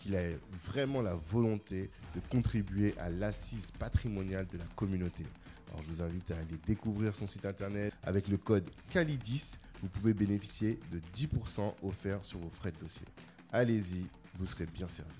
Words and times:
qu'il 0.00 0.16
a 0.16 0.22
vraiment 0.64 1.02
la 1.02 1.14
volonté 1.14 1.90
de 2.14 2.20
contribuer 2.30 2.94
à 2.98 3.10
l'assise 3.10 3.70
patrimoniale 3.78 4.46
de 4.52 4.58
la 4.58 4.64
communauté. 4.74 5.24
Alors 5.68 5.82
je 5.82 5.92
vous 5.92 6.02
invite 6.02 6.30
à 6.30 6.36
aller 6.36 6.58
découvrir 6.66 7.14
son 7.14 7.26
site 7.26 7.44
internet 7.44 7.92
avec 8.02 8.28
le 8.28 8.36
code 8.36 8.68
CALIDIS. 8.92 9.52
Vous 9.82 9.88
pouvez 9.88 10.14
bénéficier 10.14 10.78
de 10.90 11.00
10% 11.16 11.74
offerts 11.82 12.24
sur 12.24 12.38
vos 12.38 12.50
frais 12.50 12.72
de 12.72 12.78
dossier. 12.78 13.06
Allez-y, 13.52 14.06
vous 14.38 14.46
serez 14.46 14.66
bien 14.66 14.88
servi. 14.88 15.10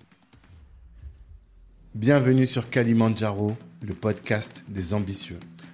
Bienvenue 1.94 2.47
sur 2.47 2.70
Kalimandjaro, 2.70 3.56
le 3.83 3.94
podcast 3.94 4.62
des 4.69 4.94
ambitieux. 4.94 5.39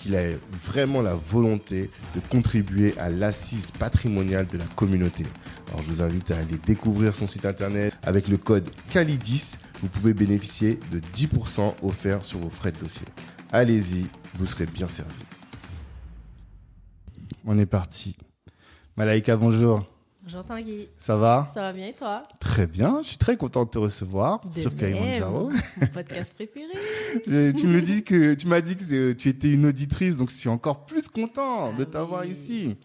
qu'il 0.00 0.16
a 0.16 0.22
vraiment 0.64 1.02
la 1.02 1.14
volonté 1.14 1.90
de 2.14 2.20
contribuer 2.20 2.96
à 2.98 3.10
l'assise 3.10 3.70
patrimoniale 3.70 4.46
de 4.46 4.58
la 4.58 4.64
communauté. 4.76 5.24
Alors 5.68 5.82
je 5.82 5.90
vous 5.90 6.02
invite 6.02 6.30
à 6.30 6.38
aller 6.38 6.58
découvrir 6.66 7.14
son 7.14 7.26
site 7.26 7.44
internet 7.44 7.92
avec 8.02 8.28
le 8.28 8.36
code 8.36 8.68
CALIDIS. 8.92 9.52
Vous 9.82 9.88
pouvez 9.88 10.14
bénéficier 10.14 10.78
de 10.90 11.00
10% 11.00 11.74
offerts 11.82 12.24
sur 12.24 12.38
vos 12.38 12.50
frais 12.50 12.72
de 12.72 12.78
dossier. 12.78 13.06
Allez-y, 13.52 14.06
vous 14.34 14.46
serez 14.46 14.66
bien 14.66 14.88
servi. 14.88 15.10
On 17.44 17.58
est 17.58 17.66
parti. 17.66 18.16
Malaika, 18.96 19.36
bonjour. 19.36 19.80
Bonjour 20.32 20.44
Tanguy. 20.44 20.86
Ça 20.96 21.16
va 21.16 21.50
Ça 21.54 21.60
va 21.60 21.72
bien 21.72 21.88
et 21.88 21.92
toi 21.92 22.22
Très 22.38 22.68
bien, 22.68 23.00
je 23.02 23.08
suis 23.08 23.18
très 23.18 23.36
content 23.36 23.64
de 23.64 23.70
te 23.70 23.78
recevoir 23.78 24.40
De 24.48 24.60
sur 24.60 24.70
même. 24.70 24.78
Kalimandjaro. 24.78 25.50
Mon 25.80 25.86
podcast 25.88 26.32
préféré. 26.34 26.68
Tu 27.56 27.66
me 27.66 27.80
dis 27.82 28.04
que 28.04 28.34
tu 28.34 28.46
m'as 28.46 28.60
dit 28.60 28.76
que 28.76 29.10
euh, 29.10 29.14
tu 29.16 29.28
étais 29.28 29.48
une 29.48 29.66
auditrice, 29.66 30.16
donc 30.16 30.30
je 30.30 30.36
suis 30.36 30.48
encore 30.48 30.86
plus 30.86 31.08
content 31.08 31.74
de 31.74 31.82
Ah 31.82 31.86
t'avoir 31.86 32.22
oui. 32.22 32.30
ici. 32.30 32.76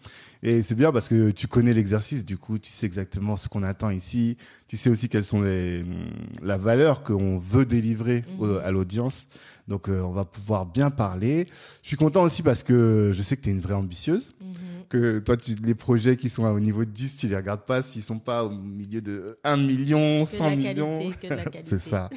Et 0.42 0.62
c'est 0.64 0.74
bien 0.74 0.90
parce 0.90 1.08
que 1.08 1.30
tu 1.30 1.46
connais 1.46 1.72
l'exercice, 1.72 2.24
du 2.24 2.36
coup, 2.36 2.58
tu 2.58 2.70
sais 2.72 2.86
exactement 2.86 3.36
ce 3.36 3.48
qu'on 3.48 3.62
attend 3.62 3.90
ici. 3.90 4.36
Tu 4.66 4.76
sais 4.76 4.90
aussi 4.90 5.08
quelles 5.08 5.24
sont 5.24 5.42
les 5.42 5.82
hum, 5.82 5.94
la 6.42 6.56
valeur 6.56 7.04
qu'on 7.04 7.38
veut 7.38 7.64
délivrer 7.64 8.24
Mhm. 8.40 8.60
à 8.64 8.70
l'audience. 8.72 9.28
Donc, 9.68 9.88
euh, 9.88 10.00
on 10.00 10.12
va 10.12 10.24
pouvoir 10.24 10.66
bien 10.66 10.90
parler. 10.90 11.46
Je 11.82 11.88
suis 11.88 11.96
content 11.96 12.22
aussi 12.22 12.42
parce 12.42 12.62
que 12.64 13.12
je 13.14 13.22
sais 13.22 13.36
que 13.36 13.42
tu 13.42 13.50
es 13.50 13.52
une 13.52 13.60
vraie 13.60 13.74
ambitieuse. 13.74 14.34
Mhm. 14.40 14.54
Que 14.88 15.18
toi, 15.18 15.36
tu, 15.36 15.54
les 15.56 15.74
projets 15.74 16.16
qui 16.16 16.28
sont 16.30 16.44
au 16.44 16.60
niveau 16.60 16.84
de 16.84 16.90
10, 16.90 17.16
tu 17.16 17.28
les 17.28 17.36
regardes 17.36 17.64
pas 17.66 17.82
s'ils 17.82 18.02
sont 18.02 18.18
pas 18.18 18.44
au 18.44 18.50
milieu 18.50 19.00
de 19.00 19.38
1 19.44 19.56
million, 19.56 20.24
Que 20.24 20.30
de 20.30 20.36
100 20.36 20.50
la 20.50 20.56
millions. 20.56 21.12
C'est 21.64 21.78
ça. 21.80 22.08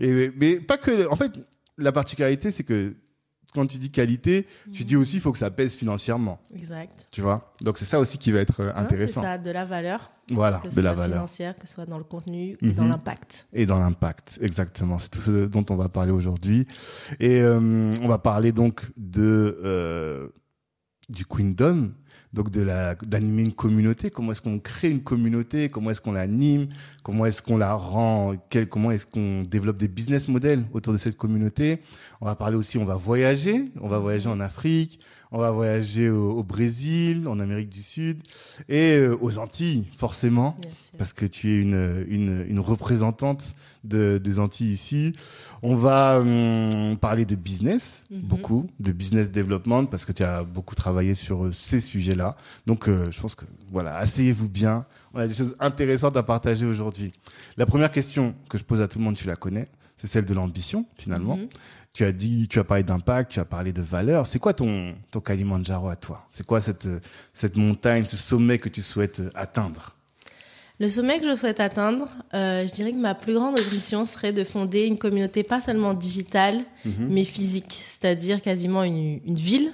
Et, 0.00 0.30
mais 0.36 0.60
pas 0.60 0.78
que. 0.78 1.08
En 1.10 1.16
fait, 1.16 1.32
la 1.78 1.92
particularité, 1.92 2.50
c'est 2.50 2.64
que 2.64 2.94
quand 3.54 3.66
tu 3.66 3.78
dis 3.78 3.90
qualité, 3.90 4.46
tu 4.72 4.82
Mhm. 4.82 4.86
dis 4.88 4.96
aussi 4.96 5.16
il 5.16 5.20
faut 5.20 5.32
que 5.32 5.38
ça 5.38 5.50
pèse 5.50 5.74
financièrement. 5.74 6.40
Exact. 6.54 7.06
Tu 7.10 7.22
vois? 7.22 7.54
Donc 7.62 7.78
c'est 7.78 7.84
ça 7.86 7.98
aussi 8.00 8.18
qui 8.18 8.30
va 8.32 8.40
être 8.40 8.60
euh, 8.60 8.72
Non, 8.72 8.78
intéressant. 8.78 9.20
C'est 9.22 9.26
ça, 9.28 9.38
de 9.38 9.50
la 9.50 9.64
valeur, 9.64 10.10
Voilà, 10.30 10.58
que 10.60 10.70
ce 10.70 10.76
de 10.76 10.80
la 10.82 10.90
soit 10.92 11.00
valeur. 11.00 11.16
financière, 11.18 11.58
que 11.58 11.66
ce 11.66 11.72
soit 11.74 11.86
dans 11.86 11.96
le 11.96 12.04
contenu 12.04 12.58
ou 12.62 12.72
dans 12.72 12.84
l'impact. 12.86 13.46
Et 13.54 13.64
dans 13.64 13.78
l'impact, 13.78 14.38
exactement. 14.42 14.98
C'est 14.98 15.10
tout 15.10 15.20
ce 15.20 15.46
dont 15.46 15.64
on 15.70 15.76
va 15.76 15.88
parler 15.88 16.12
aujourd'hui. 16.12 16.66
Et 17.18 17.40
euh, 17.40 17.92
on 18.02 18.08
va 18.08 18.18
parler 18.18 18.52
donc 18.52 18.82
de 18.98 19.58
euh, 19.64 20.28
du 21.08 21.24
Queendom, 21.24 21.92
donc 22.36 22.50
de 22.50 22.60
la 22.60 22.94
d'animer 22.94 23.42
une 23.42 23.52
communauté. 23.54 24.10
Comment 24.10 24.32
est-ce 24.32 24.42
qu'on 24.42 24.58
crée 24.58 24.90
une 24.90 25.02
communauté? 25.02 25.70
Comment 25.70 25.90
est-ce 25.90 26.02
qu'on 26.02 26.12
l'anime? 26.12 26.68
Comment 27.02 27.24
est-ce 27.24 27.40
qu'on 27.40 27.56
la 27.56 27.72
rend? 27.74 28.36
Comment 28.70 28.90
est-ce 28.90 29.06
qu'on 29.06 29.42
développe 29.42 29.78
des 29.78 29.88
business 29.88 30.28
models 30.28 30.64
autour 30.72 30.92
de 30.92 30.98
cette 30.98 31.16
communauté? 31.16 31.80
On 32.20 32.26
va 32.26 32.36
parler 32.36 32.56
aussi. 32.56 32.76
On 32.76 32.84
va 32.84 32.94
voyager. 32.94 33.72
On 33.80 33.88
va 33.88 33.98
voyager 33.98 34.28
en 34.28 34.38
Afrique. 34.38 35.00
On 35.36 35.40
va 35.40 35.50
voyager 35.50 36.08
au, 36.08 36.30
au 36.30 36.42
Brésil, 36.42 37.28
en 37.28 37.38
Amérique 37.40 37.68
du 37.68 37.82
Sud 37.82 38.22
et 38.70 38.96
euh, 38.96 39.18
aux 39.20 39.36
Antilles, 39.36 39.84
forcément 39.98 40.56
parce 40.96 41.12
que 41.12 41.26
tu 41.26 41.50
es 41.50 41.60
une, 41.60 42.06
une, 42.08 42.46
une 42.48 42.58
représentante 42.58 43.54
de, 43.84 44.16
des 44.16 44.38
Antilles 44.38 44.72
ici. 44.72 45.12
On 45.62 45.76
va 45.76 46.20
hum, 46.20 46.96
parler 46.96 47.26
de 47.26 47.34
business, 47.34 48.04
Mhm. 48.10 48.20
beaucoup, 48.22 48.66
de 48.80 48.92
business 48.92 49.30
development, 49.30 49.84
parce 49.90 50.06
que 50.06 50.12
tu 50.12 50.24
as 50.24 50.42
beaucoup 50.42 50.74
travaillé 50.74 51.14
sur 51.14 51.44
euh, 51.44 51.52
ces 51.52 51.82
sujets-là. 51.82 52.34
Donc, 52.66 52.88
euh, 52.88 53.10
je 53.10 53.20
pense 53.20 53.34
que, 53.34 53.44
voilà, 53.70 53.96
asseyez-vous 53.98 54.48
bien. 54.48 54.86
On 55.12 55.18
a 55.18 55.28
des 55.28 55.34
choses 55.34 55.54
intéressantes 55.60 56.16
à 56.16 56.22
partager 56.22 56.64
aujourd'hui. 56.64 57.12
La 57.58 57.66
première 57.66 57.90
question 57.90 58.34
que 58.48 58.56
je 58.56 58.64
pose 58.64 58.80
à 58.80 58.88
tout 58.88 58.98
le 58.98 59.04
monde, 59.04 59.16
tu 59.16 59.26
la 59.26 59.36
connais, 59.36 59.68
c'est 59.96 60.06
celle 60.06 60.24
de 60.24 60.34
l'ambition, 60.34 60.84
finalement. 60.98 61.36
Mhm. 61.36 61.48
Tu 61.94 62.04
as 62.04 62.12
dit, 62.12 62.46
tu 62.48 62.58
as 62.58 62.64
parlé 62.64 62.82
d'impact, 62.82 63.32
tu 63.32 63.40
as 63.40 63.44
parlé 63.46 63.72
de 63.72 63.80
valeur. 63.80 64.26
C'est 64.26 64.38
quoi 64.38 64.52
ton, 64.52 64.94
ton 65.10 65.20
Kalimandjaro 65.20 65.88
à 65.88 65.96
toi? 65.96 66.26
C'est 66.28 66.44
quoi 66.44 66.60
cette, 66.60 66.86
cette 67.32 67.56
montagne, 67.56 68.04
ce 68.04 68.16
sommet 68.16 68.58
que 68.58 68.68
tu 68.68 68.82
souhaites 68.82 69.22
atteindre? 69.34 69.94
Le 70.78 70.90
sommet 70.90 71.20
que 71.20 71.30
je 71.30 71.34
souhaite 71.36 71.58
atteindre, 71.58 72.06
euh, 72.34 72.66
je 72.68 72.74
dirais 72.74 72.92
que 72.92 72.98
ma 72.98 73.14
plus 73.14 73.32
grande 73.32 73.58
ambition 73.58 74.04
serait 74.04 74.34
de 74.34 74.44
fonder 74.44 74.84
une 74.84 74.98
communauté 74.98 75.42
pas 75.42 75.62
seulement 75.62 75.94
digitale, 75.94 76.64
Mhm. 76.84 77.08
mais 77.08 77.24
physique, 77.24 77.82
c'est-à-dire 77.88 78.42
quasiment 78.42 78.82
une, 78.84 79.20
une 79.26 79.36
ville 79.38 79.72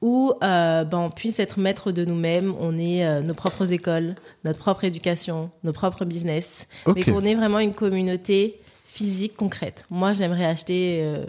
où 0.00 0.32
euh, 0.44 0.84
ben, 0.84 0.98
on 0.98 1.10
puisse 1.10 1.40
être 1.40 1.58
maître 1.58 1.90
de 1.90 2.04
nous-mêmes, 2.04 2.54
on 2.60 2.78
ait 2.78 3.04
euh, 3.04 3.20
nos 3.20 3.34
propres 3.34 3.72
écoles, 3.72 4.14
notre 4.44 4.60
propre 4.60 4.84
éducation, 4.84 5.50
nos 5.64 5.72
propres 5.72 6.04
business, 6.04 6.68
mais 6.86 6.92
Ok. 7.02 7.04
qu'on 7.06 7.24
ait 7.24 7.34
vraiment 7.34 7.58
une 7.58 7.74
communauté 7.74 8.60
physique 8.92 9.36
concrète. 9.36 9.84
Moi, 9.90 10.12
j'aimerais 10.12 10.44
acheter 10.44 11.00
euh, 11.02 11.24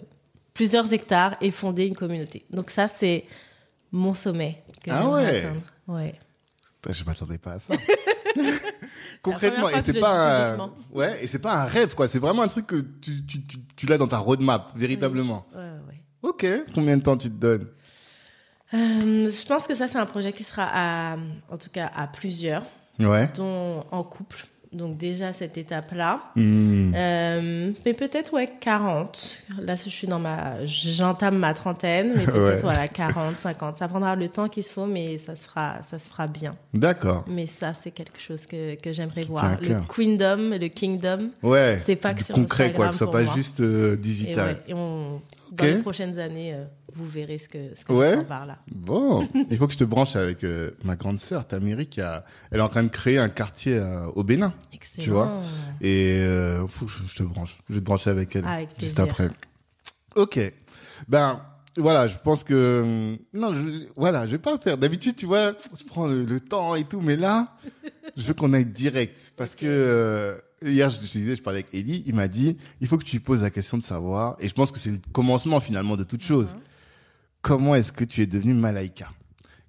plusieurs 0.54 0.92
hectares 0.92 1.38
et 1.40 1.50
fonder 1.52 1.86
une 1.86 1.96
communauté. 1.96 2.46
Donc 2.50 2.70
ça, 2.70 2.88
c'est 2.90 3.26
mon 3.92 4.14
sommet 4.14 4.62
que 4.84 4.92
Ah 4.92 5.00
j'aimerais 5.02 5.24
ouais. 5.24 5.40
atteindre. 5.40 5.62
Ouais. 5.88 6.16
Je 6.90 7.06
m'attendais 7.06 7.38
pas 7.38 7.54
à 7.54 7.60
ça. 7.60 7.74
Concrètement, 9.22 9.70
et 9.70 9.82
c'est 9.82 9.94
pas, 9.94 10.56
un... 10.56 10.72
ouais, 10.92 11.24
et 11.24 11.28
c'est 11.28 11.40
pas 11.40 11.54
un 11.62 11.66
rêve 11.66 11.96
quoi. 11.96 12.08
C'est 12.10 12.20
vraiment 12.20 12.42
un 12.42 12.48
truc 12.50 12.68
que 12.68 12.82
tu, 13.02 13.26
tu, 13.26 13.42
tu, 13.44 13.58
tu 13.78 13.86
l'as 13.86 13.98
dans 13.98 14.08
ta 14.08 14.18
roadmap 14.18 14.72
véritablement. 14.76 15.46
Ouais, 15.56 15.62
ouais. 15.88 16.02
Ok. 16.24 16.46
Combien 16.74 16.98
de 16.98 17.04
temps 17.04 17.16
tu 17.16 17.30
te 17.30 17.36
donnes? 17.36 17.68
Euh, 18.74 19.30
je 19.32 19.46
pense 19.46 19.68
que 19.68 19.76
ça, 19.76 19.88
c'est 19.88 20.00
un 20.00 20.06
projet 20.06 20.34
qui 20.34 20.44
sera 20.44 20.68
à, 20.74 21.16
en 21.50 21.58
tout 21.58 21.70
cas, 21.70 21.90
à 21.96 22.08
plusieurs. 22.08 22.64
Ouais. 23.00 23.30
dont 23.36 23.86
en 23.92 24.04
couple. 24.04 24.46
Donc 24.74 24.98
déjà 24.98 25.34
cette 25.34 25.58
étape-là. 25.58 26.20
Hmm. 26.36 26.92
Euh, 26.96 27.72
mais 27.86 27.94
peut-être, 27.94 28.34
ouais, 28.34 28.50
40. 28.60 29.38
Là, 29.62 29.76
je 29.76 29.90
suis 29.90 30.08
dans 30.08 30.20
ma... 30.20 30.66
J'entame 30.66 31.38
ma 31.38 31.54
trentaine, 31.54 32.14
mais 32.16 32.26
peut-être, 32.26 32.38
Ouais. 32.44 32.58
voilà, 32.62 32.88
40, 32.88 33.38
50. 33.40 33.78
Ça 33.78 33.88
prendra 33.88 34.16
le 34.16 34.30
temps 34.30 34.50
qu'il 34.50 34.64
se 34.64 34.74
faut, 34.74 34.86
mais 34.86 35.18
ça 35.20 35.36
sera, 35.36 35.78
ça 35.92 36.00
se 36.00 36.10
fera 36.10 36.28
bien. 36.28 36.56
D'accord. 36.74 37.24
Mais 37.28 37.46
ça, 37.48 37.74
c'est 37.82 37.92
quelque 37.92 38.20
chose 38.20 38.46
que, 38.48 38.76
que 38.76 38.92
j'aimerais 38.94 39.24
voir. 39.24 39.58
Le 39.62 39.82
queendom, 39.88 40.58
le 40.60 40.68
kingdom, 40.70 41.30
Ouais. 41.44 41.82
c'est 41.86 41.96
pas 41.96 42.14
que 42.14 42.24
sur 42.24 42.34
concret, 42.36 42.74
quoi, 42.74 42.88
que 42.88 42.92
ce 42.94 42.98
soit 43.00 43.12
pas 43.12 43.24
moi. 43.24 43.34
juste 43.36 43.60
euh, 43.62 43.94
Et, 43.94 43.98
digital. 43.98 44.48
ouais, 44.48 44.58
et 44.68 44.74
on, 44.74 45.22
dans 45.52 45.66
les 45.66 45.76
prochaines 45.76 46.18
années, 46.20 46.54
euh, 46.56 46.64
vous 46.96 47.08
verrez 47.08 47.38
ce 47.38 47.48
que, 47.48 47.76
ce 47.76 47.86
que 47.86 47.94
Ouais. 47.94 48.24
par 48.24 48.46
là. 48.46 48.58
Bon, 48.74 49.28
il 49.50 49.58
faut 49.58 49.68
que 49.68 49.74
je 49.74 49.78
te 49.78 49.84
branche 49.84 50.16
avec 50.16 50.44
euh, 50.44 50.72
ma 50.84 50.96
grande 50.96 51.20
sœur, 51.20 51.48
Tamiri, 51.48 51.88
qui 51.88 52.02
a, 52.02 52.24
elle 52.52 52.60
est 52.60 52.64
en 52.64 52.70
train 52.70 52.84
de 52.84 52.90
créer 52.90 53.18
un 53.18 53.30
quartier 53.30 53.78
euh, 53.78 54.06
au 54.16 54.24
Bénin. 54.24 54.54
Excellent. 54.72 55.04
Tu 55.04 55.10
vois 55.10 55.42
Et 55.82 56.18
euh, 56.20 56.68
faut 56.68 56.86
que 56.86 56.92
je, 56.92 57.16
te 57.16 57.24
branche. 57.24 57.58
Je 57.70 57.76
vais 57.76 57.80
te 57.80 57.86
brancher 57.86 58.10
avec 58.10 58.36
elle 58.36 58.46
Avec 58.46 58.70
juste 58.80 59.00
après. 59.00 59.30
Ok. 60.16 60.40
Ben 61.08 61.42
voilà, 61.78 62.06
je 62.08 62.18
pense 62.24 62.44
que 62.44 62.82
hum, 62.84 63.18
non, 63.34 63.54
je, 63.56 63.88
voilà, 63.96 64.28
je 64.28 64.34
vais 64.34 64.38
pas 64.38 64.58
faire. 64.60 64.78
D'habitude, 64.78 65.16
tu 65.16 65.26
vois, 65.26 65.54
je 65.78 65.84
prends 65.86 66.08
le, 66.08 66.24
le 66.24 66.40
temps 66.40 66.76
et 66.76 66.84
tout, 66.84 67.02
mais 67.02 67.16
là, 67.16 67.56
je 68.18 68.24
veux 68.24 68.34
qu'on 68.34 68.54
aille 68.54 68.66
direct 68.66 69.34
parce 69.36 69.56
que 69.56 69.66
euh, 69.66 70.38
hier, 70.64 70.90
je, 70.90 71.00
disais, 71.00 71.36
je 71.36 71.42
parlais 71.42 71.60
avec 71.60 71.74
Ellie, 71.74 72.04
il 72.06 72.16
m'a 72.16 72.28
dit, 72.28 72.58
il 72.82 72.88
faut 72.88 72.98
que 72.98 73.04
tu 73.04 73.20
poses 73.20 73.42
la 73.42 73.50
question 73.50 73.78
de 73.78 73.84
savoir, 73.84 74.38
et 74.40 74.48
je 74.48 74.54
pense 74.54 74.72
que 74.72 74.80
c'est 74.80 74.92
le 74.92 75.00
commencement 75.12 75.60
finalement 75.60 75.98
de 75.98 76.04
toute 76.04 76.22
chose. 76.24 76.56
Comment 77.44 77.76
est-ce 77.76 77.92
que 77.92 78.06
tu 78.06 78.22
es 78.22 78.26
devenu 78.26 78.54
Malaika? 78.56 79.12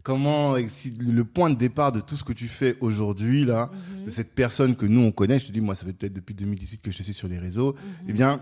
Comment 0.03 0.55
le 0.55 1.23
point 1.25 1.51
de 1.51 1.55
départ 1.57 1.91
de 1.91 2.01
tout 2.01 2.17
ce 2.17 2.23
que 2.25 2.33
tu 2.33 2.47
fais 2.47 2.77
aujourd'hui 2.81 3.45
là, 3.45 3.71
de 4.05 4.11
cette 4.11 4.35
personne 4.35 4.77
que 4.77 4.87
nous 4.87 5.01
on 5.01 5.11
connaît, 5.13 5.39
je 5.39 5.47
te 5.47 5.53
dis 5.53 5.61
moi 5.61 5.75
ça 5.75 5.85
fait 5.85 5.93
peut-être 5.93 6.13
depuis 6.13 6.35
2018 6.35 6.81
que 6.83 6.91
je 6.91 6.99
te 6.99 7.03
suis 7.03 7.15
sur 7.15 7.27
les 7.29 7.39
réseaux, 7.39 7.75
eh 8.09 8.13
bien 8.13 8.41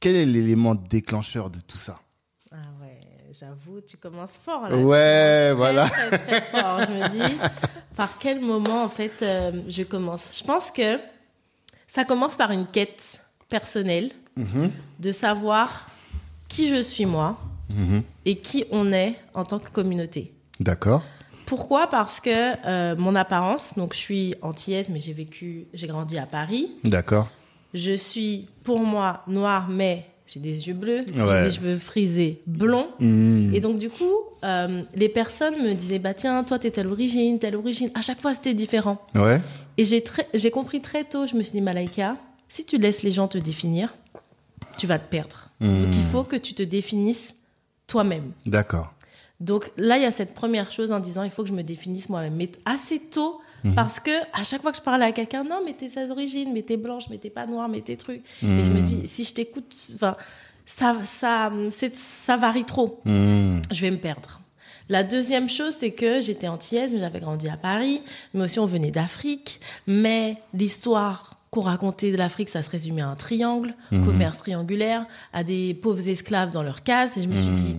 quel 0.00 0.14
est 0.16 0.24
l'élément 0.26 0.74
déclencheur 0.74 1.50
de 1.50 1.58
tout 1.60 1.76
ça? 1.78 2.00
Ah 2.52 2.56
ouais, 2.80 3.00
j'avoue, 3.32 3.80
tu 3.80 3.96
commences 3.96 4.36
fort 4.42 4.68
là. 4.68 4.76
Ouais, 4.78 5.52
voilà. 5.54 5.88
Très, 5.88 6.10
très, 6.18 6.40
très 6.40 6.60
fort. 6.60 6.80
Je 6.86 6.92
me 6.92 7.08
dis, 7.10 7.34
par 7.96 8.16
quel 8.18 8.40
moment 8.40 8.84
en 8.84 8.88
fait 8.88 9.12
euh, 9.22 9.50
je 9.68 9.82
commence? 9.82 10.32
Je 10.38 10.44
pense 10.44 10.70
que 10.70 10.98
ça 11.88 12.04
commence 12.04 12.36
par 12.36 12.50
une 12.50 12.66
quête 12.66 13.20
personnelle 13.48 14.10
Mhm. 14.36 14.70
de 15.00 15.12
savoir 15.12 15.90
qui 16.46 16.68
je 16.68 16.82
suis 16.82 17.06
moi 17.06 17.38
Mhm. 17.74 18.02
et 18.24 18.36
qui 18.36 18.64
on 18.70 18.92
est 18.92 19.14
en 19.34 19.44
tant 19.44 19.58
que 19.58 19.70
communauté. 19.70 20.32
D'accord. 20.60 21.02
Pourquoi? 21.46 21.86
Parce 21.88 22.20
que 22.20 22.30
euh, 22.66 22.96
mon 22.96 23.14
apparence, 23.14 23.74
donc 23.76 23.92
je 23.94 23.98
suis 23.98 24.34
antillaise, 24.42 24.88
mais 24.88 25.00
j'ai 25.00 25.12
vécu, 25.12 25.66
j'ai 25.74 25.86
grandi 25.86 26.18
à 26.18 26.26
Paris. 26.26 26.70
D'accord. 26.84 27.28
Je 27.74 27.92
suis 27.92 28.48
pour 28.64 28.80
moi 28.80 29.22
noire, 29.28 29.68
mais 29.68 30.06
j'ai 30.26 30.40
des 30.40 30.66
yeux 30.66 30.74
bleus, 30.74 31.00
Ouais. 31.14 31.24
j'ai 31.42 31.48
des 31.48 31.54
cheveux 31.54 31.78
frisés 31.78 32.42
blonds. 32.46 32.88
Mhm. 32.98 33.52
Et 33.54 33.60
donc, 33.60 33.78
du 33.78 33.90
coup, 33.90 34.12
euh, 34.44 34.82
les 34.94 35.08
personnes 35.08 35.62
me 35.62 35.74
disaient, 35.74 36.00
bah 36.00 36.14
tiens, 36.14 36.42
toi, 36.42 36.58
t'es 36.58 36.70
telle 36.72 36.88
origine, 36.88 37.38
telle 37.38 37.54
origine. 37.54 37.90
À 37.94 38.02
chaque 38.02 38.20
fois, 38.20 38.34
c'était 38.34 38.54
différent. 38.54 39.00
Ouais. 39.14 39.40
Et 39.78 39.84
j'ai 39.84 40.02
très- 40.02 40.26
j'ai 40.34 40.50
compris 40.50 40.80
très 40.80 41.04
tôt, 41.04 41.26
je 41.28 41.36
me 41.36 41.42
suis 41.44 41.52
dit, 41.52 41.60
Malaika, 41.60 42.16
si 42.48 42.64
tu 42.64 42.76
laisses 42.78 43.02
les 43.04 43.12
gens 43.12 43.28
te 43.28 43.38
définir, 43.38 43.94
tu 44.78 44.86
vas 44.88 44.98
te 44.98 45.08
perdre. 45.08 45.50
Mhm. 45.60 45.84
Donc, 45.84 45.94
il 45.94 46.04
faut 46.10 46.24
que 46.24 46.36
tu 46.36 46.54
te 46.54 46.62
définisses 46.64 47.34
toi-même. 47.86 48.32
D'accord. 48.46 48.92
Donc 49.40 49.70
là, 49.76 49.96
il 49.98 50.02
y 50.02 50.06
a 50.06 50.10
cette 50.10 50.34
première 50.34 50.72
chose 50.72 50.92
en 50.92 51.00
disant, 51.00 51.22
il 51.22 51.30
faut 51.30 51.42
que 51.42 51.48
je 51.48 51.54
me 51.54 51.62
définisse 51.62 52.08
moi-même. 52.08 52.34
Mais 52.36 52.50
assez 52.64 52.98
tôt, 52.98 53.40
Mhm. 53.64 53.74
parce 53.74 54.00
que 54.00 54.10
à 54.32 54.44
chaque 54.44 54.62
fois 54.62 54.70
que 54.70 54.78
je 54.78 54.82
parlais 54.82 55.04
à 55.06 55.12
quelqu'un, 55.12 55.42
non, 55.44 55.60
mais 55.64 55.72
t'es 55.74 55.90
origines, 56.10 56.52
mais 56.52 56.62
t'es 56.62 56.76
blanche, 56.76 57.04
mais 57.10 57.18
t'es 57.18 57.30
pas 57.30 57.46
noire, 57.46 57.68
mais 57.68 57.80
t'es 57.80 57.96
truc. 57.96 58.22
Et 58.42 58.64
je 58.64 58.70
me 58.70 58.80
dis, 58.80 59.08
si 59.08 59.24
je 59.24 59.34
t'écoute, 59.34 59.74
enfin, 59.94 60.16
ça, 60.66 60.96
ça, 61.04 61.50
ça 61.92 62.36
varie 62.36 62.64
trop. 62.64 63.00
Mhm. 63.04 63.62
Je 63.72 63.80
vais 63.80 63.90
me 63.90 63.96
perdre. 63.98 64.40
La 64.88 65.02
deuxième 65.02 65.50
chose, 65.50 65.74
c'est 65.74 65.90
que 65.90 66.20
j'étais 66.20 66.46
antillaise, 66.48 66.92
mais 66.92 67.00
j'avais 67.00 67.18
grandi 67.18 67.48
à 67.48 67.56
Paris, 67.56 68.02
mais 68.34 68.44
aussi 68.44 68.60
on 68.60 68.66
venait 68.66 68.92
d'Afrique. 68.92 69.58
Mais 69.88 70.36
l'histoire 70.54 71.35
qu'on 71.56 71.62
racontait 71.62 72.12
de 72.12 72.16
l'Afrique, 72.18 72.48
ça 72.50 72.62
se 72.62 72.68
résumait 72.70 73.00
à 73.02 73.08
un 73.08 73.16
triangle, 73.16 73.74
commerce 73.90 74.38
triangulaire, 74.38 75.06
à 75.32 75.42
des 75.42 75.72
pauvres 75.74 76.06
esclaves 76.08 76.50
dans 76.50 76.62
leur 76.62 76.82
case. 76.82 77.16
Et 77.16 77.22
je 77.22 77.28
me 77.28 77.34
suis 77.36 77.50
dit, 77.52 77.76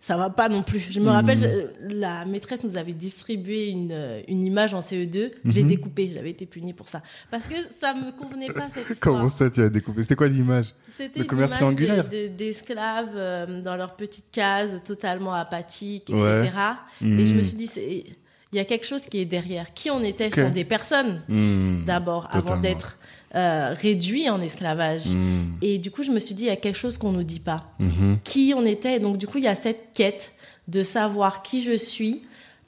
ça 0.00 0.16
va 0.16 0.28
pas 0.30 0.48
non 0.48 0.62
plus. 0.64 0.86
Je 0.90 0.98
me 1.00 1.08
rappelle, 1.08 1.38
je- 1.38 1.94
la 1.94 2.24
maîtresse 2.24 2.62
nous 2.64 2.76
avait 2.76 2.92
distribué 2.92 3.68
une, 3.68 3.90
euh, 3.92 4.20
une 4.28 4.44
image 4.44 4.74
en 4.74 4.80
CE2. 4.80 5.30
J'ai 5.44 5.62
découpé, 5.62 6.10
j'avais 6.14 6.30
été 6.30 6.46
punie 6.46 6.72
pour 6.72 6.88
ça. 6.88 7.02
Parce 7.30 7.46
que 7.46 7.54
ça 7.80 7.94
me 7.94 8.10
convenait 8.12 8.52
pas 8.52 8.68
cette 8.74 8.90
histoire. 8.90 9.16
Comment 9.16 9.28
ça 9.28 9.50
tu 9.50 9.60
as 9.62 9.68
découpé 9.68 10.02
C'était 10.02 10.14
quoi 10.16 10.28
l'image? 10.28 10.74
C'était 10.96 11.20
Le 11.20 11.24
commerce 11.26 11.50
image 11.50 11.60
triangulaire 11.60 12.08
de- 12.08 12.22
de- 12.24 12.28
d'esclaves 12.28 13.10
euh, 13.14 13.62
dans 13.62 13.76
leur 13.76 13.94
petite 13.96 14.26
case, 14.32 14.80
totalement 14.84 15.32
apathiques, 15.32 16.10
etc. 16.10 16.20
Ouais. 16.20 17.08
Et 17.08 17.26
je 17.26 17.32
me 17.34 17.38
Mhm. 17.38 17.44
suis 17.44 17.56
dit, 17.56 17.66
c'est- 17.66 18.04
il 18.52 18.56
y 18.56 18.60
a 18.60 18.64
quelque 18.64 18.86
chose 18.86 19.02
qui 19.02 19.18
est 19.20 19.24
derrière. 19.24 19.74
Qui 19.74 19.90
on 19.90 20.02
était 20.02 20.26
Ok. 20.28 20.34
sont 20.36 20.50
des 20.50 20.64
personnes, 20.64 21.22
Mhm. 21.28 21.84
d'abord, 21.86 22.28
avant 22.30 22.56
d'être 22.58 22.96
euh, 23.34 23.74
réduits 23.78 24.30
en 24.30 24.40
esclavage. 24.40 25.08
Mhm. 25.08 25.58
Et 25.60 25.78
du 25.78 25.90
coup, 25.90 26.02
je 26.02 26.10
me 26.10 26.20
suis 26.20 26.34
dit, 26.34 26.44
il 26.44 26.46
y 26.46 26.50
a 26.50 26.56
quelque 26.56 26.78
chose 26.78 26.96
qu'on 26.96 27.12
nous 27.12 27.24
dit 27.24 27.40
pas. 27.40 27.64
Mhm. 27.80 28.18
Qui 28.24 28.54
on 28.56 28.64
était. 28.64 28.96
Et 28.96 28.98
donc, 28.98 29.18
du 29.18 29.26
coup, 29.26 29.38
il 29.38 29.44
y 29.44 29.48
a 29.48 29.54
cette 29.54 29.92
quête 29.92 30.30
de 30.68 30.82
savoir 30.82 31.42
qui 31.42 31.62
je 31.62 31.76
suis. 31.76 32.22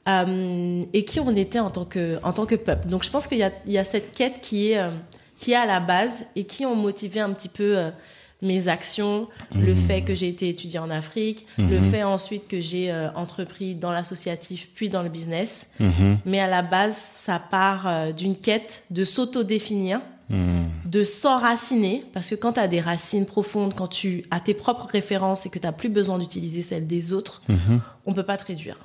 euh, 0.09 0.85
et 0.95 1.05
qui 1.05 1.21
on 1.21 1.35
était 1.37 1.59
en 1.59 1.71
tant 1.71 1.85
que, 1.85 2.19
en 2.23 2.33
tant 2.33 2.47
que 2.47 2.55
peuple. 2.55 2.89
Donc 2.89 3.05
je 3.05 3.11
pense 3.11 3.27
qu'il 3.27 3.37
y 3.37 3.43
a, 3.43 3.53
il 3.67 3.73
y 3.73 3.79
a 3.79 3.85
cette 3.85 4.11
quête 4.17 4.41
qui 4.41 4.71
est, 4.73 4.79
euh, 4.79 4.89
qui 5.37 5.53
est 5.53 5.55
à 5.57 5.67
la 5.67 5.81
base 5.81 6.25
et 6.35 6.45
qui 6.45 6.65
ont 6.65 6.75
motivé 6.75 7.21
un 7.21 7.31
petit 7.35 7.51
peu 7.51 7.77
euh, 7.77 7.91
mes 8.41 8.69
actions, 8.69 9.29
le 9.55 9.75
fait 9.75 10.03
que 10.03 10.15
j'ai 10.15 10.29
été 10.29 10.49
étudiée 10.49 10.79
en 10.79 10.91
Afrique, 10.91 11.47
le 11.59 11.81
fait 11.81 12.05
ensuite 12.05 12.47
que 12.47 12.61
j'ai 12.61 12.93
euh, 12.93 13.11
entrepris 13.15 13.75
dans 13.75 13.91
l'associatif 13.91 14.69
puis 14.75 14.89
dans 14.89 15.03
le 15.03 15.09
business. 15.09 15.67
Mhm. 15.81 16.19
Mais 16.25 16.39
à 16.39 16.47
la 16.47 16.63
base, 16.63 16.97
ça 16.97 17.41
part 17.41 17.89
euh, 17.89 18.13
d'une 18.13 18.37
quête 18.37 18.85
de 18.91 19.05
s'auto-définir, 19.05 20.01
de 20.85 21.05
s'enraciner, 21.05 22.05
parce 22.13 22.29
que 22.29 22.35
quand 22.35 22.53
tu 22.53 22.61
as 22.61 22.69
des 22.69 22.81
racines 22.81 23.25
profondes, 23.25 23.73
quand 23.75 23.89
tu 23.89 24.25
as 24.31 24.41
tes 24.41 24.53
propres 24.53 24.87
références 24.93 25.47
et 25.47 25.49
que 25.49 25.59
tu 25.59 25.67
n'as 25.67 25.73
plus 25.73 25.89
besoin 25.89 26.19
d'utiliser 26.19 26.61
celles 26.61 26.87
des 26.87 27.15
autres, 27.15 27.43
on 28.05 28.13
peut 28.13 28.25
pas 28.25 28.37
te 28.37 28.45
réduire. 28.45 28.77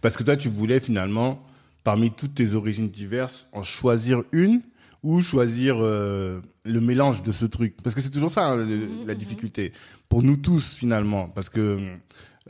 Parce 0.00 0.16
que 0.16 0.22
toi, 0.22 0.36
tu 0.36 0.48
voulais 0.48 0.78
finalement, 0.78 1.42
parmi 1.82 2.12
toutes 2.12 2.36
tes 2.36 2.54
origines 2.54 2.88
diverses, 2.88 3.48
en 3.52 3.64
choisir 3.64 4.22
une 4.30 4.60
ou 5.04 5.20
choisir 5.20 5.76
euh, 5.78 6.40
le 6.64 6.80
mélange 6.80 7.22
de 7.22 7.30
ce 7.30 7.44
truc. 7.44 7.76
Parce 7.82 7.94
que 7.94 8.00
c'est 8.00 8.10
toujours 8.10 8.30
ça 8.30 8.48
hein, 8.48 8.66
la 9.06 9.14
difficulté 9.14 9.72
pour 10.08 10.22
nous 10.22 10.38
tous 10.38 10.74
finalement. 10.74 11.28
Parce 11.28 11.50
que 11.50 11.78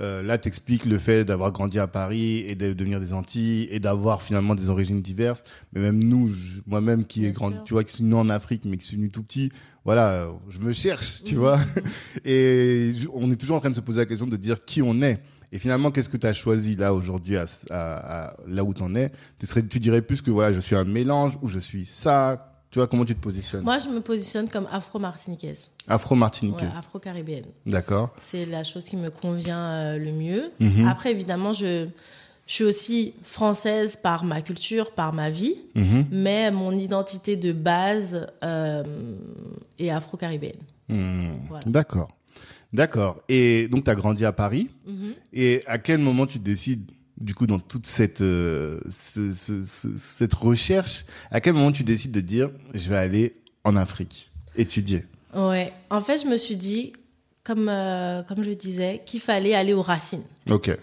euh, 0.01 0.23
là, 0.23 0.39
t'expliques 0.39 0.87
le 0.87 0.99
fait 0.99 1.25
d'avoir 1.25 1.51
grandi 1.51 1.79
à 1.81 1.89
Paris 1.89 2.39
et 2.47 2.55
de 2.55 2.73
devenir 2.73 3.01
des 3.01 3.13
Antilles 3.13 3.69
et 3.71 3.81
d'avoir 3.81 4.23
finalement 4.23 4.55
des 4.55 4.69
origines 4.69 5.03
diverses. 5.03 5.43
Mais 5.73 5.81
même 5.81 6.03
nous, 6.03 6.31
moi-même 6.67 7.05
qui 7.05 7.21
Bien 7.21 7.31
grandi, 7.31 7.57
tu 7.65 7.75
vois, 7.75 7.83
qui 7.83 7.93
suis 7.93 8.05
né 8.05 8.15
en 8.15 8.31
Afrique 8.31 8.63
mais 8.65 8.77
qui 8.77 8.87
suis 8.87 8.97
venu 8.97 9.11
tout 9.11 9.25
petit, 9.25 9.51
voilà, 9.85 10.29
je 10.49 10.61
me 10.61 10.73
cherche, 10.73 11.23
tu 11.25 11.35
vois. 11.35 11.59
Et 12.25 12.93
on 13.13 13.31
est 13.33 13.37
toujours 13.37 13.57
en 13.57 13.61
train 13.61 13.71
de 13.71 13.75
se 13.75 13.81
poser 13.81 13.99
la 13.99 14.07
question 14.07 14.27
de 14.27 14.37
dire 14.37 14.65
qui 14.65 14.81
on 14.81 15.03
est. 15.03 15.21
Et 15.55 15.59
finalement, 15.59 15.93
qu'est-ce 15.93 16.09
que 16.09 16.17
tu 16.17 16.27
as 16.27 16.33
choisi 16.33 16.75
là 16.75 16.93
aujourd'hui, 16.93 17.37
à, 17.37 17.45
à- 17.71 18.25
à- 18.27 18.37
là 18.49 18.65
où 18.65 18.75
tu 18.75 18.83
en 18.83 18.93
es? 18.97 19.13
Tu, 19.39 19.47
serais, 19.47 19.63
tu 19.65 19.79
dirais 19.79 20.03
plus 20.03 20.21
que 20.21 20.33
voilà, 20.33 20.53
je 20.53 20.59
suis 20.59 20.75
un 20.75 20.83
mélange 20.85 21.39
ou 21.43 21.47
je 21.49 21.61
suis 21.61 21.87
ça. 21.87 22.51
Tu 22.73 22.81
vois, 22.81 22.89
comment 22.89 23.05
tu 23.05 23.15
te 23.15 23.21
positionnes? 23.21 23.63
Moi, 23.63 23.79
je 23.79 23.89
me 23.89 24.01
positionne 24.01 24.49
comme 24.49 24.67
afro-martiniquaise, 24.69 25.69
ouais, 25.89 25.95
Afro-martiniquaise. 25.95 26.75
afro-caribéenne. 26.77 27.45
D'accord. 27.67 28.11
C'est 28.33 28.45
la 28.47 28.65
chose 28.65 28.83
qui 28.83 28.97
me 28.97 29.11
convient 29.11 29.61
euh, 29.71 29.97
le 29.97 30.11
mieux. 30.11 30.51
Mhm. 30.59 30.89
Après, 30.89 31.13
évidemment, 31.13 31.53
je, 31.53 31.87
je 32.49 32.53
suis 32.53 32.65
aussi 32.65 33.15
française 33.23 33.97
par 33.97 34.25
ma 34.25 34.43
culture, 34.43 34.91
par 34.91 35.13
ma 35.13 35.31
vie, 35.31 35.55
Mhm. 35.77 36.07
mais 36.11 36.51
mon 36.51 36.73
identité 36.73 37.37
de 37.37 37.53
base 37.53 38.27
euh, 38.43 38.83
est 39.79 39.91
afro-caribéenne. 39.91 40.59
Hmm. 40.89 41.37
Voilà. 41.49 41.63
D'accord. 41.67 42.09
D'accord. 42.75 43.23
Et 43.29 43.69
donc, 43.69 43.85
tu 43.85 43.91
as 43.91 43.95
grandi 43.95 44.25
à 44.25 44.33
Paris. 44.33 44.69
Mhm. 44.87 45.13
Et 45.33 45.63
à 45.67 45.79
quel 45.79 45.99
moment 46.01 46.27
tu 46.27 46.39
décides, 46.41 46.91
du 47.17 47.33
coup, 47.35 47.47
dans 47.47 47.61
toute 47.61 47.87
cette, 47.87 48.21
euh, 48.21 48.81
ce- 48.91 49.33
ce- 49.33 49.65
ce- 49.65 49.97
cette 49.97 50.35
recherche, 50.35 51.05
à 51.31 51.41
quel 51.41 51.55
moment 51.55 51.71
tu 51.73 51.85
décides 51.85 52.11
de 52.11 52.21
dire, 52.21 52.51
je 52.75 52.91
vais 52.91 52.97
aller 52.97 53.37
en 53.63 53.77
Afrique, 53.77 54.31
étudier? 54.57 55.05
Ouais. 55.35 55.73
En 55.89 56.01
fait, 56.01 56.21
je 56.21 56.27
me 56.27 56.37
suis 56.37 56.57
dit, 56.57 56.93
comme, 57.45 57.69
euh, 57.69 58.23
comme 58.25 58.43
je 58.43 58.51
disais, 58.51 59.03
qu'il 59.07 59.21
fallait 59.21 59.55
aller 59.55 59.73
aux 59.73 59.83
racines. 59.83 60.25
Ok. 60.51 60.77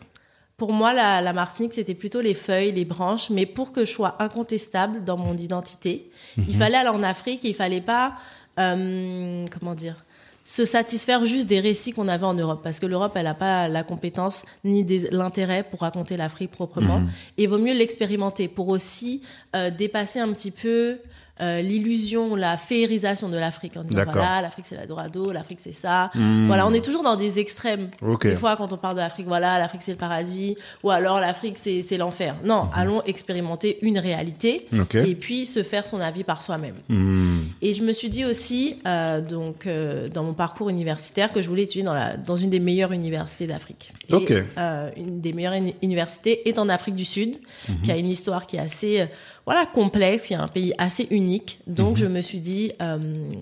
Pour 0.55 0.71
moi, 0.71 0.93
la, 0.93 1.21
la 1.21 1.33
Martinique, 1.33 1.73
c'était 1.73 1.95
plutôt 1.95 2.21
les 2.21 2.35
feuilles, 2.35 2.71
les 2.71 2.85
branches, 2.85 3.29
mais 3.31 3.45
pour 3.45 3.73
que 3.73 3.83
je 3.83 3.91
sois 3.91 4.15
incontestable 4.23 5.03
dans 5.03 5.17
mon 5.17 5.35
identité, 5.35 6.09
il 6.37 6.55
fallait 6.55 6.77
aller 6.77 6.89
en 6.89 7.03
Afrique 7.03 7.43
et 7.43 7.49
il 7.49 7.55
fallait 7.55 7.81
pas, 7.81 8.15
euh, 8.59 9.45
comment 9.59 9.73
dire, 9.75 10.05
se 10.43 10.65
satisfaire 10.65 11.25
juste 11.25 11.47
des 11.47 11.59
récits 11.59 11.91
qu'on 11.91 12.07
avait 12.07 12.25
en 12.25 12.33
Europe, 12.33 12.61
parce 12.63 12.79
que 12.79 12.85
l'Europe, 12.85 13.13
elle 13.15 13.25
n'a 13.25 13.33
pas 13.33 13.67
la 13.67 13.83
compétence 13.83 14.43
ni 14.63 14.85
l'intérêt 15.11 15.63
pour 15.63 15.81
raconter 15.81 16.17
l'Afrique 16.17 16.51
proprement. 16.51 16.99
Mhm. 16.99 17.09
Et 17.37 17.43
il 17.43 17.49
vaut 17.49 17.59
mieux 17.59 17.73
l'expérimenter 17.73 18.47
pour 18.47 18.69
aussi 18.69 19.21
euh, 19.55 19.69
dépasser 19.69 20.19
un 20.19 20.31
petit 20.31 20.51
peu 20.51 20.97
euh, 21.39 21.61
l'illusion, 21.61 22.35
la 22.35 22.57
féerisation 22.57 23.29
de 23.29 23.37
l'Afrique 23.37 23.77
en 23.77 23.83
disant 23.83 24.03
voilà, 24.03 24.41
l'Afrique 24.41 24.65
c'est 24.67 24.75
la 24.75 24.85
Dorado, 24.85 25.31
l'Afrique 25.31 25.59
c'est 25.61 25.71
ça. 25.71 26.11
Mhm. 26.13 26.47
Voilà, 26.47 26.67
on 26.67 26.73
est 26.73 26.83
toujours 26.83 27.03
dans 27.03 27.15
des 27.15 27.39
extrêmes. 27.39 27.89
Ok. 28.01 28.27
Des 28.27 28.35
fois, 28.35 28.55
quand 28.57 28.73
on 28.73 28.77
parle 28.77 28.95
de 28.95 28.99
l'Afrique, 29.01 29.27
voilà, 29.27 29.57
l'Afrique 29.59 29.81
c'est 29.81 29.91
le 29.91 29.97
paradis, 29.97 30.55
ou 30.83 30.91
alors 30.91 31.19
l'Afrique 31.19 31.57
c'est 31.57 31.81
c'est 31.83 31.97
l'enfer. 31.97 32.35
Non, 32.43 32.67
allons 32.73 33.01
expérimenter 33.05 33.79
une 33.81 33.97
réalité 33.97 34.67
Mhm. 34.71 34.81
Ok. 34.81 34.95
et 34.95 35.15
puis 35.15 35.45
se 35.45 35.63
faire 35.63 35.87
son 35.87 35.99
avis 35.99 36.23
par 36.23 36.41
soi-même. 36.41 36.75
Hmm. 36.89 37.39
Et 37.61 37.73
je 37.73 37.83
me 37.83 37.93
suis 37.93 38.09
dit 38.09 38.25
aussi, 38.25 38.77
euh, 38.85 39.21
donc, 39.21 39.65
euh, 39.67 40.09
dans 40.09 40.23
mon 40.23 40.33
parcours 40.33 40.69
universitaire, 40.69 41.31
que 41.31 41.41
je 41.41 41.47
voulais 41.47 41.63
étudier 41.63 41.83
dans, 41.83 41.93
la, 41.93 42.17
dans 42.17 42.37
une 42.37 42.49
des 42.49 42.59
meilleures 42.59 42.91
universités 42.91 43.47
d'Afrique. 43.47 43.93
Et, 44.09 44.13
Ok. 44.13 44.31
euh, 44.57 44.89
une 44.97 45.21
des 45.21 45.33
meilleures 45.33 45.53
uni- 45.53 45.75
universités 45.81 46.47
est 46.49 46.59
en 46.59 46.69
Afrique 46.69 46.95
du 46.95 47.05
Sud, 47.05 47.37
Mhm. 47.69 47.81
qui 47.83 47.91
a 47.91 47.97
une 47.97 48.09
histoire 48.09 48.45
qui 48.47 48.57
est 48.57 48.59
assez, 48.59 49.01
euh, 49.01 49.05
voilà, 49.45 49.65
complexe, 49.65 50.27
qui 50.27 50.33
est 50.33 50.37
un 50.37 50.47
pays 50.47 50.73
assez 50.77 51.07
unique. 51.09 51.59
Donc, 51.67 51.91
Mhm. 51.91 51.95
je 51.97 52.05
me 52.05 52.21
suis 52.21 52.39
dit, 52.39 52.71
euh, 52.81 52.97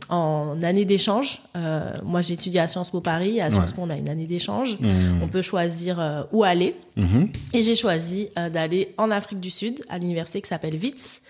en 0.09 0.61
année 0.63 0.85
d'échange, 0.85 1.41
euh, 1.57 1.91
moi 2.03 2.21
j'ai 2.21 2.35
étudié 2.35 2.59
à 2.61 2.67
Sciences 2.67 2.89
Po 2.89 3.01
Paris, 3.01 3.41
à 3.41 3.51
Sciences 3.51 3.69
Ouais. 3.71 3.75
Po 3.75 3.81
on 3.83 3.89
a 3.89 3.97
une 3.97 4.07
année 4.09 4.25
d'échange, 4.27 4.77
Hmm. 4.79 5.21
on 5.21 5.27
peut 5.27 5.41
choisir 5.41 5.99
euh, 5.99 6.23
où 6.31 6.43
aller. 6.43 6.75
Mhm. 6.95 7.29
Et 7.53 7.61
j'ai 7.61 7.75
choisi 7.75 8.29
d'aller 8.51 8.93
en 8.97 9.09
Afrique 9.11 9.39
du 9.39 9.49
Sud, 9.49 9.81
à 9.89 9.97
l'université 9.97 10.41
qui 10.41 10.47
s'appelle 10.49 10.75
WITS. 10.75 11.21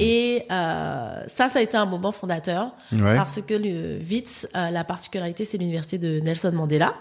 Et 0.00 0.44
ça, 0.48 1.48
ça 1.48 1.58
a 1.58 1.60
été 1.62 1.76
un 1.76 1.86
moment 1.86 2.12
fondateur. 2.12 2.72
Ouais. 2.92 3.14
Parce 3.16 3.40
que 3.40 3.54
le 3.54 3.98
WITS, 3.98 4.48
la 4.54 4.84
particularité, 4.84 5.44
c'est 5.44 5.58
l'université 5.58 5.98
de 5.98 6.20
Nelson 6.20 6.52
Mandela. 6.52 6.94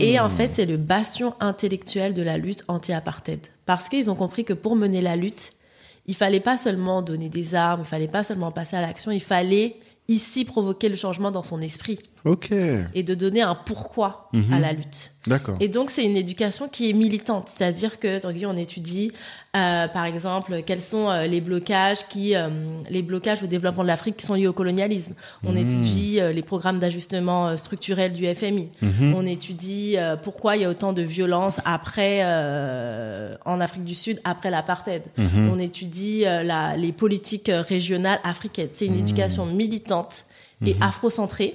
Et 0.00 0.18
en 0.20 0.30
fait, 0.30 0.50
c'est 0.52 0.64
le 0.66 0.76
bastion 0.76 1.34
intellectuel 1.40 2.14
de 2.14 2.22
la 2.22 2.38
lutte 2.38 2.64
anti-apartheid. 2.68 3.40
Parce 3.66 3.88
qu'ils 3.88 4.10
ont 4.10 4.14
compris 4.14 4.44
que 4.44 4.52
pour 4.54 4.76
mener 4.76 5.00
la 5.00 5.16
lutte, 5.16 5.52
il 6.06 6.14
fallait 6.14 6.40
pas 6.40 6.56
seulement 6.56 7.02
donner 7.02 7.28
des 7.28 7.54
armes, 7.54 7.82
il 7.82 7.86
fallait 7.86 8.08
pas 8.08 8.24
seulement 8.24 8.52
passer 8.52 8.76
à 8.76 8.80
l'action, 8.80 9.10
il 9.10 9.22
fallait 9.22 9.76
ici 10.08 10.44
provoquer 10.44 10.88
le 10.88 10.96
changement 10.96 11.30
dans 11.30 11.42
son 11.42 11.60
esprit 11.60 11.98
Ok. 12.24 12.50
et 12.52 13.02
de 13.02 13.14
donner 13.14 13.42
un 13.42 13.54
pourquoi 13.54 14.28
Mhm. 14.32 14.52
à 14.54 14.58
la 14.58 14.72
lutte. 14.72 15.10
D'accord. 15.26 15.56
Et 15.60 15.68
donc, 15.68 15.90
c'est 15.90 16.04
une 16.04 16.16
éducation 16.16 16.68
qui 16.68 16.88
est 16.90 16.92
militante. 16.94 17.48
C'est-à-dire 17.54 17.98
que, 17.98 18.20
on 18.46 18.56
étudie, 18.56 19.12
euh, 19.56 19.88
par 19.88 20.04
exemple, 20.06 20.62
quels 20.66 20.80
sont 20.80 21.08
euh, 21.10 21.26
les 21.26 21.40
blocages 21.42 22.06
qui, 22.08 22.34
euh, 22.34 22.48
les 22.90 23.02
blocages 23.02 23.42
au 23.42 23.46
développement 23.46 23.82
de 23.82 23.88
l'Afrique 23.88 24.16
qui 24.16 24.26
sont 24.26 24.34
liés 24.34 24.46
au 24.46 24.52
colonialisme. 24.52 25.14
On 25.46 25.52
Mhm. 25.52 25.58
étudie 25.58 26.18
euh, 26.20 26.32
les 26.32 26.42
programmes 26.42 26.78
d'ajustement 26.80 27.48
euh, 27.48 27.56
structurel 27.58 28.12
du 28.12 28.26
FMI. 28.26 28.68
Mhm. 28.82 29.14
On 29.14 29.26
étudie 29.26 29.96
pourquoi 30.22 30.56
il 30.56 30.62
y 30.62 30.64
a 30.64 30.70
autant 30.70 30.92
de 30.94 31.02
violence 31.02 31.58
après, 31.64 32.20
euh, 32.22 33.36
en 33.44 33.60
Afrique 33.60 33.84
du 33.84 33.94
Sud, 33.94 34.20
après 34.24 34.50
l'apartheid. 34.50 35.02
On 35.18 35.58
étudie 35.58 36.22
la, 36.24 36.76
les 36.76 36.92
politiques 36.92 37.50
régionales 37.68 38.20
africaines. 38.24 38.68
C'est 38.72 38.86
une 38.86 38.98
éducation 38.98 39.46
militante 39.46 40.24
et 40.66 40.76
afrocentrée. 40.80 41.54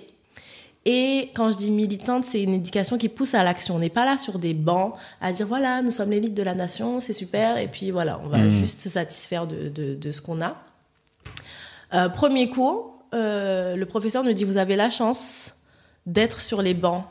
Et 0.91 1.29
quand 1.35 1.51
je 1.51 1.57
dis 1.57 1.69
militante, 1.69 2.25
c'est 2.25 2.41
une 2.41 2.55
éducation 2.55 2.97
qui 2.97 3.09
pousse 3.09 3.35
à 3.35 3.43
l'action. 3.43 3.75
On 3.75 3.79
n'est 3.79 3.89
pas 3.89 4.05
là 4.05 4.17
sur 4.17 4.39
des 4.39 4.55
bancs 4.55 4.95
à 5.21 5.31
dire 5.31 5.45
voilà, 5.45 5.83
nous 5.83 5.91
sommes 5.91 6.09
l'élite 6.09 6.33
de 6.33 6.41
la 6.41 6.55
nation, 6.55 6.99
c'est 6.99 7.13
super, 7.13 7.57
et 7.59 7.67
puis 7.67 7.91
voilà, 7.91 8.19
on 8.23 8.27
va 8.27 8.39
Mhm. 8.39 8.49
juste 8.61 8.79
se 8.81 8.89
satisfaire 8.89 9.45
de, 9.45 9.69
de, 9.69 9.93
de 9.93 10.11
ce 10.11 10.19
qu'on 10.19 10.41
a. 10.41 10.55
Euh, 11.93 12.09
premier 12.09 12.49
cours, 12.49 12.95
euh, 13.13 13.75
le 13.75 13.85
professeur 13.85 14.23
nous 14.23 14.33
dit 14.33 14.43
vous 14.45 14.57
avez 14.57 14.75
la 14.75 14.89
chance 14.89 15.55
d'être 16.07 16.41
sur 16.41 16.63
les 16.63 16.73
bancs 16.73 17.03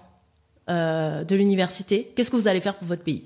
euh, 0.70 1.22
de 1.22 1.36
l'université. 1.36 2.10
Qu'est-ce 2.16 2.30
que 2.32 2.36
vous 2.36 2.48
allez 2.48 2.60
faire 2.60 2.74
pour 2.74 2.88
votre 2.88 3.04
pays? 3.04 3.22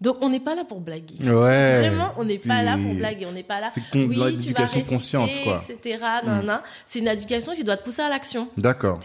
Donc 0.00 0.16
on 0.22 0.30
n'est 0.30 0.40
pas 0.40 0.54
là 0.54 0.64
pour 0.64 0.80
blaguer. 0.80 1.16
Ouais. 1.20 1.78
Vraiment, 1.80 2.12
on 2.16 2.24
n'est 2.24 2.38
pas 2.38 2.62
là 2.62 2.78
pour 2.78 2.94
blaguer, 2.94 3.26
on 3.26 3.32
n'est 3.32 3.42
pas 3.42 3.60
là. 3.60 3.70
C'est 3.74 3.82
Oui, 3.94 4.38
tu 4.38 4.52
vas 4.52 4.60
réciter, 4.60 4.82
consciente, 4.82 5.30
quoi. 5.44 5.62
Mm. 5.68 5.72
etc. 5.72 6.04
nan. 6.24 6.60
C'est 6.86 7.00
une 7.00 7.08
éducation 7.08 7.52
qui 7.52 7.64
doit 7.64 7.76
te 7.76 7.84
pousser 7.84 8.00
à 8.02 8.08
l'action. 8.08 8.48
D'accord. 8.56 9.00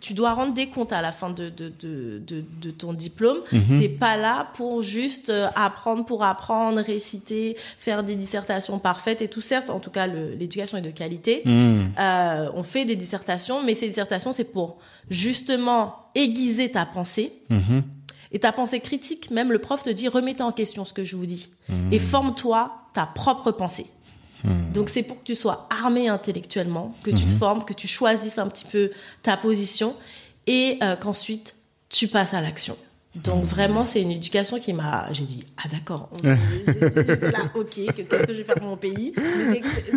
Tu 0.00 0.14
dois 0.14 0.32
rendre 0.34 0.54
des 0.54 0.68
comptes 0.68 0.92
à 0.92 1.02
la 1.02 1.10
fin 1.10 1.30
de, 1.30 1.48
de, 1.48 1.72
de, 1.80 2.22
de, 2.24 2.44
de 2.60 2.70
ton 2.70 2.92
diplôme. 2.92 3.38
Mhm. 3.50 3.80
T'es 3.80 3.88
pas 3.88 4.16
là 4.16 4.48
pour 4.54 4.82
juste 4.82 5.30
euh, 5.30 5.48
apprendre 5.56 6.04
pour 6.04 6.22
apprendre, 6.22 6.80
réciter, 6.80 7.56
faire 7.78 8.02
des 8.02 8.14
dissertations 8.14 8.78
parfaites 8.78 9.22
et 9.22 9.28
tout. 9.28 9.40
Certes, 9.40 9.70
en 9.70 9.80
tout 9.80 9.90
cas, 9.90 10.06
l'éducation 10.06 10.78
est 10.78 10.82
de 10.82 10.90
qualité. 10.90 11.42
Hmm. 11.44 11.88
Euh, 11.98 12.50
on 12.54 12.62
fait 12.62 12.84
des 12.84 12.96
dissertations, 12.96 13.62
mais 13.64 13.74
ces 13.74 13.88
dissertations, 13.88 14.32
c'est 14.32 14.44
pour 14.44 14.78
justement 15.10 15.96
aiguiser 16.14 16.70
ta 16.70 16.86
pensée. 16.86 17.32
Mhm. 17.50 17.82
Et 18.32 18.38
ta 18.40 18.52
pensée 18.52 18.80
critique, 18.80 19.30
même 19.30 19.52
le 19.52 19.58
prof 19.58 19.82
te 19.82 19.90
dit, 19.90 20.08
remettez 20.08 20.42
en 20.42 20.52
question 20.52 20.84
ce 20.84 20.92
que 20.92 21.04
je 21.04 21.16
vous 21.16 21.26
dis. 21.26 21.50
Hmm. 21.68 21.92
Et 21.92 21.98
forme-toi 21.98 22.72
ta 22.94 23.06
propre 23.06 23.52
pensée. 23.52 23.86
Donc 24.74 24.90
c'est 24.90 25.02
pour 25.02 25.18
que 25.18 25.24
tu 25.24 25.34
sois 25.34 25.66
armé 25.70 26.06
intellectuellement, 26.08 26.94
que 27.02 27.10
tu 27.10 27.24
te 27.26 27.32
Hmm. 27.32 27.38
formes, 27.38 27.64
que 27.64 27.72
tu 27.72 27.88
choisisses 27.88 28.38
un 28.38 28.46
petit 28.46 28.64
peu 28.64 28.92
ta 29.24 29.36
position 29.36 29.96
et 30.46 30.78
euh, 30.84 30.94
qu'ensuite 30.94 31.56
tu 31.88 32.06
passes 32.06 32.32
à 32.32 32.40
l'action. 32.40 32.76
Donc 33.16 33.42
Hmm. 33.42 33.46
vraiment, 33.46 33.86
c'est 33.86 34.00
une 34.02 34.10
éducation 34.12 34.60
qui 34.60 34.72
m'a... 34.72 35.08
J'ai 35.12 35.24
dit, 35.24 35.44
ah 35.56 35.68
d'accord, 35.68 36.10
on- 36.12 36.18
j'étais 36.64 37.30
là, 37.32 37.38
ok, 37.56 37.70
que- 37.74 38.02
qu'est-ce 38.02 38.26
que 38.26 38.32
je 38.34 38.38
vais 38.38 38.44
faire 38.44 38.54
pour 38.56 38.68
mon 38.68 38.76
pays? 38.76 39.14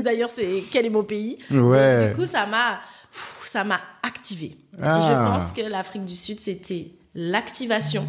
D'ailleurs, 0.04 0.30
c'est 0.34 0.64
quel 0.72 0.86
est 0.86 0.90
mon 0.90 1.04
pays? 1.04 1.38
Ouais. 1.52 2.00
Donc, 2.08 2.10
Du 2.10 2.16
coup, 2.16 2.26
ça 2.26 2.46
m'a 2.48 2.80
ça 3.46 3.64
m'a 3.64 3.80
activé. 4.04 4.56
Ah. 4.82 5.00
Je 5.02 5.14
pense 5.14 5.52
que 5.52 5.62
l'Afrique 5.62 6.06
du 6.06 6.16
Sud, 6.16 6.40
c'était 6.40 6.92
l'activation. 7.16 8.06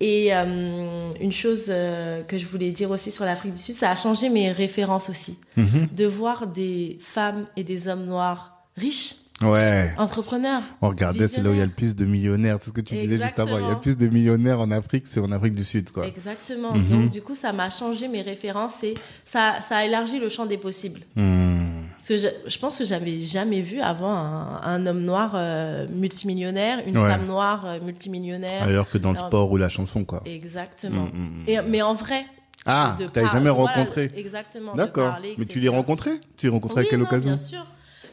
Et 0.00 0.28
euh, 0.32 1.10
une 1.20 1.32
chose 1.32 1.66
euh, 1.68 2.22
que 2.22 2.38
je 2.38 2.46
voulais 2.46 2.70
dire 2.70 2.90
aussi 2.90 3.10
sur 3.10 3.24
l'Afrique 3.24 3.54
du 3.54 3.60
Sud, 3.60 3.74
ça 3.74 3.90
a 3.90 3.96
changé 3.96 4.28
mes 4.28 4.52
références 4.52 5.10
aussi. 5.10 5.36
Mhm. 5.56 5.88
De 5.92 6.06
voir 6.06 6.46
des 6.46 6.98
femmes 7.00 7.46
et 7.56 7.64
des 7.64 7.88
hommes 7.88 8.04
noirs 8.06 8.62
riches, 8.76 9.16
Ouais. 9.42 9.92
entrepreneurs. 9.98 10.62
On 10.82 10.88
regardait, 10.88 11.26
c'est 11.28 11.42
là 11.42 11.50
où 11.50 11.52
il 11.52 11.58
y 11.58 11.62
a 11.62 11.66
le 11.66 11.72
plus 11.72 11.94
de 11.96 12.04
millionnaires. 12.04 12.58
C'est 12.60 12.70
ce 12.70 12.74
que 12.74 12.80
tu 12.80 12.94
disais 12.96 13.18
juste 13.20 13.38
avant. 13.38 13.58
Il 13.58 13.66
y 13.66 13.70
a 13.70 13.76
plus 13.76 13.96
de 13.96 14.06
millionnaires 14.08 14.60
en 14.60 14.70
Afrique, 14.70 15.04
c'est 15.06 15.20
en 15.20 15.30
Afrique 15.32 15.54
du 15.54 15.64
Sud, 15.64 15.90
quoi. 15.90 16.06
Exactement. 16.06 16.74
Mhm. 16.74 16.86
Donc, 16.86 17.10
du 17.10 17.20
coup, 17.22 17.34
ça 17.34 17.52
m'a 17.52 17.70
changé 17.70 18.06
mes 18.08 18.22
références 18.22 18.82
et 18.84 18.94
ça, 19.24 19.60
ça 19.62 19.78
a 19.78 19.84
élargi 19.84 20.18
le 20.20 20.28
champ 20.28 20.46
des 20.46 20.58
possibles. 20.58 21.00
Hmm. 21.16 21.86
Parce 21.98 22.08
que 22.08 22.16
je, 22.18 22.28
je 22.46 22.58
pense 22.58 22.78
que 22.78 22.84
j'avais 22.84 23.18
jamais 23.18 23.60
vu 23.60 23.80
avant 23.80 24.12
un, 24.12 24.60
un 24.62 24.86
homme 24.86 25.02
noir 25.02 25.32
euh, 25.34 25.86
multimillionnaire, 25.92 26.80
une 26.86 26.96
Ouais. 26.96 27.08
femme 27.08 27.26
noire 27.26 27.64
euh, 27.66 27.80
multimillionnaire. 27.80 28.62
Ailleurs 28.64 28.88
que 28.88 28.98
dans 28.98 29.10
le 29.10 29.18
sport 29.18 29.50
ou 29.50 29.56
la 29.56 29.68
chanson, 29.68 30.04
quoi. 30.04 30.22
Exactement. 30.24 31.06
Mm, 31.06 31.18
mm, 31.18 31.44
mm. 31.44 31.48
Et, 31.48 31.58
mais 31.68 31.82
en 31.82 31.94
vrai. 31.94 32.24
Ah, 32.64 32.96
t'avais 32.98 33.26
par- 33.26 33.32
jamais 33.32 33.50
voilà, 33.50 33.72
rencontré. 33.72 34.10
Exactement. 34.14 34.74
D'accord. 34.74 35.16
Mais 35.36 35.44
tu 35.46 35.58
les 35.60 35.68
rencontré? 35.68 36.20
Tu 36.36 36.46
les 36.46 36.52
rencontrais 36.52 36.82
à 36.82 36.84
quelle 36.84 37.00
non, 37.00 37.06
occasion? 37.06 37.34
Bien 37.34 37.36
sûr. 37.42 37.66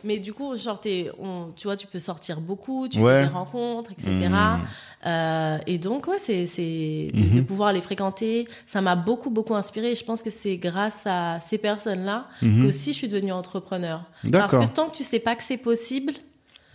Mais 0.05 0.19
du 0.19 0.31
coup, 0.33 0.55
genre, 0.55 0.79
t'es- 0.79 1.09
on, 1.19 1.47
tu 1.55 1.67
vois, 1.67 1.75
tu 1.75 1.87
peux 1.87 1.99
sortir 1.99 2.39
beaucoup, 2.39 2.87
tu 2.87 2.99
Ouais. 2.99 3.21
fais 3.23 3.27
des 3.27 3.33
rencontres, 3.33 3.91
etc. 3.91 4.11
Mm. 4.29 4.61
Euh, 5.07 5.57
et 5.67 5.77
donc, 5.77 6.07
ouais, 6.07 6.19
c'est, 6.19 6.45
c'est 6.45 7.09
de, 7.13 7.21
de 7.21 7.39
Mhm. 7.39 7.45
pouvoir 7.45 7.73
les 7.73 7.81
fréquenter. 7.81 8.47
Ça 8.67 8.81
m'a 8.81 8.95
beaucoup, 8.95 9.29
beaucoup 9.31 9.55
inspiré. 9.55 9.91
Et 9.91 9.95
je 9.95 10.05
pense 10.05 10.23
que 10.23 10.29
c'est 10.29 10.57
grâce 10.57 11.03
à 11.05 11.39
ces 11.39 11.57
personnes-là 11.57 12.27
Mhm. 12.41 12.63
que 12.63 12.67
aussi 12.69 12.93
je 12.93 12.97
suis 12.99 13.07
devenue 13.09 13.31
entrepreneur. 13.33 14.03
Parce 14.31 14.57
que 14.57 14.65
tant 14.65 14.89
que 14.89 14.95
tu 14.95 15.03
sais 15.03 15.19
pas 15.19 15.35
que 15.35 15.43
c'est 15.43 15.57
possible 15.57 16.13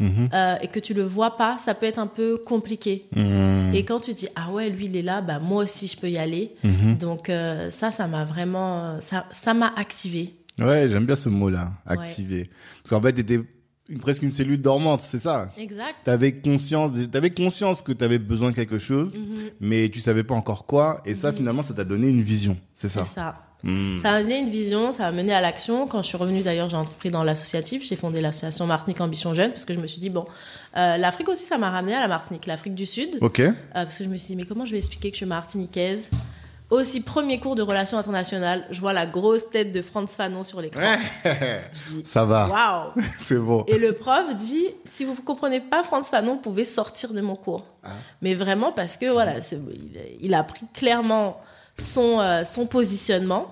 Mhm. 0.00 0.28
euh, 0.32 0.54
et 0.62 0.68
que 0.68 0.80
tu 0.80 0.94
le 0.94 1.02
vois 1.04 1.36
pas, 1.36 1.58
ça 1.58 1.74
peut 1.74 1.84
être 1.86 1.98
un 1.98 2.06
peu 2.06 2.38
compliqué. 2.38 3.06
Hmm. 3.14 3.70
Et 3.74 3.84
quand 3.84 4.00
tu 4.00 4.14
dis 4.14 4.28
ah 4.34 4.50
ouais 4.50 4.70
lui 4.70 4.86
il 4.86 4.96
est 4.96 5.02
là, 5.02 5.20
bah 5.20 5.38
moi 5.40 5.62
aussi 5.64 5.86
je 5.88 5.96
peux 5.98 6.08
y 6.10 6.16
aller. 6.16 6.54
Donc 6.98 7.28
euh, 7.28 7.68
ça 7.68 7.90
ça 7.90 8.06
m'a 8.06 8.24
vraiment 8.24 8.98
ça 9.00 9.26
ça 9.30 9.52
m'a 9.52 9.70
activé. 9.76 10.34
Ouais, 10.60 10.88
j'aime 10.88 11.06
bien 11.06 11.16
ce 11.16 11.28
mot-là, 11.28 11.72
activer. 11.86 12.50
Parce 12.82 12.90
qu'en 12.90 13.00
fait, 13.00 13.12
t'étais 13.14 13.40
une, 13.88 13.98
presque 13.98 14.22
une 14.22 14.30
cellule 14.30 14.60
dormante, 14.60 15.00
c'est 15.02 15.18
ça? 15.20 15.50
Exact. 15.58 15.96
T'avais 16.04 16.32
conscience, 16.32 16.92
t'avais 17.10 17.30
conscience 17.30 17.82
que 17.82 17.92
t'avais 17.92 18.18
besoin 18.18 18.50
de 18.50 18.54
quelque 18.56 18.78
chose, 18.78 19.14
Mhm. 19.14 19.50
mais 19.60 19.88
tu 19.88 20.00
savais 20.00 20.22
pas 20.24 20.34
encore 20.34 20.66
quoi. 20.66 21.02
Et 21.06 21.14
ça, 21.14 21.32
finalement, 21.32 21.62
ça 21.62 21.74
t'a 21.74 21.84
donné 21.84 22.08
une 22.08 22.22
vision, 22.22 22.56
c'est 22.76 22.88
ça? 22.88 23.04
C'est 23.04 23.14
ça. 23.14 23.46
Hmm. 23.62 23.98
Ça 23.98 24.12
a 24.12 24.22
mené 24.22 24.38
une 24.38 24.48
vision, 24.48 24.90
ça 24.90 25.06
a 25.06 25.12
mené 25.12 25.34
à 25.34 25.42
l'action. 25.42 25.86
Quand 25.86 26.00
je 26.00 26.06
suis 26.08 26.16
revenue 26.16 26.42
d'ailleurs, 26.42 26.70
j'ai 26.70 26.76
entrepris 26.78 27.10
dans 27.10 27.22
l'associatif, 27.22 27.84
j'ai 27.86 27.94
fondé 27.96 28.22
l'association 28.22 28.66
Martinique 28.66 29.02
Ambition 29.02 29.34
Jeune 29.34 29.50
parce 29.50 29.66
que 29.66 29.74
je 29.74 29.78
me 29.80 29.86
suis 29.86 30.00
dit 30.00 30.08
bon, 30.08 30.24
euh, 30.78 30.96
l'Afrique 30.96 31.28
aussi 31.28 31.44
ça 31.44 31.58
m'a 31.58 31.68
ramené 31.68 31.92
à 31.94 32.00
la 32.00 32.08
Martinique, 32.08 32.46
l'Afrique 32.46 32.74
du 32.74 32.86
Sud, 32.86 33.18
Ok. 33.20 33.40
Euh, 33.40 33.52
parce 33.74 33.98
que 33.98 34.04
je 34.04 34.08
me 34.08 34.16
suis 34.16 34.28
dit 34.28 34.36
mais 34.36 34.46
comment 34.46 34.64
je 34.64 34.72
vais 34.72 34.78
expliquer 34.78 35.10
que 35.10 35.14
je 35.14 35.18
suis 35.18 35.26
martiniquaise? 35.26 36.08
Aussi 36.70 37.00
premier 37.00 37.40
cours 37.40 37.56
de 37.56 37.62
relations 37.62 37.98
internationales, 37.98 38.64
je 38.70 38.80
vois 38.80 38.92
la 38.92 39.06
grosse 39.06 39.50
tête 39.50 39.72
de 39.72 39.82
Franz 39.82 40.14
Fanon 40.16 40.42
sur 40.44 40.60
l'écran. 40.60 40.96
Je 41.24 41.94
dis 41.94 42.02
ça 42.04 42.24
va, 42.24 42.48
waouh 42.96 43.02
c'est 43.18 43.38
bon. 43.38 43.64
Et 43.66 43.76
le 43.78 43.92
prof 43.94 44.34
dit, 44.36 44.66
si 44.84 45.04
vous 45.04 45.12
ne 45.12 45.20
comprenez 45.20 45.60
pas 45.60 45.82
Franz 45.82 46.08
Fanon, 46.08 46.34
vous 46.34 46.40
pouvez 46.40 46.64
sortir 46.64 47.12
de 47.12 47.20
mon 47.20 47.34
cours. 47.36 47.66
Ah. 47.82 47.90
Mais 48.22 48.34
vraiment 48.34 48.72
parce 48.72 48.96
que 48.96 49.06
voilà, 49.06 49.34
il, 49.52 50.00
il 50.20 50.34
a 50.34 50.44
pris 50.44 50.66
clairement 50.72 51.40
son, 51.78 52.20
euh, 52.20 52.44
son 52.44 52.66
positionnement 52.66 53.48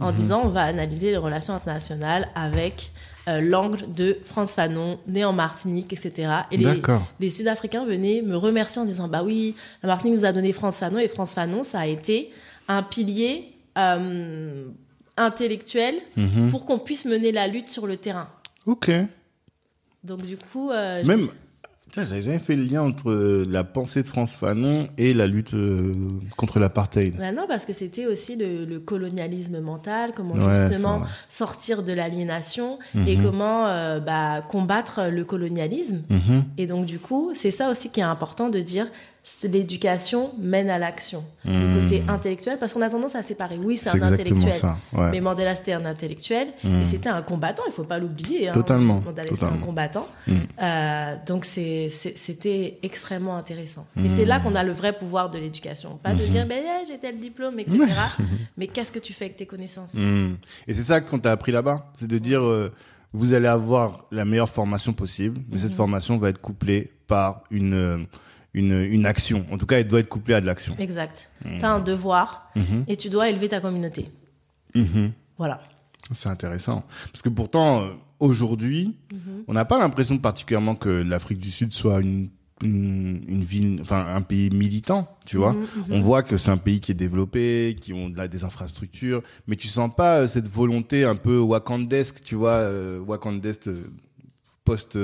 en 0.00 0.10
Mhm. 0.10 0.14
disant 0.14 0.42
on 0.44 0.48
va 0.48 0.62
analyser 0.62 1.10
les 1.10 1.16
relations 1.18 1.52
internationales 1.54 2.28
avec 2.34 2.92
euh, 3.28 3.40
l'angle 3.40 3.92
de 3.92 4.16
France 4.24 4.52
Fanon, 4.52 4.98
né 5.06 5.24
en 5.24 5.32
Martinique, 5.32 5.92
etc. 5.92 6.32
Et 6.50 6.56
les, 6.56 6.80
les 7.20 7.30
Sud-Africains 7.30 7.84
venaient 7.84 8.22
me 8.22 8.36
remercier 8.36 8.80
en 8.80 8.84
disant 8.84 9.08
bah 9.08 9.22
oui, 9.24 9.54
la 9.82 9.88
Martinique 9.88 10.18
nous 10.20 10.24
a 10.24 10.32
donné 10.32 10.52
France 10.52 10.78
Fanon 10.78 10.98
et 10.98 11.08
France 11.08 11.34
Fanon, 11.34 11.62
ça 11.62 11.80
a 11.80 11.86
été 11.86 12.32
un 12.68 12.82
pilier 12.82 13.54
euh, 13.78 14.64
intellectuel 15.16 15.96
Mhm. 16.16 16.50
pour 16.50 16.64
qu'on 16.66 16.78
puisse 16.78 17.04
mener 17.04 17.32
la 17.32 17.46
lutte 17.48 17.68
sur 17.68 17.86
le 17.86 17.96
terrain. 17.96 18.28
Ok. 18.66 18.90
Donc 20.04 20.22
du 20.24 20.36
coup, 20.36 20.70
euh, 20.70 21.04
Même, 21.04 21.28
j'avais 21.94 22.22
jamais 22.22 22.38
fait 22.38 22.56
le 22.56 22.64
lien 22.64 22.82
entre 22.82 23.10
euh, 23.10 23.44
la 23.48 23.62
pensée 23.62 24.02
de 24.02 24.08
France 24.08 24.34
Fanon 24.34 24.88
et 24.98 25.12
la 25.14 25.26
lutte 25.26 25.54
euh, 25.54 25.92
contre 26.36 26.58
l'apartheid. 26.58 27.16
Bah 27.18 27.30
non, 27.32 27.44
parce 27.46 27.64
que 27.66 27.72
c'était 27.72 28.06
aussi 28.06 28.34
le, 28.36 28.64
le 28.64 28.80
colonialisme 28.80 29.60
mental, 29.60 30.12
comment 30.16 30.34
Ouais, 30.34 30.56
justement 30.68 31.02
sortir 31.28 31.82
de 31.82 31.92
l'aliénation 31.92 32.78
et 33.06 33.16
Mhm. 33.16 33.22
comment 33.22 33.66
euh, 33.68 34.00
bah, 34.00 34.42
combattre 34.42 35.08
le 35.10 35.24
colonialisme. 35.24 36.02
Mhm. 36.08 36.44
Et 36.58 36.66
donc 36.66 36.86
du 36.86 36.98
coup, 36.98 37.32
c'est 37.34 37.50
ça 37.52 37.70
aussi 37.70 37.90
qui 37.90 38.00
est 38.00 38.04
important 38.04 38.48
de 38.48 38.58
dire, 38.60 38.88
l'éducation 39.44 40.32
mène 40.38 40.70
à 40.70 40.78
l'action. 40.78 41.24
Le 41.44 41.80
côté 41.82 42.02
intellectuel, 42.08 42.58
parce 42.58 42.72
qu'on 42.72 42.80
a 42.82 42.88
tendance 42.88 43.14
à 43.14 43.22
séparer. 43.22 43.58
Oui, 43.62 43.76
c'est 43.76 43.90
un 43.90 44.02
intellectuel. 44.02 44.52
ça. 44.52 44.78
Ouais. 44.92 45.10
Mais 45.10 45.20
Mandela, 45.20 45.54
c'était 45.54 45.72
un 45.72 45.84
intellectuel 45.84 46.48
Mhm. 46.64 46.80
et 46.80 46.84
c'était 46.84 47.08
un 47.08 47.22
combattant, 47.22 47.62
il 47.66 47.72
faut 47.72 47.84
pas 47.84 47.98
l'oublier. 47.98 48.48
hein. 48.48 48.52
Totalement, 48.52 49.00
Mandela, 49.00 49.28
c'était 49.30 49.44
un 49.44 49.58
combattant. 49.58 50.06
Mhm. 50.26 50.36
Euh, 50.62 51.16
donc, 51.26 51.44
c'était 51.44 52.78
extrêmement 52.82 53.36
intéressant. 53.36 53.86
Et 53.96 54.08
c'est 54.08 54.24
là 54.24 54.40
qu'on 54.40 54.54
a 54.54 54.62
le 54.62 54.72
vrai 54.72 54.92
pouvoir 54.96 55.30
de 55.30 55.38
l'éducation. 55.38 55.96
Pas 56.02 56.14
de 56.14 56.24
dire, 56.26 56.46
ben, 56.46 56.62
yeah, 56.62 56.80
j'ai 56.86 56.98
tel 56.98 57.18
diplôme, 57.18 57.58
etc. 57.60 57.78
mais 58.56 58.66
qu'est-ce 58.66 58.92
que 58.92 58.98
tu 58.98 59.12
fais 59.12 59.26
avec 59.26 59.36
tes 59.36 59.46
connaissances? 59.46 59.94
Et 59.94 60.74
c'est 60.74 60.82
ça 60.82 61.00
qu'on 61.00 61.18
t'a 61.18 61.32
appris 61.32 61.52
là-bas, 61.52 61.90
c'est 61.94 62.06
de 62.08 62.18
dire 62.18 62.42
euh, 62.42 62.72
vous 63.12 63.34
allez 63.34 63.46
avoir 63.48 64.04
la 64.10 64.24
meilleure 64.24 64.48
formation 64.48 64.92
possible, 64.92 65.40
mais 65.50 65.58
cette 65.58 65.70
Mhm. 65.70 65.76
formation 65.76 66.18
va 66.18 66.28
être 66.30 66.40
couplée 66.40 66.90
par 67.06 67.42
une 67.50 67.74
euh, 67.74 67.98
une 68.54 68.72
une 68.82 69.06
action. 69.06 69.46
En 69.50 69.58
tout 69.58 69.66
cas, 69.66 69.78
elle 69.80 69.88
doit 69.88 70.00
être 70.00 70.08
couplée 70.08 70.34
à 70.34 70.40
de 70.40 70.46
l'action. 70.46 70.74
Exact. 70.78 71.30
Tu 71.44 71.64
as 71.64 71.72
un 71.72 71.80
devoir 71.80 72.50
Mhm. 72.56 72.84
et 72.88 72.96
tu 72.96 73.08
dois 73.10 73.28
élever 73.30 73.48
ta 73.48 73.60
communauté. 73.60 74.10
Mhm. 74.74 75.12
Voilà. 75.38 75.60
C'est 76.12 76.28
intéressant. 76.28 76.84
Parce 77.12 77.22
que 77.22 77.28
pourtant, 77.28 77.82
euh, 77.82 77.88
aujourd'hui, 78.20 78.96
Mhm. 79.12 79.44
on 79.48 79.52
n'a 79.54 79.64
pas 79.64 79.78
l'impression 79.78 80.18
particulièrement 80.18 80.74
que 80.74 80.88
l'Afrique 80.88 81.38
du 81.38 81.50
Sud 81.50 81.72
soit 81.72 82.00
une, 82.00 82.28
une, 82.62 83.24
une 83.26 83.42
ville, 83.42 83.78
enfin, 83.80 84.06
un 84.14 84.22
pays 84.22 84.50
militant, 84.50 85.08
tu 85.24 85.36
vois. 85.36 85.56
On 85.90 86.00
voit 86.00 86.22
que 86.22 86.36
c'est 86.36 86.50
un 86.50 86.58
pays 86.58 86.80
qui 86.80 86.92
est 86.92 86.94
développé, 86.96 87.74
qui 87.80 87.92
ont 87.92 88.08
de 88.08 88.16
la, 88.16 88.28
des 88.28 88.44
infrastructures, 88.44 89.22
mais 89.48 89.56
tu 89.56 89.66
sens 89.68 89.90
pas 89.96 90.18
euh, 90.20 90.26
cette 90.28 90.46
volonté 90.48 91.04
un 91.04 91.16
peu 91.16 91.38
wakandesque, 91.40 92.22
tu 92.22 92.34
vois, 92.36 92.60
euh, 92.60 93.00
wakandesque 93.00 93.66
euh, 93.68 93.90
post, 94.64 94.96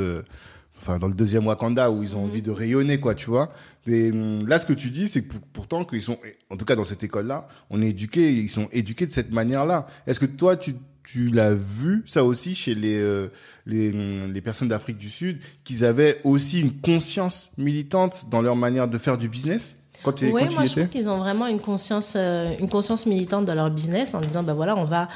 enfin, 0.79 0.99
dans 0.99 1.09
le 1.09 1.15
deuxième 1.15 1.47
Wakanda 1.47 1.91
où 1.91 2.03
ils 2.03 2.17
ont 2.17 2.23
Mhm. 2.25 2.31
envie 2.31 2.43
de 2.43 2.51
rayonner, 2.51 2.99
quoi, 3.01 3.15
tu 3.15 3.27
vois. 3.31 3.53
Et 3.87 4.11
hum, 4.11 4.47
là, 4.47 4.59
ce 4.59 4.67
que 4.67 4.73
tu 4.73 4.91
dis, 4.91 5.09
c'est 5.09 5.23
que 5.23 5.29
pour- 5.33 5.41
pourtant 5.53 5.85
qu'ils 5.85 6.03
sont, 6.03 6.19
en 6.51 6.57
tout 6.57 6.65
cas 6.65 6.77
dans 6.77 6.85
cette 6.85 7.03
école-là, 7.03 7.49
on 7.71 7.81
est 7.83 7.89
éduqués, 7.91 8.33
ils 8.33 8.51
sont 8.51 8.69
éduqués 8.73 9.07
de 9.07 9.11
cette 9.13 9.33
manière-là. 9.33 9.87
Est-ce 10.07 10.21
que 10.21 10.27
toi, 10.27 10.57
tu, 10.57 10.75
tu 11.05 11.29
l'as 11.31 11.55
vu 11.55 12.03
ça 12.07 12.23
aussi 12.25 12.55
chez 12.55 12.75
les 12.75 12.97
euh, 12.99 13.29
les, 13.67 13.91
hum, 13.93 14.33
les 14.33 14.41
personnes 14.41 14.69
d'Afrique 14.69 14.99
du 14.99 15.09
Sud, 15.09 15.39
qu'ils 15.65 15.85
avaient 15.85 16.21
aussi 16.25 16.61
une 16.61 16.73
conscience 16.81 17.51
militante 17.59 18.27
dans 18.31 18.43
leur 18.43 18.57
manière 18.57 18.89
de 18.89 18.99
faire 18.99 19.17
du 19.19 19.29
business? 19.29 19.75
Quand 20.05 20.13
tu, 20.13 20.27
Oui, 20.27 20.43
quand 20.47 20.53
moi 20.55 20.65
je 20.65 20.73
trouve 20.73 20.89
qu'ils 20.89 21.09
ont 21.09 21.19
vraiment 21.19 21.49
une 21.49 21.59
conscience, 21.61 22.13
euh, 22.17 22.55
une 22.61 22.69
conscience 22.69 23.05
militante 23.05 23.47
dans 23.47 23.55
leur 23.55 23.69
business 23.71 24.15
en 24.15 24.21
disant, 24.21 24.45
ben 24.45 24.55
voilà, 24.55 24.77
on 24.77 24.85
va 24.85 25.09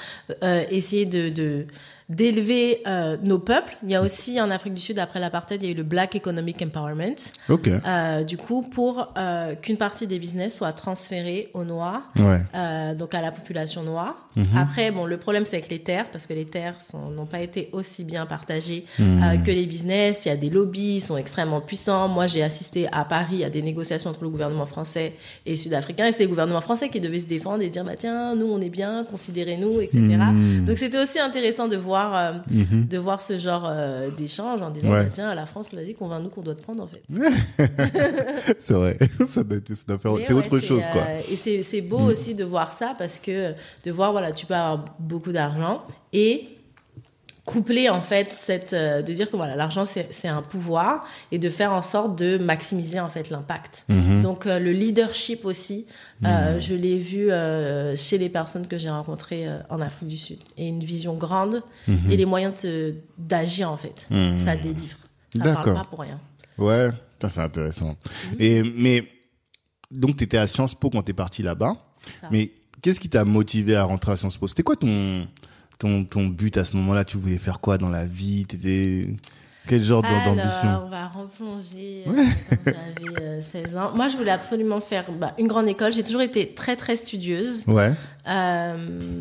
euh, 0.43 0.65
essayer 0.71 1.07
de 1.07 1.29
de- 1.29 1.67
d'élever 2.09 2.83
euh, 2.87 3.17
nos 3.23 3.39
peuples. 3.39 3.77
Il 3.83 3.91
y 3.91 3.95
a 3.95 4.03
aussi 4.03 4.41
en 4.41 4.51
Afrique 4.51 4.75
du 4.75 4.81
Sud, 4.81 4.99
après 4.99 5.21
l'apartheid, 5.21 5.63
il 5.63 5.67
y 5.67 5.69
a 5.69 5.73
eu 5.73 5.77
le 5.77 5.83
Black 5.83 6.15
Economic 6.15 6.61
Empowerment. 6.63 7.15
Ok. 7.49 7.69
Euh, 7.69 8.23
du 8.25 8.37
coup, 8.37 8.63
pour 8.63 9.13
euh, 9.17 9.55
qu'une 9.55 9.77
partie 9.77 10.07
des 10.07 10.19
business 10.19 10.57
soit 10.57 10.73
transférée 10.73 11.51
aux 11.55 11.65
Noirs, 11.65 12.03
Ouais. 12.19 12.41
donc 12.95 13.15
à 13.15 13.21
la 13.21 13.31
population 13.33 13.83
noire. 13.83 14.17
Mhm. 14.37 14.45
Après, 14.57 14.91
bon, 14.91 15.05
le 15.07 15.17
problème 15.19 15.45
c'est 15.45 15.57
avec 15.57 15.69
les 15.71 15.79
terres, 15.81 16.07
parce 16.11 16.27
que 16.27 16.33
les 16.35 16.45
terres 16.47 16.77
n'ont 16.95 17.27
pas 17.27 17.41
été 17.41 17.69
aussi 17.73 18.05
bien 18.05 18.27
partagées 18.27 18.85
Mhm. 18.99 19.43
que 19.45 19.51
les 19.51 19.67
business. 19.67 20.25
Il 20.25 20.29
y 20.29 20.33
a 20.33 20.37
des 20.37 20.51
lobbies, 20.51 20.97
ils 20.97 21.01
sont 21.01 21.17
extrêmement 21.17 21.61
puissants. 21.61 22.09
Moi, 22.09 22.27
j'ai 22.27 22.43
assisté 22.43 22.89
à 22.93 23.05
Paris 23.05 23.45
à 23.45 23.51
des 23.51 23.63
négociations 23.63 24.11
entre 24.11 24.23
le 24.23 24.31
gouvernement 24.31 24.67
français 24.67 25.15
et 25.47 25.57
sud-africain, 25.57 26.07
et 26.07 26.13
c'est 26.13 26.23
le 26.25 26.29
gouvernement 26.29 26.61
français 26.61 26.89
qui 26.89 27.01
devait 27.01 27.19
se 27.21 27.27
défendre 27.27 27.63
et 27.63 27.69
dire, 27.69 27.85
bah 27.85 27.93
tiens, 27.97 28.35
nous 28.35 28.47
on 28.47 28.61
est 28.61 28.71
bien, 28.71 29.05
considérez-nous, 29.09 29.81
etc. 29.81 29.99
Mhm. 30.01 30.65
Donc 30.65 30.79
c'était 30.79 30.99
aussi 31.01 31.19
intéressant 31.19 31.69
de 31.69 31.77
voir, 31.77 31.92
euh, 31.97 32.33
Mhm. 32.51 32.87
de 32.89 32.99
voir 32.99 33.21
ce 33.23 33.39
genre 33.39 33.65
euh, 33.67 34.11
d'échange 34.11 34.63
en 34.63 34.71
disant, 34.71 34.91
Ouais. 34.91 35.05
bah, 35.05 35.09
tiens, 35.13 35.35
la 35.35 35.47
France, 35.47 35.75
vas-y, 35.75 35.95
convainc-nous 35.95 36.29
qu'on 36.31 36.43
doit 36.43 36.55
te 36.55 36.63
prendre 36.63 36.83
en 36.83 36.87
fait. 36.87 37.03
c'est 38.61 38.75
vrai. 38.75 38.99
ça 39.27 39.43
doit, 39.45 39.59
être- 39.59 39.75
ça 39.75 39.85
doit 39.89 39.99
faire, 39.99 40.13
Mais 40.13 40.25
c'est 40.25 40.33
ouais, 40.33 40.39
autre 40.47 40.59
chose, 40.59 40.85
quoi. 40.93 41.03
euh, 41.03 41.21
et 41.31 41.37
c'est 41.37 41.63
c'est 41.63 41.81
beau 41.83 41.99
Mm. 42.01 42.07
aussi 42.09 42.35
de 42.35 42.45
voir 42.45 42.73
ça 42.73 42.95
parce 42.99 43.19
que 43.19 43.53
de 43.85 43.91
voir, 43.91 44.13
voilà, 44.13 44.33
tu 44.33 44.47
peux 44.47 44.55
avoir 44.55 44.85
beaucoup 44.99 45.33
d'argent 45.33 45.83
et 46.13 46.49
coupler 47.45 47.89
en 47.91 48.01
fait 48.01 48.31
cette 48.33 48.73
euh, 48.73 49.03
de 49.03 49.13
dire 49.13 49.29
que 49.29 49.37
voilà 49.37 49.57
l'argent 49.57 49.85
c'est 49.85 50.29
un 50.29 50.43
pouvoir 50.43 51.05
et 51.33 51.39
de 51.39 51.51
faire 51.51 51.73
en 51.73 51.83
sorte 51.83 52.17
de 52.17 52.39
maximiser 52.39 53.01
en 53.01 53.09
fait 53.09 53.31
l'impact 53.31 53.85
Mhm. 53.89 54.23
donc 54.23 54.47
euh, 54.47 54.61
le 54.61 54.71
leadership 54.73 55.45
aussi 55.45 55.87
euh, 56.25 56.61
je 56.61 56.73
l'ai 56.75 56.99
vu 56.99 57.31
chez 57.97 58.17
les 58.19 58.29
personnes 58.29 58.69
que 58.69 58.79
j'ai 58.79 58.91
rencontrées 58.91 59.47
en 59.71 59.81
Afrique 59.81 60.09
du 60.09 60.17
Sud 60.17 60.39
et 60.57 60.69
une 60.69 60.85
vision 60.85 61.17
grande 61.17 61.63
Mhm. 61.89 62.11
et 62.13 62.17
les 62.17 62.27
moyens 62.27 62.65
d'agir 63.19 63.71
en 63.73 63.77
fait 63.77 64.07
Mhm. 64.11 64.39
ça 64.45 64.55
délivre 64.57 64.99
ça 65.37 65.43
parle 65.55 65.75
pas 65.75 65.85
pour 65.91 66.01
rien 66.01 66.21
Ouais, 66.59 66.91
ça 67.21 67.29
c'est 67.31 67.41
intéressant. 67.41 67.97
Et 68.39 68.63
mais 68.63 69.09
donc 69.91 70.17
tu 70.19 70.25
étais 70.25 70.37
à 70.37 70.47
Sciences 70.47 70.75
Po 70.75 70.91
quand 70.91 71.03
t'es 71.03 71.15
parti 71.15 71.43
là-bas. 71.43 71.75
Mais 72.31 72.53
qu'est-ce 72.83 73.01
qui 73.01 73.09
t'a 73.09 73.25
motivé 73.25 73.75
à 73.75 73.85
rentrer 73.85 74.13
à 74.13 74.17
Sciences 74.17 74.37
Po? 74.37 74.47
C'était 74.49 74.63
quoi 74.63 74.77
ton 74.77 75.27
ton 75.83 76.05
ton 76.05 76.27
but 76.27 76.57
à 76.57 76.65
ce 76.65 76.77
moment-là 76.77 77.05
Tu 77.05 77.17
voulais 77.19 77.39
faire 77.39 77.61
quoi 77.61 77.77
dans 77.77 77.91
la 77.91 78.07
vie? 78.07 78.45
T'étais 78.47 79.09
quel 79.67 79.81
genre 79.83 80.03
d'ambition? 80.03 80.83
on 80.87 80.89
va 80.89 81.07
replonger 81.07 82.03
euh, 82.09 82.13
quand 82.65 82.73
j'avais 83.07 83.23
euh, 83.23 83.43
16 83.43 83.77
ans. 83.77 83.91
Moi, 83.95 84.09
je 84.09 84.17
voulais 84.17 84.33
absolument 84.33 84.81
faire 84.81 85.05
bah, 85.13 85.35
une 85.39 85.47
grande 85.47 85.69
école. 85.69 85.93
J'ai 85.93 86.03
toujours 86.03 86.21
été 86.23 86.49
très, 86.53 86.75
très 86.75 86.97
studieuse. 86.97 87.65
Ouais. 87.69 87.93
Euh, 88.29 88.77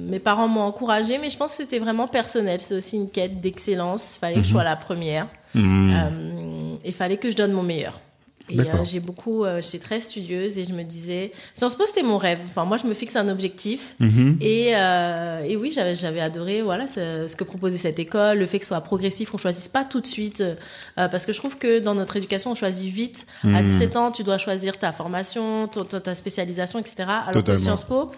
mes 0.10 0.18
parents 0.20 0.48
m'ont 0.48 0.62
encouragée, 0.62 1.20
mais 1.20 1.30
je 1.30 1.38
pense 1.38 1.52
que 1.52 1.58
c'était 1.58 1.78
vraiment 1.78 2.08
personnel. 2.08 2.60
C'est 2.60 2.76
aussi 2.76 2.96
une 2.96 3.10
quête 3.12 3.40
d'excellence. 3.40 4.16
Il 4.16 4.20
fallait 4.20 4.36
que 4.38 4.44
je 4.44 4.50
sois 4.50 4.64
la 4.64 4.76
première. 4.76 5.28
Mhm. 5.54 5.94
Euh, 5.94 6.76
Il 6.86 6.94
fallait 6.94 7.18
que 7.18 7.30
je 7.30 7.36
donne 7.36 7.52
mon 7.52 7.64
meilleur. 7.64 8.02
Et 8.52 8.60
euh, 8.60 8.86
j'ai 8.86 9.00
beaucoup, 9.00 9.44
euh, 9.44 9.62
j'étais 9.62 9.80
très 9.80 10.02
studieuse 10.02 10.58
et 10.58 10.66
je 10.66 10.74
me 10.74 10.84
disais, 10.84 11.32
Sciences 11.54 11.76
Po 11.76 11.86
c'était 11.86 12.04
mon 12.04 12.18
rêve. 12.18 12.40
Enfin, 12.50 12.66
moi 12.66 12.78
je 12.78 12.88
me 12.88 12.94
fixe 12.94 13.16
un 13.16 13.28
objectif 13.30 13.96
Mhm. 14.00 14.38
et, 14.42 14.76
euh, 14.76 15.42
et 15.44 15.56
oui, 15.58 15.72
j'avais, 15.74 15.96
j'avais 15.96 16.20
adoré 16.22 16.62
voilà 16.62 16.88
ce, 16.88 17.26
ce 17.28 17.36
que 17.36 17.44
proposait 17.44 17.78
cette 17.78 18.00
école, 18.00 18.40
le 18.40 18.46
fait 18.46 18.60
que 18.60 18.66
ce 18.66 18.70
soit 18.70 18.82
progressif, 18.82 19.30
qu'on 19.32 19.38
choisisse 19.38 19.68
pas 19.70 19.84
tout 19.86 20.02
de 20.02 20.08
suite, 20.08 20.42
euh, 20.42 20.56
parce 20.96 21.26
que 21.26 21.34
je 21.34 21.38
trouve 21.38 21.58
que 21.58 21.80
dans 21.80 21.96
notre 21.96 22.18
éducation, 22.18 22.52
on 22.52 22.56
choisit 22.56 22.92
vite. 22.92 23.26
À 23.44 23.48
Mhm. 23.62 23.68
17 23.68 23.96
ans, 23.98 24.12
tu 24.12 24.24
dois 24.24 24.38
choisir 24.38 24.78
ta 24.78 24.92
formation, 24.92 25.68
ta 25.68 26.14
spécialisation, 26.16 26.80
etc. 26.80 26.96
Alors 27.08 27.32
Totalement. 27.34 27.44
que 27.58 27.62
Sciences 27.62 27.84
Po, 27.86 28.12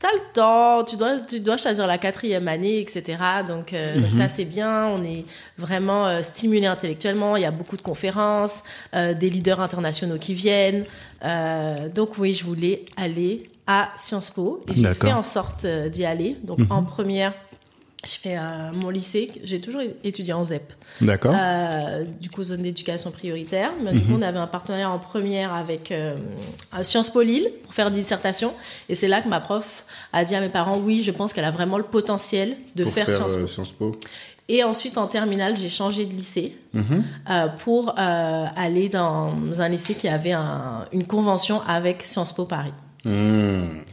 T'as 0.00 0.12
le 0.12 0.20
temps, 0.34 0.84
tu 0.84 0.96
dois, 0.96 1.20
tu 1.20 1.40
dois 1.40 1.56
choisir 1.56 1.86
la 1.86 1.96
quatrième 1.96 2.46
année, 2.48 2.78
etc. 2.80 3.16
Donc, 3.48 3.72
euh, 3.72 3.94
donc 4.00 4.12
Mhm. 4.12 4.18
ça 4.20 4.28
c'est 4.28 4.44
bien. 4.44 4.86
On 4.88 5.02
est 5.02 5.24
vraiment 5.56 6.06
euh, 6.06 6.20
stimulé 6.22 6.66
intellectuellement. 6.66 7.36
Il 7.36 7.42
y 7.42 7.46
a 7.46 7.50
beaucoup 7.50 7.76
de 7.78 7.82
conférences, 7.82 8.62
euh, 8.94 9.14
des 9.14 9.30
leaders 9.30 9.60
internationaux 9.60 10.18
qui 10.18 10.34
viennent. 10.34 10.84
Donc 11.94 12.18
oui, 12.18 12.34
je 12.34 12.44
voulais 12.44 12.84
aller 12.98 13.44
à 13.66 13.88
Sciences 13.96 14.28
Po 14.28 14.60
et 14.68 14.74
j'ai 14.74 14.92
fait 14.92 15.12
en 15.12 15.22
sorte 15.22 15.64
d'y 15.66 16.04
aller. 16.04 16.36
Donc 16.42 16.58
Mhm. 16.58 16.66
en 16.70 16.82
première, 16.82 17.32
je 18.06 18.18
fais 18.18 18.36
euh, 18.36 18.70
mon 18.74 18.90
lycée. 18.90 19.30
J'ai 19.44 19.60
toujours 19.60 19.80
étudié 20.02 20.32
en 20.32 20.44
ZEP. 20.44 20.72
D'accord. 21.00 21.34
Euh, 21.36 22.04
du 22.20 22.28
coup, 22.30 22.44
zone 22.44 22.62
d'éducation 22.62 23.10
prioritaire. 23.10 23.72
Mais 23.82 23.92
du 23.92 24.00
coup, 24.00 24.12
on 24.18 24.22
avait 24.22 24.38
un 24.38 24.46
partenariat 24.46 24.90
en 24.90 24.98
première 24.98 25.52
avec 25.54 25.90
euh, 25.90 26.16
Sciences 26.82 27.10
Po 27.10 27.22
Lille 27.22 27.48
pour 27.62 27.72
faire 27.74 27.90
des 27.90 27.96
dissertations. 28.00 28.52
Et 28.88 28.94
c'est 28.94 29.08
là 29.08 29.20
que 29.22 29.28
ma 29.28 29.40
prof 29.40 29.84
a 30.12 30.24
dit 30.24 30.34
à 30.34 30.40
mes 30.40 30.48
parents, 30.50 30.78
oui, 30.78 31.02
je 31.02 31.10
pense 31.10 31.32
qu'elle 31.32 31.44
a 31.46 31.50
vraiment 31.50 31.78
le 31.78 31.84
potentiel 31.84 32.56
de 32.76 32.84
Pour 32.84 32.92
faire, 32.92 33.10
Sciences 33.10 33.36
Po. 33.36 33.46
Sciences 33.46 33.72
Po. 33.72 33.96
Et 34.48 34.62
ensuite, 34.62 34.98
en 34.98 35.06
terminale, 35.06 35.56
j'ai 35.56 35.70
changé 35.70 36.04
de 36.04 36.12
lycée 36.12 36.54
Mhm. 36.74 37.02
pour 37.64 37.94
aller 37.96 38.88
dans 38.90 39.34
un 39.58 39.68
lycée 39.70 39.94
qui 39.94 40.06
avait 40.08 40.32
un- 40.32 40.86
une 40.92 41.06
convention 41.06 41.62
avec 41.66 42.02
Sciences 42.04 42.34
Po 42.34 42.44
Paris. 42.44 42.74
Mhm. 43.06 43.84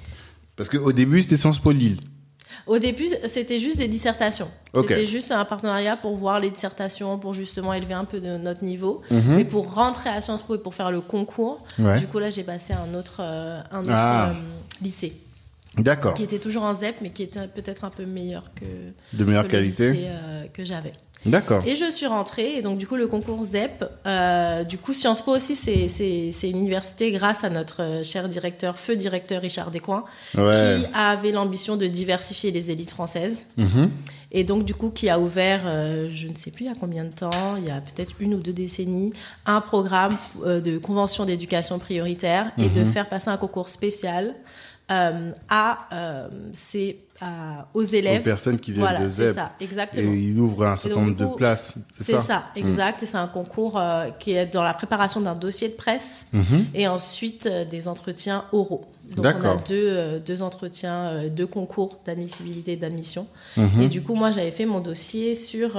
Parce 0.58 0.68
qu'au 0.70 0.92
début 0.92 1.22
c'était 1.22 1.38
Sciences 1.38 1.60
Po 1.60 1.72
Lille. 1.72 2.00
Au 2.68 2.78
début, 2.80 3.08
c'était 3.28 3.60
juste 3.60 3.78
des 3.78 3.88
dissertations. 3.88 4.48
C'était 4.76 5.06
juste 5.08 5.32
un 5.32 5.44
partenariat 5.46 5.98
pour 5.98 6.16
voir 6.16 6.40
les 6.40 6.50
dissertations, 6.50 7.18
pour 7.20 7.34
justement 7.34 7.74
élever 7.74 7.94
un 7.94 8.06
peu 8.06 8.20
de 8.20 8.38
notre 8.38 8.64
niveau. 8.64 9.02
Mhm. 9.12 9.36
Mais 9.36 9.46
pour 9.46 9.74
rentrer 9.74 10.10
à 10.10 10.22
Sciences 10.22 10.44
Po 10.44 10.56
et 10.56 10.60
pour 10.60 10.74
faire 10.76 10.92
le 10.92 11.02
concours, 11.02 11.64
Ouais. 11.80 12.00
du 12.00 12.08
coup 12.08 12.20
là 12.20 12.30
j'ai 12.30 12.44
passé 12.44 12.74
un 12.74 12.94
autre, 12.94 13.18
euh, 13.20 13.62
un 13.72 13.80
autre 13.82 13.90
Ah. 13.94 14.30
euh, 14.32 14.34
lycée. 14.82 15.14
D'accord. 15.78 16.14
qui 16.16 16.24
était 16.24 16.40
toujours 16.40 16.64
en 16.64 16.74
ZEP, 16.74 16.98
mais 17.02 17.12
qui 17.12 17.24
était 17.24 17.48
peut-être 17.48 17.86
un 17.86 17.90
peu 17.90 18.06
meilleur 18.06 18.44
que, 18.56 18.66
De 19.18 19.24
meilleure 19.24 19.44
que 19.44 19.48
le 19.48 19.52
qualité. 19.60 19.92
lycée, 19.92 20.06
euh, 20.08 20.44
que 20.54 20.66
j'avais. 20.66 20.92
D'accord. 21.26 21.62
Et 21.68 21.76
je 21.76 21.92
suis 21.92 22.08
rentrée, 22.08 22.56
et 22.56 22.62
donc 22.64 22.80
du 22.80 22.88
coup 22.88 22.96
le 22.96 23.08
concours 23.08 23.44
ZEP, 23.44 23.86
euh, 24.08 24.64
du 24.64 24.78
coup 24.80 24.94
Sciences 24.94 25.22
Po 25.22 25.36
aussi, 25.36 25.56
c'est- 25.56 25.88
c'est 25.88 26.32
c'est 26.32 26.50
une 26.50 26.58
université 26.58 27.12
grâce 27.12 27.44
à 27.44 27.50
notre 27.50 27.82
euh, 27.84 28.04
cher 28.04 28.28
directeur, 28.28 28.78
feu 28.78 28.96
directeur 28.96 29.42
Richard 29.42 29.70
Descoings, 29.70 30.04
Ouais. 30.36 30.80
qui 30.80 30.88
avait 30.96 31.32
l'ambition 31.32 31.78
de 31.78 31.86
diversifier 31.86 32.50
les 32.52 32.72
élites 32.72 32.90
françaises. 32.90 33.46
Mhm. 33.58 33.92
Et 34.34 34.46
donc, 34.46 34.64
du 34.64 34.74
coup, 34.74 34.90
qui 34.92 35.10
a 35.10 35.20
ouvert, 35.20 35.64
euh, 35.66 36.10
je 36.16 36.26
ne 36.28 36.36
sais 36.36 36.52
plus 36.52 36.64
il 36.64 36.68
y 36.70 36.72
a 36.72 36.76
combien 36.80 37.04
de 37.04 37.12
temps, 37.14 37.58
il 37.58 37.66
y 37.68 37.70
a 37.70 37.82
peut-être 37.82 38.14
une 38.22 38.34
ou 38.34 38.40
deux 38.40 38.54
décennies, 38.54 39.12
un 39.46 39.60
programme 39.60 40.18
euh, 40.46 40.62
de 40.62 40.78
convention 40.78 41.26
d'éducation 41.26 41.80
prioritaire 41.80 42.52
et 42.58 42.70
Mhm. 42.70 42.74
de 42.74 42.84
faire 42.86 43.10
passer 43.10 43.30
un 43.30 43.36
concours 43.38 43.68
spécial 43.70 44.34
euh, 44.90 45.32
à, 45.50 45.88
euh, 45.94 46.28
c'est 46.54 46.98
à- 47.22 47.68
aux 47.74 47.82
Aux 47.82 47.84
élèves. 47.84 48.24
personnes 48.24 48.60
qui 48.60 48.72
viennent 48.72 48.82
Voilà, 48.84 49.04
de 49.04 49.10
c'est 49.10 49.28
ZEP. 49.28 49.36
ça, 49.36 49.52
Et 49.60 49.64
exactement. 49.66 50.12
il 50.12 50.40
ouvre 50.40 50.66
un 50.66 50.76
certain 50.76 51.02
nombre 51.02 51.16
de 51.16 51.28
places. 51.36 51.76
C'est 51.98 52.04
C'est 52.04 52.12
ça, 52.14 52.22
ça, 52.24 52.44
exact. 52.56 53.04
Et 53.04 53.06
c'est 53.06 53.18
un 53.18 53.28
concours 53.28 53.78
euh, 53.80 54.10
qui 54.20 54.32
est 54.32 54.48
dans 54.48 54.64
la 54.64 54.74
préparation 54.74 55.22
d'un 55.22 55.36
dossier 55.36 55.70
de 55.70 55.76
presse 55.76 56.26
Mhm. 56.34 56.66
et 56.74 56.88
ensuite 56.88 57.48
des 57.70 57.88
entretiens 57.88 58.46
oraux. 58.52 58.86
Donc 59.16 59.20
on 59.26 59.30
a 59.30 59.34
D'accord. 59.34 59.62
deux, 59.68 60.20
deux 60.26 60.42
entretiens, 60.42 61.28
deux 61.28 61.46
concours 61.48 62.00
d'admissibilité 62.06 62.72
et 62.74 62.78
d'admission. 62.78 63.28
Mhm. 63.58 63.82
Et 63.82 63.88
du 63.90 64.02
coup, 64.02 64.16
moi, 64.16 64.32
j'avais 64.32 64.52
fait 64.52 64.66
mon 64.66 64.80
dossier 64.80 65.36
sur 65.36 65.78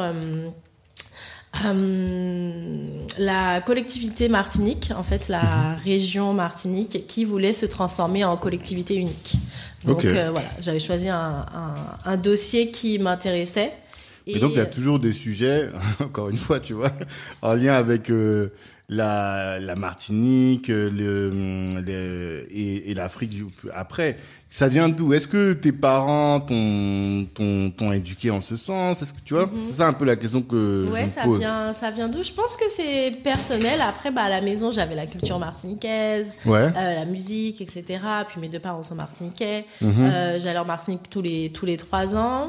euh, 1.64 1.68
euh, 1.68 2.50
la 3.18 3.60
collectivité 3.60 4.28
Martinique, 4.28 4.90
en 4.96 5.02
fait, 5.02 5.28
Mhm. 5.28 5.32
la 5.32 5.74
région 5.84 6.32
Martinique, 6.32 7.06
qui 7.06 7.24
voulait 7.24 7.52
se 7.52 7.66
transformer 7.66 8.24
en 8.24 8.36
collectivité 8.36 8.96
unique. 8.96 9.34
Donc 9.86 10.04
euh, 10.04 10.30
voilà, 10.30 10.48
j'avais 10.60 10.80
choisi 10.80 11.08
un, 11.08 11.46
un- 11.54 11.74
un 12.10 12.16
dossier 12.16 12.70
qui 12.70 12.98
m'intéressait. 12.98 13.72
Et 14.26 14.38
donc, 14.38 14.52
il 14.52 14.58
y 14.58 14.60
a 14.60 14.66
toujours 14.66 15.00
des 15.00 15.12
sujets, 15.12 15.70
encore 16.00 16.28
une 16.30 16.38
fois, 16.38 16.60
tu 16.60 16.74
vois, 16.74 16.92
en 17.42 17.54
lien 17.54 17.74
avec 17.74 18.08
euh, 18.10 18.50
la, 18.88 19.58
la 19.58 19.74
Martinique 19.74 20.70
euh, 20.70 20.88
le, 20.90 21.80
le- 21.80 22.46
et, 22.50 22.90
et 22.90 22.94
l'Afrique 22.94 23.32
après. 23.74 24.18
Ça 24.54 24.68
vient 24.68 24.90
d'où? 24.90 25.14
Est-ce 25.14 25.26
que 25.26 25.54
tes 25.54 25.72
parents 25.72 26.38
t'ont, 26.40 27.26
t'ont, 27.32 27.70
t'ont 27.74 27.90
éduqué 27.90 28.30
en 28.30 28.42
ce 28.42 28.56
sens? 28.56 29.00
Est-ce 29.00 29.14
que 29.14 29.20
tu 29.24 29.32
vois? 29.32 29.46
Mhm. 29.46 29.52
C'est 29.68 29.76
ça 29.76 29.86
un 29.88 29.94
peu 29.94 30.04
la 30.04 30.14
question 30.14 30.42
que 30.42 30.90
Ouais, 30.92 31.00
je 31.00 31.04
me 31.06 31.10
ça 31.10 31.22
pose. 31.22 31.38
vient, 31.38 31.72
ça 31.72 31.90
vient 31.90 32.06
d'où? 32.08 32.22
Je 32.22 32.32
pense 32.32 32.54
que 32.56 32.64
c'est 32.76 33.12
personnel. 33.24 33.80
Après, 33.80 34.10
bah, 34.10 34.24
à 34.24 34.28
la 34.28 34.42
maison, 34.42 34.70
j'avais 34.70 34.94
la 34.94 35.06
culture 35.06 35.38
martiniquaise, 35.38 36.34
Ouais. 36.44 36.66
euh, 36.76 36.94
la 36.96 37.04
musique, 37.06 37.62
etc. 37.62 37.84
Puis 38.28 38.40
mes 38.42 38.48
deux 38.48 38.58
parents 38.58 38.82
sont 38.82 38.94
martiniquais. 38.94 39.64
Mhm. 39.80 39.90
Euh, 39.98 40.38
J'allais 40.38 40.58
en 40.58 40.66
Martinique 40.66 41.08
tous 41.08 41.22
les, 41.22 41.50
tous 41.50 41.64
les 41.64 41.78
trois 41.78 42.14
ans. 42.14 42.48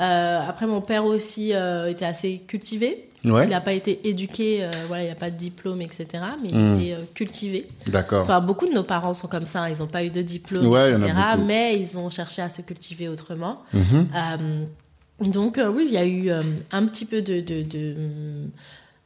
Euh, 0.00 0.40
après, 0.48 0.66
mon 0.66 0.80
père 0.80 1.04
aussi 1.04 1.52
euh, 1.52 1.90
était 1.90 2.06
assez 2.06 2.38
cultivé. 2.48 3.10
Ouais. 3.24 3.44
Il 3.44 3.50
n'a 3.50 3.60
pas 3.60 3.72
été 3.72 4.08
éduqué, 4.08 4.64
euh, 4.64 4.70
voilà, 4.88 5.04
il 5.04 5.08
n'a 5.08 5.14
pas 5.14 5.30
de 5.30 5.36
diplôme, 5.36 5.80
etc. 5.80 6.06
Mais 6.42 6.48
il 6.50 6.56
Mm. 6.56 6.74
était 6.80 6.92
euh, 6.94 6.98
cultivé. 7.14 7.68
D'accord. 7.86 8.22
Enfin, 8.22 8.40
beaucoup 8.40 8.66
de 8.66 8.72
nos 8.72 8.82
parents 8.82 9.14
sont 9.14 9.28
comme 9.28 9.46
ça. 9.46 9.70
Ils 9.70 9.78
n'ont 9.78 9.86
pas 9.86 10.02
eu 10.04 10.10
de 10.10 10.22
diplôme, 10.22 10.66
Ouais, 10.66 10.90
etc. 10.92 11.12
Mais 11.46 11.78
ils 11.78 11.96
ont 11.96 12.10
cherché 12.10 12.42
à 12.42 12.48
se 12.48 12.62
cultiver 12.62 13.08
autrement. 13.08 13.62
Mhm. 13.72 14.08
Euh, 14.14 14.64
donc 15.28 15.58
euh, 15.58 15.70
oui, 15.70 15.84
il 15.86 15.92
y 15.92 15.96
a 15.98 16.04
eu 16.06 16.30
un 16.72 16.86
petit 16.86 17.04
peu 17.04 17.22
de 17.22 17.40
de 17.40 17.62
de, 17.62 17.94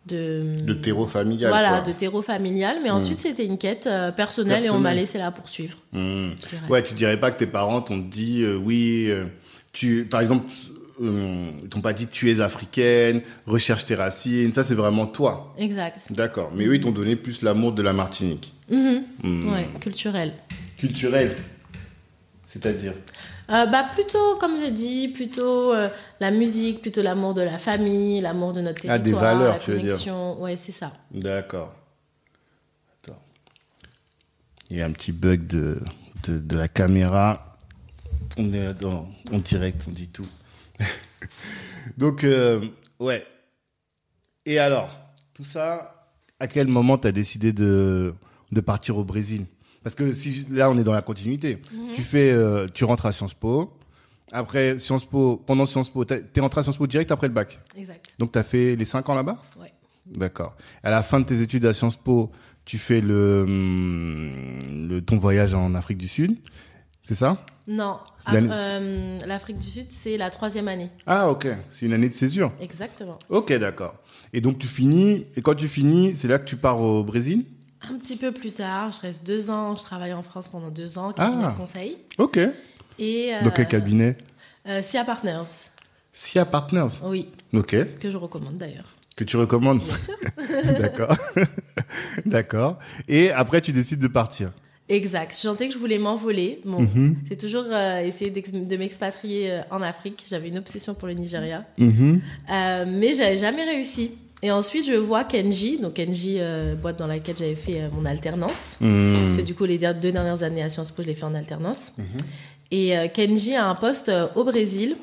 de, 0.06 0.54
De 0.62 0.72
terreau 0.72 1.06
familial. 1.06 1.50
voilà, 1.50 1.80
quoi. 1.80 1.80
de 1.82 1.92
terreau 1.92 2.22
familial, 2.22 2.76
mais 2.82 2.90
ensuite 2.90 3.18
c'était 3.18 3.44
une 3.44 3.58
quête 3.58 3.86
euh, 3.86 4.12
personnelle, 4.12 4.64
et 4.64 4.70
on 4.70 4.78
m'a 4.78 4.94
laissé 4.94 5.18
la 5.18 5.30
poursuivre. 5.30 5.76
Dirais. 5.92 6.36
Ouais, 6.70 6.82
tu 6.82 6.94
dirais 6.94 7.18
pas 7.18 7.30
que 7.32 7.38
tes 7.40 7.46
parents 7.46 7.82
t'ont 7.82 7.98
dit 7.98 8.42
euh, 8.42 8.56
oui, 8.56 9.06
euh, 9.08 9.24
tu, 9.72 10.06
par 10.10 10.20
exemple, 10.22 10.46
euh, 11.02 11.50
ils 11.62 11.68
t'ont 11.68 11.80
pas 11.80 11.92
dit 11.92 12.06
tu 12.06 12.30
es 12.30 12.40
africaine, 12.40 13.22
recherche 13.46 13.84
tes 13.84 13.94
racines. 13.94 14.52
Ça, 14.52 14.64
c'est 14.64 14.74
vraiment 14.74 15.06
toi. 15.06 15.54
Exact. 15.58 16.00
D'accord. 16.10 16.50
Mais 16.54 16.64
eux, 16.66 16.74
ils 16.76 16.80
t'ont 16.80 16.92
donné 16.92 17.16
plus 17.16 17.42
l'amour 17.42 17.72
de 17.72 17.82
la 17.82 17.92
Martinique. 17.92 18.52
Mhm. 18.70 19.04
Hmm. 19.22 19.52
Ouais, 19.52 19.68
culturel. 19.80 20.32
Culturel. 20.76 21.36
C'est-à-dire. 22.46 22.94
Euh, 23.50 23.66
bah 23.66 23.86
plutôt, 23.94 24.36
comme 24.40 24.60
j'ai 24.60 24.70
dit, 24.72 25.08
plutôt 25.08 25.72
euh, 25.72 25.88
la 26.20 26.30
musique, 26.30 26.80
plutôt 26.82 27.02
l'amour 27.02 27.34
de 27.34 27.42
la 27.42 27.58
famille, 27.58 28.20
l'amour 28.20 28.52
de 28.52 28.60
notre 28.60 28.80
Ah, 28.88 28.98
territoire, 28.98 29.02
des 29.02 29.12
valeurs, 29.38 29.52
la 29.54 29.58
tu 29.58 29.70
veux 29.72 29.76
dire. 29.78 29.86
connexion. 29.90 30.40
Ouais, 30.42 30.56
c'est 30.56 30.72
ça. 30.72 30.92
D'accord. 31.12 31.72
Attends. 33.04 33.18
Il 34.70 34.78
y 34.78 34.82
a 34.82 34.86
un 34.86 34.90
petit 34.92 35.12
bug 35.12 35.46
de, 35.46 35.78
de, 36.24 36.38
de 36.38 36.56
la 36.56 36.66
caméra. 36.68 37.56
On 38.36 38.52
est 38.52 38.72
dans, 38.74 39.06
en 39.32 39.38
direct, 39.38 39.84
on 39.88 39.92
dit 39.92 40.08
tout. 40.08 40.26
Donc, 41.98 42.24
euh, 42.24 42.60
ouais. 42.98 43.26
Et 44.44 44.58
alors, 44.58 44.90
tout 45.34 45.44
ça, 45.44 46.08
à 46.38 46.46
quel 46.46 46.68
moment 46.68 46.98
tu 46.98 47.08
as 47.08 47.12
décidé 47.12 47.52
de, 47.52 48.14
de 48.52 48.60
partir 48.60 48.96
au 48.96 49.04
Brésil? 49.04 49.46
Parce 49.82 49.94
que 49.94 50.12
si 50.12 50.46
là, 50.50 50.70
on 50.70 50.76
est 50.78 50.84
dans 50.84 50.92
la 50.92 51.02
continuité. 51.02 51.58
Tu 51.94 52.02
fais, 52.02 52.32
euh, 52.32 52.66
tu 52.72 52.84
rentres 52.84 53.06
à 53.06 53.12
Sciences 53.12 53.34
Po. 53.34 53.72
Après 54.32 54.78
Sciences 54.80 55.04
Po, 55.04 55.36
pendant 55.36 55.64
Sciences 55.66 55.90
Po, 55.90 56.04
t'es 56.04 56.40
rentré 56.40 56.58
à 56.60 56.62
Sciences 56.64 56.76
Po 56.78 56.86
direct 56.88 57.12
après 57.12 57.28
le 57.28 57.32
bac? 57.34 57.58
Exact. 57.76 58.04
Donc, 58.18 58.32
tu 58.32 58.38
as 58.38 58.42
fait 58.42 58.74
les 58.74 58.84
5 58.84 59.08
ans 59.08 59.14
là-bas? 59.14 59.40
Ouais. 59.60 59.72
D'accord. 60.06 60.56
À 60.82 60.90
la 60.90 61.02
fin 61.04 61.20
de 61.20 61.24
tes 61.24 61.40
études 61.40 61.64
à 61.66 61.72
Sciences 61.72 61.96
Po, 61.96 62.32
tu 62.64 62.78
fais 62.78 63.00
le, 63.00 63.44
le 63.46 65.00
ton 65.00 65.18
voyage 65.18 65.54
en 65.54 65.74
Afrique 65.76 65.98
du 65.98 66.08
Sud, 66.08 66.36
c'est 67.04 67.14
ça? 67.14 67.44
Non. 67.68 67.98
Euh, 68.34 69.18
L'Afrique 69.26 69.58
du 69.58 69.68
Sud, 69.68 69.86
c'est 69.90 70.16
la 70.16 70.30
troisième 70.30 70.68
année. 70.68 70.90
Ah 71.06 71.28
ok, 71.30 71.46
c'est 71.72 71.86
une 71.86 71.92
année 71.92 72.08
de 72.08 72.14
césure. 72.14 72.52
Exactement. 72.60 73.18
Ok, 73.28 73.52
d'accord. 73.54 73.94
Et 74.32 74.40
donc 74.40 74.58
tu 74.58 74.66
finis, 74.66 75.26
et 75.36 75.42
quand 75.42 75.54
tu 75.54 75.68
finis, 75.68 76.14
c'est 76.16 76.28
là 76.28 76.38
que 76.38 76.44
tu 76.44 76.56
pars 76.56 76.80
au 76.80 77.04
Brésil? 77.04 77.44
Un 77.88 77.96
petit 77.98 78.16
peu 78.16 78.32
plus 78.32 78.52
tard, 78.52 78.90
je 78.92 79.00
reste 79.00 79.24
deux 79.24 79.48
ans, 79.50 79.76
je 79.76 79.82
travaille 79.82 80.12
en 80.12 80.22
France 80.22 80.48
pendant 80.48 80.70
deux 80.70 80.98
ans, 80.98 81.12
Ah. 81.18 81.52
de 81.52 81.56
conseil. 81.58 81.98
Ok. 82.18 82.38
Et, 82.98 83.34
euh, 83.34 83.42
Dans 83.44 83.50
quel 83.50 83.68
cabinet? 83.68 84.16
euh, 84.68 84.82
SIA 84.82 85.04
Partners, 85.04 85.42
SIA 86.12 86.44
Partners. 86.46 86.88
oui, 87.04 87.28
Ok. 87.52 87.76
que 88.00 88.10
je 88.10 88.16
recommande 88.16 88.56
d'ailleurs. 88.58 88.94
Que 89.14 89.24
tu 89.24 89.36
recommandes 89.36 89.80
Bien 89.82 89.96
sûr. 89.96 90.14
D'accord. 90.78 91.16
d'accord. 92.26 92.78
Et 93.08 93.30
après 93.30 93.60
tu 93.60 93.72
décides 93.72 94.00
de 94.00 94.08
partir? 94.08 94.52
Exact. 94.88 95.32
Je 95.34 95.40
sentais 95.40 95.68
que 95.68 95.74
je 95.74 95.78
voulais 95.78 95.98
m'envoler. 95.98 96.60
Bon, 96.64 96.80
Mhm. 96.80 97.16
j'ai 97.28 97.36
toujours 97.36 97.64
euh, 97.70 98.00
essayé 98.04 98.30
de 98.30 98.76
m'expatrier 98.76 99.50
euh, 99.50 99.60
en 99.70 99.82
Afrique. 99.82 100.24
J'avais 100.28 100.48
une 100.48 100.58
obsession 100.58 100.94
pour 100.94 101.08
le 101.08 101.14
Nigeria. 101.14 101.64
Mhm. 101.78 102.20
Euh, 102.50 102.84
mais 102.88 103.14
j'avais 103.14 103.38
jamais 103.38 103.64
réussi. 103.64 104.12
Et 104.42 104.50
ensuite, 104.50 104.86
je 104.86 104.92
vois 104.92 105.24
Kenji, 105.24 105.78
donc 105.78 105.94
Kenji, 105.94 106.36
euh, 106.38 106.74
boîte 106.74 106.98
dans 106.98 107.06
laquelle 107.06 107.36
j'avais 107.36 107.54
fait 107.54 107.80
euh, 107.80 107.88
mon 107.92 108.04
alternance. 108.04 108.76
Mhm. 108.80 109.14
Parce 109.24 109.36
que 109.38 109.42
du 109.42 109.54
coup, 109.54 109.64
les 109.64 109.78
deux 109.78 110.12
dernières 110.12 110.42
années 110.42 110.62
à 110.62 110.68
Sciences 110.68 110.90
Po, 110.90 111.02
je 111.02 111.08
l'ai 111.08 111.14
fait 111.14 111.24
en 111.24 111.34
alternance. 111.34 111.92
Mhm. 111.96 112.04
Et 112.70 112.96
euh, 112.98 113.08
Kenji 113.08 113.54
a 113.54 113.66
un 113.66 113.74
poste 113.74 114.10
au 114.34 114.44
Brésil, 114.44 114.96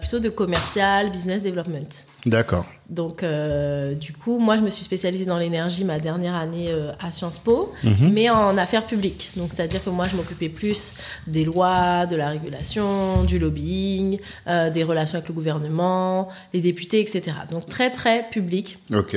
plutôt 0.00 0.18
de 0.20 0.28
commercial, 0.28 1.10
business 1.10 1.40
development. 1.42 2.04
D'accord. 2.26 2.66
Donc, 2.90 3.22
euh, 3.22 3.94
du 3.94 4.12
coup, 4.12 4.38
moi, 4.38 4.56
je 4.56 4.62
me 4.62 4.68
suis 4.70 4.84
spécialisée 4.84 5.24
dans 5.24 5.38
l'énergie 5.38 5.84
ma 5.84 5.98
dernière 5.98 6.34
année 6.34 6.66
euh, 6.68 6.92
à 7.00 7.10
Sciences 7.12 7.38
Po, 7.38 7.72
Mhm. 7.82 8.10
mais 8.12 8.28
en 8.28 8.58
affaires 8.58 8.84
publiques. 8.86 9.30
Donc, 9.36 9.50
c'est-à-dire 9.54 9.82
que 9.82 9.90
moi, 9.90 10.04
je 10.10 10.16
m'occupais 10.16 10.50
plus 10.50 10.92
des 11.26 11.44
lois, 11.44 12.04
de 12.06 12.14
la 12.16 12.28
régulation, 12.28 13.24
du 13.24 13.38
lobbying, 13.38 14.18
euh, 14.48 14.68
des 14.70 14.84
relations 14.84 15.16
avec 15.16 15.28
le 15.28 15.34
gouvernement, 15.34 16.28
les 16.52 16.60
députés, 16.60 17.00
etc. 17.00 17.36
Donc, 17.50 17.66
très, 17.66 17.90
très 17.90 18.28
public. 18.30 18.78
Ok. 18.94 19.16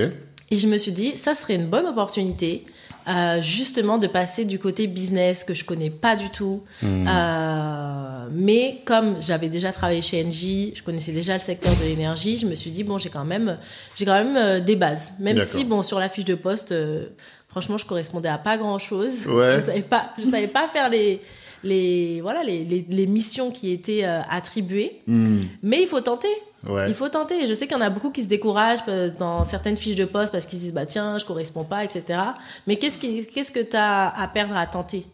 Et 0.49 0.58
je 0.58 0.67
me 0.67 0.77
suis 0.77 0.93
dit, 0.93 1.17
ça 1.17 1.36
serait 1.36 1.56
une 1.56 1.65
bonne 1.67 1.86
opportunité, 1.88 2.63
euh, 3.08 3.41
justement, 3.41 3.98
de 3.98 4.08
passer 4.08 4.43
du 4.43 4.60
côté 4.60 4.86
business 4.88 5.43
que 5.43 5.54
je 5.54 5.63
connais 5.63 5.89
pas 5.89 6.15
du 6.15 6.30
tout. 6.30 6.63
Mhm. 6.82 7.08
Euh, 7.08 8.28
mais 8.32 8.82
comme 8.86 9.15
j'avais 9.22 9.48
déjà 9.48 9.72
travaillé 9.72 10.02
chez 10.02 10.24
Engie, 10.26 10.74
je 10.76 10.84
connaissais 10.84 11.13
déjà 11.13 11.34
le 11.34 11.39
secteur 11.39 11.74
de 11.76 11.84
l'énergie, 11.84 12.38
je 12.38 12.46
me 12.46 12.56
suis 12.56 12.72
dit, 12.72 12.84
bon, 12.84 12.98
j'ai 12.98 13.10
quand 13.10 13.24
même, 13.24 13.58
j'ai 13.96 14.06
quand 14.06 14.22
même 14.24 14.36
euh, 14.36 14.60
des 14.60 14.76
bases. 14.76 15.13
Même 15.20 15.39
si, 15.41 15.63
bon, 15.63 15.84
sur 15.84 16.00
la 16.00 16.10
fiche 16.10 16.26
de 16.26 16.36
poste, 16.36 16.74
franchement, 17.48 17.78
je 17.78 17.86
correspondais 17.86 18.30
à 18.30 18.38
pas 18.38 18.58
grand 18.58 18.80
chose. 18.80 19.22
Ouais. 19.28 19.56
Je 19.58 19.62
savais 19.62 19.82
pas, 19.82 20.12
je 20.17 20.24
savais 20.26 20.48
pas 20.48 20.67
faire 20.67 20.89
les, 20.89 21.22
les, 21.63 22.20
voilà, 22.22 22.43
les, 22.43 22.65
les, 22.65 22.86
les 22.89 23.08
missions 23.08 23.52
qui 23.52 23.72
étaient 23.72 24.04
attribuées. 24.04 25.00
Mhm. 25.08 25.48
Mais 25.63 25.82
il 25.82 25.88
faut 25.88 26.02
tenter. 26.02 26.28
Ouais. 26.67 26.89
Il 26.89 26.95
faut 26.95 27.10
tenter. 27.10 27.47
Je 27.47 27.53
sais 27.53 27.67
qu'il 27.67 27.77
y 27.77 27.80
en 27.80 27.84
a 27.84 27.89
beaucoup 27.89 28.12
qui 28.12 28.23
se 28.23 28.27
découragent 28.27 28.82
euh, 28.88 29.10
dans 29.17 29.45
certaines 29.45 29.77
fiches 29.77 29.95
de 29.95 30.06
poste 30.06 30.32
parce 30.32 30.45
qu'ils 30.45 30.60
se 30.60 30.63
disent 30.65 30.73
bah 30.73 30.86
tiens, 30.86 31.17
je 31.17 31.25
corresponds 31.25 31.63
pas, 31.63 31.84
etc. 31.84 32.19
Mais 32.67 32.75
qu'est-ce 32.77 32.97
qui, 32.97 33.25
qu'est-ce 33.25 33.51
que 33.51 33.62
tu 33.62 33.75
as 33.75 34.10
à 34.10 34.27
perdre 34.27 34.56
à 34.58 34.65
tenter? 34.67 35.06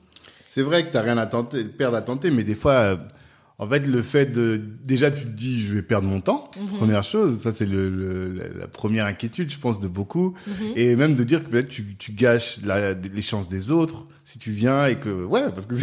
C'est 0.48 0.62
vrai 0.62 0.86
que 0.86 0.92
t'as 0.92 1.02
rien 1.02 1.18
à 1.18 1.26
tenter, 1.26 1.64
perdre 1.64 1.98
à 1.98 2.02
tenter, 2.02 2.30
mais 2.32 2.44
des 2.44 2.56
fois, 2.56 2.74
euh, 2.74 2.98
en 3.60 3.68
fait, 3.68 3.86
le 3.88 4.02
fait 4.02 4.26
de, 4.28 4.62
déjà, 4.84 5.10
tu 5.12 5.24
te 5.26 5.30
dis, 5.30 5.62
je 5.64 5.74
vais 5.76 5.82
perdre 5.82 6.08
mon 6.08 6.22
temps. 6.22 6.50
Mhm. 6.60 6.78
Première 6.78 7.04
chose, 7.04 7.40
ça 7.42 7.52
c'est 7.52 7.66
le, 7.66 7.90
le- 7.90 8.34
la, 8.60 8.68
première 8.68 9.06
inquiétude, 9.06 9.50
je 9.52 9.58
pense, 9.60 9.80
de 9.80 9.88
beaucoup, 9.88 10.34
Mhm. 10.48 10.54
et 10.76 10.96
même 10.96 11.16
de 11.16 11.24
dire 11.24 11.44
que 11.44 11.50
peut-être 11.50 11.70
tu, 11.70 11.96
tu 11.98 12.12
gâches 12.12 12.60
la- 12.64 12.94
les 12.94 13.22
chances 13.22 13.48
des 13.50 13.72
autres, 13.72 14.06
si 14.26 14.40
tu 14.40 14.52
viens 14.52 14.86
et 14.86 14.96
que 14.96 15.10
ouais 15.26 15.52
parce 15.52 15.66
que 15.66 15.74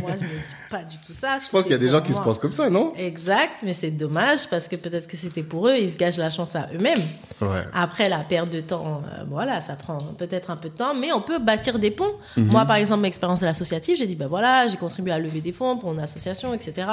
moi 0.00 0.10
je 0.16 0.22
me 0.22 0.28
dis 0.28 0.54
pas 0.70 0.84
du 0.84 0.96
tout 1.06 1.14
ça. 1.14 1.38
je 1.44 1.50
pense 1.50 1.62
qu'il 1.62 1.72
y 1.72 1.74
a 1.74 1.78
des 1.78 1.88
gens 1.88 2.02
qui 2.02 2.12
se 2.12 2.20
pensent 2.20 2.38
comme 2.38 2.52
ça, 2.52 2.68
non? 2.68 2.92
Exact, 2.96 3.60
mais 3.62 3.72
c'est 3.72 3.90
dommage 3.90 4.48
parce 4.50 4.68
que 4.68 4.76
peut-être 4.76 5.08
que 5.08 5.16
c'était 5.16 5.42
pour 5.42 5.68
eux, 5.68 5.76
ils 5.76 5.90
se 5.90 5.96
gâchent 5.96 6.18
la 6.18 6.28
chance 6.28 6.54
à 6.54 6.68
eux-mêmes. 6.74 6.94
Ouais. 7.40 7.62
Après 7.72 8.08
la 8.08 8.18
perte 8.18 8.50
de 8.50 8.60
temps, 8.60 9.02
euh, 9.04 9.24
voilà, 9.28 9.60
ça 9.62 9.74
prend 9.74 9.96
peut-être 10.18 10.50
un 10.50 10.56
peu 10.56 10.68
de 10.68 10.74
temps, 10.74 10.94
mais 10.94 11.12
on 11.12 11.22
peut 11.22 11.38
bâtir 11.38 11.78
des 11.78 11.90
ponts. 11.90 12.14
Moi, 12.36 12.64
par 12.66 12.76
exemple, 12.76 13.00
mon 13.00 13.06
expérience 13.06 13.40
de 13.40 13.46
l'associative, 13.46 13.96
j'ai 13.96 14.06
dit 14.06 14.16
ben 14.16 14.28
voilà, 14.28 14.68
j'ai 14.68 14.76
contribué 14.76 15.12
à 15.12 15.18
lever 15.18 15.40
des 15.40 15.52
fonds 15.52 15.78
pour 15.78 15.92
une 15.92 16.00
association, 16.00 16.52
etc. 16.52 16.88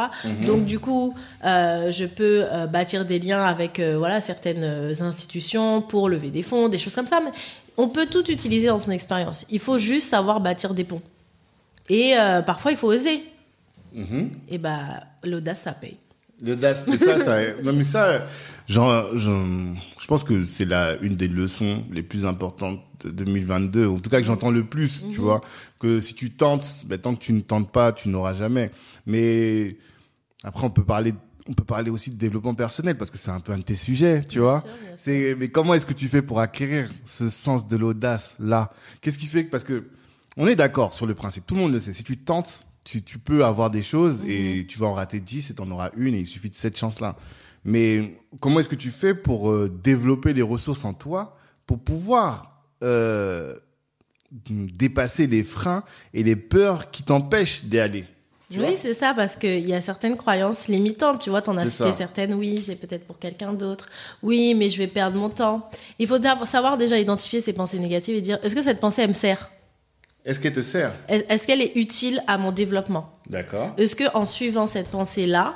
Donc 0.46 0.66
du 0.66 0.80
coup, 0.80 1.16
euh, 1.44 1.92
je 1.92 2.06
peux 2.06 2.46
euh, 2.46 2.66
bâtir 2.68 3.06
des 3.06 3.20
liens 3.20 3.44
avec 3.44 3.80
voilà 3.80 4.22
certaines 4.22 4.64
institutions 5.02 5.82
pour 5.82 6.08
lever 6.08 6.30
des 6.30 6.44
fonds, 6.44 6.70
des 6.70 6.78
choses 6.78 6.96
comme 6.96 7.08
ça. 7.08 7.20
Mais 7.20 7.32
on 7.78 7.88
peut 7.88 8.08
tout 8.08 8.30
utiliser 8.32 8.68
dans 8.68 8.80
son 8.80 8.92
expérience. 8.92 9.46
Il 9.50 9.60
faut 9.60 9.80
juste 9.80 10.10
savoir 10.10 10.40
bâtir 10.40 10.74
des 10.74 10.84
ponts. 10.84 11.02
Et 11.90 12.18
euh, 12.18 12.42
parfois, 12.42 12.72
il 12.72 12.78
faut 12.78 12.88
oser. 12.88 13.24
Mhm. 13.94 14.32
Et 14.50 14.58
ben 14.58 15.02
l'audace, 15.24 15.62
ça 15.62 15.74
paye. 15.74 15.98
L'audace, 16.42 16.86
mais 16.88 16.98
ça, 16.98 17.20
ça, 17.20 17.38
non 17.64 17.74
mais 17.74 17.84
ça, 17.84 18.28
genre, 18.68 19.16
je, 19.16 19.32
je 20.00 20.08
pense 20.08 20.24
que 20.24 20.46
c'est 20.46 20.66
la 20.66 20.98
une 21.02 21.16
des 21.16 21.28
leçons 21.28 21.84
les 21.92 22.04
plus 22.04 22.26
importantes 22.26 22.82
de 23.04 23.12
2022, 23.12 23.88
en 23.88 24.00
tout 24.00 24.10
cas 24.10 24.20
que 24.20 24.26
j'entends 24.26 24.52
le 24.52 24.64
plus, 24.64 25.06
tu 25.12 25.20
vois, 25.20 25.42
que 25.80 26.02
si 26.02 26.16
tu 26.16 26.32
tentes, 26.32 26.84
ben, 26.86 26.98
tant 26.98 27.16
que 27.16 27.20
tu 27.20 27.34
ne 27.34 27.42
tentes 27.42 27.72
pas, 27.72 27.92
tu 27.92 28.10
n'auras 28.10 28.34
jamais. 28.34 28.72
Mais 29.06 29.78
après, 30.44 30.66
on 30.66 30.70
peut 30.70 30.84
parler, 30.84 31.14
on 31.48 31.54
peut 31.54 31.64
parler 31.64 31.90
aussi 31.90 32.10
de 32.10 32.16
développement 32.16 32.56
personnel 32.56 32.98
parce 32.98 33.12
que 33.12 33.18
c'est 33.18 33.32
un 33.32 33.40
peu 33.40 33.52
un 33.52 33.58
de 33.58 33.64
tes 33.64 33.76
sujets, 33.76 34.24
tu 34.24 34.40
vois. 34.40 34.62
bien. 34.62 34.92
C'est, 34.96 35.36
mais 35.38 35.50
comment 35.50 35.74
est-ce 35.74 35.86
que 35.86 35.94
tu 35.94 36.08
fais 36.08 36.22
pour 36.22 36.40
acquérir 36.40 36.90
ce 37.06 37.30
sens 37.30 37.68
de 37.68 37.76
l'audace 37.76 38.36
là 38.40 38.72
Qu'est-ce 39.02 39.18
qui 39.18 39.26
fait 39.26 39.46
que 39.46 39.50
parce 39.52 39.64
que 39.64 39.86
on 40.38 40.48
est 40.48 40.56
d'accord 40.56 40.94
sur 40.94 41.06
le 41.06 41.14
principe, 41.14 41.46
tout 41.46 41.56
le 41.56 41.62
monde 41.62 41.74
le 41.74 41.80
sait. 41.80 41.94
Si 41.94 42.04
tu 42.04 42.18
tentes, 42.18 42.66
tu, 42.84 43.04
tu 43.04 43.20
peux 43.20 43.46
avoir 43.46 43.70
des 43.70 43.82
choses 43.82 44.22
et 44.28 44.66
tu 44.68 44.80
vas 44.80 44.88
en 44.88 44.94
rater 44.94 45.20
10 45.20 45.52
et 45.52 45.54
t'en 45.54 45.70
auras 45.70 45.92
une 45.96 46.16
et 46.16 46.20
il 46.20 46.28
suffit 46.28 46.50
de 46.50 46.56
cette 46.56 46.78
chance-là. 46.78 47.18
Mais 47.66 48.18
comment 48.40 48.60
est-ce 48.60 48.70
que 48.70 48.76
tu 48.76 48.90
fais 48.90 49.14
pour 49.14 49.52
euh, 49.52 49.70
développer 49.84 50.34
les 50.34 50.42
ressources 50.42 50.86
en 50.86 50.94
toi 50.94 51.38
pour 51.66 51.80
pouvoir 51.80 52.64
euh, 52.84 53.56
dépasser 54.50 55.28
les 55.28 55.44
freins 55.44 55.84
et 56.14 56.24
les 56.24 56.36
peurs 56.36 56.92
qui 56.92 57.04
t'empêchent 57.04 57.66
d'y 57.66 57.80
aller? 57.80 58.06
tu 58.06 58.10
Oui, 58.52 58.76
c'est 58.76 58.94
ça, 58.94 59.14
parce 59.16 59.36
qu'il 59.36 59.68
y 59.68 59.74
a 59.74 59.82
certaines 59.82 60.16
croyances 60.16 60.68
limitantes. 60.68 61.22
Tu 61.22 61.30
vois, 61.32 61.42
t'en 61.42 61.58
as 61.58 61.66
cité 61.66 61.92
ça. 61.92 61.98
certaines. 61.98 62.34
Oui, 62.34 62.62
c'est 62.64 62.76
peut-être 62.76 63.06
pour 63.06 63.18
quelqu'un 63.18 63.54
d'autre. 63.54 63.90
Oui, 64.22 64.54
mais 64.54 64.70
je 64.70 64.78
vais 64.78 64.88
perdre 64.88 65.18
mon 65.18 65.30
temps. 65.30 65.70
Il 65.98 66.08
faut 66.08 66.18
savoir 66.46 66.78
déjà 66.78 67.00
identifier 67.00 67.42
ces 67.42 67.54
pensées 67.54 67.80
négatives 67.80 68.16
et 68.16 68.22
dire 68.22 68.38
est-ce 68.44 68.54
que 68.54 68.62
cette 68.62 68.80
pensée, 68.80 69.02
elle 69.02 69.08
me 69.10 69.14
sert? 69.14 69.50
Est-ce 70.26 70.40
qu'elle 70.40 70.54
te 70.54 70.62
sert? 70.62 70.94
Est- 71.10 71.26
Est-ce 71.32 71.48
qu'elle 71.48 71.62
est 71.62 71.72
utile 71.76 72.22
à 72.28 72.38
mon 72.38 72.52
développement? 72.52 73.10
D'accord. 73.28 73.74
Est-ce 73.78 73.96
que 73.96 74.06
en 74.16 74.26
suivant 74.26 74.68
cette 74.68 74.88
pensée-là, 74.90 75.56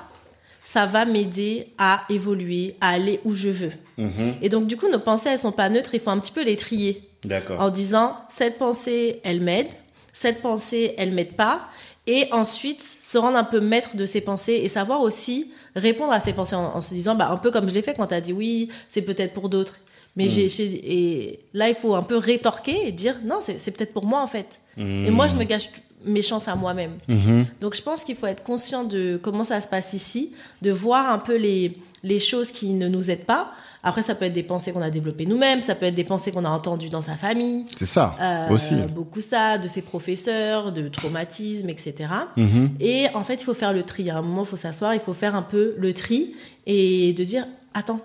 ça 0.65 0.86
va 0.86 1.06
m'aider 1.06 1.67
à 1.78 2.02
évoluer, 2.10 2.76
à 2.82 2.89
aller 2.89 3.19
où 3.26 3.36
je 3.36 3.50
veux? 3.50 3.71
Mhm. 3.97 4.36
Et 4.41 4.50
donc, 4.50 4.67
du 4.67 4.76
coup, 4.76 4.89
nos 4.91 5.00
pensées, 5.00 5.30
elles 5.30 5.39
sont 5.39 5.52
pas 5.52 5.69
neutres. 5.69 5.91
Il 5.93 6.00
faut 6.00 6.10
un 6.10 6.19
petit 6.19 6.32
peu 6.34 6.43
les 6.43 6.56
trier 6.56 7.08
D'accord. 7.23 7.62
en 7.62 7.69
disant 7.69 8.17
cette 8.30 8.58
pensée, 8.58 9.21
elle 9.23 9.39
m'aide, 9.41 9.67
cette 10.13 10.41
pensée, 10.41 10.95
elle 10.97 11.12
m'aide 11.13 11.34
pas, 11.36 11.62
et 12.08 12.28
ensuite 12.32 12.82
se 12.82 13.17
rendre 13.17 13.38
un 13.38 13.43
peu 13.43 13.60
maître 13.60 13.96
de 13.96 14.06
ses 14.06 14.22
pensées 14.22 14.60
et 14.63 14.70
savoir 14.70 15.02
aussi 15.02 15.52
répondre 15.76 16.12
à 16.13 16.20
ses 16.20 16.34
pensées 16.34 16.56
en, 16.56 16.76
en 16.76 16.82
se 16.82 16.93
disant, 16.93 17.13
bah, 17.15 17.30
un 17.30 17.38
peu 17.38 17.52
comme 17.52 17.70
je 17.70 17.74
l'ai 17.74 17.82
fait 17.84 17.93
quand 17.93 18.08
tu 18.08 18.15
as 18.15 18.22
dit 18.22 18.34
oui, 18.34 18.70
c'est 18.89 19.02
peut-être 19.04 19.34
pour 19.34 19.50
d'autres. 19.50 19.78
Mais 20.15 20.30
j'ai, 20.30 20.48
j'ai- 20.48 20.82
et 20.93 21.39
là, 21.54 21.70
il 21.70 21.76
faut 21.76 21.93
un 21.93 22.02
peu 22.02 22.17
rétorquer 22.17 22.88
et 22.88 22.91
dire 22.91 23.20
non, 23.24 23.38
c'est, 23.41 23.72
peut-être 23.72 23.93
pour 23.93 24.06
moi 24.06 24.22
en 24.22 24.28
fait. 24.28 24.62
Et 24.78 25.12
moi, 25.12 25.28
je 25.28 25.36
me 25.36 25.43
gâche 25.43 25.72
t- 25.72 25.80
mes 26.06 26.22
chances 26.24 26.48
à 26.48 26.56
moi-même. 26.56 26.93
Mhm. 27.08 27.46
Donc 27.62 27.76
je 27.76 27.82
pense 27.84 28.04
qu'il 28.04 28.15
faut 28.15 28.26
être 28.28 28.43
conscient 28.43 28.84
de 28.84 29.20
comment 29.22 29.43
ça 29.43 29.62
se 29.62 29.67
passe 29.67 29.93
ici, 29.93 30.32
de 30.63 30.72
voir 30.72 31.12
un 31.12 31.20
peu 31.20 31.36
les, 31.36 31.74
les 32.04 32.20
choses 32.20 32.52
qui 32.52 32.70
ne 32.74 32.88
nous 32.88 33.12
aident 33.12 33.26
pas. 33.26 33.52
Après, 33.88 34.04
ça 34.04 34.15
peut 34.15 34.26
être 34.26 34.34
des 34.34 34.43
pensées 34.43 34.71
qu'on 34.73 34.82
a 34.82 34.89
développées 34.89 35.26
nous-mêmes, 35.26 35.63
ça 35.63 35.73
peut 35.76 35.86
être 35.86 35.95
des 35.95 36.04
pensées 36.04 36.32
qu'on 36.32 36.43
a 36.43 36.50
entendues 36.50 36.89
dans 36.89 37.02
sa 37.02 37.15
famille. 37.15 37.65
C'est 37.76 37.86
ça 37.86 38.15
Euh, 38.19 38.50
aussi. 38.50 38.76
Beaucoup 38.93 39.21
ça, 39.21 39.58
de 39.58 39.67
ses 39.67 39.82
professeurs, 39.82 40.71
de 40.73 40.89
traumatismes, 40.89 41.69
etc. 41.69 41.95
Mhm. 42.36 42.71
Et 42.82 43.08
en 43.13 43.23
fait, 43.23 43.36
il 43.36 43.45
faut 43.45 43.54
faire 43.54 43.71
le 43.73 43.84
tri. 43.84 44.10
À 44.10 44.17
un 44.17 44.21
moment, 44.21 44.43
il 44.43 44.47
faut 44.47 44.58
s'asseoir, 44.58 44.93
il 44.93 45.00
faut 45.00 45.13
faire 45.13 45.36
un 45.36 45.41
peu 45.41 45.73
le 45.78 45.93
tri 45.93 46.36
et 46.65 47.13
de 47.13 47.23
dire, 47.23 47.45
attends, 47.73 48.02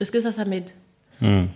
est-ce 0.00 0.10
que 0.10 0.18
ça, 0.20 0.32
ça 0.32 0.44
m'aide? 0.44 0.70
Mhm. 1.20 1.46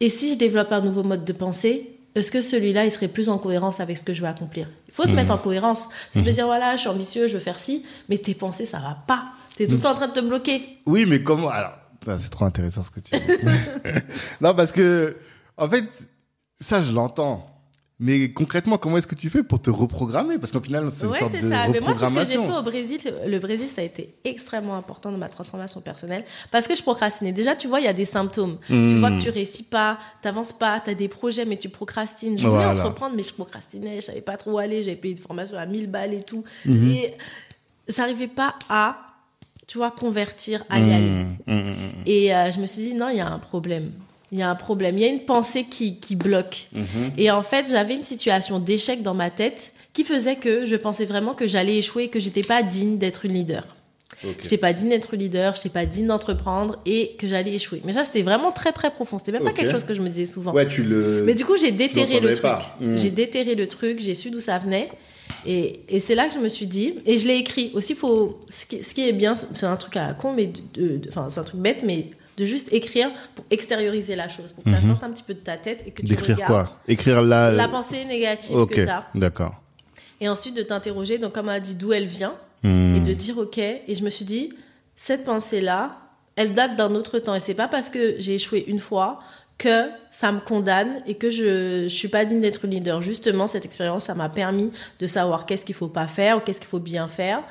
Et 0.00 0.10
si 0.10 0.34
je 0.34 0.38
développe 0.38 0.70
un 0.72 0.82
nouveau 0.82 1.02
mode 1.02 1.24
de 1.24 1.32
pensée, 1.32 1.92
est-ce 2.14 2.30
que 2.30 2.42
celui-là, 2.42 2.84
il 2.84 2.90
serait 2.92 3.08
plus 3.08 3.28
en 3.30 3.38
cohérence 3.38 3.80
avec 3.80 3.96
ce 3.96 4.02
que 4.02 4.12
je 4.12 4.20
veux 4.20 4.28
accomplir? 4.28 4.68
Il 4.88 4.94
faut 4.94 5.06
se 5.06 5.12
mettre 5.12 5.32
en 5.32 5.38
cohérence. 5.38 5.88
Tu 6.12 6.22
peux 6.22 6.30
dire, 6.32 6.46
voilà, 6.46 6.76
je 6.76 6.80
suis 6.82 6.88
ambitieux, 6.90 7.28
je 7.28 7.34
veux 7.34 7.40
faire 7.40 7.58
ci, 7.58 7.84
mais 8.08 8.18
tes 8.18 8.34
pensées, 8.34 8.66
ça 8.66 8.78
va 8.78 8.96
pas. 9.06 9.24
Tu 9.56 9.62
es 9.62 9.66
tout 9.66 9.72
le 9.74 9.80
temps 9.80 9.92
en 9.92 9.94
train 9.94 10.08
de 10.08 10.12
te 10.12 10.20
bloquer. 10.20 10.62
Oui, 10.86 11.04
mais 11.06 11.22
comment 11.22 11.48
Alors, 11.48 11.72
c'est 12.18 12.30
trop 12.30 12.44
intéressant 12.44 12.82
ce 12.82 12.90
que 12.90 13.00
tu 13.00 13.14
dis. 13.16 13.22
non, 14.40 14.54
parce 14.54 14.72
que, 14.72 15.16
en 15.56 15.68
fait, 15.68 15.84
ça, 16.60 16.80
je 16.80 16.92
l'entends. 16.92 17.50
Mais 17.98 18.30
concrètement, 18.30 18.76
comment 18.76 18.98
est-ce 18.98 19.06
que 19.06 19.14
tu 19.14 19.30
fais 19.30 19.42
pour 19.42 19.58
te 19.62 19.70
reprogrammer? 19.70 20.36
Parce 20.36 20.52
qu'au 20.52 20.60
final, 20.60 20.90
c'est 20.92 21.04
une 21.06 21.12
Ouais, 21.12 21.18
sorte 21.18 21.32
c'est 21.32 21.40
de 21.40 21.48
ça. 21.48 21.66
Mais 21.68 21.80
moi, 21.80 21.94
c'est 21.98 22.04
ce 22.04 22.10
que 22.10 22.24
j'ai 22.26 22.36
reprogrammation. 22.36 22.46
fait 22.52 22.58
au 22.58 22.62
Brésil. 22.62 23.00
Le 23.26 23.38
Brésil, 23.38 23.68
ça 23.70 23.80
a 23.80 23.84
été 23.84 24.14
extrêmement 24.24 24.76
important 24.76 25.10
dans 25.10 25.16
ma 25.16 25.30
transformation 25.30 25.80
personnelle 25.80 26.22
parce 26.50 26.66
que 26.68 26.76
je 26.76 26.82
procrastinais. 26.82 27.32
Déjà, 27.32 27.56
tu 27.56 27.68
vois, 27.68 27.80
il 27.80 27.84
y 27.86 27.88
a 27.88 27.94
des 27.94 28.04
symptômes. 28.04 28.58
Tu 28.66 28.74
Hmm. 28.74 28.98
vois 29.00 29.12
que 29.12 29.22
tu 29.22 29.30
réussis 29.30 29.62
pas, 29.62 29.98
t'avances 30.20 30.52
pas, 30.52 30.78
t'as 30.84 30.92
des 30.92 31.08
projets, 31.08 31.46
mais 31.46 31.56
tu 31.56 31.70
procrastines. 31.70 32.36
Je 32.36 32.46
voulais 32.46 32.64
Voilà. 32.64 32.78
entreprendre, 32.80 33.16
mais 33.16 33.22
je 33.22 33.32
procrastinais. 33.32 33.96
Je 33.96 34.00
savais 34.04 34.20
pas 34.20 34.36
trop 34.36 34.50
où 34.52 34.58
aller. 34.58 34.82
J'avais 34.82 34.96
payé 34.96 35.14
une 35.16 35.22
formation 35.22 35.56
à 35.56 35.64
1000 35.64 35.90
balles 35.90 36.12
et 36.12 36.22
tout. 36.22 36.44
Mhm. 36.66 36.90
Et 36.90 37.14
j'arrivais 37.88 38.28
pas 38.28 38.56
à, 38.68 39.05
tu 39.66 39.78
vois, 39.78 39.90
convertir, 39.90 40.64
à 40.70 40.78
y 40.78 40.92
aller. 40.92 41.10
Mhm, 41.10 41.36
mhm, 41.46 41.56
mhm. 41.56 41.74
Et 42.06 42.34
euh, 42.34 42.50
je 42.52 42.60
me 42.60 42.66
suis 42.66 42.82
dit, 42.82 42.94
non, 42.94 43.08
il 43.08 43.16
y 43.16 43.20
a 43.20 43.28
un 43.28 43.38
problème. 43.38 43.92
Il 44.32 44.38
y 44.38 44.42
a 44.42 44.50
un 44.50 44.54
problème. 44.54 44.96
Il 44.96 45.02
y 45.02 45.04
a 45.04 45.08
une 45.08 45.24
pensée 45.24 45.64
qui, 45.64 45.98
qui 45.98 46.16
bloque. 46.16 46.68
Et 47.16 47.30
en 47.30 47.42
fait, 47.42 47.68
j'avais 47.70 47.94
une 47.94 48.04
situation 48.04 48.58
d'échec 48.58 49.02
dans 49.02 49.14
ma 49.14 49.30
tête 49.30 49.72
qui 49.92 50.04
faisait 50.04 50.36
que 50.36 50.66
je 50.66 50.76
pensais 50.76 51.06
vraiment 51.06 51.34
que 51.34 51.46
j'allais 51.46 51.78
échouer 51.78 52.04
et 52.04 52.08
que 52.08 52.20
j'étais 52.20 52.42
pas 52.42 52.62
digne 52.62 52.98
d'être 52.98 53.24
une 53.24 53.32
leader. 53.32 53.64
Ok. 54.24 54.36
Je 54.38 54.44
n'étais 54.44 54.58
pas 54.58 54.72
digne 54.72 54.90
d'être 54.90 55.16
leader, 55.16 55.54
je 55.54 55.60
n'étais 55.60 55.68
pas 55.70 55.86
digne 55.86 56.06
d'entreprendre 56.06 56.78
et 56.86 57.16
que 57.18 57.28
j'allais 57.28 57.54
échouer. 57.54 57.80
Mais 57.84 57.92
ça, 57.92 58.04
c'était 58.04 58.22
vraiment 58.22 58.52
très 58.52 58.72
très 58.72 58.90
profond. 58.90 59.18
C'était 59.18 59.32
même 59.32 59.44
pas 59.44 59.52
quelque 59.52 59.70
chose 59.70 59.84
que 59.84 59.94
je 59.94 60.00
me 60.00 60.08
disais 60.08 60.30
souvent. 60.30 60.52
Ouais, 60.52 60.66
tu 60.66 60.82
le. 60.82 61.22
Mais 61.24 61.34
du 61.34 61.44
coup, 61.44 61.56
j'ai 61.56 61.70
déterré 61.70 62.20
le 62.20 62.34
truc. 62.34 62.52
J'ai 62.96 63.10
déterré 63.10 63.54
le 63.54 63.66
truc, 63.66 64.00
j'ai 64.00 64.14
su 64.14 64.30
d'où 64.30 64.40
ça 64.40 64.58
venait. 64.58 64.90
Et, 65.46 65.80
et 65.88 66.00
c'est 66.00 66.14
là 66.14 66.28
que 66.28 66.34
je 66.34 66.38
me 66.40 66.48
suis 66.48 66.66
dit, 66.66 66.94
et 67.06 67.18
je 67.18 67.26
l'ai 67.26 67.36
écrit 67.36 67.70
aussi, 67.74 67.94
faut, 67.94 68.40
ce, 68.50 68.66
qui, 68.66 68.82
ce 68.82 68.92
qui 68.94 69.08
est 69.08 69.12
bien, 69.12 69.34
c'est 69.34 69.64
un 69.64 69.76
truc 69.76 69.96
à 69.96 70.08
la 70.08 70.14
con, 70.14 70.32
mais 70.32 70.50
enfin, 71.08 71.28
c'est 71.30 71.38
un 71.40 71.44
truc 71.44 71.60
bête, 71.60 71.82
mais 71.84 72.10
de 72.36 72.44
juste 72.44 72.72
écrire 72.72 73.10
pour 73.34 73.44
extérioriser 73.50 74.14
la 74.16 74.28
chose, 74.28 74.52
pour 74.52 74.64
que 74.64 74.70
ça 74.70 74.80
Mhm. 74.80 74.88
sorte 74.90 75.04
un 75.04 75.10
petit 75.10 75.22
peu 75.22 75.34
de 75.34 75.38
ta 75.40 75.56
tête 75.56 75.82
et 75.86 75.90
que 75.92 76.02
tu 76.02 76.08
D'écrire 76.08 76.38
quoi? 76.44 76.78
Écrire 76.88 77.22
là. 77.22 77.50
la 77.50 77.68
pensée 77.68 78.04
négative 78.04 78.56
Ok, 78.56 78.70
que 78.74 78.82
tu 78.82 78.88
as. 78.88 79.06
d'accord. 79.14 79.54
Et 80.20 80.28
ensuite 80.28 80.54
de 80.56 80.62
t'interroger, 80.62 81.18
donc 81.18 81.32
comme 81.32 81.46
on 81.46 81.50
a 81.50 81.60
dit, 81.60 81.74
d'où 81.74 81.92
elle 81.92 82.06
vient, 82.06 82.34
Mhm. 82.62 82.96
et 82.96 83.00
de 83.00 83.12
dire 83.14 83.38
ok. 83.38 83.58
Et 83.58 83.94
je 83.94 84.02
me 84.02 84.10
suis 84.10 84.24
dit, 84.24 84.52
cette 84.96 85.24
pensée-là, 85.24 85.96
elle 86.36 86.52
date 86.52 86.76
d'un 86.76 86.94
autre 86.94 87.18
temps. 87.20 87.34
Et 87.34 87.40
c'est 87.40 87.54
pas 87.54 87.68
parce 87.68 87.88
que 87.88 88.16
j'ai 88.18 88.34
échoué 88.34 88.64
une 88.66 88.80
fois 88.80 89.20
que 89.58 89.86
ça 90.10 90.32
me 90.32 90.40
condamne 90.40 91.02
et 91.06 91.14
que 91.14 91.30
je, 91.30 91.84
je 91.84 91.94
suis 91.94 92.08
pas 92.08 92.24
digne 92.26 92.40
d'être 92.40 92.66
leader. 92.66 93.00
Justement, 93.02 93.46
cette 93.46 93.64
expérience, 93.64 94.04
ça 94.04 94.14
m'a 94.14 94.28
permis 94.28 94.70
de 94.98 95.06
savoir 95.06 95.46
qu'est-ce 95.46 95.64
qu'il 95.64 95.74
faut 95.74 95.88
pas 95.88 96.06
faire 96.06 96.36
ou 96.38 96.40
qu'est-ce 96.40 96.60
qu'il 96.60 96.68
faut 96.68 96.78
bien 96.78 97.08
faire. 97.08 97.42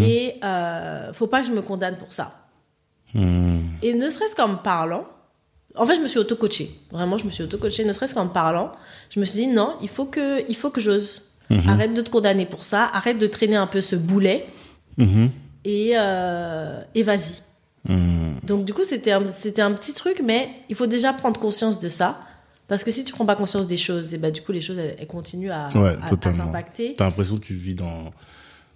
Et 0.00 0.34
euh, 0.44 1.12
faut 1.14 1.26
pas 1.26 1.40
que 1.40 1.46
je 1.48 1.52
me 1.52 1.62
condamne 1.62 1.96
pour 1.96 2.12
ça. 2.12 2.46
Mhm. 3.14 3.62
Et 3.82 3.94
ne 3.94 4.08
serait-ce 4.10 4.34
qu'en 4.34 4.48
me 4.48 4.56
parlant, 4.56 5.06
en 5.76 5.86
fait, 5.86 5.96
je 5.96 6.00
me 6.02 6.06
suis 6.06 6.18
auto-coachée. 6.18 6.70
Vraiment, 6.92 7.16
je 7.18 7.24
me 7.24 7.30
suis 7.30 7.42
auto-coachée. 7.44 7.84
Ne 7.84 7.92
serait-ce 7.92 8.14
qu'en 8.14 8.24
me 8.26 8.32
parlant, 8.32 8.72
je 9.10 9.18
me 9.20 9.24
suis 9.24 9.40
dit 9.40 9.46
non, 9.46 9.74
il 9.80 9.88
faut 9.88 10.04
que, 10.04 10.44
il 10.48 10.56
faut 10.56 10.70
que 10.70 10.80
j'ose. 10.80 11.22
Arrête 11.68 11.94
de 11.94 12.02
te 12.02 12.10
condamner 12.10 12.46
pour 12.46 12.64
ça. 12.64 12.90
Arrête 12.92 13.18
de 13.18 13.26
traîner 13.26 13.56
un 13.56 13.66
peu 13.68 13.80
ce 13.80 13.94
boulet 13.96 14.46
Mhm. 14.96 15.30
et, 15.64 15.92
euh, 15.94 16.80
et 16.94 17.02
vas-y. 17.02 17.40
Mhm. 17.88 18.40
Donc 18.44 18.64
du 18.64 18.72
coup, 18.72 18.84
c'était 18.84 19.12
un, 19.12 19.30
c'était 19.30 19.62
un 19.62 19.72
petit 19.72 19.92
truc, 19.92 20.22
mais 20.24 20.48
il 20.68 20.74
faut 20.76 20.86
déjà 20.86 21.12
prendre 21.12 21.38
conscience 21.40 21.78
de 21.78 21.88
ça. 21.88 22.20
Parce 22.66 22.82
que 22.82 22.90
si 22.90 23.04
tu 23.04 23.12
prends 23.12 23.26
pas 23.26 23.36
conscience 23.36 23.66
des 23.66 23.76
choses, 23.76 24.14
et 24.14 24.18
bah, 24.18 24.30
du 24.30 24.40
coup, 24.40 24.52
les 24.52 24.62
choses, 24.62 24.78
elles, 24.78 24.96
elles 24.98 25.06
continuent 25.06 25.50
à, 25.50 25.68
Ouais, 25.74 25.96
à- 26.00 26.06
à 26.06 26.16
t'impacter. 26.16 26.94
T'as 26.96 27.04
l'impression 27.04 27.36
que 27.36 27.44
tu 27.44 27.54
vis 27.54 27.74
dans. 27.74 28.10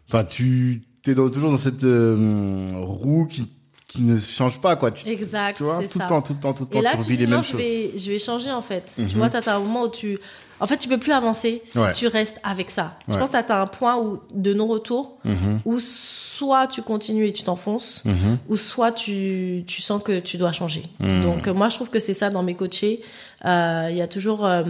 Enfin, 0.09 0.25
tu 0.25 0.83
es 1.07 1.15
toujours 1.15 1.51
dans 1.51 1.57
cette 1.57 1.85
euh, 1.85 2.71
roue 2.83 3.27
qui, 3.27 3.49
qui 3.87 4.03
ne 4.03 4.19
change 4.19 4.61
pas, 4.61 4.77
quoi. 4.77 4.91
Tu, 4.91 5.09
Exact, 5.09 5.57
tu 5.57 5.63
vois, 5.63 5.79
tout 5.85 5.99
le 5.99 6.07
temps, 6.07 6.21
tout 6.21 6.35
le 6.35 6.39
temps, 6.39 6.53
tout 6.53 6.65
le 6.65 6.69
temps, 6.69 6.79
Et 6.81 6.83
là, 6.83 6.91
tu 6.91 6.97
tu 6.99 7.03
revis 7.05 7.17
dis 7.17 7.23
les 7.23 7.27
non, 7.31 7.37
mêmes 7.37 7.45
je 7.45 7.49
choses. 7.53 7.61
vais, 7.61 7.93
je 7.97 8.11
vais 8.11 8.19
changer 8.19 8.51
en 8.53 8.61
fait. 8.61 8.95
Mhm. 8.99 9.09
Tu 9.09 9.17
vois, 9.17 9.31
t'as 9.31 9.55
un 9.57 9.61
moment 9.61 9.85
où 9.85 9.89
tu. 9.89 10.19
En 10.61 10.67
fait, 10.67 10.77
tu 10.79 10.89
peux 10.89 10.99
plus 10.99 11.13
avancer 11.13 11.63
si 11.67 11.79
Ouais. 11.79 11.93
tu 11.93 12.07
restes 12.09 12.41
avec 12.43 12.71
ça. 12.71 12.95
Je 13.09 13.17
pense 13.17 13.31
que 13.31 13.37
t'as 13.41 13.61
un 13.63 13.67
point 13.67 13.97
où, 13.99 14.21
de 14.35 14.53
non-retour 14.53 15.19
Mhm. 15.25 15.61
où 15.65 15.79
soit 15.81 16.67
tu 16.67 16.83
continues 16.83 17.27
et 17.29 17.33
tu 17.33 17.43
t'enfonces, 17.45 18.03
Mhm. 18.05 18.39
ou 18.49 18.57
soit 18.57 18.91
tu, 18.93 19.65
tu 19.67 19.83
sens 19.83 20.03
que 20.03 20.19
tu 20.21 20.37
dois 20.37 20.53
changer. 20.53 20.83
Mhm. 21.01 21.23
Donc, 21.23 21.47
euh, 21.49 21.55
moi, 21.55 21.69
je 21.69 21.77
trouve 21.77 21.91
que 21.91 22.01
c'est 22.01 22.15
ça 22.15 22.31
dans 22.31 22.43
mes 22.43 22.55
coachés. 22.55 23.01
Euh, 23.45 23.89
Il 23.91 23.97
y 23.97 24.03
a 24.03 24.09
toujours. 24.09 24.45
euh, 24.45 24.63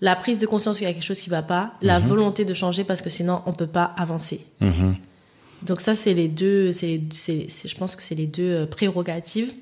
la 0.00 0.14
prise 0.14 0.38
de 0.38 0.46
conscience 0.46 0.78
qu'il 0.78 0.86
y 0.86 0.90
a 0.90 0.94
quelque 0.94 1.02
chose 1.02 1.18
qui 1.18 1.28
va 1.28 1.42
pas, 1.42 1.72
la 1.82 1.98
volonté 1.98 2.44
de 2.44 2.54
changer 2.54 2.84
parce 2.84 3.00
que 3.02 3.10
sinon 3.10 3.42
on 3.46 3.52
peut 3.52 3.66
pas 3.66 3.92
avancer. 3.96 4.46
Donc 5.64 5.80
ça, 5.80 5.96
c'est 5.96 6.14
les 6.14 6.28
deux, 6.28 6.70
c'est, 6.70 7.00
je 7.10 7.74
pense 7.76 7.96
que 7.96 8.02
c'est 8.04 8.14
les 8.14 8.28
deux 8.28 8.64
prérogatives, 8.66 9.52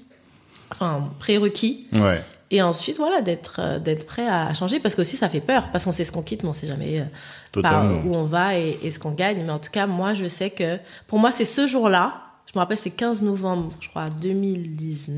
enfin 0.73 1.09
prérequis. 1.21 1.87
Ouais. 1.95 2.23
Et 2.53 2.63
ensuite, 2.63 2.97
voilà, 2.99 3.23
d'être, 3.23 3.57
euh, 3.59 3.79
d'être 3.81 4.07
prêt 4.07 4.27
à 4.29 4.55
changer 4.55 4.79
parce 4.79 4.95
qu'aussi 4.95 5.17
ça 5.17 5.29
fait 5.29 5.41
peur 5.41 5.69
parce 5.73 5.85
qu'on 5.85 5.93
sait 5.93 6.05
ce 6.05 6.13
qu'on 6.13 6.23
quitte, 6.23 6.45
mais 6.45 6.49
on 6.51 6.53
sait 6.53 6.67
jamais 6.69 7.01
euh, 7.01 7.61
par 7.63 7.85
où 8.07 8.15
on 8.15 8.23
va 8.23 8.57
et, 8.59 8.79
et 8.83 8.91
ce 8.93 8.99
qu'on 9.01 9.11
gagne. 9.11 9.43
Mais 9.45 9.51
en 9.53 9.59
tout 9.59 9.71
cas, 9.73 9.87
moi, 9.89 10.15
je 10.15 10.29
sais 10.29 10.51
que 10.51 10.79
pour 11.09 11.19
moi, 11.19 11.33
c'est 11.33 11.45
ce 11.45 11.67
jour-là. 11.67 12.23
Je 12.47 12.53
me 12.55 12.61
rappelle, 12.61 12.79
c'est 12.79 12.91
15 12.91 13.23
novembre, 13.23 13.73
je 13.81 13.89
crois, 13.89 14.07
2010, 14.09 15.11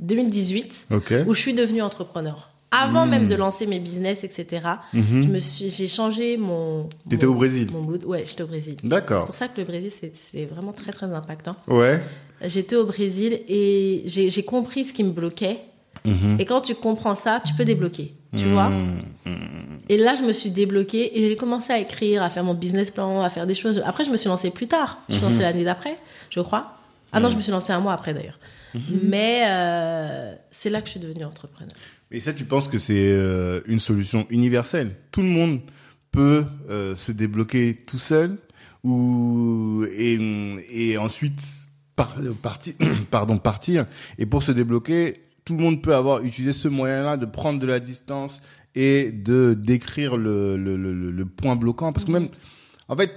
2018, 0.00 0.86
Ok. 0.92 1.12
où 1.26 1.34
je 1.34 1.40
suis 1.40 1.54
devenue 1.54 1.82
entrepreneur. 1.82 2.50
Avant 2.70 3.06
même 3.06 3.26
de 3.26 3.34
lancer 3.36 3.66
mes 3.66 3.78
business, 3.78 4.22
etc. 4.24 4.60
Je 4.92 4.98
me 5.00 5.38
suis, 5.38 5.70
j'ai 5.70 5.88
changé 5.88 6.36
mon. 6.36 6.82
Mhm. 6.84 6.88
T'étais 7.08 7.26
au 7.26 7.34
Brésil 7.34 7.68
Mon 7.72 7.80
mood. 7.80 8.04
Ouais, 8.04 8.24
j'étais 8.26 8.42
au 8.42 8.46
Brésil. 8.48 8.76
C'est 8.80 8.88
D'accord. 8.88 9.26
pour 9.26 9.34
ça 9.34 9.48
que 9.48 9.58
le 9.60 9.64
Brésil, 9.66 9.90
c'est, 9.90 10.14
c'est 10.14 10.44
vraiment 10.44 10.72
très, 10.72 10.92
très 10.92 11.06
impactant. 11.06 11.56
Ouais. 11.68 12.00
J'étais 12.44 12.76
au 12.76 12.84
Brésil 12.84 13.40
et 13.48 14.02
j'ai 14.06 14.42
compris 14.44 14.84
ce 14.84 14.92
qui 14.92 15.04
me 15.04 15.10
bloquait. 15.10 15.60
Mhm. 16.06 16.36
Et 16.38 16.44
quand 16.44 16.60
tu 16.60 16.74
comprends 16.74 17.14
ça, 17.14 17.42
tu 17.44 17.52
peux 17.54 17.64
débloquer. 17.64 18.14
Tu 18.36 18.44
vois 18.44 18.70
Et 19.88 19.96
là, 19.96 20.14
je 20.14 20.22
me 20.22 20.32
suis 20.32 20.50
débloquée 20.50 21.18
et 21.18 21.28
j'ai 21.28 21.36
commencé 21.36 21.72
à 21.72 21.78
écrire, 21.78 22.22
à 22.22 22.30
faire 22.30 22.44
mon 22.44 22.54
business 22.54 22.90
plan, 22.90 23.22
à 23.22 23.30
faire 23.30 23.46
des 23.46 23.54
choses. 23.54 23.82
Après, 23.84 24.04
je 24.04 24.10
me 24.10 24.16
suis 24.16 24.28
lancée 24.28 24.50
plus 24.50 24.66
tard. 24.66 24.98
Je 25.08 25.14
me 25.14 25.18
suis 25.18 25.26
lancée 25.26 25.42
l'année 25.42 25.64
d'après, 25.64 25.96
je 26.30 26.40
crois. 26.40 26.78
Ah 27.12 27.20
non, 27.20 27.30
je 27.30 27.36
me 27.36 27.40
suis 27.40 27.52
lancée 27.52 27.72
un 27.72 27.80
mois 27.80 27.92
après 27.92 28.14
d'ailleurs. 28.14 28.38
Mais 28.90 29.44
euh, 29.46 30.34
c'est 30.50 30.70
là 30.70 30.80
que 30.80 30.86
je 30.86 30.92
suis 30.92 31.00
devenue 31.00 31.24
entrepreneur. 31.24 31.72
Et 32.10 32.20
ça, 32.20 32.32
tu 32.32 32.44
penses 32.44 32.68
que 32.68 32.78
c'est 32.78 33.10
euh, 33.12 33.60
une 33.66 33.80
solution 33.80 34.26
universelle? 34.30 34.96
Tout 35.10 35.22
le 35.22 35.28
monde 35.28 35.60
peut 36.12 36.44
euh, 36.68 36.94
se 36.94 37.10
débloquer 37.10 37.74
tout 37.86 37.98
seul 37.98 38.36
ou 38.84 39.84
et, 39.90 40.18
et 40.70 40.98
ensuite 40.98 41.40
par, 41.96 42.14
pardon, 43.10 43.38
partir. 43.38 43.86
Et 44.18 44.26
pour 44.26 44.42
se 44.42 44.52
débloquer, 44.52 45.25
tout 45.46 45.56
le 45.56 45.62
monde 45.62 45.80
peut 45.80 45.94
avoir 45.94 46.22
utilisé 46.22 46.52
ce 46.52 46.68
moyen-là 46.68 47.16
de 47.16 47.24
prendre 47.24 47.58
de 47.60 47.66
la 47.66 47.80
distance 47.80 48.42
et 48.74 49.10
de 49.12 49.54
décrire 49.54 50.18
le, 50.18 50.56
le, 50.58 50.76
le, 50.76 50.92
le- 51.10 51.24
point 51.26 51.56
bloquant. 51.56 51.92
Parce 51.94 52.04
que 52.04 52.10
même, 52.12 52.28
en 52.88 52.96
fait, 52.96 53.10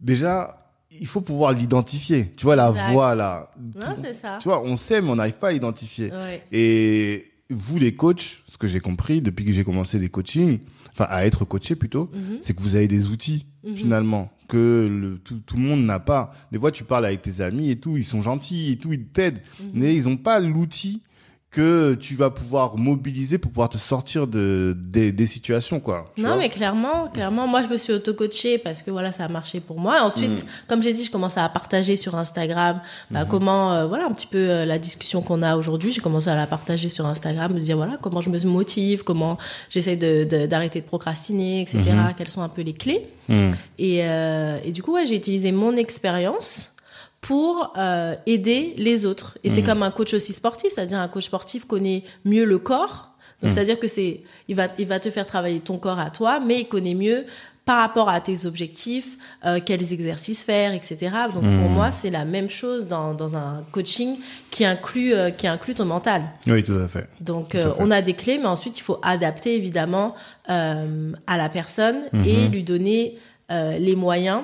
déjà, 0.00 0.58
il 0.90 1.06
faut 1.06 1.20
pouvoir 1.20 1.52
l'identifier. 1.52 2.32
Tu 2.36 2.44
vois, 2.44 2.56
la 2.56 2.70
Exact. 2.70 2.92
voix 2.92 3.14
là. 3.14 3.50
Non, 3.74 3.96
c'est 4.02 4.14
ça. 4.14 4.38
Tu 4.40 4.48
vois, 4.48 4.62
on 4.62 4.76
sait, 4.76 5.00
mais 5.00 5.10
on 5.10 5.16
n'arrive 5.16 5.38
pas 5.38 5.48
à 5.48 5.52
l'identifier. 5.52 6.12
Ouais. 6.12 6.42
Et 6.52 7.26
vous, 7.50 7.78
les 7.78 7.94
coachs, 7.94 8.42
ce 8.48 8.56
que 8.58 8.66
j'ai 8.66 8.80
compris 8.80 9.22
depuis 9.22 9.44
que 9.44 9.52
j'ai 9.52 9.64
commencé 9.64 9.98
les 9.98 10.08
coachings, 10.08 10.60
enfin 10.92 11.06
à 11.08 11.24
être 11.26 11.44
coaché 11.44 11.76
plutôt, 11.76 12.10
Mhm. 12.12 12.38
c'est 12.40 12.54
que 12.54 12.60
vous 12.62 12.74
avez 12.76 12.88
des 12.88 13.08
outils 13.08 13.46
Mhm. 13.64 13.76
finalement 13.76 14.30
que 14.48 14.88
le, 14.90 15.18
tout, 15.18 15.40
tout 15.46 15.56
le 15.56 15.62
monde 15.62 15.84
n'a 15.84 16.00
pas. 16.00 16.32
Des 16.50 16.58
fois, 16.58 16.70
tu 16.72 16.82
parles 16.84 17.04
avec 17.06 17.22
tes 17.22 17.40
amis 17.42 17.70
et 17.70 17.76
tout, 17.76 17.96
ils 17.96 18.04
sont 18.04 18.22
gentils 18.22 18.72
et 18.72 18.76
tout, 18.76 18.92
ils 18.92 19.04
t'aident, 19.06 19.40
Mhm. 19.60 19.70
mais 19.74 19.94
ils 19.94 20.04
n'ont 20.04 20.16
pas 20.16 20.40
l'outil 20.40 21.02
que 21.50 21.94
tu 21.94 22.14
vas 22.14 22.28
pouvoir 22.28 22.76
mobiliser 22.76 23.38
pour 23.38 23.50
pouvoir 23.50 23.70
te 23.70 23.78
sortir 23.78 24.26
de 24.26 24.76
des, 24.78 25.12
des 25.12 25.26
situations 25.26 25.80
quoi. 25.80 26.12
tu 26.14 26.20
Non, 26.22 26.28
vois. 26.30 26.38
mais 26.38 26.50
clairement, 26.50 27.08
clairement, 27.08 27.46
moi, 27.46 27.62
je 27.62 27.68
me 27.68 27.78
suis 27.78 27.92
auto-coachée 27.94 28.58
parce 28.58 28.82
que 28.82 28.90
voilà, 28.90 29.12
ça 29.12 29.24
a 29.24 29.28
marché 29.28 29.60
pour 29.60 29.80
moi. 29.80 30.02
Ensuite, 30.02 30.44
Mm. 30.44 30.46
comme 30.68 30.82
j'ai 30.82 30.92
dit, 30.92 31.06
je 31.06 31.10
commence 31.10 31.38
à 31.38 31.48
partager 31.48 31.96
sur 31.96 32.14
Instagram, 32.16 32.80
bah, 33.10 33.24
Mm-hmm. 33.24 33.28
comment, 33.28 33.72
euh, 33.72 33.86
voilà, 33.86 34.04
un 34.04 34.12
petit 34.12 34.26
peu 34.26 34.36
euh, 34.38 34.64
la 34.66 34.78
discussion 34.78 35.22
qu'on 35.22 35.40
a 35.42 35.56
aujourd'hui. 35.56 35.90
J'ai 35.90 36.02
commencé 36.02 36.28
à 36.28 36.36
la 36.36 36.46
partager 36.46 36.90
sur 36.90 37.06
Instagram, 37.06 37.54
me 37.54 37.60
dire 37.60 37.76
voilà, 37.78 37.96
comment 38.02 38.20
je 38.20 38.28
me 38.28 38.38
motive, 38.44 39.02
comment 39.04 39.38
j'essaie 39.70 39.96
de, 39.96 40.46
d'arrêter 40.46 40.82
de 40.82 40.86
procrastiner, 40.86 41.62
etc. 41.62 41.78
Mm-hmm. 41.80 42.14
Quelles 42.16 42.28
sont 42.30 42.42
un 42.42 42.48
peu 42.50 42.60
les 42.62 42.74
clés. 42.74 43.06
Hmm. 43.28 43.52
Et, 43.78 44.00
euh, 44.04 44.58
et 44.64 44.70
du 44.72 44.82
coup, 44.82 44.92
ouais, 44.94 45.06
j'ai 45.06 45.16
utilisé 45.16 45.52
mon 45.52 45.76
expérience 45.76 46.72
pour 47.20 47.72
euh, 47.76 48.14
aider 48.26 48.74
les 48.76 49.04
autres. 49.04 49.38
Et 49.44 49.50
c'est 49.50 49.62
comme 49.62 49.82
un 49.82 49.90
coach 49.90 50.14
aussi 50.14 50.32
sportif, 50.32 50.72
c'est-à-dire 50.74 50.98
un 50.98 51.08
coach 51.08 51.24
sportif 51.24 51.64
connaît 51.66 52.04
mieux 52.24 52.44
le 52.44 52.58
corps. 52.58 53.10
Donc, 53.42 53.52
c'est-à-dire 53.52 53.78
que 53.78 53.86
c'est, 53.86 54.22
il 54.48 54.56
va, 54.56 54.68
il 54.78 54.86
va 54.86 54.98
te 54.98 55.10
faire 55.10 55.26
travailler 55.26 55.60
ton 55.60 55.78
corps 55.78 56.00
à 56.00 56.10
toi, 56.10 56.40
mais 56.40 56.60
il 56.60 56.68
connaît 56.68 56.94
mieux 56.94 57.24
par 57.64 57.80
rapport 57.80 58.08
à 58.08 58.20
tes 58.22 58.46
objectifs, 58.46 59.18
euh, 59.44 59.60
quels 59.64 59.92
exercices 59.92 60.42
faire, 60.42 60.72
etc. 60.72 61.10
Donc, 61.34 61.42
pour 61.42 61.68
moi, 61.68 61.92
c'est 61.92 62.08
la 62.08 62.24
même 62.24 62.48
chose 62.48 62.86
dans, 62.86 63.12
dans 63.12 63.36
un 63.36 63.62
coaching 63.72 64.16
qui 64.50 64.64
inclut, 64.64 65.12
euh, 65.12 65.30
qui 65.30 65.46
inclut 65.46 65.74
ton 65.74 65.84
mental. 65.84 66.22
Oui, 66.46 66.62
tout 66.62 66.72
à 66.82 66.88
fait. 66.88 67.06
Donc, 67.20 67.54
euh, 67.54 67.72
on 67.78 67.90
a 67.90 68.00
des 68.00 68.14
clés, 68.14 68.38
mais 68.38 68.46
ensuite, 68.46 68.78
il 68.78 68.82
faut 68.82 68.98
adapter 69.02 69.54
évidemment 69.54 70.14
euh, 70.48 71.12
à 71.26 71.36
la 71.36 71.50
personne 71.50 72.04
et 72.24 72.48
lui 72.48 72.64
donner 72.64 73.18
euh, 73.50 73.76
les 73.76 73.94
moyens 73.94 74.42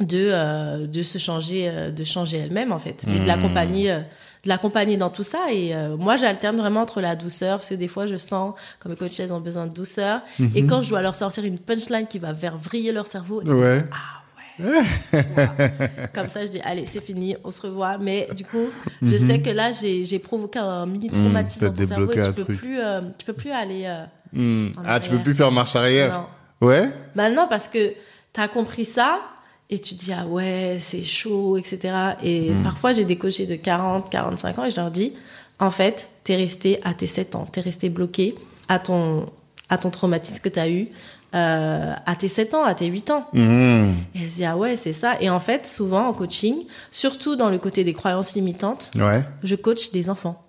de, 0.00 0.30
euh, 0.32 0.86
de 0.86 1.02
se 1.02 1.18
changer, 1.18 1.68
euh, 1.68 1.90
de 1.90 2.04
changer 2.04 2.38
elle-même 2.38 2.72
en 2.72 2.78
fait, 2.78 3.04
et 3.08 3.20
de 3.20 3.26
l'accompagner. 3.26 3.90
euh, 3.92 4.00
de 4.44 4.48
l'accompagner 4.50 4.96
dans 4.96 5.10
tout 5.10 5.24
ça 5.24 5.46
et 5.52 5.74
euh, 5.74 5.96
moi 5.96 6.14
j'alterne 6.14 6.56
vraiment 6.58 6.82
entre 6.82 7.00
la 7.00 7.16
douceur 7.16 7.58
parce 7.58 7.70
que 7.70 7.74
des 7.74 7.88
fois 7.88 8.06
je 8.06 8.16
sens 8.16 8.54
comme 8.78 8.92
les 8.92 8.96
coachs 8.96 9.18
elles 9.18 9.32
ont 9.32 9.40
besoin 9.40 9.66
de 9.66 9.74
douceur 9.74 10.20
et 10.54 10.64
quand 10.64 10.80
je 10.80 10.90
dois 10.90 11.02
leur 11.02 11.16
sortir 11.16 11.44
une 11.44 11.58
punchline 11.58 12.06
qui 12.06 12.20
va 12.20 12.32
faire 12.32 12.56
vriller 12.56 12.92
leur 12.92 13.08
cerveau 13.08 13.42
Ouais. 13.42 13.84
ah 13.90 14.22
comme 16.14 16.28
ça 16.28 16.46
je 16.46 16.50
dis 16.52 16.60
allez 16.64 16.86
c'est 16.86 17.00
fini 17.00 17.36
on 17.44 17.50
se 17.50 17.60
revoit 17.62 17.98
mais 17.98 18.28
du 18.34 18.44
coup 18.44 18.66
je 19.02 19.16
sais 19.16 19.40
que 19.40 19.50
là 19.50 19.72
j'ai 19.72 20.04
j'ai 20.04 20.20
provoqué 20.20 20.60
un 20.60 20.86
mini 20.86 21.10
traumatisme 21.10 21.60
t'as 21.60 21.70
dans 21.70 21.82
ton 21.82 21.88
cerveau 21.88 22.12
et 22.12 22.14
tu 22.20 22.32
peux 22.32 22.44
truc. 22.44 22.58
plus 22.58 22.78
euh, 22.80 23.00
tu 23.18 23.26
peux 23.26 23.32
plus 23.34 23.50
aller 23.50 23.84
euh, 23.86 24.04
Hmm. 24.32 24.68
Ah, 24.86 25.00
tu 25.00 25.08
peux 25.10 25.18
plus 25.22 25.34
faire 25.34 25.50
marche 25.50 25.74
arrière. 25.74 26.12
non 26.60 26.68
Ouais. 26.68 26.90
Maintenant, 27.14 27.46
parce 27.48 27.66
que 27.66 27.94
tu 28.34 28.40
as 28.40 28.46
compris 28.46 28.84
ça 28.84 29.20
et 29.70 29.80
tu 29.80 29.94
dis, 29.94 30.12
ah 30.12 30.26
ouais, 30.26 30.78
c'est 30.80 31.02
chaud, 31.02 31.56
etc. 31.58 31.94
Et 32.22 32.50
Hmm. 32.50 32.62
parfois, 32.62 32.92
j'ai 32.92 33.04
des 33.04 33.16
coachés 33.16 33.46
de 33.46 33.54
40, 33.56 34.08
45 34.10 34.58
ans 34.58 34.64
et 34.64 34.70
je 34.70 34.76
leur 34.76 34.90
dis, 34.90 35.12
en 35.58 35.70
fait, 35.70 36.08
t'es 36.24 36.36
resté 36.36 36.80
à 36.84 36.94
tes 36.94 37.06
7 37.06 37.34
ans, 37.34 37.46
t'es 37.50 37.60
resté 37.60 37.88
bloqué 37.88 38.34
à 38.68 38.78
ton, 38.78 39.26
à 39.68 39.76
ton 39.78 39.90
traumatisme 39.90 40.40
que 40.42 40.48
t'as 40.48 40.68
eu 40.70 40.88
euh, 41.34 41.92
à 42.06 42.16
tes 42.16 42.28
7 42.28 42.54
ans, 42.54 42.64
à 42.64 42.74
tes 42.74 42.86
8 42.86 43.10
ans. 43.10 43.26
Hmm. 43.34 43.92
Et 44.14 44.22
elle 44.22 44.30
se 44.30 44.36
dit, 44.36 44.44
ah 44.46 44.56
ouais, 44.56 44.76
c'est 44.76 44.94
ça. 44.94 45.20
Et 45.20 45.28
en 45.28 45.40
fait, 45.40 45.66
souvent 45.66 46.08
en 46.08 46.12
coaching, 46.14 46.64
surtout 46.90 47.36
dans 47.36 47.50
le 47.50 47.58
côté 47.58 47.84
des 47.84 47.92
croyances 47.92 48.34
limitantes, 48.34 48.90
Ouais. 48.96 49.22
je 49.42 49.54
coach 49.54 49.90
des 49.92 50.08
enfants. 50.08 50.42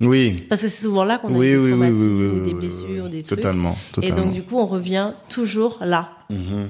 Oui. 0.00 0.44
Parce 0.50 0.60
que 0.62 0.68
c'est 0.68 0.82
souvent 0.82 1.04
là 1.04 1.16
qu'on 1.18 1.32
a 1.32 1.38
Oui, 1.38 1.50
des 1.50 1.56
oui, 1.56 1.70
traumatismes, 1.70 2.40
oui, 2.42 2.46
des 2.48 2.54
blessures, 2.54 3.08
des 3.08 3.22
trucs. 3.22 3.38
Totalement, 3.38 3.76
Et 4.02 4.10
donc, 4.12 4.32
du 4.32 4.42
coup, 4.42 4.58
on 4.58 4.66
revient 4.66 5.12
toujours 5.30 5.78
là. 5.80 6.10
Mhm. 6.28 6.68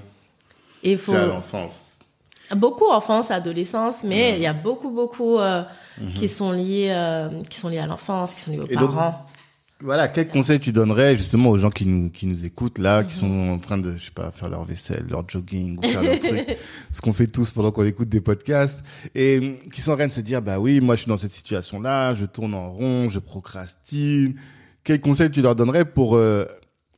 Et 0.82 0.96
faut 0.96 1.12
C'est 1.12 1.18
à 1.18 1.26
l'enfance. 1.26 1.80
beaucoup 2.56 2.88
enfance, 2.90 3.30
adolescence, 3.30 4.02
mais 4.04 4.34
il 4.36 4.42
y 4.42 4.46
a 4.46 4.52
beaucoup 4.52 4.90
beaucoup 4.90 5.38
euh, 5.38 5.62
qui 6.14 6.28
sont 6.28 6.52
liés 6.52 6.88
euh, 6.90 7.28
qui 7.48 7.58
sont 7.58 7.68
liés 7.68 7.78
à 7.78 7.86
l'enfance, 7.86 8.34
qui 8.34 8.40
sont 8.42 8.50
liés 8.50 8.60
aux 8.60 8.66
Et 8.66 8.76
donc, 8.76 8.92
parents. 8.94 9.26
Voilà, 9.84 10.06
quel 10.06 10.28
conseil 10.28 10.60
tu 10.60 10.70
donnerais 10.70 11.16
justement 11.16 11.50
aux 11.50 11.56
gens 11.56 11.70
qui 11.70 11.86
nous, 11.86 12.08
qui 12.08 12.28
nous 12.28 12.44
écoutent 12.44 12.78
là, 12.78 13.00
Mhm. 13.02 13.06
qui 13.08 13.14
sont 13.16 13.48
en 13.50 13.58
train 13.58 13.78
de, 13.78 13.94
je 13.96 14.04
sais 14.04 14.10
pas, 14.12 14.30
faire 14.30 14.48
leur 14.48 14.62
vaisselle, 14.64 15.04
leur 15.10 15.28
jogging 15.28 15.76
ou 15.78 15.82
faire 15.82 16.02
leur 16.04 16.20
truc, 16.20 16.56
ce 16.92 17.00
qu'on 17.00 17.12
fait 17.12 17.26
tous 17.26 17.50
pendant 17.50 17.72
qu'on 17.72 17.84
écoute 17.84 18.08
des 18.08 18.20
podcasts, 18.20 18.78
et 19.16 19.58
qui 19.74 19.80
sont 19.80 19.90
en 19.90 19.96
train 19.96 20.06
de 20.06 20.12
se 20.12 20.20
dire, 20.20 20.40
bah 20.40 20.60
oui, 20.60 20.80
moi 20.80 20.94
je 20.94 21.00
suis 21.00 21.08
dans 21.08 21.16
cette 21.16 21.32
situation-là, 21.32 22.14
je 22.14 22.26
tourne 22.26 22.54
en 22.54 22.70
rond, 22.70 23.08
je 23.08 23.18
procrastine. 23.18 24.36
Quel 24.84 25.00
conseil 25.00 25.32
tu 25.32 25.42
leur 25.42 25.56
donnerais 25.56 25.84
pour 25.84 26.14
euh, 26.16 26.44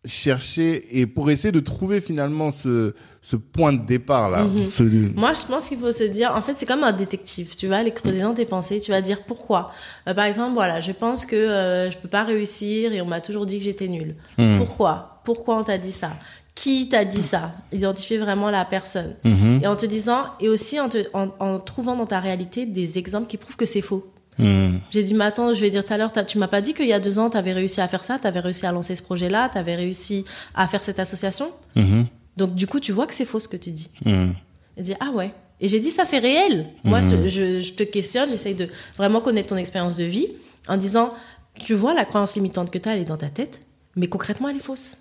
chercher 0.04 0.98
et 1.00 1.06
pour 1.06 1.30
essayer 1.30 1.52
de 1.52 1.60
trouver 1.60 2.00
finalement 2.00 2.50
ce, 2.50 2.94
ce 3.22 3.36
point 3.36 3.72
de 3.72 3.84
départ 3.84 4.30
là, 4.30 4.44
Mhm. 4.44 4.64
ce, 4.64 4.82
Moi, 5.14 5.32
je 5.32 5.46
pense 5.46 5.68
qu'il 5.68 5.78
faut 5.78 5.92
se 5.92 6.04
dire, 6.04 6.32
en 6.36 6.42
fait, 6.42 6.54
c'est 6.56 6.66
comme 6.66 6.84
un 6.84 6.92
détective. 6.92 7.54
Tu 7.56 7.66
vas 7.66 7.78
aller 7.78 7.90
creuser 7.92 8.20
dans 8.20 8.34
tes 8.34 8.44
pensées, 8.44 8.80
tu 8.80 8.90
vas 8.90 9.00
dire 9.00 9.22
pourquoi. 9.24 9.72
Euh, 10.08 10.14
par 10.14 10.26
exemple, 10.26 10.54
voilà, 10.54 10.80
je 10.80 10.92
pense 10.92 11.24
que 11.24 11.36
euh, 11.36 11.90
je 11.90 11.96
peux 11.98 12.08
pas 12.08 12.24
réussir 12.24 12.92
et 12.92 13.00
on 13.00 13.06
m'a 13.06 13.20
toujours 13.20 13.46
dit 13.46 13.58
que 13.58 13.64
j'étais 13.64 13.88
nulle. 13.88 14.14
Mhm. 14.38 14.58
Pourquoi? 14.58 15.20
Pourquoi 15.24 15.56
on 15.58 15.64
t'a 15.64 15.78
dit 15.78 15.92
ça? 15.92 16.12
Qui 16.54 16.88
t'a 16.88 17.04
dit 17.04 17.22
ça? 17.22 17.52
Identifier 17.72 18.18
vraiment 18.18 18.50
la 18.50 18.64
personne. 18.64 19.16
Mhm. 19.24 19.60
Et 19.62 19.66
en 19.66 19.74
te 19.74 19.86
disant, 19.86 20.26
et 20.38 20.48
aussi 20.48 20.78
en, 20.78 20.88
te, 20.88 20.98
en, 21.14 21.28
en 21.40 21.58
trouvant 21.58 21.96
dans 21.96 22.06
ta 22.06 22.20
réalité 22.20 22.66
des 22.66 22.98
exemples 22.98 23.26
qui 23.26 23.38
prouvent 23.38 23.56
que 23.56 23.66
c'est 23.66 23.80
faux. 23.80 24.06
Mhm. 24.38 24.80
J'ai 24.90 25.02
dit, 25.02 25.14
mais 25.14 25.24
attends, 25.24 25.54
je 25.54 25.60
vais 25.60 25.70
dire 25.70 25.84
tout 25.84 25.92
à 25.92 25.96
l'heure, 25.98 26.12
tu 26.26 26.38
m'as 26.38 26.48
pas 26.48 26.60
dit 26.60 26.74
qu'il 26.74 26.86
y 26.86 26.92
a 26.92 27.00
deux 27.00 27.18
ans, 27.18 27.30
tu 27.30 27.36
avais 27.36 27.52
réussi 27.52 27.80
à 27.80 27.88
faire 27.88 28.02
ça, 28.04 28.18
tu 28.18 28.26
avais 28.26 28.40
réussi 28.40 28.66
à 28.66 28.72
lancer 28.72 28.96
ce 28.96 29.02
projet-là, 29.02 29.48
tu 29.52 29.58
avais 29.58 29.76
réussi 29.76 30.24
à 30.54 30.66
faire 30.66 30.82
cette 30.82 30.98
association. 30.98 31.50
Mhm. 31.76 32.06
Donc, 32.36 32.54
du 32.54 32.66
coup, 32.66 32.80
tu 32.80 32.90
vois 32.92 33.06
que 33.06 33.14
c'est 33.14 33.24
faux 33.24 33.38
ce 33.40 33.46
que 33.48 33.56
tu 33.56 33.70
dis. 33.70 33.90
Mhm. 34.04 34.34
Elle 34.76 34.82
dit, 34.84 34.94
ah 35.00 35.10
ouais. 35.14 35.32
Et 35.60 35.68
j'ai 35.68 35.78
dit, 35.78 35.90
ça, 35.90 36.04
c'est 36.04 36.18
réel. 36.18 36.66
Moi, 36.82 37.00
ce- 37.00 37.28
je, 37.28 37.60
je 37.60 37.72
te 37.74 37.84
questionne, 37.84 38.28
j'essaye 38.30 38.54
de 38.56 38.68
vraiment 38.96 39.20
connaître 39.20 39.48
ton 39.50 39.56
expérience 39.56 39.94
de 39.96 40.04
vie 40.04 40.26
en 40.66 40.76
disant, 40.76 41.14
tu 41.54 41.74
vois, 41.74 41.94
la 41.94 42.04
croyance 42.04 42.34
limitante 42.34 42.70
que 42.72 42.78
tu 42.78 42.88
as, 42.88 42.94
elle 42.96 43.02
est 43.02 43.04
dans 43.04 43.16
ta 43.16 43.28
tête, 43.28 43.60
mais 43.94 44.08
concrètement, 44.08 44.48
elle 44.48 44.56
est 44.56 44.60
fausse. 44.60 44.98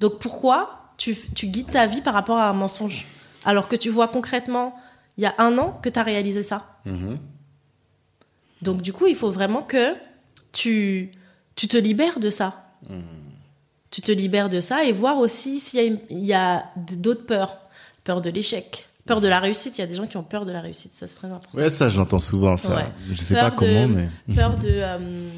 Donc, 0.00 0.18
pourquoi 0.18 0.92
tu, 0.96 1.14
tu 1.34 1.46
guides 1.48 1.70
ta 1.70 1.86
vie 1.86 2.00
par 2.00 2.14
rapport 2.14 2.38
à 2.38 2.48
un 2.48 2.52
mensonge 2.54 3.06
alors 3.44 3.68
que 3.68 3.76
tu 3.76 3.90
vois 3.90 4.08
concrètement, 4.08 4.74
il 5.18 5.22
y 5.24 5.26
a 5.26 5.34
un 5.38 5.56
an, 5.58 5.78
que 5.82 5.88
tu 5.90 5.98
as 5.98 6.02
réalisé 6.02 6.42
ça? 6.42 6.64
Donc 8.62 8.82
du 8.82 8.92
coup, 8.92 9.06
il 9.06 9.16
faut 9.16 9.30
vraiment 9.30 9.62
que 9.62 9.94
tu, 10.52 11.10
tu 11.54 11.68
te 11.68 11.76
libères 11.76 12.20
de 12.20 12.30
ça. 12.30 12.64
tu 13.90 14.02
te 14.02 14.12
libères 14.12 14.48
de 14.48 14.60
ça 14.60 14.84
et 14.84 14.92
voir 14.92 15.18
aussi 15.18 15.60
s'il 15.60 15.98
y 16.10 16.32
a, 16.32 16.64
d'autres 16.96 17.24
peurs. 17.26 17.58
Peur 18.04 18.20
de 18.20 18.30
l'échec, 18.30 18.86
peur 19.04 19.20
de 19.20 19.26
la 19.26 19.40
réussite. 19.40 19.78
Il 19.78 19.80
y 19.80 19.84
a 19.84 19.86
des 19.88 19.94
gens 19.96 20.06
qui 20.06 20.16
ont 20.16 20.22
peur 20.22 20.46
de 20.46 20.52
la 20.52 20.60
réussite, 20.60 20.94
ça 20.94 21.08
c'est 21.08 21.16
très 21.16 21.26
important. 21.28 21.58
Ouais, 21.58 21.70
ça, 21.70 21.88
j'entends 21.88 22.20
souvent 22.20 22.56
ça. 22.56 22.76
Ouais. 22.76 22.84
Je 23.10 23.16
sais 23.20 23.34
Peur 23.34 23.50
pas 23.50 23.56
comment, 23.56 23.88
de- 23.88 23.94
mais. 24.28 24.34
Peur 24.34 24.56
de 24.56 24.68
euh, 24.70 25.30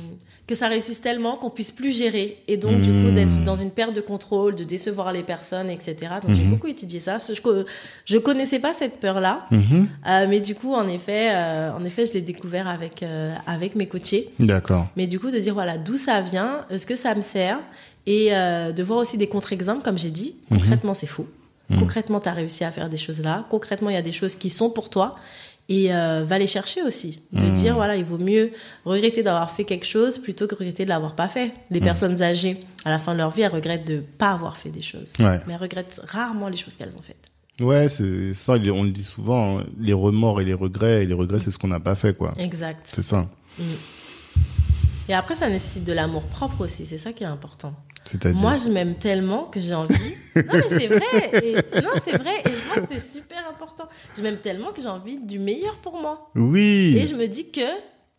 que 0.49 0.55
ça 0.55 0.67
réussisse 0.67 1.01
tellement 1.01 1.37
qu'on 1.37 1.51
puisse 1.51 1.71
plus 1.71 1.97
gérer 1.97 2.39
et 2.49 2.57
donc 2.57 2.81
du 2.81 2.91
coup 2.91 3.11
d'être 3.15 3.45
dans 3.45 3.55
une 3.57 3.71
perte 3.71 3.93
de 3.95 4.01
contrôle, 4.01 4.57
de 4.57 4.65
décevoir 4.65 5.13
les 5.13 5.23
personnes, 5.23 5.69
etc. 5.71 5.95
Donc 6.27 6.35
j'ai 6.35 6.43
Mhm. 6.43 6.51
beaucoup 6.51 6.67
étudié 6.67 6.99
ça. 7.01 7.19
Je, 7.19 7.35
je 8.07 8.19
connaissais 8.19 8.59
pas 8.59 8.73
cette 8.75 8.99
peur-là, 8.99 9.47
Mhm. 9.51 9.89
euh, 10.09 10.27
mais 10.29 10.41
du 10.41 10.55
coup 10.55 10.73
en 10.75 10.89
effet, 10.89 11.31
euh, 11.35 11.71
en 11.73 11.85
effet, 11.85 12.07
je 12.07 12.15
l'ai 12.15 12.23
découvert 12.23 12.67
avec 12.67 13.03
euh, 13.03 13.35
avec 13.47 13.75
mes 13.77 13.87
coachés. 13.87 14.31
D'accord. 14.41 14.87
Mais 14.97 15.07
du 15.07 15.21
coup 15.21 15.31
de 15.31 15.39
dire 15.39 15.53
voilà 15.55 15.77
d'où 15.79 15.97
ça 15.99 16.21
vient, 16.23 16.65
est-ce 16.71 16.87
que 16.87 16.97
ça 16.97 17.15
me 17.15 17.21
sert? 17.23 17.59
Et 18.07 18.31
de 18.31 18.83
voir 18.83 19.01
aussi 19.01 19.19
des 19.19 19.27
contre-exemples 19.29 19.83
comme 19.83 19.99
j'ai 19.99 20.11
dit. 20.11 20.35
Concrètement 20.49 20.95
c'est 20.95 21.07
faux. 21.07 21.29
Concrètement, 21.79 22.19
tu 22.21 22.29
as 22.31 22.33
réussi 22.33 22.65
à 22.65 22.71
faire 22.71 22.89
des 22.89 22.97
choses 22.97 23.21
là. 23.21 23.45
Concrètement, 23.51 23.91
il 23.91 23.93
y 23.93 23.99
a 23.99 24.03
des 24.03 24.13
choses 24.13 24.35
qui 24.37 24.49
sont 24.49 24.71
pour 24.71 24.89
toi. 24.89 25.17
Et 25.71 25.95
euh, 25.95 26.25
va 26.27 26.39
les 26.39 26.47
chercher 26.47 26.83
aussi. 26.83 27.21
De 27.33 27.41
Mhm. 27.41 27.53
dire, 27.55 27.75
voilà, 27.75 27.97
il 27.97 28.05
vaut 28.05 28.17
mieux 28.17 28.53
regretter 28.87 29.23
d'avoir 29.23 29.51
fait 29.51 29.65
quelque 29.65 29.85
chose 29.85 30.17
plutôt 30.17 30.47
que 30.47 30.55
regretter 30.55 30.85
de 30.85 30.89
l'avoir 30.89 31.15
pas 31.15 31.29
fait. 31.29 31.53
Les 31.71 31.81
personnes 31.81 32.23
âgées, 32.23 32.61
à 32.87 32.91
la 32.91 32.99
fin 32.99 33.13
de 33.13 33.19
leur 33.19 33.31
vie, 33.31 33.43
elles 33.43 33.53
regrettent 33.53 33.87
de 33.87 33.99
pas 33.99 34.31
avoir 34.31 34.57
fait 34.57 34.71
des 34.71 34.81
choses. 34.81 35.13
Ouais. 35.19 35.39
Mais 35.47 35.53
elles 35.53 35.61
regrettent 35.61 36.01
rarement 36.05 36.49
les 36.49 36.57
choses 36.57 36.73
qu'elles 36.75 36.97
ont 36.97 37.03
faites. 37.03 37.31
Ouais, 37.61 37.89
c'est 37.89 38.33
ça, 38.35 38.53
on 38.55 38.83
le 38.85 38.91
dit 38.93 39.03
souvent, 39.05 39.59
hein, 39.59 39.65
les 39.79 39.93
remords 39.93 40.41
et 40.41 40.45
les 40.45 40.55
regrets, 40.55 41.03
et 41.03 41.07
les 41.07 41.13
regrets, 41.15 41.41
c'est 41.41 41.51
ce 41.51 41.59
qu'on 41.59 41.69
n'a 41.69 41.81
pas 41.81 41.97
fait, 41.97 42.17
quoi. 42.17 42.33
Exact. 42.39 42.87
C'est 42.91 43.03
ça. 43.03 43.29
Et 45.09 45.15
après, 45.15 45.35
ça 45.37 45.49
nécessite 45.51 45.85
de 45.85 45.93
l'amour 45.93 46.23
propre 46.23 46.63
aussi. 46.63 46.87
C'est 46.87 46.99
ça 46.99 47.13
qui 47.13 47.25
est 47.25 47.27
important. 47.27 47.75
Moi, 48.35 48.57
je 48.57 48.71
m'aime 48.71 48.95
tellement 48.97 49.45
que 49.45 49.61
j'ai 49.61 49.75
envie. 49.75 49.95
non, 50.37 50.43
mais 50.55 50.63
c'est 50.79 50.87
vrai. 50.87 51.31
Et... 51.43 51.55
Non, 51.83 51.91
c'est 52.05 52.17
vrai. 52.17 52.43
Et 52.47 52.51
je 52.51 52.69
pense 52.81 52.89
que 52.89 52.95
c'est 52.95 53.13
super 53.19 53.39
important. 53.49 53.85
Je 54.17 54.23
m'aime 54.23 54.39
tellement 54.39 54.73
que 54.73 54.81
j'ai 54.81 54.89
envie 54.89 55.17
du 55.19 55.39
meilleur 55.39 55.77
pour 55.77 56.01
moi. 56.01 56.31
Oui. 56.35 56.97
Et 56.99 57.07
je 57.07 57.15
me 57.15 57.27
dis 57.27 57.51
que 57.51 57.61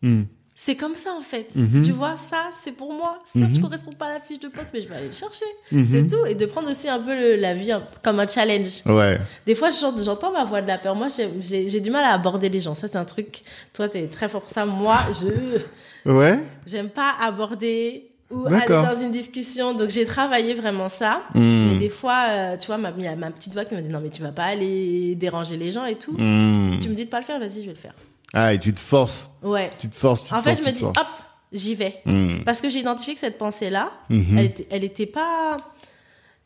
Hmm. 0.02 0.22
c'est 0.54 0.76
comme 0.76 0.94
ça 0.94 1.12
en 1.12 1.20
fait. 1.20 1.48
Mhm. 1.54 1.84
Tu 1.84 1.92
vois, 1.92 2.14
ça, 2.30 2.46
c'est 2.64 2.72
pour 2.72 2.90
moi. 2.92 3.18
Ça, 3.34 3.38
Mhm. 3.40 3.54
je 3.54 3.60
correspond 3.60 3.92
pas 3.92 4.06
à 4.06 4.12
la 4.14 4.20
fiche 4.20 4.38
de 4.40 4.48
poste, 4.48 4.68
mais 4.72 4.80
je 4.80 4.88
vais 4.88 4.94
aller 4.94 5.06
le 5.08 5.12
chercher. 5.12 5.44
Mhm. 5.72 5.86
C'est 5.90 6.06
tout. 6.16 6.24
Et 6.26 6.34
de 6.34 6.46
prendre 6.46 6.70
aussi 6.70 6.88
un 6.88 6.98
peu 7.00 7.14
le- 7.14 7.36
la 7.36 7.52
vie 7.52 7.70
comme 8.02 8.18
un 8.20 8.26
challenge. 8.26 8.82
Ouais. 8.86 9.18
Des 9.46 9.54
fois, 9.54 9.68
j'ent- 9.70 9.94
j'entends 10.02 10.32
ma 10.32 10.44
voix 10.44 10.62
de 10.62 10.66
la 10.68 10.78
peur. 10.78 10.94
Moi, 10.94 11.08
j'ai 11.40 11.80
du 11.80 11.90
mal 11.90 12.04
à 12.04 12.12
aborder 12.14 12.48
les 12.48 12.60
gens. 12.62 12.74
Ça, 12.74 12.88
c'est 12.88 12.96
un 12.98 13.04
truc. 13.04 13.42
Toi, 13.74 13.88
t'es 13.90 14.06
très 14.06 14.28
fort 14.30 14.40
pour 14.42 14.50
ça. 14.50 14.64
Moi, 14.64 14.98
je 15.20 16.10
Ouais. 16.10 16.38
j'aime 16.66 16.88
pas 16.88 17.12
aborder 17.20 18.09
ou 18.30 18.46
aller 18.46 18.66
dans 18.68 18.98
une 19.00 19.10
discussion. 19.10 19.74
Donc, 19.74 19.90
j'ai 19.90 20.06
travaillé 20.06 20.54
vraiment 20.54 20.88
ça. 20.88 21.22
Hmm. 21.34 21.70
Mais 21.72 21.76
des 21.78 21.88
fois, 21.88 22.26
euh, 22.28 22.56
tu 22.56 22.66
vois, 22.68 22.78
ma, 22.78 22.92
il 22.96 23.02
y 23.04 23.06
a 23.08 23.16
ma 23.16 23.30
petite 23.30 23.52
voix 23.52 23.64
qui 23.64 23.74
me 23.74 23.80
dit 23.80 23.88
non, 23.88 24.00
mais 24.00 24.10
tu 24.10 24.22
vas 24.22 24.32
pas 24.32 24.44
aller 24.44 25.14
déranger 25.16 25.56
les 25.56 25.72
gens 25.72 25.84
et 25.84 25.96
tout. 25.96 26.12
Hmm. 26.16 26.72
Si 26.72 26.78
tu 26.78 26.88
me 26.88 26.94
dis 26.94 27.04
de 27.04 27.10
pas 27.10 27.18
le 27.20 27.24
faire, 27.26 27.38
vas-y, 27.38 27.56
je 27.62 27.66
vais 27.66 27.72
le 27.72 27.74
faire. 27.74 27.94
Ah, 28.32 28.54
et 28.54 28.58
tu 28.58 28.72
te 28.72 28.80
forces. 28.80 29.30
Ouais. 29.42 29.70
Tu 29.78 29.88
te 29.88 29.96
forces, 29.96 30.22
tu 30.24 30.30
te 30.30 30.34
En 30.34 30.38
fait, 30.40 30.54
forces, 30.54 30.60
je 30.64 30.70
me 30.70 30.76
dis 30.76 30.84
hop, 30.84 31.06
j'y 31.52 31.74
vais. 31.74 31.96
Hmm. 32.04 32.42
Parce 32.44 32.60
que 32.60 32.70
j'ai 32.70 32.78
identifié 32.78 33.14
que 33.14 33.20
cette 33.20 33.38
pensée-là, 33.38 33.90
Mhm. 34.08 34.38
elle, 34.38 34.44
était, 34.44 34.66
elle 34.70 34.84
était 34.84 35.06
pas. 35.06 35.56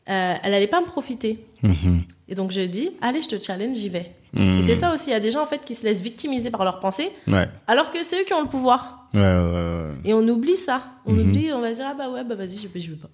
euh, 0.09 0.33
elle 0.43 0.53
allait 0.53 0.67
pas 0.67 0.81
me 0.81 0.85
profiter. 0.85 1.45
Mhm. 1.63 2.03
Et 2.27 2.35
donc 2.35 2.51
je 2.51 2.61
dis, 2.61 2.91
allez, 3.01 3.21
je 3.21 3.27
te 3.29 3.41
challenge, 3.43 3.75
j'y 3.77 3.89
vais. 3.89 4.11
Hmm. 4.35 4.59
Et 4.59 4.63
c'est 4.63 4.75
ça 4.75 4.93
aussi, 4.93 5.07
il 5.09 5.13
y 5.13 5.15
a 5.15 5.19
des 5.19 5.31
gens 5.31 5.41
en 5.41 5.45
fait 5.47 5.63
qui 5.65 5.73
se 5.75 5.83
laissent 5.85 6.01
victimiser 6.01 6.51
par 6.51 6.63
leurs 6.65 6.79
pensées, 6.79 7.09
Ouais. 7.27 7.47
alors 7.67 7.91
que 7.91 8.03
c'est 8.03 8.21
eux 8.21 8.25
qui 8.25 8.33
ont 8.33 8.41
le 8.43 8.49
pouvoir. 8.49 9.09
Ouais, 9.13 9.21
ouais, 9.21 9.51
ouais. 9.53 9.93
Et 10.03 10.13
on 10.13 10.27
oublie 10.27 10.57
ça. 10.57 10.83
On 11.05 11.13
Mhm. 11.13 11.19
oublie, 11.29 11.53
on 11.53 11.61
va 11.61 11.71
se 11.71 11.75
dire, 11.77 11.87
ah 11.89 11.95
bah 11.97 12.09
ouais, 12.09 12.23
bah 12.25 12.35
vas-y, 12.35 12.57
je, 12.57 12.79
je 12.79 12.89
veux 12.91 12.97
pas. 12.97 13.09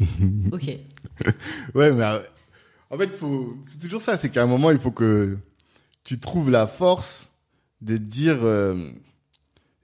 ok. 0.52 0.64
Ouais, 1.74 1.92
mais 1.92 2.02
euh, 2.04 2.18
en 2.90 2.98
fait, 2.98 3.06
faut... 3.12 3.56
c'est 3.64 3.78
toujours 3.78 4.02
ça. 4.02 4.16
C'est 4.16 4.30
qu'à 4.30 4.42
un 4.42 4.46
moment, 4.46 4.70
il 4.72 4.78
faut 4.78 4.90
que 4.90 5.38
tu 6.02 6.18
trouves 6.18 6.50
la 6.50 6.66
force 6.66 7.28
de 7.80 7.96
dire 7.96 8.38
euh, 8.42 8.74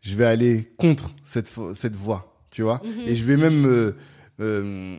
je 0.00 0.16
vais 0.16 0.24
aller 0.26 0.68
contre 0.76 1.10
cette, 1.24 1.50
cette 1.74 1.94
voie, 1.96 2.34
tu 2.50 2.62
vois. 2.62 2.80
Mhm. 2.84 3.02
Et 3.06 3.14
je 3.14 3.24
vais 3.24 3.36
même 3.36 3.64
euh, 3.66 3.96
euh, 4.40 4.96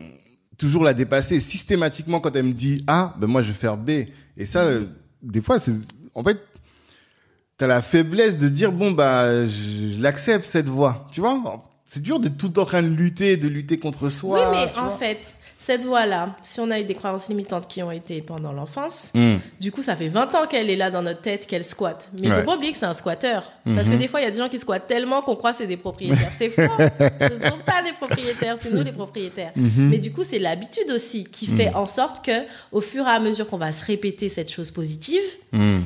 toujours 0.56 0.84
la 0.84 0.94
dépasser 0.94 1.38
systématiquement 1.40 2.20
quand 2.20 2.34
elle 2.34 2.46
me 2.46 2.52
dit 2.52 2.82
A, 2.86 3.14
ben 3.18 3.26
moi 3.26 3.42
je 3.42 3.48
vais 3.48 3.58
faire 3.58 3.76
B. 3.76 3.90
Et 4.38 4.46
ça, 4.46 4.60
euh, 4.62 4.84
des 5.22 5.40
fois, 5.42 5.58
c'est 5.60 5.72
en 6.14 6.22
fait, 6.22 6.38
t'as 7.58 7.66
la 7.66 7.82
faiblesse 7.82 8.38
de 8.38 8.48
dire 8.48 8.72
bon 8.72 8.90
bah 8.92 9.44
je, 9.46 9.94
je 9.94 10.00
l'accepte 10.00 10.46
cette 10.46 10.68
voie, 10.68 11.06
tu 11.12 11.20
vois? 11.20 11.62
C'est 11.84 12.00
dur 12.02 12.20
d'être 12.20 12.38
tout 12.38 12.46
le 12.48 12.52
temps 12.54 12.62
en 12.62 12.66
train 12.66 12.82
de 12.82 12.88
lutter, 12.88 13.36
de 13.36 13.48
lutter 13.48 13.78
contre 13.78 14.08
soi. 14.08 14.50
oui, 14.50 14.56
mais 14.72 14.78
en 14.78 14.88
vois? 14.88 14.96
fait, 14.96 15.20
cette 15.64 15.84
voie-là, 15.84 16.36
si 16.42 16.60
on 16.60 16.70
a 16.70 16.80
eu 16.80 16.84
des 16.84 16.94
croyances 16.94 17.28
limitantes 17.28 17.68
qui 17.68 17.82
ont 17.82 17.90
été 17.92 18.20
pendant 18.20 18.52
l'enfance, 18.52 19.10
Hmm. 19.14 19.36
Du 19.60 19.70
coup, 19.72 19.82
ça 19.82 19.94
fait 19.96 20.08
20 20.08 20.34
ans 20.34 20.46
qu'elle 20.48 20.70
est 20.70 20.76
là 20.76 20.90
dans 20.90 21.02
notre 21.02 21.20
tête, 21.20 21.46
qu'elle 21.46 21.64
squatte. 21.64 22.08
Mais 22.14 22.26
il 22.26 22.30
Ouais. 22.32 22.40
faut 22.40 22.46
pas 22.46 22.56
oublier 22.56 22.72
que 22.72 22.78
c'est 22.78 22.86
un 22.86 22.94
squatteur. 22.94 23.50
Parce 23.64 23.86
Mhm. 23.86 23.94
que 23.94 23.98
des 24.02 24.08
fois, 24.08 24.20
il 24.20 24.24
y 24.24 24.26
a 24.26 24.30
des 24.30 24.38
gens 24.38 24.48
qui 24.48 24.58
squattent 24.58 24.86
tellement 24.88 25.22
qu'on 25.22 25.36
croit 25.36 25.52
que 25.52 25.58
c'est 25.58 25.66
des 25.66 25.76
propriétaires. 25.76 26.30
C'est 26.36 26.48
faux. 26.48 26.62
Ce 26.78 27.34
ne 27.34 27.48
sont 27.48 27.58
pas 27.64 27.82
des 27.84 27.92
propriétaires, 27.92 28.56
c'est 28.60 28.72
nous 28.72 28.82
les 28.82 28.92
propriétaires. 28.92 29.52
Mhm. 29.54 29.88
Mais 29.90 29.98
du 29.98 30.10
coup, 30.12 30.22
c'est 30.28 30.38
l'habitude 30.38 30.90
aussi 30.90 31.24
qui 31.24 31.46
fait 31.46 31.72
en 31.74 31.86
sorte 31.86 32.24
que, 32.24 32.32
au 32.72 32.80
fur 32.80 33.06
et 33.06 33.10
à 33.10 33.20
mesure 33.20 33.46
qu'on 33.46 33.58
va 33.58 33.70
se 33.72 33.84
répéter 33.84 34.28
cette 34.28 34.50
chose 34.50 34.70
positive, 34.70 35.22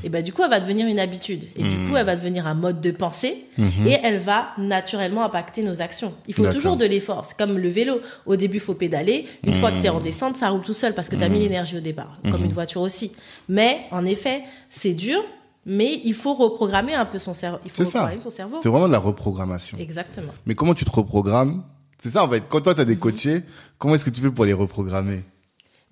et 0.04 0.08
ben 0.08 0.22
du 0.22 0.32
coup, 0.32 0.42
elle 0.44 0.50
va 0.50 0.60
devenir 0.60 0.86
une 0.86 0.98
habitude. 1.00 1.44
Et 1.56 1.62
du 1.62 1.88
coup, 1.88 1.96
elle 1.96 2.06
va 2.06 2.14
devenir 2.16 2.46
un 2.46 2.54
mode 2.54 2.80
de 2.80 2.90
pensée. 2.92 3.44
Mhm. 3.58 3.86
Et 3.86 3.98
elle 4.02 4.18
va 4.18 4.48
naturellement 4.58 5.24
impacter 5.24 5.62
nos 5.62 5.80
actions. 5.82 6.14
Il 6.28 6.34
faut 6.34 6.50
toujours 6.52 6.76
de 6.76 6.84
l'effort. 6.86 7.24
C'est 7.24 7.36
comme 7.36 7.58
le 7.58 7.68
vélo. 7.68 8.00
Au 8.26 8.36
début, 8.36 8.56
il 8.58 8.60
faut 8.60 8.74
pédaler. 8.74 9.26
Une 9.42 9.54
fois 9.54 9.65
que 9.72 9.80
tu 9.80 9.86
es 9.86 9.90
en 9.90 10.00
descente, 10.00 10.36
ça 10.36 10.50
roule 10.50 10.62
tout 10.62 10.74
seul 10.74 10.94
parce 10.94 11.08
que 11.08 11.16
tu 11.16 11.22
as 11.22 11.28
mis 11.28 11.38
l'énergie 11.38 11.76
au 11.76 11.80
départ. 11.80 12.18
Comme 12.30 12.44
une 12.44 12.52
voiture 12.52 12.80
aussi. 12.82 13.12
Mais 13.48 13.80
en 13.90 14.04
effet, 14.04 14.42
c'est 14.70 14.94
dur. 14.94 15.20
Mais 15.68 16.00
il 16.04 16.14
faut 16.14 16.32
reprogrammer 16.34 16.94
un 16.94 17.04
peu 17.06 17.18
son 17.18 17.34
cerveau. 17.34 17.58
Il 17.64 17.72
faut 17.72 17.84
C'est 17.84 17.90
ça. 17.90 18.08
son 18.20 18.30
cerveau. 18.30 18.58
C'est 18.62 18.68
vraiment 18.68 18.86
de 18.86 18.92
la 18.92 19.00
reprogrammation. 19.00 19.76
Exactement. 19.78 20.32
Mais 20.46 20.54
comment 20.54 20.74
tu 20.74 20.84
te 20.84 20.90
reprogrammes? 20.92 21.64
C'est 21.98 22.10
ça 22.10 22.22
en 22.24 22.28
fait. 22.30 22.44
Quand 22.48 22.60
toi 22.60 22.72
tu 22.74 22.80
as 22.82 22.84
des 22.84 22.96
coachés, 22.96 23.42
comment 23.78 23.96
est-ce 23.96 24.04
que 24.04 24.10
tu 24.10 24.20
fais 24.20 24.30
pour 24.30 24.44
les 24.44 24.52
reprogrammer? 24.52 25.24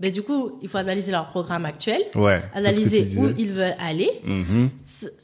Mais 0.01 0.11
du 0.11 0.23
coup, 0.23 0.59
il 0.61 0.69
faut 0.69 0.79
analyser 0.79 1.13
leur 1.13 1.29
programme 1.31 1.65
actuel. 1.65 2.03
Ouais. 2.17 2.43
Analyser 2.53 3.17
où 3.17 3.29
ils 3.39 3.53
veulent 3.53 3.77
aller. 3.79 4.11
Mhm. 4.25 4.71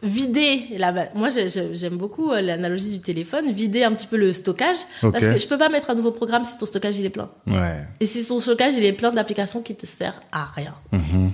Vider, 0.03 0.63
la 0.79 0.93
ba- 0.93 1.09
moi 1.15 1.29
j'aime 1.29 1.97
beaucoup 1.97 2.31
euh, 2.31 2.41
l'analogie 2.41 2.91
du 2.93 3.01
téléphone, 3.01 3.51
vider 3.53 3.83
un 3.83 3.93
petit 3.93 4.07
peu 4.07 4.17
le 4.17 4.33
stockage. 4.33 4.77
Parce 5.01 5.25
que 5.25 5.39
je 5.39 5.47
peux 5.49 5.59
pas 5.59 5.69
mettre 5.69 5.91
un 5.91 5.95
nouveau 5.95 6.13
programme 6.13 6.45
si 6.45 6.57
ton 6.57 6.67
stockage 6.67 6.99
il 6.99 7.05
est 7.05 7.11
plein. 7.11 7.31
Ouais. 7.49 7.81
Et 7.99 8.07
si 8.07 8.23
son 8.23 8.39
stockage, 8.41 8.75
il 8.77 8.85
est 8.85 8.93
plein 8.93 9.11
d'applications 9.11 9.61
qui 9.63 9.75
te 9.75 9.87
servent 9.87 10.21
à 10.31 10.45
rien. 10.55 10.75
Mhm. 10.93 11.33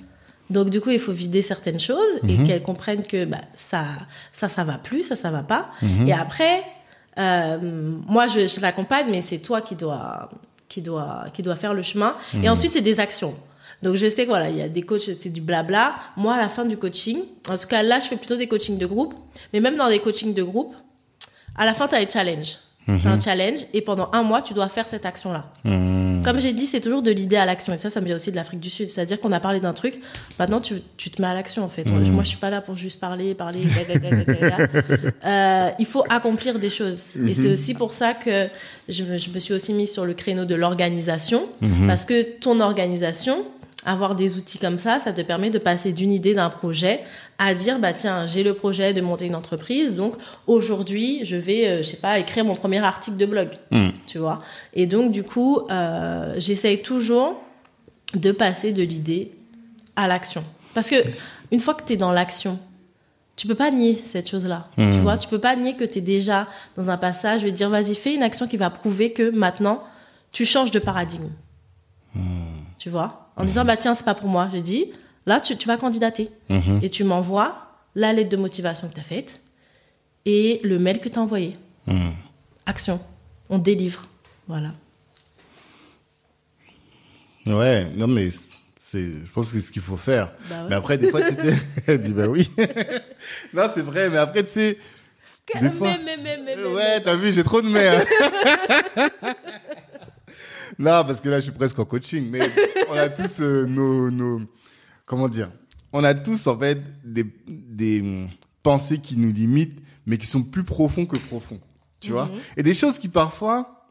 Donc 0.48 0.70
du 0.70 0.80
coup, 0.80 0.90
il 0.90 1.00
faut 1.00 1.12
vider 1.12 1.42
certaines 1.42 1.80
choses 1.80 2.20
et 2.28 2.36
qu'elles 2.44 2.62
comprennent 2.62 3.02
que 3.04 3.24
bah, 3.26 3.38
ça, 3.54 3.84
ça, 4.32 4.48
ça 4.48 4.64
va 4.64 4.78
plus, 4.78 5.02
ça, 5.02 5.16
ça 5.16 5.30
va 5.30 5.42
pas. 5.42 5.68
Mhm. 5.82 6.08
Et 6.08 6.12
après, 6.12 6.62
euh, 7.18 7.58
moi, 8.06 8.28
je, 8.28 8.46
je 8.46 8.60
l'accompagne, 8.60 9.06
mais 9.10 9.22
c'est 9.22 9.38
toi 9.38 9.60
qui 9.60 9.74
dois, 9.74 10.28
qui 10.68 10.82
dois, 10.82 11.24
qui 11.32 11.42
dois 11.42 11.56
faire 11.56 11.74
le 11.74 11.82
chemin. 11.82 12.16
Et 12.42 12.48
ensuite, 12.48 12.72
c'est 12.72 12.80
des 12.80 13.00
actions. 13.00 13.34
Donc 13.82 13.94
je 13.94 14.08
sais 14.08 14.24
que 14.24 14.30
voilà, 14.30 14.48
il 14.48 14.56
y 14.56 14.62
a 14.62 14.68
des 14.68 14.82
coachs, 14.82 15.10
c'est 15.20 15.28
du 15.28 15.40
blabla. 15.40 15.94
Moi, 16.16 16.34
à 16.34 16.38
la 16.38 16.48
fin 16.48 16.64
du 16.64 16.76
coaching, 16.76 17.24
en 17.48 17.58
tout 17.58 17.66
cas 17.66 17.82
là, 17.82 17.98
je 17.98 18.08
fais 18.08 18.16
plutôt 18.16 18.36
des 18.36 18.48
coachings 18.48 18.78
de 18.78 18.86
groupe. 18.86 19.14
Mais 19.52 19.60
même 19.60 19.76
dans 19.76 19.88
des 19.88 19.98
coachings 19.98 20.34
de 20.34 20.42
groupe, 20.42 20.74
à 21.56 21.64
la 21.64 21.74
fin, 21.74 21.88
tu 21.88 21.94
as 21.94 22.00
les 22.00 22.10
challenges. 22.10 22.56
T'as 22.86 23.10
un 23.10 23.18
challenge 23.18 23.60
et 23.72 23.80
pendant 23.80 24.08
un 24.12 24.22
mois, 24.22 24.42
tu 24.42 24.54
dois 24.54 24.68
faire 24.68 24.88
cette 24.88 25.04
action-là. 25.04 25.46
Mhm. 25.64 26.22
Comme 26.24 26.40
j'ai 26.40 26.52
dit, 26.52 26.66
c'est 26.66 26.80
toujours 26.80 27.02
de 27.02 27.10
l'idée 27.10 27.36
à 27.36 27.44
l'action. 27.44 27.72
Et 27.72 27.76
ça, 27.76 27.90
ça 27.90 28.00
me 28.00 28.06
vient 28.06 28.16
aussi 28.16 28.30
de 28.30 28.36
l'Afrique 28.36 28.60
du 28.60 28.70
Sud. 28.70 28.88
C'est-à-dire 28.88 29.20
qu'on 29.20 29.32
a 29.32 29.40
parlé 29.40 29.60
d'un 29.60 29.72
truc, 29.72 30.00
maintenant 30.38 30.60
tu, 30.60 30.76
tu 30.96 31.10
te 31.10 31.20
mets 31.20 31.28
à 31.28 31.34
l'action 31.34 31.64
en 31.64 31.68
fait. 31.68 31.84
Moi, 31.84 32.22
je 32.22 32.28
suis 32.28 32.36
pas 32.36 32.50
là 32.50 32.60
pour 32.60 32.76
juste 32.76 33.00
parler, 33.00 33.34
parler. 33.34 33.60
ga, 33.60 33.94
ga, 33.94 33.98
ga, 33.98 34.24
ga, 34.24 34.34
ga, 34.34 34.48
ga. 34.48 34.66
Euh, 35.26 35.70
il 35.78 35.86
faut 35.86 36.04
accomplir 36.08 36.58
des 36.58 36.70
choses. 36.70 37.16
Et 37.16 37.34
c'est 37.34 37.52
aussi 37.52 37.74
pour 37.74 37.92
ça 37.92 38.14
que 38.14 38.46
je 38.88 39.02
me, 39.02 39.18
je 39.18 39.30
me 39.30 39.40
suis 39.40 39.54
aussi 39.54 39.72
mise 39.72 39.92
sur 39.92 40.04
le 40.04 40.14
créneau 40.14 40.44
de 40.44 40.54
l'organisation. 40.54 41.48
Parce 41.86 42.04
que 42.04 42.22
ton 42.38 42.60
organisation, 42.60 43.44
avoir 43.86 44.14
des 44.14 44.34
outils 44.34 44.58
comme 44.58 44.78
ça, 44.78 44.98
ça 45.00 45.12
te 45.12 45.20
permet 45.22 45.48
de 45.48 45.58
passer 45.58 45.92
d'une 45.92 46.12
idée, 46.12 46.34
d'un 46.34 46.50
projet, 46.50 47.00
à 47.38 47.54
dire, 47.54 47.78
bah 47.78 47.92
tiens, 47.94 48.26
j'ai 48.26 48.42
le 48.42 48.52
projet 48.52 48.92
de 48.92 49.00
monter 49.00 49.26
une 49.26 49.34
entreprise, 49.36 49.94
donc 49.94 50.16
aujourd'hui, 50.46 51.24
je 51.24 51.36
vais, 51.36 51.66
euh, 51.68 51.78
je 51.78 51.88
sais 51.90 51.96
pas, 51.96 52.18
écrire 52.18 52.44
mon 52.44 52.54
premier 52.56 52.78
article 52.84 53.16
de 53.16 53.26
blog, 53.26 53.48
Mhm. 53.70 53.92
tu 54.06 54.18
vois. 54.18 54.42
Et 54.74 54.86
donc, 54.86 55.12
du 55.12 55.22
coup, 55.22 55.60
euh, 55.70 56.34
j'essaye 56.36 56.82
toujours 56.82 57.40
de 58.14 58.32
passer 58.32 58.72
de 58.72 58.82
l'idée 58.82 59.30
à 59.96 60.06
l'action. 60.08 60.44
Parce 60.74 60.90
que 60.90 60.96
une 61.52 61.60
fois 61.60 61.74
que 61.74 61.84
tu 61.86 61.92
es 61.94 61.96
dans 61.96 62.12
l'action, 62.12 62.58
tu 63.36 63.46
peux 63.46 63.54
pas 63.54 63.70
nier 63.70 63.94
cette 64.04 64.28
chose-là. 64.30 64.68
Tu 64.76 65.00
vois, 65.00 65.18
tu 65.18 65.28
peux 65.28 65.38
pas 65.38 65.54
nier 65.56 65.74
que 65.74 65.84
tu 65.84 65.98
es 65.98 66.00
déjà 66.00 66.46
dans 66.76 66.88
un 66.90 66.96
passage, 66.96 67.40
je 67.42 67.46
vais 67.46 67.52
te 67.52 67.56
dire, 67.56 67.68
vas-y, 67.70 67.94
fais 67.94 68.14
une 68.14 68.22
action 68.22 68.46
qui 68.48 68.56
va 68.56 68.70
prouver 68.70 69.12
que 69.12 69.30
maintenant, 69.30 69.82
tu 70.32 70.44
changes 70.46 70.70
de 70.70 70.78
paradigme. 70.78 71.28
Tu 72.78 72.88
vois? 72.90 73.25
En 73.36 73.44
disant, 73.44 73.64
bah 73.64 73.76
tiens, 73.76 73.94
c'est 73.94 74.04
pas 74.04 74.14
pour 74.14 74.28
moi. 74.28 74.48
J'ai 74.52 74.62
dit, 74.62 74.86
là, 75.26 75.40
tu, 75.40 75.56
tu 75.56 75.68
vas 75.68 75.76
candidater. 75.76 76.30
Mhm. 76.48 76.80
Et 76.82 76.90
tu 76.90 77.04
m'envoies 77.04 77.54
la 77.94 78.12
lettre 78.12 78.30
de 78.30 78.36
motivation 78.36 78.88
que 78.88 78.94
tu 78.94 79.00
as 79.00 79.04
faite 79.04 79.40
et 80.24 80.60
le 80.64 80.78
mail 80.78 81.00
que 81.00 81.08
tu 81.08 81.18
as 81.18 81.22
envoyé. 81.22 81.56
Mhm. 81.86 82.12
Action. 82.66 83.00
On 83.50 83.58
délivre. 83.58 84.06
Voilà. 84.48 84.72
Ouais, 87.46 87.84
non, 87.94 88.06
mais 88.08 88.30
c'est, 88.82 89.02
je 89.24 89.32
pense 89.32 89.50
que 89.50 89.56
c'est 89.60 89.66
ce 89.66 89.72
qu'il 89.72 89.82
faut 89.82 89.96
faire. 89.96 90.32
Bah 90.50 90.62
ouais. 90.62 90.68
Mais 90.70 90.74
après, 90.76 90.98
des 90.98 91.10
fois, 91.10 91.20
tu 91.22 91.36
Elle 91.86 92.00
dit, 92.00 92.12
bah 92.12 92.26
oui. 92.28 92.50
non, 93.54 93.64
c'est 93.72 93.82
vrai, 93.82 94.08
mais 94.10 94.16
après, 94.18 94.44
tu 94.44 94.50
sais, 94.52 94.78
des 95.60 95.70
fois- 95.70 95.88
mais, 96.04 96.16
mais, 96.16 96.38
mais, 96.44 96.56
mais, 96.56 96.64
Ouais, 96.64 97.00
t'as 97.02 97.14
vu, 97.14 97.32
j'ai 97.32 97.44
trop 97.44 97.62
de 97.62 97.68
merde. 97.68 98.04
Non, 100.78 101.04
parce 101.06 101.20
que 101.20 101.28
là, 101.28 101.38
je 101.40 101.44
suis 101.44 101.52
presque 101.52 101.78
en 101.78 101.84
coaching, 101.84 102.28
mais 102.30 102.40
on 102.90 102.94
a 102.94 103.08
tous 103.08 103.40
euh, 103.40 103.64
nos, 103.66 104.10
nos, 104.10 104.42
comment 105.04 105.28
dire, 105.28 105.50
on 105.92 106.04
a 106.04 106.14
tous 106.14 106.46
en 106.46 106.58
fait 106.58 106.80
des, 107.04 107.24
des 107.46 108.26
pensées 108.62 108.98
qui 108.98 109.16
nous 109.16 109.32
limitent, 109.32 109.78
mais 110.06 110.18
qui 110.18 110.26
sont 110.26 110.42
plus 110.42 110.64
profonds 110.64 111.06
que 111.06 111.16
profonds, 111.16 111.60
tu 112.00 112.12
vois. 112.12 112.30
Et 112.56 112.62
des 112.62 112.74
choses 112.74 112.98
qui 112.98 113.08
parfois, 113.08 113.88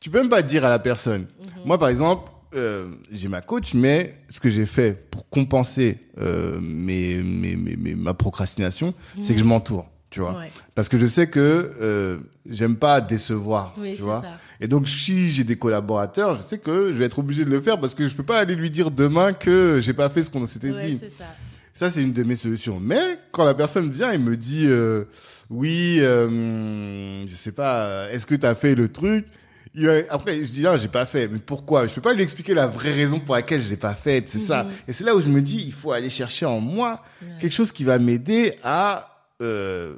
tu 0.00 0.10
peux 0.10 0.18
même 0.18 0.30
pas 0.30 0.42
dire 0.42 0.64
à 0.64 0.68
la 0.70 0.78
personne. 0.78 1.26
Moi, 1.64 1.78
par 1.78 1.88
exemple, 1.88 2.30
euh, 2.54 2.94
j'ai 3.10 3.28
ma 3.28 3.40
coach, 3.40 3.74
mais 3.74 4.14
ce 4.30 4.38
que 4.40 4.48
j'ai 4.48 4.66
fait 4.66 5.10
pour 5.10 5.28
compenser 5.28 5.98
euh, 6.18 6.58
mes, 6.60 7.16
mes, 7.22 7.56
mes, 7.56 7.74
mes- 7.76 7.94
ma 7.94 8.14
procrastination, 8.14 8.94
c'est 9.22 9.34
que 9.34 9.40
je 9.40 9.44
m'entoure, 9.44 9.88
tu 10.14 10.20
vois. 10.20 10.38
Ouais. 10.38 10.50
Parce 10.76 10.88
que 10.88 10.96
je 10.96 11.06
sais 11.06 11.26
que 11.26 11.72
euh, 11.80 12.18
j'aime 12.48 12.76
pas 12.76 13.00
décevoir, 13.00 13.74
Oui, 13.78 13.94
tu 13.96 14.02
vois. 14.02 14.22
ça. 14.22 14.38
Et 14.60 14.68
donc 14.68 14.88
si 14.88 15.30
j'ai 15.32 15.42
des 15.44 15.56
collaborateurs, 15.56 16.36
je 16.36 16.42
sais 16.42 16.58
que 16.58 16.86
je 16.92 16.96
vais 16.98 17.04
être 17.06 17.18
obligé 17.18 17.44
de 17.44 17.50
le 17.50 17.60
faire 17.60 17.80
parce 17.80 17.94
que 17.94 18.06
je 18.08 18.14
peux 18.14 18.22
pas 18.22 18.38
aller 18.38 18.54
lui 18.54 18.70
dire 18.70 18.90
demain 18.92 19.32
que 19.32 19.80
j'ai 19.82 19.92
pas 19.92 20.08
fait 20.08 20.22
ce 20.22 20.30
qu'on 20.30 20.46
s'était 20.46 20.70
Ouais, 20.70 20.86
dit. 20.86 21.00
ça. 21.18 21.24
Ça 21.74 21.90
c'est 21.90 22.02
une 22.02 22.12
de 22.12 22.22
mes 22.22 22.36
solutions. 22.36 22.78
Mais 22.80 23.18
quand 23.32 23.44
la 23.44 23.54
personne 23.54 23.90
vient 23.90 24.12
et 24.12 24.18
me 24.18 24.36
dit 24.36 24.66
euh, 24.66 25.04
oui, 25.50 25.98
euh, 26.00 27.26
je 27.26 27.34
sais 27.34 27.52
pas, 27.52 28.08
est-ce 28.12 28.24
que 28.26 28.36
tu 28.36 28.46
as 28.46 28.54
fait 28.54 28.74
le 28.76 28.88
truc? 28.90 29.26
Après, 30.08 30.36
je 30.44 30.52
dis 30.52 30.62
non, 30.62 30.76
j'ai 30.76 30.86
pas 30.86 31.04
fait. 31.04 31.26
Mais 31.26 31.40
pourquoi? 31.40 31.88
Je 31.88 31.94
peux 31.94 32.00
pas 32.00 32.12
lui 32.14 32.22
expliquer 32.22 32.54
la 32.54 32.68
vraie 32.68 32.92
raison 32.92 33.18
pour 33.18 33.34
laquelle 33.34 33.60
je 33.60 33.68
l'ai 33.68 33.76
pas 33.76 33.94
faite. 33.94 34.28
C'est 34.28 34.38
ça. 34.38 34.68
Et 34.86 34.92
c'est 34.92 35.02
là 35.02 35.16
où 35.16 35.20
je 35.20 35.26
me 35.28 35.42
dis, 35.42 35.64
il 35.66 35.72
faut 35.72 35.90
aller 35.90 36.10
chercher 36.10 36.46
en 36.46 36.60
moi 36.60 37.02
quelque 37.40 37.52
chose 37.52 37.72
qui 37.72 37.82
va 37.82 37.98
m'aider 37.98 38.54
à 38.62 39.13
euh, 39.42 39.94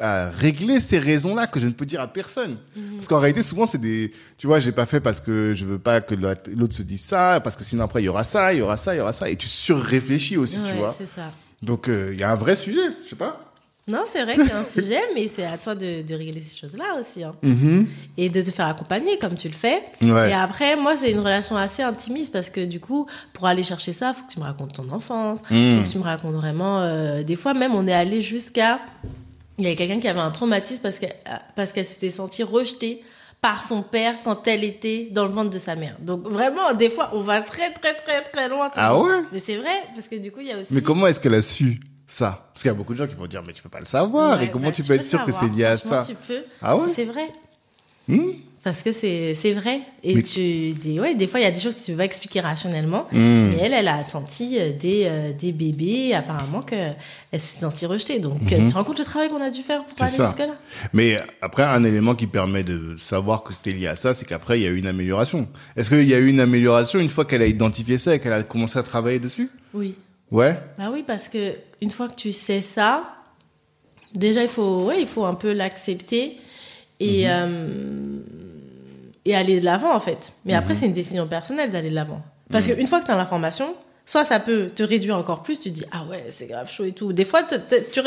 à 0.00 0.30
régler 0.30 0.80
ces 0.80 0.98
raisons-là 0.98 1.46
que 1.46 1.60
je 1.60 1.66
ne 1.66 1.72
peux 1.72 1.86
dire 1.86 2.00
à 2.00 2.08
personne. 2.08 2.58
Parce 2.96 3.06
qu'en 3.08 3.20
réalité, 3.20 3.42
souvent, 3.42 3.66
c'est 3.66 3.78
des, 3.78 4.12
tu 4.38 4.46
vois, 4.46 4.58
j'ai 4.58 4.72
pas 4.72 4.86
fait 4.86 5.00
parce 5.00 5.20
que 5.20 5.54
je 5.54 5.64
veux 5.64 5.78
pas 5.78 6.00
que 6.00 6.14
l'autre 6.14 6.74
se 6.74 6.82
dise 6.82 7.02
ça, 7.02 7.40
parce 7.42 7.56
que 7.56 7.64
sinon 7.64 7.84
après, 7.84 8.02
il 8.02 8.06
y 8.06 8.08
aura 8.08 8.24
ça, 8.24 8.52
il 8.52 8.58
y 8.58 8.62
aura 8.62 8.76
ça, 8.76 8.94
il 8.94 8.98
y 8.98 9.00
aura 9.00 9.12
ça. 9.12 9.28
Et 9.28 9.36
tu 9.36 9.46
surréfléchis 9.48 10.36
aussi, 10.36 10.60
tu 10.62 10.74
vois. 10.74 10.96
c'est 10.98 11.08
ça. 11.14 11.32
Donc, 11.62 11.88
euh, 11.88 12.10
il 12.12 12.18
y 12.18 12.22
a 12.22 12.30
un 12.30 12.36
vrai 12.36 12.56
sujet, 12.56 12.90
je 13.02 13.10
sais 13.10 13.16
pas. 13.16 13.53
Non, 13.86 14.04
c'est 14.10 14.22
vrai 14.24 14.34
qu'il 14.36 14.46
y 14.46 14.50
a 14.50 14.58
un 14.60 14.64
sujet, 14.64 15.00
mais 15.14 15.30
c'est 15.36 15.44
à 15.44 15.58
toi 15.58 15.74
de, 15.74 16.00
de 16.00 16.14
régler 16.14 16.40
ces 16.40 16.58
choses-là 16.58 16.96
aussi. 16.98 17.22
hein. 17.22 17.34
Mhm. 17.42 17.86
Et 18.16 18.30
de 18.30 18.40
te 18.40 18.50
faire 18.50 18.66
accompagner 18.66 19.18
comme 19.18 19.34
tu 19.36 19.46
le 19.48 19.54
fais. 19.54 19.82
Ouais. 20.00 20.30
Et 20.30 20.32
après, 20.32 20.74
moi, 20.76 20.96
c'est 20.96 21.10
une 21.10 21.18
relation 21.18 21.56
assez 21.56 21.82
intimiste 21.82 22.32
parce 22.32 22.48
que 22.48 22.64
du 22.64 22.80
coup, 22.80 23.06
pour 23.34 23.46
aller 23.46 23.62
chercher 23.62 23.92
ça, 23.92 24.14
faut 24.14 24.24
que 24.26 24.32
tu 24.32 24.38
me 24.40 24.44
racontes 24.44 24.72
ton 24.72 24.88
enfance, 24.90 25.40
Mm. 25.50 25.78
faut 25.80 25.84
que 25.86 25.92
tu 25.92 25.98
me 25.98 26.02
racontes 26.04 26.34
vraiment. 26.34 26.80
euh, 26.80 27.22
des 27.22 27.36
fois, 27.36 27.52
même, 27.52 27.74
on 27.74 27.86
est 27.86 27.92
allé 27.92 28.22
jusqu'à. 28.22 28.80
Il 29.58 29.64
y 29.64 29.66
avait 29.66 29.76
quelqu'un 29.76 30.00
qui 30.00 30.08
avait 30.08 30.18
un 30.20 30.30
traumatisme 30.30 30.82
parce 30.82 30.98
que 30.98 31.06
parce 31.54 31.72
qu'elle 31.72 31.84
s'était 31.84 32.10
sentie 32.10 32.42
rejetée 32.42 33.02
par 33.40 33.62
son 33.62 33.82
père 33.82 34.14
quand 34.24 34.48
elle 34.48 34.64
était 34.64 35.08
dans 35.12 35.26
le 35.26 35.30
ventre 35.30 35.50
de 35.50 35.58
sa 35.58 35.76
mère. 35.76 35.96
Donc 36.00 36.26
vraiment, 36.26 36.72
des 36.72 36.88
fois, 36.90 37.10
on 37.12 37.20
va 37.20 37.42
très 37.42 37.70
très 37.74 37.92
très 37.94 38.22
très 38.22 38.48
loin. 38.48 38.70
Ah 38.74 38.98
ouais? 38.98 39.20
Mais 39.32 39.42
c'est 39.44 39.56
vrai 39.56 39.74
parce 39.94 40.08
que 40.08 40.16
du 40.16 40.32
coup, 40.32 40.40
il 40.40 40.46
y 40.48 40.52
a 40.52 40.56
aussi. 40.56 40.68
Mais 40.72 40.80
comment 40.80 41.06
est-ce 41.06 41.20
qu'elle 41.20 41.34
a 41.34 41.42
su? 41.42 41.78
Ça 42.14 42.46
Parce 42.52 42.62
qu'il 42.62 42.68
y 42.70 42.74
a 42.74 42.76
beaucoup 42.76 42.92
de 42.94 42.98
gens 42.98 43.06
qui 43.06 43.14
vont 43.16 43.26
dire, 43.26 43.42
mais 43.46 43.52
tu 43.52 43.62
peux 43.62 43.68
pas 43.68 43.80
le 43.80 43.86
savoir. 43.86 44.38
Ouais, 44.38 44.46
et 44.46 44.50
comment 44.50 44.66
bah, 44.68 44.72
tu 44.72 44.82
peux 44.82 44.94
être 44.94 45.04
sûr 45.04 45.24
que 45.24 45.32
c'est 45.32 45.48
lié 45.48 45.64
à 45.64 45.76
ça 45.76 46.02
Tu 46.06 46.14
peux. 46.14 46.42
Ah 46.62 46.76
ouais 46.76 46.88
C'est 46.94 47.04
vrai. 47.04 47.30
Hmm 48.06 48.30
Parce 48.62 48.82
que 48.82 48.92
c'est 48.92 49.34
vrai. 49.54 49.80
Et 50.02 50.14
Mais- 50.14 50.22
tu 50.22 50.72
des 50.72 51.00
ouais, 51.00 51.14
des 51.14 51.26
fois 51.26 51.40
il 51.40 51.42
y 51.42 51.46
a 51.46 51.50
des 51.50 51.60
choses 51.60 51.74
que 51.74 51.80
tu 51.84 51.92
peux 51.92 51.96
pas 51.98 52.04
expliquer 52.04 52.40
rationnellement. 52.40 53.06
Hmm. 53.12 53.50
Mais 53.50 53.58
elle, 53.62 53.72
elle 53.72 53.88
a 53.88 54.04
senti 54.04 54.58
euh, 54.58 54.72
des, 54.72 55.04
euh, 55.06 55.32
des 55.32 55.52
bébés 55.52 56.14
apparemment 56.14 56.60
que 56.60 56.74
elle 57.32 57.40
s'est 57.40 57.60
sentie 57.60 57.86
rejetée. 57.86 58.18
Donc 58.20 58.40
euh, 58.52 58.58
tu 58.58 58.66
te 58.66 58.74
rends 58.74 58.84
compte 58.84 58.98
le 58.98 59.04
travail 59.06 59.28
qu'on 59.30 59.40
a 59.42 59.50
dû 59.50 59.62
faire 59.62 59.84
pour 59.84 59.98
Mhm. 59.98 60.04
Aller 60.06 60.16
ça. 60.16 60.26
jusque 60.26 60.38
là. 60.38 60.54
Mais 60.92 61.18
après, 61.42 61.62
un 61.64 61.82
élément 61.82 62.14
qui 62.14 62.26
permet 62.26 62.62
de 62.62 62.96
savoir 62.98 63.42
que 63.42 63.52
c'était 63.54 63.72
lié 63.72 63.86
à 63.86 63.96
ça, 63.96 64.12
c'est 64.14 64.24
qu'après, 64.26 64.60
il 64.60 64.62
y 64.62 64.66
a 64.66 64.70
eu 64.70 64.76
une 64.78 64.86
amélioration. 64.86 65.48
Est-ce 65.76 65.88
qu'il 65.88 66.04
y 66.08 66.14
a 66.14 66.18
eu 66.18 66.28
une 66.28 66.40
amélioration 66.40 67.00
une 67.00 67.10
fois 67.10 67.24
qu'elle 67.24 67.42
a 67.42 67.46
identifié 67.46 67.96
ça 67.98 68.14
et 68.14 68.20
qu'elle 68.20 68.32
a 68.34 68.42
commencé 68.42 68.78
à 68.78 68.82
travailler 68.82 69.18
dessus? 69.18 69.50
Oui. 69.72 69.94
Ouais. 70.34 70.58
Bah 70.78 70.90
oui 70.92 71.04
parce 71.06 71.28
que 71.28 71.54
une 71.80 71.90
fois 71.90 72.08
que 72.08 72.14
tu 72.16 72.32
sais 72.32 72.60
ça, 72.60 73.04
déjà 74.14 74.42
il 74.42 74.48
faut 74.48 74.84
ouais, 74.84 75.00
il 75.00 75.06
faut 75.06 75.24
un 75.24 75.34
peu 75.34 75.52
l'accepter 75.52 76.38
et 77.00 77.24
Mhm. 77.26 77.30
euh, 77.30 78.18
et 79.24 79.34
aller 79.34 79.60
de 79.60 79.64
l'avant 79.64 79.94
en 79.94 80.00
fait. 80.00 80.32
Mais 80.44 80.52
Mhm. 80.52 80.58
après 80.58 80.74
c'est 80.74 80.86
une 80.86 80.92
décision 80.92 81.26
personnelle 81.26 81.70
d'aller 81.70 81.90
de 81.90 81.94
l'avant. 81.94 82.20
Parce 82.50 82.66
qu'une 82.66 82.86
fois 82.86 83.00
que 83.00 83.06
tu 83.06 83.10
as 83.10 83.16
l'information, 83.16 83.74
soit 84.06 84.22
ça 84.24 84.38
peut 84.38 84.68
te 84.74 84.82
réduire 84.82 85.16
encore 85.16 85.42
plus, 85.42 85.58
tu 85.58 85.70
te 85.70 85.74
dis 85.76 85.84
ah 85.92 86.04
ouais, 86.10 86.26
c'est 86.28 86.46
grave 86.46 86.70
chaud 86.70 86.84
et 86.84 86.92
tout. 86.92 87.12
Des 87.12 87.24
fois 87.24 87.42
tu, 87.42 87.54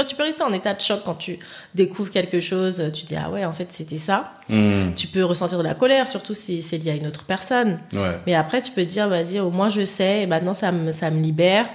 tu 0.05 0.15
peux 0.15 0.23
rester 0.23 0.43
en 0.43 0.53
état 0.53 0.73
de 0.73 0.81
choc 0.81 1.01
quand 1.05 1.15
tu 1.15 1.39
découvres 1.75 2.11
quelque 2.11 2.39
chose, 2.39 2.91
tu 2.93 3.01
te 3.03 3.07
dis 3.07 3.15
ah 3.15 3.29
ouais, 3.31 3.45
en 3.45 3.51
fait 3.53 3.67
c'était 3.71 3.97
ça. 3.97 4.33
Hmm. 4.49 4.93
Tu 4.95 5.07
peux 5.07 5.23
ressentir 5.23 5.57
de 5.57 5.63
la 5.63 5.73
colère 5.75 6.07
surtout 6.07 6.35
si 6.35 6.61
c'est 6.61 6.77
lié 6.77 6.91
à 6.91 6.95
une 6.95 7.07
autre 7.07 7.23
personne. 7.25 7.79
Ouais. 7.93 8.19
Mais 8.27 8.35
après, 8.35 8.61
tu 8.61 8.71
peux 8.71 8.83
te 8.83 8.89
dire, 8.89 9.07
vas-y, 9.09 9.39
au 9.39 9.49
moins 9.49 9.69
je 9.69 9.85
sais, 9.85 10.21
et 10.21 10.25
maintenant 10.27 10.53
ça 10.53 10.71
me, 10.71 10.91
ça 10.91 11.09
me 11.09 11.19
libère. 11.21 11.67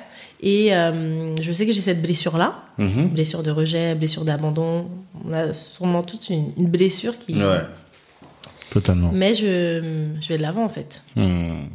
Et 0.42 0.74
euh, 0.74 1.34
je 1.40 1.52
sais 1.52 1.66
que 1.66 1.72
j'ai 1.72 1.80
cette 1.80 2.02
blessure-là, 2.02 2.64
Mhm. 2.78 3.08
blessure 3.10 3.42
de 3.44 3.50
rejet, 3.52 3.94
blessure 3.94 4.24
d'abandon. 4.24 4.90
On 5.24 5.32
a 5.32 5.52
sûrement 5.54 6.02
toute 6.02 6.28
une, 6.30 6.52
une 6.56 6.66
blessure 6.68 7.16
qui. 7.18 7.34
Ouais. 7.34 7.60
Totalement. 8.70 9.12
Mais 9.12 9.34
je, 9.34 10.14
je 10.20 10.28
vais 10.28 10.38
de 10.38 10.42
l'avant 10.42 10.64
en 10.64 10.68
fait. 10.68 11.02
Hmm. 11.14 11.66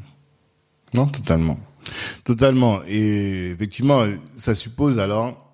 Non, 0.93 1.07
totalement. 1.07 1.57
Totalement. 2.23 2.81
Et 2.87 3.51
effectivement, 3.51 4.05
ça 4.35 4.55
suppose 4.55 4.99
alors, 4.99 5.53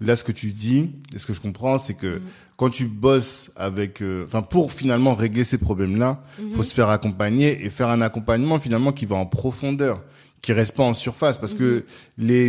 là, 0.00 0.16
ce 0.16 0.24
que 0.24 0.32
tu 0.32 0.52
dis, 0.52 0.90
et 1.14 1.18
ce 1.18 1.26
que 1.26 1.34
je 1.34 1.40
comprends, 1.40 1.78
c'est 1.78 1.94
que 1.94 2.22
quand 2.56 2.70
tu 2.70 2.86
bosses 2.86 3.50
avec, 3.56 4.00
euh, 4.02 4.24
enfin, 4.26 4.42
pour 4.42 4.72
finalement 4.72 5.14
régler 5.14 5.44
ces 5.44 5.58
problèmes-là, 5.58 6.22
faut 6.54 6.62
se 6.62 6.72
faire 6.72 6.88
accompagner 6.88 7.64
et 7.64 7.70
faire 7.70 7.88
un 7.88 8.00
accompagnement 8.00 8.58
finalement 8.58 8.92
qui 8.92 9.04
va 9.04 9.16
en 9.16 9.26
profondeur, 9.26 10.02
qui 10.48 10.54
reste 10.54 10.74
pas 10.74 10.84
en 10.84 10.94
surface, 10.94 11.36
parce 11.36 11.52
que 11.52 11.84
les, 12.16 12.48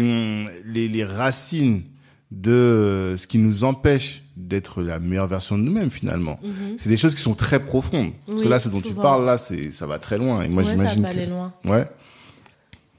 les, 0.65 0.87
les 0.87 1.03
racines 1.03 1.83
de 2.31 3.15
ce 3.17 3.27
qui 3.27 3.37
nous 3.39 3.65
empêche 3.65 4.23
d'être 4.37 4.81
la 4.81 4.99
meilleure 4.99 5.27
version 5.27 5.57
de 5.57 5.63
nous-mêmes 5.63 5.89
finalement. 5.89 6.39
C'est 6.77 6.87
des 6.87 6.95
choses 6.95 7.13
qui 7.13 7.21
sont 7.21 7.35
très 7.35 7.59
profondes. 7.59 8.13
Parce 8.25 8.41
que 8.41 8.47
là, 8.47 8.59
ce 8.61 8.69
dont 8.69 8.79
tu 8.79 8.93
parles 8.93 9.25
là, 9.25 9.37
c'est 9.37 9.71
ça 9.71 9.85
va 9.85 9.99
très 9.99 10.17
loin. 10.17 10.43
Et 10.43 10.47
moi, 10.47 10.63
ouais, 10.63 10.69
j'imagine 10.69 11.05
que 11.09 11.29
loin. 11.29 11.51
ouais. 11.65 11.85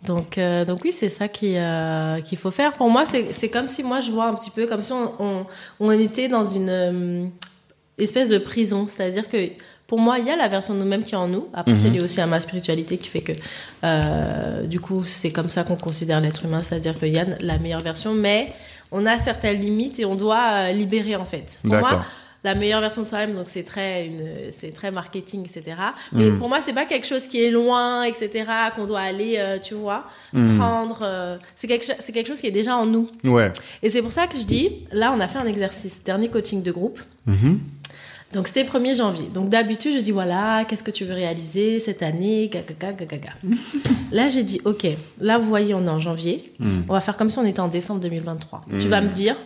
Donc, 0.05 0.37
euh, 0.37 0.65
donc 0.67 0.81
oui, 0.85 0.93
c'est 0.93 1.09
ça 1.09 1.29
qui, 1.29 1.57
euh, 1.57 2.21
qu'il 2.21 2.37
faut 2.39 2.51
faire. 2.51 2.73
Pour 2.75 2.91
moi, 2.91 3.05
c'est, 3.07 3.33
c'est 3.33 3.49
comme 3.49 3.69
si 3.71 3.83
moi, 3.83 4.01
je 4.01 4.11
vois 4.11 4.27
un 4.27 4.35
petit 4.35 4.51
peu 4.51 4.67
comme 4.67 4.83
si 4.83 4.93
on, 4.93 5.13
on, 5.19 5.47
on 5.79 5.91
était 5.93 6.29
dans 6.29 6.49
une 6.51 6.69
euh, 6.69 7.27
espèce 7.99 8.29
de 8.29 8.39
prison. 8.39 8.87
C'est-à-dire 8.89 9.29
que 9.29 9.39
pour 9.91 9.99
moi, 9.99 10.19
il 10.21 10.27
y 10.27 10.31
a 10.31 10.37
la 10.37 10.49
version 10.49 10.73
de 10.73 10.79
nous-mêmes 10.79 11.03
qui 11.03 11.15
est 11.15 11.19
en 11.19 11.29
nous. 11.29 11.49
Après, 11.53 11.75
c'est 11.83 11.91
lié 11.91 12.01
aussi 12.01 12.21
à 12.23 12.27
ma 12.27 12.39
spiritualité 12.41 12.97
qui 12.97 13.09
fait 13.09 13.21
que, 13.23 13.33
euh, 13.85 14.63
du 14.67 14.81
coup, 14.81 15.05
c'est 15.05 15.33
comme 15.33 15.51
ça 15.51 15.65
qu'on 15.65 15.77
considère 15.77 16.21
l'être 16.21 16.45
humain. 16.45 16.63
C'est-à-dire 16.63 16.99
qu'il 16.99 17.09
y 17.13 17.19
a 17.19 17.27
la 17.41 17.59
meilleure 17.59 17.83
version, 17.83 18.15
mais 18.15 18.53
on 18.93 19.05
a 19.05 19.19
certaines 19.19 19.61
limites 19.61 19.99
et 20.01 20.05
on 20.05 20.15
doit 20.15 20.47
euh, 20.53 20.73
libérer, 20.73 21.17
en 21.17 21.25
fait. 21.25 21.59
Pour 21.63 21.73
moi, 21.81 21.91
la 22.45 22.55
meilleure 22.55 22.81
version 22.81 23.03
de 23.03 23.07
soi-même, 23.07 23.35
donc 23.35 23.49
c'est 23.49 23.65
très, 23.65 24.07
une, 24.07 24.23
c'est 24.59 24.73
très 24.73 24.91
marketing, 24.91 25.45
etc. 25.45 25.77
Mais 26.13 26.25
pour 26.39 26.49
moi, 26.49 26.61
c'est 26.65 26.73
pas 26.73 26.87
quelque 26.87 27.07
chose 27.07 27.27
qui 27.27 27.43
est 27.45 27.51
loin, 27.51 28.05
etc. 28.05 28.31
Qu'on 28.75 28.87
doit 28.87 29.01
aller, 29.01 29.35
euh, 29.39 29.59
tu 29.59 29.75
vois, 29.75 30.05
prendre. 30.57 31.01
euh, 31.03 31.37
c'est 31.55 31.67
quelque, 31.67 31.85
cho- 31.85 31.99
c'est 31.99 32.13
quelque 32.13 32.29
chose 32.29 32.41
qui 32.41 32.47
est 32.47 32.51
déjà 32.53 32.77
en 32.77 32.87
nous. 32.87 33.11
Ouais. 33.25 33.53
Et 33.83 33.91
c'est 33.91 34.01
pour 34.03 34.13
ça 34.13 34.27
que 34.27 34.39
je 34.39 34.45
dis, 34.45 34.87
là, 34.93 35.13
on 35.15 35.21
a 35.21 35.29
fait 35.29 35.39
un 35.39 35.47
exercice, 35.47 36.03
dernier 36.05 36.29
coaching 36.29 36.63
de 36.63 36.71
groupe. 36.73 37.01
Mhm. 37.27 37.59
Donc 38.33 38.47
c'était 38.47 38.63
1er 38.65 38.95
janvier. 38.97 39.29
Donc 39.35 39.49
d'habitude, 39.49 39.95
je 39.95 40.01
dis 40.01 40.13
voilà, 40.13 40.65
qu'est-ce 40.65 40.83
que 40.85 40.91
tu 40.93 41.05
veux 41.05 41.15
réaliser 41.15 41.81
cette 41.81 42.03
année? 42.03 42.49
Gaga, 42.49 42.75
gaga, 42.79 43.05
gaga. 43.05 43.31
Là, 44.13 44.29
j'ai 44.29 44.45
dit 44.45 44.61
ok, 44.65 44.87
là 45.21 45.39
vous 45.39 45.49
voyez, 45.49 45.75
on 45.75 45.85
est 45.85 45.91
en 45.91 45.99
janvier. 46.01 46.53
On 46.61 46.93
va 46.93 47.01
faire 47.01 47.17
comme 47.17 47.31
si 47.31 47.39
on 47.39 47.45
était 47.47 47.61
en 47.61 47.69
décembre 47.69 48.01
2023. 48.01 48.63
Tu 48.81 48.89
vas 48.89 49.01
me 49.01 49.09
dire 49.09 49.37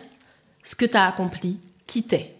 ce 0.63 0.75
que 0.75 0.85
tu 0.85 0.97
as 0.97 1.05
accompli, 1.07 1.59
qui 1.87 2.03
t'es. 2.03 2.31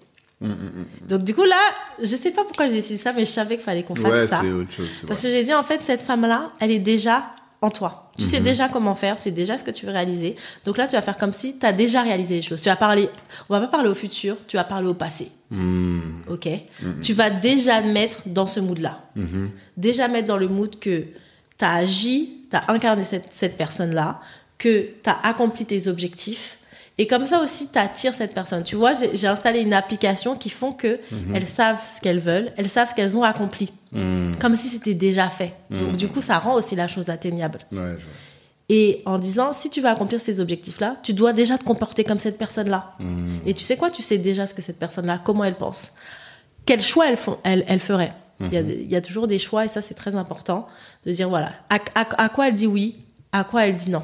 Donc 1.07 1.23
du 1.23 1.33
coup 1.33 1.43
là, 1.45 1.57
je 2.01 2.15
sais 2.15 2.31
pas 2.31 2.43
pourquoi 2.43 2.67
j'ai 2.67 2.73
décidé 2.73 2.97
ça, 2.99 3.13
mais 3.13 3.25
je 3.25 3.31
savais 3.31 3.55
qu'il 3.55 3.63
fallait 3.63 3.83
qu'on 3.83 3.95
fasse 3.95 4.11
Ouais, 4.11 4.27
ça. 4.27 4.41
c'est 4.43 4.51
autre 4.51 4.71
chose. 4.71 4.89
Parce 5.07 5.21
vrai. 5.21 5.29
que 5.29 5.35
j'ai 5.35 5.43
dit, 5.43 5.53
en 5.53 5.63
fait, 5.63 5.81
cette 5.81 6.01
femme-là, 6.03 6.51
elle 6.59 6.71
est 6.71 6.79
déjà 6.79 7.25
en 7.61 7.69
toi. 7.71 8.11
Tu 8.17 8.23
Mhm. 8.23 8.29
sais 8.29 8.39
déjà 8.41 8.69
comment 8.69 8.93
faire, 8.95 9.15
tu 9.17 9.23
sais 9.23 9.31
déjà 9.31 9.57
ce 9.57 9.63
que 9.63 9.71
tu 9.71 9.85
veux 9.87 9.91
réaliser. 9.91 10.35
Donc 10.65 10.77
là, 10.77 10.85
tu 10.87 10.95
vas 10.95 11.01
faire 11.01 11.17
comme 11.17 11.33
si 11.33 11.57
tu 11.57 11.65
as 11.65 11.73
déjà 11.73 12.01
réalisé 12.03 12.35
les 12.35 12.41
choses. 12.43 12.61
Tu 12.61 12.69
vas 12.69 12.75
parler, 12.75 13.09
on 13.49 13.53
va 13.53 13.61
pas 13.61 13.67
parler 13.67 13.89
au 13.89 13.95
futur, 13.95 14.37
tu 14.47 14.57
vas 14.57 14.63
parler 14.63 14.87
au 14.87 14.93
passé. 14.93 15.31
Hmm. 15.55 16.23
Ok 16.29 16.47
Tu 17.01 17.13
vas 17.13 17.29
déjà 17.29 17.81
mettre 17.81 18.23
dans 18.25 18.47
ce 18.47 18.59
mood-là. 18.59 19.03
Mhm. 19.15 19.51
Déjà 19.77 20.07
mettre 20.07 20.27
dans 20.27 20.37
le 20.37 20.47
mood 20.47 20.77
que 20.79 21.05
tu 21.57 21.65
as 21.65 21.73
agi, 21.73 22.41
tu 22.49 22.55
as 22.55 22.65
incarné 22.71 23.03
cette, 23.03 23.27
cette 23.31 23.55
personne-là, 23.57 24.19
que 24.57 24.89
tu 25.03 25.09
as 25.09 25.17
accompli 25.23 25.65
tes 25.65 25.87
objectifs 25.87 26.57
Et 26.97 27.07
comme 27.07 27.25
ça 27.25 27.41
aussi, 27.43 27.69
tu 27.71 27.77
attires 27.77 28.13
cette 28.13 28.33
personne. 28.33 28.63
Tu 28.63 28.75
vois, 28.75 28.93
j'ai 28.93 29.15
j'ai 29.15 29.27
installé 29.27 29.59
une 29.61 29.73
application 29.73 30.35
qui 30.37 30.49
font 30.49 30.71
que 30.71 30.99
elles 31.33 31.47
savent 31.47 31.83
ce 31.83 32.01
qu'elles 32.01 32.19
veulent, 32.21 32.51
elles 32.57 32.69
savent 32.69 32.89
ce 32.89 32.95
qu'elles 32.95 33.17
ont 33.17 33.23
accompli, 33.23 33.71
comme 34.39 34.55
si 34.55 34.67
c'était 34.69 34.93
déjà 34.93 35.27
fait. 35.29 35.53
Donc 35.69 35.97
du 35.97 36.07
coup, 36.07 36.21
ça 36.21 36.39
rend 36.39 36.53
aussi 36.55 36.75
la 36.75 36.87
chose 36.87 37.09
atteignable. 37.09 37.59
Ouais, 37.71 37.95
je 37.99 38.05
vois. 38.05 38.13
Et 38.69 39.03
en 39.05 39.19
disant, 39.19 39.53
si 39.53 39.69
tu 39.69 39.79
veux 39.81 39.87
accomplir 39.89 40.19
ces 40.19 40.39
objectifs-là, 40.39 40.97
tu 41.03 41.13
dois 41.13 41.33
déjà 41.33 41.57
te 41.57 41.63
comporter 41.63 42.03
comme 42.03 42.19
cette 42.19 42.37
personne-là. 42.37 42.93
Et 43.45 43.53
tu 43.53 43.63
sais 43.63 43.77
quoi? 43.77 43.91
Tu 43.91 44.01
sais 44.01 44.17
déjà 44.17 44.47
ce 44.47 44.53
que 44.55 44.61
cette 44.63 44.79
personne-là, 44.79 45.21
comment 45.23 45.43
elle 45.43 45.55
pense. 45.55 45.91
Quel 46.65 46.81
choix 46.81 47.07
elle, 47.09 47.17
elle, 47.43 47.63
elle 47.67 47.79
ferait. 47.79 48.13
il, 48.39 48.51
y 48.53 48.57
a, 48.57 48.61
il 48.61 48.89
y 48.91 48.95
a 48.95 49.01
toujours 49.01 49.27
des 49.27 49.37
choix, 49.37 49.65
et 49.65 49.67
ça, 49.67 49.81
c'est 49.83 49.93
très 49.93 50.15
important, 50.15 50.67
de 51.05 51.11
dire, 51.11 51.29
voilà, 51.29 51.53
à, 51.69 51.75
à- 51.93 52.23
à 52.23 52.29
quoi 52.29 52.47
elle 52.47 52.55
dit 52.55 52.65
oui, 52.67 52.95
à 53.31 53.43
quoi 53.43 53.67
elle 53.67 53.75
dit 53.77 53.91
non. 53.91 54.01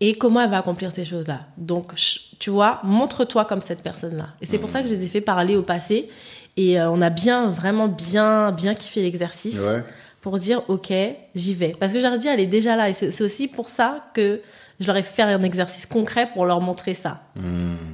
Et 0.00 0.14
comment 0.14 0.40
elle 0.40 0.50
va 0.50 0.58
accomplir 0.58 0.90
ces 0.92 1.04
choses-là. 1.04 1.42
Donc, 1.58 1.92
tu 2.40 2.50
vois, 2.50 2.80
montre-toi 2.82 3.44
comme 3.44 3.62
cette 3.62 3.82
personne-là. 3.82 4.28
Et 4.40 4.46
c'est 4.46 4.58
pour 4.58 4.68
ça 4.70 4.82
que 4.82 4.88
je 4.88 4.94
les 4.94 5.04
ai 5.04 5.08
fait 5.08 5.20
parler 5.20 5.56
au 5.56 5.62
passé. 5.62 6.08
Et 6.56 6.80
euh, 6.80 6.90
on 6.90 7.00
a 7.00 7.08
bien, 7.10 7.46
vraiment 7.48 7.86
bien, 7.88 8.50
bien 8.52 8.74
kiffé 8.74 9.00
l'exercice 9.02 9.58
Ouais. 9.58 9.84
Pour 10.22 10.38
dire 10.38 10.62
ok 10.68 10.92
j'y 11.34 11.52
vais. 11.52 11.74
Parce 11.78 11.92
que 11.92 12.00
j'aurais 12.00 12.16
dit 12.16 12.28
elle 12.28 12.40
est 12.40 12.46
déjà 12.46 12.76
là 12.76 12.88
et 12.88 12.94
c'est 12.94 13.20
aussi 13.22 13.48
pour 13.48 13.68
ça 13.68 14.06
que 14.14 14.40
je 14.80 14.86
leur 14.86 14.96
ai 14.96 15.02
fait 15.02 15.22
un 15.22 15.42
exercice 15.42 15.84
concret 15.84 16.30
pour 16.32 16.46
leur 16.46 16.60
montrer 16.60 16.94
ça. 16.94 17.22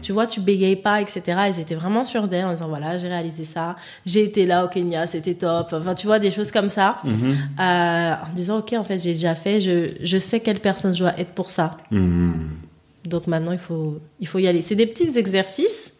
Tu 0.02 0.12
vois 0.12 0.26
tu 0.26 0.40
bégayes 0.40 0.76
pas 0.76 1.00
etc 1.00 1.40
ils 1.48 1.60
étaient 1.60 1.74
vraiment 1.74 2.04
sûrs 2.04 2.28
d'elle 2.28 2.44
en 2.44 2.52
disant 2.52 2.68
voilà 2.68 2.98
j'ai 2.98 3.08
réalisé 3.08 3.44
ça. 3.44 3.76
J'ai 4.06 4.24
été 4.24 4.46
là 4.46 4.64
au 4.66 4.68
Kenya 4.68 5.06
c'était 5.06 5.34
top. 5.34 5.72
Enfin 5.72 5.94
tu 5.94 6.06
vois 6.06 6.18
des 6.18 6.30
choses 6.30 6.52
comme 6.52 6.70
ça. 6.70 6.98
Euh, 7.04 8.12
en 8.14 8.32
disant 8.34 8.58
ok 8.58 8.74
en 8.74 8.84
fait 8.84 8.98
j'ai 8.98 9.12
déjà 9.12 9.34
fait. 9.34 9.60
Je, 9.62 9.94
je 10.02 10.18
sais 10.18 10.40
quelle 10.40 10.60
personne 10.60 10.94
je 10.94 11.00
dois 11.00 11.18
être 11.18 11.32
pour 11.32 11.48
ça. 11.50 11.76
Donc 11.90 13.26
maintenant 13.26 13.52
il 13.52 13.58
faut 13.58 14.00
il 14.20 14.28
faut 14.28 14.38
y 14.38 14.46
aller. 14.46 14.60
C'est 14.60 14.76
des 14.76 14.86
petits 14.86 15.18
exercices 15.18 15.94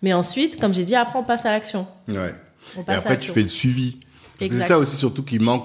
mais 0.00 0.12
ensuite 0.12 0.60
comme 0.60 0.72
j'ai 0.72 0.84
dit 0.84 0.94
après 0.94 1.18
on 1.18 1.24
passe 1.24 1.44
à 1.44 1.50
l'action. 1.50 1.88
Ouais. 2.08 2.34
Et 2.88 2.92
après, 2.92 3.18
tu 3.18 3.32
fais 3.32 3.42
le 3.42 3.48
suivi. 3.48 3.98
C'est 4.50 4.68
ça 4.68 4.78
aussi 4.78 4.96
surtout 4.96 5.22
qui 5.22 5.38
manque. 5.38 5.64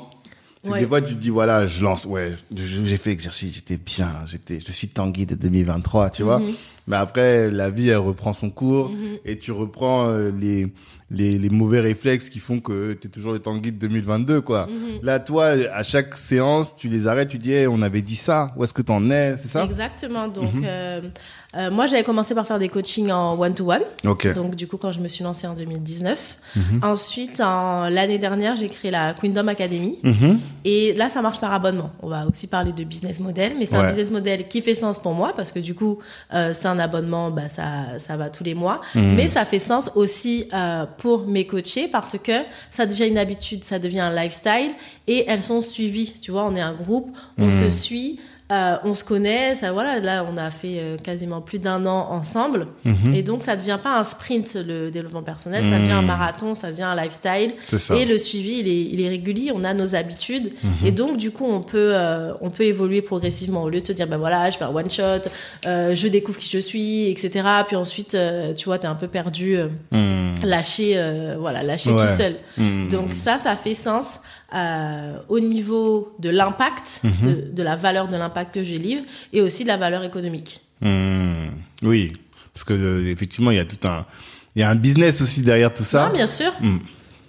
Ouais. 0.64 0.80
Des 0.80 0.88
fois, 0.88 1.02
tu 1.02 1.14
te 1.16 1.20
dis, 1.20 1.30
voilà, 1.30 1.66
je 1.68 1.82
lance, 1.84 2.04
ouais, 2.06 2.32
j'ai 2.54 2.98
fait 2.98 3.12
l'exercice, 3.12 3.54
j'étais 3.56 3.78
bien, 3.78 4.10
j'étais, 4.26 4.60
je 4.60 4.72
suis 4.72 4.90
Tanguy 4.90 5.26
de 5.26 5.36
2023, 5.36 6.10
tu 6.10 6.24
Mhm. 6.24 6.28
vois. 6.28 6.42
Mais 6.88 6.96
après, 6.98 7.50
la 7.52 7.70
vie, 7.70 7.90
elle 7.90 7.98
reprend 7.98 8.34
son 8.34 8.50
cours 8.50 8.92
et 9.24 9.38
tu 9.38 9.52
reprends 9.52 10.10
euh, 10.10 10.32
les, 10.32 10.68
les, 11.10 11.38
les 11.38 11.50
mauvais 11.50 11.80
réflexes 11.80 12.30
qui 12.30 12.40
font 12.40 12.60
que 12.60 12.94
t'es 12.94 13.08
toujours 13.08 13.32
le 13.32 13.40
Tanguy 13.40 13.72
de 13.72 13.78
2022, 13.80 14.42
quoi. 14.42 14.68
Mhm. 14.68 15.00
Là, 15.04 15.20
toi, 15.20 15.46
à 15.74 15.84
chaque 15.84 16.18
séance, 16.18 16.76
tu 16.76 16.90
les 16.90 17.08
arrêtes, 17.08 17.30
tu 17.30 17.38
dis, 17.38 17.54
hey, 17.54 17.68
on 17.68 17.82
avait 17.82 18.02
dit 18.02 18.16
ça, 18.18 18.52
où 18.58 18.64
est-ce 18.64 18.74
que 18.74 18.82
t'en 18.82 19.10
es, 19.10 19.36
c'est 19.38 19.48
ça? 19.48 19.64
Exactement. 19.64 20.28
Donc, 20.28 20.52
euh, 20.64 21.02
euh, 21.56 21.72
moi, 21.72 21.86
j'avais 21.86 22.04
commencé 22.04 22.36
par 22.36 22.46
faire 22.46 22.60
des 22.60 22.68
coachings 22.68 23.10
en 23.10 23.40
one-to-one. 23.40 23.84
Donc, 24.04 24.56
du 24.56 24.68
coup, 24.68 24.76
quand 24.78 24.92
je 24.92 25.00
me 25.00 25.08
suis 25.08 25.24
lancée 25.24 25.48
en 25.48 25.54
2019. 25.54 26.38
Ensuite, 26.84 27.40
en, 27.40 27.88
l'année 27.90 28.18
dernière, 28.18 28.56
j'ai 28.56 28.68
créé 28.68 28.92
la 28.92 29.14
Queendom 29.14 29.48
Academy. 29.48 29.98
Mhm. 30.04 30.40
Et 30.66 30.94
là, 30.94 31.08
ça 31.10 31.22
marche 31.22 31.40
par 31.40 31.54
abonnement. 31.54 31.92
On 32.02 32.10
va 32.10 32.26
aussi 32.28 32.48
parler 32.48 32.74
de 32.74 32.84
business 32.84 33.20
model, 33.22 33.54
mais 33.58 33.66
c'est 33.66 33.78
Ouais. 33.78 33.84
un 33.86 33.88
business 33.88 34.12
model 34.12 34.48
qui 34.50 34.62
fait 34.62 34.76
sens 34.76 35.00
pour 35.00 35.14
moi 35.14 35.32
parce 35.36 35.52
que 35.54 35.60
du 35.60 35.74
coup, 35.74 36.00
euh, 36.34 36.52
c'est 36.54 36.68
un 36.68 36.80
abonnement, 36.80 37.32
bah, 37.32 37.48
ça, 37.48 37.98
ça 38.00 38.18
va 38.18 38.30
tous 38.30 38.44
les 38.44 38.54
mois. 38.56 38.82
Mais 38.94 39.28
ça 39.28 39.46
fait 39.46 39.60
sens 39.60 39.90
aussi 39.96 40.50
euh, 40.54 40.86
pour 40.98 41.28
mes 41.28 41.46
coachés 41.46 41.88
parce 41.88 42.18
que 42.18 42.44
ça 42.72 42.86
devient 42.86 43.08
une 43.08 43.18
habitude, 43.18 43.64
ça 43.64 43.80
devient 43.80 44.00
un 44.00 44.16
lifestyle 44.16 44.72
et 45.08 45.26
elles 45.28 45.44
sont 45.44 45.62
suivies. 45.62 46.14
Tu 46.22 46.32
vois, 46.32 46.46
on 46.46 46.56
est 46.56 46.62
un 46.62 46.74
groupe, 46.74 47.16
on 47.38 47.52
se 47.52 47.70
suit. 47.70 48.20
Euh, 48.52 48.78
on 48.86 48.96
se 48.96 49.04
connaît, 49.04 49.56
ça 49.56 49.72
voilà. 49.72 50.00
Là, 50.00 50.26
on 50.32 50.38
a 50.38 50.50
fait 50.52 50.78
euh, 50.80 50.98
quasiment 50.98 51.42
plus 51.42 51.60
d'un 51.60 51.86
an 51.86 52.08
ensemble, 52.12 52.68
et 53.14 53.22
donc 53.24 53.44
ça 53.44 53.56
devient 53.56 53.80
pas 53.82 54.00
un 54.00 54.04
sprint 54.04 54.56
le 54.56 54.90
développement 54.90 55.22
personnel, 55.24 55.64
ça 55.64 55.78
devient 55.80 55.92
un 55.92 56.02
marathon, 56.02 56.56
ça 56.56 56.70
devient 56.70 56.84
un 56.84 56.96
lifestyle. 56.96 57.54
Et 57.96 58.06
le 58.06 58.18
suivi, 58.18 58.60
il 58.60 58.68
est, 58.68 58.82
il 58.94 59.02
est 59.02 59.10
régulier, 59.10 59.52
on 59.54 59.64
a 59.64 59.74
nos 59.74 59.96
habitudes. 59.96 60.52
Et 60.86 60.92
donc, 60.92 61.18
du 61.18 61.32
coup, 61.32 61.46
on 61.46 61.62
peut, 61.62 61.92
euh, 61.94 62.34
on 62.42 62.50
peut 62.50 62.64
évoluer 62.64 63.02
progressivement. 63.02 63.64
Au 63.64 63.70
lieu 63.70 63.82
de 63.82 63.88
se 63.88 63.92
dire, 63.92 64.08
ben 64.08 64.18
voilà, 64.18 64.50
je 64.50 64.58
fais 64.58 64.64
un 64.66 64.74
one 64.74 64.90
shot, 64.90 65.30
euh, 65.66 65.94
je 65.96 66.08
découvre 66.08 66.38
qui 66.38 66.50
je 66.50 66.60
suis, 66.60 67.10
etc. 67.10 67.46
Puis 67.68 67.76
ensuite, 67.76 68.16
euh, 68.16 68.54
tu 68.54 68.66
vois, 68.66 68.78
t'es 68.80 68.88
un 68.88 68.96
peu 68.96 69.08
perdu, 69.08 69.58
euh, 69.58 69.68
lâché, 70.44 70.94
euh, 70.96 71.36
voilà, 71.40 71.64
lâché 71.64 71.92
Ouais. 71.92 72.08
tout 72.08 72.14
seul. 72.14 72.36
Mhm. 72.58 72.90
Donc 72.90 73.14
ça, 73.14 73.38
ça 73.38 73.56
fait 73.56 73.74
sens 73.74 74.20
euh, 74.56 75.18
au 75.30 75.40
niveau 75.40 76.16
de 76.20 76.30
l'impact, 76.30 77.02
de, 77.24 77.50
de 77.52 77.64
la 77.64 77.76
valeur 77.76 78.08
de 78.08 78.16
l'impact 78.16 78.54
que 78.54 78.64
je 78.64 78.76
livre, 78.76 79.04
et 79.34 79.42
aussi 79.42 79.64
de 79.64 79.68
la 79.68 79.78
valeur 79.78 80.04
économique. 80.04 80.62
Hmm. 80.82 81.50
Oui. 81.84 82.14
Parce 82.54 82.64
que, 82.64 82.74
euh, 82.74 83.12
effectivement, 83.12 83.52
il 83.52 83.58
y 83.58 83.60
a 83.60 83.66
tout 83.66 83.88
un, 83.88 84.06
il 84.56 84.62
y 84.62 84.64
a 84.64 84.70
un 84.70 84.76
business 84.76 85.22
aussi 85.22 85.42
derrière 85.42 85.74
tout 85.74 85.84
ça. 85.84 86.08
Ah, 86.08 86.14
bien 86.14 86.28
sûr. 86.28 86.52
Mm. 86.60 86.78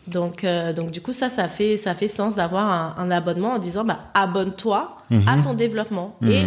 Donc, 0.07 0.43
euh, 0.45 0.73
donc 0.73 0.91
du 0.91 1.03
coup, 1.03 1.13
ça, 1.13 1.29
ça 1.29 1.49
fait, 1.49 1.77
ça 1.77 1.95
fait 1.95 2.09
sens 2.09 2.35
d'avoir 2.35 2.67
un, 2.67 2.95
un 3.03 3.11
abonnement 3.11 3.53
en 3.53 3.59
disant, 3.59 3.85
bah, 3.85 4.11
abonne-toi 4.15 4.95
Mhm. 5.11 5.27
à 5.27 5.43
ton 5.43 5.55
développement. 5.55 6.17
Et 6.23 6.43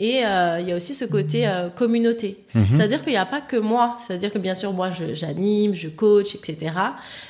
et 0.00 0.24
euh, 0.26 0.58
il 0.60 0.68
y 0.68 0.72
a 0.72 0.76
aussi 0.76 0.92
ce 0.94 1.04
côté 1.04 1.46
euh, 1.46 1.68
communauté. 1.68 2.38
Mhm. 2.54 2.66
C'est-à-dire 2.76 3.02
qu'il 3.02 3.12
n'y 3.12 3.18
a 3.18 3.26
pas 3.26 3.40
que 3.40 3.56
moi. 3.56 3.96
C'est-à-dire 4.04 4.32
que 4.32 4.38
bien 4.38 4.54
sûr, 4.54 4.72
moi, 4.72 4.90
je- 4.90 5.14
j'anime, 5.14 5.74
je 5.74 5.88
coach, 5.88 6.34
etc. 6.34 6.72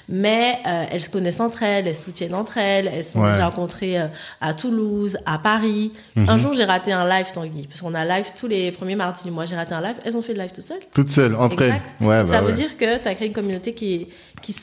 Mais 0.09 0.59
euh, 0.67 0.85
elles 0.91 1.03
se 1.03 1.11
connaissent 1.11 1.41
entre 1.41 1.63
elles, 1.63 1.87
elles 1.87 1.95
se 1.95 2.03
soutiennent 2.05 2.35
entre 2.35 2.59
elles. 2.59 2.91
Elles 2.93 3.05
sont 3.05 3.21
Ouais. 3.21 3.33
déjà 3.33 3.47
rencontrées 3.49 3.97
à 4.41 4.55
Toulouse, 4.55 5.19
à 5.27 5.39
Paris. 5.39 5.93
Mhm. 6.17 6.29
Un 6.29 6.37
jour, 6.39 6.55
j'ai 6.55 6.65
raté 6.65 6.93
un 6.93 7.09
live, 7.09 7.27
Tanguy, 7.33 7.67
parce 7.69 7.81
qu'on 7.81 7.95
a 7.95 8.05
live 8.05 8.27
tous 8.39 8.47
les 8.49 8.73
premiers 8.73 8.97
mardis 8.97 9.25
du 9.25 9.31
mois. 9.31 9.45
J'ai 9.45 9.57
raté 9.57 9.75
un 9.75 9.81
live. 9.83 9.97
Elles 10.05 10.17
ont 10.17 10.23
fait 10.23 10.35
le 10.35 10.41
live 10.41 10.51
toutes 10.55 10.65
seules. 10.65 10.81
Toute 10.95 11.09
seule, 11.11 11.35
en 11.37 11.49
vrai. 11.49 11.67
Exact. 11.67 11.85
Ouais, 12.01 12.25
bah 12.25 12.27
ça 12.27 12.41
veut 12.41 12.49
ouais. 12.49 12.53
dire 12.55 12.77
que 12.77 12.99
tu 13.03 13.09
as 13.09 13.15
créé 13.15 13.29
une 13.29 13.35
communauté 13.35 13.75
qui 13.75 13.95
est, 13.95 14.09
qui, 14.43 14.55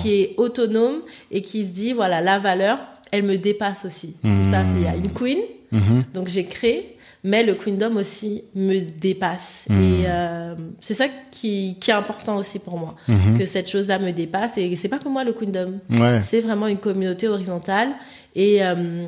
qui 0.00 0.14
est 0.14 0.34
autonome 0.36 1.02
et 1.30 1.42
qui 1.42 1.64
se 1.64 1.70
dit, 1.70 1.92
voilà, 1.92 2.20
la 2.20 2.38
valeur, 2.38 2.78
elle 3.10 3.24
me 3.24 3.36
dépasse 3.36 3.84
aussi. 3.84 4.16
C'est 4.22 4.50
ça, 4.50 4.62
il 4.76 4.82
y 4.82 4.86
a 4.86 4.96
une 4.96 5.10
queen, 5.12 5.38
Mhm. 5.70 6.04
donc 6.12 6.28
j'ai 6.28 6.44
créé, 6.44 6.91
mais 7.24 7.44
le 7.44 7.54
queendom 7.54 7.96
aussi 7.96 8.44
me 8.54 8.80
dépasse. 8.80 9.64
Mhm. 9.68 9.82
Et 9.82 10.04
euh, 10.06 10.54
c'est 10.80 10.94
ça 10.94 11.06
qui, 11.30 11.76
qui 11.80 11.90
est 11.90 11.94
important 11.94 12.36
aussi 12.36 12.58
pour 12.58 12.76
moi, 12.78 12.96
Mhm. 13.08 13.38
que 13.38 13.46
cette 13.46 13.70
chose-là 13.70 13.98
me 13.98 14.10
dépasse. 14.12 14.58
Et 14.58 14.74
c'est 14.76 14.88
pas 14.88 14.98
que 14.98 15.08
moi 15.08 15.22
le 15.24 15.32
queendom, 15.32 15.78
Ouais. 15.90 16.20
c'est 16.22 16.40
vraiment 16.40 16.66
une 16.66 16.78
communauté 16.78 17.28
horizontale. 17.28 17.90
Et 18.34 18.64
euh, 18.64 19.06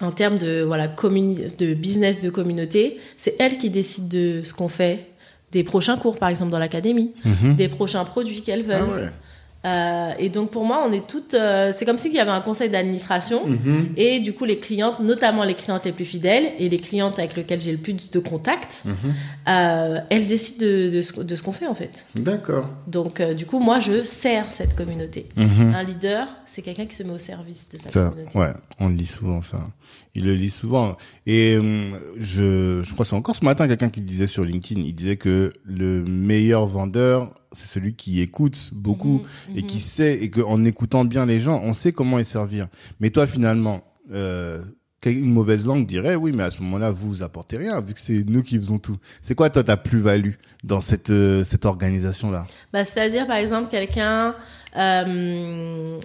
en 0.00 0.12
termes 0.12 0.38
de, 0.38 0.62
voilà, 0.62 0.86
de 0.86 1.74
business 1.74 2.20
de 2.20 2.30
communauté, 2.30 2.98
c'est 3.16 3.34
elle 3.40 3.58
qui 3.58 3.70
décide 3.70 4.06
de 4.08 4.42
ce 4.44 4.52
qu'on 4.54 4.68
fait, 4.68 5.06
des 5.50 5.64
prochains 5.64 5.96
cours 5.96 6.16
par 6.16 6.28
exemple 6.28 6.50
dans 6.52 6.58
l'académie, 6.60 7.12
Mhm. 7.24 7.56
des 7.56 7.68
prochains 7.68 8.04
produits 8.04 8.42
qu'elles 8.42 8.64
Ah 8.70 8.78
veulent. 8.80 8.90
ouais. 9.04 9.10
Euh, 9.68 10.10
et 10.18 10.28
donc 10.28 10.50
pour 10.50 10.64
moi, 10.64 10.84
on 10.88 10.92
est 10.92 11.06
toutes. 11.06 11.34
euh, 11.34 11.72
c'est 11.76 11.84
comme 11.84 11.98
s'il 11.98 12.12
y 12.12 12.18
avait 12.18 12.30
un 12.30 12.40
conseil 12.40 12.70
d'administration. 12.70 13.46
Mhm. 13.46 13.92
Et 13.96 14.20
du 14.20 14.32
coup, 14.32 14.44
les 14.44 14.58
clientes, 14.58 15.00
notamment 15.00 15.44
les 15.44 15.54
clientes 15.54 15.84
les 15.84 15.92
plus 15.92 16.04
fidèles 16.04 16.52
et 16.58 16.68
les 16.68 16.78
clientes 16.78 17.18
avec 17.18 17.36
lesquelles 17.36 17.60
j'ai 17.60 17.72
le 17.72 17.78
plus 17.78 17.94
de 17.94 18.18
contact, 18.18 18.82
Mhm. 18.84 18.94
euh, 19.48 19.98
elles 20.10 20.26
décident 20.26 20.64
de, 20.64 20.90
de 21.22 21.36
ce, 21.36 21.42
qu'on 21.42 21.52
fait 21.52 21.66
en 21.66 21.74
fait. 21.74 22.04
D'accord. 22.14 22.68
Donc 22.86 23.20
du 23.22 23.46
coup, 23.46 23.58
moi, 23.58 23.78
je 23.80 24.04
sers 24.04 24.46
cette 24.50 24.74
communauté. 24.74 25.26
Mhm. 25.36 25.74
Un 25.76 25.82
leader, 25.82 26.28
c'est 26.58 26.62
quelqu'un 26.62 26.86
qui 26.86 26.96
se 26.96 27.04
met 27.04 27.12
au 27.12 27.20
service 27.20 27.68
de 27.68 27.78
sa 27.78 27.88
Ça, 27.88 28.08
communauté. 28.10 28.36
ouais, 28.36 28.52
on 28.80 28.88
le 28.88 28.94
lit 28.96 29.06
souvent 29.06 29.42
ça. 29.42 29.68
Il 30.16 30.24
le 30.24 30.34
lit 30.34 30.50
souvent. 30.50 30.96
Et 31.24 31.56
hum, 31.56 31.96
je, 32.18 32.82
je 32.82 32.92
crois 32.92 33.04
que 33.04 33.08
c'est 33.10 33.14
encore 33.14 33.36
ce 33.36 33.44
matin 33.44 33.68
quelqu'un 33.68 33.90
qui 33.90 34.00
disait 34.00 34.26
sur 34.26 34.44
LinkedIn, 34.44 34.80
il 34.80 34.92
disait 34.92 35.16
que 35.16 35.52
le 35.62 36.02
meilleur 36.02 36.66
vendeur, 36.66 37.32
c'est 37.52 37.68
celui 37.68 37.94
qui 37.94 38.20
écoute 38.20 38.70
beaucoup 38.72 39.22
Mhm, 39.50 39.56
et 39.56 39.62
mhm. 39.62 39.66
qui 39.68 39.78
sait 39.78 40.14
et 40.20 40.30
qu'en 40.30 40.64
écoutant 40.64 41.04
bien 41.04 41.26
les 41.26 41.38
gens, 41.38 41.60
on 41.62 41.74
sait 41.74 41.92
comment 41.92 42.16
les 42.16 42.24
servir. 42.24 42.66
Mais 42.98 43.10
toi 43.10 43.28
finalement, 43.28 43.84
euh, 44.12 44.60
une 45.06 45.32
mauvaise 45.32 45.64
langue 45.64 45.86
dirait 45.86 46.16
oui, 46.16 46.32
mais 46.34 46.42
à 46.42 46.50
ce 46.50 46.60
moment-là, 46.62 46.90
vous 46.90 47.06
vous 47.06 47.22
apportez 47.22 47.56
rien 47.56 47.80
vu 47.80 47.94
que 47.94 48.00
c'est 48.00 48.24
nous 48.26 48.42
qui 48.42 48.58
faisons 48.58 48.78
tout. 48.80 48.96
C'est 49.22 49.36
quoi 49.36 49.48
toi 49.48 49.62
ta 49.62 49.76
plus-value 49.76 50.32
dans 50.64 50.80
cette 50.80 51.10
euh, 51.10 51.44
cette 51.44 51.64
organisation 51.66 52.32
là 52.32 52.48
Bah, 52.72 52.84
C'est-à-dire, 52.84 53.28
par 53.28 53.36
exemple, 53.36 53.70
quelqu'un... 53.70 54.34
euh, 54.76 55.98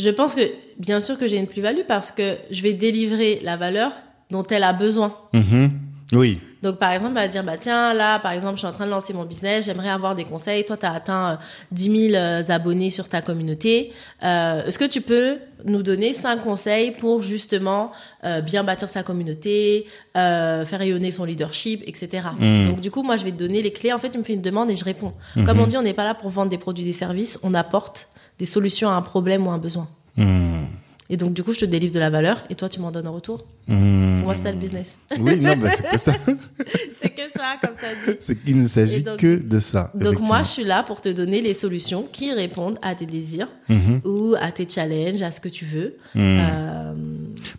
je 0.00 0.10
pense 0.10 0.34
que, 0.34 0.42
bien 0.78 1.00
sûr 1.00 1.18
que 1.18 1.28
j'ai 1.28 1.36
une 1.36 1.46
plus-value 1.46 1.82
parce 1.86 2.10
que 2.10 2.36
je 2.50 2.62
vais 2.62 2.72
délivrer 2.72 3.40
la 3.42 3.56
valeur 3.56 3.92
dont 4.30 4.44
elle 4.44 4.64
a 4.64 4.72
besoin. 4.72 5.14
Mhm. 5.32 5.70
Oui. 6.12 6.40
Donc, 6.62 6.78
par 6.78 6.92
exemple, 6.92 7.12
elle 7.16 7.22
va 7.22 7.28
dire, 7.28 7.44
bah, 7.44 7.56
tiens, 7.58 7.94
là, 7.94 8.18
par 8.18 8.32
exemple, 8.32 8.54
je 8.54 8.60
suis 8.60 8.66
en 8.66 8.72
train 8.72 8.84
de 8.84 8.90
lancer 8.90 9.14
mon 9.14 9.24
business, 9.24 9.64
j'aimerais 9.64 9.88
avoir 9.88 10.14
des 10.14 10.24
conseils. 10.24 10.64
Toi, 10.66 10.76
tu 10.76 10.84
as 10.84 10.92
atteint 10.92 11.32
euh, 11.32 11.36
10 11.72 12.08
000 12.10 12.14
euh, 12.14 12.42
abonnés 12.48 12.90
sur 12.90 13.08
ta 13.08 13.22
communauté. 13.22 13.92
Euh, 14.22 14.66
Est-ce 14.66 14.78
que 14.78 14.84
tu 14.84 15.00
peux 15.00 15.38
nous 15.64 15.82
donner 15.82 16.12
cinq 16.12 16.42
conseils 16.42 16.90
pour 16.90 17.22
justement 17.22 17.92
euh, 18.24 18.42
bien 18.42 18.62
bâtir 18.62 18.90
sa 18.90 19.02
communauté, 19.02 19.86
euh, 20.16 20.66
faire 20.66 20.80
rayonner 20.80 21.10
son 21.10 21.24
leadership, 21.24 21.82
etc. 21.86 22.28
Mm. 22.38 22.68
Donc, 22.68 22.80
du 22.80 22.90
coup, 22.90 23.02
moi, 23.02 23.16
je 23.16 23.24
vais 23.24 23.32
te 23.32 23.38
donner 23.38 23.62
les 23.62 23.72
clés. 23.72 23.92
En 23.92 23.98
fait, 23.98 24.10
tu 24.10 24.18
me 24.18 24.24
fais 24.24 24.34
une 24.34 24.42
demande 24.42 24.70
et 24.70 24.76
je 24.76 24.84
réponds. 24.84 25.14
Comme 25.46 25.60
on 25.60 25.66
dit, 25.66 25.78
on 25.78 25.82
n'est 25.82 25.94
pas 25.94 26.04
là 26.04 26.14
pour 26.14 26.28
vendre 26.28 26.50
des 26.50 26.58
produits, 26.58 26.84
des 26.84 26.92
services. 26.92 27.38
On 27.42 27.54
apporte 27.54 28.08
des 28.40 28.46
solutions 28.46 28.88
à 28.88 28.94
un 28.94 29.02
problème 29.02 29.46
ou 29.46 29.50
à 29.50 29.52
un 29.52 29.58
besoin. 29.58 29.86
Hmm. 30.16 30.64
Et 31.10 31.16
donc, 31.16 31.34
du 31.34 31.42
coup, 31.42 31.52
je 31.52 31.60
te 31.60 31.64
délivre 31.64 31.92
de 31.92 31.98
la 31.98 32.08
valeur 32.08 32.44
et 32.50 32.54
toi, 32.54 32.68
tu 32.68 32.80
m'en 32.80 32.90
donnes 32.90 33.08
en 33.08 33.12
retour. 33.12 33.44
Pour 33.66 33.76
moi, 33.76 34.34
c'est 34.36 34.50
le 34.50 34.58
business. 34.58 34.94
Oui, 35.18 35.36
non, 35.36 35.56
bah, 35.56 35.70
c'est 35.76 35.90
que 35.90 35.98
ça. 35.98 36.14
c'est 37.02 37.10
que 37.10 37.22
ça, 37.36 37.56
comme 37.60 37.74
tu 37.78 37.84
as 37.84 38.12
dit. 38.12 38.18
C'est 38.20 38.42
qu'il 38.42 38.62
ne 38.62 38.66
s'agit 38.66 39.02
donc, 39.02 39.18
que 39.18 39.34
de 39.34 39.60
ça. 39.60 39.90
Donc 39.94 40.20
moi, 40.20 40.42
je 40.44 40.48
suis 40.48 40.64
là 40.64 40.82
pour 40.84 41.00
te 41.00 41.08
donner 41.08 41.42
les 41.42 41.52
solutions 41.52 42.08
qui 42.10 42.32
répondent 42.32 42.78
à 42.80 42.94
tes 42.94 43.06
désirs 43.06 43.48
Mhm. 43.68 44.00
ou 44.04 44.34
à 44.40 44.50
tes 44.52 44.68
challenges, 44.68 45.20
à 45.20 45.30
ce 45.30 45.40
que 45.40 45.48
tu 45.48 45.64
veux. 45.66 45.96
Hmm. 46.14 46.38
Euh, 46.40 46.94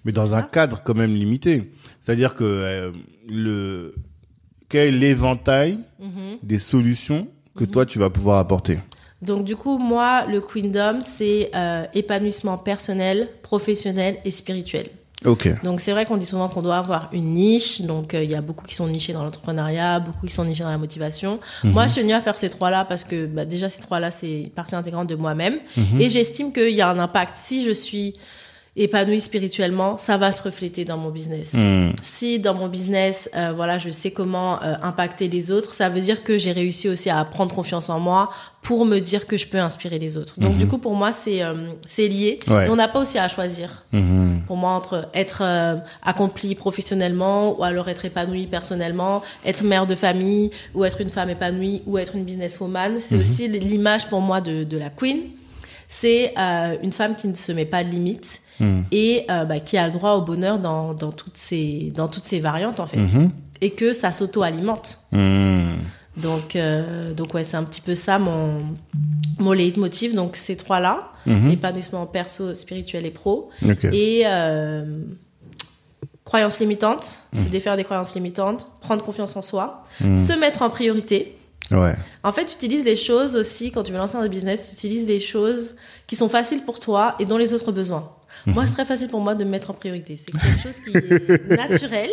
Mais 0.05 0.13
dans 0.13 0.33
un 0.33 0.41
cadre 0.41 0.81
quand 0.83 0.95
même 0.95 1.13
limité. 1.13 1.71
C'est-à-dire 1.99 2.33
que 2.33 2.43
euh, 2.43 2.91
le 3.29 3.93
quel 4.69 4.95
est 4.95 4.97
l'éventail 4.97 5.77
mhm. 5.99 6.37
des 6.41 6.59
solutions 6.59 7.27
que 7.57 7.65
toi 7.65 7.85
tu 7.85 7.99
vas 7.99 8.09
pouvoir 8.09 8.39
apporter? 8.39 8.79
Donc 9.21 9.43
du 9.43 9.55
coup, 9.55 9.77
moi, 9.77 10.25
le 10.25 10.41
Queendom, 10.41 10.99
c'est 11.01 11.51
euh, 11.55 11.85
épanouissement 11.93 12.57
personnel, 12.57 13.29
professionnel 13.43 14.17
et 14.25 14.31
spirituel. 14.31 14.89
Ok. 15.23 15.47
Donc 15.63 15.81
c'est 15.81 15.91
vrai 15.91 16.05
qu'on 16.05 16.17
dit 16.17 16.25
souvent 16.25 16.49
qu'on 16.49 16.63
doit 16.63 16.77
avoir 16.77 17.09
une 17.13 17.35
niche. 17.35 17.81
Donc 17.81 18.13
euh, 18.13 18.23
il 18.23 18.31
y 18.31 18.35
a 18.35 18.41
beaucoup 18.41 18.65
qui 18.65 18.73
sont 18.73 18.87
nichés 18.87 19.13
dans 19.13 19.23
l'entrepreneuriat, 19.23 19.99
beaucoup 19.99 20.25
qui 20.25 20.33
sont 20.33 20.45
nichés 20.45 20.63
dans 20.63 20.71
la 20.71 20.79
motivation. 20.79 21.39
Moi, 21.63 21.85
je 21.85 21.95
tenais 21.95 22.13
à 22.13 22.21
faire 22.21 22.35
ces 22.35 22.49
trois-là 22.49 22.85
parce 22.85 23.03
que 23.03 23.27
bah, 23.27 23.45
déjà 23.45 23.69
ces 23.69 23.81
trois-là, 23.81 24.09
c'est 24.09 24.51
partie 24.55 24.75
intégrante 24.75 25.07
de 25.07 25.15
moi-même. 25.15 25.59
Et 25.99 26.09
j'estime 26.09 26.51
qu'il 26.51 26.73
y 26.73 26.81
a 26.81 26.89
un 26.89 26.97
impact. 26.97 27.35
Si 27.35 27.63
je 27.63 27.71
suis 27.71 28.15
épanouie 28.77 29.19
spirituellement, 29.19 29.97
ça 29.97 30.17
va 30.17 30.31
se 30.31 30.41
refléter 30.41 30.85
dans 30.85 30.97
mon 30.97 31.09
business. 31.09 31.51
Hmm. 31.53 31.89
Si 32.03 32.39
dans 32.39 32.53
mon 32.53 32.69
business, 32.69 33.29
euh, 33.35 33.51
voilà, 33.53 33.77
je 33.77 33.89
sais 33.89 34.11
comment 34.11 34.63
euh, 34.63 34.75
impacter 34.81 35.27
les 35.27 35.51
autres, 35.51 35.73
ça 35.73 35.89
veut 35.89 35.99
dire 35.99 36.23
que 36.23 36.37
j'ai 36.37 36.53
réussi 36.53 36.87
aussi 36.87 37.09
à 37.09 37.23
prendre 37.25 37.53
confiance 37.53 37.89
en 37.89 37.99
moi 37.99 38.29
pour 38.61 38.85
me 38.85 38.99
dire 38.99 39.27
que 39.27 39.35
je 39.35 39.45
peux 39.47 39.57
inspirer 39.57 39.99
les 39.99 40.15
autres. 40.15 40.39
Donc 40.39 40.55
du 40.55 40.67
coup, 40.67 40.77
pour 40.77 40.93
moi, 40.95 41.11
c'est 41.11 41.43
euh, 41.43 41.53
c'est 41.87 42.07
lié. 42.07 42.39
Ouais. 42.47 42.67
Et 42.67 42.69
on 42.69 42.77
n'a 42.77 42.87
pas 42.87 42.99
aussi 42.99 43.17
à 43.17 43.27
choisir. 43.27 43.83
Mhm. 43.91 44.43
Pour 44.47 44.55
moi, 44.55 44.71
entre 44.71 45.09
être 45.13 45.43
accompli 46.03 46.55
professionnellement 46.55 47.59
ou 47.59 47.63
alors 47.63 47.89
être 47.89 48.05
épanoui 48.05 48.45
personnellement, 48.47 49.21
être 49.45 49.63
mère 49.63 49.87
de 49.87 49.95
famille 49.95 50.51
ou 50.73 50.85
être 50.85 51.01
une 51.01 51.09
femme 51.09 51.29
épanouie 51.29 51.81
ou 51.85 51.97
être 51.97 52.15
une 52.15 52.23
businesswoman, 52.23 52.99
c'est 53.01 53.17
aussi 53.17 53.47
l'image 53.47 54.07
pour 54.07 54.21
moi 54.21 54.41
de, 54.41 54.63
de 54.63 54.77
la 54.77 54.89
queen. 54.89 55.23
C'est 55.89 56.33
une 56.83 56.91
femme 56.91 57.15
qui 57.15 57.27
ne 57.27 57.35
se 57.35 57.51
met 57.51 57.65
pas 57.65 57.83
de 57.83 57.89
limites 57.89 58.41
Mhm. 58.61 58.85
et 58.91 59.25
euh, 59.29 59.43
bah, 59.45 59.59
qui 59.59 59.77
a 59.77 59.87
le 59.87 59.93
droit 59.93 60.13
au 60.13 60.21
bonheur 60.21 60.59
dans, 60.59 60.93
dans, 60.93 61.11
toutes 61.11 61.35
ses, 61.37 61.91
dans 61.95 62.07
toutes 62.07 62.23
ses 62.25 62.39
variantes 62.39 62.79
en 62.79 62.85
fait. 62.87 62.97
Mhm. 62.97 63.31
Et 63.61 63.71
que 63.71 63.91
ça 63.93 64.11
s'auto-alimente. 64.11 64.99
Mhm. 65.11 65.79
Donc, 66.17 66.55
euh, 66.55 67.13
donc 67.13 67.33
ouais, 67.33 67.43
c'est 67.43 67.57
un 67.57 67.63
petit 67.63 67.81
peu 67.81 67.95
ça 67.95 68.19
mon, 68.19 68.63
mon 69.39 69.51
leitmotiv. 69.51 70.13
Donc 70.15 70.35
ces 70.35 70.55
trois-là, 70.55 71.09
épanouissement 71.51 72.05
perso, 72.05 72.53
spirituel 72.55 73.05
et 73.05 73.11
pro. 73.11 73.49
Et 73.91 74.23
euh, 74.25 74.83
croyances 76.25 76.59
limitantes, 76.59 77.19
Mhm. 77.33 77.39
c'est 77.43 77.49
défaire 77.49 77.77
des 77.77 77.83
croyances 77.83 78.13
limitantes, 78.15 78.67
prendre 78.81 79.03
confiance 79.03 79.35
en 79.35 79.41
soi, 79.41 79.83
se 79.99 80.39
mettre 80.39 80.61
en 80.61 80.69
priorité. 80.69 81.37
Ouais. 81.71 81.95
En 82.23 82.31
fait, 82.33 82.45
tu 82.45 82.55
utilises 82.55 82.83
les 82.83 82.97
choses 82.97 83.35
aussi, 83.37 83.71
quand 83.71 83.83
tu 83.83 83.91
veux 83.93 83.97
lancer 83.97 84.17
un 84.17 84.27
business, 84.27 84.67
tu 84.69 84.73
utilises 84.73 85.07
les 85.07 85.19
choses 85.21 85.75
qui 86.07 86.15
sont 86.17 86.27
faciles 86.27 86.63
pour 86.65 86.79
toi 86.79 87.15
et 87.19 87.25
dont 87.25 87.37
les 87.37 87.53
autres 87.53 87.69
ont 87.69 87.73
besoin. 87.73 88.09
Mhm. 88.45 88.53
Moi, 88.55 88.67
c'est 88.67 88.73
très 88.73 88.85
facile 88.85 89.07
pour 89.09 89.21
moi 89.21 89.35
de 89.35 89.43
me 89.43 89.49
mettre 89.51 89.69
en 89.71 89.73
priorité. 89.73 90.17
C'est 90.17 90.31
quelque 90.31 90.61
chose 90.61 90.75
qui 90.83 90.97
est 90.97 91.47
naturel 91.57 92.09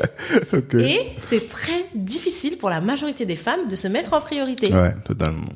et 0.74 1.00
c'est 1.28 1.48
très 1.48 1.86
difficile 1.94 2.58
pour 2.58 2.70
la 2.70 2.80
majorité 2.80 3.24
des 3.26 3.36
femmes 3.36 3.68
de 3.68 3.76
se 3.76 3.88
mettre 3.88 4.12
en 4.12 4.20
priorité. 4.20 4.72
Ouais, 4.72 4.94
totalement. 5.04 5.48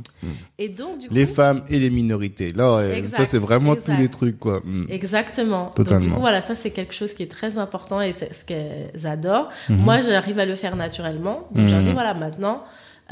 Et 0.59 0.69
donc, 0.69 0.99
du 0.99 1.09
coup, 1.09 1.15
Les 1.15 1.27
femmes 1.27 1.63
et 1.69 1.79
les 1.79 1.91
minorités. 1.91 2.53
Là, 2.53 2.81
Exact, 2.95 3.17
ça 3.19 3.27
c'est 3.27 3.39
vraiment 3.39 3.75
exact. 3.75 3.87
tous 3.97 4.01
les 4.01 4.09
trucs 4.09 4.39
quoi. 4.39 4.61
Mhm. 4.65 4.87
Exactement. 4.91 5.65
Donc, 5.67 5.75
Totalement. 5.75 6.01
du 6.07 6.11
coup, 6.13 6.21
voilà, 6.21 6.41
ça, 6.41 6.55
c'est 6.55 6.71
quelque 6.71 6.95
chose 6.95 7.13
qui 7.15 7.23
est 7.23 7.31
très 7.31 7.59
important 7.59 8.01
et 8.01 8.13
c'est 8.13 8.33
ce 8.35 8.45
qu'elles 8.45 9.07
adorent. 9.07 9.49
Mhm. 9.69 9.77
Moi, 9.77 10.01
j'arrive 10.01 10.39
à 10.39 10.47
le 10.47 10.55
faire 10.57 10.77
naturellement. 10.77 11.49
Donc, 11.55 11.69
je 11.69 11.75
dis, 11.77 11.93
voilà, 11.93 12.15
maintenant, 12.15 12.63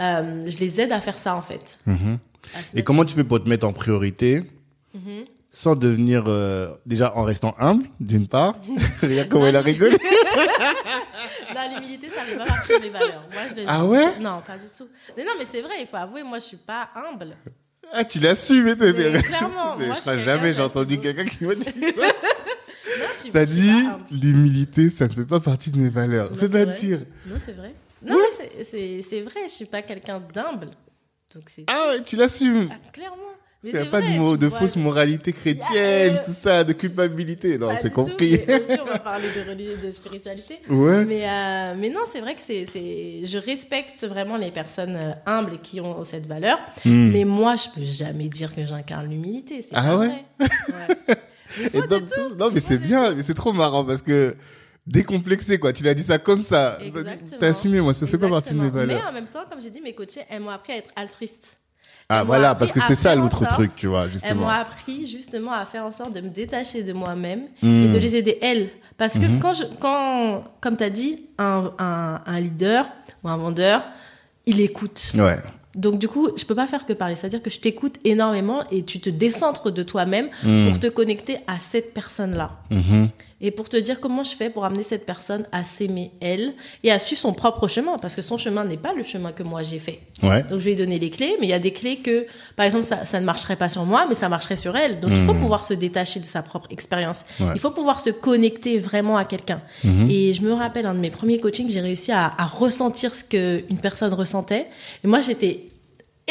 euh, 0.01 0.43
je 0.47 0.59
les 0.59 0.81
aide 0.81 0.93
à 0.93 1.01
faire 1.01 1.19
ça, 1.19 1.37
en 1.37 1.43
fait. 1.43 1.79
Mhm. 1.87 2.19
Et 2.75 2.83
comment 2.83 3.05
tu 3.05 3.15
fais 3.15 3.25
pour 3.25 3.43
te 3.43 3.49
mettre 3.49 3.67
en 3.67 3.73
priorité 3.73 4.43
Mhm. 4.95 5.25
Sans 5.61 5.77
devenir 5.77 6.25
euh, 6.27 6.71
déjà 6.87 7.15
en 7.17 7.25
restant 7.25 7.55
humble 7.59 7.85
d'une 8.01 8.27
part. 8.29 8.55
Regarde 9.03 9.29
comment 9.29 9.47
elle 9.47 9.57
a 9.57 9.61
rigolé. 9.61 9.99
Non, 11.55 11.63
l'humilité, 11.75 12.09
ça 12.11 12.23
fait 12.23 12.37
pas 12.37 12.45
partie 12.45 12.73
de 12.79 12.83
mes 12.85 12.91
valeurs. 12.91 13.23
Moi, 13.33 13.43
je 13.51 13.57
le 13.57 13.63
Ah 13.67 13.81
dis. 13.83 13.89
ouais? 13.89 14.19
Non, 14.21 14.41
pas 14.47 14.57
du 14.57 14.67
tout. 14.77 14.89
Mais 15.17 15.25
non, 15.25 15.33
mais 15.39 15.45
c'est 15.51 15.61
vrai, 15.63 15.75
il 15.81 15.87
faut 15.87 15.97
avouer, 15.97 16.23
moi, 16.23 16.39
je 16.39 16.45
suis 16.45 16.57
pas 16.57 16.89
humble. 16.95 17.37
Ah, 17.93 18.05
tu 18.05 18.21
l'assumes, 18.21 18.65
mais 18.65 18.77
t'es- 18.77 18.93
Mais 18.93 19.21
clairement, 19.23 19.77
Mais 19.77 19.89
moi, 19.89 19.97
je 20.05 20.17
jamais 20.25 20.53
j'ai 20.53 20.63
entendu 20.63 20.99
quelqu'un 20.99 21.25
qui 21.25 21.45
m'a 21.45 21.55
dit 21.57 21.65
ça. 21.95 22.07
Non, 22.07 23.07
je 23.13 23.19
suis, 23.19 23.31
T'as 23.33 23.47
je 23.47 23.53
suis 23.53 23.61
dit, 23.63 23.83
pas 23.83 23.95
humble. 23.95 24.05
l'humilité, 24.13 24.91
ça 24.91 25.09
ne 25.09 25.13
fait 25.13 25.25
pas 25.25 25.41
partie 25.41 25.71
de 25.71 25.79
mes 25.79 25.89
valeurs. 25.91 26.31
Non, 26.31 26.37
C'est-à-dire, 26.39 27.01
Non, 27.27 27.37
c'est 27.45 27.53
vrai. 27.53 27.75
Non, 28.03 28.17
mais 28.17 28.37
c'est- 28.37 28.65
c'est 28.71 29.03
c'est 29.09 29.21
vrai, 29.23 29.41
je 29.49 29.53
suis 29.53 29.65
pas 29.67 29.83
quelqu'un 29.83 30.21
d'humble. 30.21 30.71
Donc, 31.35 31.45
c'est. 31.49 31.65
ah 31.67 31.89
ouais, 31.91 32.03
tu 32.03 32.15
l'assumes. 32.17 32.69
Ah, 32.73 32.77
clairement. 32.93 33.17
Il 33.63 33.73
n'y 33.73 33.79
a 33.79 33.85
pas 33.85 34.01
vrai, 34.01 34.37
de, 34.39 34.47
vois. 34.47 34.59
fausse 34.59 34.77
moralité 34.77 35.33
chrétienne, 35.35 36.15
Yeah. 36.15 36.23
tout 36.25 36.31
ça, 36.31 36.65
de 36.65 36.73
culpabilité. 36.73 37.59
Non, 37.59 37.69
c'est 37.79 37.91
tout, 37.91 37.97
compris. 37.97 38.41
mais 38.49 38.55
aussi, 38.59 38.81
on 38.81 38.87
va 38.87 38.99
parler 38.99 39.27
de 39.37 39.51
religion, 39.51 39.75
de 39.85 39.93
spiritualité. 39.93 40.59
Ouais. 40.71 41.05
Mais, 41.05 41.29
euh, 41.29 41.75
mais 41.77 41.91
non, 41.91 42.01
c'est 42.11 42.21
vrai 42.23 42.35
que 42.35 42.41
c'est, 42.43 42.65
je 42.65 43.39
respecte 43.39 44.03
vraiment 44.05 44.39
les 44.39 44.51
personnes 44.51 44.97
euh, 44.97 45.13
humbles 45.27 45.59
qui 45.63 45.79
ont 45.81 46.05
cette 46.05 46.27
valeur. 46.27 46.59
Hmm. 46.87 47.11
Mais 47.13 47.25
moi, 47.25 47.57
je 47.57 47.69
peux 47.75 47.85
jamais 47.85 48.29
dire 48.29 48.55
que 48.55 48.65
j'incarne 48.65 49.11
l'humilité. 49.11 49.61
C'est 49.61 49.75
Ah 49.75 49.99
ouais? 49.99 50.25
Et 51.75 51.81
donc, 51.83 52.07
tout. 52.07 52.35
non, 52.39 52.51
mais 52.53 52.61
c'est 52.61 52.79
bien, 52.79 53.15
mais 53.15 53.23
c'est 53.23 53.35
trop 53.35 53.53
marrant 53.53 53.85
parce 53.85 54.01
que 54.03 54.35
décomplexé, 54.87 55.59
quoi. 55.59 55.73
Tu 55.75 55.83
l'as 55.85 55.95
dit 55.95 56.03
ça 56.03 56.19
comme 56.19 56.41
ça. 56.43 56.79
Exactement. 56.83 57.37
T'as 57.39 57.49
assumé, 57.49 57.81
moi, 57.81 57.93
ça 57.93 58.07
fait 58.07 58.17
pas 58.19 58.29
partie 58.29 58.55
de 58.55 58.59
mes 58.59 58.67
Exactement. 58.69 58.87
valeurs. 58.95 59.03
Mais 59.05 59.11
en 59.11 59.13
même 59.21 59.31
temps, 59.31 59.45
comme 59.51 59.61
j'ai 59.61 59.71
dit, 59.71 59.81
mes 59.81 59.93
coachés, 59.93 60.23
elles 60.31 60.41
m'ont 60.41 60.51
appris 60.51 60.73
à 60.73 60.77
être 60.77 60.91
altruiste. 60.97 61.45
Ah, 62.13 62.25
voilà, 62.25 62.55
parce 62.57 62.73
que 62.73 62.81
c'était 62.81 62.97
ça 62.97 63.15
l'autre 63.15 63.47
truc, 63.47 63.75
tu 63.77 63.87
vois, 63.87 64.01
Elles 64.03 64.07
m'ont 64.09 64.13
justement. 64.13 64.49
appris 64.49 65.07
justement 65.07 65.53
à 65.53 65.65
faire 65.65 65.85
en 65.85 65.93
sorte 65.93 66.13
de 66.13 66.21
me 66.21 66.29
détacher 66.29 66.83
de 66.83 66.93
moi-même 66.93 67.43
Hmm. 67.63 67.85
et 67.85 67.89
de 67.89 67.99
les 67.99 68.17
aider 68.17 68.37
elles. 68.43 68.69
Parce 68.99 69.15
que 69.19 69.25
Mhm. 69.27 69.39
quand, 69.41 69.55
je, 69.55 69.63
quand, 69.79 70.45
comme 70.61 70.77
tu 70.77 70.83
as 70.85 70.91
dit, 70.91 71.23
un, 71.39 71.71
un, 71.79 72.21
un 72.27 72.41
leader 72.41 72.87
ou 73.25 73.29
un 73.29 73.37
vendeur, 73.37 73.83
il 74.45 74.61
écoute. 74.61 75.13
Ouais. 75.15 75.39
Donc 75.77 75.99
du 75.99 76.09
coup, 76.09 76.29
je 76.37 76.45
peux 76.45 76.57
pas 76.57 76.67
faire 76.67 76.85
que 76.85 76.93
parler. 76.93 77.15
C'est-à-dire 77.15 77.41
que 77.43 77.49
je 77.49 77.61
t'écoute 77.61 77.95
énormément 78.05 78.65
et 78.73 78.85
tu 78.85 78.99
te 79.01 79.09
décentres 79.09 79.71
de 79.71 79.83
toi-même 79.85 80.29
Hmm. 80.43 80.69
pour 80.69 80.81
te 80.81 80.89
connecter 80.89 81.39
à 81.47 81.59
cette 81.61 81.95
personne-là. 81.95 82.51
Et 83.41 83.51
pour 83.51 83.69
te 83.69 83.77
dire 83.77 84.01
comment 84.01 84.25
je 84.25 84.35
fais 84.35 84.51
pour 84.51 84.65
amener 84.65 84.83
cette 84.83 85.07
personne 85.07 85.47
à 85.53 85.65
s'aimer 85.65 86.11
elle 86.21 86.53
et 86.85 86.91
à 86.91 86.99
suivre 86.99 87.21
son 87.21 87.33
propre 87.33 87.69
chemin. 87.69 87.97
Parce 87.99 88.15
que 88.15 88.23
son 88.23 88.39
chemin 88.39 88.65
n'est 88.65 88.77
pas 88.77 88.93
le 88.93 89.03
chemin 89.03 89.33
que 89.33 89.43
moi 89.43 89.63
j'ai 89.63 89.79
fait. 89.79 90.01
Ouais. 90.23 90.43
Donc 90.43 90.59
je 90.59 90.65
vais 90.65 90.71
lui 90.71 90.77
donner 90.77 90.99
les 90.99 91.11
clés, 91.11 91.37
mais 91.41 91.47
il 91.47 91.51
y 91.51 91.55
a 91.55 91.59
des 91.59 91.73
clés 91.73 91.99
que, 91.99 92.27
par 92.57 92.67
exemple, 92.67 92.85
ça, 92.85 93.05
ça 93.05 93.21
ne 93.21 93.25
marcherait 93.25 93.57
pas 93.57 93.69
sur 93.69 93.85
moi, 93.85 94.07
mais 94.09 94.15
ça 94.15 94.29
marcherait 94.29 94.57
sur 94.57 94.77
elle. 94.77 95.01
Donc 95.01 95.11
il 95.13 95.25
faut 95.25 95.35
pouvoir 95.35 95.65
se 95.65 95.75
détacher 95.75 96.21
de 96.21 96.25
sa 96.25 96.43
propre 96.43 96.69
expérience. 96.71 97.25
Ouais. 97.39 97.53
Il 97.55 97.61
faut 97.61 97.71
pouvoir 97.71 98.01
se 98.01 98.11
connecter 98.11 98.79
vraiment 98.79 99.17
à 99.17 99.25
quelqu'un. 99.25 99.61
Mhm. 99.85 100.11
Et 100.11 100.35
je 100.35 100.43
me 100.43 100.53
rappelle 100.53 100.87
un 100.87 100.95
de 100.95 101.01
mes 101.01 101.11
premiers 101.11 101.41
coachings, 101.41 101.71
j'ai 101.71 101.81
réussi 101.81 102.13
à, 102.13 102.33
à 102.37 102.47
ressentir 102.47 103.15
ce 103.15 103.25
que 103.25 103.65
une 103.71 103.79
personne 103.79 104.13
ressentait. 104.13 104.67
Et 105.03 105.07
moi 105.07 105.21
j'étais 105.21 105.70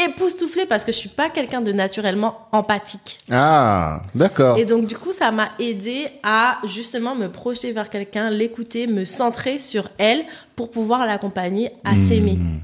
époustouflée 0.06 0.66
parce 0.66 0.84
que 0.86 0.91
je 0.91 0.97
suis 0.97 1.10
pas 1.10 1.30
quelqu'un 1.30 1.62
de 1.62 1.72
naturellement 1.72 2.47
empathique. 2.52 3.20
Ah, 3.32 4.02
d'accord. 4.16 4.58
Et 4.58 4.66
donc, 4.66 4.88
du 4.88 4.97
coup, 4.97 5.12
ça 5.12 5.32
m'a 5.32 5.50
aidé 5.60 6.08
à 6.24 6.60
justement 6.66 7.16
me 7.16 7.28
projeter 7.28 7.72
vers 7.72 7.89
quelqu'un, 7.89 8.30
l'écouter, 8.30 8.88
me 8.88 9.06
centrer 9.06 9.60
sur 9.60 9.89
elle 9.97 10.24
pour 10.56 10.72
pouvoir 10.72 11.06
l'accompagner 11.06 11.72
à 11.84 11.97
s'aimer. 11.97 12.36
Mhm. 12.36 12.62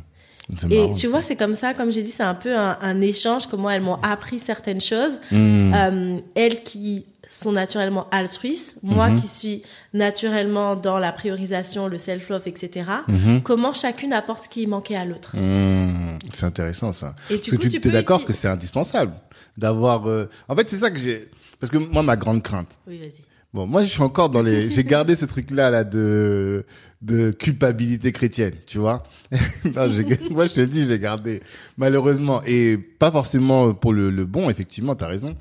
C'est 0.58 0.72
Et 0.72 0.94
tu 0.94 1.08
vois, 1.08 1.22
c'est 1.22 1.36
comme 1.36 1.56
ça, 1.56 1.74
comme 1.74 1.92
j'ai 1.92 2.04
dit, 2.04 2.12
c'est 2.12 2.24
un 2.24 2.36
peu 2.36 2.56
un, 2.56 2.78
un 2.82 3.02
échange, 3.02 3.48
comment 3.48 3.70
elles 3.70 3.82
m'ont 3.82 4.00
appris 4.04 4.40
certaines 4.40 4.82
choses. 4.82 5.20
Mhm. 5.32 5.74
Euh, 5.76 6.18
elles 6.36 6.62
qui 6.62 7.06
sont 7.40 7.52
naturellement 7.52 8.08
altruistes, 8.12 8.76
moi 8.84 9.10
Mhm. 9.10 9.22
qui 9.22 9.28
suis 9.28 9.64
naturellement 9.94 10.76
dans 10.76 11.00
la 11.00 11.12
priorisation, 11.12 11.88
le 11.88 11.98
self-love, 11.98 12.44
etc. 12.48 12.86
Mhm. 13.08 13.42
Comment 13.44 13.74
chacune 13.74 14.14
apporte 14.14 14.46
ce 14.46 14.50
qui 14.50 14.68
manquait 14.68 14.96
à 14.96 15.06
l'autre? 15.06 15.36
Mhm. 15.36 16.20
C'est 16.34 16.46
intéressant 16.46 16.92
ça. 16.92 17.16
Et 17.30 17.36
Parce 17.36 17.46
du 17.46 17.52
que 17.52 17.56
coup, 17.58 17.62
tu 17.70 17.82
tu 17.82 17.88
es 17.88 17.92
d'accord 17.92 18.24
que 18.26 18.34
c'est 18.34 18.48
indispensable 18.48 19.14
d'avoir. 19.58 20.08
euh, 20.08 20.30
En 20.50 20.56
fait, 20.56 20.70
c'est 20.70 20.78
ça 20.78 20.92
que 20.92 21.00
j'ai. 21.00 21.30
Parce 21.60 21.72
que 21.72 21.78
moi, 21.78 22.04
ma 22.04 22.18
grande 22.18 22.44
crainte. 22.44 22.78
Oui, 22.88 22.98
vas-y. 23.00 23.22
Bon, 23.54 23.66
moi, 23.66 23.82
je 23.84 23.88
suis 23.88 24.02
encore 24.02 24.30
dans 24.30 24.42
les. 24.44 24.70
J'ai 24.70 24.84
gardé 24.84 25.16
ce 25.16 25.26
truc-là 25.26 25.70
là 25.70 25.84
de 25.84 26.66
de 27.02 27.30
culpabilité 27.32 28.12
chrétienne, 28.12 28.56
tu 28.66 28.80
vois. 28.80 29.04
non, 29.76 29.88
moi, 30.32 30.48
je 30.48 30.54
te 30.54 30.60
le 30.60 30.66
dis, 30.68 30.84
je 30.84 30.90
l'ai 30.90 30.98
gardé 31.00 31.42
malheureusement 31.78 32.42
et 32.46 32.78
pas 32.78 33.12
forcément 33.12 33.74
pour 33.74 33.94
le, 33.94 34.10
le 34.10 34.26
bon. 34.26 34.50
Effectivement, 34.50 34.96
t'as 34.96 35.08
raison. 35.08 35.36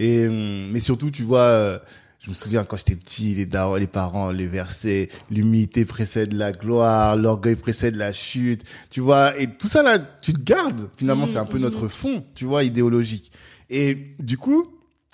Et 0.00 0.26
hum, 0.26 0.70
mais 0.72 0.80
surtout, 0.80 1.10
tu 1.12 1.22
vois. 1.22 1.42
euh, 1.42 1.78
Je 2.18 2.28
me 2.30 2.34
souviens 2.34 2.64
quand 2.64 2.76
j'étais 2.76 2.96
petit, 2.96 3.34
les 3.34 3.46
darons, 3.46 3.76
les 3.76 3.86
parents, 3.86 4.30
les 4.32 4.46
versets, 4.46 5.08
l'humilité 5.30 5.84
précède 5.86 6.32
la 6.34 6.52
gloire, 6.52 7.16
l'orgueil 7.16 7.56
précède 7.56 7.94
la 7.96 8.12
chute, 8.12 8.62
tu 8.90 9.00
vois, 9.00 9.38
et 9.40 9.46
tout 9.46 9.68
ça 9.68 9.82
là, 9.82 9.98
tu 9.98 10.32
te 10.34 10.42
gardes. 10.42 10.90
Finalement, 10.98 11.24
c'est 11.26 11.38
un 11.38 11.46
peu 11.46 11.58
notre 11.58 11.88
fond, 11.88 12.24
tu 12.34 12.44
vois, 12.46 12.62
idéologique. 12.64 13.30
Et 13.70 14.10
du 14.18 14.36
coup, 14.36 14.66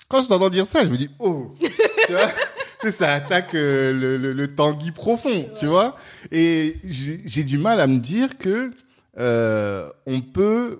quand 0.09 0.21
je 0.21 0.27
t'entends 0.27 0.49
dire 0.49 0.65
ça, 0.65 0.83
je 0.83 0.89
me 0.89 0.97
dis, 0.97 1.09
oh, 1.19 1.55
tu 2.07 2.11
vois, 2.11 2.91
ça 2.91 3.13
attaque 3.13 3.55
euh, 3.55 3.93
le, 3.93 4.17
le, 4.17 4.33
le 4.33 4.47
tanguy 4.55 4.91
profond, 4.91 5.47
tu 5.57 5.65
vois. 5.65 5.95
Et 6.31 6.75
j'ai 6.83 7.21
j'ai 7.25 7.43
du 7.45 7.57
mal 7.57 7.79
à 7.79 7.87
me 7.87 7.99
dire 7.99 8.37
que 8.37 8.71
euh, 9.17 9.89
on 10.05 10.19
peut 10.21 10.79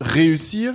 réussir 0.00 0.74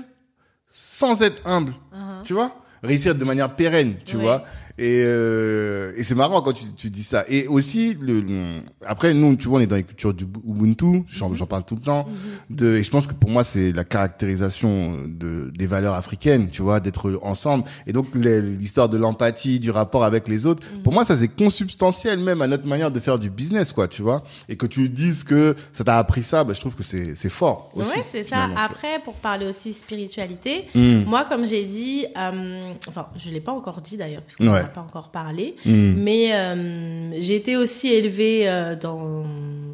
sans 0.74 1.22
être 1.22 1.42
humble, 1.46 1.74
Uh-huh. 1.94 2.24
tu 2.24 2.34
vois? 2.34 2.56
Réussir 2.82 3.14
de 3.14 3.24
manière 3.26 3.56
pérenne, 3.56 3.98
tu 4.06 4.16
Ouais. 4.16 4.24
vois? 4.24 4.44
Et, 4.78 5.04
euh, 5.06 5.94
et 5.96 6.04
c'est 6.04 6.16
marrant 6.16 6.42
quand 6.42 6.54
tu, 6.54 6.66
tu 6.78 6.90
dis 6.90 7.04
ça. 7.04 7.26
Et 7.28 7.48
aussi, 7.48 7.96
le, 8.00 8.54
après, 8.86 9.14
nous, 9.14 9.36
tu 9.36 9.48
vois, 9.48 9.60
on 9.60 9.62
est 9.62 9.68
dans 9.68 9.76
les 9.76 9.84
cultures 9.84 10.14
du 10.14 10.26
Ubuntu, 10.46 11.04
j'en 11.08 11.34
j'en 11.34 11.46
parle 11.46 11.64
tout 11.64 11.76
le 11.76 11.82
temps. 11.82 12.08
De, 12.50 12.76
et 12.78 12.84
je 12.84 12.90
pense 12.92 13.08
que 13.08 13.14
pour 13.14 13.30
moi, 13.30 13.44
c'est 13.44 13.72
la 13.72 13.84
caractérisation 13.84 14.98
de, 15.08 15.52
des 15.58 15.68
valeurs 15.68 15.96
africaines, 15.96 16.50
tu 16.50 16.62
vois, 16.62 16.80
d'être 16.80 17.20
ensemble. 17.24 17.66
Et 17.88 17.94
donc, 17.94 18.08
l'histoire 18.16 18.90
de 18.90 18.98
l'empathie, 18.98 19.60
du 19.60 19.72
rapport 19.72 20.04
avec 20.04 20.28
les 20.28 20.46
autres, 20.46 20.64
pour 20.84 20.94
moi, 20.94 21.04
ça 21.04 21.16
c'est 21.16 21.28
consubstantiel 21.28 22.20
même 22.20 22.42
à 22.42 22.48
notre 22.48 22.66
manière 22.68 22.92
de 22.92 23.00
faire 23.00 23.20
du 23.20 23.30
business, 23.30 23.72
quoi, 23.74 23.88
tu 23.88 24.02
vois. 24.02 24.24
Et 24.50 24.56
que 24.58 24.66
tu 24.66 24.90
dises 24.90 25.24
que 25.24 25.56
ça 25.74 25.84
t'a 25.84 25.98
appris 25.98 26.24
ça, 26.24 26.44
bah, 26.44 26.54
je 26.54 26.60
trouve 26.60 26.76
que 26.76 26.84
c'est 26.84 27.16
c'est 27.16 27.30
fort 27.30 27.72
aussi. 27.76 27.98
Ouais, 27.98 28.04
c'est 28.10 28.24
ça. 28.24 28.48
Après, 28.58 29.00
pour 29.04 29.16
parler 29.16 29.46
aussi 29.46 29.74
spiritualité, 29.74 30.66
Mm. 30.74 31.04
moi, 31.06 31.26
comme 31.26 31.46
j'ai 31.46 31.66
dit, 31.66 32.06
euh, 32.18 32.72
enfin, 32.88 33.08
je 33.18 33.30
l'ai 33.30 33.42
pas 33.42 33.52
encore 33.52 33.82
dit 33.82 33.98
d'ailleurs, 33.98 34.22
Ouais. 34.40 34.64
Pas 34.72 34.82
encore 34.82 35.10
parlé, 35.12 35.56
Mm. 35.66 35.94
mais 35.98 36.34
euh, 36.34 37.12
j'ai 37.22 37.36
été 37.36 37.58
aussi 37.58 37.90
élevée 37.90 38.50
euh, 38.50 38.76
dans, 38.76 39.24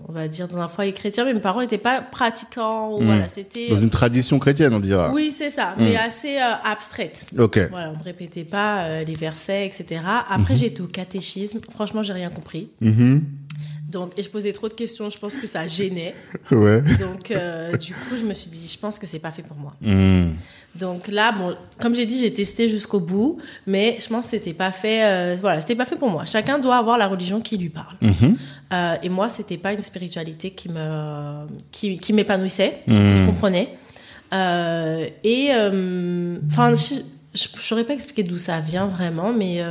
on 0.08 0.12
va 0.12 0.28
dire, 0.28 0.48
dans 0.48 0.58
un 0.60 0.68
foyer 0.68 0.94
chrétien, 0.94 1.24
mais 1.26 1.34
mes 1.34 1.40
parents 1.40 1.62
n'étaient 1.62 1.78
pas 1.78 2.02
pratiquants. 2.02 2.92
ou 2.94 3.02
Mm. 3.02 3.06
Voilà, 3.06 3.28
c'était. 3.28 3.70
Dans 3.70 3.78
une 3.78 3.90
tradition 3.90 4.40
chrétienne, 4.40 4.74
on 4.74 4.80
dira. 4.80 5.12
Oui, 5.14 5.32
c'est 5.32 5.50
ça, 5.50 5.76
Mm. 5.78 5.84
mais 5.84 5.96
assez 5.96 6.38
euh, 6.38 6.54
abstraite. 6.66 7.26
Ok. 7.38 7.60
Voilà, 7.70 7.92
on 7.96 8.00
ne 8.00 8.04
répétait 8.04 8.44
pas 8.44 9.04
les 9.04 9.16
versets, 9.16 9.66
etc. 9.66 10.02
Après, 10.30 10.56
j'ai 10.56 10.68
été 10.68 10.82
au 10.82 10.88
catéchisme. 10.88 11.60
Franchement, 11.72 12.04
j'ai 12.04 12.14
rien 12.14 12.30
compris. 12.30 12.70
Donc, 13.90 14.12
et 14.18 14.24
je 14.24 14.30
posais 14.30 14.52
trop 14.52 14.68
de 14.68 14.74
questions. 14.74 15.10
Je 15.10 15.18
pense 15.18 15.36
que 15.36 15.48
ça 15.48 15.66
gênait. 15.66 16.14
Ouais. 16.52 16.82
Donc, 17.00 17.32
du 17.80 17.94
coup, 17.94 18.16
je 18.20 18.26
me 18.26 18.34
suis 18.34 18.50
dit, 18.50 18.68
je 18.72 18.78
pense 18.78 19.00
que 19.00 19.08
c'est 19.08 19.20
pas 19.20 19.32
fait 19.32 19.44
pour 19.44 19.56
moi. 19.58 19.74
Mm. 20.78 20.80
Donc 20.80 21.08
là, 21.08 21.32
bon, 21.32 21.56
comme 21.82 21.96
j'ai 21.96 22.06
dit, 22.06 22.20
j'ai 22.20 22.34
testé 22.34 22.70
jusqu'au 22.70 23.00
bout, 23.00 23.38
mais 23.66 23.98
je 24.00 24.08
pense 24.08 24.26
que 24.26 24.32
c'était 24.32 24.54
pas 24.54 24.72
fait. 24.72 25.04
euh, 25.04 25.36
voilà, 25.40 25.62
c'était 25.62 25.76
pas 25.76 25.86
fait 25.86 25.96
pour 25.96 26.10
moi. 26.10 26.26
Chacun 26.26 26.60
doit 26.60 26.78
avoir 26.78 26.98
la 26.98 27.08
religion 27.08 27.42
qui 27.42 27.58
lui 27.58 27.70
parle. 27.70 27.96
Mhm. 28.02 28.38
Euh, 28.74 28.96
et 29.02 29.10
moi, 29.10 29.30
c'était 29.30 29.58
pas 29.58 29.74
une 29.74 29.82
spiritualité 29.82 30.52
qui 30.52 30.70
me 30.70 31.46
qui, 31.72 31.98
qui 32.00 32.14
m'épanouissait. 32.14 32.82
Mhm. 32.88 33.18
Je 33.18 33.26
comprenais. 33.26 33.70
Euh, 34.34 35.08
et 35.24 35.50
enfin, 36.50 36.76
je, 36.76 37.02
je 37.34 37.48
saurais 37.62 37.84
pas 37.84 37.94
expliquer 37.94 38.24
d'où 38.24 38.38
ça 38.38 38.60
vient 38.60 38.88
vraiment, 38.88 39.32
mais 39.32 39.62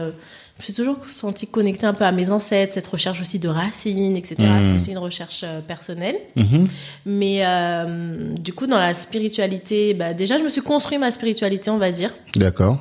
je 0.58 0.62
me 0.62 0.64
suis 0.64 0.72
toujours 0.72 0.96
sentie 1.08 1.46
connectée 1.46 1.84
un 1.84 1.92
peu 1.92 2.04
à 2.04 2.12
mes 2.12 2.30
ancêtres, 2.30 2.72
cette 2.72 2.86
recherche 2.86 3.20
aussi 3.20 3.38
de 3.38 3.48
racines, 3.48 4.16
etc. 4.16 4.36
Mhm. 4.38 4.64
C'est 4.64 4.76
aussi 4.76 4.90
une 4.92 4.98
recherche 4.98 5.42
euh, 5.44 5.60
personnelle. 5.60 6.16
Mhm. 6.34 6.66
Mais 7.04 7.40
euh, 7.44 8.32
du 8.34 8.54
coup, 8.54 8.66
dans 8.66 8.78
la 8.78 8.94
spiritualité, 8.94 9.92
bah, 9.92 10.14
déjà, 10.14 10.38
je 10.38 10.44
me 10.44 10.48
suis 10.48 10.62
construit 10.62 10.96
ma 10.96 11.10
spiritualité, 11.10 11.68
on 11.68 11.76
va 11.76 11.92
dire. 11.92 12.14
D'accord. 12.34 12.80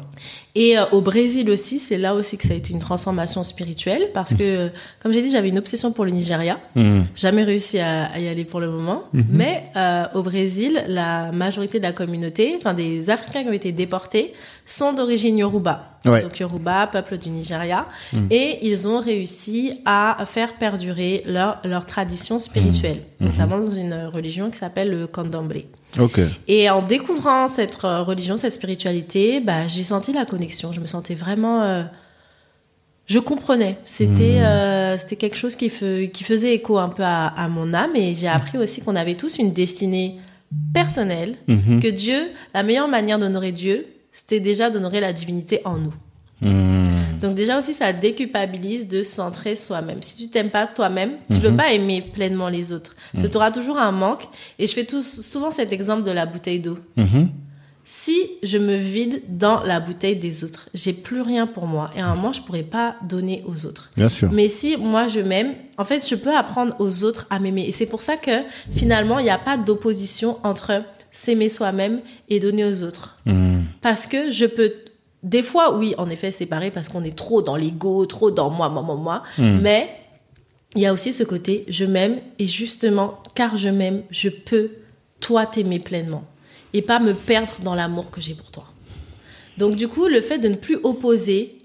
Et 0.55 0.77
euh, 0.77 0.85
au 0.91 1.01
Brésil 1.01 1.49
aussi, 1.49 1.79
c'est 1.79 1.97
là 1.97 2.15
aussi 2.15 2.37
que 2.37 2.47
ça 2.47 2.53
a 2.53 2.57
été 2.57 2.71
une 2.71 2.79
transformation 2.79 3.43
spirituelle 3.43 4.09
parce 4.13 4.33
que, 4.33 4.43
euh, 4.43 4.69
comme 5.03 5.11
j'ai 5.11 5.21
dit, 5.21 5.29
j'avais 5.29 5.49
une 5.49 5.57
obsession 5.57 5.91
pour 5.91 6.05
le 6.05 6.11
Nigeria. 6.11 6.59
Mm. 6.75 7.01
Jamais 7.13 7.43
réussi 7.43 7.77
à, 7.79 8.05
à 8.05 8.19
y 8.19 8.29
aller 8.29 8.45
pour 8.45 8.61
le 8.61 8.69
moment. 8.69 9.03
Mais 9.11 9.65
euh, 9.75 10.05
au 10.13 10.23
Brésil, 10.23 10.83
la 10.87 11.31
majorité 11.33 11.79
de 11.79 11.83
la 11.83 11.91
communauté, 11.91 12.55
enfin 12.57 12.73
des 12.73 13.09
Africains 13.09 13.43
qui 13.43 13.49
ont 13.49 13.53
été 13.53 13.73
déportés, 13.73 14.33
sont 14.65 14.93
d'origine 14.93 15.37
Yoruba. 15.37 15.94
Ouais. 16.09 16.21
Donc 16.23 16.39
Yoruba, 16.39 16.87
peuple 16.87 17.17
du 17.17 17.29
Nigeria. 17.29 17.87
Et 18.31 18.59
ils 18.67 18.87
ont 18.87 18.99
réussi 18.99 19.81
à 19.85 20.17
faire 20.25 20.53
perdurer 20.55 21.23
leur, 21.25 21.59
leur 21.63 21.85
tradition 21.85 22.39
spirituelle, 22.39 23.01
notamment 23.19 23.59
dans 23.59 23.71
une 23.75 24.05
religion 24.13 24.49
qui 24.51 24.57
s'appelle 24.57 24.89
le 24.89 25.07
Candomblé. 25.07 25.67
Ok. 25.99 26.19
Et 26.47 26.69
en 26.69 26.81
découvrant 26.81 27.47
cette 27.47 27.77
euh, 27.85 28.01
religion, 28.03 28.35
cette 28.37 28.53
spiritualité, 28.53 29.39
bah, 29.39 29.67
j'ai 29.67 29.83
senti 29.83 30.11
la 30.11 30.25
connexion. 30.25 30.73
Je 30.73 30.79
me 30.81 30.87
sentais 30.87 31.15
vraiment. 31.15 31.63
euh, 31.63 31.83
je 33.07 33.19
comprenais. 33.19 33.77
C'était 33.85 34.41
euh, 34.41 34.97
c'était 34.97 35.15
quelque 35.15 35.37
chose 35.37 35.55
qui, 35.55 35.67
fe- 35.69 36.09
qui 36.11 36.23
faisait 36.23 36.53
écho 36.55 36.77
un 36.79 36.89
peu 36.89 37.03
à, 37.03 37.27
à 37.27 37.47
mon 37.47 37.73
âme. 37.73 37.95
Et 37.95 38.13
j'ai 38.13 38.27
appris 38.27 38.57
aussi 38.57 38.81
qu'on 38.81 38.95
avait 38.95 39.15
tous 39.15 39.37
une 39.37 39.53
destinée 39.53 40.17
personnelle. 40.73 41.35
Que 41.47 41.89
Dieu, 41.89 42.29
la 42.53 42.63
meilleure 42.63 42.87
manière 42.87 43.19
d'honorer 43.19 43.51
Dieu, 43.51 43.85
c'était 44.15 44.39
déjà 44.39 44.69
d'honorer 44.69 45.01
la 45.01 45.11
divinité 45.11 45.61
en 45.65 45.77
nous. 45.77 45.93
Mm. 46.41 47.19
Donc 47.21 47.35
déjà 47.35 47.57
aussi, 47.57 47.73
ça 47.73 47.91
déculpabilise 47.91 48.87
de 48.87 49.03
centrer 49.03 49.55
soi-même. 49.55 50.01
Si 50.01 50.15
tu 50.15 50.29
t'aimes 50.29 50.49
pas 50.49 50.67
toi-même, 50.67 51.11
tu 51.31 51.39
peux 51.39 51.55
pas 51.55 51.71
aimer 51.71 52.01
pleinement 52.01 52.49
les 52.49 52.71
autres. 52.71 52.95
Que 53.19 53.27
tu 53.27 53.37
auras 53.37 53.51
toujours 53.51 53.77
un 53.77 53.91
manque. 53.91 54.23
Et 54.59 54.67
je 54.67 54.73
fais 54.73 54.85
tout, 54.85 55.03
souvent 55.03 55.51
cet 55.51 55.71
exemple 55.71 56.03
de 56.03 56.11
la 56.11 56.25
bouteille 56.25 56.59
d'eau. 56.59 56.77
Mhm. 56.95 57.29
Si 57.87 58.19
je 58.41 58.57
me 58.57 58.75
vide 58.75 59.21
dans 59.29 59.61
la 59.61 59.79
bouteille 59.79 60.15
des 60.15 60.43
autres, 60.43 60.69
j'ai 60.73 60.91
plus 60.91 61.21
rien 61.21 61.45
pour 61.45 61.67
moi. 61.67 61.91
Et 61.95 62.01
à 62.01 62.07
un 62.07 62.15
moment, 62.15 62.33
je 62.33 62.41
pourrais 62.41 62.63
pas 62.63 62.95
donner 63.03 63.43
aux 63.45 63.67
autres. 63.67 63.91
Bien 63.95 64.09
sûr. 64.09 64.31
Mais 64.31 64.49
si 64.49 64.75
moi 64.75 65.07
je 65.07 65.19
m'aime, 65.19 65.53
en 65.77 65.83
fait, 65.83 66.07
je 66.07 66.15
peux 66.15 66.35
apprendre 66.35 66.75
aux 66.79 67.03
autres 67.03 67.27
à 67.29 67.37
m'aimer. 67.37 67.65
Et 67.67 67.71
c'est 67.71 67.85
pour 67.85 68.01
ça 68.01 68.17
que 68.17 68.41
finalement, 68.71 69.19
il 69.19 69.23
n'y 69.23 69.29
a 69.29 69.37
pas 69.37 69.57
d'opposition 69.57 70.39
entre 70.43 70.81
s'aimer 71.15 71.49
soi-même 71.49 72.01
et 72.29 72.39
donner 72.39 72.65
aux 72.65 72.83
autres. 72.83 73.17
Mm. 73.25 73.61
Parce 73.81 74.05
que 74.05 74.29
je 74.29 74.45
peux, 74.45 74.73
des 75.23 75.43
fois, 75.43 75.75
oui, 75.75 75.95
en 75.97 76.09
effet, 76.09 76.31
séparer 76.31 76.71
parce 76.71 76.89
qu'on 76.89 77.03
est 77.03 77.15
trop 77.15 77.41
dans 77.41 77.55
l'ego, 77.55 78.05
trop 78.05 78.31
dans 78.31 78.49
moi, 78.49 78.69
moi, 78.69 78.81
moi, 78.81 78.95
moi. 78.95 79.23
Mm. 79.37 79.59
Mais 79.61 79.89
il 80.75 80.81
y 80.81 80.85
a 80.85 80.93
aussi 80.93 81.13
ce 81.13 81.23
côté, 81.23 81.65
je 81.69 81.85
m'aime 81.85 82.19
et 82.37 82.47
justement, 82.47 83.19
car 83.33 83.55
je 83.55 83.69
m'aime, 83.69 84.03
je 84.11 84.29
peux, 84.29 84.71
toi, 85.21 85.45
t'aimer 85.45 85.79
pleinement 85.79 86.25
et 86.73 86.81
pas 86.81 86.99
me 86.99 87.13
perdre 87.13 87.53
dans 87.63 87.75
l'amour 87.75 88.11
que 88.11 88.19
j'ai 88.19 88.33
pour 88.33 88.51
toi. 88.51 88.65
Donc, 89.57 89.77
du 89.77 89.87
coup, 89.87 90.07
le 90.07 90.19
fait 90.19 90.37
de 90.37 90.49
ne 90.49 90.55
plus 90.55 90.77
opposer, 90.83 91.59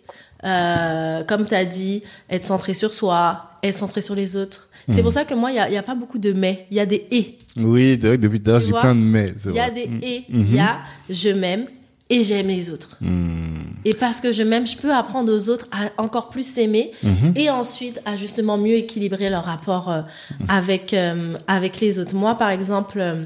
euh, 0.45 1.25
comme 1.25 1.45
tu 1.47 1.55
as 1.55 1.65
dit, 1.65 2.05
être 2.31 2.47
centré 2.47 2.73
sur 2.73 2.95
soi, 2.95 3.51
être 3.65 3.77
centré 3.77 4.01
sur 4.01 4.15
les 4.15 4.37
autres. 4.37 4.69
C'est 4.89 5.03
pour 5.03 5.13
ça 5.13 5.25
que 5.25 5.35
moi, 5.35 5.51
il 5.51 5.55
n'y 5.55 5.61
a, 5.61 5.71
y 5.71 5.77
a 5.77 5.83
pas 5.83 5.95
beaucoup 5.95 6.19
de 6.19 6.33
mais, 6.33 6.67
il 6.71 6.77
y 6.77 6.81
a 6.81 6.87
des 6.87 7.07
et. 7.11 7.37
Oui, 7.59 7.99
c'est 8.01 8.07
vrai 8.09 8.17
que 8.17 8.23
depuis 8.23 8.41
tout 8.41 8.51
à 8.51 8.53
l'heure, 8.55 8.63
j'ai 8.67 8.73
plein 8.73 8.95
de 8.95 9.01
mais. 9.01 9.33
Il 9.47 9.53
y 9.53 9.59
a 9.61 9.71
des 9.71 9.89
et, 10.03 10.25
Mhm. 10.29 10.47
il 10.49 10.55
y 10.55 10.59
a 10.61 10.79
je 11.09 11.29
m'aime 11.31 11.67
et 12.09 12.25
j'aime 12.25 12.49
les 12.49 12.71
autres. 12.71 12.97
Mm. 13.01 13.61
Et 13.85 13.95
parce 13.95 14.21
que 14.21 14.33
je 14.33 14.43
m'aime, 14.43 14.67
je 14.67 14.77
peux 14.77 14.93
apprendre 14.93 15.33
aux 15.33 15.49
autres 15.49 15.67
à 15.71 15.91
encore 16.03 16.29
plus 16.31 16.45
s'aimer 16.47 16.91
Mhm. 17.03 17.33
et 17.37 17.51
ensuite 17.51 18.01
à 18.05 18.17
justement 18.17 18.59
mieux 18.59 18.75
équilibrer 18.75 19.31
leur 19.31 19.45
rapport 19.45 19.91
euh, 19.91 20.03
avec, 20.49 20.93
euh, 20.93 21.35
avec 21.47 21.81
les 21.81 21.99
autres. 21.99 22.15
Moi, 22.15 22.35
par 22.37 22.51
exemple, 22.51 22.99
euh, 23.01 23.25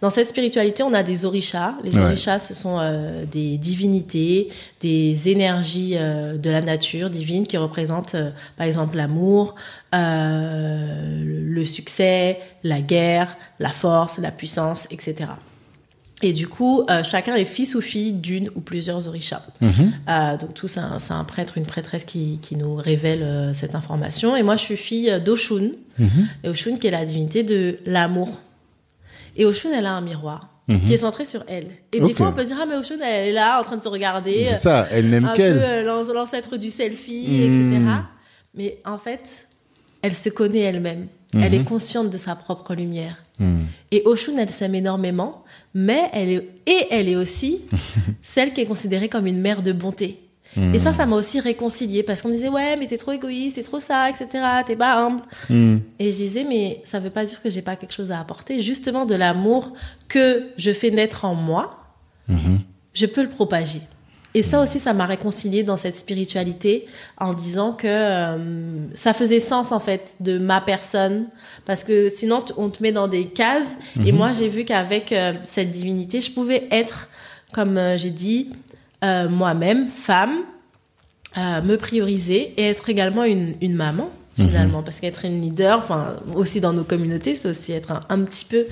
dans 0.00 0.10
cette 0.10 0.26
spiritualité, 0.28 0.82
on 0.82 0.92
a 0.92 1.02
des 1.02 1.24
orishas. 1.24 1.74
Les 1.84 1.94
Ouais. 1.96 2.02
orishas, 2.04 2.38
ce 2.38 2.54
sont 2.54 2.78
euh, 2.78 3.24
des 3.24 3.58
divinités, 3.58 4.48
des 4.80 5.28
énergies 5.28 5.94
euh, 5.96 6.36
de 6.36 6.50
la 6.50 6.60
nature 6.62 7.10
divine 7.10 7.46
qui 7.46 7.56
représentent, 7.56 8.14
euh, 8.14 8.30
par 8.56 8.66
exemple, 8.66 8.96
l'amour, 8.96 9.54
le 9.92 11.64
succès, 11.64 12.38
la 12.62 12.80
guerre, 12.80 13.36
la 13.58 13.70
force, 13.70 14.18
la 14.18 14.30
puissance, 14.30 14.86
etc. 14.90 15.30
Et 16.22 16.32
du 16.32 16.48
coup, 16.48 16.82
euh, 16.88 17.02
chacun 17.04 17.34
est 17.34 17.44
fils 17.44 17.74
ou 17.74 17.82
fille 17.82 18.12
d'une 18.12 18.48
ou 18.54 18.60
plusieurs 18.60 19.06
orishas. 19.06 19.42
Mhm. 19.60 19.92
Euh, 20.08 20.36
donc 20.38 20.54
tout, 20.54 20.66
c'est 20.66 20.80
un, 20.80 20.98
c'est 20.98 21.12
un 21.12 21.24
prêtre, 21.24 21.58
une 21.58 21.66
prêtresse 21.66 22.04
qui, 22.04 22.38
qui 22.40 22.56
nous 22.56 22.74
révèle 22.76 23.22
euh, 23.22 23.52
cette 23.52 23.74
information. 23.74 24.34
Et 24.34 24.42
moi, 24.42 24.56
je 24.56 24.62
suis 24.62 24.76
fille 24.78 25.12
d'Oshun. 25.22 25.72
Mhm. 25.98 26.28
Et 26.44 26.48
Oshun, 26.48 26.76
qui 26.78 26.86
est 26.86 26.90
la 26.90 27.04
divinité 27.04 27.42
de 27.42 27.78
l'amour. 27.84 28.40
Et 29.36 29.44
Oshun, 29.44 29.70
elle 29.72 29.86
a 29.86 29.92
un 29.92 30.00
miroir 30.00 30.50
Mhm. 30.68 30.80
qui 30.84 30.94
est 30.94 30.96
centré 30.98 31.24
sur 31.24 31.44
elle. 31.46 31.68
Et 31.92 32.00
des 32.00 32.12
fois, 32.14 32.28
on 32.28 32.32
peut 32.32 32.42
se 32.42 32.46
dire, 32.48 32.58
ah, 32.60 32.66
mais 32.66 32.74
Oshun, 32.76 32.98
elle 33.00 33.28
est 33.28 33.32
là, 33.32 33.60
en 33.60 33.62
train 33.62 33.76
de 33.76 33.82
se 33.82 33.88
regarder. 33.88 34.46
C'est 34.50 34.58
ça, 34.58 34.88
elle 34.90 35.08
n'aime 35.10 35.30
qu'elle. 35.36 35.58
euh, 35.62 35.82
l'an- 35.84 36.12
l'ancêtre 36.12 36.56
du 36.56 36.70
selfie, 36.70 37.26
Mhm. 37.28 37.42
etc. 37.44 37.84
Mais 38.54 38.78
en 38.84 38.98
fait, 38.98 39.20
elle 40.02 40.14
se 40.14 40.28
connaît 40.28 40.60
elle-même. 40.60 41.06
Elle 41.34 41.52
Mhm. 41.52 41.60
est 41.60 41.64
consciente 41.64 42.10
de 42.10 42.18
sa 42.18 42.34
propre 42.34 42.74
lumière. 42.74 43.22
Et 43.92 44.02
Oshun, 44.06 44.36
elle 44.38 44.50
s'aime 44.50 44.74
énormément, 44.74 45.44
mais 45.74 46.08
elle 46.14 46.30
est, 46.30 46.48
et 46.66 46.86
elle 46.90 47.08
est 47.10 47.16
aussi 47.16 47.60
celle 48.22 48.52
qui 48.54 48.62
est 48.62 48.66
considérée 48.66 49.08
comme 49.10 49.26
une 49.26 49.40
mère 49.40 49.62
de 49.62 49.72
bonté. 49.72 50.20
Et 50.56 50.78
ça, 50.78 50.92
ça 50.92 51.04
m'a 51.04 51.16
aussi 51.16 51.38
réconciliée 51.38 52.02
parce 52.02 52.22
qu'on 52.22 52.28
me 52.28 52.34
disait, 52.34 52.48
ouais, 52.48 52.76
mais 52.76 52.86
t'es 52.86 52.96
trop 52.96 53.12
égoïste, 53.12 53.56
t'es 53.56 53.62
trop 53.62 53.78
ça, 53.80 54.08
etc., 54.08 54.26
t'es 54.66 54.74
pas 54.76 54.96
humble. 54.96 55.20
Mm. 55.50 55.76
Et 55.98 56.12
je 56.12 56.16
disais, 56.16 56.44
mais 56.48 56.80
ça 56.84 56.98
veut 56.98 57.10
pas 57.10 57.24
dire 57.26 57.42
que 57.42 57.50
j'ai 57.50 57.62
pas 57.62 57.76
quelque 57.76 57.92
chose 57.92 58.10
à 58.10 58.18
apporter. 58.20 58.62
Justement, 58.62 59.04
de 59.04 59.14
l'amour 59.14 59.72
que 60.08 60.44
je 60.56 60.72
fais 60.72 60.90
naître 60.90 61.24
en 61.26 61.34
moi, 61.34 61.82
Mhm. 62.28 62.60
je 62.94 63.06
peux 63.06 63.22
le 63.22 63.28
propager. 63.28 63.80
Et 64.34 64.42
ça 64.42 64.60
aussi, 64.60 64.80
ça 64.80 64.92
m'a 64.92 65.06
réconciliée 65.06 65.62
dans 65.62 65.76
cette 65.78 65.94
spiritualité 65.94 66.86
en 67.18 67.32
disant 67.32 67.72
que 67.72 67.86
euh, 67.86 68.36
ça 68.94 69.14
faisait 69.14 69.40
sens 69.40 69.72
en 69.72 69.80
fait 69.80 70.14
de 70.20 70.36
ma 70.38 70.60
personne 70.60 71.26
parce 71.64 71.84
que 71.84 72.08
sinon 72.10 72.44
on 72.58 72.68
te 72.68 72.82
met 72.82 72.92
dans 72.92 73.08
des 73.08 73.26
cases. 73.28 73.76
Et 74.04 74.12
moi, 74.12 74.32
j'ai 74.32 74.48
vu 74.48 74.64
qu'avec 74.64 75.12
euh, 75.12 75.32
cette 75.44 75.70
divinité, 75.70 76.20
je 76.20 76.30
pouvais 76.32 76.66
être, 76.70 77.08
comme 77.54 77.78
euh, 77.78 77.96
j'ai 77.96 78.10
dit, 78.10 78.50
euh, 79.04 79.28
moi-même, 79.28 79.88
femme, 79.88 80.36
euh, 81.36 81.60
me 81.62 81.76
prioriser 81.76 82.52
et 82.56 82.64
être 82.68 82.88
également 82.88 83.24
une, 83.24 83.54
une 83.60 83.74
maman 83.74 84.08
finalement 84.38 84.82
parce 84.82 85.00
qu'être 85.00 85.24
une 85.24 85.40
leader 85.40 85.78
enfin 85.78 86.16
aussi 86.34 86.60
dans 86.60 86.74
nos 86.74 86.84
communautés 86.84 87.36
c'est 87.36 87.48
aussi 87.48 87.72
être 87.72 87.90
un, 87.92 88.00
un 88.10 88.22
petit 88.22 88.44
peu 88.44 88.66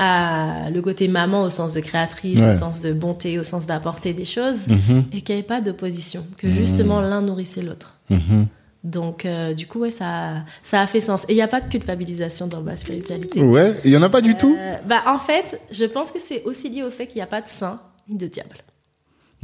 à 0.00 0.70
le 0.72 0.82
côté 0.82 1.06
maman 1.06 1.42
au 1.42 1.50
sens 1.50 1.72
de 1.72 1.78
créatrice 1.78 2.40
Ouais. 2.40 2.50
au 2.50 2.52
sens 2.52 2.80
de 2.80 2.92
bonté 2.92 3.38
au 3.38 3.44
sens 3.44 3.64
d'apporter 3.64 4.12
des 4.12 4.24
choses 4.24 4.66
Mhm. 4.66 5.04
et 5.12 5.20
qu'il 5.20 5.34
n'y 5.36 5.38
avait 5.40 5.46
pas 5.46 5.60
d'opposition 5.60 6.26
que 6.36 6.48
justement 6.48 7.00
l'un 7.00 7.20
nourrissait 7.22 7.62
l'autre 7.62 7.94
Mhm. 8.10 8.46
donc 8.82 9.24
euh, 9.24 9.54
du 9.54 9.68
coup 9.68 9.78
ouais 9.80 9.92
ça 9.92 10.42
ça 10.64 10.80
a 10.80 10.86
fait 10.88 11.00
sens 11.00 11.22
et 11.28 11.32
il 11.32 11.36
n'y 11.36 11.42
a 11.42 11.46
pas 11.48 11.60
de 11.60 11.68
culpabilisation 11.70 12.48
dans 12.48 12.60
ma 12.62 12.76
spiritualité 12.76 13.40
Ouais, 13.40 13.80
il 13.84 13.92
y 13.92 13.96
en 13.96 14.02
a 14.02 14.08
pas 14.10 14.20
du 14.20 14.34
tout. 14.36 14.56
Bah 14.88 15.02
en 15.06 15.20
fait 15.20 15.60
je 15.70 15.84
pense 15.84 16.10
que 16.10 16.18
c'est 16.20 16.42
aussi 16.42 16.68
lié 16.70 16.82
au 16.82 16.90
fait 16.90 17.06
qu'il 17.06 17.16
n'y 17.16 17.22
a 17.22 17.26
pas 17.28 17.40
de 17.40 17.48
saint 17.48 17.78
ni 18.08 18.16
de 18.16 18.26
diable 18.26 18.56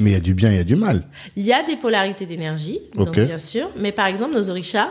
Mais 0.00 0.10
il 0.10 0.12
y 0.14 0.16
a 0.16 0.20
du 0.20 0.34
bien, 0.34 0.50
il 0.50 0.56
y 0.56 0.60
a 0.60 0.64
du 0.64 0.74
mal. 0.76 1.04
Il 1.36 1.44
y 1.44 1.52
a 1.52 1.62
des 1.62 1.76
polarités 1.76 2.26
d'énergie, 2.26 2.80
bien 3.26 3.38
sûr. 3.38 3.70
Mais 3.76 3.92
par 3.92 4.06
exemple, 4.06 4.34
nos 4.34 4.50
orishas, 4.50 4.88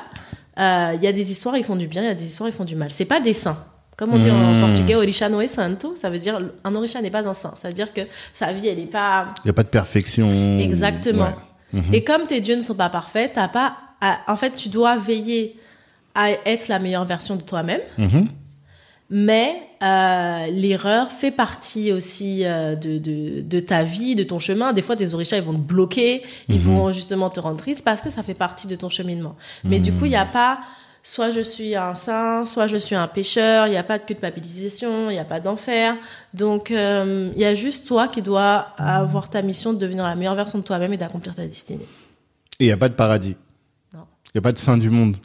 euh, 0.60 0.94
il 0.96 1.04
y 1.04 1.08
a 1.08 1.12
des 1.12 1.32
histoires, 1.32 1.58
ils 1.58 1.64
font 1.66 1.76
du 1.76 1.88
bien, 1.88 2.04
il 2.04 2.08
y 2.08 2.12
a 2.12 2.14
des 2.16 2.26
histoires, 2.26 2.48
ils 2.50 2.54
font 2.56 2.64
du 2.66 2.76
mal. 2.76 2.92
C'est 2.92 3.06
pas 3.06 3.20
des 3.20 3.34
saints. 3.34 3.58
Comme 3.98 4.14
on 4.14 4.18
dit 4.18 4.32
en 4.32 4.38
Hmm. 4.54 4.62
portugais, 4.62 4.96
orisha 4.96 5.28
no 5.28 5.42
es 5.42 5.48
santo, 5.48 5.94
ça 5.98 6.10
veut 6.10 6.20
dire 6.20 6.40
un 6.64 6.76
orisha 6.76 7.02
n'est 7.02 7.10
pas 7.12 7.28
un 7.28 7.34
saint. 7.34 7.54
Ça 7.62 7.68
veut 7.68 7.74
dire 7.74 7.92
que 7.92 8.02
sa 8.34 8.54
vie, 8.54 8.68
elle 8.70 8.80
est 8.80 8.86
pas 8.86 9.34
Il 9.44 9.48
y 9.48 9.50
a 9.50 9.54
pas 9.54 9.64
de 9.64 9.68
perfection. 9.68 10.58
exactement. 10.60 11.26
Ouais. 11.74 11.82
Mhm. 11.82 11.94
Et 11.94 12.04
comme 12.06 12.26
tes 12.26 12.40
dieux 12.40 12.56
ne 12.56 12.62
sont 12.62 12.76
pas 12.76 12.90
parfaits, 12.90 13.32
t'as 13.34 13.50
pas. 13.50 13.76
à- 14.02 14.20
En 14.30 14.38
fait, 14.38 14.54
tu 14.54 14.70
dois 14.70 14.96
veiller 14.98 15.58
à 16.16 16.32
être 16.32 16.70
la 16.70 16.80
meilleure 16.80 17.04
version 17.06 17.36
de 17.36 17.42
toi-même. 17.42 17.82
Mhm. 17.98 18.30
Mais 19.12 19.64
euh, 19.82 20.48
l'erreur 20.52 21.12
fait 21.12 21.32
partie 21.32 21.92
aussi 21.92 22.46
euh, 22.46 22.76
de, 22.76 23.00
de, 23.00 23.42
de 23.42 23.60
ta 23.60 23.84
vie, 23.84 24.14
de 24.14 24.24
ton 24.24 24.40
chemin. 24.40 24.72
Des 24.72 24.84
fois, 24.84 24.96
tes 24.96 25.14
orishas, 25.14 25.38
ils 25.38 25.44
vont 25.44 25.54
te 25.54 25.58
bloquer, 25.58 26.22
ils 26.48 26.60
vont 26.60 26.92
justement 26.92 27.30
te 27.30 27.40
rendre 27.40 27.58
triste 27.58 27.84
parce 27.84 28.02
que 28.02 28.12
ça 28.12 28.22
fait 28.22 28.36
partie 28.36 28.68
de 28.68 28.76
ton 28.76 28.90
cheminement. 28.90 29.36
Mais 29.64 29.80
du 29.80 29.94
coup, 29.94 30.06
il 30.06 30.10
n'y 30.10 30.16
a 30.16 30.26
pas 30.26 30.60
soit 31.02 31.32
je 31.32 31.40
suis 31.40 31.76
un 31.76 31.96
saint, 31.96 32.46
soit 32.46 32.68
je 32.68 32.78
suis 32.78 32.94
un 32.94 33.08
pécheur, 33.08 33.68
il 33.68 33.72
n'y 33.72 33.78
a 33.78 33.84
pas 33.84 33.98
de 33.98 34.04
culpabilisation, 34.04 35.10
il 35.10 35.14
n'y 35.14 35.20
a 35.20 35.26
pas 35.26 35.40
d'enfer. 35.40 35.96
Donc, 36.34 36.70
euh, 36.70 37.32
il 37.36 37.42
y 37.42 37.46
a 37.46 37.56
juste 37.56 37.88
toi 37.88 38.08
qui 38.08 38.22
dois 38.22 38.74
avoir 38.78 39.30
ta 39.30 39.42
mission 39.42 39.74
de 39.74 39.80
devenir 39.80 40.04
la 40.04 40.16
meilleure 40.16 40.36
version 40.36 40.60
de 40.60 40.64
toi-même 40.64 40.94
et 40.94 40.98
d'accomplir 40.98 41.34
ta 41.34 41.48
destinée. 41.48 41.88
Et 42.60 42.66
il 42.66 42.68
y 42.68 42.72
a 42.72 42.78
pas 42.78 42.90
de 42.90 42.94
paradis. 42.94 43.38
Non. 43.94 44.04
Il 44.26 44.32
y 44.36 44.40
a 44.40 44.42
pas 44.42 44.52
de 44.52 44.60
fin 44.60 44.78
du 44.78 44.90
monde. 44.90 45.18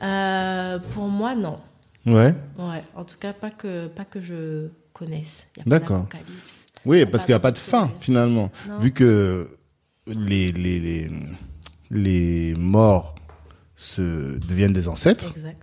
Pour 0.00 1.04
moi, 1.04 1.34
non. 1.36 1.58
Ouais. 2.06 2.34
Ouais, 2.58 2.82
en 2.94 3.04
tout 3.04 3.16
cas, 3.18 3.32
pas 3.32 3.50
que, 3.50 3.88
pas 3.88 4.04
que 4.04 4.20
je 4.20 4.68
connaisse. 4.92 5.46
D'accord. 5.66 6.06
Oui, 6.84 7.04
parce 7.06 7.24
qu'il 7.24 7.32
n'y 7.32 7.36
a 7.36 7.40
pas 7.40 7.50
de 7.52 7.58
fin, 7.58 7.90
finalement. 8.00 8.50
Non. 8.68 8.78
Vu 8.78 8.92
que 8.92 9.58
les, 10.06 10.52
les, 10.52 10.78
les, 10.78 11.10
les 11.90 12.54
morts 12.54 13.14
se 13.74 14.38
deviennent 14.38 14.72
des 14.72 14.86
ancêtres. 14.88 15.32
Exact. 15.36 15.62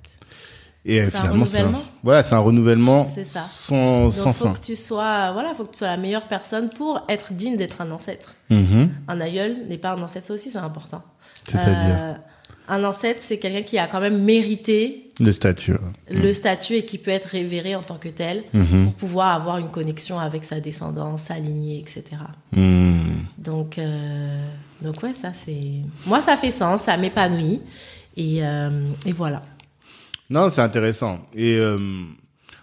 Et 0.86 1.00
euh, 1.02 1.10
finalement, 1.10 1.46
c'est 1.46 1.60
un, 1.60 1.68
renouvellement. 1.68 1.91
voilà, 2.04 2.24
c'est 2.24 2.36
un 2.36 2.39
renouvellement 2.39 3.10
C'est 3.16 3.24
ça. 3.24 3.46
sans, 3.50 4.04
Donc, 4.04 4.14
sans 4.14 4.34
faut 4.34 4.48
fin. 4.48 4.54
que 4.54 4.60
tu 4.60 4.76
sois, 4.76 5.32
voilà, 5.32 5.56
faut 5.56 5.64
que 5.64 5.72
tu 5.72 5.78
sois 5.78 5.88
la 5.88 5.96
meilleure 5.96 6.28
personne 6.28 6.70
pour 6.72 7.02
être 7.08 7.32
digne 7.32 7.56
d'être 7.56 7.80
un 7.80 7.89
ancêtre. 7.91 8.36
Mhm. 8.50 8.89
Un 9.08 9.22
aïeul 9.22 9.66
n'est 9.70 9.78
pas 9.78 9.91
un 9.94 10.02
ancêtre, 10.02 10.28
ça 10.28 10.34
aussi, 10.34 10.52
c'est 10.52 10.58
important. 10.58 11.02
C'est-à-dire 11.48 12.00
Euh, 12.02 12.12
un 12.68 12.84
ancêtre, 12.84 13.20
c'est 13.22 13.38
quelqu'un 13.38 13.64
qui 13.64 13.78
a 13.78 13.88
quand 13.88 13.99
même 13.99 14.24
mérité 14.24 15.09
le 15.20 15.32
statut. 15.32 15.74
le 16.09 16.34
statut 16.34 16.76
et 16.76 16.86
qui 16.86 16.97
peut 16.97 17.11
être 17.11 17.26
révéré 17.28 17.76
en 17.76 17.84
tant 17.84 17.97
que 17.97 18.09
tel 18.09 18.43
Mhm. 18.53 18.86
pour 18.86 18.93
pouvoir 18.93 19.36
avoir 19.36 19.57
une 19.57 19.70
connexion 19.70 20.18
avec 20.20 20.43
sa 20.45 20.59
descendance, 20.59 21.24
sa 21.24 21.38
lignée, 21.39 21.80
etc. 21.80 22.03
Mhm. 22.51 23.26
Donc, 23.38 23.78
euh, 23.78 24.47
donc 24.82 25.03
ouais, 25.03 25.14
ça 25.14 25.32
c'est, 25.45 25.82
moi 26.05 26.22
ça 26.22 26.38
fait 26.38 26.51
sens, 26.51 26.84
ça 26.84 26.97
m'épanouit 26.97 27.59
et, 28.18 28.39
euh, 28.43 28.70
et 29.05 29.11
voilà. 29.11 29.43
Non, 30.30 30.49
c'est 30.49 30.61
intéressant. 30.61 31.20
Et 31.36 31.57
euh, 31.57 31.78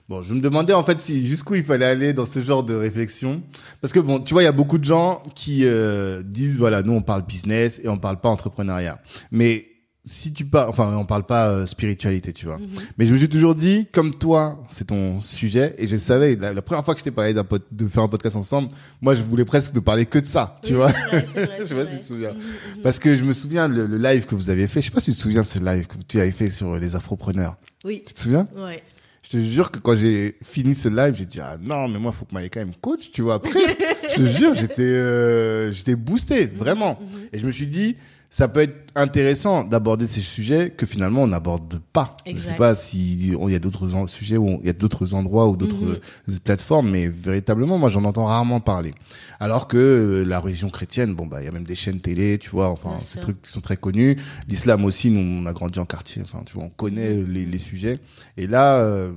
bon, 0.08 0.22
je 0.22 0.32
me 0.34 0.40
demandais 0.40 0.72
en 0.72 0.82
fait 0.82 1.00
si 1.00 1.26
jusqu'où 1.28 1.54
il 1.56 1.62
fallait 1.64 1.84
aller 1.86 2.12
dans 2.12 2.24
ce 2.24 2.40
genre 2.40 2.64
de 2.64 2.74
réflexion, 2.74 3.42
parce 3.80 3.92
que 3.92 4.00
bon, 4.00 4.18
tu 4.20 4.32
vois, 4.34 4.42
il 4.42 4.46
y 4.46 4.48
a 4.48 4.52
beaucoup 4.52 4.78
de 4.78 4.84
gens 4.84 5.22
qui 5.34 5.60
euh, 5.66 6.22
disent 6.24 6.58
voilà, 6.58 6.82
nous 6.82 6.94
on 6.94 7.02
parle 7.02 7.24
business 7.26 7.80
et 7.84 7.88
on 7.88 7.98
parle 7.98 8.18
pas 8.20 8.28
entrepreneuriat. 8.30 8.98
Mais 9.30 9.66
si 10.04 10.32
tu 10.32 10.44
parles, 10.46 10.68
enfin, 10.70 10.96
on 10.96 11.04
parle 11.04 11.24
pas 11.26 11.50
euh, 11.50 11.66
spiritualité, 11.66 12.32
tu 12.32 12.46
vois. 12.46 12.58
Mais 12.96 13.04
je 13.06 13.12
me 13.12 13.18
suis 13.18 13.28
toujours 13.28 13.54
dit, 13.54 13.86
comme 13.92 14.14
toi, 14.14 14.62
c'est 14.72 14.86
ton 14.86 15.20
sujet, 15.20 15.74
et 15.78 15.86
je 15.86 15.96
savais 15.96 16.36
la, 16.36 16.52
la 16.54 16.62
première 16.62 16.84
fois 16.84 16.94
que 16.94 17.00
je 17.00 17.04
t'ai 17.04 17.10
parlé 17.10 17.34
d'un 17.34 17.44
de 17.70 17.88
faire 17.88 18.02
un 18.02 18.08
podcast 18.08 18.34
ensemble, 18.36 18.70
moi 19.02 19.14
je 19.14 19.22
voulais 19.22 19.44
presque 19.44 19.74
ne 19.74 19.80
parler 19.80 20.06
que 20.06 20.18
de 20.18 20.26
ça, 20.26 20.58
tu 20.62 20.72
Oui, 20.72 20.78
vois. 20.78 20.88
vrai, 20.88 21.20
vrai, 21.34 21.48
je 21.60 21.64
sais 21.66 21.74
pas 21.74 21.82
vrai. 21.84 21.90
si 21.92 21.96
tu 21.98 22.02
te 22.02 22.06
souviens. 22.06 22.32
Mhm, 22.32 22.82
Parce 22.82 22.98
que 22.98 23.14
je 23.16 23.24
me 23.24 23.32
souviens 23.34 23.68
le, 23.68 23.86
le 23.86 23.98
live 23.98 24.24
que 24.24 24.34
vous 24.34 24.48
avez 24.48 24.66
fait. 24.68 24.80
Je 24.80 24.86
sais 24.86 24.92
pas 24.92 25.00
si 25.00 25.10
tu 25.10 25.16
te 25.16 25.22
souviens 25.22 25.42
de 25.42 25.46
ce 25.46 25.58
live 25.58 25.86
que 25.86 25.96
tu 26.08 26.18
avais 26.20 26.30
fait 26.32 26.50
sur 26.50 26.76
les 26.76 26.94
afropreneurs. 26.96 27.56
Oui, 27.84 28.02
Tu 28.06 28.14
te 28.14 28.20
souviens? 28.20 28.48
Ouais. 28.56 28.82
Je 29.22 29.36
te 29.36 29.38
jure 29.42 29.70
que 29.70 29.78
quand 29.78 29.94
j'ai 29.94 30.38
fini 30.42 30.74
ce 30.74 30.88
live, 30.88 31.14
j'ai 31.14 31.26
dit 31.26 31.40
ah 31.40 31.56
non 31.60 31.86
mais 31.88 31.98
moi 32.00 32.10
faut 32.10 32.24
que 32.24 32.34
elle 32.58 32.66
me 32.66 32.72
coach, 32.80 33.12
tu 33.12 33.22
vois. 33.22 33.34
Après, 33.34 33.60
je 34.10 34.14
te 34.16 34.26
jure, 34.26 34.54
j'étais 34.54 34.80
euh, 34.82 35.70
j'étais 35.70 35.94
boosté 35.94 36.46
vraiment. 36.46 36.98
Mhm. 37.00 37.20
Et 37.32 37.38
je 37.38 37.46
me 37.46 37.52
suis 37.52 37.66
dit 37.68 37.96
ça 38.32 38.46
peut 38.46 38.60
être 38.60 38.92
intéressant 38.94 39.64
d'aborder 39.64 40.06
ces 40.06 40.20
sujets 40.20 40.70
que 40.70 40.86
finalement 40.86 41.24
on 41.24 41.26
n'aborde 41.26 41.80
pas. 41.92 42.16
Je 42.24 42.30
sais 42.30 42.36
Exact. 42.36 42.58
pas 42.58 42.74
s'il 42.76 43.34
y 43.34 43.54
a 43.54 43.58
d'autres 43.58 44.06
sujets 44.08 44.36
où 44.36 44.60
il 44.62 44.66
y 44.66 44.70
a 44.70 44.72
d'autres 44.72 45.14
endroits 45.14 45.48
ou 45.48 45.56
d'autres 45.56 45.84
Mhm. 45.84 45.98
euh, 46.28 46.38
plateformes, 46.44 46.90
mais 46.90 47.08
véritablement 47.08 47.76
moi 47.76 47.88
j'en 47.88 48.04
entends 48.04 48.26
rarement 48.26 48.60
parler. 48.60 48.94
Alors 49.40 49.66
que 49.66 49.76
euh, 49.76 50.24
la 50.24 50.38
religion 50.38 50.70
chrétienne, 50.70 51.14
bon 51.16 51.26
bah 51.26 51.42
il 51.42 51.46
y 51.46 51.48
a 51.48 51.50
même 51.50 51.64
des 51.64 51.74
chaînes 51.74 52.00
télé, 52.00 52.38
tu 52.38 52.50
vois, 52.50 52.68
enfin 52.70 52.90
Bien 52.90 52.98
ces 53.00 53.12
sûr. 53.14 53.20
trucs 53.22 53.42
qui 53.42 53.50
sont 53.50 53.60
très 53.60 53.76
connus. 53.76 54.16
L'islam 54.48 54.84
aussi, 54.84 55.10
nous 55.10 55.42
on 55.42 55.46
a 55.46 55.52
grandi 55.52 55.80
en 55.80 55.86
quartier, 55.86 56.22
enfin 56.22 56.42
tu 56.46 56.52
vois, 56.54 56.62
on 56.64 56.70
connaît 56.70 57.14
Mhm. 57.14 57.32
les, 57.32 57.46
les 57.46 57.58
sujets. 57.58 57.98
Et 58.36 58.46
là, 58.46 58.76
euh, 58.78 59.10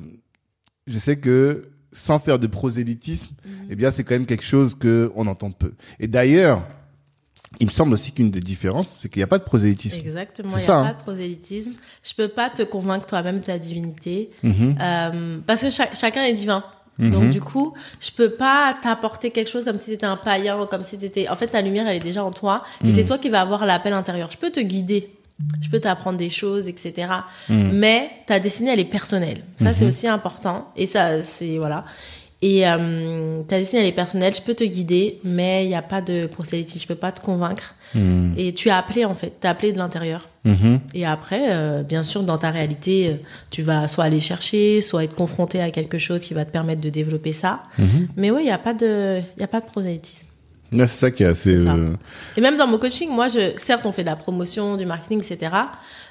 je 0.88 0.97
sais 0.97 1.18
que 1.18 1.70
sans 1.91 2.18
faire 2.18 2.39
de 2.39 2.47
prosélytisme, 2.47 3.36
Mhm. 3.45 3.68
eh 3.70 3.76
bien 3.76 3.91
c'est 3.91 4.03
quand 4.03 4.16
même 4.16 4.26
quelque 4.26 4.43
chose 4.43 4.74
que 4.74 5.11
on 5.16 5.28
entend 5.28 5.51
peu. 5.51 5.74
Et 5.99 6.07
d'ailleurs, 6.07 6.68
il 7.60 7.68
me 7.68 7.72
semble 7.72 7.93
aussi 7.93 8.12
qu'une 8.12 8.32
des 8.32 8.39
différences, 8.39 8.89
c'est 9.01 9.10
qu'il 9.10 9.20
n'y 9.20 9.24
a 9.24 9.28
pas 9.28 9.38
de 9.38 9.43
prosélytisme. 9.43 9.99
Exactement, 9.99 10.49
il 10.51 10.58
n'y 10.58 10.64
a 10.64 10.66
ça, 10.66 10.74
pas 10.82 10.88
hein. 10.89 10.95
de 10.97 11.04
prosélytisme. 11.04 11.74
Je 12.04 12.14
peux 12.16 12.28
pas 12.28 12.49
te 12.49 12.64
convaincre 12.64 13.06
toi-même 13.06 13.39
de 13.39 13.45
ta 13.45 13.58
divinité. 13.60 14.30
Mhm. 14.43 14.76
Euh, 14.82 15.38
parce 15.45 15.62
que 15.62 15.70
cha- 15.70 15.93
chacun 15.93 16.24
est 16.24 16.34
divin. 16.34 16.64
Mhm. 16.99 17.12
Donc 17.12 17.30
du 17.32 17.41
coup, 17.41 17.74
je 17.99 18.12
peux 18.12 18.30
pas 18.32 18.76
t'apporter 18.82 19.32
quelque 19.32 19.49
chose 19.49 19.66
comme 19.66 19.80
si 19.80 19.91
c'était 19.91 20.06
un 20.06 20.18
païen 20.18 20.60
ou 20.62 20.66
comme 20.68 20.84
si 20.84 20.97
t'étais. 20.99 21.28
En 21.30 21.36
fait, 21.36 21.47
ta 21.47 21.62
lumière, 21.62 21.88
elle 21.88 21.97
est 21.97 21.99
déjà 21.99 22.24
en 22.24 22.32
toi, 22.32 22.64
et 22.84 22.88
Mhm. 22.88 22.91
c'est 22.93 23.06
toi 23.06 23.18
qui 23.18 23.30
vas 23.30 23.41
avoir 23.41 23.66
l'appel 23.66 23.93
intérieur. 23.93 24.30
Je 24.32 24.38
peux 24.38 24.51
te 24.51 24.60
guider, 24.60 25.10
je 25.62 25.70
peux 25.70 25.80
t'apprendre 25.80 26.18
des 26.20 26.30
choses, 26.30 26.68
etc. 26.68 27.08
Mhm. 27.49 27.72
Mais 27.74 28.12
ta 28.28 28.39
destinée, 28.39 28.72
elle 28.74 28.80
est 28.80 28.86
personnelle. 28.86 29.43
Ça, 29.60 29.74
c'est 29.74 29.86
aussi 29.86 30.08
important. 30.08 30.70
Et 30.76 30.86
ça, 30.86 31.22
c'est 31.24 31.58
voilà. 31.58 31.86
Et 32.43 32.67
euh, 32.67 33.41
ta 33.47 33.57
destinée, 33.57 33.83
elle 33.83 33.87
est 33.87 33.93
personnelle. 33.93 34.33
Je 34.35 34.41
peux 34.41 34.53
te 34.53 34.65
guider, 34.65 35.21
mais 35.23 35.63
il 35.63 35.69
n'y 35.69 35.75
a 35.75 35.81
pas 35.81 36.01
de 36.01 36.25
prosélytisme. 36.25 36.81
Je 36.81 36.87
peux 36.87 36.99
pas 36.99 37.13
te 37.13 37.21
convaincre. 37.21 37.75
Mhm. 37.95 38.33
Et 38.37 38.53
tu 38.53 38.67
es 38.67 38.71
appelé 38.71 39.05
en 39.05 39.15
fait. 39.15 39.31
Tu 39.39 39.47
es 39.47 39.49
appelé 39.49 39.71
de 39.71 39.77
l'intérieur. 39.77 40.27
Mhm. 40.43 40.81
Et 40.93 41.05
après, 41.05 41.53
euh, 41.53 41.83
bien 41.83 42.03
sûr, 42.03 42.21
dans 42.23 42.37
ta 42.37 42.51
réalité, 42.51 43.07
euh, 43.07 43.13
tu 43.49 43.61
vas 43.61 43.87
soit 43.87 44.03
aller 44.03 44.19
chercher, 44.19 44.81
soit 44.81 45.05
être 45.05 45.15
confronté 45.15 45.61
à 45.61 45.71
quelque 45.71 45.97
chose 45.97 46.19
qui 46.19 46.33
va 46.33 46.43
te 46.43 46.51
permettre 46.51 46.81
de 46.81 46.89
développer 46.89 47.31
ça. 47.31 47.63
Mhm. 47.77 48.09
Mais 48.17 48.29
oui, 48.29 48.41
il 48.41 48.45
n'y 48.47 48.51
a 48.51 48.57
pas 48.57 48.73
de, 48.73 49.21
il 49.37 49.39
y 49.39 49.43
a 49.45 49.47
pas 49.47 49.61
de 49.61 49.65
prosélytisme. 49.65 50.27
Là, 50.73 50.87
c'est 50.87 50.99
ça 50.99 51.11
qui 51.11 51.23
est 51.23 51.27
assez. 51.27 51.55
Euh, 51.55 51.93
Et 52.35 52.41
même 52.41 52.57
dans 52.57 52.67
mon 52.67 52.77
coaching, 52.77 53.09
moi, 53.09 53.29
je, 53.29 53.53
certes, 53.55 53.85
on 53.85 53.93
fait 53.93 54.03
de 54.03 54.09
la 54.09 54.17
promotion, 54.17 54.75
du 54.75 54.85
marketing, 54.85 55.19
etc. 55.19 55.49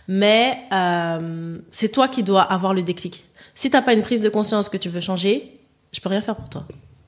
Mais 0.09 0.61
euh, 0.73 1.59
c'est 1.73 1.91
toi 1.91 2.09
qui 2.09 2.23
dois 2.23 2.43
avoir 2.43 2.73
le 2.73 2.83
déclic. 2.83 3.25
Si 3.55 3.69
t'as 3.69 3.83
pas 3.83 3.93
une 3.93 4.03
prise 4.03 4.23
de 4.23 4.31
conscience 4.31 4.71
que 4.71 4.79
tu 4.79 4.89
veux 4.89 5.01
changer, 5.03 5.59
je 5.93 6.01
peux 6.01 6.09
rien 6.09 6.23
faire 6.23 6.37
pour 6.37 6.49
toi. 6.49 6.67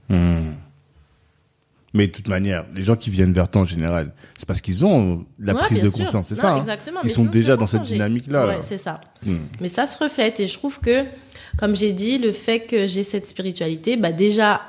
hmm. 0.09 0.53
Mais 1.97 2.09
de 2.09 2.12
toute 2.12 2.26
manière, 2.26 2.64
les 2.74 2.82
gens 2.82 2.97
qui 2.97 3.09
viennent 3.11 3.32
vers 3.32 3.49
toi 3.49 3.62
en 3.62 3.64
général, 3.64 4.12
c'est 4.37 4.47
parce 4.49 4.61
qu'ils 4.61 4.85
ont 4.85 5.24
la 5.39 5.55
Ouais, 5.55 5.61
prise 5.61 5.80
de 5.80 5.87
sûr. 5.89 5.99
conscience, 6.05 6.26
c'est 6.28 6.35
ça. 6.35 6.55
hein? 6.55 6.57
Exactement. 6.59 6.99
Ils 7.05 7.11
sont 7.11 7.24
déjà 7.24 7.57
dans 7.57 7.68
cette 7.68 7.85
dynamique-là. 7.85 8.47
Ouais, 8.49 8.57
là. 8.57 8.62
c'est 8.62 8.78
ça. 8.78 9.01
Hmm. 9.24 9.37
Mais 9.61 9.68
ça 9.68 9.87
se 9.87 9.97
reflète 10.03 10.41
et 10.41 10.49
je 10.49 10.55
trouve 10.59 10.80
que, 10.80 11.05
comme 11.57 11.76
j'ai 11.76 11.93
dit, 11.93 12.18
le 12.18 12.32
fait 12.32 12.61
que 12.66 12.89
j'ai 12.89 13.05
cette 13.05 13.28
spiritualité, 13.28 13.97
bah 13.97 14.11
déjà, 14.11 14.61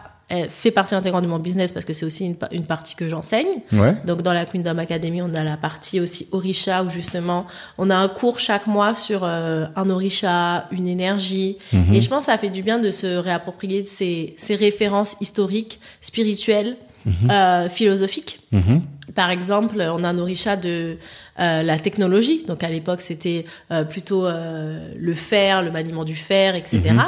fait 0.49 0.71
partie 0.71 0.95
intégrante 0.95 1.23
de 1.23 1.27
mon 1.27 1.39
business 1.39 1.71
parce 1.71 1.85
que 1.85 1.93
c'est 1.93 2.05
aussi 2.05 2.25
une, 2.25 2.35
une 2.51 2.65
partie 2.65 2.95
que 2.95 3.07
j'enseigne. 3.07 3.61
Ouais. 3.73 3.95
Donc 4.05 4.23
dans 4.23 4.33
la 4.33 4.45
Kingdom 4.45 4.77
Academy, 4.79 5.21
on 5.21 5.33
a 5.33 5.43
la 5.43 5.55
partie 5.55 5.99
aussi 5.99 6.27
Orisha 6.31 6.83
où 6.83 6.89
justement 6.89 7.45
on 7.77 7.89
a 7.89 7.95
un 7.95 8.07
cours 8.07 8.39
chaque 8.39 8.65
mois 8.65 8.95
sur 8.95 9.23
euh, 9.23 9.65
un 9.75 9.89
Orisha, 9.89 10.67
une 10.71 10.87
énergie. 10.87 11.57
Mhm. 11.71 11.93
Et 11.93 12.01
je 12.01 12.09
pense 12.09 12.25
que 12.25 12.31
ça 12.31 12.37
fait 12.37 12.49
du 12.49 12.63
bien 12.63 12.79
de 12.79 12.91
se 12.91 13.17
réapproprier 13.17 13.83
de 13.83 13.87
ces, 13.87 14.33
ces 14.37 14.55
références 14.55 15.15
historiques, 15.21 15.79
spirituelles, 16.01 16.77
euh, 17.29 17.69
philosophiques 17.69 18.39
Mhm. 18.55 18.81
Par 19.13 19.29
exemple, 19.29 19.75
on 19.81 20.03
a 20.03 20.13
nos 20.13 20.23
richas 20.25 20.55
de 20.55 20.97
euh, 21.39 21.61
la 21.61 21.77
technologie. 21.77 22.43
Donc 22.47 22.63
à 22.63 22.69
l'époque, 22.69 23.01
c'était 23.01 23.45
euh, 23.71 23.83
plutôt 23.83 24.25
euh, 24.25 24.89
le 24.97 25.13
fer, 25.13 25.61
le 25.61 25.69
maniement 25.71 26.03
du 26.03 26.15
fer, 26.15 26.55
etc. 26.55 26.81
Mhm. 26.91 27.03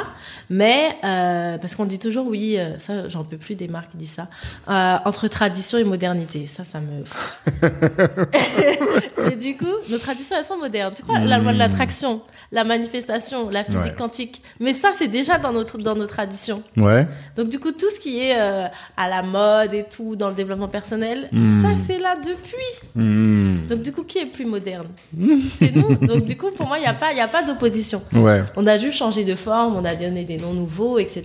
Mais 0.50 0.96
parce 1.02 1.74
qu'on 1.74 1.84
dit 1.86 1.98
toujours, 1.98 2.28
oui, 2.28 2.56
ça, 2.78 3.08
j'en 3.08 3.24
peux 3.24 3.36
plus 3.36 3.54
des 3.56 3.68
marques 3.68 3.90
qui 3.90 3.96
disent 3.98 4.18
ça, 4.20 4.28
entre 5.04 5.28
tradition 5.28 5.76
et 5.78 5.84
modernité. 5.84 6.46
Ça, 6.46 6.62
ça 6.64 6.80
me. 6.80 7.02
et 9.32 9.36
du 9.36 9.56
coup, 9.56 9.66
nos 9.90 9.98
traditions, 9.98 10.36
elles 10.38 10.44
sont 10.44 10.56
modernes. 10.58 10.94
Tu 10.96 11.02
crois, 11.02 11.18
la 11.18 11.38
loi 11.38 11.52
de 11.52 11.58
l'attraction, 11.58 12.22
la 12.52 12.64
manifestation, 12.64 13.50
la 13.50 13.64
physique 13.64 13.78
Ouais. 13.78 13.94
quantique. 13.96 14.42
Mais 14.60 14.72
ça, 14.72 14.90
c'est 14.98 15.08
déjà 15.08 15.38
dans 15.38 15.52
notre 15.52 15.78
dans 15.78 15.94
nos 15.94 16.06
traditions. 16.06 16.62
Ouais. 16.76 17.06
Donc 17.36 17.48
du 17.48 17.58
coup, 17.58 17.72
tout 17.72 17.88
ce 17.94 18.00
qui 18.00 18.20
est 18.20 18.38
euh, 18.38 18.66
à 18.96 19.08
la 19.08 19.22
mode 19.22 19.74
et 19.74 19.84
tout 19.84 20.16
dans 20.16 20.28
le 20.28 20.34
développement 20.34 20.68
personnel, 20.68 21.28
Hmm. 21.38 21.62
ça 21.62 21.68
c'est 21.86 21.98
là 21.98 22.16
depuis. 22.16 22.88
Hmm. 22.94 23.66
Donc 23.68 23.82
du 23.82 23.92
coup, 23.92 24.02
qui 24.04 24.18
est 24.18 24.26
plus 24.26 24.44
moderne? 24.44 24.86
C'est 25.58 25.74
nous. 25.74 25.94
Donc 26.06 26.24
du 26.24 26.36
coup, 26.36 26.50
pour 26.56 26.66
moi, 26.66 26.78
il 26.78 26.82
n'y 26.82 26.86
a 26.86 26.94
pas, 26.94 27.12
il 27.12 27.18
y 27.18 27.20
a 27.20 27.28
pas 27.28 27.42
d'opposition. 27.42 28.02
Ouais. 28.12 28.42
On 28.56 28.66
a 28.66 28.76
juste 28.78 28.96
changé 28.98 29.24
de 29.24 29.34
forme, 29.34 29.76
on 29.76 29.84
a 29.84 29.94
donné 29.94 30.24
des 30.24 30.36
noms 30.38 30.54
nouveaux, 30.54 30.98
etc. 30.98 31.22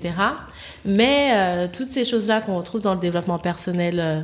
Mais 0.86 1.30
euh, 1.34 1.68
toutes 1.72 1.90
ces 1.90 2.06
choses-là 2.06 2.42
qu'on 2.42 2.58
retrouve 2.58 2.82
dans 2.82 2.94
le 2.94 3.00
développement 3.00 3.40
personnel 3.40 4.00
euh, 4.00 4.22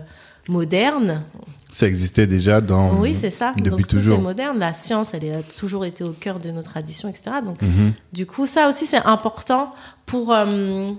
moderne, 0.48 1.24
Ça 1.72 1.88
existait 1.88 2.26
déjà 2.28 2.60
dans. 2.62 3.00
oui, 3.00 3.14
c'est 3.14 3.30
ça. 3.30 3.54
Depuis 3.56 3.70
Donc 3.70 3.88
tout 3.88 3.98
toujours. 3.98 4.18
est 4.20 4.22
moderne. 4.22 4.58
La 4.60 4.74
science, 4.74 5.14
elle 5.14 5.32
a 5.32 5.44
toujours 5.44 5.86
été 5.86 6.04
au 6.04 6.12
cœur 6.14 6.40
de 6.40 6.50
nos 6.52 6.64
traditions, 6.64 7.08
etc. 7.08 7.32
Donc 7.46 7.62
Mhm. 7.62 7.94
du 8.14 8.26
coup, 8.26 8.48
ça 8.48 8.68
aussi, 8.68 8.86
c'est 8.88 9.06
important 9.06 9.74
pour, 10.08 10.34
euh, 10.34 10.92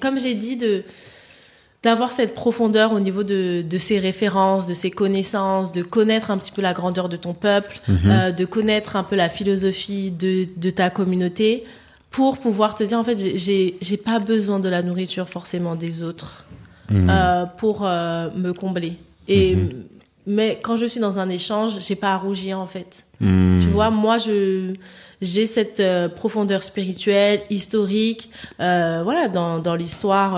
comme 0.00 0.18
j'ai 0.18 0.34
dit, 0.34 0.56
de 0.56 0.84
d'avoir 1.86 2.10
cette 2.10 2.34
profondeur 2.34 2.92
au 2.92 3.00
niveau 3.00 3.22
de, 3.22 3.62
de 3.62 3.78
ses 3.78 3.98
références, 4.00 4.66
de 4.66 4.74
ses 4.74 4.90
connaissances, 4.90 5.70
de 5.70 5.82
connaître 5.82 6.28
un 6.32 6.38
petit 6.38 6.50
peu 6.56 6.60
la 6.62 6.74
grandeur 6.80 7.08
de 7.08 7.16
ton 7.16 7.32
peuple, 7.48 7.76
Mhm. 7.86 7.98
euh, 8.10 8.32
de 8.32 8.44
connaître 8.44 8.96
un 8.96 9.04
peu 9.04 9.14
la 9.16 9.28
philosophie 9.28 10.10
de, 10.10 10.48
de 10.56 10.70
ta 10.70 10.90
communauté, 10.90 11.64
pour 12.10 12.38
pouvoir 12.38 12.74
te 12.74 12.82
dire, 12.82 12.98
en 12.98 13.04
fait, 13.04 13.18
j'ai- 13.44 13.96
pas 14.10 14.18
besoin 14.18 14.58
de 14.58 14.68
la 14.68 14.82
nourriture 14.82 15.28
forcément 15.28 15.74
des 15.84 16.02
autres 16.02 16.44
Mhm. 16.90 17.08
euh, 17.10 17.44
pour 17.60 17.76
euh, 17.86 18.28
me 18.44 18.50
combler. 18.52 18.92
Et, 19.28 19.56
Mais 20.28 20.58
quand 20.64 20.74
je 20.82 20.86
suis 20.86 20.98
dans 21.08 21.16
un 21.20 21.28
échange, 21.40 21.72
j'ai 21.86 21.94
pas 22.04 22.12
à 22.14 22.16
rougir, 22.26 22.58
en 22.58 22.66
fait. 22.66 23.04
Tu 23.62 23.68
vois, 23.76 23.90
moi, 24.04 24.16
je 24.18 24.74
j'ai 25.22 25.46
cette 25.46 25.78
euh, 25.80 26.08
profondeur 26.08 26.60
spirituelle, 26.64 27.40
historique, 27.48 28.22
voilà, 28.58 29.28
dans, 29.38 29.60
dans 29.66 29.76
l'histoire, 29.82 30.32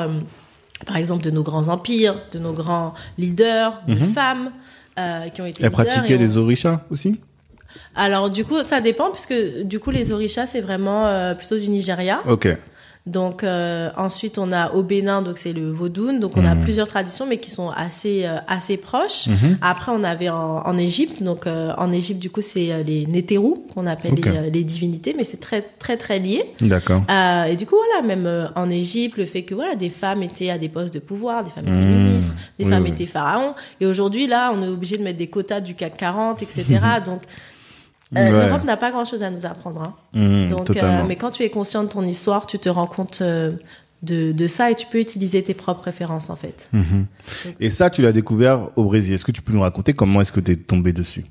par 0.87 0.97
exemple, 0.97 1.23
de 1.23 1.31
nos 1.31 1.43
grands 1.43 1.69
empires, 1.69 2.15
de 2.33 2.39
nos 2.39 2.53
grands 2.53 2.95
leaders, 3.17 3.81
de 3.87 3.97
femmes 3.97 4.53
euh, 4.99 5.29
qui 5.29 5.43
ont 5.43 5.47
été 5.47 5.65
Elle 5.65 5.71
pratiquait 5.71 6.15
et 6.15 6.19
les 6.19 6.37
orishas 6.37 6.83
aussi? 6.91 7.21
Alors, 7.95 8.31
du 8.31 8.45
coup, 8.45 8.63
ça 8.63 8.81
dépend, 8.81 9.11
puisque 9.11 9.35
du 9.65 9.79
coup, 9.79 9.91
les 9.91 10.13
orishas, 10.13 10.47
c'est 10.47 10.61
vraiment 10.61 11.07
euh, 11.07 11.35
plutôt 11.35 11.59
du 11.59 11.69
Nigeria. 11.69 12.21
Ok. 12.27 12.49
Donc 13.09 13.43
euh, 13.43 13.89
ensuite 13.97 14.39
on 14.39 14.53
a 14.53 14.73
au 14.73 14.83
Bénin 14.83 15.23
donc 15.23 15.39
c'est 15.39 15.53
le 15.55 15.71
Vaudoun 15.71 16.21
donc 16.21 16.37
on 16.37 16.45
a 16.45 16.55
Mhm. 16.55 16.63
plusieurs 16.63 16.87
traditions 16.89 17.27
mais 17.27 17.39
qui 17.39 17.51
sont 17.51 17.71
assez 17.71 18.27
euh, 18.27 18.37
assez 18.47 18.77
proches. 18.77 19.27
Mhm. 19.29 19.59
Après 19.63 19.91
on 19.95 20.05
avait 20.05 20.29
en, 20.29 20.59
en 20.67 20.77
Égypte 20.79 21.23
donc 21.23 21.47
euh, 21.47 21.73
en 21.79 21.91
Égypte 21.91 22.21
du 22.21 22.29
coup 22.31 22.43
c'est 22.43 22.71
euh, 22.73 22.83
les 22.83 23.07
Nétérous 23.07 23.65
qu'on 23.75 23.87
appelle 23.87 24.15
les, 24.15 24.29
euh, 24.31 24.51
les 24.51 24.63
divinités 24.63 25.15
mais 25.17 25.25
c'est 25.25 25.41
très 25.41 25.63
très 25.79 25.97
très 25.97 26.19
lié. 26.19 26.45
D'accord. 26.61 27.03
Euh, 27.11 27.45
et 27.45 27.57
du 27.57 27.65
coup 27.67 27.77
voilà 27.77 28.07
même 28.07 28.27
euh, 28.27 28.47
en 28.57 28.69
Égypte 28.69 29.17
le 29.17 29.25
fait 29.27 29.43
que 29.43 29.55
voilà 29.55 29.75
des 29.75 29.91
femmes 29.91 30.23
étaient 30.23 30.51
à 30.51 30.59
des 30.59 30.69
postes 30.69 30.93
de 30.93 30.99
pouvoir, 31.01 31.45
des 31.45 31.51
femmes 31.51 31.65
étaient 31.67 31.75
Mhm. 31.75 32.05
ministres, 32.05 32.35
des 32.59 32.65
Oui, 32.67 32.71
femmes 32.71 32.83
oui. 32.85 32.91
étaient 32.91 33.07
pharaons 33.07 33.55
et 33.81 33.87
aujourd'hui 33.87 34.27
là 34.27 34.53
on 34.55 34.63
est 34.63 34.69
obligé 34.69 34.99
de 34.99 35.03
mettre 35.03 35.19
des 35.19 35.29
quotas 35.29 35.61
du 35.61 35.75
CAC 35.75 35.97
40 35.97 36.43
etc. 36.43 36.65
donc 37.05 37.23
euh, 38.17 38.31
Ouais. 38.31 38.47
l'Europe 38.47 38.65
n'a 38.65 38.77
pas 38.77 38.91
grand 38.91 39.05
chose 39.05 39.23
à 39.23 39.31
nous 39.31 39.45
apprendre. 39.47 39.83
Hein. 39.83 39.95
Hmm, 40.15 40.49
Donc, 40.49 40.65
totalement. 40.67 41.01
euh, 41.01 41.07
mais 41.07 41.17
quand 41.17 41.31
tu 41.31 41.43
es 41.43 41.51
conscient 41.51 41.83
de 41.85 41.89
ton 41.89 42.03
histoire, 42.03 42.47
tu 42.47 42.59
te 42.59 42.69
rends 42.69 42.87
compte 42.87 43.19
euh, 43.21 43.53
de, 44.03 44.31
de 44.31 44.47
ça 44.47 44.71
et 44.71 44.77
tu 44.77 44.87
peux 44.87 45.01
utiliser 45.01 45.43
tes 45.43 45.55
propres 45.55 45.83
références 45.83 46.31
en 46.31 46.37
fait. 46.37 46.69
Mhm. 46.73 47.07
Et 47.59 47.69
ça, 47.71 47.91
tu 47.91 48.01
l'as 48.01 48.13
découvert 48.13 48.71
au 48.77 48.85
Brésil. 48.85 49.13
Est-ce 49.13 49.25
que 49.25 49.33
tu 49.33 49.43
peux 49.43 49.53
nous 49.53 49.61
raconter 49.63 49.93
comment 49.93 50.21
est-ce 50.21 50.31
que 50.31 50.39
tu 50.39 50.53
es 50.53 50.57
tombé 50.57 50.93
dessus? 50.93 51.25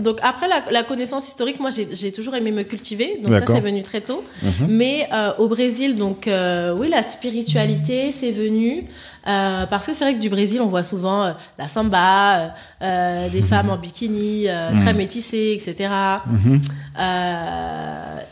Donc 0.00 0.18
après 0.22 0.48
la, 0.48 0.64
la 0.72 0.82
connaissance 0.82 1.28
historique, 1.28 1.60
moi 1.60 1.70
j'ai 1.70 2.10
toujours 2.10 2.34
aimé 2.34 2.50
me 2.50 2.64
cultiver, 2.64 3.20
donc 3.22 3.32
ça 3.38 3.44
c'est 3.46 3.60
venu 3.60 3.84
très 3.84 4.00
tôt. 4.00 4.24
Mais 4.68 5.08
euh, 5.14 5.30
au 5.38 5.46
Brésil, 5.46 5.96
donc 5.96 6.26
euh, 6.26 6.74
oui, 6.76 6.88
la 6.88 7.04
spiritualité 7.04 8.10
c'est 8.12 8.32
venu 8.32 8.84
euh, 9.26 9.66
parce 9.66 9.86
que 9.86 9.94
c'est 9.94 10.04
vrai 10.04 10.14
que 10.14 10.20
du 10.20 10.28
Brésil 10.30 10.60
on 10.60 10.66
voit 10.66 10.82
souvent 10.84 11.24
euh, 11.24 11.32
la 11.58 11.68
samba, 11.68 12.54
euh, 12.82 13.28
des 13.28 13.42
femmes 13.42 13.70
en 13.70 13.76
bikini, 13.76 14.44
euh, 14.48 14.70
très 14.80 14.94
métissées, 14.94 15.58
etc. 15.60 15.90
Mhm. 16.26 16.60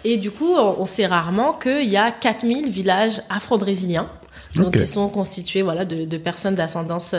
Et 0.04 0.16
du 0.18 0.30
coup, 0.30 0.54
on, 0.56 0.76
on 0.80 0.86
sait 0.86 1.06
rarement 1.06 1.52
qu'il 1.52 1.88
y 1.88 1.96
a 1.96 2.10
4000 2.10 2.70
villages 2.70 3.20
afro-brésiliens. 3.30 4.08
Donc, 4.54 4.78
qui 4.78 4.86
sont 4.86 5.08
constitués 5.10 5.60
voilà, 5.60 5.84
de, 5.84 6.06
de 6.06 6.16
personnes 6.16 6.54
d'ascendance, 6.54 7.12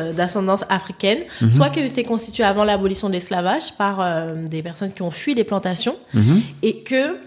africaine, 0.70 1.20
Mhm. 1.42 1.52
soit 1.52 1.70
qui 1.70 1.82
étaient 1.82 2.04
constituées 2.04 2.44
avant 2.46 2.64
l'abolition 2.64 3.10
de 3.10 3.14
l'esclavage 3.14 3.74
par 3.78 4.00
des 4.36 4.64
personnes 4.64 4.92
qui 4.92 5.04
ont 5.04 5.12
fui 5.12 5.36
les 5.36 5.44
plantations, 5.44 5.96
Mhm. 6.16 6.42
et 6.64 6.80
que 6.80 7.18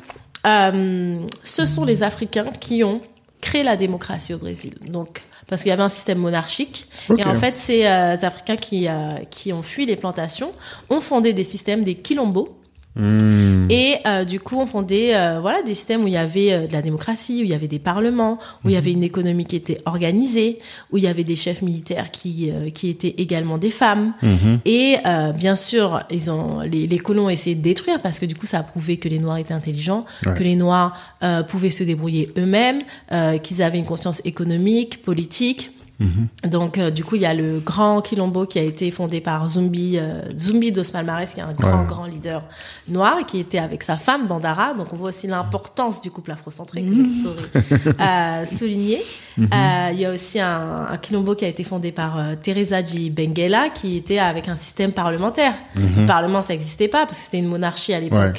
ce 1.44 1.66
sont 1.66 1.84
les 1.84 2.02
Africains 2.02 2.46
qui 2.58 2.82
ont 2.82 3.00
créé 3.40 3.62
la 3.62 3.76
démocratie 3.76 4.34
au 4.34 4.38
Brésil. 4.38 4.74
Donc, 4.86 5.22
parce 5.50 5.62
qu'il 5.62 5.70
y 5.70 5.72
avait 5.72 5.82
un 5.82 5.88
système 5.88 6.18
monarchique. 6.18 6.86
Et 7.18 7.24
en 7.24 7.34
fait, 7.34 7.58
ces 7.58 7.84
euh, 7.84 8.14
Africains 8.14 8.56
qui, 8.56 8.88
euh, 8.88 9.16
qui 9.30 9.52
ont 9.52 9.62
fui 9.62 9.84
les 9.84 9.96
plantations 9.96 10.52
ont 10.88 11.00
fondé 11.00 11.32
des 11.32 11.42
systèmes, 11.42 11.82
des 11.82 11.96
quilombos, 11.96 12.56
Hmm. 12.96 13.68
et 13.70 13.98
euh, 14.04 14.24
du 14.24 14.40
coup, 14.40 14.56
on 14.56 14.66
fondait 14.66 15.14
euh, 15.14 15.38
voilà 15.40 15.62
des 15.62 15.74
systèmes 15.76 16.02
où 16.02 16.08
il 16.08 16.12
y 16.14 16.16
avait 16.16 16.52
euh, 16.52 16.66
de 16.66 16.72
la 16.72 16.82
démocratie, 16.82 17.40
où 17.40 17.44
il 17.44 17.50
y 17.50 17.54
avait 17.54 17.68
des 17.68 17.78
parlements, 17.78 18.38
où 18.64 18.68
il 18.68 18.72
y 18.72 18.76
avait 18.76 18.90
une 18.90 19.04
économie 19.04 19.44
qui 19.44 19.54
était 19.54 19.80
organisée, 19.84 20.58
où 20.90 20.98
il 20.98 21.04
y 21.04 21.06
avait 21.06 21.22
des 21.22 21.36
chefs 21.36 21.62
militaires 21.62 22.10
qui 22.10 22.50
euh, 22.50 22.70
qui 22.70 22.90
étaient 22.90 23.14
également 23.18 23.58
des 23.58 23.70
femmes. 23.70 24.12
Mhm. 24.22 24.58
Et 24.64 24.96
euh, 25.06 25.30
bien 25.30 25.54
sûr, 25.54 26.02
ils 26.10 26.32
ont 26.32 26.60
les, 26.62 26.88
les 26.88 26.98
colons 26.98 27.26
ont 27.26 27.30
essayé 27.30 27.54
de 27.54 27.62
détruire 27.62 28.02
parce 28.02 28.18
que 28.18 28.26
du 28.26 28.34
coup, 28.34 28.46
ça 28.46 28.58
a 28.58 28.62
prouvé 28.64 28.96
que 28.96 29.08
les 29.08 29.20
Noirs 29.20 29.38
étaient 29.38 29.54
intelligents, 29.54 30.04
Ouais. 30.26 30.34
que 30.34 30.42
les 30.42 30.56
Noirs 30.56 30.96
euh, 31.22 31.44
pouvaient 31.44 31.70
se 31.70 31.84
débrouiller 31.84 32.32
eux-mêmes, 32.36 32.82
euh, 33.12 33.38
qu'ils 33.38 33.62
avaient 33.62 33.78
une 33.78 33.84
conscience 33.86 34.20
économique, 34.24 35.02
politique. 35.02 35.70
Mhm. 36.00 36.50
Donc, 36.50 36.78
euh, 36.78 36.90
du 36.90 37.04
coup, 37.04 37.16
il 37.16 37.20
y 37.22 37.26
a 37.26 37.34
le 37.34 37.60
grand 37.60 38.00
Quilombo 38.00 38.46
qui 38.46 38.58
a 38.58 38.62
été 38.62 38.90
fondé 38.90 39.20
par 39.20 39.46
Zumbi, 39.48 39.98
euh, 39.98 40.22
Zumbi 40.38 40.72
dos 40.72 40.82
Palmares, 40.90 41.26
qui 41.26 41.40
est 41.40 41.42
un 41.42 41.52
grand, 41.52 41.82
Ouais. 41.82 41.86
grand 41.86 42.06
leader 42.06 42.42
noir, 42.88 43.18
qui 43.26 43.38
était 43.38 43.58
avec 43.58 43.82
sa 43.82 43.96
femme 43.98 44.26
Dandara. 44.26 44.72
Donc, 44.74 44.92
on 44.92 44.96
voit 44.96 45.10
aussi 45.10 45.26
l'importance 45.26 46.00
du 46.00 46.10
couple 46.10 46.32
afrocentré 46.32 46.82
que 46.82 46.88
je 46.88 47.22
saurais 47.22 47.94
euh, 48.00 48.46
souligner. 48.58 49.02
Euh, 49.38 49.88
il 49.92 50.00
y 50.00 50.06
a 50.06 50.10
aussi 50.12 50.40
un, 50.40 50.86
un 50.90 50.96
Quilombo 50.96 51.34
qui 51.34 51.44
a 51.44 51.48
été 51.48 51.64
fondé 51.64 51.92
par 51.92 52.18
Teresa 52.42 52.80
Di 52.82 53.10
Benguela, 53.10 53.68
qui 53.68 53.96
était 53.96 54.18
avec 54.18 54.48
un 54.48 54.56
système 54.56 54.92
parlementaire. 54.92 55.54
Le 55.74 56.06
Parlement, 56.06 56.40
ça 56.42 56.54
n'existait 56.54 56.88
pas 56.88 57.04
parce 57.06 57.18
que 57.18 57.24
c'était 57.26 57.38
une 57.38 57.46
monarchie 57.48 57.92
à 57.92 58.00
l'époque. 58.00 58.18
Ouais. 58.18 58.34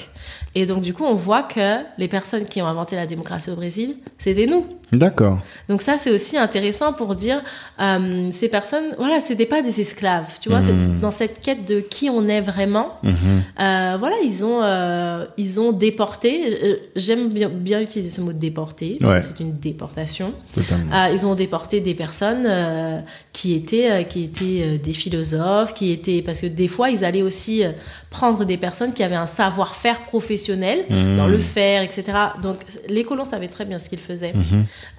Et 0.56 0.66
donc, 0.66 0.82
du 0.82 0.94
coup, 0.94 1.06
on 1.06 1.16
voit 1.16 1.44
que 1.44 1.78
les 1.98 2.08
personnes 2.08 2.46
qui 2.46 2.62
ont 2.62 2.66
inventé 2.68 2.96
la 2.96 3.06
démocratie 3.06 3.50
au 3.52 3.56
Brésil, 3.56 3.96
c'était 4.18 4.48
nous. 4.48 4.66
D'accord. 4.92 5.40
Donc 5.70 5.82
ça, 5.82 5.98
c'est 5.98 6.12
aussi 6.12 6.38
intéressant 6.38 6.92
pour 6.92 7.16
dire, 7.16 7.42
euh, 7.80 8.30
ces 8.32 8.50
personnes, 8.50 8.94
voilà, 8.98 9.20
c'était 9.22 9.46
pas 9.46 9.62
des 9.62 9.80
esclaves, 9.80 10.38
tu 10.42 10.50
vois, 10.50 10.60
Mhm. 10.60 10.66
c'est- 10.68 11.00
dans 11.02 11.12
cette 11.12 11.40
quête 11.40 11.66
de 11.66 11.80
qui 11.80 12.10
on 12.10 12.28
est 12.28 12.42
vraiment, 12.42 12.96
Mhm. 13.04 13.14
euh, 13.62 13.96
voilà, 13.98 14.16
ils 14.24 14.44
ont, 14.44 14.62
euh, 14.62 15.26
ils 15.38 15.60
ont 15.62 15.72
déporté, 15.72 16.80
j'aime 16.98 17.30
bien, 17.30 17.48
bien 17.50 17.80
utiliser 17.80 18.10
ce 18.12 18.20
mot 18.22 18.34
déporté, 18.34 18.98
parce 19.00 19.14
Ouais. 19.14 19.22
que 19.22 19.38
c'est 19.38 19.44
une 19.44 19.58
déportation, 19.60 20.34
ils 21.14 21.26
ont 21.26 21.36
déporté 21.36 21.80
des 21.80 21.94
personnes 21.94 22.48
qui 23.32 23.54
étaient, 23.54 24.06
qui 24.10 24.24
étaient 24.26 24.78
des 24.78 24.94
philosophes, 24.94 25.74
qui 25.74 25.92
étaient, 25.92 26.22
parce 26.22 26.42
que 26.42 26.48
des 26.48 26.68
fois, 26.68 26.90
ils 26.90 27.06
allaient 27.06 27.22
aussi 27.22 27.64
prendre 28.10 28.44
des 28.44 28.58
personnes 28.58 28.92
qui 28.94 29.04
avaient 29.04 29.16
un 29.16 29.26
savoir-faire 29.26 30.02
professionnel 30.02 30.84
Mhm. 30.90 31.16
dans 31.18 31.28
le 31.28 31.38
faire, 31.38 31.82
etc. 31.82 32.04
Donc, 32.44 32.58
les 32.90 33.06
colons 33.06 33.24
savaient 33.24 33.48
très 33.48 33.64
bien 33.66 33.80
ce 33.80 33.88
qu'ils 33.88 34.00
faisaient. 34.00 34.34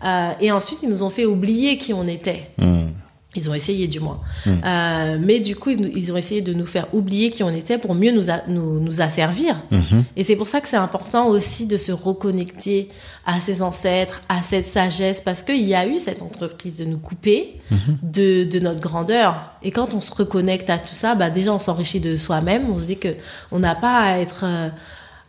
Euh, 0.04 0.30
et 0.40 0.50
ensuite, 0.52 0.80
ils 0.82 0.88
nous 0.88 1.02
ont 1.02 1.10
fait 1.10 1.26
oublier 1.26 1.78
qui 1.78 1.92
on 1.92 2.06
était. 2.06 2.50
Hmm. 2.58 2.88
Ils 3.34 3.48
ont 3.48 3.54
essayé, 3.54 3.88
du 3.88 3.98
moins. 3.98 4.20
Mm. 4.44 4.50
Euh, 4.62 5.18
mais 5.18 5.40
du 5.40 5.56
coup, 5.56 5.70
ils, 5.70 6.12
ont 6.12 6.18
essayé 6.18 6.42
de 6.42 6.52
nous 6.52 6.66
faire 6.66 6.88
oublier 6.92 7.30
qui 7.30 7.42
on 7.42 7.48
était 7.48 7.78
pour 7.78 7.94
mieux 7.94 8.12
nous, 8.12 8.30
a- 8.30 8.42
nous, 8.46 8.78
nous 8.78 9.00
asservir. 9.00 9.58
Mhm. 9.70 10.04
Et 10.16 10.24
c'est 10.24 10.36
pour 10.36 10.48
ça 10.48 10.60
que 10.60 10.68
c'est 10.68 10.76
important 10.76 11.28
aussi 11.28 11.64
de 11.66 11.78
se 11.78 11.92
reconnecter 11.92 12.88
à 13.24 13.40
ses 13.40 13.62
ancêtres, 13.62 14.20
à 14.28 14.42
cette 14.42 14.66
sagesse, 14.66 15.22
parce 15.22 15.42
qu'il 15.42 15.66
y 15.66 15.74
a 15.74 15.86
eu 15.86 15.98
cette 15.98 16.20
entreprise 16.20 16.76
de 16.76 16.84
nous 16.84 16.98
couper 16.98 17.54
de, 18.02 18.44
de 18.44 18.58
notre 18.58 18.80
grandeur. 18.80 19.52
Et 19.62 19.70
quand 19.70 19.94
on 19.94 20.02
se 20.02 20.12
reconnecte 20.12 20.68
à 20.68 20.76
tout 20.76 20.92
ça, 20.92 21.14
bah 21.14 21.30
déjà 21.30 21.54
on 21.54 21.58
s'enrichit 21.58 22.00
de 22.00 22.16
soi-même. 22.16 22.68
On 22.70 22.78
se 22.78 22.84
dit 22.84 22.98
que 22.98 23.14
on 23.50 23.60
n'a 23.60 23.74
pas 23.74 23.98
à 23.98 24.18
être 24.18 24.42
euh, 24.44 24.68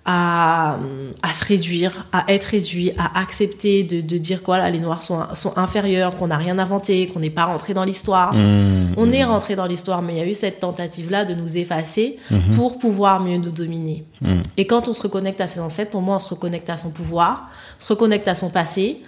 à, 0.05 0.77
à 1.21 1.31
se 1.31 1.45
réduire, 1.45 2.05
à 2.11 2.25
être 2.27 2.43
réduit, 2.43 2.91
à 2.97 3.19
accepter 3.19 3.83
de, 3.83 4.01
de 4.01 4.17
dire 4.17 4.43
quoi, 4.43 4.57
là, 4.57 4.69
les 4.69 4.79
Noirs 4.79 5.01
sont, 5.01 5.21
sont 5.33 5.57
inférieurs, 5.57 6.15
qu'on 6.15 6.27
n'a 6.27 6.37
rien 6.37 6.59
inventé, 6.59 7.07
qu'on 7.07 7.19
n'est 7.19 7.29
pas 7.29 7.45
rentré 7.45 7.73
dans 7.73 7.85
l'histoire. 7.85 8.33
Mmh, 8.33 8.95
On 8.97 9.05
mmh. 9.05 9.13
est 9.13 9.23
rentré 9.23 9.55
dans 9.55 9.65
l'histoire, 9.65 10.01
mais 10.01 10.13
il 10.15 10.17
y 10.19 10.21
a 10.21 10.27
eu 10.27 10.33
cette 10.33 10.59
tentative-là 10.59 11.23
de 11.25 11.33
nous 11.33 11.57
effacer 11.57 12.17
Mhm. 12.29 12.55
pour 12.55 12.77
pouvoir 12.79 13.21
mieux 13.21 13.37
nous 13.37 13.51
dominer. 13.51 14.03
Mmh. 14.21 14.41
Et 14.57 14.67
quand 14.67 14.87
on 14.87 14.93
se 14.93 15.03
reconnecte 15.03 15.39
à 15.41 15.47
ses 15.47 15.59
ancêtres, 15.59 15.91
pour 15.91 16.01
moi, 16.01 16.17
on 16.17 16.19
se 16.19 16.29
reconnecte 16.29 16.69
à 16.69 16.77
son 16.77 16.89
pouvoir, 16.89 17.49
on 17.79 17.83
se 17.83 17.89
reconnecte 17.89 18.27
à 18.27 18.35
son 18.35 18.49
passé. 18.49 19.01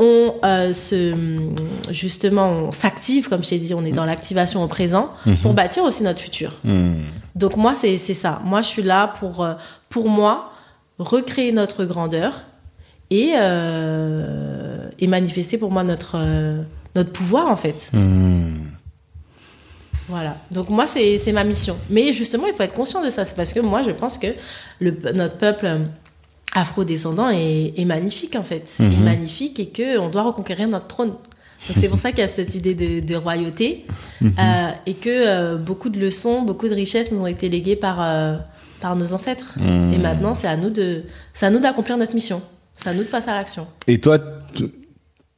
On 0.00 0.34
euh, 0.44 0.72
se, 0.72 1.12
justement, 1.90 2.46
on 2.48 2.72
s'active, 2.72 3.28
comme 3.28 3.42
je 3.42 3.48
t'ai 3.50 3.58
dit, 3.58 3.74
on 3.74 3.84
est 3.84 3.90
dans 3.92 4.04
l'activation 4.04 4.62
au 4.62 4.68
présent 4.68 5.10
pour 5.42 5.54
bâtir 5.54 5.82
aussi 5.82 6.04
notre 6.04 6.20
futur. 6.20 6.52
Mmh. 6.62 7.02
Donc 7.34 7.56
moi, 7.56 7.74
c'est 7.74 7.98
c'est 7.98 8.14
ça. 8.14 8.40
Moi, 8.44 8.62
je 8.62 8.68
suis 8.68 8.82
là 8.82 9.12
pour, 9.18 9.42
euh, 9.42 9.54
pour 9.88 10.08
moi, 10.08 10.52
recréer 10.98 11.52
notre 11.52 11.84
grandeur 11.84 12.42
et, 13.10 13.32
euh, 13.36 14.88
et 14.98 15.06
manifester 15.06 15.58
pour 15.58 15.70
moi 15.70 15.84
notre, 15.84 16.16
euh, 16.16 16.62
notre 16.94 17.10
pouvoir, 17.12 17.48
en 17.48 17.56
fait. 17.56 17.88
Mmh. 17.92 18.54
Voilà. 20.08 20.36
Donc 20.50 20.70
moi, 20.70 20.86
c'est 20.86 21.20
ma 21.32 21.44
mission. 21.44 21.76
Mais 21.90 22.12
justement, 22.12 22.46
il 22.46 22.54
faut 22.54 22.62
être 22.62 22.74
conscient 22.74 23.04
de 23.04 23.10
ça. 23.10 23.24
C'est 23.24 23.36
parce 23.36 23.52
que 23.52 23.60
moi, 23.60 23.82
je 23.82 23.90
pense 23.90 24.16
que 24.18 24.28
le, 24.80 24.96
notre 25.12 25.36
peuple 25.36 25.68
afro-descendant 26.54 27.28
est, 27.28 27.74
est 27.76 27.84
magnifique, 27.84 28.34
en 28.36 28.42
fait. 28.42 28.70
Est 28.80 28.82
Mhm. 28.82 29.04
magnifique 29.04 29.60
et 29.60 29.68
qu'on 29.68 30.08
doit 30.08 30.22
reconquérir 30.22 30.66
notre 30.68 30.86
trône. 30.86 31.10
Donc 31.66 31.76
c'est 31.76 31.88
pour 31.88 31.98
ça 31.98 32.10
qu'il 32.10 32.20
y 32.20 32.22
a 32.22 32.28
cette 32.28 32.54
idée 32.54 32.74
de, 32.74 33.00
de 33.06 33.14
royauté 33.16 33.84
Mhm. 34.22 34.32
euh, 34.38 34.68
et 34.86 34.94
que 34.94 35.56
beaucoup 35.56 35.90
de 35.90 35.98
leçons, 35.98 36.40
beaucoup 36.42 36.68
de 36.68 36.74
richesses 36.74 37.10
nous 37.12 37.18
ont 37.20 37.26
été 37.26 37.48
léguées 37.50 37.76
par, 37.76 38.00
par 38.80 38.96
nos 38.96 39.12
ancêtres. 39.12 39.54
Mhm. 39.56 39.92
Et 39.92 39.98
maintenant, 39.98 40.34
c'est 40.34 40.48
à 40.48 40.56
nous 40.56 40.70
de, 40.70 41.04
c'est 41.34 41.46
à 41.46 41.50
nous 41.50 41.60
d'accomplir 41.60 41.96
notre 41.96 42.14
mission. 42.14 42.42
C'est 42.76 42.88
à 42.88 42.94
nous 42.94 43.02
de 43.02 43.08
passer 43.08 43.30
à 43.30 43.34
l'action. 43.34 43.66
Et 43.86 44.00
toi, 44.00 44.18
tu, 44.54 44.64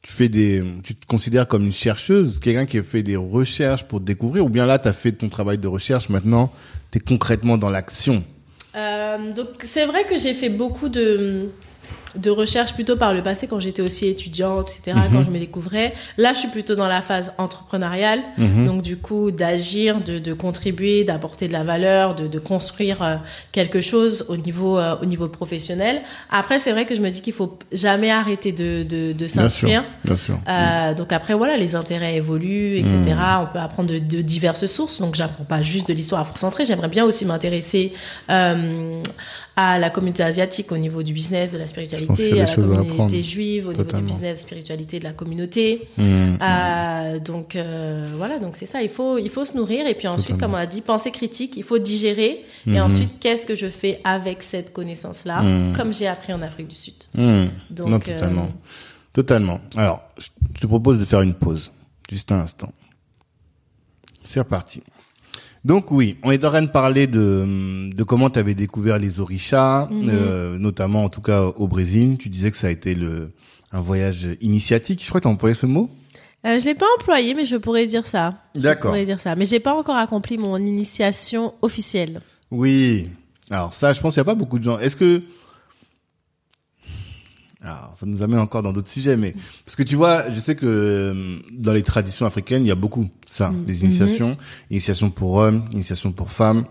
tu 0.02 0.12
fais 0.12 0.28
des, 0.28 0.62
tu 0.84 0.94
te 0.94 1.06
considères 1.06 1.46
comme 1.46 1.64
une 1.64 1.72
chercheuse, 1.72 2.38
quelqu'un 2.40 2.66
qui 2.66 2.78
a 2.78 2.82
fait 2.82 3.02
des 3.02 3.16
recherches 3.16 3.84
pour 3.84 4.00
découvrir, 4.00 4.44
ou 4.44 4.48
bien 4.48 4.66
là, 4.66 4.78
tu 4.78 4.88
as 4.88 4.92
fait 4.92 5.12
ton 5.12 5.28
travail 5.28 5.58
de 5.58 5.68
recherche, 5.68 6.08
maintenant, 6.08 6.50
tu 6.90 6.98
es 6.98 7.00
concrètement 7.00 7.58
dans 7.58 7.70
l'action? 7.70 8.24
Euh, 8.76 9.32
donc 9.32 9.48
c'est 9.64 9.86
vrai 9.86 10.04
que 10.04 10.16
j'ai 10.16 10.32
fait 10.32 10.48
beaucoup 10.48 10.88
de, 10.88 11.50
de 12.16 12.28
recherches 12.28 12.74
plutôt 12.74 12.96
par 12.96 13.14
le 13.14 13.22
passé 13.22 13.46
quand 13.46 13.60
j'étais 13.60 13.82
aussi 13.82 14.08
étudiante, 14.08 14.70
etc., 14.76 14.96
Mhm. 14.96 15.12
quand 15.12 15.24
je 15.24 15.30
me 15.30 15.38
découvrais. 15.38 15.94
Là, 16.18 16.32
je 16.34 16.40
suis 16.40 16.48
plutôt 16.48 16.74
dans 16.74 16.88
la 16.88 17.02
phase 17.02 17.32
entrepreneuriale, 17.38 18.18
Mhm. 18.36 18.66
donc 18.66 18.82
du 18.82 18.96
coup 18.96 19.30
d'agir, 19.30 20.00
de, 20.00 20.18
de 20.18 20.32
contribuer, 20.32 21.04
d'apporter 21.04 21.46
de 21.46 21.52
la 21.52 21.62
valeur, 21.62 22.16
de, 22.16 22.26
de 22.26 22.38
construire 22.40 23.00
euh, 23.02 23.14
quelque 23.52 23.80
chose 23.80 24.26
au 24.28 24.36
niveau, 24.36 24.76
euh, 24.76 24.96
au 25.00 25.04
niveau 25.04 25.28
professionnel. 25.28 26.00
Après, 26.30 26.58
c'est 26.58 26.72
vrai 26.72 26.84
que 26.84 26.96
je 26.96 27.00
me 27.00 27.10
dis 27.10 27.20
qu'il 27.22 27.32
faut 27.32 27.56
jamais 27.70 28.10
arrêter 28.10 28.50
de, 28.50 28.82
de, 28.82 29.12
de 29.12 29.12
Bien 29.12 29.28
sûr, 29.28 29.40
s'instruire. 29.42 29.84
bien 30.04 30.16
sûr. 30.16 30.40
Euh, 30.48 30.94
donc 30.94 31.12
après 31.12 31.34
voilà 31.34 31.56
les 31.56 31.76
intérêts 31.76 32.16
évoluent 32.16 32.76
etc 32.78 33.14
on 33.42 33.46
peut 33.52 33.58
apprendre 33.60 33.90
de, 33.90 33.98
de 34.00 34.20
diverses 34.22 34.66
sources 34.66 34.98
donc 34.98 35.14
j'apprends 35.14 35.44
pas 35.44 35.62
juste 35.62 35.86
de 35.88 35.92
l'histoire 35.94 36.20
afrocentrée 36.22 36.64
j'aimerais 36.66 36.88
bien 36.88 37.04
aussi 37.04 37.24
m'intéresser 37.24 37.92
euh, 38.30 39.00
à 39.62 39.78
la 39.78 39.90
communauté 39.90 40.22
asiatique 40.22 40.70
au 40.72 40.78
niveau 40.78 41.02
du 41.02 41.12
business 41.12 41.50
de 41.50 41.58
la 41.58 41.66
spiritualité 41.66 42.40
à 42.40 42.46
la 42.46 42.54
communauté 42.54 43.22
juive 43.22 43.68
au 43.68 43.72
Totalement. 43.72 43.98
niveau 44.00 44.06
du 44.08 44.12
business 44.20 44.40
spiritualité 44.42 44.98
de 44.98 45.04
la 45.04 45.12
communauté 45.12 45.88
Mmh. 45.96 46.02
euh, 46.42 47.18
donc 47.18 47.56
euh, 47.56 48.12
voilà 48.16 48.38
donc 48.38 48.56
c'est 48.56 48.66
ça 48.66 48.82
il 48.82 48.88
faut 48.88 49.18
il 49.18 49.28
faut 49.30 49.44
se 49.44 49.56
nourrir 49.56 49.86
et 49.86 49.94
puis 49.94 50.08
ensuite 50.08 50.36
Totalement. 50.36 50.54
comme 50.54 50.54
on 50.54 50.62
a 50.62 50.66
dit 50.66 50.80
penser 50.80 51.10
critique 51.10 51.54
il 51.56 51.64
faut 51.64 51.78
digérer 51.78 52.32
et 52.66 52.70
Mhm. 52.70 52.78
ensuite 52.80 53.10
qu'est-ce 53.20 53.44
que 53.46 53.54
je 53.54 53.66
fais 53.68 54.00
avec 54.04 54.42
cette 54.42 54.72
connaissance 54.72 55.24
là 55.24 55.42
Mhm. 55.42 55.76
comme 55.76 55.92
j'ai 55.92 56.06
appris 56.06 56.32
en 56.32 56.42
Afrique 56.42 56.68
du 56.68 56.76
Sud 56.76 56.94
Mmh. 57.14 57.46
donc 57.70 57.88
non, 57.88 57.96
euh, 57.96 57.98
totalement. 58.00 58.48
Totalement. 59.12 59.60
Alors, 59.76 60.02
je 60.18 60.60
te 60.60 60.66
propose 60.68 60.98
de 61.00 61.04
faire 61.04 61.20
une 61.22 61.34
pause. 61.34 61.72
Juste 62.08 62.30
un 62.30 62.40
instant. 62.40 62.70
C'est 64.24 64.38
reparti. 64.40 64.82
Donc 65.64 65.90
oui, 65.90 66.16
on 66.22 66.30
est 66.30 66.42
en 66.44 66.48
train 66.50 66.62
de 66.62 66.68
parler 66.68 67.06
de, 67.06 67.90
de 67.94 68.02
comment 68.02 68.30
tu 68.30 68.38
avais 68.38 68.54
découvert 68.54 68.98
les 68.98 69.20
orishas, 69.20 69.88
Mhm. 69.90 70.08
euh, 70.08 70.58
notamment 70.58 71.04
en 71.04 71.08
tout 71.10 71.20
cas 71.20 71.42
au 71.44 71.68
Brésil. 71.68 72.16
Tu 72.18 72.28
disais 72.30 72.50
que 72.50 72.56
ça 72.56 72.68
a 72.68 72.70
été 72.70 72.94
le, 72.94 73.30
un 73.72 73.80
voyage 73.80 74.28
initiatique. 74.40 75.02
Je 75.02 75.08
crois 75.08 75.20
que 75.20 75.24
tu 75.24 75.28
as 75.28 75.32
employé 75.32 75.54
ce 75.54 75.66
mot. 75.66 75.90
Euh, 76.46 76.58
je 76.58 76.64
l'ai 76.64 76.74
pas 76.74 76.86
employé, 76.98 77.34
mais 77.34 77.44
je 77.44 77.56
pourrais 77.56 77.84
dire 77.86 78.06
ça. 78.06 78.36
Je 78.54 78.60
D'accord. 78.60 78.92
pourrais 78.92 79.04
dire 79.04 79.20
ça. 79.20 79.36
Mais 79.36 79.44
j'ai 79.44 79.60
pas 79.60 79.74
encore 79.74 79.96
accompli 79.96 80.38
mon 80.38 80.56
initiation 80.56 81.52
officielle. 81.60 82.22
Oui. 82.50 83.10
Alors 83.50 83.74
ça, 83.74 83.92
je 83.92 84.00
pense 84.00 84.14
qu'il 84.14 84.20
n'y 84.22 84.28
a 84.28 84.32
pas 84.32 84.34
beaucoup 84.34 84.58
de 84.58 84.64
gens. 84.64 84.78
Est-ce 84.78 84.96
que... 84.96 85.22
Alors, 87.62 87.92
ça 87.94 88.06
nous 88.06 88.22
amène 88.22 88.38
encore 88.38 88.62
dans 88.62 88.72
d'autres 88.72 88.88
sujets, 88.88 89.16
mais 89.18 89.34
parce 89.66 89.76
que 89.76 89.82
tu 89.82 89.94
vois, 89.96 90.30
je 90.30 90.40
sais 90.40 90.54
que 90.56 90.64
euh, 90.66 91.38
dans 91.52 91.72
les 91.74 91.82
traditions 91.82 92.24
africaines, 92.24 92.64
il 92.64 92.68
y 92.68 92.72
a 92.72 92.74
beaucoup 92.76 93.08
ça, 93.28 93.50
Mhm. 93.50 93.64
les 93.66 93.82
initiations, 93.84 94.36
initiation 94.70 95.10
pour 95.10 95.34
hommes, 95.34 95.64
initiation 95.72 96.10
pour 96.12 96.30
femmes. 96.30 96.64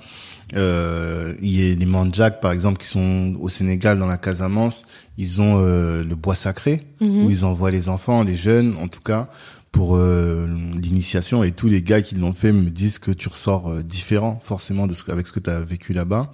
Euh, 0.55 1.35
il 1.43 1.51
y 1.59 1.71
a 1.71 1.75
les 1.75 1.85
mandjaks, 1.85 2.41
par 2.41 2.51
exemple, 2.51 2.81
qui 2.81 2.87
sont 2.87 3.35
au 3.39 3.49
Sénégal, 3.49 3.99
dans 3.99 4.07
la 4.07 4.17
Casamance. 4.17 4.83
Ils 5.19 5.41
ont 5.41 5.61
euh, 5.63 6.03
le 6.03 6.15
bois 6.15 6.33
sacré 6.35 6.81
Mhm. 7.01 7.25
où 7.25 7.29
ils 7.29 7.45
envoient 7.45 7.69
les 7.71 7.87
enfants, 7.87 8.23
les 8.23 8.35
jeunes, 8.35 8.75
en 8.81 8.87
tout 8.87 9.01
cas, 9.01 9.29
pour 9.71 9.95
euh, 9.95 10.47
l'initiation. 10.81 11.43
Et 11.43 11.51
tous 11.51 11.67
les 11.67 11.83
gars 11.83 12.01
qui 12.01 12.15
l'ont 12.15 12.33
fait 12.33 12.51
me 12.51 12.71
disent 12.71 12.97
que 12.97 13.11
tu 13.11 13.29
ressors 13.29 13.69
euh, 13.69 13.83
différent, 13.83 14.41
forcément, 14.43 14.87
de 14.87 14.93
ce, 14.93 15.09
avec 15.11 15.27
ce 15.27 15.33
que 15.33 15.39
tu 15.39 15.51
as 15.51 15.59
vécu 15.59 15.93
là-bas. 15.93 16.31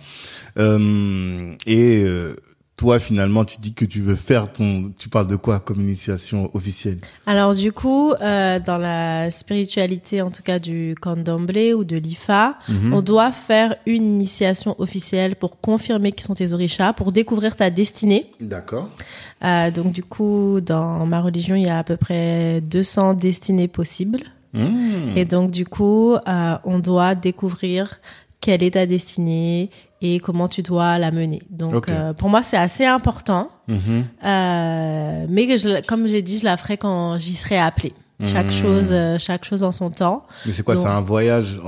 Euh, 0.58 1.54
et 1.68 2.04
euh, 2.06 2.36
toi, 2.78 3.00
finalement, 3.00 3.46
tu 3.46 3.58
dis 3.60 3.74
que 3.74 3.86
tu 3.86 4.02
veux 4.02 4.16
faire 4.18 4.52
ton... 4.52 4.92
Tu 5.00 5.08
parles 5.08 5.28
de 5.28 5.38
quoi 5.38 5.60
comme 5.62 5.80
initiation 5.80 6.50
officielle? 6.54 6.98
Alors 7.26 7.56
du 7.56 7.72
coup, 7.72 8.12
euh, 8.12 8.60
dans 8.60 8.78
la 8.78 9.32
spiritualité, 9.32 10.22
en 10.22 10.30
tout 10.30 10.44
cas 10.44 10.60
du 10.60 10.94
candomblé 11.00 11.74
ou 11.74 11.86
de 11.86 11.96
l'IFA, 11.96 12.58
Mhm. 12.68 12.94
on 12.94 13.02
doit 13.02 13.32
faire 13.32 13.76
une 13.86 14.04
initiation 14.16 14.76
officielle 14.78 15.38
pour 15.38 15.62
confirmer 15.62 16.12
qui 16.12 16.24
sont 16.24 16.34
tes 16.36 16.52
orishas, 16.52 16.92
pour 16.92 17.14
découvrir 17.14 17.56
ta 17.56 17.70
destinée. 17.70 18.30
D'accord. 18.42 18.90
Euh, 19.44 19.72
donc 19.72 19.94
du 19.94 20.04
coup, 20.04 20.60
dans 20.62 21.06
ma 21.06 21.22
religion, 21.22 21.56
il 21.56 21.64
y 21.64 21.70
a 21.70 21.78
à 21.80 21.84
peu 21.86 21.96
près 21.96 22.60
200 22.60 23.14
destinées 23.14 23.70
possibles. 23.70 24.24
Mmh. 24.54 25.18
Et 25.18 25.26
donc, 25.26 25.52
du 25.52 25.66
coup, 25.66 26.14
euh, 26.16 26.58
on 26.64 26.80
doit 26.80 27.14
découvrir 27.16 28.00
quelle 28.42 28.64
est 28.64 28.72
ta 28.72 28.86
destinée 28.86 29.70
et 30.02 30.20
comment 30.20 30.48
tu 30.48 30.62
dois 30.62 30.98
la 31.00 31.12
mener. 31.12 31.42
Donc, 31.50 31.90
euh, 31.90 32.14
pour 32.14 32.30
moi, 32.30 32.44
c'est 32.44 32.58
assez 32.58 32.86
important. 32.86 33.50
Mhm. 33.68 34.06
Euh, 34.26 35.26
mais 35.30 35.48
que 35.48 35.58
je, 35.58 35.86
comme 35.88 36.08
j'ai 36.08 36.22
dit, 36.22 36.38
je 36.38 36.44
la 36.46 36.58
ferai 36.58 36.78
quand 36.78 37.18
j'y 37.18 37.34
serai 37.36 37.58
appelée. 37.58 37.94
Chaque 38.24 38.46
Mhm. 38.46 38.52
chose, 38.52 38.90
euh, 38.92 39.18
chaque 39.20 39.44
chose 39.44 39.62
en 39.64 39.74
son 39.74 39.90
temps. 39.90 40.24
Mais 40.46 40.54
c'est 40.54 40.64
quoi 40.64 40.78
C'est 40.78 40.86
un 40.88 41.02
voyage 41.02 41.60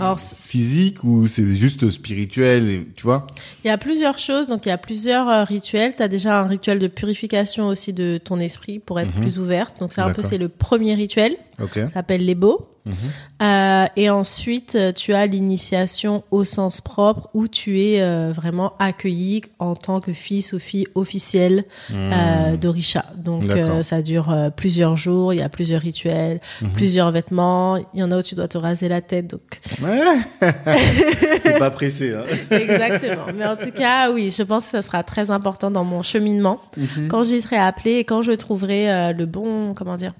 Alors, 0.00 0.18
physique 0.18 1.04
ou 1.04 1.28
c'est 1.28 1.46
juste 1.54 1.88
spirituel 1.90 2.68
et- 2.68 2.88
Tu 2.96 3.04
vois? 3.04 3.28
Il 3.64 3.68
y 3.68 3.70
a 3.70 3.78
plusieurs 3.78 4.18
choses, 4.18 4.48
donc 4.48 4.66
il 4.66 4.70
y 4.70 4.72
a 4.72 4.78
plusieurs 4.78 5.46
rituels. 5.46 5.94
Tu 5.96 6.02
as 6.02 6.08
déjà 6.08 6.40
un 6.40 6.46
rituel 6.48 6.80
de 6.80 6.88
purification 6.88 7.68
aussi 7.68 7.92
de 7.92 8.18
ton 8.18 8.40
esprit 8.40 8.80
pour 8.80 8.98
être 8.98 9.14
Mhm. 9.14 9.22
plus 9.22 9.38
ouverte. 9.38 9.78
Donc 9.78 9.92
c'est 9.92 10.00
un 10.00 10.10
peu 10.12 10.22
c'est 10.22 10.38
le 10.38 10.48
premier 10.48 10.94
rituel. 10.94 11.36
Ça 11.72 11.90
s'appelle 11.94 12.24
les 12.24 12.34
beaux. 12.34 12.68
Mhm. 12.86 12.94
Euh, 13.42 13.86
et 13.96 14.08
ensuite, 14.10 14.76
euh, 14.76 14.92
tu 14.92 15.12
as 15.12 15.26
l'initiation 15.26 16.22
au 16.30 16.44
sens 16.44 16.80
propre 16.80 17.28
où 17.34 17.48
tu 17.48 17.80
es 17.82 18.00
euh, 18.00 18.32
vraiment 18.32 18.74
accueilli 18.78 19.42
en 19.58 19.74
tant 19.74 20.00
que 20.00 20.12
fils 20.12 20.52
ou 20.52 20.58
fille 20.60 20.86
officielle 20.94 21.64
euh, 21.92 22.52
Mmh. 22.52 22.56
d'Orisha. 22.58 23.04
Donc 23.16 23.42
ça 23.82 24.02
dure 24.02 24.34
plusieurs 24.56 24.96
jours, 24.96 25.34
il 25.34 25.40
y 25.40 25.42
a 25.42 25.48
plusieurs 25.48 25.82
rituels, 25.82 26.40
Mhm. 26.62 26.70
plusieurs 26.70 27.10
vêtements. 27.10 27.76
Il 27.92 28.00
y 28.00 28.02
en 28.04 28.10
a 28.12 28.18
où 28.18 28.22
tu 28.22 28.34
dois 28.36 28.46
te 28.48 28.56
raser 28.56 28.88
la 28.88 29.00
tête. 29.00 29.26
Donc 29.28 29.42
Ouais. 29.82 31.58
Pas 31.58 31.70
pressé, 31.70 32.14
hein 32.14 32.24
exactement. 32.50 33.26
Mais 33.34 33.46
en 33.46 33.56
tout 33.56 33.72
cas, 33.72 34.12
oui, 34.12 34.32
je 34.36 34.42
pense 34.44 34.66
que 34.66 34.70
ça 34.70 34.82
sera 34.82 35.02
très 35.02 35.30
important 35.30 35.70
dans 35.70 35.84
mon 35.84 36.02
cheminement 36.02 36.60
Mhm. 36.76 37.08
quand 37.08 37.24
j'y 37.24 37.40
serai 37.40 37.56
appelée 37.56 37.94
et 37.96 38.04
quand 38.04 38.22
je 38.22 38.32
trouverai 38.32 39.12
le 39.12 39.26
bon, 39.26 39.74
comment 39.74 39.96
dire, 39.96 40.12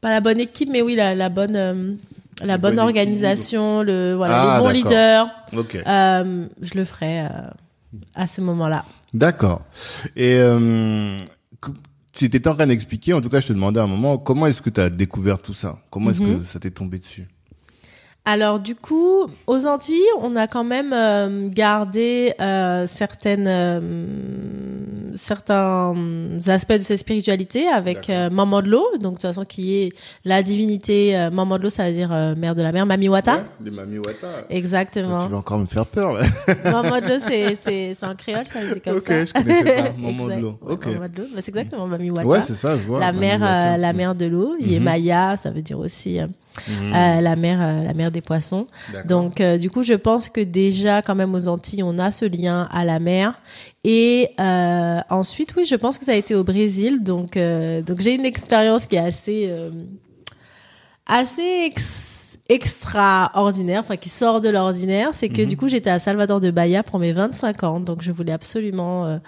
pas 0.00 0.10
la 0.10 0.20
bonne 0.20 0.40
équipe, 0.40 0.68
mais 0.70 0.82
oui 0.82 0.94
la, 0.94 1.14
la 1.14 1.28
bonne, 1.28 1.56
euh, 1.56 1.94
la 2.42 2.58
bonne 2.58 2.76
bonne 2.76 2.84
organisation, 2.84 3.82
le 3.82 4.14
voilà, 4.14 4.54
Ah, 4.54 4.56
le 4.58 4.62
bon 4.62 4.68
leader. 4.70 5.28
Ok. 5.56 5.74
Euh, 5.76 6.46
je 6.60 6.74
le 6.74 6.84
ferai 6.84 7.20
euh, 7.22 7.28
à 8.14 8.26
ce 8.26 8.40
moment-là. 8.40 8.84
D'accord. 9.14 9.62
Et 10.16 10.34
euh, 10.34 11.16
tu 12.12 12.24
étais 12.26 12.46
en 12.48 12.54
train 12.54 12.66
d'expliquer, 12.66 13.12
en 13.14 13.20
tout 13.20 13.28
cas, 13.28 13.40
je 13.40 13.48
te 13.48 13.52
demandais 13.52 13.80
à 13.80 13.84
un 13.84 13.88
moment, 13.88 14.18
comment 14.18 14.46
est-ce 14.46 14.60
que 14.62 14.70
tu 14.70 14.80
as 14.80 14.90
découvert 14.90 15.40
tout 15.40 15.54
ça? 15.54 15.78
Comment 15.90 16.10
est-ce 16.10 16.22
Mhm. 16.22 16.38
que 16.40 16.44
ça 16.44 16.58
t'est 16.58 16.70
tombé 16.70 16.98
dessus? 16.98 17.26
Alors 18.28 18.58
du 18.58 18.74
coup, 18.74 19.26
aux 19.46 19.66
Antilles, 19.66 20.02
on 20.20 20.34
a 20.34 20.48
quand 20.48 20.64
même 20.64 20.92
euh, 20.92 21.48
gardé 21.48 22.34
euh, 22.40 22.86
certaines 22.88 23.46
euh, 23.46 23.80
certains 25.14 25.94
aspects 26.48 26.72
de 26.72 26.80
cette 26.82 26.98
spiritualité 26.98 27.68
avec 27.68 28.10
euh, 28.10 28.28
Maman 28.28 28.62
de 28.62 28.68
l'eau, 28.68 28.84
donc 29.00 29.12
de 29.14 29.18
toute 29.18 29.22
façon 29.22 29.44
qui 29.44 29.76
est 29.76 29.92
la 30.24 30.42
divinité. 30.42 31.16
euh, 31.16 31.30
Maman 31.30 31.56
de 31.58 31.62
l'eau, 31.64 31.70
ça 31.70 31.86
veut 31.86 31.92
dire 31.92 32.12
euh, 32.12 32.34
mère 32.34 32.54
de 32.54 32.62
la 32.62 32.72
mer, 32.72 32.84
Mamiwata. 32.84 33.34
Ouais, 33.36 33.42
des 33.60 33.70
Mami 33.70 33.98
Wata. 33.98 34.44
Exactement. 34.50 35.24
Tu 35.26 35.30
vas 35.30 35.38
encore 35.38 35.58
me 35.60 35.66
faire 35.66 35.86
peur, 35.86 36.12
là. 36.12 36.22
Maman 36.64 37.00
de 37.00 37.06
l'eau, 37.06 37.18
c'est 37.26 37.56
c'est 37.64 37.96
c'est 37.98 38.06
en 38.06 38.14
créole, 38.16 38.44
ça 38.52 38.60
dire 38.60 38.82
comme 38.82 38.96
Ok, 38.96 39.06
ça. 39.06 39.24
je 39.24 39.32
connaissais 39.32 39.82
pas. 39.84 39.90
Maman 39.98 40.26
de 40.26 40.40
l'eau. 40.42 40.58
Ok. 40.66 40.86
Maman 40.86 41.06
de 41.14 41.22
l'eau, 41.22 41.28
c'est 41.36 41.48
exactement 41.48 41.86
Mamiwata. 41.86 42.26
Ouais, 42.26 42.40
c'est 42.42 42.56
ça, 42.56 42.76
je 42.76 42.82
vois. 42.82 42.98
la 43.00 43.12
mère, 43.12 43.40
euh, 43.42 43.76
la 43.76 43.92
mère 43.92 44.14
de 44.16 44.26
l'eau. 44.26 44.54
Mhm. 44.60 44.66
Yemaya, 44.68 45.36
ça 45.36 45.50
veut 45.50 45.62
dire 45.62 45.78
aussi 45.78 46.18
Mhm. 46.68 46.92
euh, 46.94 47.20
la 47.20 47.36
mère, 47.36 47.58
euh, 47.60 47.84
la 47.84 47.94
mère 47.94 48.10
des 48.10 48.20
poissons. 48.20 48.66
Donc, 49.06 49.40
euh, 49.40 49.58
du 49.58 49.70
coup, 49.70 49.82
je 49.82 49.94
pense 49.94 50.28
que 50.28 50.40
déjà, 50.40 51.02
quand 51.02 51.14
même, 51.14 51.34
aux 51.34 51.48
Antilles, 51.48 51.82
on 51.82 51.98
a 51.98 52.10
ce 52.12 52.24
lien 52.24 52.68
à 52.72 52.84
la 52.84 52.98
mer. 52.98 53.34
Et 53.84 54.30
euh, 54.40 55.00
ensuite, 55.10 55.54
oui, 55.56 55.64
je 55.64 55.74
pense 55.76 55.98
que 55.98 56.04
ça 56.04 56.12
a 56.12 56.16
été 56.16 56.34
au 56.34 56.44
Brésil. 56.44 57.02
Donc, 57.02 57.36
euh, 57.36 57.82
donc 57.82 58.00
j'ai 58.00 58.14
une 58.14 58.24
expérience 58.24 58.86
qui 58.86 58.96
est 58.96 59.00
assez, 59.00 59.46
euh, 59.48 59.70
assez 61.06 61.64
ex- 61.66 62.38
extraordinaire, 62.48 63.80
enfin 63.80 63.96
qui 63.96 64.08
sort 64.08 64.40
de 64.40 64.48
l'ordinaire. 64.48 65.10
C'est 65.12 65.28
que 65.28 65.42
Mhm. 65.42 65.48
du 65.48 65.56
coup, 65.56 65.68
j'étais 65.68 65.90
à 65.90 65.98
Salvador 65.98 66.40
de 66.40 66.50
Bahia 66.50 66.82
pour 66.82 66.98
mes 66.98 67.12
25 67.12 67.62
ans. 67.64 67.80
Donc, 67.80 68.02
je 68.02 68.10
voulais 68.12 68.32
absolument 68.32 69.06
euh, 69.06 69.18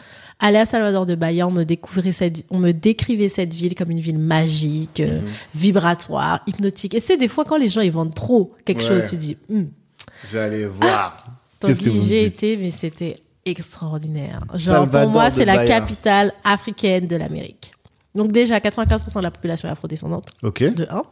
aller 0.41 0.59
à 0.59 0.67
Salvador 0.67 1.07
de 1.07 1.15
Bahia. 1.15 1.47
On 1.47 1.51
me 1.51 1.65
découvrait 1.65 2.13
cette, 2.13 2.45
on 2.51 2.59
me 2.59 2.73
décrivait 2.73 3.29
cette 3.29 3.53
ville 3.55 3.75
comme 3.75 3.91
une 3.91 4.01
ville 4.01 4.19
magique, 4.19 5.01
euh, 5.01 5.21
Mhm. 5.21 5.29
vibratoire, 5.55 6.41
hypnotique. 6.47 6.95
Et 6.95 7.01
c'est 7.01 7.17
des 7.17 7.29
fois 7.29 7.45
quand 7.45 7.57
les 7.57 7.69
gens 7.69 7.81
ils 7.81 7.93
vendent 7.93 8.15
trop 8.15 8.55
quelque 8.65 8.81
Ouais. 8.83 8.87
chose, 9.01 9.11
tu 9.11 9.17
dis. 9.17 9.37
Hmm. 9.49 9.65
Je 10.29 10.33
vais 10.35 10.41
aller 10.41 10.67
voir. 10.67 11.17
Donc 11.61 11.71
Qu'est-ce 11.71 11.81
que 11.85 11.91
vous 11.91 12.01
me 12.03 12.07
j'ai 12.07 12.25
été, 12.25 12.57
mais 12.57 12.71
c'était 12.71 13.17
extraordinaire. 13.45 14.41
Genre 14.55 14.77
Salvador 14.77 15.03
pour 15.03 15.11
moi, 15.13 15.31
c'est 15.31 15.45
la 15.45 15.57
Bahia. 15.57 15.81
capitale 15.81 16.33
africaine 16.45 17.07
de 17.07 17.17
l'Amérique. 17.17 17.73
Donc 18.15 18.33
déjà, 18.33 18.59
95% 18.59 19.19
de 19.21 19.25
la 19.25 19.31
population 19.31 19.69
est 19.69 19.73
afrodescendante, 19.73 20.33
Ok. 20.43 20.63
de 20.63 20.87
1. 20.91 21.03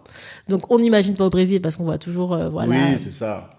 Donc 0.49 0.71
on 0.71 0.79
n'imagine 0.79 1.15
pas 1.15 1.27
au 1.27 1.31
Brésil 1.31 1.61
parce 1.61 1.77
qu'on 1.77 1.85
voit 1.85 1.99
toujours 1.99 2.33
euh, 2.33 2.49
voilà, 2.49 2.71
Oui, 2.71 2.99
c'est 3.03 3.13
ça. 3.13 3.51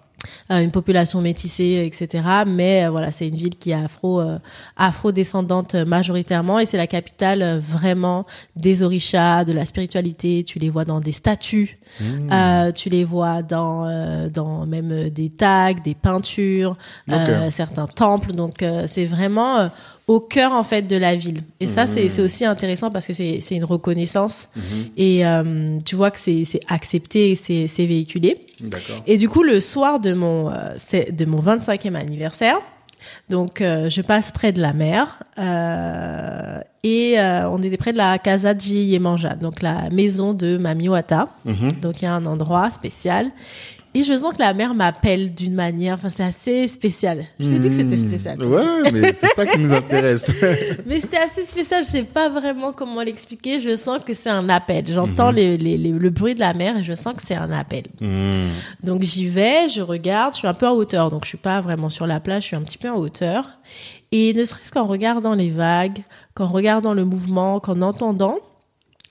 Euh, 0.51 0.59
une 0.59 0.71
population 0.71 1.21
métissée, 1.21 1.83
etc. 1.85 2.23
Mais 2.47 2.85
euh, 2.85 2.89
voilà, 2.89 3.11
c'est 3.11 3.27
une 3.27 3.35
ville 3.35 3.55
qui 3.57 3.71
est 3.71 3.73
afro, 3.73 4.19
euh, 4.19 4.39
afro-descendante 4.75 5.75
majoritairement 5.75 6.59
et 6.59 6.65
c'est 6.65 6.77
la 6.77 6.87
capitale 6.87 7.41
euh, 7.41 7.59
vraiment 7.59 8.25
des 8.55 8.83
orishas, 8.83 9.43
de 9.45 9.53
la 9.53 9.65
spiritualité. 9.65 10.43
Tu 10.43 10.59
les 10.59 10.69
vois 10.69 10.85
dans 10.85 10.99
des 10.99 11.11
statues, 11.11 11.77
Mmh. 11.99 12.29
euh, 12.31 12.71
tu 12.73 12.89
les 12.89 13.05
vois 13.05 13.41
dans, 13.41 13.87
euh, 13.87 14.29
dans 14.29 14.65
même 14.65 15.09
des 15.09 15.29
tags, 15.29 15.73
des 15.73 15.95
peintures, 15.95 16.75
euh, 17.11 17.49
certains 17.49 17.87
temples. 17.87 18.33
Donc 18.33 18.61
euh, 18.61 18.85
c'est 18.87 19.05
vraiment 19.05 19.57
euh, 19.57 19.67
au 20.07 20.21
cœur 20.21 20.53
en 20.53 20.63
fait 20.63 20.83
de 20.83 20.95
la 20.95 21.15
ville. 21.15 21.41
Et 21.59 21.67
ça, 21.67 21.83
Mmh. 21.83 21.87
c'est 21.93 22.09
c'est 22.09 22.21
aussi 22.21 22.45
intéressant 22.45 22.89
parce 22.89 23.05
que 23.07 23.13
c'est 23.13 23.41
c'est 23.41 23.55
une 23.55 23.65
reconnaissance 23.65 24.47
Mhm. 24.55 24.61
et 24.95 25.25
euh, 25.25 25.79
tu 25.83 25.95
vois 25.97 26.11
que 26.11 26.19
c'est 26.19 26.45
c'est 26.45 26.61
accepté 26.69 27.31
et 27.31 27.35
c'est 27.35 27.67
c'est 27.67 27.85
véhiculé. 27.85 28.39
Et 29.05 29.17
du 29.17 29.27
coup, 29.29 29.43
le 29.43 29.59
soir 29.59 29.99
de 29.99 30.13
mon, 30.13 30.49
euh, 30.49 30.53
c'est- 30.77 31.11
de 31.11 31.25
mon 31.25 31.39
25e 31.39 31.95
anniversaire, 31.95 32.57
donc 33.29 33.59
euh, 33.61 33.89
je 33.89 34.01
passe 34.01 34.31
près 34.31 34.51
de 34.53 34.61
la 34.61 34.73
mer 34.73 35.19
euh, 35.37 36.59
et 36.83 37.19
euh, 37.19 37.49
on 37.49 37.61
était 37.61 37.77
près 37.77 37.91
de 37.91 37.97
la 37.97 38.17
Casa 38.17 38.53
de 38.53 38.61
Yemanja, 38.63 39.35
donc 39.35 39.61
la 39.61 39.89
maison 39.91 40.33
de 40.33 40.57
Mami 40.57 40.89
Wata. 40.89 41.29
Mhm. 41.45 41.71
Donc 41.81 42.01
il 42.01 42.05
y 42.05 42.07
a 42.07 42.13
un 42.13 42.25
endroit 42.25 42.71
spécial. 42.71 43.31
Et 43.99 44.03
je 44.03 44.15
sens 44.15 44.31
que 44.33 44.39
la 44.39 44.53
mer 44.53 44.75
m'appelle 44.75 45.31
d'une 45.31 45.55
manière, 45.55 45.95
enfin 45.95 46.09
c'est 46.09 46.23
assez 46.23 46.67
spécial. 46.67 47.25
Je 47.39 47.49
t'ai 47.49 47.57
dit 47.57 47.69
que 47.69 47.73
c'était 47.75 47.95
Mmh. 47.95 48.07
spécial. 48.09 48.43
Ouais, 48.45 48.91
mais 48.93 49.15
c'est 49.19 49.33
ça 49.33 49.45
qui 49.47 49.57
nous 49.57 49.73
intéresse. 49.73 50.29
Mais 50.85 50.99
c'était 50.99 51.17
assez 51.17 51.43
spécial, 51.43 51.83
je 51.83 51.89
sais 51.89 52.03
pas 52.03 52.29
vraiment 52.29 52.73
comment 52.73 53.01
l'expliquer. 53.01 53.59
Je 53.59 53.75
sens 53.75 54.03
que 54.05 54.13
c'est 54.13 54.29
un 54.29 54.49
appel. 54.49 54.85
J'entends 54.87 55.31
les- 55.31 55.57
les- 55.57 55.77
les- 55.77 55.91
le 55.91 56.09
bruit 56.11 56.35
de 56.35 56.39
la 56.41 56.53
mer 56.53 56.77
et 56.77 56.83
je 56.83 56.93
sens 56.93 57.15
que 57.15 57.23
c'est 57.25 57.33
un 57.35 57.49
appel. 57.51 57.85
Mhm. 57.99 58.49
Donc 58.83 59.01
j'y 59.01 59.27
vais, 59.27 59.67
je 59.69 59.81
regarde, 59.81 60.33
je 60.33 60.39
suis 60.39 60.47
un 60.47 60.53
peu 60.53 60.67
en 60.67 60.73
hauteur, 60.73 61.09
donc 61.09 61.23
je 61.23 61.29
suis 61.29 61.37
pas 61.39 61.59
vraiment 61.61 61.89
sur 61.89 62.05
la 62.05 62.19
plage, 62.19 62.43
je 62.43 62.47
suis 62.49 62.55
un 62.55 62.61
petit 62.61 62.77
peu 62.77 62.89
en 62.91 62.97
hauteur. 62.97 63.49
Et 64.11 64.33
ne 64.35 64.45
serait-ce 64.45 64.71
qu'en 64.71 64.85
regardant 64.85 65.33
les 65.33 65.49
vagues, 65.49 66.03
qu'en 66.35 66.47
regardant 66.49 66.93
le 66.93 67.03
mouvement, 67.03 67.59
qu'en 67.59 67.81
entendant, 67.81 68.37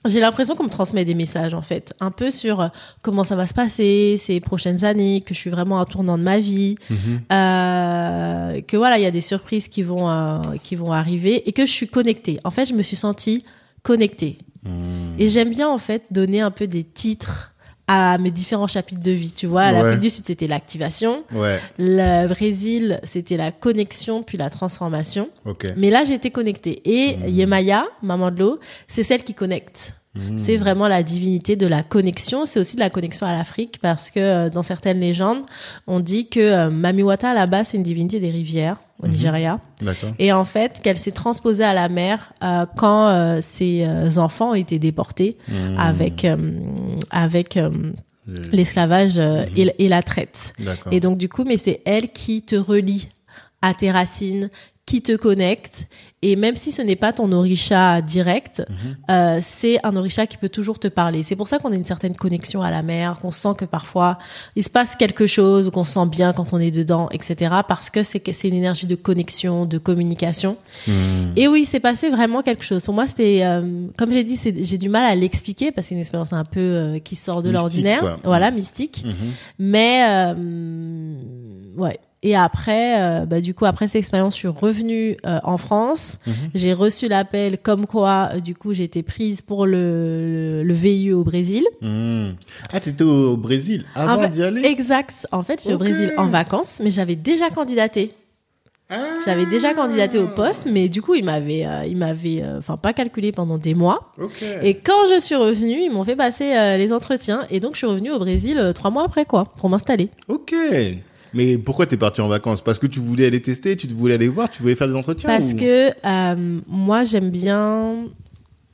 j'ai 0.05 0.19
l'impression 0.19 0.55
qu'on 0.55 0.63
me 0.65 0.69
transmet 0.69 1.03
des 1.05 1.15
messages 1.15 1.53
en 1.53 1.61
fait, 1.61 1.93
un 1.99 2.11
peu 2.11 2.31
sur 2.31 2.61
euh, 2.61 2.67
comment 3.01 3.23
ça 3.23 3.35
va 3.35 3.45
se 3.47 3.53
passer 3.53 4.15
ces 4.17 4.39
prochaines 4.39 4.85
années, 4.85 5.21
que 5.21 5.33
je 5.33 5.39
suis 5.39 5.49
vraiment 5.49 5.79
à 5.79 5.81
un 5.81 5.85
tournant 5.85 6.17
de 6.17 6.23
ma 6.23 6.39
vie, 6.39 6.75
Mhm. 6.89 7.21
euh, 7.31 8.61
que 8.61 8.77
voilà, 8.77 8.97
il 8.99 9.03
y 9.03 9.05
a 9.07 9.11
des 9.11 9.21
surprises 9.21 9.67
qui 9.67 9.83
vont 9.83 10.09
euh, 10.09 10.39
qui 10.63 10.75
vont 10.75 10.91
arriver 10.91 11.47
et 11.47 11.51
que 11.51 11.65
je 11.65 11.71
suis 11.71 11.87
connectée. 11.87 12.39
En 12.43 12.51
fait, 12.51 12.65
je 12.65 12.73
me 12.73 12.83
suis 12.83 12.95
sentie 12.95 13.43
connectée. 13.83 14.37
Mhm. 14.63 15.15
Et 15.19 15.29
j'aime 15.29 15.49
bien 15.49 15.67
en 15.69 15.77
fait 15.77 16.03
donner 16.11 16.41
un 16.41 16.51
peu 16.51 16.67
des 16.67 16.83
titres 16.83 17.53
à 17.87 18.17
mes 18.17 18.31
différents 18.31 18.67
chapitres 18.67 19.01
de 19.01 19.11
vie. 19.11 19.31
Tu 19.31 19.47
vois, 19.47 19.67
Ouais. 19.67 19.71
l'Afrique 19.71 19.99
du 20.01 20.09
Sud 20.09 20.25
c'était 20.25 20.47
l'activation, 20.47 21.23
Ouais, 21.33 21.59
le 21.77 22.27
Brésil 22.27 22.99
c'était 23.03 23.37
la 23.37 23.51
connexion 23.51 24.23
puis 24.23 24.37
la 24.37 24.49
transformation. 24.49 25.29
ok. 25.45 25.67
Mais 25.77 25.89
là 25.89 26.03
j'étais 26.03 26.29
connectée. 26.31 26.81
Et 26.85 27.15
Mhm. 27.17 27.27
Yemaya, 27.29 27.85
maman 28.01 28.31
de 28.31 28.39
l'eau, 28.39 28.59
c'est 28.87 29.03
celle 29.03 29.23
qui 29.23 29.33
connecte. 29.33 29.93
Mhm. 30.15 30.39
C'est 30.39 30.57
vraiment 30.57 30.87
la 30.87 31.03
divinité 31.03 31.55
de 31.55 31.67
la 31.67 31.83
connexion. 31.83 32.45
C'est 32.47 32.59
aussi 32.59 32.75
de 32.75 32.81
la 32.81 32.89
connexion 32.89 33.25
à 33.27 33.33
l'Afrique 33.37 33.77
parce 33.81 34.09
que 34.09 34.19
euh, 34.19 34.49
dans 34.49 34.63
certaines 34.63 34.99
légendes, 34.99 35.43
on 35.85 35.99
dit 35.99 36.27
que 36.27 36.39
euh, 36.39 36.69
Mamiwata 36.71 37.33
là-bas 37.33 37.63
c'est 37.63 37.77
une 37.77 37.83
divinité 37.83 38.19
des 38.19 38.31
rivières 38.31 38.77
au 39.01 39.05
Mhm. 39.05 39.11
Nigeria. 39.13 39.59
Et 40.19 40.31
en 40.33 40.43
fait, 40.45 40.81
qu'elle 40.81 40.97
s'est 40.97 41.11
transposée 41.11 41.63
à 41.63 41.73
la 41.73 41.87
mer 41.89 42.33
euh, 42.43 42.65
quand 42.75 43.07
euh, 43.09 43.39
ses 43.41 43.85
euh, 43.85 44.17
enfants 44.17 44.51
ont 44.51 44.55
été 44.55 44.79
déportés 44.79 45.37
Mhm. 45.47 45.77
avec 45.79 46.25
euh, 46.25 46.37
avec 47.11 47.57
l'esclavage 48.51 49.17
Mhm. 49.19 49.45
et, 49.55 49.85
et 49.85 49.89
la 49.89 50.03
traite. 50.03 50.53
Et 50.91 50.99
donc 50.99 51.17
du 51.17 51.29
coup, 51.29 51.43
mais 51.45 51.57
c'est 51.57 51.81
elle 51.85 52.09
qui 52.11 52.41
te 52.41 52.55
relie 52.55 53.09
à 53.61 53.73
tes 53.73 53.89
racines, 53.91 54.49
qui 54.87 55.01
te 55.03 55.15
connecte. 55.15 55.85
Et 56.23 56.35
même 56.35 56.55
si 56.55 56.71
ce 56.71 56.81
n'est 56.81 56.95
pas 56.95 57.13
ton 57.13 57.31
orisha 57.31 58.01
direct, 58.01 58.63
Mhm. 58.67 58.75
euh, 59.11 59.37
c'est 59.39 59.77
un 59.85 59.95
orisha 59.95 60.25
qui 60.25 60.37
peut 60.37 60.49
toujours 60.49 60.79
te 60.79 60.87
parler. 60.87 61.21
C'est 61.21 61.35
pour 61.35 61.47
ça 61.47 61.59
qu'on 61.59 61.71
a 61.71 61.75
une 61.75 61.85
certaine 61.85 62.15
connexion 62.15 62.63
à 62.63 62.71
la 62.71 62.81
mer, 62.81 63.19
qu'on 63.21 63.29
sent 63.29 63.49
que 63.55 63.65
parfois 63.65 64.17
il 64.55 64.63
se 64.63 64.69
passe 64.71 64.95
quelque 64.95 65.27
chose 65.27 65.67
ou 65.67 65.71
qu'on 65.71 65.85
sent 65.85 66.07
bien 66.07 66.33
quand 66.33 66.53
on 66.53 66.59
est 66.59 66.71
dedans, 66.71 67.07
etc. 67.11 67.57
Parce 67.67 67.91
que 67.91 68.01
c'est 68.01 68.23
une 68.47 68.55
énergie 68.55 68.87
de 68.87 68.95
connexion, 68.95 69.65
de 69.65 69.77
communication. 69.77 70.57
Mhm. 70.87 71.33
Et 71.35 71.47
oui, 71.47 71.65
c'est 71.65 71.79
passé 71.81 72.09
vraiment 72.09 72.41
quelque 72.41 72.63
chose. 72.63 72.83
Pour 72.83 72.95
moi, 72.95 73.05
c'était, 73.07 73.41
euh, 73.43 73.85
comme 73.95 74.11
j'ai 74.11 74.23
dit, 74.23 74.39
j'ai 74.61 74.77
du 74.79 74.89
mal 74.89 75.05
à 75.05 75.13
l'expliquer 75.13 75.71
parce 75.71 75.85
que 75.85 75.89
c'est 75.89 75.95
une 75.95 76.01
expérience 76.01 76.33
un 76.33 76.45
peu 76.45 76.59
euh, 76.61 76.99
qui 76.99 77.15
sort 77.15 77.43
de 77.43 77.51
l'ordinaire, 77.51 78.17
voilà, 78.23 78.49
mystique. 78.49 79.03
Mhm. 79.05 79.13
Mais 79.59 80.03
euh, 80.09 80.33
ouais. 81.77 81.99
Et 82.23 82.35
après, 82.35 82.99
euh, 83.01 83.25
bah, 83.25 83.41
du 83.41 83.53
coup, 83.53 83.65
après 83.65 83.87
cette 83.87 83.99
expérience, 83.99 84.33
je 84.33 84.39
suis 84.39 84.47
revenue 84.47 85.17
euh, 85.25 85.39
en 85.43 85.57
France. 85.57 86.17
Mhm. 86.25 86.33
J'ai 86.55 86.73
reçu 86.73 87.07
l'appel 87.07 87.59
comme 87.59 87.85
quoi, 87.85 88.29
euh, 88.33 88.39
du 88.39 88.55
coup, 88.55 88.71
été 88.71 89.03
prise 89.03 89.41
pour 89.41 89.65
le, 89.67 90.63
le 90.63 90.73
VIE 90.73 91.11
au 91.13 91.23
Brésil. 91.23 91.63
Mhm. 91.81 92.35
Ah, 92.73 92.79
t'étais 92.79 93.03
au 93.03 93.37
Brésil 93.37 93.85
avant 93.93 94.27
d'y 94.27 94.41
aller 94.41 94.65
Exact. 94.65 95.27
En 95.31 95.43
fait, 95.43 95.61
j'étais 95.61 95.73
Ok. 95.75 95.81
au 95.81 95.83
Brésil 95.83 96.13
en 96.17 96.27
vacances, 96.27 96.79
mais 96.83 96.89
j'avais 96.89 97.15
déjà 97.15 97.49
candidaté. 97.51 98.11
Ah. 98.89 98.95
J'avais 99.25 99.45
déjà 99.45 99.73
candidaté 99.73 100.17
au 100.17 100.27
poste, 100.27 100.65
mais 100.71 100.87
du 100.87 101.01
coup, 101.01 101.13
ils 101.13 101.23
m'avaient, 101.25 101.65
ils 101.87 101.97
m'avaient, 101.97 102.41
enfin, 102.57 102.77
pas 102.77 102.93
calculé 102.93 103.33
pendant 103.33 103.57
des 103.57 103.75
mois. 103.75 104.13
Ok. 104.17 104.41
Et 104.63 104.75
quand 104.75 105.07
je 105.13 105.19
suis 105.19 105.35
revenue, 105.35 105.81
ils 105.81 105.91
m'ont 105.91 106.05
fait 106.05 106.15
passer 106.15 106.77
les 106.77 106.93
entretiens, 106.93 107.45
et 107.51 107.59
donc 107.59 107.73
je 107.73 107.79
suis 107.79 107.87
revenue 107.87 108.11
au 108.11 108.19
Brésil 108.19 108.71
trois 108.73 108.89
mois 108.89 109.03
après, 109.03 109.25
quoi, 109.25 109.43
pour 109.57 109.69
m'installer. 109.69 110.09
Ok. 110.29 110.55
Mais 111.33 111.57
pourquoi 111.57 111.85
t'es 111.85 111.97
parti 111.97 112.21
en 112.21 112.27
vacances? 112.27 112.61
Parce 112.61 112.79
que 112.79 112.87
tu 112.87 112.99
voulais 112.99 113.25
aller 113.25 113.41
tester, 113.41 113.75
tu 113.75 113.87
voulais 113.87 114.13
aller 114.15 114.27
voir, 114.27 114.49
tu 114.49 114.61
voulais 114.61 114.75
faire 114.75 114.87
des 114.87 114.95
entretiens 114.95 115.29
Parce 115.29 115.53
ou- 115.53 115.57
que 115.57 115.89
euh, 116.05 116.59
moi, 116.67 117.03
j'aime 117.03 117.29
bien. 117.29 118.05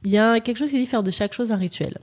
Il 0.06 0.12
y 0.12 0.18
a 0.18 0.40
quelque 0.40 0.58
chose 0.58 0.70
qui 0.72 0.80
dit 0.80 0.86
faire 0.86 1.04
de 1.04 1.12
chaque 1.12 1.34
chose 1.34 1.52
un 1.52 1.58
rituel. 1.58 1.98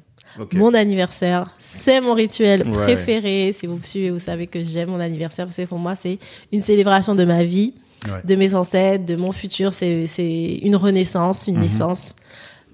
Mon 0.52 0.74
anniversaire, 0.74 1.50
c'est 1.58 2.00
mon 2.00 2.14
rituel 2.14 2.62
Ouais. 2.66 2.84
préféré. 2.84 3.52
Si 3.52 3.66
vous 3.66 3.76
me 3.76 3.82
suivez, 3.82 4.10
vous 4.10 4.20
savez 4.20 4.46
que 4.46 4.64
j'aime 4.64 4.88
mon 4.90 5.00
anniversaire 5.00 5.44
parce 5.46 5.56
que 5.56 5.62
pour 5.64 5.78
moi, 5.78 5.96
c'est 5.96 6.18
une 6.52 6.60
célébration 6.60 7.14
de 7.16 7.24
ma 7.24 7.42
vie, 7.44 7.74
Ouais. 8.06 8.20
de 8.24 8.34
mes 8.36 8.54
ancêtres, 8.54 9.04
de 9.04 9.16
mon 9.16 9.32
futur. 9.32 9.72
C'est 9.74 10.06
c'est 10.06 10.60
une 10.62 10.76
renaissance, 10.76 11.46
une 11.48 11.56
Mhm. 11.56 11.62
naissance. 11.62 12.14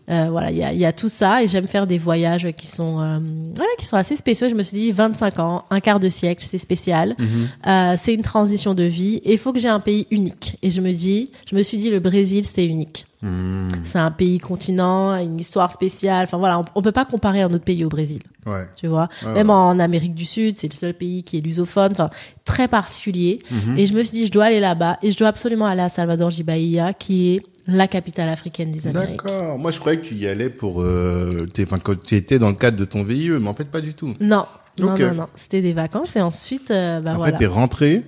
Euh, 0.08 0.28
voilà, 0.30 0.52
il 0.52 0.56
y 0.56 0.62
a, 0.62 0.72
y 0.72 0.84
a 0.84 0.92
tout 0.92 1.08
ça 1.08 1.42
et 1.42 1.48
j'aime 1.48 1.66
faire 1.66 1.86
des 1.88 1.98
voyages 1.98 2.46
qui 2.56 2.68
sont 2.68 3.00
euh, 3.00 3.18
voilà 3.56 3.70
qui 3.78 3.86
sont 3.86 3.96
assez 3.96 4.14
spéciaux. 4.14 4.48
Je 4.48 4.54
me 4.54 4.62
suis 4.62 4.76
dit 4.76 4.92
25 4.92 5.38
ans, 5.40 5.64
un 5.70 5.80
quart 5.80 5.98
de 5.98 6.08
siècle, 6.08 6.44
c'est 6.48 6.58
spécial. 6.58 7.16
Mhm. 7.18 7.48
Euh, 7.66 7.94
c'est 7.98 8.14
une 8.14 8.22
transition 8.22 8.74
de 8.74 8.84
vie 8.84 9.16
et 9.24 9.32
il 9.32 9.38
faut 9.38 9.52
que 9.52 9.58
j'ai 9.58 9.68
un 9.68 9.80
pays 9.80 10.06
unique. 10.12 10.58
Et 10.62 10.70
je 10.70 10.80
me 10.80 10.92
dis, 10.92 11.30
je 11.50 11.56
me 11.56 11.62
suis 11.64 11.78
dit 11.78 11.90
le 11.90 11.98
Brésil 11.98 12.44
c'est 12.44 12.64
unique. 12.64 13.04
Mhm. 13.22 13.68
C'est 13.82 13.98
un 13.98 14.12
pays 14.12 14.38
continent, 14.38 15.16
une 15.16 15.40
histoire 15.40 15.72
spéciale. 15.72 16.24
Enfin 16.24 16.36
voilà, 16.38 16.60
on, 16.60 16.64
on 16.76 16.82
peut 16.82 16.92
pas 16.92 17.04
comparer 17.04 17.42
un 17.42 17.52
autre 17.52 17.64
pays 17.64 17.84
au 17.84 17.88
Brésil. 17.88 18.20
Ouais. 18.46 18.66
Tu 18.76 18.86
vois, 18.86 19.08
Ouais, 19.24 19.34
même 19.34 19.48
ouais. 19.48 19.54
en 19.54 19.80
Amérique 19.80 20.14
du 20.14 20.24
Sud, 20.26 20.56
c'est 20.56 20.70
le 20.70 20.76
seul 20.76 20.94
pays 20.94 21.24
qui 21.24 21.38
est 21.38 21.40
lusophone. 21.40 21.90
Enfin, 21.90 22.10
très 22.44 22.68
particulier. 22.68 23.40
Mhm. 23.50 23.76
Et 23.76 23.86
je 23.86 23.92
me 23.94 24.04
suis 24.04 24.12
dit, 24.16 24.26
je 24.26 24.30
dois 24.30 24.44
aller 24.44 24.60
là-bas 24.60 24.98
et 25.02 25.10
je 25.10 25.16
dois 25.18 25.28
absolument 25.28 25.66
aller 25.66 25.82
à 25.82 25.88
Salvador 25.88 26.30
Bahia, 26.44 26.92
qui 26.92 27.34
est 27.34 27.42
la 27.66 27.88
capitale 27.88 28.28
africaine 28.28 28.70
des 28.70 28.86
Amériques. 28.86 29.22
D'accord. 29.24 29.58
Moi, 29.58 29.70
je 29.70 29.80
croyais 29.80 29.98
que 30.00 30.06
tu 30.06 30.14
y 30.14 30.26
allais 30.28 30.50
pour, 30.50 30.82
euh, 30.82 31.46
t'es- 31.52 31.64
enfin, 31.64 31.78
quand 31.78 32.00
tu 32.00 32.14
étais 32.14 32.38
dans 32.38 32.48
le 32.48 32.54
cadre 32.54 32.76
de 32.78 32.84
ton 32.84 33.02
VIE, 33.02 33.30
mais 33.30 33.48
en 33.48 33.54
fait, 33.54 33.64
pas 33.64 33.80
du 33.80 33.94
tout. 33.94 34.14
Non, 34.20 34.46
non, 34.78 34.92
Ok. 34.92 35.00
non, 35.00 35.14
non. 35.14 35.28
C'était 35.34 35.62
des 35.62 35.72
vacances 35.72 36.14
et 36.16 36.20
ensuite, 36.20 36.70
euh, 36.70 37.00
bah 37.00 37.10
Après, 37.10 37.18
voilà. 37.30 37.38
t'es 37.38 37.46
rentré, 37.46 38.02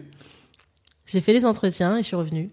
J'ai 1.06 1.20
fait 1.20 1.32
les 1.32 1.44
entretiens 1.44 1.96
et 1.96 2.02
je 2.02 2.06
suis 2.06 2.16
revenue. 2.16 2.50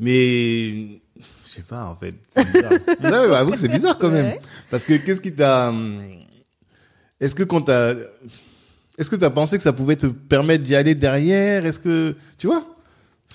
mais 0.00 1.00
je 1.44 1.48
sais 1.48 1.62
pas, 1.62 1.84
en 1.86 1.96
fait. 1.96 2.14
C'est 2.30 2.50
bizarre. 2.50 2.72
non, 3.02 3.28
mais 3.28 3.34
avoue 3.36 3.52
que 3.52 3.58
c'est 3.58 3.68
bizarre 3.68 3.98
quand 3.98 4.10
même. 4.10 4.26
Ouais. 4.26 4.40
Parce 4.70 4.84
que 4.84 4.94
qu'est-ce 4.96 5.20
qui 5.20 5.34
t'a, 5.34 5.72
est-ce 7.20 7.34
que 7.34 7.42
quand 7.42 7.62
t'as, 7.62 7.94
est-ce 8.98 9.10
que 9.10 9.16
t'as 9.16 9.30
pensé 9.30 9.56
que 9.58 9.62
ça 9.62 9.72
pouvait 9.72 9.96
te 9.96 10.06
permettre 10.06 10.64
d'y 10.64 10.74
aller 10.74 10.94
derrière? 10.94 11.66
Est-ce 11.66 11.78
que, 11.78 12.16
tu 12.38 12.46
vois? 12.46 12.64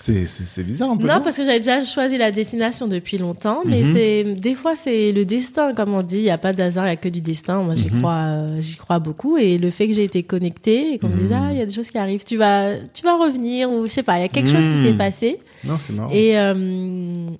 C'est, 0.00 0.26
c'est, 0.26 0.44
c'est 0.44 0.64
bizarre 0.64 0.90
un 0.92 0.96
peu. 0.96 1.06
Non, 1.06 1.20
parce 1.22 1.36
que 1.36 1.44
j'avais 1.44 1.58
déjà 1.58 1.84
choisi 1.84 2.16
la 2.18 2.30
destination 2.30 2.86
depuis 2.86 3.18
longtemps, 3.18 3.62
mais 3.66 3.82
Mhm. 3.82 3.92
c'est 3.92 4.24
des 4.36 4.54
fois 4.54 4.74
c'est 4.76 5.12
le 5.12 5.24
destin, 5.24 5.74
comme 5.74 5.92
on 5.92 6.02
dit. 6.02 6.18
Il 6.18 6.22
y 6.22 6.30
a 6.30 6.38
pas 6.38 6.52
d'hasard, 6.52 6.86
il 6.86 6.90
y 6.90 6.92
a 6.92 6.96
que 6.96 7.08
du 7.08 7.20
destin. 7.20 7.62
Moi, 7.62 7.74
j'y 7.76 7.90
Mhm. 7.92 7.98
crois, 7.98 8.14
euh, 8.16 8.62
j'y 8.62 8.76
crois 8.76 9.00
beaucoup. 9.00 9.36
Et 9.36 9.58
le 9.58 9.70
fait 9.70 9.88
que 9.88 9.94
j'ai 9.94 10.04
été 10.04 10.22
connectée 10.22 10.92
et 10.94 10.98
qu'on 10.98 11.08
me 11.08 11.16
dise 11.16 11.30
Mhm. 11.30 11.40
ah, 11.42 11.48
il 11.52 11.58
y 11.58 11.60
a 11.62 11.66
des 11.66 11.74
choses 11.74 11.90
qui 11.90 11.98
arrivent, 11.98 12.24
tu 12.24 12.36
vas, 12.36 12.74
tu 12.94 13.02
vas 13.02 13.16
revenir 13.16 13.70
ou 13.70 13.86
je 13.86 13.90
sais 13.90 14.02
pas, 14.02 14.18
il 14.18 14.22
y 14.22 14.24
a 14.24 14.28
quelque 14.28 14.50
chose 14.50 14.66
qui 14.68 14.80
s'est 14.80 14.94
passé. 14.94 15.40
Non, 15.64 15.76
c'est 15.78 15.92
marrant. 15.92 16.10
Et 16.14 16.38
euh, 16.38 16.54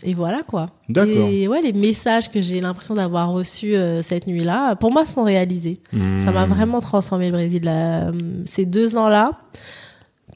et 0.02 0.14
voilà 0.14 0.42
quoi. 0.42 0.70
D'accord. 0.88 1.28
Et 1.30 1.46
ouais, 1.46 1.62
les 1.62 1.72
messages 1.72 2.28
que 2.30 2.42
j'ai 2.42 2.60
l'impression 2.60 2.94
d'avoir 2.96 3.30
reçus 3.30 3.76
euh, 3.76 4.02
cette 4.02 4.26
nuit-là, 4.26 4.74
pour 4.76 4.90
moi, 4.90 5.06
sont 5.06 5.22
réalisés. 5.22 5.78
Ça 5.92 6.32
m'a 6.32 6.44
vraiment 6.46 6.80
transformé 6.80 7.26
le 7.26 7.32
Brésil. 7.32 7.62
là. 7.62 8.10
Ces 8.46 8.64
deux 8.66 8.96
ans-là, 8.96 9.30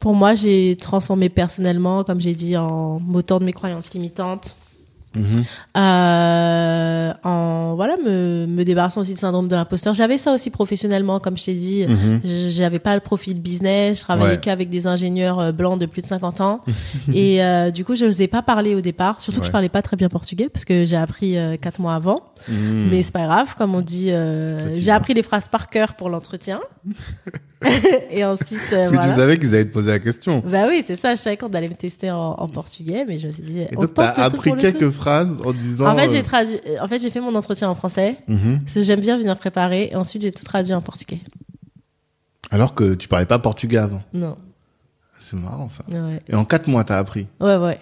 pour 0.03 0.15
moi, 0.15 0.35
j'ai 0.35 0.77
transformé 0.81 1.29
personnellement, 1.31 2.05
comme 2.05 2.21
j'ai 2.21 2.35
dit, 2.35 2.57
en 2.57 2.99
moteur 3.01 3.39
de 3.41 3.45
mes 3.47 3.53
croyances 3.55 3.95
limitantes. 3.95 4.57
Mhm. 5.15 5.45
Euh, 5.77 7.13
en 7.23 7.75
voilà 7.77 7.97
me, 8.03 8.47
me 8.47 8.65
débarrassant 8.65 9.03
aussi 9.03 9.13
du 9.13 9.19
syndrome 9.19 9.47
de 9.47 9.55
l'imposteur 9.55 9.93
j'avais 9.93 10.17
ça 10.17 10.33
aussi 10.33 10.49
professionnellement 10.51 11.21
comme 11.21 11.37
je 11.37 11.45
t'ai 11.45 11.55
dit. 11.55 11.85
J- 12.25 12.51
j'avais 12.51 12.79
pas 12.79 12.95
le 12.95 13.01
profil 13.03 13.39
business 13.39 13.99
je 13.99 14.05
travaillais 14.05 14.31
Ouais. 14.37 14.41
qu'avec 14.41 14.71
des 14.71 14.87
ingénieurs 14.87 15.39
euh, 15.39 15.53
blancs 15.53 15.79
de 15.79 15.85
plus 15.85 16.01
de 16.01 16.07
50 16.07 16.41
ans 16.41 16.61
et 17.13 17.45
euh, 17.45 17.71
du 17.71 17.85
coup 17.85 17.95
je 17.95 18.07
n'osais 18.07 18.27
pas 18.27 18.41
parler 18.41 18.75
au 18.75 18.81
départ 18.81 19.21
surtout 19.21 19.41
que 19.41 19.47
je 19.47 19.53
parlais 19.53 19.69
pas 19.69 19.83
très 19.83 19.99
bien 19.99 20.09
portugais 20.09 20.49
parce 20.49 20.65
que 20.65 20.87
j'ai 20.87 20.97
appris 20.97 21.37
euh, 21.37 21.59
quatre 21.59 21.79
mois 21.79 21.95
avant 21.95 22.17
Mhm. 22.49 22.89
mais 22.91 23.03
c'est 23.05 23.13
pas 23.13 23.27
grave, 23.27 23.55
comme 23.57 23.75
on 23.77 23.83
dit, 23.83 24.11
euh, 24.11 24.73
j'ai 24.75 24.91
appris 24.91 25.15
les 25.15 25.23
phrases 25.23 25.47
par 25.47 25.69
cœur 25.69 25.95
pour 25.95 26.09
l'entretien. 26.11 26.59
et 28.11 28.25
ensuite, 28.25 28.59
euh, 28.73 28.77
Parce 28.79 28.91
que 28.91 28.95
voilà. 28.97 29.11
tu 29.11 29.17
savais 29.17 29.39
qu'ils 29.39 29.55
allaient 29.55 29.65
te 29.67 29.73
poser 29.73 29.91
la 29.91 29.99
question. 29.99 30.43
Bah 30.47 30.65
oui, 30.69 30.85
c'est 30.87 30.97
ça, 30.99 31.15
je 31.15 31.21
savais 31.21 31.37
qu'on 31.37 31.49
allait 31.51 31.69
me 31.69 31.75
tester 31.75 32.11
en, 32.11 32.33
en 32.33 32.49
portugais, 32.49 33.05
mais 33.07 33.19
je 33.19 33.29
me 33.29 33.33
suis 33.33 33.43
dit, 33.43 33.61
Et 33.61 33.69
on 33.77 33.83
donc, 33.83 33.95
t'as 33.95 34.11
appris 34.13 34.55
quelques 34.57 34.91
phrases 34.91 35.31
en 35.45 35.53
disant. 35.53 35.87
En 35.87 35.97
fait, 35.97 36.09
j'ai 36.11 36.19
euh, 36.21 36.23
traduit, 36.23 36.57
en 36.81 36.89
fait, 36.89 36.99
j'ai 37.01 37.11
fait 37.11 37.21
mon 37.21 37.35
entretien 37.35 37.69
en 37.69 37.75
français. 37.75 38.17
parce 38.27 38.75
que 38.75 38.83
J'aime 38.83 39.01
bien 39.01 39.17
venir 39.19 39.37
préparer, 39.39 39.89
et 39.93 39.97
ensuite 39.97 40.23
j'ai 40.23 40.33
tout 40.33 40.45
traduit 40.45 40.75
en 40.75 40.83
portugais. 40.83 41.21
Alors 42.51 42.75
que 42.75 42.95
tu 42.95 43.09
parlais 43.09 43.27
pas 43.27 43.39
portugais 43.39 43.79
avant. 43.79 44.03
Non, 44.13 44.37
C'est 45.21 45.37
marrant 45.37 45.69
ça. 45.69 45.85
ouais, 45.89 46.21
Et 46.29 46.35
en 46.35 46.45
quatre 46.45 46.69
mois, 46.69 46.85
t'as 46.85 46.99
appris. 46.99 47.27
ouais, 47.41 47.57
ouais. 47.57 47.79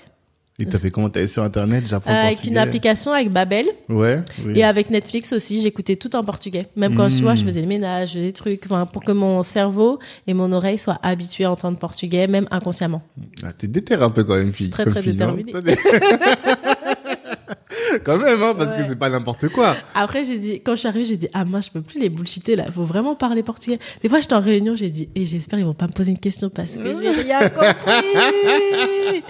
Et 0.60 0.66
t'as 0.66 0.78
fait 0.78 0.90
comment 0.90 1.08
T'es 1.08 1.20
allé 1.20 1.26
sur 1.26 1.42
internet, 1.42 1.84
j'apprends 1.88 2.12
Euh, 2.12 2.26
avec 2.26 2.44
une 2.44 2.58
application 2.58 3.12
avec 3.12 3.30
Babel 3.32 3.66
Ouais. 3.88 4.20
Oui. 4.44 4.52
et 4.56 4.64
avec 4.64 4.90
Netflix 4.90 5.32
aussi, 5.32 5.60
j'écoutais 5.62 5.96
tout 5.96 6.14
en 6.14 6.22
portugais. 6.22 6.66
Même 6.76 6.94
quand 6.94 7.08
tu 7.08 7.22
vois, 7.22 7.34
je 7.34 7.42
Mm. 7.42 7.46
faisais 7.46 7.60
le 7.62 7.66
ménage, 7.66 8.08
je 8.10 8.14
faisais 8.14 8.26
des 8.26 8.32
trucs, 8.32 8.62
enfin, 8.66 8.86
pour 8.86 9.02
que 9.04 9.12
mon 9.12 9.42
cerveau 9.42 9.98
et 10.26 10.34
mon 10.34 10.52
oreille 10.52 10.78
soient 10.78 10.98
habitués 11.02 11.44
à 11.44 11.50
entendre 11.50 11.78
portugais, 11.78 12.26
même 12.26 12.46
inconsciemment. 12.50 13.02
Ah, 13.42 13.52
t'es 13.52 13.66
déterré 13.68 14.04
un 14.04 14.10
peu 14.10 14.24
quand 14.24 14.36
même, 14.36 14.52
fille. 14.52 14.70
très, 14.70 14.84
très 14.84 15.00
fille, 15.02 15.16
hein. 15.22 15.34
déterminée. 15.36 15.76
quand 18.04 18.18
même, 18.18 18.42
hein, 18.42 18.54
parce 18.56 18.72
que 18.72 18.82
c'est 18.84 18.96
pas 18.98 19.08
n'importe 19.10 19.48
quoi. 19.48 19.76
Après, 19.94 20.24
j'ai 20.24 20.38
dit, 20.38 20.60
quand 20.60 20.72
je 20.72 20.80
suis 20.80 20.88
arrivée, 20.88 21.04
j'ai 21.04 21.16
dit, 21.16 21.28
ah, 21.32 21.44
moi, 21.44 21.60
je 21.60 21.70
peux 21.70 21.80
plus 21.82 21.98
les 22.00 22.08
bullshiter, 22.08 22.56
là. 22.56 22.70
Faut 22.70 22.84
vraiment 22.84 23.14
parler 23.14 23.42
portugais. 23.42 23.78
Des 24.02 24.08
fois, 24.08 24.20
j'étais 24.20 24.34
en 24.34 24.40
réunion, 24.40 24.76
j'ai 24.76 24.90
dit, 24.90 25.08
et 25.14 25.26
j'espère 25.26 25.58
ils 25.58 25.64
vont 25.64 25.74
pas 25.74 25.86
me 25.86 25.92
poser 25.92 26.10
une 26.12 26.18
question 26.18 26.48
parce 26.50 26.76
que 26.76 26.84
j'ai 26.84 27.10
rien 27.22 27.40
compris. 27.48 29.22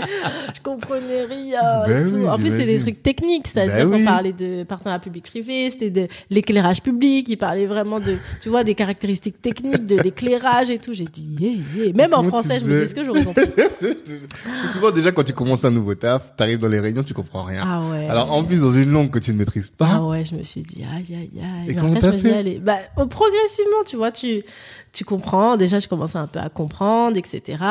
je 0.55 0.61
comprenais 0.63 1.25
rien. 1.25 1.85
et 1.85 1.89
Ben 1.89 2.09
tout. 2.09 2.17
oui, 2.17 2.29
en 2.29 2.37
plus, 2.39 2.51
c'était 2.51 2.67
des 2.67 2.79
trucs 2.79 3.03
techniques, 3.03 3.47
c'est-à-dire 3.49 3.87
Ben 3.87 3.91
qu'on 3.91 3.99
oui. 3.99 4.05
parlait 4.05 4.33
de 4.33 4.65
partenariat 4.65 5.01
public-privé, 5.01 5.71
c'était 5.71 5.91
de 5.91 6.09
l'éclairage 6.31 6.83
public, 6.83 7.27
ils 7.29 7.37
parlaient 7.37 7.67
vraiment 7.67 8.01
de, 8.01 8.17
tu 8.43 8.49
vois, 8.49 8.65
des 8.65 8.75
caractéristiques 8.75 9.41
techniques 9.41 9.87
de 9.87 9.97
l'éclairage 9.97 10.71
et 10.71 10.79
tout. 10.79 10.95
J'ai 10.95 11.05
dit, 11.05 11.29
yeah, 11.39 11.53
yeah. 11.77 11.93
Même 11.95 12.13
en 12.15 12.19
Comment 12.19 12.29
français, 12.29 12.59
je 12.61 12.65
me 12.65 12.77
dis, 12.77 12.83
est-ce 12.83 12.95
que 12.95 13.05
j'aurais 13.05 13.25
compris? 13.25 13.47
Parce 13.57 13.81
que 13.81 14.69
souvent, 14.73 14.91
déjà, 14.91 15.13
quand 15.13 15.25
tu 15.25 15.33
commences 15.33 15.65
un 15.65 15.71
nouveau 15.71 15.95
taf, 15.95 16.35
t'arrives 16.37 16.59
dans 16.59 16.69
les 16.69 16.81
réunions, 16.81 17.03
tu 17.03 17.15
comprends 17.15 17.45
rien. 17.45 17.63
Ah 17.67 17.83
ouais. 17.91 18.09
Alors, 18.09 18.33
en 18.33 18.43
plus, 18.51 18.61
dans 18.61 18.73
une 18.73 18.91
langue 18.91 19.11
que 19.11 19.19
tu 19.19 19.33
ne 19.33 19.39
maîtrises 19.39 19.71
pas, 19.71 19.93
Ah 19.95 20.07
ouais, 20.07 20.25
je 20.25 20.35
me 20.35 20.43
suis 20.43 20.63
dit, 20.63 20.83
aïe, 20.85 21.07
aïe, 21.11 21.31
aïe. 21.43 21.65
Et 21.65 21.69
Mais 21.69 21.75
comment 21.75 21.95
t'as 21.95 22.13
fait 22.13 22.29
dit, 22.29 22.31
allez, 22.31 22.59
bah, 22.59 22.79
progressivement, 22.95 23.83
tu 23.87 23.97
vois, 23.97 24.13
tu, 24.13 24.43
tu 24.93 25.05
comprends. 25.05 25.57
Déjà, 25.57 25.79
je 25.79 25.87
commençais 25.89 26.19
un 26.19 26.27
peu 26.27 26.39
à 26.41 26.49
comprendre, 26.49 27.17
etc. 27.17 27.63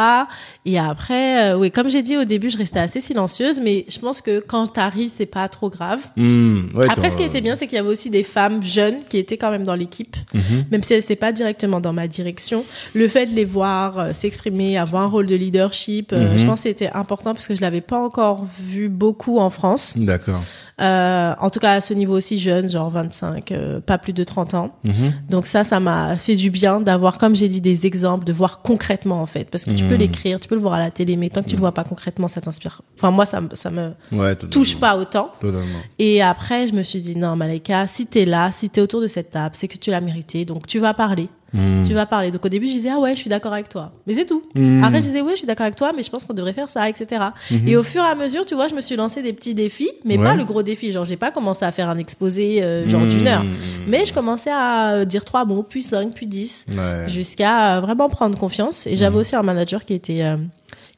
Et 0.65 0.79
après, 0.79 1.51
euh, 1.51 1.57
oui, 1.57 1.71
comme 1.71 1.89
j'ai 1.89 2.01
dit 2.03 2.15
au 2.17 2.23
début, 2.23 2.49
je 2.49 2.57
restais 2.57 2.79
assez 2.79 3.01
silencieuse, 3.01 3.59
mais 3.61 3.85
je 3.89 3.99
pense 3.99 4.21
que 4.21 4.39
quand 4.39 4.67
t'arrives, 4.67 5.09
c'est 5.13 5.25
pas 5.25 5.47
trop 5.49 5.69
grave. 5.69 5.99
Hmm, 6.15 6.67
ouais, 6.75 6.87
Après, 6.89 7.09
ce 7.09 7.17
qui 7.17 7.23
était 7.23 7.41
bien, 7.41 7.55
c'est 7.55 7.67
qu'il 7.67 7.75
y 7.75 7.79
avait 7.79 7.89
aussi 7.89 8.09
des 8.09 8.23
femmes 8.23 8.63
jeunes 8.63 8.99
qui 9.09 9.17
étaient 9.17 9.37
quand 9.37 9.51
même 9.51 9.63
dans 9.65 9.75
l'équipe, 9.75 10.15
Mhm. 10.33 10.65
même 10.71 10.83
si 10.83 10.93
elles 10.93 10.99
n'étaient 11.01 11.15
pas 11.15 11.31
directement 11.31 11.79
dans 11.81 11.93
ma 11.93 12.07
direction. 12.07 12.63
Le 12.93 13.07
fait 13.07 13.25
de 13.25 13.35
les 13.35 13.45
voir 13.45 13.99
euh, 13.99 14.13
s'exprimer, 14.13 14.77
avoir 14.77 15.03
un 15.03 15.07
rôle 15.07 15.25
de 15.25 15.35
leadership, 15.35 16.11
euh, 16.13 16.33
Mhm. 16.33 16.37
je 16.39 16.45
pense 16.45 16.59
que 16.61 16.69
c'était 16.69 16.91
important 16.91 17.33
parce 17.33 17.47
que 17.47 17.55
je 17.55 17.61
l'avais 17.61 17.81
pas 17.81 17.97
encore 17.99 18.45
vu 18.59 18.87
beaucoup 18.89 19.39
en 19.39 19.49
France. 19.49 19.93
D'accord. 19.97 20.41
Euh, 20.81 21.33
en 21.41 21.49
tout 21.49 21.59
cas, 21.59 21.73
à 21.73 21.81
ce 21.81 21.93
niveau 21.93 22.15
aussi 22.15 22.39
jeune, 22.39 22.71
genre 22.71 22.89
25, 22.89 23.51
euh, 23.51 23.81
pas 23.81 23.97
plus 23.97 24.13
de 24.13 24.23
30 24.23 24.53
ans. 24.53 24.71
Mhm. 24.85 25.13
Donc 25.29 25.45
ça, 25.45 25.65
ça 25.65 25.81
m'a 25.81 26.15
fait 26.15 26.35
du 26.37 26.51
bien 26.51 26.79
d'avoir, 26.79 27.08
comme 27.17 27.35
j'ai 27.35 27.49
dit, 27.49 27.61
des 27.61 27.85
exemples, 27.85 28.25
de 28.25 28.33
voir 28.33 28.61
concrètement 28.61 29.21
en 29.21 29.25
fait. 29.25 29.45
Parce 29.49 29.65
que 29.65 29.71
tu 29.71 29.83
peux 29.85 29.93
Mhm. 29.95 29.99
l'écrire, 29.99 30.39
tu 30.39 30.47
peux 30.47 30.55
le 30.55 30.61
voir 30.61 30.73
à 30.73 30.79
la 30.79 30.91
télé, 30.91 31.15
mais 31.17 31.29
tant 31.29 31.41
que 31.41 31.47
tu 31.47 31.55
le 31.55 31.59
vois 31.59 31.71
pas 31.73 31.83
concrètement, 31.83 32.27
ça 32.27 32.39
t'inspire. 32.41 32.81
Enfin, 32.97 33.11
moi, 33.11 33.25
ça, 33.25 33.41
me- 33.41 33.49
ça 33.53 33.69
me 33.69 33.91
Ouais, 34.11 34.35
touche 34.35 34.75
pas 34.77 34.95
autant. 34.97 35.31
Totalement. 35.41 35.79
Et 35.97 36.21
après, 36.21 36.67
je 36.67 36.73
me 36.73 36.83
suis 36.83 37.01
dit, 37.01 37.15
non, 37.15 37.35
Malika, 37.35 37.87
si 37.87 38.05
t'es 38.05 38.25
là, 38.25 38.51
si 38.51 38.69
t'es 38.69 38.81
autour 38.81 39.01
de 39.01 39.07
cette 39.07 39.31
table, 39.31 39.55
c'est 39.57 39.67
que 39.67 39.77
tu 39.77 39.89
l'as 39.91 40.01
mérité. 40.01 40.45
Donc 40.45 40.67
tu 40.67 40.79
vas 40.79 40.93
parler. 40.93 41.29
Hmm. 41.53 41.83
Tu 41.87 41.93
vas 41.93 42.05
parler. 42.05 42.31
Donc 42.31 42.45
au 42.45 42.49
début, 42.49 42.67
je 42.67 42.73
disais, 42.73 42.89
ah 42.91 42.99
ouais, 42.99 43.15
je 43.15 43.21
suis 43.21 43.29
d'accord 43.29 43.53
avec 43.53 43.69
toi. 43.69 43.91
Mais 44.07 44.13
c'est 44.15 44.25
tout. 44.25 44.43
Hmm. 44.55 44.83
Après, 44.83 45.01
je 45.01 45.07
disais, 45.07 45.21
ouais, 45.21 45.31
je 45.31 45.37
suis 45.37 45.47
d'accord 45.47 45.63
avec 45.65 45.75
toi, 45.75 45.91
mais 45.95 46.03
je 46.03 46.09
pense 46.09 46.25
qu'on 46.25 46.33
devrait 46.33 46.53
faire 46.53 46.69
ça, 46.69 46.87
etc. 46.89 47.23
Et 47.65 47.75
au 47.75 47.83
fur 47.83 48.03
et 48.03 48.07
à 48.07 48.15
mesure, 48.15 48.45
tu 48.45 48.55
vois, 48.55 48.67
je 48.67 48.75
me 48.75 48.81
suis 48.81 48.95
lancé 48.95 49.21
des 49.21 49.33
petits 49.33 49.55
défis, 49.55 49.89
mais. 50.05 50.17
Ouais. 50.17 50.23
pas 50.23 50.35
le 50.35 50.45
gros 50.45 50.63
défi. 50.63 50.91
Genre, 50.91 51.05
j'ai 51.05 51.17
pas 51.17 51.31
commencé 51.31 51.65
à 51.65 51.71
faire 51.71 51.89
un 51.89 51.97
exposé, 51.97 52.61
euh, 52.63 52.87
genre 52.87 53.01
Hmm. 53.01 53.09
d'une 53.09 53.27
heure. 53.27 53.43
Mais 53.87 54.05
je 54.05 54.13
commençais 54.13 54.51
à 54.51 54.91
euh, 54.93 55.05
dire 55.05 55.25
trois 55.25 55.45
mots, 55.45 55.63
puis 55.63 55.81
cinq, 55.81 56.13
puis 56.13 56.27
dix, 56.27 56.65
Ouais. 56.77 57.05
jusqu'à 57.09 57.77
euh, 57.77 57.81
vraiment 57.81 58.09
prendre 58.09 58.37
confiance. 58.37 58.85
Et 58.87 58.97
j'avais 58.97 59.17
aussi 59.17 59.35
un 59.35 59.43
manager 59.43 59.85
qui 59.85 59.93
était, 59.93 60.21
euh, 60.23 60.37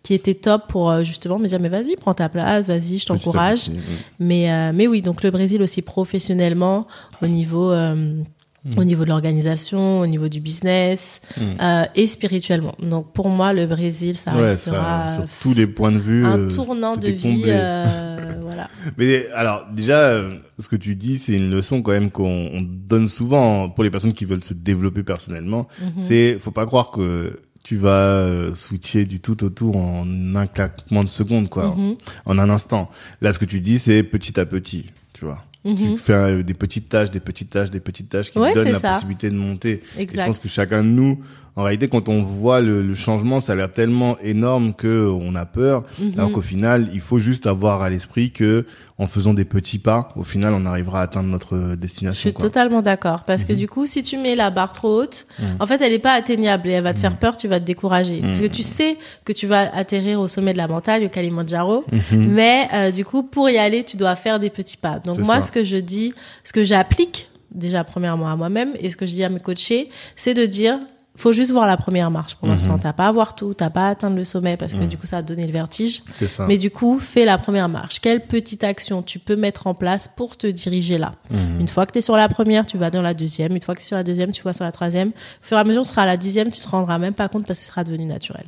qui 0.03 0.13
était 0.15 0.33
top 0.33 0.63
pour 0.67 1.03
justement 1.03 1.37
me 1.37 1.47
dire, 1.47 1.59
mais 1.59 1.69
vas-y, 1.69 1.95
prends 1.95 2.13
ta 2.15 2.27
place, 2.27 2.67
vas-y, 2.67 2.97
je 2.97 3.05
t'encourage. 3.05 3.69
hmm. 3.69 3.75
Mais, 4.19 4.51
euh, 4.51 4.71
mais 4.73 4.87
oui, 4.87 5.01
donc 5.01 5.21
le 5.23 5.29
Brésil 5.31 5.61
aussi 5.61 5.81
professionnellement, 5.81 6.87
au 7.21 7.27
niveau, 7.27 7.71
euh, 7.71 8.15
Hmm. 8.63 8.77
au 8.77 8.83
niveau 8.83 9.05
de 9.05 9.09
l'organisation, 9.09 10.01
au 10.01 10.05
niveau 10.07 10.27
du 10.29 10.39
business 10.39 11.19
Mm. 11.35 11.41
euh, 11.61 11.83
et 11.95 12.05
spirituellement. 12.05 12.75
Donc 12.79 13.11
pour 13.11 13.27
moi, 13.29 13.53
le 13.53 13.65
Brésil, 13.65 14.13
ça 14.15 14.35
Ouais, 14.35 14.49
restera 14.49 15.07
ça, 15.07 15.15
sur 15.15 15.23
tous 15.41 15.53
les 15.55 15.65
points 15.65 15.91
de 15.91 15.97
vue. 15.97 16.25
un 16.27 16.37
euh, 16.37 16.51
tournant 16.51 16.95
de 16.95 17.07
vie. 17.09 17.43
euh, 17.47 18.35
voilà. 18.43 18.69
Mais 18.97 19.25
alors 19.33 19.65
déjà, 19.73 19.97
euh, 20.01 20.35
ce 20.59 20.67
que 20.67 20.75
tu 20.75 20.95
dis, 20.95 21.17
c'est 21.17 21.33
une 21.33 21.49
leçon 21.49 21.81
quand 21.81 21.91
même 21.91 22.11
qu'on 22.11 22.51
on 22.53 22.61
donne 22.61 23.07
souvent 23.07 23.67
pour 23.69 23.83
les 23.83 23.89
personnes 23.89 24.13
qui 24.13 24.25
veulent 24.25 24.43
se 24.43 24.53
développer 24.53 25.01
personnellement. 25.01 25.67
Mhm. 25.81 25.91
C'est, 25.99 26.37
faut 26.39 26.51
pas 26.51 26.67
croire 26.67 26.91
que 26.91 27.39
tu 27.63 27.77
vas 27.77 27.89
euh, 27.89 28.53
switcher 28.53 29.05
du 29.05 29.19
tout 29.19 29.43
au 29.43 29.49
tout 29.49 29.71
en 29.73 30.05
un 30.35 30.45
claquement 30.45 31.03
de 31.03 31.09
secondes, 31.09 31.49
quoi, 31.49 31.75
Mhm. 31.75 31.95
en 32.27 32.37
un 32.37 32.49
instant. 32.51 32.91
Là, 33.21 33.33
ce 33.33 33.39
que 33.39 33.45
tu 33.45 33.59
dis, 33.59 33.79
c'est 33.79 34.03
petit 34.03 34.39
à 34.39 34.45
petit, 34.45 34.85
tu 35.13 35.25
vois. 35.25 35.43
Tu 35.63 35.69
Mhm. 35.89 35.97
fais 35.97 36.13
euh, 36.13 36.43
des 36.43 36.55
petites 36.55 36.89
tâches, 36.89 37.11
des 37.11 37.19
petites 37.19 37.51
tâches, 37.51 37.69
des 37.69 37.79
petites 37.79 38.09
tâches 38.09 38.31
qui 38.31 38.39
Ouais, 38.39 38.51
te 38.51 38.55
donnent 38.55 38.71
la 38.71 38.79
ça. 38.79 38.93
possibilité 38.93 39.29
de 39.29 39.35
monter. 39.35 39.73
Et 39.73 39.81
je 39.97 40.01
Exact. 40.01 40.25
pense 40.25 40.39
que 40.39 40.47
chacun 40.49 40.83
de 40.83 40.89
nous, 40.89 41.19
en 41.55 41.63
réalité, 41.63 41.87
quand 41.89 42.07
on 42.07 42.21
voit 42.21 42.61
le, 42.61 42.81
le 42.81 42.93
changement, 42.93 43.41
ça 43.41 43.51
a 43.53 43.55
l'air 43.55 43.71
tellement 43.73 44.17
énorme 44.23 44.73
que 44.73 45.09
on 45.09 45.35
a 45.35 45.45
peur. 45.45 45.83
Mhm. 45.99 46.13
Alors 46.17 46.31
qu'au 46.31 46.41
final, 46.41 46.89
il 46.93 47.01
faut 47.01 47.19
juste 47.19 47.45
avoir 47.45 47.81
à 47.81 47.89
l'esprit 47.89 48.31
que, 48.31 48.65
en 48.97 49.07
faisant 49.07 49.33
des 49.33 49.43
petits 49.45 49.79
pas, 49.79 50.09
au 50.15 50.23
final, 50.23 50.53
on 50.53 50.65
arrivera 50.65 50.99
à 50.99 51.03
atteindre 51.03 51.27
notre 51.29 51.57
Je 51.71 51.75
destination. 51.75 52.21
suis 52.29 52.33
quoi. 52.33 52.45
totalement 52.45 52.81
d'accord 52.81 53.23
parce 53.25 53.43
que 53.43 53.51
Mhm. 53.53 53.59
du 53.59 53.67
coup, 53.67 53.85
si 53.85 54.01
tu 54.01 54.17
mets 54.17 54.35
la 54.35 54.49
barre 54.49 54.71
trop 54.73 55.01
haute, 55.01 55.25
Mhm. 55.39 55.45
en 55.59 55.65
fait, 55.65 55.81
elle 55.81 55.91
est 55.91 55.99
pas 55.99 56.13
atteignable 56.13 56.69
et 56.69 56.71
elle 56.73 56.83
va 56.83 56.93
te 56.93 56.99
faire 56.99 57.17
peur, 57.17 57.35
tu 57.35 57.47
vas 57.49 57.59
te 57.59 57.65
décourager 57.65 58.21
parce 58.21 58.39
que 58.39 58.45
Mhm. 58.45 58.51
tu 58.51 58.63
sais 58.63 58.97
que 59.25 59.33
tu 59.33 59.45
vas 59.47 59.75
atterrir 59.75 60.21
au 60.21 60.27
sommet 60.29 60.53
de 60.53 60.57
la 60.57 60.67
montagne, 60.69 61.05
au 61.05 61.09
Kalimandjaro, 61.09 61.83
Mhm. 61.91 62.27
mais 62.27 62.69
euh, 62.73 62.91
du 62.91 63.03
coup, 63.03 63.23
pour 63.23 63.49
y 63.49 63.57
aller, 63.57 63.83
tu 63.83 63.97
dois 63.97 64.15
faire 64.15 64.39
des 64.39 64.49
petits 64.49 64.77
pas. 64.77 64.99
Donc 64.99 65.17
moi, 65.19 65.41
ça. 65.41 65.47
ce 65.47 65.51
que 65.51 65.63
je 65.63 65.77
dis, 65.77 66.13
ce 66.45 66.53
que 66.53 66.63
j'applique 66.63 67.27
déjà 67.53 67.83
premièrement 67.83 68.29
à 68.31 68.35
moi-même 68.37 68.69
et 68.79 68.89
ce 68.89 68.95
que 68.95 69.05
je 69.05 69.11
dis 69.13 69.23
à 69.25 69.29
mes 69.29 69.39
coachés, 69.41 69.89
c'est 70.15 70.33
de 70.33 70.45
dire 70.45 70.79
faut 71.21 71.33
juste 71.33 71.51
voir 71.51 71.67
la 71.67 71.77
première 71.77 72.09
marche 72.11 72.35
pour 72.35 72.47
Mhm. 72.47 72.53
l'instant. 72.55 72.77
T'as 72.79 72.93
pas 72.93 73.07
à 73.07 73.11
voir 73.11 73.35
tout, 73.35 73.53
t'as 73.53 73.69
pas 73.69 73.87
à 73.87 73.89
atteindre 73.91 74.15
le 74.15 74.25
sommet 74.25 74.57
parce 74.57 74.73
que 74.73 74.83
du 74.85 74.97
coup 74.97 75.05
ça 75.05 75.17
va 75.17 75.21
te 75.23 75.27
donner 75.27 75.45
le 75.45 75.53
vertige. 75.53 76.03
Ça. 76.27 76.47
Mais 76.47 76.57
du 76.57 76.71
coup, 76.71 76.99
fais 76.99 77.25
la 77.25 77.37
première 77.37 77.69
marche. 77.69 77.99
Quelle 77.99 78.25
petite 78.25 78.63
action 78.63 79.01
tu 79.03 79.19
peux 79.19 79.35
mettre 79.35 79.67
en 79.67 79.73
place 79.73 80.07
pour 80.07 80.35
te 80.37 80.47
diriger 80.47 80.97
là 80.97 81.13
Mhm. 81.29 81.59
Une 81.61 81.67
fois 81.67 81.85
que 81.85 81.91
tu 81.93 81.99
es 81.99 82.01
sur 82.01 82.15
la 82.17 82.27
première, 82.29 82.65
tu 82.65 82.77
vas 82.77 82.89
dans 82.89 83.01
la 83.01 83.13
deuxième. 83.13 83.55
Une 83.55 83.61
fois 83.61 83.75
que 83.75 83.79
tu 83.79 83.85
es 83.85 83.87
sur 83.87 83.97
la 83.97 84.03
deuxième, 84.03 84.31
tu 84.31 84.41
vas 84.43 84.53
sur 84.53 84.63
la 84.65 84.71
troisième. 84.71 85.09
Au 85.09 85.11
fur 85.41 85.57
et 85.57 85.59
à 85.61 85.63
mesure, 85.63 85.83
tu 85.83 85.89
seras 85.89 86.03
à 86.03 86.05
la 86.07 86.17
dixième, 86.17 86.49
tu 86.51 86.59
te 86.61 86.67
rendras 86.67 86.97
même 86.97 87.13
pas 87.13 87.27
compte 87.29 87.45
parce 87.45 87.59
que 87.59 87.65
ce 87.65 87.71
sera 87.71 87.83
devenu 87.83 88.05
naturel. 88.05 88.45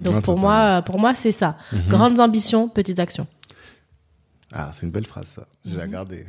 Donc 0.00 0.22
pour 0.22 0.38
moi, 0.38 0.82
pour 0.82 0.98
moi, 0.98 1.14
c'est 1.14 1.32
ça. 1.32 1.56
Grandes 1.88 2.20
ambitions, 2.20 2.68
petites 2.68 2.98
actions. 2.98 3.26
Ah, 4.52 4.70
c'est 4.72 4.86
une 4.86 4.92
belle 4.92 5.06
phrase, 5.06 5.26
ça. 5.26 5.46
Je 5.64 5.70
vais 5.72 5.78
la 5.78 5.88
garder. 5.88 6.24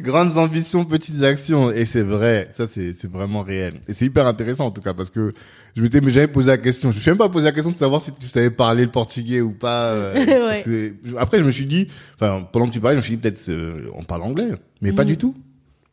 Grandes 0.00 0.36
ambitions, 0.36 0.84
petites 0.84 1.22
actions. 1.22 1.70
Et 1.70 1.84
c'est 1.86 2.02
vrai. 2.02 2.48
Ça, 2.52 2.66
c'est, 2.66 2.92
c'est 2.92 3.10
vraiment 3.10 3.42
réel. 3.42 3.80
Et 3.88 3.94
c'est 3.94 4.04
hyper 4.06 4.26
intéressant, 4.26 4.66
en 4.66 4.70
tout 4.70 4.82
cas, 4.82 4.92
parce 4.94 5.10
que 5.10 5.32
je 5.74 5.82
m'étais 5.82 6.00
mais 6.00 6.10
jamais 6.10 6.26
posé 6.28 6.48
la 6.50 6.58
question. 6.58 6.90
Je 6.90 6.96
me 6.96 7.00
suis 7.00 7.10
même 7.10 7.18
pas 7.18 7.28
posé 7.28 7.44
la 7.46 7.52
question 7.52 7.70
de 7.70 7.76
savoir 7.76 8.02
si 8.02 8.12
tu 8.12 8.26
savais 8.28 8.50
parler 8.50 8.84
le 8.84 8.90
portugais 8.90 9.40
ou 9.40 9.52
pas. 9.52 9.92
euh, 9.92 10.14
parce 10.48 10.58
Ouais. 10.58 10.62
que, 10.62 10.94
après, 11.18 11.38
je 11.38 11.44
me 11.44 11.50
suis 11.50 11.66
dit, 11.66 11.88
enfin, 12.16 12.46
pendant 12.52 12.66
que 12.66 12.72
tu 12.72 12.80
parlais, 12.80 12.96
je 12.96 13.00
me 13.00 13.04
suis 13.04 13.16
dit, 13.16 13.22
peut-être, 13.22 13.48
euh, 13.48 13.88
on 13.94 14.04
parle 14.04 14.22
anglais. 14.22 14.50
Mais 14.82 14.92
pas 14.92 15.02
Mhm. 15.04 15.08
du 15.08 15.16
tout. 15.16 15.34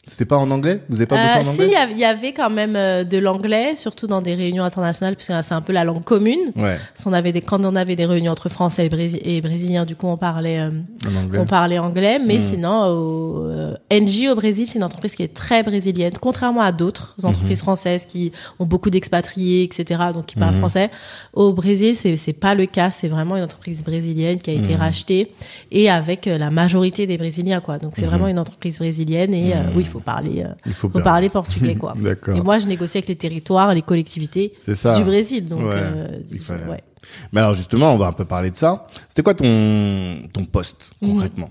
C'était 0.05 0.25
pas 0.25 0.35
en 0.37 0.51
anglais? 0.51 0.81
Vous 0.89 0.97
avez 0.97 1.05
pas 1.05 1.15
bossé 1.15 1.35
Euh, 1.35 1.39
en 1.39 1.43
si, 1.43 1.49
anglais? 1.61 1.67
il 1.67 1.71
y 1.71 1.75
av- 1.77 1.91
il 1.91 1.97
y 1.97 2.03
avait 2.03 2.33
quand 2.33 2.49
même 2.49 2.75
euh, 2.75 3.05
de 3.05 3.17
l'anglais, 3.17 3.77
surtout 3.77 4.05
dans 4.05 4.21
des 4.21 4.35
réunions 4.35 4.65
internationales, 4.65 5.15
puisque 5.15 5.31
c'est 5.41 5.53
un 5.53 5.61
peu 5.61 5.71
la 5.71 5.85
langue 5.85 6.03
commune. 6.03 6.51
Ouais. 6.57 6.77
On 7.05 7.13
avait 7.13 7.31
des, 7.31 7.39
quand 7.39 7.63
on 7.63 7.73
avait 7.73 7.95
des 7.95 8.05
réunions 8.05 8.33
entre 8.33 8.49
Français 8.49 8.85
et, 8.85 8.89
Brési- 8.89 9.21
et 9.23 9.39
Brésiliens, 9.39 9.85
du 9.85 9.95
coup, 9.95 10.07
on 10.07 10.17
parlait, 10.17 10.59
euh, 10.59 10.71
anglais. 11.17 11.39
on 11.39 11.45
parlait 11.45 11.79
anglais. 11.79 12.19
Mais 12.19 12.35
Mm. 12.35 12.41
sinon, 12.41 12.83
au, 12.87 13.45
euh, 13.45 13.75
NG 13.89 14.27
au 14.29 14.35
Brésil, 14.35 14.67
c'est 14.67 14.75
une 14.77 14.83
entreprise 14.83 15.15
qui 15.15 15.23
est 15.23 15.33
très 15.33 15.63
brésilienne, 15.63 16.11
contrairement 16.19 16.61
à 16.61 16.73
d'autres 16.73 17.15
entreprises 17.23 17.59
Mhm. 17.59 17.65
françaises 17.65 18.05
qui 18.05 18.33
ont 18.59 18.65
beaucoup 18.65 18.89
d'expatriés, 18.89 19.63
etc., 19.63 20.01
donc 20.13 20.25
qui 20.25 20.35
parlent 20.35 20.53
Mhm. 20.55 20.59
français. 20.59 20.89
Au 21.31 21.53
Brésil, 21.53 21.95
c'est 21.95 22.17
c'est 22.17 22.33
pas 22.33 22.55
le 22.55 22.65
cas. 22.65 22.91
C'est 22.91 23.07
vraiment 23.07 23.37
une 23.37 23.43
entreprise 23.43 23.81
brésilienne 23.85 24.41
qui 24.41 24.49
a 24.49 24.53
été 24.53 24.75
rachetée 24.75 25.31
et 25.71 25.89
avec 25.89 26.27
euh, 26.27 26.37
la 26.37 26.49
majorité 26.49 27.07
des 27.07 27.17
Brésiliens, 27.17 27.61
quoi. 27.61 27.77
Donc 27.77 27.93
c'est 27.95 28.05
vraiment 28.05 28.27
une 28.27 28.39
entreprise 28.39 28.79
brésilienne 28.79 29.33
et 29.33 29.53
euh, 29.53 29.59
oui, 29.77 29.85
faut 29.93 29.99
parler, 29.99 30.43
euh, 30.43 30.53
Il 30.65 30.73
faut 30.73 30.89
parler 30.89 31.29
portugais, 31.29 31.75
quoi. 31.75 31.93
D'accord. 31.99 32.35
Et 32.37 32.41
moi, 32.41 32.59
je 32.59 32.67
négocie 32.67 32.97
avec 32.97 33.07
les 33.09 33.15
territoires, 33.15 33.73
les 33.73 33.81
collectivités 33.81 34.53
C'est 34.61 34.75
ça. 34.75 34.93
du 34.93 35.03
Brésil. 35.03 35.45
Donc, 35.47 35.61
Ouais, 35.61 35.71
euh, 35.75 36.19
il 36.31 36.39
fallait. 36.39 36.65
ouais. 36.65 36.83
Mais 37.31 37.41
alors, 37.41 37.53
justement, 37.53 37.93
on 37.93 37.97
va 37.97 38.07
un 38.07 38.13
peu 38.13 38.25
parler 38.25 38.49
de 38.51 38.55
ça. 38.55 38.87
C'était 39.09 39.23
quoi 39.23 39.33
ton, 39.35 40.19
ton 40.33 40.45
poste, 40.45 40.91
Mhm. 41.01 41.09
concrètement? 41.09 41.49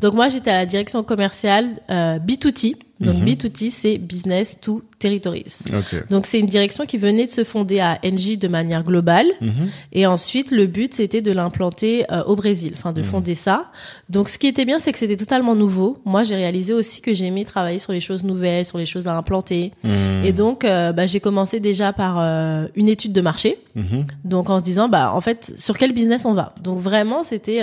Donc 0.00 0.14
moi, 0.14 0.28
j'étais 0.28 0.50
à 0.50 0.56
la 0.56 0.66
direction 0.66 1.02
commerciale 1.02 1.66
euh, 1.90 2.18
B2T. 2.18 2.76
Donc 3.02 3.16
Mhm. 3.16 3.24
B2T, 3.26 3.70
c'est 3.70 3.98
Business 3.98 4.56
to 4.60 4.82
Territories. 4.98 5.64
Ok. 5.76 6.08
Donc 6.10 6.26
c'est 6.26 6.38
une 6.38 6.46
direction 6.46 6.86
qui 6.86 6.96
venait 6.96 7.26
de 7.26 7.30
se 7.32 7.42
fonder 7.44 7.80
à 7.80 7.98
NJ 8.04 8.38
de 8.38 8.48
manière 8.48 8.84
globale. 8.84 9.26
Mhm. 9.40 9.68
Et 9.92 10.06
ensuite, 10.06 10.50
le 10.52 10.66
but, 10.66 10.94
c'était 10.94 11.20
de 11.20 11.32
l'implanter 11.32 12.04
euh, 12.12 12.22
au 12.24 12.36
Brésil, 12.36 12.72
enfin 12.76 12.92
de 12.92 13.02
fonder 13.02 13.34
ça. 13.34 13.66
Donc 14.08 14.28
ce 14.28 14.38
qui 14.38 14.46
était 14.46 14.64
bien, 14.64 14.78
c'est 14.78 14.92
que 14.92 14.98
c'était 14.98 15.16
totalement 15.16 15.54
nouveau. 15.54 15.98
Moi, 16.04 16.22
j'ai 16.24 16.36
réalisé 16.36 16.72
aussi 16.72 17.00
que 17.00 17.12
j'aimais 17.14 17.44
travailler 17.44 17.78
sur 17.80 17.92
les 17.92 18.00
choses 18.00 18.22
nouvelles, 18.24 18.64
sur 18.64 18.78
les 18.78 18.86
choses 18.86 19.08
à 19.08 19.16
implanter. 19.16 19.72
Mhm. 19.84 20.24
Et 20.24 20.32
donc, 20.32 20.64
euh, 20.64 20.92
bah, 20.92 21.06
j'ai 21.06 21.20
commencé 21.20 21.58
déjà 21.60 21.92
par 21.92 22.20
euh, 22.20 22.66
une 22.76 22.88
étude 22.88 23.12
de 23.12 23.20
marché. 23.20 23.58
Mhm. 23.74 24.06
Donc 24.24 24.48
en 24.50 24.58
se 24.60 24.64
disant, 24.64 24.88
bah 24.88 25.12
en 25.14 25.20
fait, 25.20 25.52
sur 25.58 25.76
quel 25.76 25.92
business 25.92 26.24
on 26.24 26.34
va? 26.34 26.54
Donc 26.62 26.78
vraiment, 26.80 27.24
c'était 27.24 27.62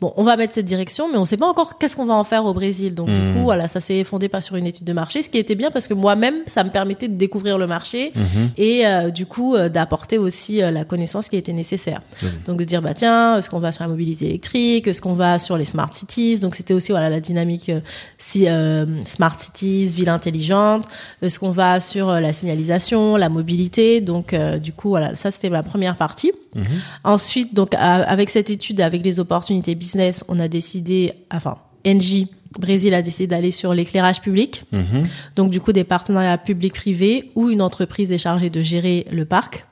bon, 0.00 0.12
on 0.16 0.24
va 0.24 0.36
mettre 0.36 0.54
cette 0.54 0.64
direction, 0.66 1.08
mais 1.10 1.18
on 1.18 1.24
sait 1.24 1.36
pas 1.36 1.46
encore 1.46 1.78
qu'est-ce 1.78 1.96
qu'on 1.96 2.06
va 2.06 2.14
en 2.14 2.24
faire 2.24 2.44
au 2.44 2.54
Brésil. 2.54 2.94
Donc 2.94 3.08
du 3.08 3.32
coup, 3.34 3.42
voilà, 3.44 3.68
ça 3.68 3.80
s'est 3.80 4.04
fondé 4.04 4.28
pas 4.28 4.40
sur 4.40 4.56
une 4.56 4.66
étude 4.66 4.84
de 4.86 4.92
marché, 4.92 5.22
ce 5.22 5.28
qui 5.30 5.38
était 5.38 5.54
bien 5.54 5.70
parce 5.70 5.88
que 5.88 5.94
moi-même, 5.94 6.36
ça 6.46 6.64
me 6.64 6.70
permettait 6.70 7.08
de 7.08 7.14
découvrir 7.14 7.58
le 7.58 7.66
marché 7.66 8.12
Mhm. 8.14 8.50
et 8.56 8.86
euh, 8.86 9.10
du 9.10 9.26
coup 9.26 9.54
euh, 9.54 9.68
d'apporter 9.68 10.18
aussi 10.18 10.62
euh, 10.62 10.70
la 10.70 10.84
connaissance 10.84 11.28
qui 11.28 11.36
était 11.36 11.52
nécessaire. 11.52 12.00
Mhm. 12.22 12.30
Donc 12.46 12.58
de 12.58 12.64
dire 12.64 12.82
bah 12.82 12.94
tiens, 12.94 13.38
est-ce 13.38 13.48
qu'on 13.50 13.58
va 13.60 13.72
sur 13.72 13.82
la 13.84 13.88
mobilité 13.88 14.26
électrique, 14.26 14.86
est-ce 14.86 15.00
qu'on 15.00 15.14
va 15.14 15.38
sur 15.38 15.56
les 15.56 15.64
smart 15.64 15.92
cities? 15.92 16.38
Donc 16.40 16.54
c'était 16.54 16.74
aussi 16.74 16.92
voilà 16.92 17.10
la 17.10 17.20
dynamique 17.20 17.68
euh, 17.68 17.80
si 18.18 18.48
euh, 18.48 18.86
smart 19.04 19.38
cities, 19.38 19.86
ville 19.86 20.08
intelligente. 20.08 20.84
Est-ce 21.22 21.38
qu'on 21.38 21.50
va 21.50 21.80
sur 21.80 22.10
la 22.12 22.32
signalisation, 22.32 23.16
la 23.16 23.28
mobilité? 23.28 24.00
Donc 24.00 24.32
euh, 24.34 24.58
du 24.58 24.72
coup 24.72 24.88
voilà, 24.90 25.14
ça 25.16 25.30
c'était 25.30 25.50
ma 25.50 25.62
première 25.62 25.96
partie. 25.96 26.32
Mhm. 26.54 26.64
Ensuite 27.04 27.54
donc 27.54 27.74
avec 27.76 28.30
cette 28.30 28.50
étude, 28.50 28.80
avec 28.80 29.04
les 29.04 29.20
opportunités 29.20 29.74
business, 29.74 30.24
on 30.28 30.38
a 30.40 30.48
décidé, 30.48 31.12
enfin 31.30 31.58
NJ 31.86 32.26
Brésil 32.58 32.92
a 32.94 33.02
décidé 33.02 33.28
d'aller 33.28 33.52
sur 33.52 33.74
l'éclairage 33.74 34.20
public. 34.20 34.64
Mhm. 34.72 35.04
Donc 35.36 35.50
du 35.50 35.60
coup 35.60 35.72
des 35.72 35.84
partenariats 35.84 36.36
publics-privés 36.38 37.30
où 37.36 37.48
une 37.48 37.62
entreprise 37.62 38.10
est 38.10 38.18
chargée 38.18 38.50
de 38.50 38.60
gérer 38.62 39.06
le 39.12 39.24
parc 39.24 39.66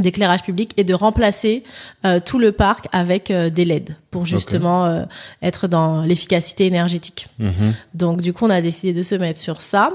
d'éclairage 0.00 0.42
public 0.42 0.72
et 0.76 0.84
de 0.84 0.92
remplacer 0.92 1.62
euh, 2.04 2.18
tout 2.22 2.38
le 2.38 2.52
parc 2.52 2.88
avec 2.92 3.30
euh, 3.30 3.48
des 3.48 3.64
LED 3.64 3.96
pour 4.10 4.26
justement 4.26 4.84
euh, 4.86 5.04
être 5.40 5.66
dans 5.68 6.02
l'efficacité 6.02 6.66
énergétique. 6.66 7.28
Mhm. 7.38 7.74
Donc 7.94 8.20
du 8.22 8.32
coup, 8.32 8.44
on 8.44 8.50
a 8.50 8.60
décidé 8.60 8.92
de 8.92 9.02
se 9.04 9.14
mettre 9.14 9.40
sur 9.40 9.62
ça. 9.62 9.88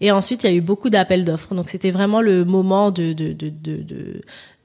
Et 0.00 0.10
ensuite, 0.10 0.42
il 0.44 0.50
y 0.50 0.52
a 0.52 0.56
eu 0.56 0.60
beaucoup 0.60 0.90
d'appels 0.90 1.24
d'offres. 1.24 1.54
Donc 1.54 1.68
c'était 1.70 1.92
vraiment 1.92 2.20
le 2.20 2.44
moment 2.44 2.90
de 2.90 3.12
de 3.12 3.32
de 3.32 3.48
de, 3.48 3.76
de- 3.82 4.20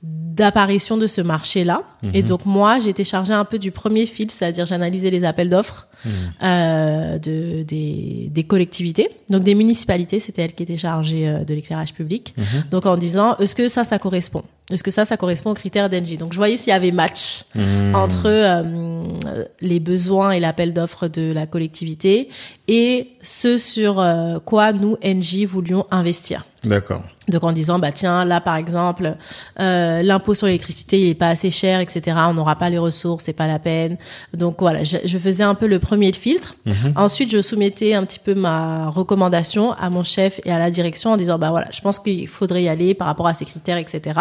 d'apparition 0.05 0.97
de 0.97 1.07
ce 1.07 1.21
marché-là. 1.21 1.81
Et 2.13 2.21
donc 2.23 2.45
moi, 2.45 2.77
été 2.85 3.03
chargée 3.03 3.33
un 3.33 3.45
peu 3.45 3.57
du 3.57 3.71
premier 3.71 4.05
fil, 4.05 4.29
c'est-à-dire 4.29 4.65
j'analysais 4.65 5.09
les 5.09 5.23
appels 5.23 5.49
d'offres 5.49 5.87
euh, 6.43 7.17
de 7.17 7.63
des, 7.63 8.27
des 8.31 8.43
collectivités, 8.43 9.09
donc 9.29 9.43
des 9.43 9.55
municipalités. 9.55 10.19
C'était 10.19 10.43
elles 10.43 10.53
qui 10.53 10.63
étaient 10.63 10.77
chargées 10.77 11.27
euh, 11.27 11.43
de 11.45 11.53
l'éclairage 11.53 11.93
public. 11.93 12.35
Donc 12.69 12.85
en 12.85 12.97
disant, 12.97 13.37
est-ce 13.37 13.55
que 13.55 13.69
ça, 13.69 13.83
ça 13.85 13.97
correspond? 13.97 14.43
Est-ce 14.71 14.83
que 14.83 14.91
ça, 14.91 15.05
ça 15.05 15.15
correspond 15.15 15.51
aux 15.51 15.55
critères 15.55 15.89
d'Engie? 15.89 16.17
Donc 16.17 16.33
je 16.33 16.37
voyais 16.37 16.57
s'il 16.57 16.71
y 16.71 16.75
avait 16.75 16.91
match 16.91 17.45
Mhm. 17.55 17.95
entre 17.95 18.25
euh, 18.25 18.63
les 19.61 19.79
besoins 19.79 20.31
et 20.31 20.39
l'appel 20.39 20.73
d'offres 20.73 21.07
de 21.07 21.31
la 21.31 21.45
collectivité 21.47 22.29
et 22.67 23.07
ce 23.21 23.57
sur 23.57 23.99
euh, 23.99 24.39
quoi 24.43 24.73
nous, 24.73 24.97
NJ, 25.03 25.45
voulions 25.45 25.85
investir. 25.91 26.45
D'accord. 26.65 27.03
Donc 27.27 27.43
en 27.43 27.51
disant 27.51 27.79
bah 27.79 27.91
tiens 27.91 28.23
là 28.25 28.39
par 28.41 28.55
exemple 28.55 29.15
euh, 29.59 30.03
l'impôt 30.03 30.33
sur 30.35 30.45
l'électricité 30.45 30.99
il 30.99 31.07
est 31.09 31.13
pas 31.15 31.29
assez 31.29 31.49
cher 31.49 31.79
etc 31.79 32.17
on 32.27 32.33
n'aura 32.35 32.55
pas 32.55 32.69
les 32.69 32.77
ressources 32.77 33.23
c'est 33.23 33.33
pas 33.33 33.47
la 33.47 33.57
peine 33.57 33.97
donc 34.33 34.57
voilà 34.59 34.83
je, 34.83 34.97
je 35.05 35.17
faisais 35.17 35.41
un 35.43 35.55
peu 35.55 35.65
le 35.65 35.79
premier 35.79 36.13
filtre 36.13 36.55
Mhm. 36.65 36.93
ensuite 36.95 37.31
je 37.31 37.41
soumettais 37.41 37.93
un 37.95 38.03
petit 38.05 38.19
peu 38.19 38.35
ma 38.35 38.89
recommandation 38.89 39.73
à 39.73 39.89
mon 39.89 40.03
chef 40.03 40.39
et 40.45 40.51
à 40.51 40.59
la 40.59 40.69
direction 40.69 41.11
en 41.11 41.17
disant 41.17 41.39
bah 41.39 41.49
voilà 41.49 41.67
je 41.71 41.81
pense 41.81 41.97
qu'il 41.99 42.27
faudrait 42.27 42.61
y 42.63 42.69
aller 42.69 42.93
par 42.93 43.07
rapport 43.07 43.27
à 43.27 43.33
ces 43.33 43.45
critères 43.45 43.77
etc 43.77 44.19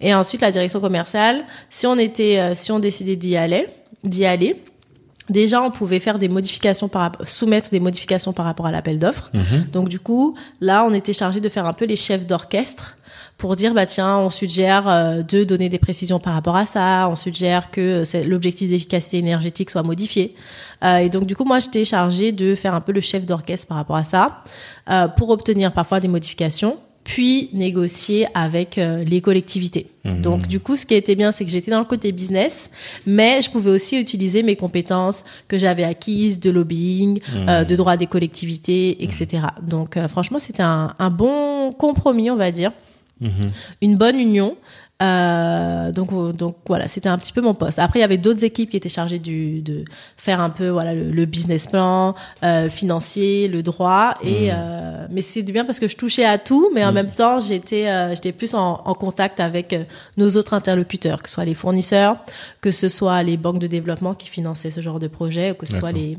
et 0.00 0.14
ensuite 0.14 0.40
la 0.40 0.50
direction 0.52 0.78
commerciale 0.80 1.44
si 1.70 1.86
on 1.88 1.96
était 1.98 2.38
euh, 2.38 2.54
si 2.54 2.70
on 2.70 2.78
décidait 2.78 3.16
d'y 3.16 3.36
aller 3.36 3.66
d'y 4.04 4.24
aller 4.26 4.62
Déjà, 5.28 5.62
on 5.62 5.70
pouvait 5.70 6.00
faire 6.00 6.18
des 6.18 6.28
modifications 6.28 6.88
par 6.88 7.12
soumettre 7.24 7.70
des 7.70 7.80
modifications 7.80 8.32
par 8.32 8.46
rapport 8.46 8.66
à 8.66 8.72
l'appel 8.72 8.98
d'offres. 8.98 9.30
Mhm. 9.34 9.66
Donc 9.72 9.88
du 9.88 10.00
coup, 10.00 10.36
là, 10.60 10.84
on 10.84 10.94
était 10.94 11.12
chargé 11.12 11.40
de 11.40 11.48
faire 11.48 11.66
un 11.66 11.72
peu 11.72 11.84
les 11.84 11.96
chefs 11.96 12.26
d'orchestre 12.26 12.96
pour 13.36 13.54
dire 13.54 13.72
bah 13.72 13.86
tiens, 13.86 14.18
on 14.18 14.30
suggère 14.30 14.88
euh, 14.88 15.22
de 15.22 15.44
donner 15.44 15.68
des 15.68 15.78
précisions 15.78 16.18
par 16.18 16.34
rapport 16.34 16.56
à 16.56 16.66
ça, 16.66 17.08
on 17.08 17.16
suggère 17.16 17.70
que 17.70 18.02
euh, 18.02 18.24
l'objectif 18.24 18.68
d'efficacité 18.68 19.18
énergétique 19.18 19.70
soit 19.70 19.84
modifié. 19.84 20.34
Euh, 20.84 20.98
et 20.98 21.08
donc 21.08 21.24
du 21.24 21.36
coup, 21.36 21.44
moi, 21.44 21.60
j'étais 21.60 21.84
chargée 21.84 22.32
de 22.32 22.54
faire 22.54 22.74
un 22.74 22.80
peu 22.80 22.92
le 22.92 23.00
chef 23.00 23.26
d'orchestre 23.26 23.68
par 23.68 23.76
rapport 23.76 23.96
à 23.96 24.04
ça 24.04 24.42
euh, 24.90 25.08
pour 25.08 25.30
obtenir 25.30 25.72
parfois 25.72 26.00
des 26.00 26.08
modifications 26.08 26.78
puis 27.08 27.48
négocier 27.54 28.26
avec 28.34 28.76
euh, 28.76 29.02
les 29.02 29.22
collectivités. 29.22 29.86
Mhm. 30.04 30.20
Donc 30.20 30.46
du 30.46 30.60
coup, 30.60 30.76
ce 30.76 30.84
qui 30.84 30.92
était 30.94 31.14
bien, 31.14 31.32
c'est 31.32 31.42
que 31.46 31.50
j'étais 31.50 31.70
dans 31.70 31.78
le 31.78 31.86
côté 31.86 32.12
business, 32.12 32.70
mais 33.06 33.40
je 33.40 33.48
pouvais 33.50 33.70
aussi 33.70 33.98
utiliser 33.98 34.42
mes 34.42 34.56
compétences 34.56 35.24
que 35.48 35.56
j'avais 35.56 35.84
acquises 35.84 36.38
de 36.38 36.50
lobbying, 36.50 37.18
euh, 37.34 37.64
de 37.64 37.76
droit 37.76 37.96
des 37.96 38.06
collectivités, 38.06 39.02
etc. 39.02 39.26
Donc 39.62 39.96
euh, 39.96 40.06
franchement, 40.06 40.38
c'était 40.38 40.62
un, 40.62 40.94
un 40.98 41.08
bon 41.10 41.72
compromis, 41.72 42.30
on 42.30 42.36
va 42.36 42.50
dire, 42.50 42.72
Mhm. 43.20 43.30
une 43.82 43.96
bonne 43.96 44.16
union. 44.16 44.56
Euh, 45.00 45.92
donc 45.92 46.12
euh, 46.12 46.32
donc 46.32 46.56
voilà, 46.66 46.88
c'était 46.88 47.08
un 47.08 47.18
petit 47.18 47.32
peu 47.32 47.40
mon 47.40 47.54
poste. 47.54 47.78
Après, 47.78 48.00
il 48.00 48.02
y 48.02 48.04
avait 48.04 48.18
d'autres 48.18 48.42
équipes 48.42 48.70
qui 48.70 48.76
étaient 48.76 48.88
chargées 48.88 49.20
du 49.20 49.60
de 49.60 49.84
faire 50.16 50.40
un 50.40 50.50
peu 50.50 50.68
voilà 50.70 50.92
le, 50.92 51.12
le 51.12 51.24
business 51.24 51.68
plan 51.68 52.16
euh, 52.42 52.68
financier, 52.68 53.46
le 53.46 53.62
droit 53.62 54.14
et 54.24 54.48
euh, 54.50 55.06
mais 55.10 55.22
c'est 55.22 55.42
bien 55.42 55.64
parce 55.64 55.78
que 55.78 55.86
je 55.86 55.96
touchais 55.96 56.24
à 56.24 56.36
tout, 56.36 56.70
mais 56.74 56.84
en 56.84 56.92
même 56.92 57.12
temps 57.12 57.38
j'étais 57.38 57.86
euh, 57.86 58.10
j'étais 58.10 58.32
plus 58.32 58.54
en, 58.54 58.82
en 58.84 58.94
contact 58.94 59.38
avec 59.38 59.76
nos 60.16 60.30
autres 60.30 60.52
interlocuteurs, 60.52 61.22
que 61.22 61.28
ce 61.28 61.34
soit 61.36 61.44
les 61.44 61.54
fournisseurs, 61.54 62.16
que 62.60 62.72
ce 62.72 62.88
soit 62.88 63.22
les 63.22 63.36
banques 63.36 63.60
de 63.60 63.68
développement 63.68 64.14
qui 64.14 64.28
finançaient 64.28 64.72
ce 64.72 64.80
genre 64.80 64.98
de 64.98 65.06
projet, 65.06 65.52
ou 65.52 65.54
que 65.54 65.66
ce 65.66 65.76
soit 65.76 65.92
les 65.92 66.18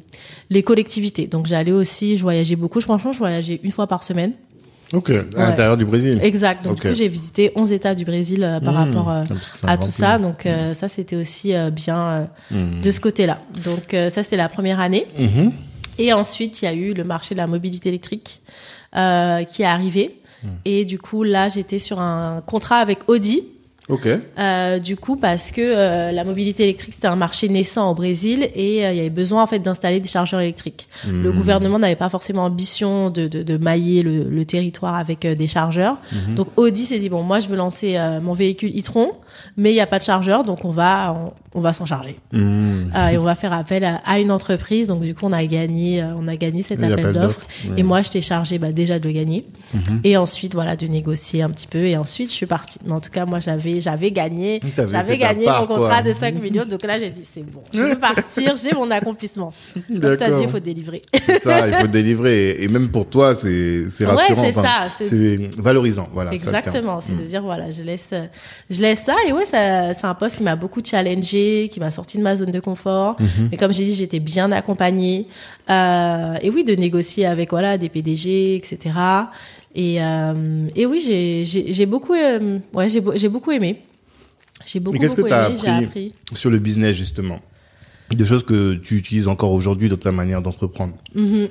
les 0.50 0.64
collectivités. 0.64 1.28
Donc 1.28 1.48
j'allais 1.48 1.74
aussi, 1.74 2.18
je 2.18 2.22
voyageais 2.22 2.56
beaucoup. 2.56 2.80
Je 2.80 2.86
franchement, 2.86 3.12
je 3.12 3.20
voyageais 3.20 3.60
une 3.62 3.72
fois 3.74 3.88
par 3.88 4.04
semaine. 4.04 4.32
Ok. 4.94 5.12
À 5.12 5.50
l'intérieur 5.50 5.78
du 5.78 5.86
Brésil. 5.86 6.20
Exact. 6.24 6.64
Donc 6.64 6.86
j'ai 6.94 7.08
visité 7.08 7.52
11 7.56 7.72
États 7.72 7.94
du 7.96 8.06
Brésil 8.06 8.44
euh, 8.44 8.60
par 8.60 8.74
Mmh. 8.74 8.78
rapport 8.78 9.10
euh, 9.12 9.24
Ah, 9.64 9.72
à 9.74 9.78
tout 9.78 9.84
pays. 9.84 9.92
ça. 9.92 10.18
Donc 10.18 10.46
euh, 10.46 10.74
ça, 10.74 10.90
c'était 10.90 11.16
aussi 11.16 11.54
bien 11.72 12.28
Mhm. 12.52 12.82
de 12.82 12.92
ce 12.92 13.00
côté-là. 13.00 13.38
Donc 13.64 13.96
ça, 14.10 14.24
c'était 14.24 14.38
la 14.38 14.50
première 14.50 14.80
année. 14.80 15.06
Et 15.98 16.14
ensuite, 16.14 16.62
il 16.62 16.66
y 16.66 16.68
a 16.68 16.74
eu 16.74 16.94
le 16.94 17.04
marché 17.04 17.36
de 17.36 17.40
la 17.40 17.48
mobilité 17.48 17.90
électrique 17.90 18.42
qui 18.94 19.62
est 19.62 19.66
arrivé. 19.66 20.16
Et 20.66 20.86
du 20.86 20.98
coup, 20.98 21.24
là, 21.24 21.50
j'étais 21.50 21.80
sur 21.80 22.00
un 22.00 22.42
contrat 22.46 22.78
avec 22.78 23.00
Audi. 23.10 23.44
Ok. 23.90 24.08
Euh, 24.08 24.80
du 24.80 24.96
coup, 24.96 25.16
parce 25.16 25.52
que 25.52 25.62
euh, 25.62 26.12
la 26.12 26.24
mobilité 26.24 26.64
électrique 26.64 26.94
c'était 26.94 27.08
un 27.08 27.16
marché 27.16 27.50
naissant 27.50 27.92
au 27.92 27.96
Brésil 27.96 28.48
et 28.56 28.86
euh, 28.86 28.92
il 28.92 28.98
y 28.98 29.00
avait 29.00 29.10
besoin 29.10 29.42
en 29.42 29.48
fait 29.48 29.60
d'installer 29.60 30.00
des 30.00 30.08
chargeurs 30.08 30.40
électriques. 30.42 30.88
Hmm. 31.06 31.24
Le 31.24 31.32
gouvernement 31.32 31.80
n'avait 31.80 31.96
pas 31.96 32.10
forcément 32.10 32.46
ambition 32.46 33.10
de, 33.10 33.28
de, 33.28 33.42
de 33.42 33.58
mailler 33.58 34.04
le, 34.04 34.24
le 34.24 34.46
territoire 34.46 34.96
avec 34.96 35.26
euh, 35.26 35.36
des 35.36 35.48
chargeurs. 35.48 35.98
Mhm. 36.12 36.36
Donc 36.36 36.48
Audi 36.56 36.86
s'est 36.86 37.00
dit 37.00 37.10
bon, 37.10 37.24
moi 37.24 37.40
je 37.40 37.48
veux 37.48 37.56
lancer 37.56 37.98
euh, 37.98 38.20
mon 38.22 38.34
véhicule 38.34 38.72
e-tron, 38.78 39.12
mais 39.58 39.72
il 39.72 39.76
n'y 39.76 39.82
a 39.82 39.88
pas 39.88 39.98
de 39.98 40.04
chargeur, 40.04 40.44
donc 40.44 40.66
on 40.66 40.72
va 40.72 41.34
on, 41.49 41.49
on 41.54 41.62
va 41.62 41.74
s'en 41.74 41.86
charger 41.86 42.18
Hmm. 42.32 42.92
Euh, 42.96 43.08
et 43.10 43.18
on 43.18 43.24
va 43.24 43.36
faire 43.36 43.54
appel 43.54 43.84
à, 43.84 43.96
à 44.06 44.20
une 44.20 44.32
entreprise. 44.32 44.88
Donc 44.88 45.02
du 45.02 45.16
coup, 45.16 45.26
on 45.26 45.32
a 45.34 45.44
gagné 45.46 46.02
euh, 46.02 46.14
on 46.18 46.28
a 46.28 46.36
gagné 46.36 46.62
cet 46.64 46.80
L'appel 46.80 47.00
appel 47.08 47.12
d'offres. 47.22 47.46
Et 47.78 47.84
moi, 47.84 48.02
j'étais 48.02 48.22
chargée 48.22 48.60
bah, 48.60 48.72
déjà 48.72 49.00
de 49.00 49.08
le 49.08 49.12
gagner 49.14 49.46
Mhm. 49.74 50.02
et 50.04 50.18
ensuite 50.18 50.56
voilà 50.56 50.76
de 50.76 50.88
négocier 50.88 51.44
un 51.44 51.50
petit 51.52 51.68
peu 51.68 51.86
et 51.86 51.96
ensuite 51.96 52.30
je 52.30 52.34
suis 52.36 52.46
partie. 52.48 52.80
Mais 52.86 52.92
en 52.92 53.00
tout 53.02 53.12
cas, 53.12 53.26
moi 53.26 53.40
j'avais 53.40 53.82
j'avais 53.82 54.12
gagné 54.12 54.60
j'avais 54.90 55.18
gagné 55.18 55.46
part, 55.46 55.62
mon 55.62 55.68
contrat 55.68 56.02
quoi. 56.02 56.10
de 56.10 56.14
5 56.14 56.42
millions. 56.42 56.66
Donc 56.66 56.84
là, 56.84 56.98
j'ai 56.98 57.10
dit 57.12 57.24
c'est 57.32 57.44
bon, 57.44 57.62
je 57.74 57.82
veux 57.82 58.00
partir, 58.00 58.56
j'ai 58.58 58.74
mon 58.74 58.90
accomplissement. 58.92 59.54
Comme 60.02 60.18
t'as 60.18 60.32
dit, 60.32 60.44
il 60.44 60.50
faut 60.50 60.60
délivrer. 60.60 61.02
C'est 61.26 61.40
ça, 61.44 61.68
il 61.68 61.74
faut 61.76 61.88
délivrer. 61.88 62.50
Et, 62.52 62.64
et 62.64 62.68
même 62.68 62.90
pour 62.90 63.08
toi, 63.08 63.36
c'est 63.36 63.86
c'est 63.90 64.06
Ouais, 64.06 64.12
rassurant. 64.14 64.44
c'est 64.46 64.54
ça, 64.54 64.88
c'est- 65.00 65.56
valorisant. 65.58 66.08
Voilà. 66.14 66.32
Exactement, 66.34 67.00
c'est 67.02 67.16
de 67.18 67.24
dire 67.24 67.42
voilà, 67.44 67.70
je 67.70 67.84
laisse, 67.84 68.10
je 68.70 68.82
laisse 68.82 69.02
ça 69.04 69.16
et 69.28 69.34
ouais, 69.34 69.46
c'est 69.46 70.06
un 70.06 70.16
poste 70.16 70.38
qui 70.38 70.44
m'a 70.44 70.56
beaucoup 70.56 70.82
challengé, 70.84 71.39
qui 71.72 71.80
m'a 71.80 71.92
sorti 71.92 72.18
de 72.18 72.24
ma 72.24 72.36
zone 72.36 72.52
de 72.52 72.60
confort. 72.60 73.16
Mhm. 73.20 73.50
Mais 73.52 73.58
comme 73.58 73.74
j'ai 73.74 73.86
dit, 73.86 73.96
j'étais 73.96 74.20
bien 74.20 74.52
accompagnée 74.52 75.28
euh, 75.70 76.36
et 76.42 76.50
oui, 76.50 76.64
de 76.64 76.76
négocier 76.76 77.26
avec 77.26 77.52
voilà 77.52 77.78
des 77.78 77.90
PDG, 77.90 78.56
etc. 78.56 78.78
Et 79.76 80.02
euh, 80.02 80.68
et 80.76 80.86
oui, 80.86 81.00
j'ai 81.46 81.86
beaucoup, 81.86 82.14
euh, 82.14 82.60
ouais, 82.74 82.90
j'ai 82.90 83.02
j'ai 83.16 83.30
beaucoup 83.30 83.52
aimé. 83.52 83.82
J'ai 84.66 84.80
beaucoup, 84.80 84.98
qu'est-ce 84.98 85.16
que 85.16 85.22
beaucoup 85.22 85.30
t'as 85.30 85.50
aimé, 85.50 85.58
j'ai 85.62 85.70
appris 85.70 85.86
appris. 85.86 86.14
Sur 86.34 86.50
le 86.50 86.60
business, 86.60 86.96
justement? 86.96 87.40
Des 88.12 88.26
choses 88.26 88.44
que 88.44 88.74
tu 88.76 88.98
utilises 88.98 89.28
encore 89.28 89.52
aujourd'hui 89.52 89.88
dans 89.88 89.98
ta 89.98 90.12
manière 90.12 90.42
d'entreprendre? 90.42 90.96
Mhm. 91.14 91.50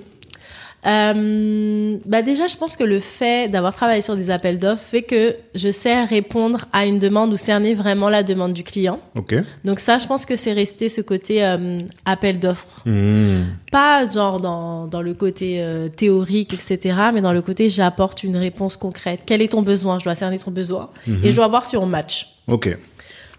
Euh, 0.86 1.96
bah 2.06 2.22
déjà, 2.22 2.46
je 2.46 2.56
pense 2.56 2.76
que 2.76 2.84
le 2.84 3.00
fait 3.00 3.50
d'avoir 3.50 3.74
travaillé 3.74 4.00
sur 4.00 4.16
des 4.16 4.30
appels 4.30 4.58
d'offres 4.58 4.82
fait 4.82 5.02
que 5.02 5.34
je 5.54 5.70
sais 5.70 6.04
répondre 6.04 6.66
à 6.72 6.86
une 6.86 6.98
demande 6.98 7.32
ou 7.32 7.36
cerner 7.36 7.74
vraiment 7.74 8.08
la 8.08 8.22
demande 8.22 8.52
du 8.52 8.62
client. 8.62 9.00
Ok. 9.16 9.34
Donc 9.64 9.80
ça, 9.80 9.98
je 9.98 10.06
pense 10.06 10.24
que 10.24 10.36
c'est 10.36 10.52
resté 10.52 10.88
ce 10.88 11.00
côté 11.00 11.44
euh, 11.44 11.82
appel 12.04 12.38
d'offres. 12.38 12.82
Hmm. 12.86 13.44
Pas 13.72 14.08
genre 14.08 14.40
dans, 14.40 14.86
dans 14.86 15.02
le 15.02 15.14
côté 15.14 15.60
euh, 15.60 15.88
théorique, 15.88 16.54
etc., 16.54 16.96
mais 17.12 17.20
dans 17.20 17.32
le 17.32 17.42
côté 17.42 17.68
j'apporte 17.70 18.22
une 18.22 18.36
réponse 18.36 18.76
concrète. 18.76 19.22
Quel 19.26 19.42
est 19.42 19.48
ton 19.48 19.62
besoin? 19.62 19.98
Je 19.98 20.04
dois 20.04 20.14
cerner 20.14 20.38
ton 20.38 20.50
besoin 20.50 20.90
et 21.22 21.30
je 21.30 21.36
dois 21.36 21.48
voir 21.48 21.66
si 21.66 21.76
on 21.76 21.86
match. 21.86 22.28
Ok. 22.46 22.76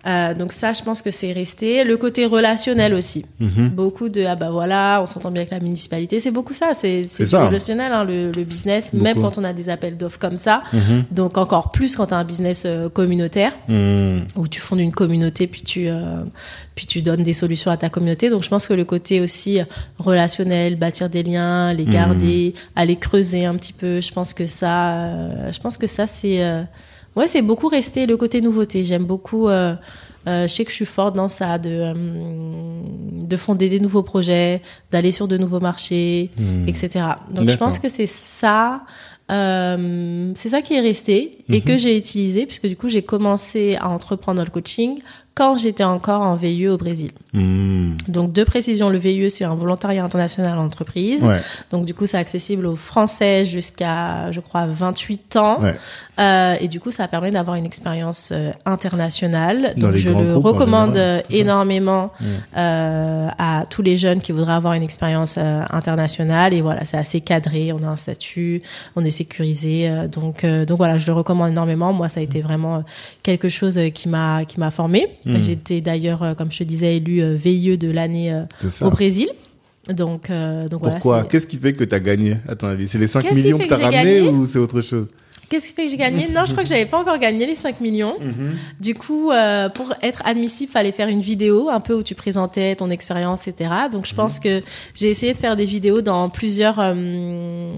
Euh, 0.08 0.34
donc 0.34 0.54
ça, 0.54 0.74
je 0.74 0.82
pense 0.82 1.02
que 1.02 1.12
c'est 1.12 1.32
resté. 1.32 1.84
Le 1.84 1.98
côté 1.98 2.26
relationnel 2.26 2.94
aussi. 2.94 3.26
Mhm. 3.40 3.70
Beaucoup 3.70 4.08
de 4.10 4.24
ah 4.24 4.36
bah 4.36 4.50
voilà, 4.50 5.00
on 5.02 5.06
s'entend 5.06 5.30
bien 5.32 5.42
avec 5.42 5.52
la 5.52 5.60
municipalité. 5.60 6.20
C'est 6.20 6.32
beaucoup 6.32 6.54
ça. 6.54 6.72
C'est 6.74 7.08
relationnel 7.34 7.92
hein, 7.92 8.06
le, 8.06 8.32
le 8.32 8.44
business, 8.44 8.94
même 8.94 9.20
quand 9.22 9.38
on 9.38 9.44
a 9.44 9.54
des 9.54 9.70
appels 9.70 9.98
d'offres 9.98 10.20
comme 10.20 10.38
ça. 10.38 10.64
Mhm. 10.74 11.04
Donc 11.12 11.38
encore 11.38 11.72
plus 11.72 11.96
quand 11.96 12.08
tu 12.08 12.14
as 12.14 12.18
un 12.18 12.24
business 12.24 12.64
euh, 12.66 12.90
communautaire 12.90 13.54
Hmm. 13.68 14.22
où 14.36 14.48
tu 14.48 14.60
fondes 14.60 14.80
une 14.80 14.92
communauté 14.94 15.48
puis 15.48 15.62
tu 15.62 15.88
euh, 15.88 16.24
puis 16.76 16.86
tu 16.86 17.02
donnes 17.02 17.24
des 17.24 17.34
solutions 17.34 17.72
à 17.72 17.78
ta 17.78 17.90
communauté. 17.90 18.30
Donc 18.30 18.44
je 18.44 18.50
pense 18.50 18.68
que 18.68 18.74
le 18.74 18.86
côté 18.86 19.20
aussi 19.22 19.60
relationnel, 19.98 20.76
bâtir 20.78 21.10
des 21.10 21.24
liens, 21.24 21.74
les 21.74 21.86
garder, 21.86 22.54
aller 22.76 22.96
creuser 22.96 23.46
un 23.46 23.56
petit 23.56 23.74
peu. 23.74 24.00
Je 24.02 24.12
pense 24.12 24.34
que 24.34 24.48
ça, 24.48 24.94
euh, 24.94 25.52
je 25.52 25.60
pense 25.60 25.78
que 25.78 25.88
ça 25.88 26.08
c'est 26.08 26.42
euh, 26.44 26.64
ouais 27.16 27.28
c'est 27.28 27.42
beaucoup 27.42 27.68
resté 27.68 28.06
le 28.06 28.18
côté 28.18 28.42
nouveauté. 28.42 28.86
J'aime 28.86 29.06
beaucoup. 29.06 29.48
Euh, 29.48 29.76
euh, 30.28 30.48
je 30.48 30.54
sais 30.54 30.66
que 30.66 30.70
je 30.70 30.76
suis 30.76 30.86
forte 30.86 31.16
dans 31.16 31.30
ça, 31.30 31.58
de, 31.58 31.70
euh, 31.70 31.94
de 31.94 33.38
fonder 33.38 33.70
des 33.70 33.80
nouveaux 33.80 34.04
projets, 34.04 34.62
d'aller 34.92 35.12
sur 35.12 35.28
de 35.28 35.38
nouveaux 35.38 35.62
marchés, 35.62 36.30
etc. 36.68 37.06
Donc 37.32 37.50
je 37.50 37.56
pense 37.56 37.80
que 37.80 37.90
c'est 37.90 38.06
ça, 38.06 38.82
c'est 39.30 40.50
ça 40.50 40.62
qui 40.62 40.74
est 40.76 40.82
resté 40.82 41.39
et 41.50 41.62
que 41.62 41.78
j'ai 41.78 41.98
utilisé 41.98 42.46
puisque 42.46 42.68
du 42.68 42.76
coup 42.76 42.90
j'ai 42.90 43.02
commencé 43.02 43.78
à 43.78 43.90
entreprendre 43.90 44.44
le 44.44 44.50
coaching 44.50 45.00
quand 45.40 45.56
j'étais 45.56 45.86
encore 45.86 46.22
en 46.22 46.36
VIE 46.36 46.68
au 46.68 46.78
Brésil. 46.78 47.12
Hmm. 47.32 47.94
Donc 48.10 48.34
de 48.34 48.44
précision, 48.44 48.90
le 48.90 48.98
VIE 48.98 49.30
c'est 49.30 49.46
un 49.46 49.56
volontariat 49.56 50.04
international 50.04 50.58
en 50.58 50.66
entreprise. 50.66 51.24
Ouais. 51.24 51.40
Donc 51.72 51.86
du 51.86 51.94
coup 51.94 52.08
c'est 52.08 52.18
accessible 52.18 52.66
aux 52.66 52.76
Français 52.76 53.46
jusqu'à 53.46 54.34
je 54.34 54.42
crois 54.42 54.66
28 54.66 55.38
ans. 55.38 55.62
Ouais. 55.62 55.74
Euh, 56.20 56.56
et 56.60 56.68
du 56.68 56.82
coup 56.82 56.92
ça 56.92 57.08
permet 57.08 57.32
d'avoir 57.32 57.56
une 57.56 57.66
expérience 57.66 58.32
euh, 58.34 58.52
internationale. 58.66 59.76
Dans 59.78 59.88
Donc 59.88 59.96
je 59.96 60.10
le 60.10 60.34
groupes, 60.34 60.46
recommande 60.46 60.96
général, 60.96 61.24
ça. 61.30 61.36
énormément 61.38 62.12
euh, 62.58 63.30
à 63.38 63.66
tous 63.70 63.82
les 63.82 63.98
jeunes 63.98 64.20
qui 64.20 64.34
voudraient 64.34 64.52
avoir 64.52 64.74
une 64.74 64.84
expérience 64.84 65.38
internationale. 65.38 66.54
Et 66.54 66.60
voilà, 66.60 66.84
c'est 66.84 66.98
assez 66.98 67.22
cadré, 67.22 67.72
on 67.72 67.82
a 67.84 67.88
un 67.88 67.98
statut, 67.98 68.62
on 68.98 69.06
est 69.06 69.10
sécurisé. 69.10 69.90
donc 70.12 70.46
donc 70.46 70.78
voilà, 70.78 70.98
je 70.98 71.08
le 71.08 71.14
recommande 71.14 71.39
énormément. 71.48 71.94
Moi 71.94 72.10
ça 72.10 72.20
a 72.20 72.24
été 72.24 72.42
vraiment 72.42 72.78
euh, 72.78 72.82
quelque 73.24 73.50
chose 73.50 73.78
euh, 73.78 73.90
qui 73.90 74.10
m'a 74.10 74.46
qui 74.46 74.60
m'a 74.60 74.72
formé. 74.72 75.08
Mm. 75.26 75.42
J'étais 75.42 75.82
d'ailleurs 75.82 76.24
euh, 76.24 76.34
comme 76.34 76.52
je 76.52 76.60
te 76.60 76.64
disais 76.64 76.98
élu 76.98 77.22
euh, 77.22 77.36
VIE 77.36 77.78
de 77.78 77.90
l'année 77.92 78.44
au 78.82 78.90
Brésil. 78.90 79.30
Donc, 79.88 80.30
euh, 80.30 80.68
donc. 80.68 80.82
Pourquoi? 80.82 81.24
Qu'est-ce 81.24 81.48
qui 81.48 81.58
fait 81.58 81.74
que 81.74 81.84
tu 81.84 81.96
as 81.96 82.00
gagné, 82.00 82.38
à 82.48 82.56
ton 82.56 82.68
avis? 82.68 82.88
C'est 82.88 82.98
les 82.98 83.08
5 83.08 83.22
Qu'est-ce 83.22 83.34
qui 83.34 83.44
millions 83.44 83.58
que 83.58 83.66
tu 83.66 83.74
as 83.74 83.78
ramenés 83.78 84.22
ou 84.22 84.46
c'est 84.46 84.60
autre 84.60 84.82
chose? 84.82 85.10
Qu'est-ce 85.50 85.70
qui 85.70 85.74
fait 85.74 85.86
que 85.86 85.92
j'ai 85.92 85.98
gagné? 85.98 86.28
Non, 86.30 86.46
je 86.46 86.52
crois 86.52 86.62
que 86.62 86.70
j'avais 86.70 86.86
pas 86.86 87.00
encore 87.00 87.18
gagné 87.18 87.48
les 87.48 87.56
5 87.56 87.82
millions. 87.82 88.16
Du 88.80 88.94
coup, 88.94 89.32
euh, 89.32 89.68
pour 89.68 89.96
être 90.04 90.22
admissible, 90.26 90.72
fallait 90.72 90.92
faire 90.92 91.08
une 91.08 91.22
vidéo 91.22 91.70
un 91.70 91.80
peu 91.80 91.96
où 91.96 92.04
tu 92.04 92.14
présentais 92.14 92.76
ton 92.76 92.92
expérience, 92.92 93.48
etc. 93.48 93.72
Donc, 93.92 94.06
je 94.06 94.14
pense 94.14 94.40
que 94.40 94.62
j'ai 94.94 95.10
essayé 95.10 95.34
de 95.34 95.40
faire 95.40 95.56
des 95.56 95.66
vidéos 95.66 96.02
dans 96.02 96.30
plusieurs 96.30 96.78
euh, 96.78 97.74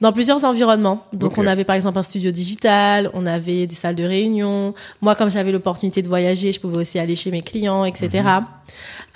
dans 0.00 0.12
plusieurs 0.12 0.44
environnements. 0.44 1.02
Donc, 1.12 1.38
on 1.38 1.46
avait 1.46 1.64
par 1.64 1.74
exemple 1.76 1.98
un 1.98 2.02
studio 2.02 2.30
digital, 2.30 3.10
on 3.14 3.26
avait 3.26 3.66
des 3.66 3.74
salles 3.74 3.96
de 3.96 4.04
réunion. 4.04 4.74
Moi, 5.00 5.14
comme 5.16 5.30
j'avais 5.30 5.50
l'opportunité 5.52 6.02
de 6.02 6.08
voyager, 6.08 6.52
je 6.52 6.60
pouvais 6.60 6.76
aussi 6.78 6.98
aller 6.98 7.16
chez 7.16 7.30
mes 7.30 7.42
clients, 7.42 7.84
etc. 7.84 8.22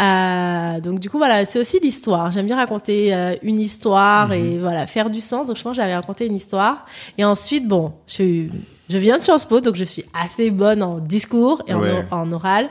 Euh, 0.00 0.80
donc, 0.80 0.98
du 1.00 1.08
coup, 1.10 1.18
voilà, 1.18 1.44
c'est 1.44 1.58
aussi 1.58 1.78
l'histoire. 1.80 2.30
J'aime 2.32 2.46
bien 2.46 2.56
raconter 2.56 3.14
euh, 3.14 3.34
une 3.42 3.60
histoire 3.60 4.32
et 4.32 4.58
voilà 4.58 4.86
faire 4.86 5.10
du 5.10 5.20
sens. 5.20 5.46
Donc, 5.46 5.56
je 5.56 5.62
pense 5.62 5.72
que 5.76 5.82
j'avais 5.82 5.94
raconté 5.94 6.26
une 6.26 6.34
histoire. 6.34 6.86
Et 7.18 7.24
ensuite, 7.24 7.66
bon, 7.68 7.92
je 8.06 8.12
suis 8.12 8.50
je 8.88 8.98
viens 8.98 9.16
de 9.16 9.22
Sciences 9.22 9.46
Po, 9.46 9.60
donc 9.60 9.74
je 9.76 9.84
suis 9.84 10.04
assez 10.12 10.50
bonne 10.50 10.82
en 10.82 10.98
discours 10.98 11.62
et 11.66 11.72
en, 11.72 11.80
Ouais. 11.80 12.04
en 12.10 12.30
oral. 12.30 12.68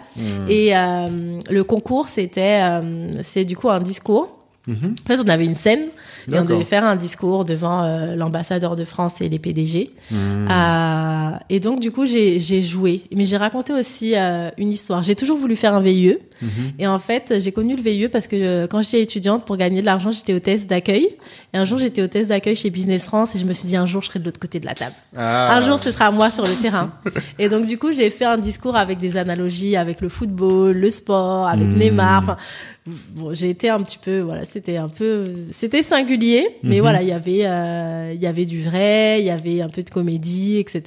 Et 0.50 0.76
euh, 0.78 1.40
le 1.50 1.64
concours, 1.64 2.10
c'était, 2.10 2.60
euh, 2.62 3.22
c'est 3.24 3.44
du 3.44 3.56
coup 3.58 3.70
un 3.72 3.80
discours. 3.80 4.30
Mhm. 4.68 4.96
En 5.04 5.08
fait, 5.08 5.20
on 5.20 5.28
avait 5.28 5.46
une 5.46 5.56
scène 5.56 5.88
et 6.32 6.38
on 6.38 6.46
devait 6.46 6.64
faire 6.64 6.86
un 6.86 6.96
discours 6.96 7.46
devant 7.46 7.84
euh, 7.84 8.16
l'ambassadeur 8.16 8.76
de 8.76 8.86
France 8.86 9.20
et 9.22 9.28
les 9.28 9.40
PDG. 9.40 9.92
Hmm. 10.12 10.48
Euh, 10.50 11.32
et 11.50 11.60
donc, 11.60 11.80
du 11.80 11.92
coup, 11.92 12.06
j'ai 12.06 12.62
joué. 12.62 13.04
Mais 13.16 13.26
j'ai 13.26 13.38
raconté 13.38 13.74
aussi 13.74 14.14
euh, 14.16 14.50
une 14.58 14.72
histoire. 14.72 15.02
J'ai 15.02 15.16
toujours 15.16 15.38
voulu 15.38 15.56
faire 15.56 15.74
un 15.74 15.82
VIE. 15.82 16.18
Mhm. 16.42 16.50
Et 16.80 16.88
en 16.88 17.00
fait, 17.00 17.36
j'ai 17.40 17.52
connu 17.52 17.76
le 17.76 17.82
VIE 17.82 18.08
parce 18.08 18.28
que 18.28 18.66
quand 18.68 18.82
j'étais 18.84 19.02
étudiante, 19.02 19.46
pour 19.46 19.58
gagner 19.58 19.82
de 19.82 19.86
l'argent, 19.86 20.12
j'étais 20.12 20.34
hôtesse 20.34 20.68
d'accueil. 20.68 21.10
Et 21.54 21.58
un 21.58 21.66
jour, 21.66 21.80
j'étais 21.80 22.02
hôtesse 22.04 22.28
d'accueil 22.28 22.56
chez 22.56 22.70
Business 22.70 23.06
France 23.06 23.36
et 23.36 23.40
je 23.40 23.46
me 23.46 23.54
suis 23.54 23.68
dit, 23.68 23.76
un 23.76 23.86
jour, 23.88 24.02
je 24.02 24.08
serai 24.08 24.20
de 24.20 24.26
l'autre 24.26 24.40
côté 24.40 24.60
de 24.60 24.66
la 24.66 24.76
table. 24.76 24.96
Ah. 25.16 25.56
Un 25.56 25.62
jour, 25.62 25.80
ce 25.80 25.92
sera 25.92 26.12
moi 26.12 26.30
sur 26.30 26.46
le 26.46 26.56
terrain. 26.56 26.92
Et 27.40 27.50
donc, 27.50 27.66
du 27.66 27.78
coup, 27.78 27.92
j'ai 27.92 28.10
fait 28.12 28.26
un 28.26 28.38
discours 28.38 28.76
avec 28.76 29.00
des 29.00 29.18
analogies 29.18 29.76
avec 29.76 30.02
le 30.02 30.10
football, 30.10 30.78
le 30.78 30.90
sport, 30.92 31.48
avec. 31.48 31.68
Neymar. 31.72 32.20
Enfin, 32.20 32.38
bon, 32.88 33.34
j'ai 33.34 33.50
été 33.52 33.70
un 33.70 33.80
petit 33.84 34.00
peu, 34.00 34.22
voilà, 34.22 34.44
c'était 34.44 34.78
un 34.78 34.90
peu, 34.90 35.24
c'était 35.52 35.84
singulier, 35.84 36.48
mais 36.64 36.78
Mhm. 36.78 36.82
voilà, 36.82 37.02
il 37.04 37.08
y 37.10 37.12
avait, 37.12 37.42
euh, 37.46 38.12
il 38.16 38.22
y 38.22 38.26
avait 38.26 38.46
du 38.46 38.62
vrai, 38.64 39.20
il 39.22 39.26
y 39.26 39.30
avait 39.30 39.62
un 39.62 39.70
peu 39.70 39.84
de 39.84 39.90
comédie, 39.92 40.58
etc. 40.58 40.82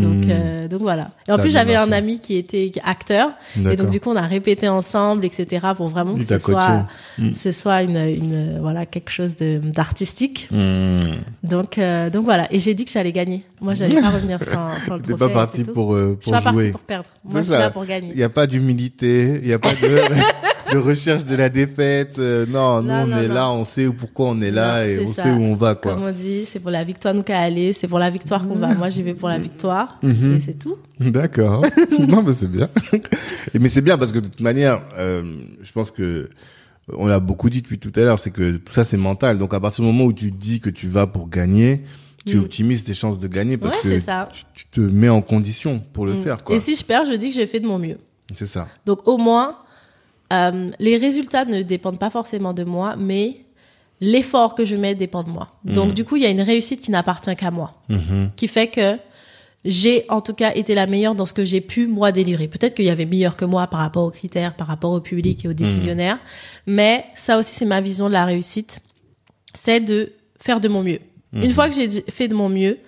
Donc, 0.00 0.26
Mhm. 0.26 0.30
euh, 0.30 0.68
donc 0.68 0.82
voilà. 0.82 1.10
Et 1.26 1.32
en 1.32 1.36
Ça 1.36 1.42
plus, 1.42 1.50
j'avais 1.50 1.74
un 1.74 1.90
ami 1.92 2.20
qui 2.20 2.36
était 2.36 2.70
acteur, 2.84 3.30
et 3.56 3.76
donc 3.76 3.90
du 3.90 3.98
coup, 4.00 4.10
on 4.10 4.16
a 4.16 4.22
répété 4.26 4.68
ensemble, 4.68 5.24
etc. 5.24 5.68
Pour 5.76 5.88
vraiment 5.88 6.14
que 6.16 6.22
ce 6.24 6.38
soit. 6.38 6.86
Mm. 7.18 7.32
ce 7.34 7.52
soit 7.52 7.82
une, 7.82 7.96
une, 7.96 8.58
voilà, 8.60 8.84
quelque 8.86 9.10
chose 9.10 9.34
d'artistique. 9.36 10.48
Donc, 11.42 11.78
euh, 11.78 12.10
donc 12.10 12.24
voilà. 12.24 12.46
Et 12.52 12.60
j'ai 12.60 12.74
dit 12.74 12.84
que 12.84 12.90
j'allais 12.90 13.12
gagner. 13.12 13.42
Moi, 13.60 13.74
j'allais 13.74 14.00
pas 14.00 14.10
revenir 14.10 14.42
sans, 14.42 14.68
sans 14.86 14.96
le 14.96 15.00
trophée. 15.02 15.18
pas 15.18 15.28
parti 15.28 15.62
pour, 15.64 15.94
euh, 15.94 16.16
Je 16.20 16.24
suis 16.26 16.32
pour 16.32 16.42
pas 16.42 16.52
parti 16.52 16.68
pour 16.70 16.80
perdre. 16.80 17.08
Moi, 17.24 17.40
je 17.42 17.48
suis 17.48 17.58
là 17.58 17.70
pour 17.70 17.84
gagner. 17.86 18.10
Il 18.12 18.16
n'y 18.16 18.22
a 18.22 18.28
pas 18.28 18.46
d'humilité, 18.46 19.38
il 19.42 19.46
n'y 19.46 19.52
a 19.52 19.58
pas 19.58 19.72
de, 19.72 19.98
de 20.72 20.78
recherche 20.78 21.24
de 21.24 21.34
la 21.36 21.48
défaite. 21.48 22.18
euh, 22.18 22.46
non, 22.46 22.82
nous 22.82 22.88
Non, 22.88 22.94
on 23.02 23.06
non, 23.06 23.16
est 23.18 23.28
non. 23.28 23.34
là, 23.34 23.50
on 23.50 23.64
sait 23.64 23.86
pourquoi 23.86 24.28
on 24.28 24.40
est 24.40 24.50
là 24.50 24.86
et 24.86 24.98
on 25.04 25.12
ça. 25.12 25.24
sait 25.24 25.30
où 25.30 25.40
on 25.42 25.54
va. 25.54 25.74
quoi. 25.74 25.94
Comme 25.94 26.04
on 26.04 26.12
dit, 26.12 26.44
c'est 26.46 26.60
pour 26.60 26.70
la 26.70 26.84
victoire 26.84 27.14
nous 27.14 27.22
qu'à 27.22 27.40
aller. 27.40 27.72
C'est 27.72 27.88
pour 27.88 27.98
la 27.98 28.10
victoire 28.10 28.46
qu'on 28.46 28.54
va. 28.56 28.74
Moi, 28.74 28.88
j'y 28.88 29.02
vais 29.02 29.14
pour 29.14 29.28
la 29.28 29.38
victoire. 29.38 29.98
Mhm. 30.02 30.32
Et 30.32 30.40
c'est 30.40 30.58
tout. 30.58 30.76
D'accord. 31.00 31.64
non, 32.08 32.22
mais 32.22 32.34
c'est 32.34 32.50
bien. 32.50 32.68
Mais 33.58 33.68
c'est 33.68 33.82
bien 33.82 33.96
parce 33.98 34.12
que 34.12 34.18
de 34.18 34.28
toute 34.28 34.40
manière, 34.40 34.82
euh, 34.98 35.42
je 35.62 35.72
pense 35.72 35.90
que 35.90 36.28
on 36.96 37.06
l'a 37.06 37.20
beaucoup 37.20 37.50
dit 37.50 37.60
depuis 37.62 37.78
tout 37.78 37.92
à 37.96 38.00
l'heure, 38.00 38.18
c'est 38.18 38.30
que 38.30 38.56
tout 38.56 38.72
ça 38.72 38.84
c'est 38.84 38.96
mental. 38.96 39.38
Donc 39.38 39.52
à 39.54 39.60
partir 39.60 39.84
du 39.84 39.90
moment 39.90 40.04
où 40.04 40.12
tu 40.12 40.30
dis 40.30 40.60
que 40.60 40.70
tu 40.70 40.88
vas 40.88 41.06
pour 41.06 41.28
gagner, 41.28 41.82
tu 42.26 42.36
Mm. 42.36 42.40
optimises 42.40 42.84
tes 42.84 42.94
chances 42.94 43.18
de 43.18 43.26
gagner 43.28 43.56
parce 43.58 43.74
Ouais, 43.76 43.80
que 43.82 43.90
c'est 44.00 44.06
ça. 44.06 44.28
tu, 44.32 44.42
tu 44.54 44.66
te 44.66 44.80
mets 44.80 45.08
en 45.08 45.20
condition 45.22 45.80
pour 45.92 46.04
le 46.06 46.14
Mm. 46.14 46.22
faire. 46.24 46.36
Quoi. 46.44 46.56
Et 46.56 46.58
si 46.58 46.76
je 46.76 46.84
perds, 46.84 47.06
je 47.06 47.12
dis 47.14 47.28
que 47.28 47.34
j'ai 47.34 47.46
fait 47.46 47.60
de 47.60 47.66
mon 47.66 47.78
mieux. 47.78 47.98
C'est 48.34 48.46
ça. 48.46 48.68
Donc 48.86 49.06
au 49.06 49.16
moins, 49.18 49.56
euh, 50.32 50.70
les 50.78 50.96
résultats 50.96 51.44
ne 51.44 51.62
dépendent 51.62 51.98
pas 51.98 52.10
forcément 52.10 52.52
de 52.52 52.64
moi, 52.64 52.96
mais 52.98 53.38
l'effort 54.00 54.54
que 54.54 54.64
je 54.64 54.76
mets 54.76 54.94
dépend 54.94 55.22
de 55.22 55.30
moi. 55.30 55.48
Donc 55.64 55.88
Mhm. 55.88 55.94
du 55.94 56.04
coup, 56.04 56.16
il 56.16 56.22
y 56.22 56.26
a 56.26 56.30
une 56.30 56.40
réussite 56.42 56.80
qui 56.80 56.90
n'appartient 56.90 57.34
qu'à 57.34 57.50
moi, 57.50 57.74
Mhm. 57.88 58.30
qui 58.36 58.46
fait 58.48 58.68
que 58.68 58.96
j'ai 59.64 60.04
en 60.08 60.20
tout 60.20 60.34
cas 60.34 60.52
été 60.54 60.74
la 60.76 60.86
meilleure 60.86 61.16
dans 61.16 61.26
ce 61.26 61.34
que 61.34 61.44
j'ai 61.44 61.60
pu 61.60 61.88
moi 61.88 62.12
délivrer. 62.12 62.46
Peut-être 62.46 62.74
qu'il 62.74 62.84
y 62.84 62.90
avait 62.90 63.06
meilleur 63.06 63.36
que 63.36 63.44
moi 63.44 63.66
par 63.66 63.80
rapport 63.80 64.04
aux 64.04 64.10
critères, 64.10 64.54
par 64.54 64.68
rapport 64.68 64.92
au 64.92 65.00
public 65.00 65.44
et 65.44 65.48
aux 65.48 65.52
décisionnaires, 65.52 66.18
mais 66.66 67.04
ça 67.16 67.38
aussi 67.38 67.54
c'est 67.54 67.64
ma 67.66 67.80
vision 67.80 68.06
de 68.06 68.12
la 68.12 68.24
réussite, 68.24 68.78
c'est 69.54 69.80
de 69.80 70.12
faire 70.40 70.60
de 70.60 70.68
mon 70.68 70.82
mieux. 70.82 71.00
Une 71.32 71.50
fois 71.52 71.68
que 71.68 71.74
j'ai 71.74 71.88
fait 72.08 72.28
de 72.28 72.34
mon 72.34 72.48
mieux, 72.48 72.78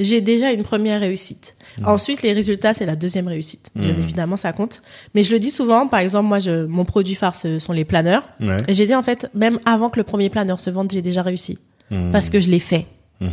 j'ai 0.00 0.20
déjà 0.20 0.50
une 0.52 0.62
première 0.64 1.00
réussite. 1.00 1.54
Ensuite, 1.84 2.22
les 2.22 2.32
résultats, 2.32 2.74
c'est 2.74 2.84
la 2.86 2.96
deuxième 2.96 3.28
réussite. 3.28 3.70
Bien 3.76 3.92
Mhm. 3.94 4.02
évidemment, 4.02 4.36
ça 4.36 4.52
compte. 4.52 4.82
Mais 5.14 5.22
je 5.22 5.30
le 5.30 5.38
dis 5.38 5.50
souvent, 5.50 5.86
par 5.86 6.00
exemple, 6.00 6.26
moi, 6.28 6.40
je, 6.40 6.66
mon 6.66 6.84
produit 6.84 7.14
phare, 7.14 7.36
ce 7.36 7.58
sont 7.58 7.72
les 7.72 7.84
planeurs. 7.84 8.28
Ouais. 8.40 8.56
Et 8.66 8.74
j'ai 8.74 8.86
dit, 8.86 8.94
en 8.94 9.02
fait, 9.02 9.30
même 9.34 9.60
avant 9.64 9.88
que 9.88 9.98
le 9.98 10.04
premier 10.04 10.28
planeur 10.30 10.58
se 10.58 10.68
vende, 10.70 10.90
j'ai 10.90 11.00
déjà 11.02 11.22
réussi. 11.22 11.58
Mhm. 11.90 12.10
Parce 12.12 12.28
que 12.28 12.40
je 12.40 12.50
l'ai 12.50 12.58
fait. 12.60 12.86
Mhm. 13.20 13.30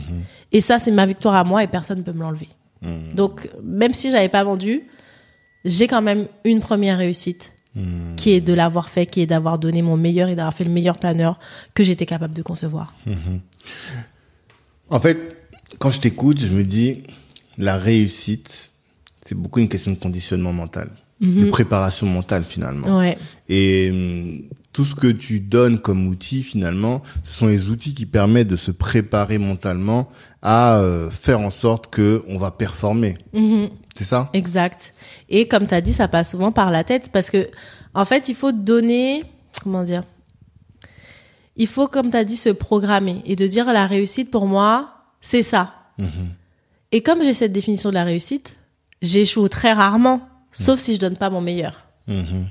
Et 0.52 0.61
ça, 0.61 0.77
c'est 0.80 0.91
ma 0.91 1.06
victoire 1.06 1.35
à 1.35 1.44
moi 1.44 1.64
et 1.64 1.68
personne 1.68 1.99
ne 1.99 2.03
peut 2.03 2.14
me 2.14 2.22
l'enlever. 2.22 2.49
Donc, 3.15 3.49
même 3.64 3.94
si 3.95 4.11
j'avais 4.11 4.30
pas 4.30 4.44
vendu, 4.44 4.84
j'ai 5.65 5.88
quand 5.88 6.02
même 6.03 6.27
une 6.45 6.60
première 6.61 6.99
réussite 6.99 7.53
qui 8.15 8.31
est 8.31 8.41
de 8.41 8.53
l'avoir 8.53 8.89
fait, 8.89 9.06
qui 9.07 9.22
est 9.22 9.26
d'avoir 9.27 9.60
donné 9.60 9.81
mon 9.81 9.98
meilleur 9.98 10.30
et 10.30 10.35
d'avoir 10.35 10.53
fait 10.53 10.64
le 10.64 10.69
meilleur 10.72 10.98
planeur 10.98 11.39
que 11.73 11.84
j'étais 11.84 12.06
capable 12.07 12.34
de 12.34 12.41
concevoir. 12.44 12.94
En 14.89 14.99
fait, 14.99 15.18
quand 15.80 15.90
je 15.90 15.99
t'écoute, 15.99 16.40
je 16.40 16.52
me 16.52 16.64
dis, 16.64 17.04
la 17.58 17.78
réussite, 17.78 18.72
c'est 19.26 19.36
beaucoup 19.36 19.60
une 19.60 19.70
question 19.70 19.91
de 19.91 19.98
conditionnement 19.98 20.54
mental, 20.54 20.91
de 21.20 21.49
préparation 21.49 22.08
mentale 22.08 22.44
finalement. 22.44 22.99
Ouais. 22.99 23.18
Et 23.49 23.90
hum, 23.91 24.41
tout 24.72 24.86
ce 24.86 24.94
que 24.94 25.08
tu 25.08 25.40
donnes 25.40 25.80
comme 25.80 26.08
outil 26.08 26.44
finalement, 26.44 27.02
ce 27.24 27.34
sont 27.34 27.48
les 27.48 27.70
outils 27.70 27.94
qui 27.94 28.06
permettent 28.06 28.48
de 28.48 28.56
se 28.56 28.72
préparer 28.72 29.38
mentalement 29.40 30.10
à 30.41 30.78
euh, 30.78 31.10
faire 31.10 31.40
en 31.40 31.49
sorte 31.49 31.88
que 31.90 32.24
on 32.28 32.38
va 32.38 32.52
performer. 32.52 33.18
Mhm. 33.34 33.70
C'est 33.95 34.06
ça? 34.06 34.30
Exact. 34.34 34.94
Et 35.30 35.48
comme 35.48 35.66
tu 35.66 35.74
as 35.74 35.82
dit, 35.82 35.94
ça 35.94 36.08
passe 36.08 36.32
souvent 36.32 36.52
par 36.52 36.70
la 36.70 36.84
tête 36.84 37.10
parce 37.12 37.32
que, 37.32 37.48
en 37.95 38.06
fait, 38.06 38.30
il 38.30 38.36
faut 38.36 38.52
donner, 38.52 39.24
comment 39.64 39.82
dire, 39.82 40.04
il 41.56 41.66
faut, 41.66 41.88
comme 41.88 42.12
tu 42.12 42.18
as 42.18 42.24
dit, 42.24 42.36
se 42.36 42.49
programmer 42.49 43.24
et 43.26 43.36
de 43.36 43.48
dire 43.48 43.66
la 43.74 43.88
réussite 43.88 44.30
pour 44.30 44.45
moi, 44.45 44.97
c'est 45.30 45.44
ça. 45.44 45.74
Mhm. 45.98 46.34
Et 46.94 47.02
comme 47.02 47.22
j'ai 47.22 47.34
cette 47.34 47.52
définition 47.52 47.90
de 47.90 47.95
la 47.95 48.06
réussite, 48.06 48.56
j'échoue 49.02 49.49
très 49.49 49.74
rarement, 49.74 50.22
sauf 50.54 50.80
si 50.80 50.95
je 50.95 50.99
donne 50.99 51.18
pas 51.18 51.30
mon 51.30 51.41
meilleur. 51.41 51.84
Mhm. 52.08 52.48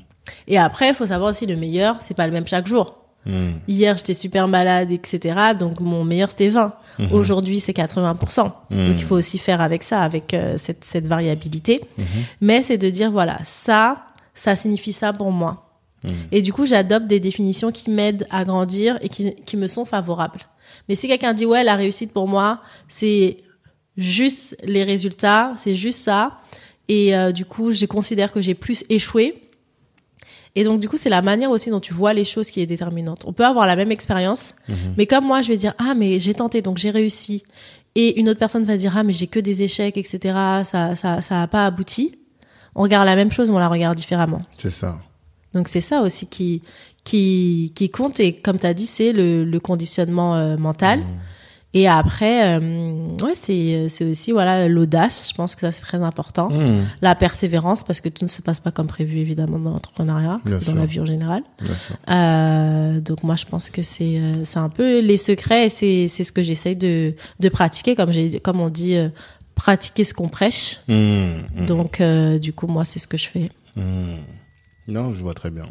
Et 0.47 0.59
après, 0.59 0.91
il 0.91 0.95
faut 0.95 1.07
savoir 1.07 1.31
aussi 1.31 1.47
le 1.47 1.57
meilleur, 1.57 1.97
c'est 2.01 2.15
pas 2.15 2.27
le 2.27 2.35
même 2.35 2.47
chaque 2.47 2.67
jour. 2.67 2.99
Mhm. 3.25 3.61
Hier, 3.67 3.97
j'étais 3.97 4.15
super 4.15 4.47
malade, 4.47 4.93
etc. 4.93 5.55
Donc, 5.59 5.81
mon 5.81 6.05
meilleur, 6.05 6.29
c'était 6.31 6.49
20. 6.49 6.75
Mhm. 6.99 7.13
Aujourd'hui, 7.13 7.61
c'est 7.61 7.73
80%. 7.73 8.53
Mhm. 8.71 8.89
Donc, 8.89 8.97
il 8.99 9.05
faut 9.05 9.17
aussi 9.17 9.39
faire 9.39 9.63
avec 9.63 9.83
ça, 9.83 10.03
avec 10.03 10.35
euh, 10.35 10.59
cette, 10.59 10.85
cette 10.85 11.07
variabilité. 11.07 11.81
Mhm. 11.97 12.07
Mais 12.43 12.63
c'est 12.63 12.79
de 12.79 12.91
dire, 12.91 13.11
voilà, 13.11 13.39
ça, 13.45 14.05
ça 14.35 14.55
signifie 14.55 14.93
ça 14.93 15.15
pour 15.15 15.33
moi. 15.33 15.81
Mhm. 16.05 16.13
Et 16.31 16.43
du 16.43 16.53
coup, 16.53 16.67
j'adopte 16.67 17.07
des 17.07 17.21
définitions 17.21 17.73
qui 17.73 17.91
m'aident 17.91 18.27
à 18.31 18.45
grandir 18.45 18.99
et 19.01 19.09
qui, 19.09 19.35
qui 19.35 19.57
me 19.57 19.67
sont 19.67 19.87
favorables. 19.87 20.41
Mais 20.89 20.95
si 20.95 21.09
quelqu'un 21.09 21.35
dit, 21.35 21.47
ouais, 21.47 21.65
la 21.65 21.77
réussite 21.77 22.13
pour 22.13 22.29
moi, 22.29 22.61
c'est 22.89 23.39
juste 23.97 24.57
les 24.63 24.85
résultats, 24.85 25.55
c'est 25.57 25.77
juste 25.77 26.03
ça. 26.03 26.39
Et 26.89 27.17
euh, 27.17 27.33
du 27.33 27.45
coup, 27.45 27.73
je 27.73 27.87
considère 27.87 28.33
que 28.33 28.41
j'ai 28.41 28.55
plus 28.55 28.85
échoué. 28.89 29.43
Et 30.55 30.65
donc, 30.65 30.81
du 30.81 30.89
coup, 30.89 30.97
c'est 30.97 31.11
la 31.11 31.23
manière 31.23 31.51
aussi 31.51 31.69
dont 31.69 31.81
tu 31.81 31.93
vois 31.93 32.15
les 32.15 32.25
choses 32.25 32.51
qui 32.51 32.61
est 32.61 32.67
déterminante. 32.67 33.25
On 33.27 33.33
peut 33.33 33.45
avoir 33.45 33.67
la 33.67 33.77
même 33.77 33.93
expérience, 33.93 34.55
mais 34.97 35.05
comme 35.07 35.27
moi, 35.27 35.43
je 35.43 35.49
vais 35.49 35.57
dire, 35.59 35.75
ah, 35.77 35.93
mais 35.95 36.19
j'ai 36.19 36.33
tenté, 36.33 36.63
donc 36.63 36.79
j'ai 36.79 36.89
réussi. 36.89 37.45
Et 37.95 38.19
une 38.19 38.29
autre 38.31 38.39
personne 38.39 38.65
va 38.65 38.77
dire, 38.79 38.95
ah, 38.97 39.03
mais 39.03 39.13
j'ai 39.13 39.27
que 39.27 39.39
des 39.39 39.63
échecs, 39.63 39.99
etc. 39.99 40.19
Ça, 40.65 40.97
ça, 40.97 41.21
ça 41.21 41.43
a 41.43 41.47
pas 41.47 41.67
abouti. 41.67 42.19
On 42.75 42.83
regarde 42.83 43.05
la 43.05 43.17
même 43.17 43.31
chose, 43.31 43.51
mais 43.51 43.57
on 43.57 43.59
la 43.59 43.69
regarde 43.69 43.99
différemment. 43.99 44.39
C'est 44.55 44.71
ça. 44.71 44.99
Donc, 45.53 45.69
c'est 45.69 45.83
ça 45.83 46.01
aussi 46.01 46.27
qui, 46.27 46.63
qui, 47.07 47.73
qui 47.75 47.89
compte. 47.89 48.21
Et 48.21 48.35
comme 48.35 48.59
tu 48.59 48.67
as 48.67 48.75
dit, 48.75 48.87
c'est 48.87 49.15
le, 49.15 49.45
le 49.45 49.61
conditionnement 49.61 50.35
euh, 50.37 50.59
mental. 50.59 51.01
Et 51.73 51.87
après, 51.89 52.57
euh, 52.57 53.17
ouais, 53.23 53.35
c'est, 53.35 53.89
c'est 53.91 54.07
aussi, 54.07 54.33
voilà, 54.33 54.67
l'audace. 54.67 55.29
Je 55.31 55.35
pense 55.35 55.55
que 55.55 55.61
ça, 55.61 55.73
c'est 55.73 55.83
très 55.83 56.03
important. 56.03 56.49
Mhm. 56.49 56.87
La 57.03 57.15
persévérance, 57.15 57.85
parce 57.85 58.01
que 58.01 58.09
tout 58.09 58.25
ne 58.25 58.31
se 58.31 58.41
passe 58.41 58.61
pas 58.61 58.71
comme 58.71 58.87
prévu, 58.87 59.19
évidemment, 59.19 59.59
dans 59.59 59.73
l'entrepreneuriat, 59.73 60.41
dans 60.47 60.61
sûr. 60.61 60.75
la 60.75 60.87
vie 60.87 61.01
en 61.01 61.05
général. 61.05 61.43
Euh, 62.09 63.01
donc 63.01 63.23
moi, 63.23 63.37
je 63.37 63.45
pense 63.45 63.69
que 63.69 63.83
c'est 63.83 64.19
c'est 64.45 64.59
un 64.59 64.71
peu 64.71 65.01
les 65.01 65.19
secrets 65.19 65.67
et 65.67 65.69
c'est 65.69 66.09
c'est 66.09 66.25
ce 66.25 66.33
que 66.33 66.43
j'essaye 66.43 66.77
de 66.77 67.15
de 67.41 67.49
pratiquer, 67.51 67.95
comme 67.95 68.11
j'ai 68.11 68.41
comme 68.41 68.61
on 68.61 68.71
dit, 68.71 68.97
euh, 68.97 69.11
pratiquer 69.55 70.05
ce 70.05 70.15
qu'on 70.15 70.29
prêche. 70.29 70.79
Mhm. 70.89 71.67
Donc 71.67 72.01
du 72.41 72.55
coup, 72.55 72.69
moi, 72.69 72.87
c'est 72.87 73.01
ce 73.01 73.07
que 73.07 73.19
je 73.19 73.29
fais. 73.29 73.51
Non, 74.89 75.11
je 75.11 75.23
vois 75.23 75.35
très 75.35 75.51
bien. 75.51 75.67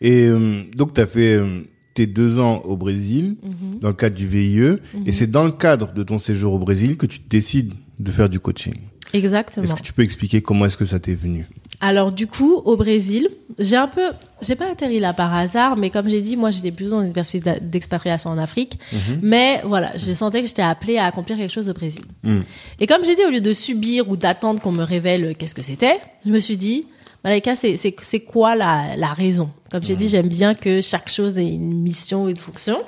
Et 0.00 0.26
euh, 0.26 0.62
donc, 0.76 0.94
tu 0.94 1.00
as 1.00 1.06
fait 1.06 1.34
euh, 1.34 1.60
tes 1.94 2.06
deux 2.06 2.38
ans 2.38 2.62
au 2.64 2.76
Brésil 2.76 3.36
Mhm. 3.42 3.80
dans 3.80 3.88
le 3.88 3.94
cadre 3.94 4.16
du 4.16 4.26
VIE. 4.28 4.78
Et 5.06 5.12
c'est 5.12 5.30
dans 5.30 5.44
le 5.44 5.52
cadre 5.52 5.92
de 5.92 6.02
ton 6.02 6.18
séjour 6.18 6.52
au 6.54 6.58
Brésil 6.58 6.96
que 6.96 7.06
tu 7.06 7.18
décides 7.28 7.74
de 7.98 8.10
faire 8.10 8.28
du 8.28 8.38
coaching. 8.40 8.74
Exactement. 9.14 9.64
Est-ce 9.64 9.74
que 9.74 9.82
tu 9.82 9.92
peux 9.92 10.02
expliquer 10.02 10.42
comment 10.42 10.66
est-ce 10.66 10.76
que 10.76 10.84
ça 10.84 10.98
t'est 11.00 11.14
venu? 11.14 11.46
Alors 11.80 12.12
du 12.12 12.26
coup, 12.26 12.54
au 12.56 12.76
Brésil, 12.76 13.28
j'ai 13.58 13.76
un 13.76 13.86
peu, 13.88 14.10
j'ai 14.42 14.54
pas 14.56 14.70
atterri 14.70 14.98
là 15.00 15.12
par 15.14 15.32
hasard, 15.32 15.76
mais 15.76 15.90
comme 15.90 16.08
j'ai 16.10 16.20
dit, 16.20 16.36
moi 16.36 16.50
j'étais 16.50 16.72
plus 16.72 16.90
dans 16.90 17.02
une 17.02 17.12
perspective 17.12 17.54
d'expatriation 17.62 18.30
en 18.30 18.36
Afrique. 18.38 18.78
Mais 19.22 19.60
voilà, 19.64 19.92
je 19.96 20.12
sentais 20.12 20.42
que 20.42 20.48
j'étais 20.48 20.62
appelée 20.62 20.98
à 20.98 21.04
accomplir 21.06 21.36
quelque 21.38 21.52
chose 21.52 21.68
au 21.68 21.72
Brésil. 21.74 22.02
Mhm. 22.24 22.42
Et 22.80 22.86
comme 22.86 23.04
j'ai 23.04 23.14
dit, 23.14 23.22
au 23.26 23.30
lieu 23.30 23.40
de 23.40 23.52
subir 23.52 24.08
ou 24.10 24.16
d'attendre 24.16 24.60
qu'on 24.60 24.72
me 24.72 24.82
révèle 24.82 25.34
qu'est-ce 25.38 25.54
que 25.54 25.62
c'était, 25.62 26.00
je 26.26 26.30
me 26.30 26.40
suis 26.40 26.56
dit, 26.56 26.84
Malika, 27.24 27.54
c'est 27.56 28.20
quoi 28.20 28.54
la 28.54 28.96
la 28.96 29.12
raison? 29.12 29.50
Comme 29.70 29.84
j'ai 29.84 29.96
dit, 29.96 30.08
j'aime 30.08 30.28
bien 30.28 30.54
que 30.54 30.80
chaque 30.80 31.08
chose 31.10 31.36
ait 31.36 31.46
une 31.48 31.82
mission 31.82 32.28
et 32.28 32.30
une 32.30 32.36
fonction. 32.36 32.78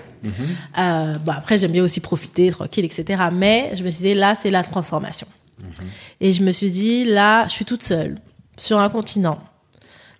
Euh, 0.78 1.18
bon 1.18 1.32
après, 1.32 1.58
j'aime 1.58 1.72
bien 1.72 1.82
aussi 1.82 2.00
profiter, 2.00 2.50
tranquille, 2.50 2.84
etc. 2.84 3.24
Mais 3.32 3.72
je 3.76 3.82
me 3.82 3.90
suis 3.90 4.04
dit, 4.04 4.14
là, 4.14 4.34
c'est 4.40 4.50
la 4.50 4.62
transformation. 4.62 5.26
Et 6.20 6.32
je 6.32 6.42
me 6.42 6.52
suis 6.52 6.70
dit, 6.70 7.04
là, 7.04 7.46
je 7.48 7.52
suis 7.52 7.64
toute 7.64 7.82
seule 7.82 8.16
sur 8.56 8.78
un 8.78 8.88
continent. 8.88 9.38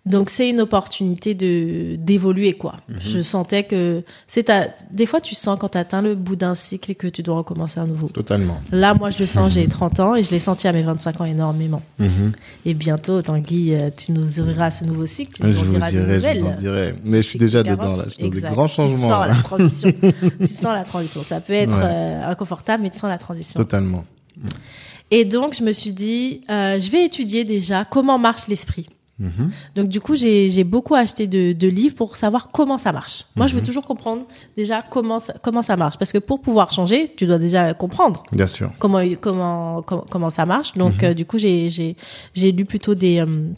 Donc 0.06 0.30
c'est 0.30 0.48
une 0.48 0.62
opportunité 0.62 1.34
de 1.34 1.94
d'évoluer 1.96 2.54
quoi. 2.54 2.76
Je 3.00 3.20
sentais 3.22 3.64
que 3.64 4.02
c'est 4.26 4.48
à- 4.48 4.68
des 4.90 5.04
fois 5.04 5.20
tu 5.20 5.34
sens 5.34 5.58
quand 5.60 5.68
tu 5.68 5.78
atteins 5.78 6.00
le 6.00 6.14
bout 6.14 6.36
d'un 6.36 6.54
cycle 6.54 6.90
et 6.92 6.94
que 6.94 7.06
tu 7.06 7.22
dois 7.22 7.36
recommencer 7.36 7.80
à 7.80 7.84
nouveau. 7.84 8.08
Totalement. 8.08 8.56
Là 8.72 8.94
moi 8.94 9.10
je 9.10 9.18
le 9.18 9.26
sens, 9.26 9.52
j'ai 9.52 9.68
30 9.68 10.00
ans 10.00 10.14
et 10.16 10.24
je 10.24 10.30
l'ai 10.30 10.38
senti 10.38 10.66
à 10.66 10.72
mes 10.72 10.82
25 10.82 11.20
ans 11.20 11.26
énormément. 11.26 11.82
Mhm. 11.98 12.32
Et 12.64 12.72
bientôt 12.72 13.20
Tanguy, 13.20 13.74
euh, 13.74 13.90
tu 13.94 14.12
nous 14.12 14.40
ouvriras 14.40 14.70
ce 14.70 14.84
nouveau 14.84 15.04
cycle, 15.04 15.32
tu 15.34 15.42
Je 15.42 15.48
nous 15.48 15.58
en 15.58 15.62
vous 15.64 15.70
diras 15.74 15.86
des 15.90 15.98
dirai, 15.98 16.06
je 16.06 16.14
nouvelles. 16.16 16.38
vous 16.40 16.46
en 16.48 16.54
dirai. 16.60 16.94
Mais 17.04 17.18
je 17.18 17.26
suis 17.28 17.38
déjà 17.38 17.62
dedans, 17.62 17.96
là. 17.96 18.04
Je 18.06 18.10
suis 18.14 18.22
dans 18.22 18.28
des 18.30 18.36
Exact. 18.38 18.52
grands 18.54 18.68
Tu 18.68 18.74
changements. 18.76 19.08
sens 19.08 19.10
là. 19.10 19.26
la 19.28 19.34
transition. 19.42 19.92
tu 20.40 20.46
sens 20.46 20.64
la 20.74 20.84
transition. 20.84 21.22
Ça 21.24 21.40
peut 21.40 21.52
être 21.52 21.70
Ouais. 21.76 21.82
euh, 21.84 22.26
inconfortable, 22.30 22.84
mais 22.84 22.90
tu 22.90 22.98
sens 22.98 23.10
la 23.10 23.18
transition. 23.18 23.60
Totalement. 23.60 24.04
Et 25.10 25.24
donc, 25.26 25.54
je 25.54 25.62
me 25.62 25.72
suis 25.72 25.92
dit, 25.92 26.40
euh, 26.50 26.78
je 26.80 26.90
vais 26.90 27.04
étudier 27.04 27.44
déjà 27.44 27.84
comment 27.84 28.18
marche 28.18 28.48
l'esprit. 28.48 28.88
Mhm. 29.20 29.50
Donc, 29.76 29.88
du 29.88 30.00
coup, 30.00 30.16
j'ai 30.16 30.64
beaucoup 30.64 30.94
acheté 30.94 31.26
de, 31.26 31.52
de 31.52 31.68
livres 31.68 31.94
pour 31.94 32.16
savoir 32.16 32.50
comment 32.50 32.78
ça 32.78 32.90
marche. 32.92 33.26
Moi, 33.36 33.44
Mhm. 33.46 33.50
je 33.50 33.56
veux 33.56 33.62
toujours 33.62 33.84
comprendre 33.84 34.22
déjà 34.56 34.82
comment 34.82 35.18
ça, 35.18 35.34
comment 35.42 35.62
ça 35.62 35.76
marche. 35.76 35.98
Parce 35.98 36.10
que 36.10 36.18
pour 36.18 36.40
pouvoir 36.40 36.72
changer, 36.72 37.06
tu 37.14 37.26
dois 37.26 37.38
déjà 37.38 37.74
comprendre 37.74 38.22
Bien 38.32 38.46
sûr. 38.46 38.72
comment, 38.78 39.00
comment, 39.20 39.82
comment, 39.82 40.06
comment 40.10 40.30
ça 40.30 40.46
marche. 40.46 40.72
Donc, 40.74 41.02
Mhm. 41.02 41.10
euh, 41.10 41.14
du 41.14 41.26
coup, 41.26 41.38
j'ai 41.38 41.68
j'ai- 41.70 41.96
j'ai 42.34 42.50
lu 42.50 42.64
plutôt 42.64 42.94
des, 42.94 43.20
euh, 43.20 43.50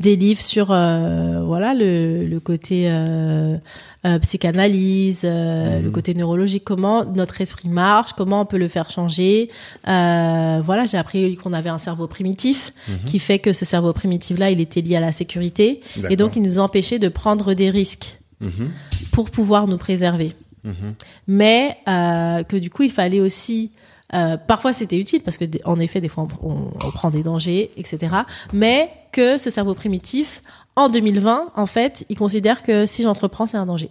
des 0.00 0.16
livres 0.16 0.40
sur 0.40 0.70
euh, 0.70 1.42
voilà 1.44 1.74
le, 1.74 2.26
le 2.26 2.40
côté 2.40 2.84
euh, 2.88 3.56
euh, 4.04 4.18
psychanalyse, 4.18 5.22
euh, 5.24 5.78
Mhm. 5.78 5.84
le 5.84 5.90
côté 5.90 6.14
neurologique, 6.14 6.64
comment 6.64 7.04
notre 7.04 7.40
esprit 7.40 7.68
marche, 7.68 8.12
comment 8.14 8.40
on 8.42 8.46
peut 8.46 8.58
le 8.58 8.68
faire 8.68 8.90
changer. 8.90 9.48
Euh, 9.88 10.60
voilà, 10.64 10.86
j'ai 10.86 10.98
appris 10.98 11.36
qu'on 11.36 11.52
avait 11.52 11.70
un 11.70 11.78
cerveau 11.78 12.06
primitif 12.06 12.72
Mhm. 12.88 12.94
qui 13.06 13.18
fait 13.18 13.38
que 13.38 13.52
ce 13.52 13.64
cerveau 13.64 13.92
primitif-là, 13.92 14.50
il 14.50 14.60
était 14.60 14.80
lié 14.80 14.96
à 14.96 15.00
la 15.00 15.12
sécurité 15.12 15.80
et 16.10 16.16
donc 16.16 16.36
il 16.36 16.42
nous 16.42 16.58
empêchait 16.58 16.98
de 16.98 17.08
prendre 17.08 17.54
des 17.54 17.70
risques 17.70 18.18
Mhm. 18.40 18.70
pour 19.12 19.30
pouvoir 19.30 19.66
nous 19.68 19.78
préserver 19.78 20.34
Mhm. 20.64 20.94
mais 21.28 21.76
euh, 21.88 22.42
que 22.44 22.56
du 22.56 22.70
coup 22.70 22.82
il 22.84 22.90
fallait 22.90 23.20
aussi 23.20 23.70
euh, 24.14 24.36
parfois 24.36 24.72
c'était 24.72 24.96
utile 24.96 25.20
parce 25.22 25.38
que 25.38 25.44
en 25.64 25.78
effet 25.80 26.00
des 26.00 26.08
fois 26.08 26.26
on, 26.42 26.48
on- 26.50 26.70
on 26.84 26.90
prend 26.90 27.10
des 27.10 27.22
dangers 27.22 27.70
etc 27.76 28.14
mais 28.52 28.90
que 29.12 29.38
ce 29.38 29.50
cerveau 29.50 29.74
primitif 29.74 30.42
en 30.76 30.88
2020 30.88 31.52
en 31.54 31.66
fait 31.66 32.04
il 32.08 32.16
considère 32.16 32.62
que 32.62 32.86
si 32.86 33.02
j'entreprends 33.02 33.46
c'est 33.46 33.58
un 33.58 33.66
danger 33.66 33.90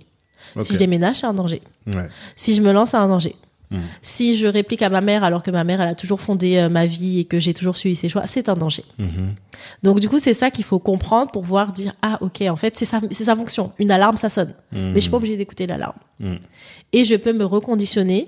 si 0.59 0.73
je 0.73 0.79
déménage 0.79 1.17
c'est 1.17 1.27
un 1.27 1.33
danger 1.33 1.61
Ouais. 1.87 2.09
si 2.35 2.55
je 2.55 2.61
me 2.61 2.71
lance 2.71 2.89
c'est 2.91 2.97
un 2.97 3.07
danger 3.07 3.35
Si 4.01 4.35
je 4.35 4.47
réplique 4.47 4.81
à 4.81 4.89
ma 4.89 4.99
mère 4.99 5.23
alors 5.23 5.43
que 5.43 5.51
ma 5.51 5.63
mère 5.63 5.79
elle 5.79 5.87
a 5.89 5.95
toujours 5.95 6.19
fondé 6.19 6.57
euh, 6.57 6.67
ma 6.67 6.85
vie 6.87 7.19
et 7.19 7.25
que 7.25 7.39
j'ai 7.39 7.53
toujours 7.53 7.77
suivi 7.77 7.95
ses 7.95 8.09
choix, 8.09 8.27
c'est 8.27 8.49
un 8.49 8.55
danger. 8.57 8.83
Mhm. 8.97 9.35
Donc 9.83 10.01
du 10.01 10.09
coup 10.09 10.19
c'est 10.19 10.33
ça 10.33 10.51
qu'il 10.51 10.65
faut 10.65 10.79
comprendre 10.79 11.31
pour 11.31 11.43
pouvoir 11.43 11.71
dire 11.71 11.93
ah 12.01 12.17
ok 12.19 12.41
en 12.49 12.57
fait 12.57 12.75
c'est 12.77 12.83
sa 12.83 12.99
c'est 13.11 13.23
sa 13.23 13.35
fonction. 13.35 13.71
Une 13.79 13.89
alarme 13.91 14.17
ça 14.17 14.27
sonne, 14.27 14.53
mais 14.73 14.95
je 14.95 14.99
suis 14.99 15.09
pas 15.09 15.17
obligée 15.17 15.37
d'écouter 15.37 15.67
l'alarme. 15.67 15.99
Mhm. 16.19 16.39
Et 16.91 17.05
je 17.05 17.15
peux 17.15 17.31
me 17.31 17.45
reconditionner 17.45 18.27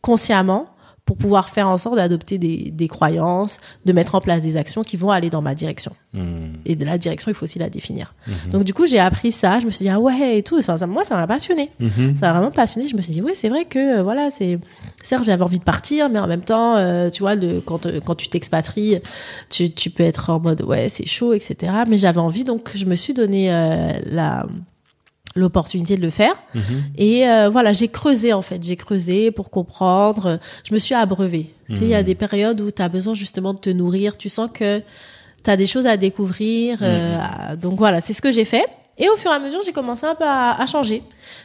consciemment 0.00 0.66
pour 1.08 1.16
pouvoir 1.16 1.48
faire 1.48 1.68
en 1.68 1.78
sorte 1.78 1.96
d'adopter 1.96 2.36
des, 2.36 2.70
des 2.70 2.86
croyances, 2.86 3.60
de 3.86 3.94
mettre 3.94 4.14
en 4.14 4.20
place 4.20 4.42
des 4.42 4.58
actions 4.58 4.82
qui 4.82 4.98
vont 4.98 5.10
aller 5.10 5.30
dans 5.30 5.40
ma 5.40 5.54
direction. 5.54 5.92
Mhm. 6.12 6.58
Et 6.66 6.76
de 6.76 6.84
la 6.84 6.98
direction, 6.98 7.30
il 7.30 7.34
faut 7.34 7.44
aussi 7.44 7.58
la 7.58 7.70
définir. 7.70 8.14
Donc 8.52 8.64
du 8.64 8.74
coup, 8.74 8.86
j'ai 8.86 8.98
appris 8.98 9.32
ça. 9.32 9.58
Je 9.58 9.64
me 9.64 9.70
suis 9.70 9.84
dit 9.84 9.88
ah 9.88 10.00
ouais 10.00 10.36
et 10.36 10.42
tout. 10.42 10.58
Enfin, 10.58 10.76
ça, 10.76 10.86
moi, 10.86 11.04
ça 11.04 11.14
m'a 11.14 11.26
passionné. 11.26 11.70
Mhm. 11.80 12.18
Ça 12.18 12.26
m'a 12.26 12.32
vraiment 12.34 12.50
passionné. 12.50 12.88
Je 12.88 12.94
me 12.94 13.00
suis 13.00 13.14
dit 13.14 13.22
ouais, 13.22 13.34
c'est 13.34 13.48
vrai 13.48 13.64
que 13.64 14.00
euh, 14.00 14.02
voilà, 14.02 14.28
c'est 14.28 14.58
certes 15.02 15.24
j'avais 15.24 15.42
envie 15.42 15.58
de 15.58 15.64
partir, 15.64 16.10
mais 16.10 16.18
en 16.18 16.26
même 16.26 16.42
temps, 16.42 16.76
euh, 16.76 17.08
tu 17.08 17.22
vois, 17.22 17.36
le, 17.36 17.62
quand 17.62 17.86
euh, 17.86 18.00
quand 18.04 18.14
tu 18.14 18.28
t'expatries, 18.28 19.00
tu 19.48 19.72
tu 19.72 19.88
peux 19.88 20.02
être 20.02 20.28
en 20.28 20.40
mode 20.40 20.60
ouais, 20.60 20.90
c'est 20.90 21.06
chaud, 21.06 21.32
etc. 21.32 21.72
Mais 21.88 21.96
j'avais 21.96 22.20
envie, 22.20 22.44
donc 22.44 22.68
je 22.74 22.84
me 22.84 22.96
suis 22.96 23.14
donné 23.14 23.50
euh, 23.50 23.92
la 24.04 24.46
l'opportunité 25.38 25.96
de 25.96 26.02
le 26.02 26.10
faire. 26.10 26.34
Mhm. 26.54 26.62
et 26.96 27.28
euh, 27.28 27.48
voilà 27.48 27.72
j'ai 27.72 27.88
creusé 27.88 28.32
en 28.32 28.42
fait. 28.42 28.62
J'ai 28.62 28.76
creusé 28.76 29.30
pour 29.30 29.48
comprendre. 29.50 30.38
Je 30.64 30.74
me 30.74 30.78
suis 30.78 30.94
abreuvée. 30.94 31.46
Tu 31.68 31.76
sais 31.76 31.84
il 31.84 31.90
y 31.90 31.94
a 31.94 32.02
des 32.02 32.14
périodes 32.14 32.60
où 32.60 32.70
tu 32.70 32.82
as 32.82 32.88
besoin 32.88 33.14
justement 33.14 33.54
de 33.54 33.58
te 33.58 33.70
nourrir. 33.70 34.16
Tu 34.16 34.28
sens 34.28 34.48
que 34.52 34.80
tu 35.44 35.50
as 35.50 35.56
des 35.56 35.66
choses 35.66 35.86
à 35.86 35.96
découvrir 35.96 36.78
euh, 36.82 37.18
à- 37.20 37.56
donc 37.56 37.78
voilà 37.78 38.00
c'est 38.00 38.12
ce 38.12 38.20
que 38.20 38.32
j'ai 38.32 38.44
fait 38.44 38.64
et 38.98 39.08
au 39.08 39.16
fur 39.16 39.30
et 39.30 39.34
à 39.34 39.38
mesure 39.38 39.60
j'ai 39.64 39.72
commencé 39.72 40.06
un 40.06 40.14
peu 40.14 40.24
à, 40.24 40.60
à 40.60 40.66
changer 40.66 41.02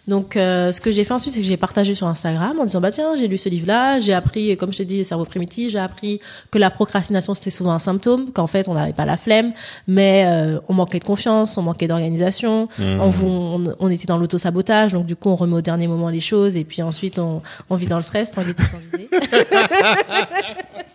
donc 0.07 0.35
euh, 0.37 0.71
ce 0.71 0.81
que 0.81 0.91
j'ai 0.91 1.03
fait 1.03 1.13
ensuite 1.13 1.33
c'est 1.33 1.41
que 1.41 1.45
j'ai 1.45 1.57
partagé 1.57 1.93
sur 1.95 2.07
Instagram 2.07 2.57
en 2.59 2.65
disant 2.65 2.81
bah 2.81 2.91
tiens 2.91 3.15
j'ai 3.15 3.27
lu 3.27 3.37
ce 3.37 3.49
livre 3.49 3.67
là 3.67 3.99
j'ai 3.99 4.13
appris 4.13 4.55
comme 4.57 4.71
je 4.73 4.79
t'ai 4.79 4.85
dit 4.85 4.97
le 4.99 5.03
cerveau 5.03 5.25
primitif 5.25 5.71
j'ai 5.71 5.79
appris 5.79 6.19
que 6.51 6.57
la 6.57 6.69
procrastination 6.71 7.33
c'était 7.35 7.49
souvent 7.49 7.71
un 7.71 7.79
symptôme 7.79 8.31
qu'en 8.31 8.47
fait 8.47 8.67
on 8.67 8.73
n'avait 8.73 8.93
pas 8.93 9.05
la 9.05 9.17
flemme 9.17 9.53
mais 9.87 10.23
euh, 10.25 10.59
on 10.69 10.73
manquait 10.73 10.99
de 10.99 11.03
confiance 11.05 11.57
on 11.57 11.61
manquait 11.61 11.87
d'organisation 11.87 12.67
on, 12.79 13.09
vou- 13.09 13.27
on, 13.27 13.75
on 13.79 13.89
était 13.89 14.05
dans 14.07 14.17
l'auto-sabotage, 14.17 14.93
donc 14.93 15.05
du 15.05 15.15
coup 15.15 15.29
on 15.29 15.35
remet 15.35 15.55
au 15.55 15.61
dernier 15.61 15.87
moment 15.87 16.09
les 16.09 16.19
choses 16.19 16.57
et 16.57 16.63
puis 16.63 16.81
ensuite 16.81 17.19
on, 17.19 17.41
on 17.69 17.75
vit 17.75 17.87
dans 17.87 17.97
le 17.97 18.01
stress, 18.01 18.31
tant 18.31 18.41
qu'il 18.43 18.53
visé. 18.53 19.09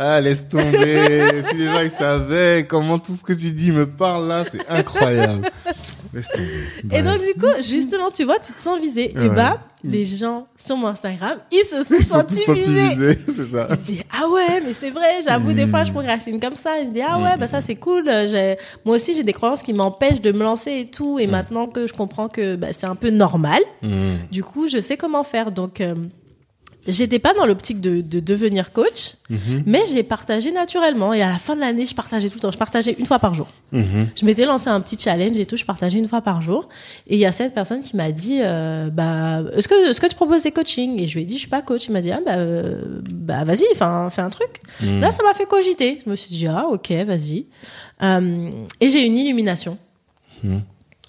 Ah, 0.00 0.20
laisse 0.20 0.48
tomber. 0.48 1.42
si 1.50 1.56
les 1.56 1.66
gens 1.66 1.80
ils 1.80 1.90
savaient 1.90 2.66
comment 2.68 2.98
tout 3.00 3.14
ce 3.14 3.24
que 3.24 3.32
tu 3.32 3.50
dis 3.50 3.72
me 3.72 3.84
parle 3.86 4.28
là, 4.28 4.44
c'est 4.50 4.66
incroyable. 4.68 5.50
laisse 6.14 6.28
tomber. 6.28 6.96
Et 6.96 7.02
donc 7.02 7.18
du 7.18 7.34
coup, 7.40 7.50
justement, 7.62 8.10
tu 8.12 8.22
vois, 8.24 8.38
tu 8.38 8.52
te 8.52 8.60
sens 8.60 8.80
visé. 8.80 9.10
Et 9.20 9.28
bah, 9.28 9.58
les 9.82 10.04
gens 10.04 10.46
sur 10.56 10.76
mon 10.76 10.86
Instagram, 10.88 11.38
ils 11.52 11.64
se 11.64 11.82
sont 11.82 11.94
Ils 11.98 12.04
sont 12.04 12.14
sentis 12.20 12.34
visés. 12.34 12.46
sensibilisés, 12.46 13.18
c'est 13.36 13.52
ça. 13.56 13.68
Ils 13.70 13.76
disent 13.78 14.02
ah 14.16 14.28
ouais 14.28 14.60
mais 14.64 14.72
c'est 14.72 14.90
vrai 14.90 15.20
j'avoue 15.24 15.52
des 15.52 15.66
Mm. 15.66 15.70
fois 15.70 15.84
je 15.84 15.92
procrastine 15.92 16.40
comme 16.40 16.56
ça 16.56 16.82
je 16.84 16.88
dis 16.90 17.00
ah 17.02 17.18
ouais 17.20 17.36
bah 17.38 17.46
ça 17.46 17.60
c'est 17.60 17.76
cool 17.76 18.04
moi 18.84 18.96
aussi 18.96 19.14
j'ai 19.14 19.22
des 19.22 19.32
croyances 19.32 19.62
qui 19.62 19.72
m'empêchent 19.72 20.20
de 20.20 20.32
me 20.32 20.42
lancer 20.42 20.72
et 20.80 20.86
tout 20.90 21.18
et 21.20 21.26
Mm. 21.28 21.30
maintenant 21.30 21.66
que 21.68 21.86
je 21.86 21.92
comprends 21.92 22.28
que 22.28 22.56
bah, 22.56 22.68
c'est 22.72 22.86
un 22.86 22.96
peu 22.96 23.10
normal 23.10 23.62
du 24.32 24.42
coup 24.42 24.66
je 24.68 24.80
sais 24.80 24.96
comment 24.96 25.22
faire 25.24 25.52
donc 25.52 25.80
euh, 25.80 25.94
j'étais 26.88 27.18
pas 27.18 27.34
dans 27.34 27.46
l'optique 27.46 27.80
de, 27.80 28.00
de 28.00 28.18
devenir 28.20 28.72
coach 28.72 29.14
Mhm. 29.30 29.62
mais 29.66 29.82
j'ai 29.92 30.02
partagé 30.02 30.50
naturellement. 30.50 31.12
Et 31.12 31.20
à 31.22 31.28
la 31.30 31.38
fin 31.38 31.54
de 31.54 31.60
l'année 31.60 31.86
je 31.86 31.94
partageais 31.94 32.28
tout 32.28 32.36
le 32.36 32.40
temps. 32.40 32.50
Je 32.50 32.58
partageais 32.58 32.96
une 32.98 33.06
fois 33.06 33.18
par 33.18 33.34
jour. 33.34 33.46
Mhm. 33.72 34.08
je 34.16 34.24
m'étais 34.24 34.46
lancé 34.46 34.68
un 34.68 34.80
petit 34.80 34.98
challenge 34.98 35.36
et 35.36 35.44
tout. 35.46 35.56
Je 35.56 35.64
partageais 35.66 35.98
une 35.98 36.08
fois 36.08 36.22
par 36.22 36.40
jour. 36.40 36.68
Et 37.06 37.14
il 37.16 37.20
y 37.20 37.26
a 37.26 37.32
cette 37.32 37.54
personne 37.54 37.80
qui 37.82 37.94
m'a 37.96 38.10
dit 38.10 38.38
euh, 38.40 38.88
bah 38.90 39.42
est-ce 39.54 39.68
que 39.68 39.90
est-ce 39.90 40.00
que 40.00 40.06
tu 40.06 40.14
proposes 40.16 40.42
des 40.44 40.50
coachings? 40.52 41.00
Et 41.00 41.06
je 41.08 41.14
lui 41.14 41.22
ai 41.22 41.26
dit 41.26 41.34
je 41.34 41.40
suis 41.40 41.48
pas 41.48 41.62
coach. 41.62 41.86
Il 41.86 41.92
m'a 41.92 42.00
dit 42.00 42.10
ah 42.10 42.20
bah 42.24 42.36
euh, 42.36 43.00
bah 43.10 43.44
vas-y 43.44 43.64
enfin 43.72 44.08
fais 44.10 44.22
un 44.22 44.30
truc. 44.30 44.60
Mhm. 44.82 45.00
là 45.00 45.12
ça 45.12 45.22
m'a 45.22 45.34
fait 45.34 45.46
cogiter. 45.46 46.00
Je 46.04 46.10
me 46.10 46.16
suis 46.16 46.30
dit 46.30 46.46
ah 46.46 46.66
ok 46.70 46.90
vas-y. 47.06 47.46
Euh, 48.02 48.48
et 48.80 48.90
j'ai 48.90 49.04
une 49.04 49.16
illumination. 49.16 49.76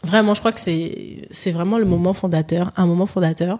Vraiment 0.03 0.33
je 0.33 0.39
crois 0.39 0.51
que 0.51 0.59
c'est 0.59 1.27
c'est 1.31 1.51
vraiment 1.51 1.77
le 1.77 1.85
moment 1.85 2.13
fondateur 2.13 2.71
un 2.77 2.85
moment 2.85 3.05
fondateur 3.05 3.59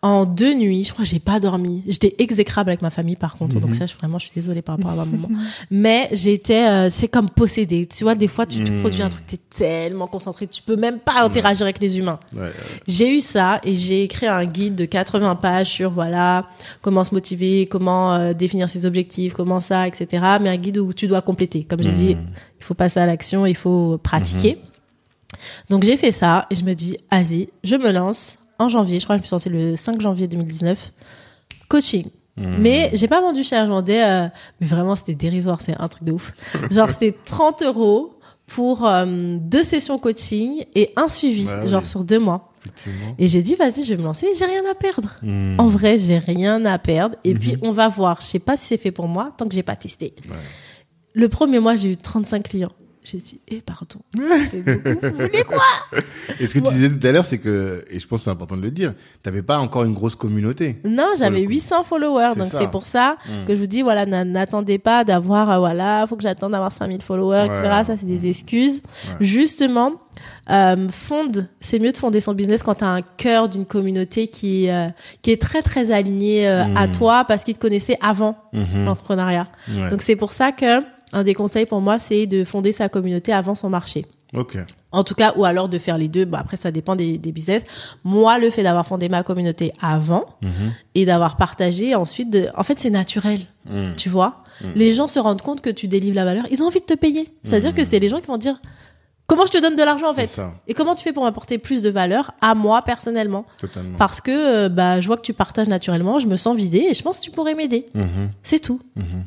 en 0.00 0.24
deux 0.26 0.54
nuits, 0.54 0.84
je 0.84 0.92
crois 0.92 1.04
que 1.04 1.10
j'ai 1.10 1.18
pas 1.18 1.40
dormi. 1.40 1.82
J'étais 1.88 2.14
exécrable 2.18 2.70
avec 2.70 2.82
ma 2.82 2.90
famille 2.90 3.16
par 3.16 3.34
contre, 3.34 3.56
Mhm. 3.56 3.60
donc 3.62 3.74
ça 3.74 3.84
je, 3.86 3.94
vraiment 3.96 4.18
je 4.20 4.26
suis 4.26 4.32
désolée 4.34 4.62
par 4.62 4.76
rapport 4.76 4.92
à 4.92 4.94
ma 4.94 5.04
maman. 5.10 5.28
Mais 5.72 6.08
j'étais 6.12 6.68
euh, 6.68 6.88
c'est 6.88 7.08
comme 7.08 7.28
possédé. 7.28 7.86
Tu 7.86 8.04
vois 8.04 8.14
des 8.14 8.28
fois 8.28 8.46
tu 8.46 8.62
te 8.62 8.70
Mhm. 8.70 8.80
produis 8.80 9.02
un 9.02 9.08
truc 9.08 9.26
t'es 9.26 9.38
tellement 9.56 10.06
concentré, 10.06 10.46
tu 10.46 10.62
peux 10.62 10.76
même 10.76 11.00
pas 11.00 11.22
interagir 11.24 11.62
avec 11.62 11.80
les 11.80 11.98
humains. 11.98 12.20
Ouais, 12.32 12.42
ouais. 12.42 12.50
J'ai 12.86 13.16
eu 13.16 13.20
ça 13.20 13.60
et 13.64 13.74
j'ai 13.74 14.04
écrit 14.04 14.28
un 14.28 14.44
guide 14.44 14.76
de 14.76 14.84
80 14.84 15.34
pages 15.34 15.68
sur 15.70 15.90
voilà 15.90 16.46
comment 16.80 17.02
se 17.02 17.12
motiver, 17.12 17.66
comment 17.66 18.14
euh, 18.14 18.34
définir 18.34 18.68
ses 18.68 18.86
objectifs, 18.86 19.32
comment 19.32 19.60
ça, 19.60 19.88
etc. 19.88 20.24
Mais 20.40 20.48
un 20.50 20.56
guide 20.56 20.78
où 20.78 20.92
tu 20.92 21.08
dois 21.08 21.22
compléter. 21.22 21.64
Comme 21.64 21.82
j'ai 21.82 21.90
dit, 21.90 22.10
il 22.60 22.64
faut 22.64 22.74
passer 22.74 23.00
à 23.00 23.06
l'action, 23.06 23.46
il 23.46 23.56
faut 23.56 23.98
pratiquer. 24.00 24.58
Donc 25.70 25.82
j'ai 25.84 25.96
fait 25.96 26.12
ça 26.12 26.46
et 26.50 26.54
je 26.56 26.64
me 26.64 26.74
dis, 26.74 26.96
vas-y, 27.10 27.48
je 27.64 27.74
me 27.74 27.90
lance 27.90 28.38
en 28.58 28.68
janvier. 28.68 28.98
Je 29.00 29.04
crois 29.06 29.16
que 29.16 29.20
je 29.20 29.24
me 29.24 29.26
suis 29.26 29.34
lancée 29.34 29.50
le 29.50 29.76
5 29.76 30.00
janvier 30.00 30.28
2019. 30.28 30.92
Coaching. 31.68 32.06
Mais 32.36 32.90
j'ai 32.94 33.08
pas 33.08 33.20
vendu 33.20 33.42
cher, 33.42 33.66
je 33.66 33.70
vendais, 33.70 34.00
euh, 34.04 34.28
mais 34.60 34.66
vraiment 34.68 34.94
c'était 34.94 35.14
dérisoire, 35.14 35.60
c'est 35.60 35.74
un 35.76 35.88
truc 35.88 36.04
de 36.04 36.12
ouf. 36.12 36.32
Genre 36.70 36.88
c'était 36.88 37.12
30 37.24 37.62
euros 37.62 38.14
pour 38.46 38.86
euh, 38.86 39.36
deux 39.40 39.64
sessions 39.64 39.98
coaching 39.98 40.64
et 40.76 40.92
un 40.94 41.08
suivi, 41.08 41.46
Bah 41.46 41.62
oui. 41.64 41.68
genre 41.68 41.84
sur 41.84 42.04
deux 42.04 42.20
mois. 42.20 42.52
Et 43.18 43.26
j'ai 43.26 43.42
dit, 43.42 43.56
vas-y, 43.56 43.82
je 43.82 43.88
vais 43.92 43.96
me 43.96 44.04
lancer, 44.04 44.28
j'ai 44.38 44.44
rien 44.44 44.62
à 44.70 44.74
perdre. 44.74 45.16
Mhm. 45.22 45.56
En 45.58 45.66
vrai, 45.66 45.98
j'ai 45.98 46.18
rien 46.18 46.64
à 46.64 46.78
perdre. 46.78 47.16
Et 47.24 47.34
puis, 47.34 47.56
on 47.62 47.72
va 47.72 47.88
voir. 47.88 48.20
Je 48.20 48.26
sais 48.26 48.38
pas 48.38 48.56
si 48.56 48.66
c'est 48.66 48.76
fait 48.76 48.92
pour 48.92 49.08
moi, 49.08 49.32
tant 49.36 49.48
que 49.48 49.54
j'ai 49.54 49.62
pas 49.64 49.74
testé. 49.76 50.14
Ouais. 50.28 50.36
Le 51.14 51.28
premier 51.28 51.58
mois, 51.60 51.74
j'ai 51.76 51.90
eu 51.92 51.96
35 51.96 52.48
clients. 52.48 52.72
J'ai 53.10 53.18
dit, 53.18 53.40
eh, 53.48 53.62
pardon. 53.62 54.00
Beaucoup. 54.14 55.06
Vous 55.06 55.14
voulez 55.14 55.44
quoi? 55.44 55.62
Et 56.38 56.46
ce 56.46 56.54
que 56.54 56.58
tu 56.58 56.74
disais 56.74 56.90
tout 56.98 57.06
à 57.06 57.10
l'heure, 57.12 57.24
c'est 57.24 57.38
que, 57.38 57.84
et 57.90 57.98
je 57.98 58.06
pense 58.06 58.20
que 58.20 58.24
c'est 58.24 58.30
important 58.30 58.56
de 58.56 58.62
le 58.62 58.70
dire, 58.70 58.92
t'avais 59.22 59.40
pas 59.42 59.58
encore 59.58 59.84
une 59.84 59.94
grosse 59.94 60.14
communauté. 60.14 60.76
Non, 60.84 61.06
j'avais 61.18 61.40
le 61.40 61.46
coup. 61.46 61.52
800 61.52 61.84
followers. 61.84 62.34
Donc, 62.36 62.48
c'est 62.52 62.70
pour 62.70 62.84
ça 62.84 63.16
que 63.46 63.54
je 63.54 63.60
vous 63.60 63.66
dis, 63.66 63.80
voilà, 63.82 64.04
n'a- 64.04 64.24
n'attendez 64.24 64.78
pas 64.78 65.04
d'avoir, 65.04 65.50
euh, 65.50 65.58
voilà, 65.58 66.06
faut 66.06 66.16
que 66.16 66.22
j'attende 66.22 66.52
d'avoir 66.52 66.70
5000 66.72 67.00
followers, 67.00 67.46
etc. 67.46 67.62
Ça, 67.86 67.96
c'est 67.98 68.04
des 68.06 68.28
excuses. 68.28 68.82
Ouais. 69.08 69.24
Justement, 69.24 69.92
euh, 70.50 70.88
fonde, 70.90 71.48
c'est 71.60 71.78
mieux 71.78 71.92
de 71.92 71.96
fonder 71.96 72.20
son 72.20 72.34
business 72.34 72.62
quand 72.62 72.74
tu 72.76 72.84
as 72.84 72.88
un 72.88 73.02
cœur 73.02 73.48
d'une 73.48 73.64
communauté 73.64 74.28
qui, 74.28 74.68
euh, 74.68 74.88
qui 75.22 75.30
est 75.30 75.40
très, 75.40 75.62
très 75.62 75.90
alignée 75.92 76.46
euh, 76.48 76.64
à 76.76 76.88
toi 76.88 77.24
parce 77.26 77.44
qu'ils 77.44 77.54
te 77.54 77.60
connaissaient 77.60 77.96
avant 78.02 78.36
Mhm. 78.52 78.84
l'entrepreneuriat. 78.84 79.46
Ouais. 79.74 79.90
Donc 79.90 80.02
c'est 80.02 80.16
pour 80.16 80.32
ça 80.32 80.52
que 80.52 80.80
un 81.12 81.22
des 81.24 81.34
conseils 81.34 81.66
pour 81.66 81.80
moi, 81.80 81.98
c'est 81.98 82.26
de 82.26 82.44
fonder 82.44 82.72
sa 82.72 82.88
communauté 82.88 83.32
avant 83.32 83.54
son 83.54 83.70
marché. 83.70 84.04
Ok. 84.34 84.58
En 84.92 85.04
tout 85.04 85.14
cas, 85.14 85.32
ou 85.36 85.44
alors 85.46 85.70
de 85.70 85.78
faire 85.78 85.96
les 85.96 86.08
deux. 86.08 86.26
Bon, 86.26 86.36
après, 86.36 86.58
ça 86.58 86.70
dépend 86.70 86.96
des, 86.96 87.16
des 87.16 87.32
business. 87.32 87.62
Moi, 88.04 88.38
le 88.38 88.50
fait 88.50 88.62
d'avoir 88.62 88.86
fondé 88.86 89.08
ma 89.08 89.22
communauté 89.22 89.72
avant 89.80 90.26
Mhm. 90.42 90.72
et 90.94 91.06
d'avoir 91.06 91.36
partagé 91.38 91.94
ensuite, 91.94 92.28
de... 92.28 92.48
en 92.54 92.62
fait, 92.62 92.78
c'est 92.78 92.90
naturel. 92.90 93.40
Mhm. 93.70 93.94
Tu 93.96 94.10
vois, 94.10 94.42
les 94.74 94.92
gens 94.92 95.06
se 95.08 95.18
rendent 95.18 95.40
compte 95.40 95.60
que 95.62 95.70
tu 95.70 95.88
délivres 95.88 96.16
la 96.16 96.24
valeur. 96.26 96.44
Ils 96.50 96.62
ont 96.62 96.66
envie 96.66 96.80
de 96.80 96.84
te 96.84 96.94
payer. 96.94 97.30
C'est-à-dire 97.44 97.74
que 97.74 97.84
c'est 97.84 98.00
les 98.00 98.08
gens 98.10 98.20
qui 98.20 98.26
vont 98.26 98.36
dire 98.38 98.60
comment 99.26 99.46
je 99.46 99.52
te 99.52 99.60
donne 99.62 99.76
de 99.76 99.82
l'argent 99.82 100.10
en 100.10 100.14
fait 100.14 100.40
et 100.66 100.74
comment 100.74 100.94
tu 100.94 101.04
fais 101.04 101.12
pour 101.12 101.22
m'apporter 101.24 101.58
plus 101.58 101.80
de 101.82 101.88
valeur 101.90 102.32
à 102.40 102.54
moi 102.54 102.82
personnellement. 102.82 103.44
Totalement. 103.58 103.96
Parce 103.98 104.20
que 104.20 104.30
euh, 104.32 104.68
bah, 104.68 105.00
je 105.00 105.06
vois 105.06 105.16
que 105.16 105.22
tu 105.22 105.32
partages 105.34 105.68
naturellement, 105.68 106.18
je 106.18 106.26
me 106.26 106.36
sens 106.36 106.56
visée 106.56 106.90
et 106.90 106.94
je 106.94 107.02
pense 107.02 107.18
que 107.18 107.24
tu 107.24 107.30
pourrais 107.30 107.54
m'aider. 107.54 107.86
Mhm. 107.94 108.30
C'est 108.42 108.58
tout. 108.58 108.80
Mhm. 108.96 109.24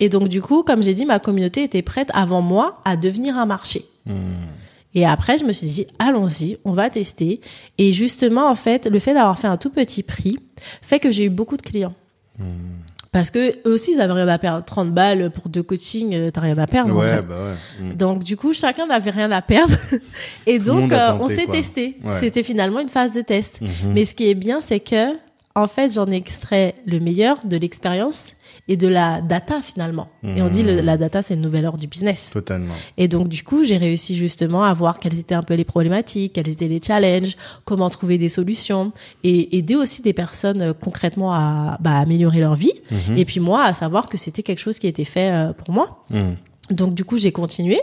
Et 0.00 0.08
donc, 0.08 0.28
du 0.28 0.42
coup, 0.42 0.62
comme 0.62 0.82
j'ai 0.82 0.94
dit, 0.94 1.06
ma 1.06 1.18
communauté 1.18 1.62
était 1.62 1.82
prête 1.82 2.10
avant 2.12 2.42
moi 2.42 2.80
à 2.84 2.96
devenir 2.96 3.36
un 3.38 3.46
marché. 3.46 3.84
Mhm. 4.06 4.46
Et 4.94 5.04
après, 5.04 5.36
je 5.36 5.44
me 5.44 5.52
suis 5.52 5.66
dit, 5.66 5.86
allons-y, 5.98 6.56
on 6.64 6.72
va 6.72 6.88
tester. 6.88 7.42
Et 7.76 7.92
justement, 7.92 8.48
en 8.50 8.54
fait, 8.54 8.86
le 8.86 8.98
fait 8.98 9.12
d'avoir 9.12 9.38
fait 9.38 9.46
un 9.46 9.58
tout 9.58 9.68
petit 9.68 10.02
prix 10.02 10.38
fait 10.80 10.98
que 10.98 11.10
j'ai 11.10 11.24
eu 11.24 11.28
beaucoup 11.28 11.58
de 11.58 11.62
clients. 11.62 11.92
Hmm. 12.38 12.76
Parce 13.12 13.30
que 13.30 13.56
eux 13.66 13.72
aussi, 13.72 13.92
ils 13.92 14.00
avaient 14.00 14.14
rien 14.14 14.28
à 14.28 14.38
perdre. 14.38 14.64
30 14.64 14.92
balles 14.92 15.30
pour 15.30 15.50
deux 15.50 15.62
coachings, 15.62 16.14
euh, 16.14 16.30
t'as 16.30 16.40
rien 16.40 16.56
à 16.56 16.66
perdre. 16.66 16.94
en 16.94 16.98
Ouais, 16.98 17.20
bah 17.20 17.44
ouais. 17.44 17.84
Mhm. 17.84 17.94
Donc, 17.94 18.24
du 18.24 18.38
coup, 18.38 18.54
chacun 18.54 18.86
n'avait 18.86 19.10
rien 19.10 19.30
à 19.32 19.42
perdre. 19.42 19.74
Et 20.46 20.58
donc, 20.58 20.92
euh, 20.92 21.12
on 21.20 21.28
s'est 21.28 21.46
testé. 21.46 21.98
Ouais. 22.02 22.12
C'était 22.18 22.42
finalement 22.42 22.80
une 22.80 22.88
phase 22.88 23.12
de 23.12 23.20
test. 23.20 23.60
Mhm. 23.60 23.92
Mais 23.92 24.06
ce 24.06 24.14
qui 24.14 24.30
est 24.30 24.34
bien, 24.34 24.62
c'est 24.62 24.80
que, 24.80 25.14
en 25.54 25.68
fait, 25.68 25.92
j'en 25.92 26.06
ai 26.06 26.16
extrait 26.16 26.74
le 26.86 27.00
meilleur 27.00 27.38
de 27.44 27.58
l'expérience 27.58 28.32
et 28.68 28.76
de 28.76 28.88
la 28.88 29.20
data 29.20 29.62
finalement. 29.62 30.08
Et 30.24 30.42
on 30.42 30.48
dit 30.48 30.62
le- 30.64 30.80
la 30.80 30.96
data, 30.96 31.22
c'est 31.22 31.34
une 31.34 31.40
nouvelle 31.40 31.64
heure 31.66 31.76
du 31.76 31.86
business. 31.86 32.30
Totalement. 32.32 32.74
Et 32.96 33.06
donc, 33.06 33.28
du 33.28 33.44
coup, 33.44 33.64
j'ai 33.64 33.76
réussi 33.76 34.16
justement 34.16 34.64
à 34.64 34.74
voir 34.74 34.98
quelles 34.98 35.18
étaient 35.18 35.36
un 35.36 35.42
peu 35.44 35.54
les 35.54 35.64
problématiques, 35.64 36.32
quels 36.32 36.48
étaient 36.48 36.66
les 36.68 36.80
challenges, 36.84 37.36
comment 37.64 37.88
trouver 37.90 38.18
des 38.18 38.28
solutions 38.28 38.92
et 39.22 39.56
aider 39.56 39.76
aussi 39.76 40.02
des 40.02 40.12
personnes 40.12 40.62
euh, 40.62 40.72
concrètement 40.72 41.32
à 41.32 41.78
bah, 41.80 41.96
améliorer 41.98 42.40
leur 42.40 42.56
vie. 42.56 42.72
Mhm. 42.90 43.16
Et 43.16 43.24
puis 43.24 43.38
moi, 43.40 43.62
à 43.64 43.72
savoir 43.72 44.08
que 44.08 44.16
c'était 44.18 44.42
quelque 44.42 44.58
chose 44.60 44.78
qui 44.80 44.88
était 44.88 45.04
fait 45.04 45.30
euh, 45.32 45.52
pour 45.52 45.72
moi. 45.72 46.04
Mhm. 46.10 46.36
Donc 46.70 46.94
du 46.94 47.04
coup 47.04 47.16
j'ai 47.16 47.30
continué. 47.30 47.80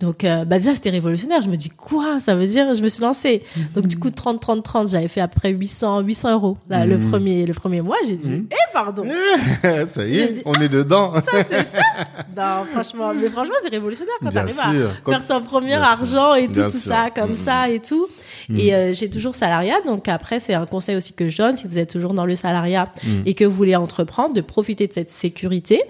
Donc 0.00 0.22
euh, 0.24 0.44
bah 0.44 0.58
déjà 0.58 0.74
c'était 0.74 0.90
révolutionnaire. 0.90 1.42
Je 1.42 1.48
me 1.48 1.56
dis 1.56 1.68
quoi 1.68 2.20
Ça 2.20 2.34
veut 2.36 2.46
dire 2.46 2.74
je 2.74 2.82
me 2.82 2.88
suis 2.88 3.02
lancée. 3.02 3.42
Donc 3.74 3.86
du 3.88 3.98
coup 3.98 4.10
30 4.10 4.40
30 4.40 4.62
30 4.62 4.88
j'avais 4.88 5.08
fait 5.08 5.20
après 5.20 5.50
800 5.50 6.00
800 6.00 6.32
euros 6.34 6.56
là, 6.68 6.86
le 6.86 6.96
Mhm. 6.96 7.10
premier 7.10 7.44
le 7.46 7.54
premier 7.54 7.80
mois. 7.80 7.96
J'ai 8.06 8.16
dit 8.16 8.44
eh 8.50 8.72
pardon. 8.72 9.04
ça 9.88 10.06
y 10.06 10.18
est, 10.20 10.32
dit, 10.32 10.42
on 10.44 10.54
est 10.54 10.68
dedans. 10.68 11.12
non 12.36 12.64
franchement 12.72 13.12
mais 13.14 13.28
franchement 13.30 13.54
c'est 13.62 13.68
révolutionnaire 13.70 14.14
quand 14.22 14.30
t'arrives 14.30 14.58
à 14.60 14.72
faire 15.10 15.26
ton 15.26 15.40
premier 15.42 15.68
Bien 15.70 15.82
argent 15.82 16.34
et 16.34 16.46
tout 16.46 16.52
Bien 16.54 16.64
tout 16.64 16.78
sûr. 16.78 16.92
ça 16.92 17.10
comme 17.14 17.30
Mhm. 17.30 17.36
ça 17.36 17.68
et 17.68 17.80
tout. 17.80 18.08
Et 18.56 18.74
euh, 18.74 18.92
j'ai 18.92 19.08
toujours 19.10 19.34
salariat. 19.34 19.80
Donc 19.86 20.08
après 20.08 20.40
c'est 20.40 20.54
un 20.54 20.66
conseil 20.66 20.96
aussi 20.96 21.12
que 21.12 21.28
je 21.28 21.36
donne 21.36 21.56
si 21.56 21.66
vous 21.68 21.78
êtes 21.78 21.90
toujours 21.90 22.14
dans 22.14 22.26
le 22.26 22.34
salariat 22.36 22.90
Mhm. 23.04 23.22
et 23.26 23.34
que 23.34 23.44
vous 23.44 23.54
voulez 23.56 23.76
entreprendre 23.76 24.34
de 24.34 24.40
profiter 24.40 24.86
de 24.86 24.92
cette 24.92 25.10
sécurité. 25.10 25.80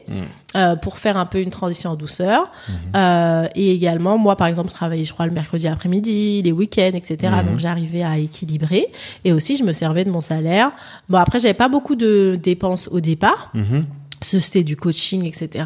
Mhm. 0.54 0.60
euh, 0.60 0.76
pour 0.76 0.98
faire 0.98 1.16
un 1.16 1.26
peu 1.26 1.40
une 1.40 1.50
transition 1.50 1.90
en 1.90 1.96
douceur. 1.96 2.50
Euh, 2.96 3.46
et 3.54 3.72
également, 3.72 4.18
moi, 4.18 4.36
par 4.36 4.46
exemple, 4.46 4.70
je 4.70 4.74
travaillais, 4.74 5.04
je 5.04 5.12
crois, 5.12 5.26
le 5.26 5.32
mercredi 5.32 5.68
après-midi, 5.68 6.42
les 6.42 6.52
week-ends, 6.52 6.92
etc. 6.94 7.32
Mhm. 7.40 7.50
Donc, 7.50 7.58
j'arrivais 7.58 8.02
à 8.02 8.18
équilibrer. 8.18 8.86
Et 9.24 9.32
aussi, 9.32 9.56
je 9.56 9.64
me 9.64 9.72
servais 9.72 10.04
de 10.04 10.10
mon 10.10 10.20
salaire. 10.20 10.70
Bon, 11.08 11.18
après, 11.18 11.38
j'avais 11.38 11.54
pas 11.54 11.68
beaucoup 11.68 11.94
de 11.94 12.38
dépenses 12.42 12.88
au 12.90 13.00
départ. 13.00 13.52
Mhm. 14.32 14.40
C'était 14.40 14.64
du 14.64 14.76
coaching, 14.76 15.24
etc. 15.24 15.64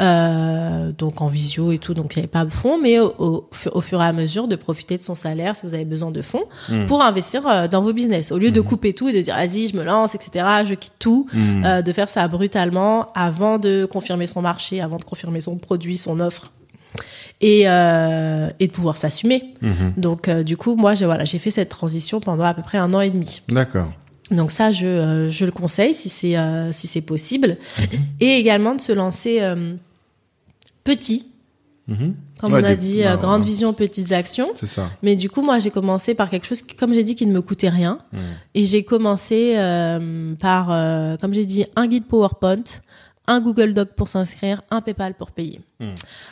Euh, 0.00 0.92
donc 0.92 1.20
en 1.20 1.28
visio 1.28 1.72
et 1.72 1.78
tout, 1.78 1.94
donc 1.94 2.14
il 2.14 2.18
n'y 2.18 2.22
avait 2.24 2.28
pas 2.30 2.44
de 2.44 2.50
fonds, 2.50 2.78
mais 2.80 2.98
au, 2.98 3.14
au, 3.18 3.48
au 3.72 3.80
fur 3.80 4.02
et 4.02 4.04
à 4.06 4.12
mesure 4.12 4.48
de 4.48 4.56
profiter 4.56 4.96
de 4.96 5.02
son 5.02 5.14
salaire 5.14 5.54
si 5.56 5.64
vous 5.66 5.74
avez 5.74 5.84
besoin 5.84 6.10
de 6.10 6.22
fonds 6.22 6.44
Mhm. 6.68 6.86
pour 6.86 7.02
investir 7.02 7.46
euh, 7.46 7.68
dans 7.68 7.82
vos 7.82 7.92
business. 7.92 8.32
Au 8.32 8.38
lieu 8.38 8.50
de 8.50 8.60
couper 8.60 8.92
tout 8.94 9.08
et 9.08 9.12
de 9.12 9.20
dire 9.20 9.34
vas-y, 9.36 9.68
je 9.68 9.76
me 9.76 9.84
lance, 9.84 10.14
etc. 10.14 10.44
Je 10.66 10.74
quitte 10.74 10.94
tout, 10.98 11.26
Mhm. 11.32 11.64
euh, 11.64 11.82
de 11.82 11.92
faire 11.92 12.08
ça 12.08 12.26
brutalement 12.28 13.12
avant 13.14 13.58
de 13.58 13.86
confirmer 13.86 14.26
son 14.26 14.42
marché, 14.42 14.80
avant 14.80 14.96
de 14.96 15.04
confirmer 15.04 15.40
son 15.40 15.56
produit, 15.58 15.96
son 15.96 16.20
offre. 16.20 16.50
Et, 17.40 17.64
euh, 17.66 18.48
et 18.60 18.68
de 18.68 18.72
pouvoir 18.72 18.96
s'assumer. 18.96 19.54
Donc, 19.96 20.28
euh, 20.28 20.44
du 20.44 20.56
coup, 20.56 20.76
moi, 20.76 20.94
j'ai 20.94 21.04
voilà, 21.04 21.24
j'ai 21.24 21.38
fait 21.40 21.50
cette 21.50 21.68
transition 21.68 22.20
pendant 22.20 22.44
à 22.44 22.54
peu 22.54 22.62
près 22.62 22.78
un 22.78 22.94
an 22.94 23.00
et 23.00 23.10
demi. 23.10 23.42
D'accord. 23.48 23.92
Donc 24.34 24.50
ça, 24.50 24.72
je, 24.72 24.86
euh, 24.86 25.28
je 25.30 25.44
le 25.44 25.50
conseille 25.52 25.94
si 25.94 26.08
c'est 26.08 26.36
euh, 26.36 26.72
si 26.72 26.86
c'est 26.86 27.00
possible. 27.00 27.56
Et 28.20 28.36
également 28.38 28.74
de 28.74 28.80
se 28.80 28.92
lancer 28.92 29.38
euh, 29.40 29.74
petit, 30.84 31.26
Mhm. 31.86 32.14
comme 32.38 32.54
Ouais, 32.54 32.60
on 32.62 32.64
a 32.64 32.76
dit, 32.76 33.02
bah, 33.02 33.18
grande 33.18 33.42
ouais. 33.42 33.46
vision, 33.46 33.74
petites 33.74 34.10
actions. 34.12 34.48
C'est 34.58 34.64
ça. 34.66 34.88
Mais 35.02 35.16
du 35.16 35.28
coup, 35.28 35.42
moi, 35.42 35.58
j'ai 35.58 35.70
commencé 35.70 36.14
par 36.14 36.30
quelque 36.30 36.46
chose 36.46 36.62
qui, 36.62 36.74
comme 36.74 36.94
j'ai 36.94 37.04
dit, 37.04 37.14
qui 37.14 37.26
ne 37.26 37.32
me 37.32 37.42
coûtait 37.42 37.68
rien. 37.68 37.98
Mhm. 38.12 38.20
Et 38.54 38.64
j'ai 38.64 38.84
commencé 38.84 39.52
euh, 39.58 40.34
par, 40.36 40.68
euh, 40.72 41.18
comme 41.18 41.34
j'ai 41.34 41.44
dit, 41.44 41.66
un 41.76 41.86
guide 41.86 42.06
PowerPoint, 42.06 42.64
un 43.26 43.40
Google 43.40 43.72
Doc 43.72 43.90
pour 43.96 44.08
s'inscrire, 44.08 44.62
un 44.70 44.80
PayPal 44.82 45.14
pour 45.14 45.30
payer. 45.30 45.60
Mm. 45.80 45.86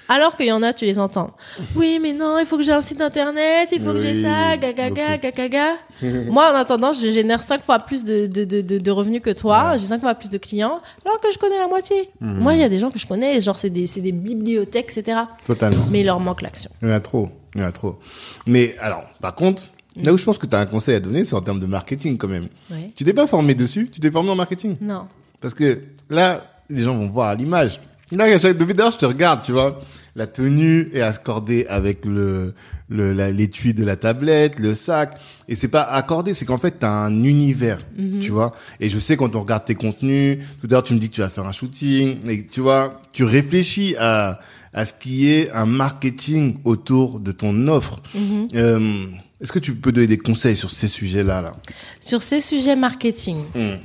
Alors 0.08 0.36
qu'il 0.36 0.46
y 0.46 0.52
en 0.52 0.62
a, 0.62 0.72
tu 0.72 0.84
les 0.84 0.98
entends. 0.98 1.34
Oui, 1.76 1.98
mais 2.02 2.12
non, 2.12 2.38
il 2.38 2.44
faut 2.46 2.56
que 2.58 2.62
j'ai 2.62 2.72
un 2.72 2.82
site 2.82 3.00
internet, 3.00 3.70
il 3.72 3.80
faut 3.80 3.92
que 3.92 3.98
j'ai 3.98 4.22
ça, 4.22 4.56
gagaga, 4.58 5.16
gagaga. 5.16 5.76
Moi, 6.02 6.50
en 6.52 6.54
attendant, 6.54 6.92
je 6.92 7.10
génère 7.10 7.42
cinq 7.42 7.64
fois 7.64 7.78
plus 7.78 8.04
de, 8.04 8.26
de, 8.26 8.44
de, 8.60 8.90
revenus 8.90 9.22
que 9.22 9.30
toi, 9.30 9.70
Ouais. 9.72 9.78
j'ai 9.78 9.86
cinq 9.86 10.00
fois 10.00 10.14
plus 10.14 10.28
de 10.28 10.38
clients, 10.38 10.80
alors 11.06 11.18
que 11.20 11.30
je 11.32 11.38
connais 11.38 11.58
la 11.58 11.68
moitié. 11.68 12.10
Mm. 12.20 12.38
Moi, 12.40 12.54
il 12.54 12.60
y 12.60 12.64
a 12.64 12.68
des 12.68 12.78
gens 12.78 12.90
que 12.90 12.98
je 12.98 13.06
connais, 13.06 13.40
genre 13.40 13.58
c'est 13.58 13.70
des, 13.70 13.86
des 13.86 14.12
bibliothèques, 14.12 14.92
etc. 14.96 15.20
Totalement. 15.46 15.86
Mais 15.90 16.00
il 16.00 16.06
leur 16.06 16.20
manque 16.20 16.42
l'action. 16.42 16.70
Il 16.82 16.88
y 16.88 16.90
en 16.90 16.94
a 16.94 17.00
trop. 17.00 17.28
Il 17.54 17.60
y 17.60 17.64
en 17.64 17.68
a 17.68 17.72
trop. 17.72 17.98
Mais 18.46 18.76
alors, 18.80 19.02
par 19.20 19.34
contre, 19.34 19.68
là 19.96 20.12
où 20.12 20.18
je 20.18 20.24
pense 20.24 20.36
que 20.38 20.46
tu 20.46 20.54
as 20.54 20.60
un 20.60 20.66
conseil 20.66 20.94
à 20.96 21.00
donner, 21.00 21.24
c'est 21.24 21.34
en 21.34 21.42
termes 21.42 21.60
de 21.60 21.66
marketing 21.66 22.18
quand 22.18 22.28
même. 22.28 22.48
Ouais. 22.70 22.92
Tu 22.96 23.04
t'es 23.04 23.12
pas 23.14 23.26
formé 23.26 23.54
dessus? 23.54 23.88
Tu 23.90 24.00
t'es 24.00 24.10
formé 24.10 24.30
en 24.30 24.36
marketing? 24.36 24.74
Non. 24.80 25.06
Parce 25.40 25.54
que 25.54 25.82
là, 26.08 26.51
les 26.72 26.82
gens 26.84 26.96
vont 26.96 27.08
voir 27.08 27.28
à 27.28 27.34
l'image. 27.34 27.80
Là, 28.12 28.38
chaque 28.38 28.56
je 28.90 28.98
te 28.98 29.06
regarde, 29.06 29.42
tu 29.42 29.52
vois. 29.52 29.80
La 30.14 30.26
tenue 30.26 30.90
est 30.92 31.00
accordée 31.00 31.66
avec 31.68 32.04
le 32.04 32.52
le 32.90 33.14
la- 33.14 33.30
l'étui 33.30 33.72
de 33.72 33.84
la 33.84 33.96
tablette, 33.96 34.58
le 34.58 34.74
sac, 34.74 35.18
et 35.48 35.56
c'est 35.56 35.68
pas 35.68 35.80
accordé, 35.82 36.34
c'est 36.34 36.44
qu'en 36.44 36.58
fait 36.58 36.72
t'as 36.78 36.90
un 36.90 37.24
univers, 37.24 37.78
tu 38.20 38.30
vois. 38.30 38.52
Et 38.80 38.90
je 38.90 38.98
sais 38.98 39.16
quand 39.16 39.34
on 39.34 39.40
regarde 39.40 39.64
tes 39.64 39.74
contenus, 39.74 40.38
tout 40.60 40.66
à 40.66 40.72
l'heure 40.72 40.82
tu 40.82 40.92
me 40.92 40.98
dis 40.98 41.08
que 41.08 41.14
tu 41.14 41.22
vas 41.22 41.30
faire 41.30 41.46
un 41.46 41.52
shooting, 41.52 42.18
et 42.28 42.44
tu 42.46 42.60
vois, 42.60 43.00
tu 43.14 43.24
réfléchis 43.24 43.96
à 43.98 44.40
à 44.74 44.84
ce 44.84 44.92
qui 44.92 45.28
est 45.30 45.50
un 45.52 45.64
marketing 45.66 46.58
autour 46.64 47.18
de 47.20 47.32
ton 47.32 47.66
offre. 47.68 48.02
Mhm. 48.14 48.48
Euh, 48.54 49.06
Est-ce 49.40 49.52
que 49.52 49.58
tu 49.58 49.74
peux 49.74 49.90
donner 49.92 50.06
des 50.06 50.18
conseils 50.18 50.56
sur 50.56 50.70
ces 50.70 50.88
sujets-là 50.88 51.40
là? 51.42 51.56
Sur 52.00 52.22
ces 52.22 52.40
sujets 52.42 52.76
marketing. 52.76 53.38
Hmm. 53.54 53.76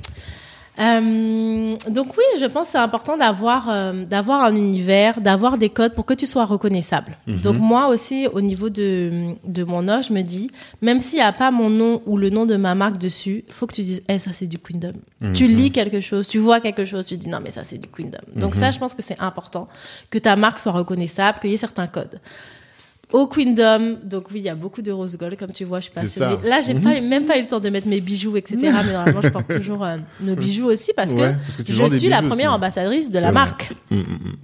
Euh, 0.79 1.75
donc 1.89 2.15
oui, 2.17 2.23
je 2.39 2.45
pense 2.45 2.67
que 2.67 2.71
c'est 2.73 2.77
important 2.77 3.17
d'avoir 3.17 3.69
euh, 3.69 4.05
d'avoir 4.05 4.43
un 4.43 4.55
univers, 4.55 5.21
d'avoir 5.21 5.57
des 5.57 5.69
codes 5.69 5.93
pour 5.95 6.05
que 6.05 6.13
tu 6.13 6.25
sois 6.25 6.45
reconnaissable. 6.45 7.17
Mhm. 7.27 7.41
Donc 7.41 7.57
moi 7.57 7.87
aussi, 7.87 8.27
au 8.31 8.41
niveau 8.41 8.69
de 8.69 9.33
de 9.43 9.63
mon 9.63 9.87
offre, 9.87 10.07
je 10.09 10.13
me 10.13 10.21
dis, 10.21 10.49
même 10.81 11.01
s'il 11.01 11.17
n'y 11.17 11.23
a 11.25 11.33
pas 11.33 11.51
mon 11.51 11.69
nom 11.69 12.01
ou 12.05 12.17
le 12.17 12.29
nom 12.29 12.45
de 12.45 12.55
ma 12.55 12.75
marque 12.75 12.97
dessus, 12.97 13.43
faut 13.49 13.65
que 13.67 13.73
tu 13.75 13.81
dises, 13.81 14.03
eh 14.07 14.19
ça 14.19 14.31
c'est 14.33 14.47
du 14.47 14.59
Queendom. 14.59 14.93
Mhm. 15.21 15.33
Tu 15.33 15.47
lis 15.47 15.71
quelque 15.71 15.99
chose, 16.01 16.27
tu 16.27 16.37
vois 16.37 16.59
quelque 16.59 16.85
chose, 16.85 17.05
tu 17.05 17.17
dis 17.17 17.29
non 17.29 17.39
mais 17.43 17.49
ça 17.51 17.63
c'est 17.63 17.77
du 17.79 17.87
Queendom. 17.87 18.19
Donc 18.35 18.53
Mhm. 18.53 18.59
ça, 18.61 18.71
je 18.71 18.79
pense 18.79 18.93
que 18.93 19.01
c'est 19.01 19.19
important 19.19 19.67
que 20.11 20.17
ta 20.19 20.35
marque 20.35 20.59
soit 20.59 20.71
reconnaissable, 20.73 21.39
qu'il 21.39 21.49
y 21.49 21.53
ait 21.53 21.57
certains 21.57 21.87
codes. 21.87 22.19
Au 23.13 23.25
Queendom, 23.25 23.99
donc 24.03 24.25
oui, 24.33 24.39
il 24.39 24.43
y 24.43 24.49
a 24.49 24.55
beaucoup 24.55 24.81
de 24.81 24.91
rose 24.91 25.15
gold, 25.17 25.37
comme 25.37 25.51
tu 25.53 25.63
vois, 25.63 25.79
je 25.79 25.85
suis 25.85 25.93
passionnée. 25.93 26.35
Mhm. 26.43 26.49
Là, 26.49 26.59
j'ai 26.59 26.73
pas, 26.73 26.99
même 26.99 27.25
pas 27.25 27.37
eu 27.37 27.41
le 27.41 27.47
temps 27.47 27.61
de 27.61 27.69
mettre 27.69 27.87
mes 27.87 28.01
bijoux, 28.01 28.35
etc. 28.35 28.57
mais 28.61 28.91
normalement, 28.91 29.21
je 29.21 29.29
porte 29.29 29.47
toujours 29.47 29.85
euh, 29.85 29.95
nos 30.19 30.35
bijoux 30.35 30.65
aussi 30.65 30.91
parce 30.93 31.13
que, 31.13 31.19
Ouais, 31.21 31.35
parce 31.41 31.55
que 31.55 31.61
tu 31.61 31.71
je 31.73 31.87
suis 31.95 32.09
la 32.09 32.17
première 32.21 32.49
aussi. 32.49 32.55
ambassadrice 32.55 33.09
de 33.09 33.19
la 33.19 33.31
marque. 33.31 33.69
Mm. 33.91 34.01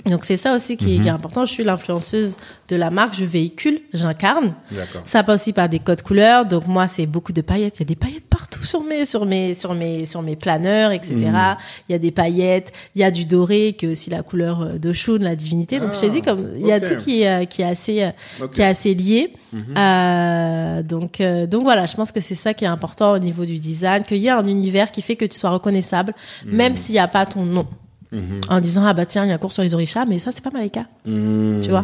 Donc 0.10 0.24
c'est 0.24 0.38
ça 0.38 0.56
aussi 0.56 0.78
qui, 0.78 0.96
est, 0.96 1.00
qui 1.00 1.08
est 1.08 1.12
important. 1.12 1.46
Je 1.46 1.52
suis 1.52 1.66
l'influenceuse 1.66 2.38
de 2.70 2.76
la 2.78 2.90
marque, 2.90 3.16
je 3.16 3.26
véhicule, 3.26 3.82
j'incarne. 3.94 4.54
Ça 5.04 5.24
passe 5.24 5.42
aussi 5.42 5.52
par 5.52 5.68
des 5.68 5.80
codes 5.80 6.02
couleurs. 6.02 6.46
Donc 6.46 6.66
moi, 6.66 6.88
c'est 6.88 7.06
beaucoup 7.06 7.34
de 7.34 7.42
paillettes. 7.42 7.80
Il 7.80 7.82
y 7.82 7.84
a 7.84 7.88
des 7.88 7.96
paillettes 7.98 8.28
partout 8.30 8.64
sur 8.64 8.82
mes, 8.84 9.04
sur 9.06 9.26
mes, 9.26 9.56
sur 9.56 9.74
mes, 9.74 10.06
sur 10.06 10.22
mes 10.22 10.38
planeurs, 10.38 10.92
etc. 10.94 11.16
Il 11.90 11.92
y 11.92 11.96
a 11.96 12.00
des 12.00 12.12
paillettes. 12.12 12.72
Il 12.96 13.02
y 13.02 13.04
a 13.04 13.12
du 13.12 13.26
doré, 13.26 13.76
qui 13.78 13.88
est 13.88 13.90
aussi 13.90 14.10
la 14.10 14.24
couleur 14.24 14.62
euh, 14.62 14.78
d'Oshun, 14.78 15.18
la 15.18 15.36
divinité. 15.36 15.80
Donc 15.80 15.94
je 15.96 16.00
t'ai 16.00 16.06
Ah, 16.06 16.10
dit 16.10 16.22
comme 16.22 16.48
il 16.56 16.66
y 16.66 16.72
a 16.72 16.80
tout 16.80 16.96
qui 17.04 17.24
est, 17.24 17.28
euh, 17.30 17.46
qui 17.46 17.62
est 17.62 17.66
assez, 17.66 18.04
euh, 18.04 18.10
Qui 18.54 18.62
est 18.62 18.66
assez 18.66 18.94
lié. 18.94 19.34
Mhm. 19.52 19.60
Euh, 19.78 20.84
donc, 20.84 21.22
euh, 21.22 21.46
donc 21.48 21.64
voilà, 21.64 21.86
je 21.86 21.96
pense 21.96 22.12
que 22.12 22.20
c'est 22.22 22.36
ça 22.36 22.54
qui 22.54 22.66
est 22.66 22.68
important 22.68 23.14
au 23.14 23.20
niveau 23.20 23.46
du 23.46 23.58
design, 23.58 24.04
qu'il 24.04 24.18
y 24.18 24.28
ait 24.28 24.32
un 24.32 24.46
univers 24.48 24.92
qui 24.92 25.02
fait 25.02 25.16
que 25.16 25.26
tu 25.26 25.38
sois 25.38 25.50
reconnaissable, 25.52 26.14
même 26.46 26.76
s'il 26.76 26.94
n'y 26.94 27.00
a 27.00 27.08
pas 27.08 27.26
ton 27.26 27.46
nom. 27.46 27.68
Mhm. 28.12 28.42
En 28.50 28.60
disant 28.60 28.86
ah 28.86 28.94
bah 28.94 29.08
tiens 29.08 29.26
il 29.26 29.30
y 29.30 29.32
a 29.32 29.36
un 29.36 29.38
cours 29.40 29.52
sur 29.52 29.64
les 29.64 29.74
orishas 29.74 30.06
mais 30.06 30.20
ça 30.20 30.32
c'est 30.32 30.44
pas 30.44 30.52
Malika 30.52 30.86
Tu 31.04 31.68
vois 31.70 31.84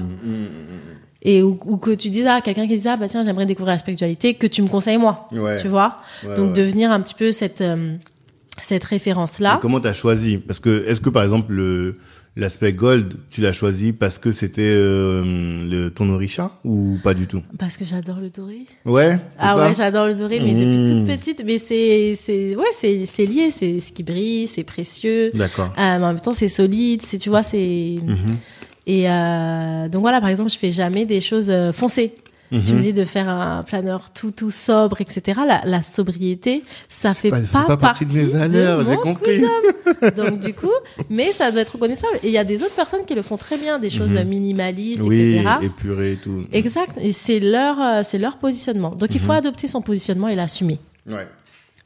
et 1.24 1.42
ou, 1.42 1.60
ou 1.66 1.78
que 1.78 1.90
tu 1.92 2.12
dises 2.12 2.26
ah 2.30 2.40
quelqu'un 2.42 2.68
qui 2.68 2.78
dit 2.78 2.88
ah 2.88 2.98
bah 2.98 3.08
tiens 3.10 3.24
j'aimerais 3.24 3.48
découvrir 3.48 3.74
la 3.74 3.78
spiritualité 3.80 4.36
que 4.36 4.46
tu 4.46 4.62
me 4.62 4.68
conseilles 4.68 5.00
moi 5.00 5.28
Ouais. 5.32 5.60
tu 5.60 5.68
vois 5.68 5.98
Ouais, 6.24 6.36
donc 6.38 6.50
ouais. 6.50 6.54
devenir 6.54 6.92
un 6.92 7.02
petit 7.02 7.16
peu 7.16 7.32
cette 7.32 7.62
euh, 7.62 7.96
cette 8.62 8.84
référence 8.84 9.40
là 9.40 9.58
comment 9.62 9.80
t'as 9.80 9.94
choisi? 9.94 10.38
Parce 10.38 10.60
que 10.60 10.86
est-ce 10.88 11.02
que 11.02 11.10
par 11.10 11.24
exemple 11.24 11.52
le 11.52 11.98
l'aspect 12.40 12.74
gold, 12.74 13.14
tu 13.30 13.42
l'as 13.42 13.52
choisi 13.54 13.92
parce 13.94 14.18
que 14.18 14.32
c'était 14.32 14.62
euh, 14.64 15.24
le 15.70 15.90
ton 15.90 16.10
orisha 16.10 16.52
ou 16.64 16.98
pas 17.04 17.14
du 17.14 17.28
tout? 17.28 17.42
Parce 17.58 17.78
que 17.78 17.86
j'adore 17.86 18.20
le 18.20 18.30
doré 18.30 18.62
Ouais. 18.86 19.20
ah 19.38 19.56
ça 19.56 19.58
ouais 19.58 19.74
j'adore 19.74 20.08
le 20.08 20.16
doré 20.16 20.40
mais 20.40 20.54
Mmh. 20.54 20.60
depuis 20.60 20.94
toute 20.94 21.20
petite 21.20 21.44
mais 21.46 21.60
c'est 21.60 22.16
c'est 22.20 22.56
ouais 22.56 22.72
c'est 22.76 23.06
c'est 23.06 23.26
lié 23.26 23.52
c'est 23.52 23.80
ce 23.80 23.92
qui 23.92 24.04
brille 24.04 24.48
c'est 24.48 24.64
précieux 24.64 25.32
D'accord. 25.34 25.74
Euh, 25.78 26.00
mais 26.00 26.04
en 26.06 26.08
même 26.14 26.20
temps 26.20 26.34
c'est 26.34 26.50
solide 26.50 27.02
c'est 27.04 27.18
tu 27.18 27.30
vois 27.30 27.44
c'est 27.44 27.98
Mhm. 28.02 28.36
et 28.88 29.10
euh, 29.10 29.88
donc 29.90 30.02
voilà 30.02 30.20
par 30.22 30.30
exemple 30.30 30.50
je 30.50 30.58
fais 30.58 30.72
jamais 30.72 31.06
des 31.06 31.22
choses 31.22 31.50
euh, 31.50 31.72
foncées 32.50 32.64
tu 32.66 32.72
Mhm. 32.72 32.78
me 32.78 32.82
dis 32.82 32.94
de 32.94 33.06
faire 33.06 33.30
un 33.30 33.64
planeur 33.64 34.10
tout 34.12 34.32
tout 34.32 34.52
sobre 34.52 35.02
etc 35.02 35.40
la, 35.48 35.62
la 35.66 35.82
sobriété 35.82 36.64
ça 36.90 37.14
fait 37.14 37.30
pas- 37.52 37.78
partie 37.78 38.06
de 38.06 38.12
mes 38.14 38.26
valeurs, 38.26 38.84
j'ai 38.90 38.98
compris. 38.98 39.42
donc 40.16 40.40
du 40.40 40.54
coup 40.62 40.72
mais 41.10 41.32
ça 41.32 41.52
doit 41.52 41.62
être 41.62 41.74
reconnaissable 41.74 42.18
et 42.24 42.28
il 42.28 42.34
y 42.34 42.38
a 42.38 42.44
des 42.44 42.64
autres 42.64 42.76
personnes 42.76 43.06
qui 43.06 43.16
le 43.16 43.22
font 43.22 43.38
très 43.38 43.58
bien 43.58 43.80
des 43.80 43.90
choses 43.90 44.14
Mhm. 44.16 44.24
minimalistes 44.28 45.04
Oui, 45.04 45.38
etc 45.38 45.50
épuré 45.62 46.14
et 46.14 46.16
tout. 46.18 46.44
exact 46.52 46.98
et 47.02 47.12
c'est 47.12 47.40
leur 47.40 47.80
euh, 47.80 48.02
c'est 48.04 48.18
leur 48.18 48.38
positionnement 48.38 48.92
donc 48.92 49.10
il 49.14 49.20
faut 49.20 49.32
Mhm. 49.32 49.38
adopter 49.40 49.68
son 49.68 49.82
positionnement 49.82 50.28
et 50.28 50.36
l'assumer 50.36 50.80
Ouais. 51.08 51.28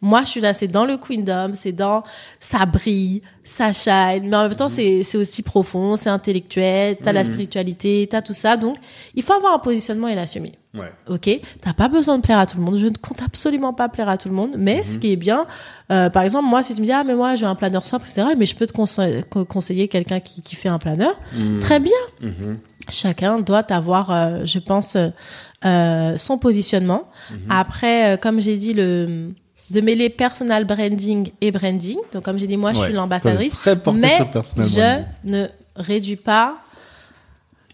Moi, 0.04 0.22
je 0.24 0.28
suis 0.30 0.42
là, 0.42 0.54
c'est 0.54 0.68
dans 0.68 0.86
le 0.86 0.98
queendom, 0.98 1.54
c'est 1.56 1.72
dans 1.72 2.04
ça 2.40 2.66
brille, 2.66 3.22
ça 3.44 3.72
shine, 3.72 4.28
mais 4.30 4.36
en 4.36 4.44
même 4.50 4.56
temps, 4.56 4.70
c'est 4.70 5.02
c'est 5.04 5.18
aussi 5.18 5.42
profond, 5.44 5.96
c'est 5.96 6.10
intellectuel, 6.10 6.98
t'as 7.02 7.14
la 7.14 7.22
Mhm. 7.22 7.26
spiritualité, 7.28 8.08
t'as 8.12 8.22
tout 8.22 8.34
ça. 8.34 8.58
Donc, 8.58 8.76
il 9.16 9.24
faut 9.24 9.34
avoir 9.34 9.54
un 9.56 9.60
positionnement 9.60 10.08
et 10.10 10.16
l'assumer. 10.16 10.52
Ouais. 10.76 10.92
Ok, 11.08 11.30
t'as 11.62 11.74
pas 11.74 11.88
besoin 11.88 12.18
de 12.18 12.22
plaire 12.24 12.40
à 12.40 12.46
tout 12.46 12.58
le 12.58 12.64
monde. 12.64 12.78
Je 12.78 12.88
ne 12.88 12.98
compte 12.98 13.22
absolument 13.24 13.74
pas 13.74 13.90
plaire 13.90 14.10
à 14.10 14.18
tout 14.18 14.28
le 14.28 14.36
monde. 14.36 14.56
Mais 14.58 14.78
Mhm. 14.78 14.84
ce 14.84 14.98
qui 14.98 15.12
est 15.12 15.16
bien, 15.16 15.46
euh, 15.92 16.10
par 16.10 16.24
exemple, 16.24 16.50
moi, 16.50 16.64
si 16.64 16.74
tu 16.76 16.82
me 16.82 16.86
dis 16.86 16.92
ah 16.92 17.04
mais 17.06 17.16
moi 17.16 17.36
j'ai 17.36 17.46
un 17.46 17.56
planeur 17.56 17.86
sobre, 17.86 18.04
etc. 18.06 18.28
Mais 18.38 18.46
je 18.46 18.56
peux 18.56 18.68
te 18.68 18.74
conseiller, 18.74 19.24
co- 19.24 19.46
conseiller 19.46 19.88
quelqu'un 19.88 20.20
qui, 20.20 20.42
qui 20.42 20.56
fait 20.56 20.70
un 20.70 20.80
planeur. 20.80 21.16
Mm. 21.34 21.60
Très 21.60 21.80
bien. 21.80 22.02
Mhm. 22.22 22.58
Chacun 22.90 23.40
doit 23.40 23.72
avoir, 23.72 24.12
euh, 24.12 24.42
je 24.46 24.60
pense, 24.60 24.98
euh, 25.66 26.18
son 26.18 26.38
positionnement. 26.38 27.04
Mhm. 27.32 27.38
Après, 27.50 28.14
euh, 28.14 28.18
comme 28.18 28.42
j'ai 28.42 28.58
dit, 28.58 28.74
le 28.74 29.32
de 29.70 29.82
mêler 29.82 30.10
personal 30.10 30.66
branding 30.66 31.32
et 31.42 31.52
branding. 31.52 31.98
Donc, 32.12 32.24
comme 32.24 32.38
j'ai 32.38 32.48
dit, 32.48 32.58
moi, 32.58 32.74
je 32.74 32.80
suis 32.86 32.94
l'ambassadrice, 32.94 33.54
mais 33.94 34.18
je 34.64 35.04
ne 35.24 35.48
réduis 35.76 36.16
pas 36.16 36.58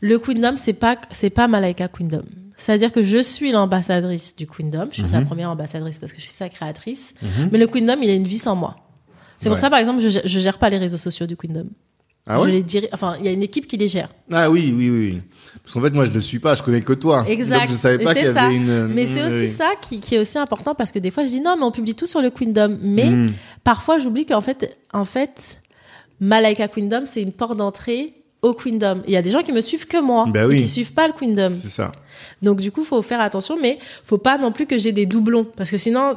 le 0.01 0.17
Queendom, 0.17 0.55
c'est 0.55 0.73
pas, 0.73 0.97
c'est 1.11 1.29
pas 1.29 1.47
Malaika 1.47 1.87
Queendom. 1.89 2.23
C'est-à-dire 2.55 2.91
que 2.91 3.03
je 3.03 3.21
suis 3.21 3.51
l'ambassadrice 3.51 4.35
du 4.35 4.45
Queendom. 4.47 4.87
Je 4.91 5.01
suis 5.01 5.09
sa 5.09 5.21
première 5.21 5.49
ambassadrice 5.49 5.97
parce 5.99 6.11
que 6.13 6.19
je 6.19 6.23
suis 6.23 6.33
sa 6.33 6.49
créatrice. 6.49 7.13
Mais 7.51 7.57
le 7.57 7.67
Queendom, 7.67 7.97
il 8.01 8.09
a 8.09 8.13
une 8.13 8.27
vie 8.27 8.37
sans 8.37 8.55
moi. 8.55 8.75
C'est 9.37 9.49
pour 9.49 9.57
ça, 9.57 9.69
par 9.69 9.79
exemple, 9.79 10.01
je, 10.01 10.19
je 10.23 10.39
gère 10.39 10.57
pas 10.57 10.69
les 10.69 10.77
réseaux 10.77 10.97
sociaux 10.97 11.25
du 11.25 11.35
Queendom. 11.37 11.67
Ah 12.31 12.35
je 12.37 12.41
ouais 12.43 12.51
les 12.51 12.63
dirais, 12.63 12.87
enfin, 12.93 13.15
il 13.19 13.25
y 13.25 13.27
a 13.27 13.31
une 13.31 13.43
équipe 13.43 13.67
qui 13.67 13.75
les 13.75 13.89
gère. 13.89 14.09
Ah 14.31 14.49
oui, 14.49 14.73
oui, 14.75 14.89
oui. 14.89 15.21
Parce 15.63 15.73
qu'en 15.73 15.81
fait, 15.81 15.89
moi, 15.93 16.05
je 16.05 16.11
ne 16.11 16.19
suis 16.19 16.39
pas, 16.39 16.53
je 16.53 16.63
connais 16.63 16.81
que 16.81 16.93
toi. 16.93 17.25
Exact. 17.27 17.61
Donc, 17.61 17.69
je 17.71 17.75
savais 17.75 17.95
Et 18.01 18.05
pas 18.05 18.13
qu'il 18.15 18.27
y 18.27 18.33
ça. 18.33 18.43
avait 18.43 18.55
une. 18.55 18.87
Mais 18.87 19.05
c'est 19.07 19.25
aussi 19.25 19.35
oui. 19.35 19.47
ça 19.47 19.71
qui, 19.81 19.99
qui 19.99 20.15
est 20.15 20.19
aussi 20.19 20.37
important 20.37 20.75
parce 20.75 20.91
que 20.91 20.99
des 20.99 21.11
fois, 21.11 21.23
je 21.23 21.29
dis 21.29 21.41
non, 21.41 21.55
mais 21.57 21.63
on 21.63 21.71
publie 21.71 21.95
tout 21.95 22.07
sur 22.07 22.21
le 22.21 22.29
Queendom. 22.29 22.77
Mais 22.81 23.09
Mm. 23.09 23.33
parfois, 23.63 23.97
j'oublie 23.99 24.25
qu'en 24.25 24.41
fait, 24.41 24.77
en 24.93 25.05
fait, 25.05 25.59
Malaika 26.19 26.67
Queendom, 26.67 27.01
c'est 27.05 27.21
une 27.21 27.31
porte 27.31 27.57
d'entrée 27.57 28.13
au 28.41 28.53
Queendom. 28.53 29.01
Il 29.07 29.13
y 29.13 29.17
a 29.17 29.21
des 29.21 29.29
gens 29.31 29.41
qui 29.41 29.51
me 29.51 29.61
suivent 29.61 29.85
que 29.87 29.99
moi, 30.01 30.25
et 30.35 30.43
oui. 30.45 30.57
qui 30.61 30.67
suivent 30.67 30.93
pas 30.93 31.07
le 31.07 31.13
Queendom. 31.13 31.55
C'est 31.61 31.69
ça. 31.69 31.91
Donc 32.41 32.61
du 32.61 32.71
coup, 32.71 32.83
faut 32.83 33.01
faire 33.01 33.19
attention, 33.21 33.57
mais 33.61 33.79
faut 34.03 34.17
pas 34.17 34.37
non 34.37 34.51
plus 34.51 34.65
que 34.65 34.77
j'ai 34.77 34.91
des 34.91 35.05
doublons, 35.05 35.45
parce 35.57 35.69
que 35.71 35.77
sinon, 35.77 36.15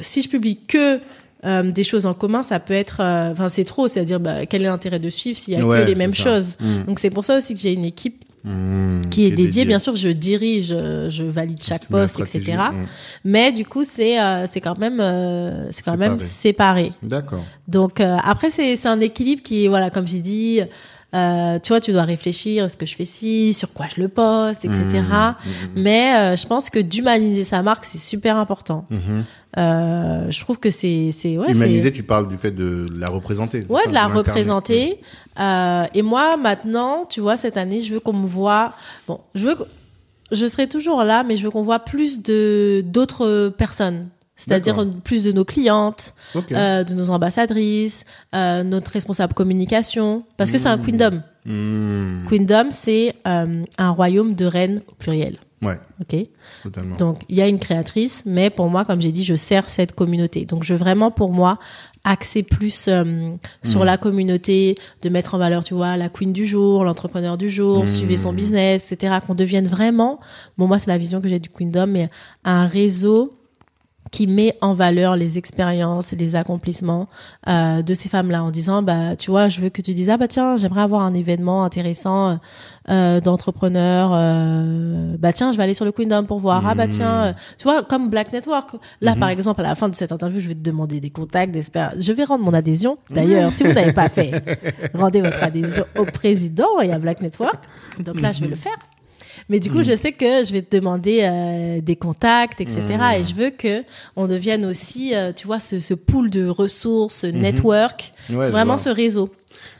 si 0.00 0.22
je 0.22 0.28
publie 0.28 0.58
que 0.66 0.98
euh, 1.44 1.70
des 1.70 1.84
choses 1.84 2.06
en 2.06 2.14
commun, 2.14 2.42
ça 2.42 2.60
peut 2.60 2.74
être, 2.74 3.00
euh, 3.00 3.32
enfin 3.32 3.48
c'est 3.48 3.64
trop, 3.64 3.88
c'est-à-dire 3.88 4.20
bah, 4.20 4.46
quel 4.46 4.62
est 4.62 4.66
l'intérêt 4.66 4.98
de 4.98 5.10
suivre 5.10 5.36
s'il 5.38 5.54
y 5.54 5.56
a 5.56 5.66
Ouais, 5.66 5.82
que 5.82 5.86
les 5.86 5.94
mêmes 5.94 6.14
ça. 6.14 6.24
choses. 6.24 6.56
Mm. 6.60 6.84
Donc 6.86 6.98
c'est 7.00 7.10
pour 7.10 7.24
ça 7.24 7.36
aussi 7.38 7.54
que 7.54 7.60
j'ai 7.60 7.72
une 7.72 7.84
équipe 7.84 8.24
Mm, 8.44 9.02
qui 9.10 9.24
est 9.24 9.30
dédiée. 9.30 9.64
Bien 9.64 9.78
sûr, 9.78 9.94
je 9.94 10.08
dirige, 10.08 10.70
euh, 10.72 11.08
je 11.08 11.22
valide 11.22 11.62
chaque 11.62 11.86
poste, 11.86 12.18
etc. 12.18 12.54
Mm. 12.72 12.86
Mais 13.24 13.52
du 13.52 13.64
coup, 13.64 13.84
c'est 13.84 14.20
euh, 14.20 14.46
c'est 14.48 14.60
quand 14.60 14.76
même 14.78 14.98
euh, 15.00 15.70
c'est 15.70 15.84
quand 15.84 15.96
même 15.96 16.18
Séparé. 16.18 16.86
séparé. 16.86 16.92
D'accord. 17.04 17.44
Donc 17.68 18.00
euh, 18.00 18.16
après 18.24 18.50
c'est 18.50 18.74
c'est 18.74 18.88
un 18.88 18.98
équilibre 19.00 19.42
qui 19.44 19.68
voilà 19.68 19.90
comme 19.90 20.08
j'ai 20.08 20.18
dit 20.18 20.60
euh, 21.14 21.58
tu 21.58 21.68
vois 21.68 21.80
tu 21.80 21.92
dois 21.92 22.04
réfléchir 22.04 22.64
est-ce 22.64 22.76
que 22.76 22.86
je 22.86 22.96
fais 22.96 23.04
ci 23.04 23.52
sur 23.52 23.72
quoi 23.72 23.86
je 23.94 24.00
le 24.00 24.08
poste 24.08 24.64
etc. 24.64 24.80
Mm, 24.80 25.02
mm, 25.02 25.32
Mais 25.76 26.14
euh, 26.16 26.36
je 26.36 26.46
pense 26.46 26.70
que 26.70 26.78
d'humaniser 26.78 27.44
sa 27.44 27.62
marque 27.62 27.84
c'est 27.84 27.98
super 27.98 28.36
important. 28.36 28.86
Mhm. 28.90 29.24
Euh, 29.58 30.30
je 30.30 30.40
trouve 30.40 30.58
que 30.58 30.70
c'est 30.70 31.10
c'est 31.12 31.36
ouais 31.36 31.52
Humaniser, 31.52 31.92
tu 31.92 32.02
parles 32.02 32.26
du 32.26 32.38
fait 32.38 32.50
de 32.52 32.86
la 32.98 33.08
représenter. 33.08 33.66
ouais 33.68 33.82
ça, 33.82 33.88
de 33.90 33.94
la 33.94 34.06
représenter. 34.06 35.00
Euh, 35.38 35.84
et 35.92 36.00
moi 36.00 36.38
maintenant 36.38 37.04
tu 37.08 37.20
vois 37.20 37.36
cette 37.36 37.58
année 37.58 37.80
je 37.82 37.92
veux 37.92 38.00
qu'on 38.00 38.14
me 38.14 38.26
voit 38.26 38.72
bon 39.06 39.20
je 39.34 39.48
veux 39.48 39.56
je 40.30 40.46
serai 40.46 40.66
toujours 40.66 41.04
là 41.04 41.24
mais 41.24 41.36
je 41.36 41.44
veux 41.44 41.50
qu'on 41.50 41.62
voit 41.62 41.80
plus 41.80 42.22
de 42.22 42.82
d'autres 42.86 43.52
personnes. 43.58 44.08
C'est-à-dire 44.34 44.84
plus 45.04 45.22
de 45.24 45.30
nos 45.32 45.44
clientes, 45.44 46.14
euh, 46.52 46.84
de 46.84 46.94
nos 46.94 47.10
ambassadrices, 47.10 48.04
euh, 48.34 48.62
notre 48.62 48.90
responsable 48.90 49.34
communication, 49.34 50.24
parce 50.36 50.50
que 50.50 50.58
c'est 50.58 50.68
un 50.68 50.78
Mmh. 50.78 50.86
queendom. 50.86 51.22
Mm. 51.44 52.26
Queendom, 52.28 52.70
c'est 52.70 53.14
euh, 53.26 53.64
un 53.78 53.90
royaume 53.90 54.34
de 54.34 54.46
reines 54.46 54.80
au 54.88 54.94
pluriel. 54.94 55.36
Ouais, 55.60 55.78
Ok. 56.00 56.16
totalement. 56.64 56.96
Donc 56.96 57.18
il 57.28 57.36
y 57.36 57.42
a 57.42 57.46
une 57.46 57.60
créatrice, 57.60 58.24
mais 58.26 58.50
pour 58.50 58.68
moi, 58.68 58.84
comme 58.84 59.00
j'ai 59.00 59.12
dit, 59.12 59.22
je 59.22 59.36
sers 59.36 59.68
cette 59.68 59.92
communauté. 59.94 60.44
Donc 60.44 60.64
je 60.64 60.72
veux 60.72 60.78
vraiment 60.78 61.12
pour 61.12 61.30
moi 61.30 61.58
axer 62.02 62.42
plus 62.42 62.86
euh, 62.88 63.04
sur 63.62 63.82
Mmh. 63.82 63.84
la 63.84 63.96
communauté, 63.96 64.74
de 65.02 65.08
mettre 65.08 65.34
en 65.34 65.38
valeur, 65.38 65.62
tu 65.62 65.74
vois, 65.74 65.96
la 65.96 66.08
queen 66.08 66.32
du 66.32 66.46
jour, 66.46 66.82
l'entrepreneur 66.84 67.38
du 67.38 67.48
jour, 67.48 67.84
Mmh. 67.84 67.88
suivre 67.88 68.16
son 68.16 68.32
business, 68.32 68.90
etc. 68.90 69.18
Qu'on 69.24 69.36
devienne 69.36 69.68
vraiment, 69.68 70.18
bon 70.58 70.66
moi 70.66 70.80
c'est 70.80 70.90
la 70.90 70.98
vision 70.98 71.20
que 71.20 71.28
j'ai 71.28 71.38
du 71.38 71.48
queendom, 71.48 71.86
mais 71.86 72.10
un 72.44 72.66
réseau 72.66 73.38
qui 74.12 74.26
met 74.26 74.56
en 74.60 74.74
valeur 74.74 75.16
les 75.16 75.38
expériences 75.38 76.12
et 76.12 76.16
les 76.16 76.36
accomplissements 76.36 77.08
euh, 77.48 77.82
de 77.82 77.94
ces 77.94 78.08
femmes-là 78.08 78.44
en 78.44 78.50
disant 78.50 78.82
bah 78.82 79.16
tu 79.16 79.30
vois 79.30 79.48
je 79.48 79.60
veux 79.60 79.70
que 79.70 79.82
tu 79.82 79.94
dises 79.94 80.10
ah 80.10 80.18
bah 80.18 80.28
tiens 80.28 80.58
j'aimerais 80.58 80.82
avoir 80.82 81.02
un 81.02 81.14
événement 81.14 81.64
intéressant 81.64 82.38
euh, 82.90 83.20
d'entrepreneurs 83.20 84.10
euh, 84.12 85.16
bah 85.18 85.32
tiens 85.32 85.50
je 85.50 85.56
vais 85.56 85.62
aller 85.62 85.74
sur 85.74 85.86
le 85.86 85.92
Queendom 85.92 86.24
pour 86.24 86.40
voir. 86.40 86.64
Ah 86.66 86.74
bah 86.74 86.88
tiens 86.88 87.24
euh, 87.24 87.32
tu 87.56 87.64
vois 87.64 87.82
comme 87.82 88.10
Black 88.10 88.32
Network. 88.32 88.76
Là 89.00 89.16
par 89.16 89.30
exemple 89.30 89.62
à 89.62 89.64
la 89.64 89.74
fin 89.74 89.88
de 89.88 89.94
cette 89.94 90.12
interview 90.12 90.40
je 90.40 90.48
vais 90.48 90.54
te 90.54 90.62
demander 90.62 91.00
des 91.00 91.10
contacts 91.10 91.52
d'espère 91.52 91.94
je 91.98 92.12
vais 92.12 92.24
rendre 92.24 92.44
mon 92.44 92.52
adhésion 92.52 92.98
d'ailleurs 93.08 93.50
si 93.50 93.64
vous 93.64 93.72
n'avez 93.72 93.94
pas 93.94 94.08
fait 94.10 94.32
rendez 94.94 95.22
votre 95.22 95.42
adhésion 95.42 95.84
au 95.98 96.04
président 96.04 96.80
et 96.82 96.92
à 96.92 96.98
Black 96.98 97.22
Network. 97.22 97.64
Donc 97.98 98.20
là 98.20 98.32
je 98.32 98.42
vais 98.42 98.48
le 98.48 98.56
faire 98.56 98.76
mais 99.52 99.60
du 99.60 99.70
coup, 99.70 99.82
je 99.82 99.94
sais 99.94 100.12
que 100.12 100.44
je 100.46 100.52
vais 100.52 100.62
te 100.62 100.74
demander 100.74 101.20
euh, 101.22 101.82
des 101.82 101.94
contacts, 101.94 102.62
etc. 102.62 102.80
Et 103.18 103.22
je 103.22 103.34
veux 103.34 103.50
que 103.50 103.84
on 104.16 104.26
devienne 104.26 104.64
aussi, 104.64 105.14
euh, 105.14 105.32
tu 105.34 105.46
vois, 105.46 105.60
ce, 105.60 105.78
ce 105.78 105.92
pool 105.92 106.30
de 106.30 106.48
ressources, 106.48 107.16
ce 107.16 107.26
network, 107.26 108.12
Ouais, 108.30 108.48
vraiment 108.48 108.78
ce 108.78 108.88
réseau. 108.88 109.28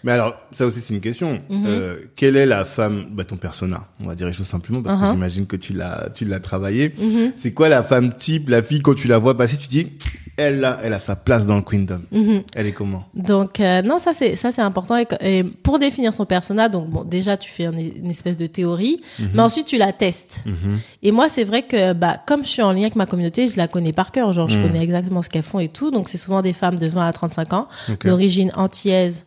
Mais 0.04 0.12
alors, 0.12 0.34
ça 0.52 0.66
aussi, 0.66 0.80
c'est 0.80 0.94
une 0.94 1.00
question. 1.00 1.40
Mhm. 1.48 1.64
Euh, 1.66 1.96
quelle 2.16 2.36
est 2.36 2.46
la 2.46 2.64
femme, 2.64 3.06
bah, 3.12 3.24
ton 3.24 3.36
persona 3.36 3.88
On 4.02 4.06
va 4.06 4.14
dire 4.14 4.26
les 4.26 4.32
choses 4.32 4.46
simplement 4.46 4.82
parce 4.82 4.96
que 4.96 5.02
Uh-huh. 5.02 5.12
j'imagine 5.12 5.46
que 5.46 5.56
tu 5.56 5.72
l'as, 5.72 6.08
tu 6.14 6.24
l'as 6.24 6.40
travaillé. 6.40 6.94
Mhm. 6.98 7.32
C'est 7.36 7.52
quoi 7.52 7.68
la 7.68 7.82
femme 7.82 8.14
type, 8.14 8.48
la 8.48 8.62
fille 8.62 8.80
quand 8.80 8.94
tu 8.94 9.08
la 9.08 9.18
vois 9.18 9.36
passer, 9.36 9.56
tu 9.56 9.68
dis, 9.68 9.88
elle 10.36 10.60
là, 10.60 10.78
elle 10.82 10.94
a 10.94 10.98
sa 10.98 11.14
place 11.14 11.44
dans 11.46 11.56
le 11.56 11.62
Queendom. 11.62 12.00
Mhm. 12.10 12.42
Elle 12.56 12.66
est 12.66 12.72
comment? 12.72 13.04
Donc 13.14 13.60
euh, 13.60 13.82
non, 13.82 13.98
ça 13.98 14.12
c'est 14.14 14.34
ça 14.36 14.50
c'est 14.50 14.62
important. 14.62 14.96
Et, 14.96 15.06
et 15.20 15.44
pour 15.44 15.78
définir 15.78 16.14
son 16.14 16.24
persona, 16.24 16.68
donc 16.70 16.88
bon, 16.88 17.04
déjà 17.04 17.36
tu 17.36 17.50
fais 17.50 17.66
un- 17.66 17.72
une 17.72 18.10
espèce 18.10 18.36
de 18.38 18.46
théorie, 18.46 19.02
mais 19.34 19.42
ensuite 19.42 19.66
tu 19.66 19.76
la 19.76 19.92
testes. 19.92 20.40
Mhm. 20.46 20.78
Et 21.02 21.12
moi, 21.12 21.28
c'est 21.28 21.44
vrai 21.44 21.62
que 21.62 21.92
bah, 21.92 22.18
comme 22.26 22.44
je 22.44 22.48
suis 22.48 22.62
en 22.62 22.72
lien 22.72 22.82
avec 22.82 22.96
ma 22.96 23.06
communauté, 23.06 23.46
je 23.48 23.56
la 23.58 23.68
connais 23.68 23.92
par 23.92 24.10
cœur. 24.10 24.32
Genre, 24.32 24.48
je 24.48 24.58
Mm. 24.58 24.62
connais 24.62 24.82
exactement 24.82 25.20
ce 25.22 25.28
qu'elles 25.28 25.42
font 25.42 25.58
et 25.60 25.68
tout. 25.68 25.90
Donc, 25.90 26.08
c'est 26.08 26.16
souvent 26.18 26.40
des 26.42 26.52
femmes 26.54 26.78
de 26.78 26.86
20 26.86 27.06
à 27.06 27.12
35 27.12 27.52
ans, 27.52 27.68
Ok. 27.90 28.06
d'origine 28.06 28.52
antillaise 28.54 29.26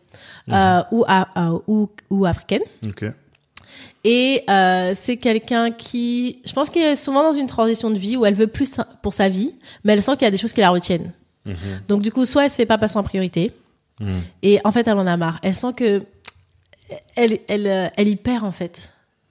euh, 0.50 0.82
ou, 0.92 1.04
à- 1.08 1.28
euh, 1.50 1.58
ou, 1.66 1.88
ou 2.10 2.24
africaine. 2.26 2.62
Et 4.04 4.42
euh, 4.48 4.92
c'est 4.94 5.16
quelqu'un 5.16 5.72
qui, 5.72 6.40
je 6.44 6.52
pense 6.52 6.70
qu'elle 6.70 6.92
est 6.92 6.96
souvent 6.96 7.22
dans 7.24 7.32
une 7.36 7.48
transition 7.48 7.90
de 7.90 7.98
vie 7.98 8.16
où 8.16 8.24
elle 8.24 8.34
veut 8.34 8.46
plus 8.46 8.76
pour 9.02 9.12
sa 9.14 9.28
vie, 9.28 9.54
mais 9.84 9.94
elle 9.94 10.02
sent 10.02 10.12
qu'il 10.12 10.22
y 10.22 10.28
a 10.28 10.30
des 10.30 10.38
choses 10.38 10.52
qui 10.52 10.60
la 10.60 10.70
retiennent. 10.70 11.12
Mhm. 11.44 11.54
Donc, 11.88 12.02
du 12.02 12.12
coup, 12.12 12.24
soit 12.24 12.44
elle 12.44 12.50
se 12.50 12.56
fait 12.56 12.66
pas 12.66 12.78
passer 12.78 12.96
en 12.98 13.02
priorité, 13.02 13.52
Mhm. 14.00 14.20
et 14.42 14.60
en 14.64 14.72
fait, 14.72 14.86
elle 14.86 14.98
en 14.98 15.06
a 15.06 15.16
marre. 15.16 15.38
Elle 15.42 15.54
sent 15.54 15.72
que 15.76 16.02
elle, 17.16 17.38
elle, 17.48 17.90
elle 17.96 18.08
y 18.08 18.16
perd, 18.16 18.44
en 18.44 18.52
fait. 18.52 18.90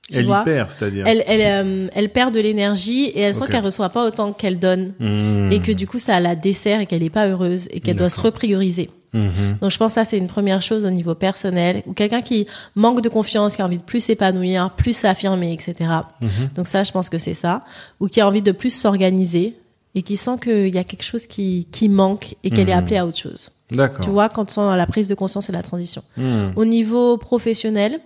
Tu 0.09 0.17
Elle 0.17 0.25
vois 0.25 0.41
y 0.41 0.43
perd, 0.45 0.69
c'est-à-dire. 0.77 1.07
elle, 1.07 1.23
elle, 1.25 1.65
euh, 1.65 1.87
elle 1.95 2.09
perd 2.11 2.33
de 2.33 2.39
l'énergie 2.39 3.05
et 3.05 3.21
elle 3.21 3.33
sent 3.33 3.43
Ok. 3.45 3.51
qu'elle 3.51 3.63
reçoit 3.65 3.89
pas 3.89 4.05
autant 4.05 4.33
qu'elle 4.33 4.59
donne 4.59 4.93
Mhm. 4.99 5.51
et 5.51 5.59
que 5.61 5.71
du 5.71 5.87
coup 5.87 5.97
ça 5.99 6.19
la 6.19 6.35
dessert 6.35 6.79
et 6.79 6.85
qu'elle 6.85 7.01
est 7.01 7.09
pas 7.09 7.27
heureuse 7.27 7.67
et 7.71 7.79
qu'elle 7.79 7.95
doit 7.95 8.09
se 8.11 8.19
reprioriser. 8.21 8.91
Mhm. 9.15 9.57
Donc 9.61 9.71
je 9.71 9.77
pense 9.77 9.91
que 9.93 9.95
ça 10.01 10.05
c'est 10.05 10.17
une 10.17 10.27
première 10.27 10.61
chose 10.61 10.85
au 10.85 10.89
niveau 10.89 11.15
personnel 11.15 11.81
ou 11.85 11.93
quelqu'un 11.93 12.21
qui 12.21 12.47
manque 12.75 13.01
de 13.01 13.09
confiance, 13.09 13.55
qui 13.55 13.61
a 13.61 13.65
envie 13.65 13.77
de 13.79 13.83
plus 13.83 14.01
s'épanouir, 14.01 14.71
plus 14.75 14.95
s'affirmer, 14.95 15.53
etc. 15.53 15.75
Mhm. 16.21 16.29
Donc 16.55 16.67
ça 16.67 16.83
je 16.83 16.91
pense 16.91 17.09
que 17.09 17.17
c'est 17.17 17.33
ça 17.33 17.63
ou 17.99 18.07
qui 18.07 18.21
a 18.21 18.27
envie 18.27 18.41
de 18.41 18.51
plus 18.51 18.71
s'organiser 18.71 19.55
et 19.95 20.01
qui 20.01 20.17
sent 20.17 20.37
qu'il 20.43 20.75
y 20.75 20.77
a 20.77 20.83
quelque 20.83 21.03
chose 21.03 21.25
qui, 21.27 21.67
qui 21.71 21.87
manque 21.89 22.35
et 22.43 22.49
qu'elle 22.49 22.69
est 22.69 22.73
Mhm. 22.75 22.79
appelée 22.79 22.97
à 22.97 23.05
autre 23.07 23.17
chose. 23.17 23.51
D'accord. 23.71 24.03
Tu 24.05 24.11
vois 24.11 24.29
quand 24.29 24.45
on 24.57 24.69
sent 24.71 24.77
la 24.77 24.85
prise 24.87 25.07
de 25.07 25.15
conscience 25.15 25.49
et 25.49 25.51
la 25.53 25.63
transition. 25.63 26.03
Au 26.55 26.65
niveau 26.65 27.17
professionnel, 27.17 27.99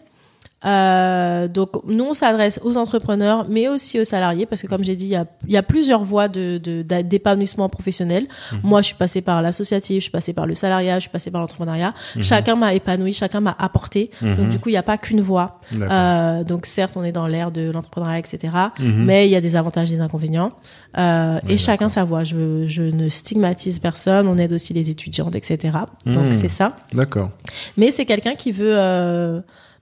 euh, 0.66 1.48
donc 1.48 1.70
nous 1.88 2.04
on 2.04 2.14
s'adresse 2.14 2.60
aux 2.64 2.76
entrepreneurs, 2.78 3.46
mais 3.50 3.68
aussi 3.68 4.00
aux 4.00 4.04
salariés, 4.04 4.46
parce 4.46 4.62
que 4.62 4.68
comme 4.68 4.84
j'ai 4.84 4.96
dit, 4.96 5.06
il 5.06 5.12
y 5.12 5.16
a, 5.16 5.26
y 5.48 5.58
a 5.58 5.64
plusieurs 5.64 6.04
voies 6.04 6.28
de, 6.28 6.58
d'épanouissement 6.58 7.70
professionnel. 7.70 8.28
Mhm. 8.52 8.60
Moi, 8.64 8.82
je 8.82 8.88
suis 8.88 8.96
passée 8.96 9.22
par 9.22 9.42
l'associatif, 9.42 9.98
je 9.98 10.02
suis 10.04 10.12
passée 10.12 10.34
par 10.34 10.46
le 10.46 10.54
salariat, 10.54 10.96
je 10.96 11.02
suis 11.02 11.10
passée 11.10 11.32
par 11.32 11.42
l'entrepreneuriat. 11.42 11.94
Mhm. 12.16 12.24
Chacun 12.24 12.56
m'a 12.56 12.74
épanoui, 12.74 13.14
chacun 13.14 13.40
m'a 13.40 13.56
apporté. 13.58 14.12
Donc 14.22 14.50
du 14.50 14.60
coup, 14.60 14.70
il 14.70 14.74
n'y 14.74 14.78
a 14.78 14.84
pas 14.84 14.98
qu'une 14.98 15.22
voie. 15.22 15.60
Euh, 15.74 16.44
donc 16.44 16.66
certes, 16.66 16.94
on 16.98 17.04
est 17.04 17.12
dans 17.12 17.28
l'ère 17.28 17.52
de 17.52 17.72
l'entrepreneuriat, 17.72 18.20
etc. 18.20 18.54
Mhm. 18.80 19.06
Mais 19.06 19.28
il 19.28 19.32
y 19.32 19.36
a 19.36 19.42
des 19.42 19.56
avantages, 19.56 19.90
des 19.90 20.02
inconvénients. 20.02 20.50
Euh, 20.98 21.36
et 21.48 21.58
chacun 21.58 21.88
sa 21.90 22.04
voie. 22.04 22.24
Je, 22.24 22.68
je 22.68 22.82
ne 22.82 23.10
stigmatise 23.10 23.80
personne. 23.80 24.28
On 24.28 24.38
aide 24.38 24.54
aussi 24.54 24.74
les 24.74 24.90
étudiantes, 24.90 25.36
etc. 25.36 25.78
Donc 26.06 26.26
Mhm. 26.26 26.32
c'est 26.34 26.50
ça. 26.50 26.76
D'accord. 26.94 27.30
Mais 27.78 27.92
c'est 27.92 28.06
quelqu'un 28.06 28.36
qui 28.36 28.52
veut, 28.52 28.74
euh, 28.78 29.40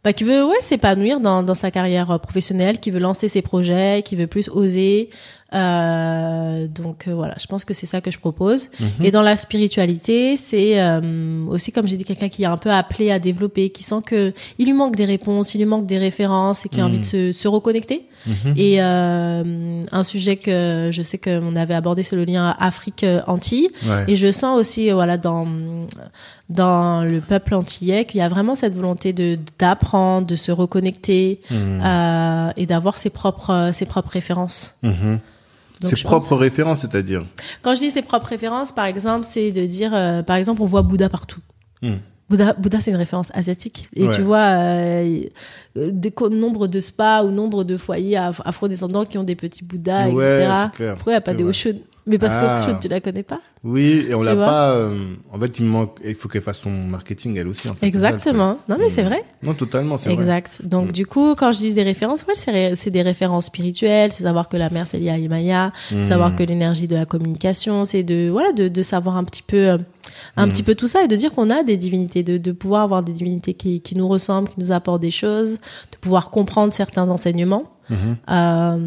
bah, 0.07 0.13
qui 0.13 0.23
veut 0.23 0.45
ouais, 0.45 0.61
s'épanouir 0.61 1.19
dans, 1.19 1.53
sa 1.53 1.69
carrière 1.69 2.11
euh, 2.11 2.17
professionnelle, 2.17 2.79
qui 2.79 2.91
veut 2.91 2.99
lancer 2.99 3.27
ses 3.27 3.41
projets, 3.41 4.03
qui 4.05 4.15
veut 4.15 4.25
plus 4.25 4.47
oser. 4.47 5.09
Euh, 5.53 6.67
donc 6.67 7.07
euh, 7.07 7.13
voilà, 7.15 7.35
je 7.39 7.45
pense 7.47 7.63
que 7.63 7.73
c'est 7.73 7.85
ça 7.85 8.01
que 8.01 8.11
je 8.11 8.19
propose. 8.19 8.69
Mhm. 8.79 9.05
Et 9.05 9.11
dans 9.11 9.21
la 9.21 9.35
spiritualité, 9.35 10.35
c'est 10.37 10.79
euh, 10.81 11.45
aussi, 11.47 11.71
comme 11.71 11.87
j'ai 11.87 11.95
dit, 11.95 12.03
quelqu'un 12.03 12.29
qui 12.29 12.43
est 12.43 12.47
un 12.47 12.57
peu 12.57 12.71
appelé 12.71 13.11
à 13.11 13.19
développer, 13.19 13.69
qui 13.69 13.83
sent 13.83 14.01
que 14.05 14.33
il 14.59 14.65
lui 14.65 14.73
manque 14.73 14.95
des 14.95 15.05
réponses, 15.05 15.55
il 15.55 15.59
lui 15.59 15.65
manque 15.65 15.85
des 15.85 15.97
références 15.97 16.65
et 16.65 16.69
qui 16.69 16.81
a 16.81 16.85
envie 16.85 16.99
de 16.99 17.05
se, 17.05 17.31
se 17.31 17.47
reconnecter. 17.47 18.05
Mhm. 18.25 18.53
Et 18.57 18.81
euh, 18.81 19.83
un 19.91 20.03
sujet 20.03 20.35
que 20.35 20.89
je 20.91 21.01
sais 21.01 21.17
qu'on 21.17 21.55
avait 21.55 21.75
abordé, 21.75 22.03
c'est 22.03 22.15
le 22.17 22.25
lien 22.25 22.55
Afrique-Antilles. 22.59 23.69
Ouais. 23.85 24.03
Et 24.09 24.15
je 24.17 24.31
sens 24.31 24.59
aussi, 24.59 24.89
euh, 24.91 24.95
voilà, 24.95 25.17
dans 25.17 25.47
dans 26.49 27.03
le 27.03 27.19
peuple 27.19 27.55
antillais, 27.55 28.05
qu'il 28.05 28.19
y 28.19 28.23
a 28.23 28.29
vraiment 28.29 28.55
cette 28.55 28.73
volonté 28.73 29.11
de 29.13 29.37
d'apprendre, 29.59 30.25
de 30.27 30.35
se 30.35 30.51
reconnecter 30.51 31.39
Mhm. 31.51 31.81
euh, 31.85 32.49
et 32.57 32.65
d'avoir 32.65 32.97
ses 32.97 33.09
propres 33.09 33.71
ses 33.73 33.85
propres 33.85 34.11
références. 34.11 34.73
Ses 35.83 35.89
pense- 35.91 36.03
propres 36.03 36.35
références, 36.35 36.79
c'est-à-dire. 36.81 37.25
Quand 37.61 37.75
je 37.75 37.79
dis 37.81 37.91
ses 37.91 38.01
propres 38.01 38.27
références, 38.27 38.71
par 38.71 38.85
exemple, 38.85 39.25
c'est 39.29 39.51
de 39.51 39.65
dire, 39.65 39.91
euh, 39.93 40.23
par 40.23 40.35
exemple, 40.37 40.61
on 40.61 40.65
voit 40.65 40.81
Bouddha 40.81 41.09
partout. 41.09 41.39
Mhm. 41.81 41.99
Bouddha, 42.29 42.53
Bouddha 42.53 42.81
c'est 42.81 42.91
une 42.91 42.97
référence 42.97 43.29
asiatique. 43.33 43.87
Et 43.95 44.05
Ouais. 44.07 44.13
tu 44.15 44.21
vois, 44.21 44.39
euh, 44.39 45.21
des 45.75 46.11
co- 46.11 46.29
nombre 46.29 46.67
de 46.67 46.79
spas 46.81 47.23
ou 47.23 47.31
nombre 47.31 47.63
de 47.63 47.77
foyers 47.77 48.17
af- 48.17 48.41
afro-descendants 48.43 49.05
qui 49.05 49.17
ont 49.17 49.23
des 49.23 49.35
petits 49.35 49.63
Bouddhas, 49.63 50.09
Ouais, 50.09 50.43
etc. 50.43 50.53
clair. 50.73 50.93
Pourquoi 50.95 51.13
il 51.13 51.15
n'y 51.15 51.17
a 51.17 51.21
pas 51.21 51.33
des 51.33 51.43
vrai. 51.43 51.53
Mais 52.09 52.17
parce 52.17 52.35
Ah. 52.37 52.65
que 52.65 52.81
tu 52.81 52.87
la 52.87 53.01
connais 53.01 53.23
pas 53.23 53.41
Oui, 53.65 54.05
et 54.09 54.13
on 54.15 54.21
l'a 54.21 54.35
pas. 54.35 54.71
euh, 54.71 55.13
en 55.31 55.37
fait, 55.39 55.59
il 55.59 55.65
manque. 55.65 55.97
Il 56.05 56.15
faut 56.15 56.29
qu'elle 56.29 56.41
fasse 56.41 56.59
son 56.59 56.69
marketing 56.71 57.35
elle 57.37 57.47
aussi. 57.49 57.67
En 57.67 57.73
fait, 57.73 57.79
ça. 57.81 57.87
Exactement. 57.87 58.59
Non, 58.69 58.77
mais 58.79 58.89
c'est 58.89 59.03
Mm. 59.03 59.07
vrai. 59.07 59.23
Non, 59.43 59.53
totalement, 59.53 59.97
c'est 59.97 60.09
vrai. 60.13 60.17
Exact. 60.23 60.59
Donc, 60.63 60.89
Mm. 60.89 60.91
du 60.93 61.05
coup, 61.05 61.35
quand 61.35 61.51
je 61.51 61.57
dis 61.59 61.73
des 61.73 61.83
références, 61.83 62.23
ouais, 62.25 62.35
c'est 62.35 62.51
ré- 62.51 62.89
des 62.89 63.01
références 63.01 63.47
spirituelles, 63.47 64.13
c'est 64.13 64.23
savoir 64.23 64.47
que 64.47 64.55
la 64.55 64.69
mer, 64.69 64.87
c'est 64.87 64.99
lié 64.99 65.09
à 65.09 65.17
Himalaya, 65.17 65.73
Mm. 65.91 66.03
savoir 66.03 66.35
que 66.35 66.43
l'énergie 66.43 66.87
de 66.87 66.95
la 66.95 67.05
communication, 67.05 67.83
c'est 67.83 68.03
de, 68.03 68.29
voilà, 68.31 68.53
de, 68.53 68.69
de 68.69 68.81
savoir 68.83 69.17
un 69.17 69.25
petit 69.25 69.43
peu, 69.43 69.57
euh, 69.71 69.77
un 70.37 70.45
Mm. 70.47 70.51
petit 70.51 70.63
peu 70.63 70.75
tout 70.75 70.87
ça 70.87 71.03
et 71.03 71.07
de 71.09 71.15
dire 71.17 71.33
qu'on 71.33 71.49
a 71.49 71.63
des 71.63 71.75
divinités, 71.75 72.23
de, 72.23 72.37
de 72.37 72.51
pouvoir 72.53 72.83
avoir 72.83 73.03
des 73.03 73.11
divinités 73.11 73.53
qui, 73.53 73.81
qui 73.81 73.97
nous 73.97 74.07
ressemblent, 74.07 74.47
qui 74.47 74.59
nous 74.59 74.71
apportent 74.71 75.01
des 75.01 75.11
choses, 75.11 75.55
de 75.91 75.97
pouvoir 75.99 76.29
comprendre 76.29 76.73
certains 76.73 77.09
enseignements. 77.09 77.63
Mhm. 77.89 78.17
Euh, 78.29 78.77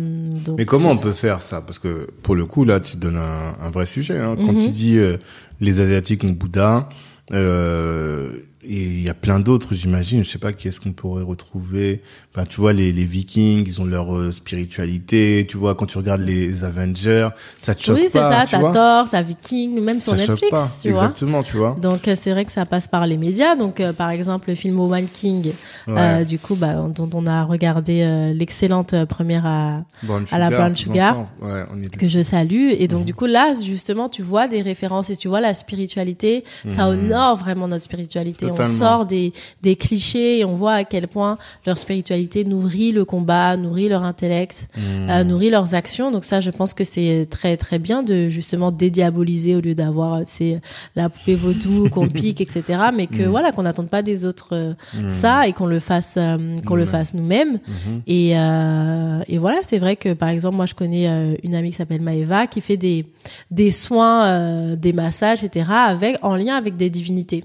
donc, 0.45 0.59
Mais 0.59 0.65
comment 0.67 0.91
on 0.91 0.97
ça. 0.97 1.03
peut 1.03 1.13
faire 1.13 1.43
ça? 1.43 1.61
Parce 1.63 1.79
que 1.79 2.09
pour 2.23 2.35
le 2.35 2.45
coup, 2.47 2.65
là, 2.65 2.81
tu 2.81 2.97
donnes 2.97 3.17
un, 3.17 3.55
un 3.65 3.71
vrai 3.71 3.87
sujet. 3.87 4.19
Hein. 4.19 4.37
Quand 4.37 4.53
tu 4.55 4.71
dis 4.71 4.99
euh, 4.99 5.17
les 5.61 5.81
Asiatiques 5.81 6.23
ont 6.25 6.31
Bouddha, 6.31 6.89
euh, 7.33 8.31
et 8.63 8.83
il 8.83 9.03
y 9.03 9.09
a 9.09 9.15
plein 9.15 9.41
d'autres, 9.41 9.75
j'imagine. 9.75 10.23
Je 10.23 10.29
sais 10.31 10.39
pas 10.39 10.53
qui 10.53 10.69
est-ce 10.69 10.81
qu'on 10.81 10.93
pourrait 10.93 11.23
retrouver. 11.23 12.03
Ben, 12.35 12.45
tu 12.47 12.61
vois, 12.61 12.73
les, 12.73 12.93
les 12.93 13.05
Vikings, 13.07 13.65
ils 13.67 13.81
ont 13.81 13.85
leur 13.87 14.15
euh, 14.15 14.31
spiritualité. 14.31 15.47
Tu 15.49 15.57
vois, 15.57 15.75
quand 15.75 15.87
tu 15.87 15.99
regardes 15.99 16.21
les 16.21 16.63
Avengers, 16.65 17.29
ça 17.61 17.75
te 17.75 17.83
choque 17.83 17.97
Oui, 17.97 18.05
c'est 18.07 18.19
pas. 18.19 18.41
ça, 18.41 18.45
tu 18.45 18.51
t'as 18.53 18.59
vois 18.61 18.73
Thor, 18.73 19.09
t'as 19.11 19.23
Viking, 19.23 19.83
même 19.85 20.01
sur 20.01 20.13
ça 20.17 20.19
Netflix, 20.27 20.51
pas. 20.51 20.71
tu 20.81 20.91
vois. 20.91 21.03
Exactement, 21.05 21.43
tu 21.43 21.57
vois. 21.57 21.77
Donc 21.81 22.07
euh, 22.07 22.15
c'est 22.17 22.31
vrai 22.31 22.45
que 22.45 22.53
ça 22.53 22.67
passe 22.67 22.87
par 22.87 23.07
les 23.07 23.17
médias. 23.17 23.57
Donc 23.57 23.81
euh, 23.81 23.93
par 23.93 24.11
exemple 24.11 24.49
le 24.51 24.55
film 24.55 24.79
Woman 24.79 25.07
King, 25.13 25.53
Ouais. 25.89 25.95
euh, 25.99 26.25
du 26.25 26.39
coup 26.39 26.55
bah, 26.55 26.75
dont 26.95 27.11
on 27.15 27.27
a 27.27 27.45
regardé 27.45 28.05
l'excellente 28.35 28.95
première 29.07 29.47
à, 29.47 29.83
Brown 30.03 30.25
à 30.31 30.39
la 30.39 30.51
Brown 30.51 30.75
Sugar. 30.75 31.19
ensemble. 31.19 31.53
Ouais, 31.53 31.63
on 31.73 31.83
est 31.83 31.89
que 31.97 32.07
je 32.09 32.23
salue. 32.23 32.71
Et 32.79 32.83
Mhm. 32.83 32.87
donc 32.89 33.05
du 33.07 33.15
coup 33.15 33.27
là 33.27 33.55
justement 33.65 34.09
tu 34.09 34.23
vois 34.23 34.47
des 34.49 34.61
références 34.63 35.11
et 35.11 35.17
tu 35.17 35.29
vois 35.29 35.41
la 35.41 35.55
spiritualité, 35.55 36.45
ça 36.69 36.87
Mhm. 36.91 37.07
honore 37.11 37.37
vraiment 37.37 37.67
notre 37.69 37.85
spiritualité. 37.85 38.50
On 38.51 38.65
sort 38.65 39.07
des 39.07 39.33
des 39.63 39.77
clichés 39.77 40.39
et 40.41 40.45
on 40.45 40.57
voit 40.57 40.75
à 40.75 40.85
quel 40.85 41.09
point 41.09 41.39
leur 41.67 41.79
spiritualité 41.79 42.45
nourrit 42.45 42.93
le 42.93 43.05
combat, 43.05 43.57
nourrit 43.57 43.89
leur 43.89 44.03
intellect, 44.05 44.69
Mhm. 44.77 45.11
euh, 45.11 45.25
nourrit 45.25 45.51
leurs 45.51 45.75
actions. 45.75 46.11
Donc 46.11 46.25
ça, 46.25 46.41
je 46.41 46.51
pense 46.51 46.75
que 46.75 46.85
c'est 46.85 47.27
très 47.31 47.57
très 47.57 47.79
bien 47.79 48.03
de 48.03 48.29
justement 48.29 48.71
dédiaboliser 48.71 49.57
au 49.57 49.61
lieu 49.61 49.75
d'avoir 49.75 50.15
euh, 50.15 50.23
c'est 50.27 50.61
la 50.97 51.09
poupée 51.09 51.35
vaudou 51.35 51.89
qu'on 51.93 52.09
pique, 52.09 52.41
etc. 52.41 52.63
Mais 52.95 53.07
que 53.07 53.23
Mm. 53.25 53.29
voilà 53.31 53.53
qu'on 53.53 53.63
n'attende 53.63 53.89
pas 53.89 54.03
des 54.03 54.25
autres 54.25 54.55
euh, 54.55 54.73
Mhm. 54.95 55.11
ça 55.11 55.47
et 55.49 55.53
qu'on 55.53 55.67
le 55.67 55.81
fasse 55.81 56.15
euh, 56.17 56.37
qu'on 56.67 56.75
le 56.75 56.85
Nous-mêmes. 56.85 56.87
fasse 56.87 57.15
nous-mêmes. 57.15 57.59
Et 58.07 58.37
euh, 58.39 59.21
et 59.29 59.39
voilà, 59.39 59.59
c'est 59.63 59.79
vrai 59.79 59.97
que 59.97 60.13
par 60.13 60.29
exemple 60.29 60.57
moi 60.57 60.67
je 60.67 60.75
connais 60.75 61.07
une 61.43 61.55
amie 61.55 61.71
qui 61.71 61.77
s'appelle 61.77 62.01
Maeva 62.01 62.47
qui 62.47 62.61
fait 62.61 62.77
des 62.77 63.07
des 63.51 63.71
soins, 63.71 64.25
euh, 64.27 64.77
des 64.77 64.93
massages, 64.93 65.45
etc. 65.45 65.71
avec 65.71 66.19
en 66.23 66.37
lien 66.37 66.57
avec 66.57 66.77
des 66.77 66.91
divinités. 66.91 67.45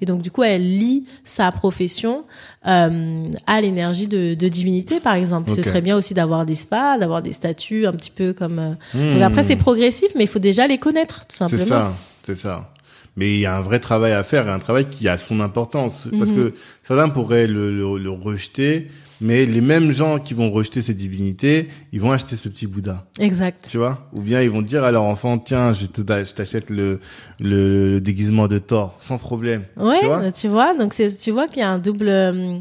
Et 0.00 0.06
donc, 0.06 0.22
du 0.22 0.30
coup, 0.30 0.44
elle 0.44 0.62
lie 0.78 1.04
sa 1.24 1.50
profession 1.50 2.24
euh, 2.66 3.28
à 3.46 3.60
l'énergie 3.60 4.06
de, 4.06 4.34
de 4.34 4.48
divinité, 4.48 5.00
par 5.00 5.14
exemple. 5.14 5.50
Ce 5.50 5.62
serait 5.62 5.80
bien 5.80 5.96
aussi 5.96 6.14
d'avoir 6.14 6.46
des 6.46 6.54
spas, 6.54 6.96
d'avoir 6.98 7.22
des 7.22 7.32
statues, 7.32 7.86
un 7.86 7.92
petit 7.92 8.10
peu 8.12 8.32
comme... 8.32 8.58
euh, 8.60 8.70
Donc 8.94 9.16
Mhm. 9.16 9.22
après, 9.22 9.42
c'est 9.42 9.56
progressif, 9.56 10.08
mais 10.16 10.24
il 10.24 10.28
faut 10.28 10.38
déjà 10.38 10.66
les 10.68 10.78
connaître, 10.78 11.20
tout 11.22 11.26
C'est 11.30 11.38
simplement. 11.38 11.64
ça, 11.66 11.92
c'est 12.24 12.36
ça. 12.36 12.72
Mais 13.16 13.32
il 13.34 13.40
y 13.40 13.46
a 13.46 13.56
un 13.56 13.60
vrai 13.62 13.80
travail 13.80 14.12
à 14.12 14.22
faire, 14.22 14.46
et 14.46 14.50
un 14.50 14.60
travail 14.60 14.86
qui 14.88 15.08
a 15.08 15.18
son 15.18 15.40
importance. 15.40 16.08
Parce 16.18 16.30
Mhm. 16.30 16.36
que 16.36 16.54
certains 16.84 17.08
pourraient 17.08 17.48
le, 17.48 17.72
le, 17.72 17.98
le 17.98 18.10
rejeter, 18.10 18.88
mais 19.20 19.46
les 19.46 19.60
mêmes 19.60 19.92
gens 19.92 20.18
qui 20.18 20.34
vont 20.34 20.50
rejeter 20.50 20.82
ces 20.82 20.94
divinités, 20.94 21.68
ils 21.92 22.00
vont 22.00 22.12
acheter 22.12 22.36
ce 22.36 22.48
petit 22.48 22.66
Bouddha. 22.66 23.04
Exact. 23.18 23.66
Tu 23.70 23.76
vois? 23.78 24.08
Ou 24.12 24.20
bien 24.20 24.42
ils 24.42 24.50
vont 24.50 24.62
dire 24.62 24.84
à 24.84 24.92
leur 24.92 25.02
enfant, 25.02 25.38
tiens, 25.38 25.72
je 25.74 25.86
te- 25.86 26.00
je 26.02 26.32
t'achète 26.34 26.70
le, 26.70 27.00
le, 27.40 27.90
le 27.92 28.00
déguisement 28.00 28.48
de 28.48 28.58
Thor, 28.58 28.94
sans 28.98 29.18
problème. 29.18 29.64
Ouais, 29.76 29.98
Tu 30.00 30.06
vois? 30.06 30.32
tu 30.32 30.48
vois, 30.48 30.74
donc 30.76 30.94
c'est, 30.94 31.16
tu 31.16 31.30
vois 31.30 31.48
qu'il 31.48 31.58
y 31.58 31.62
a 31.62 31.70
un 31.70 31.78
double, 31.78 32.08
euh, 32.08 32.32
Mm. 32.32 32.60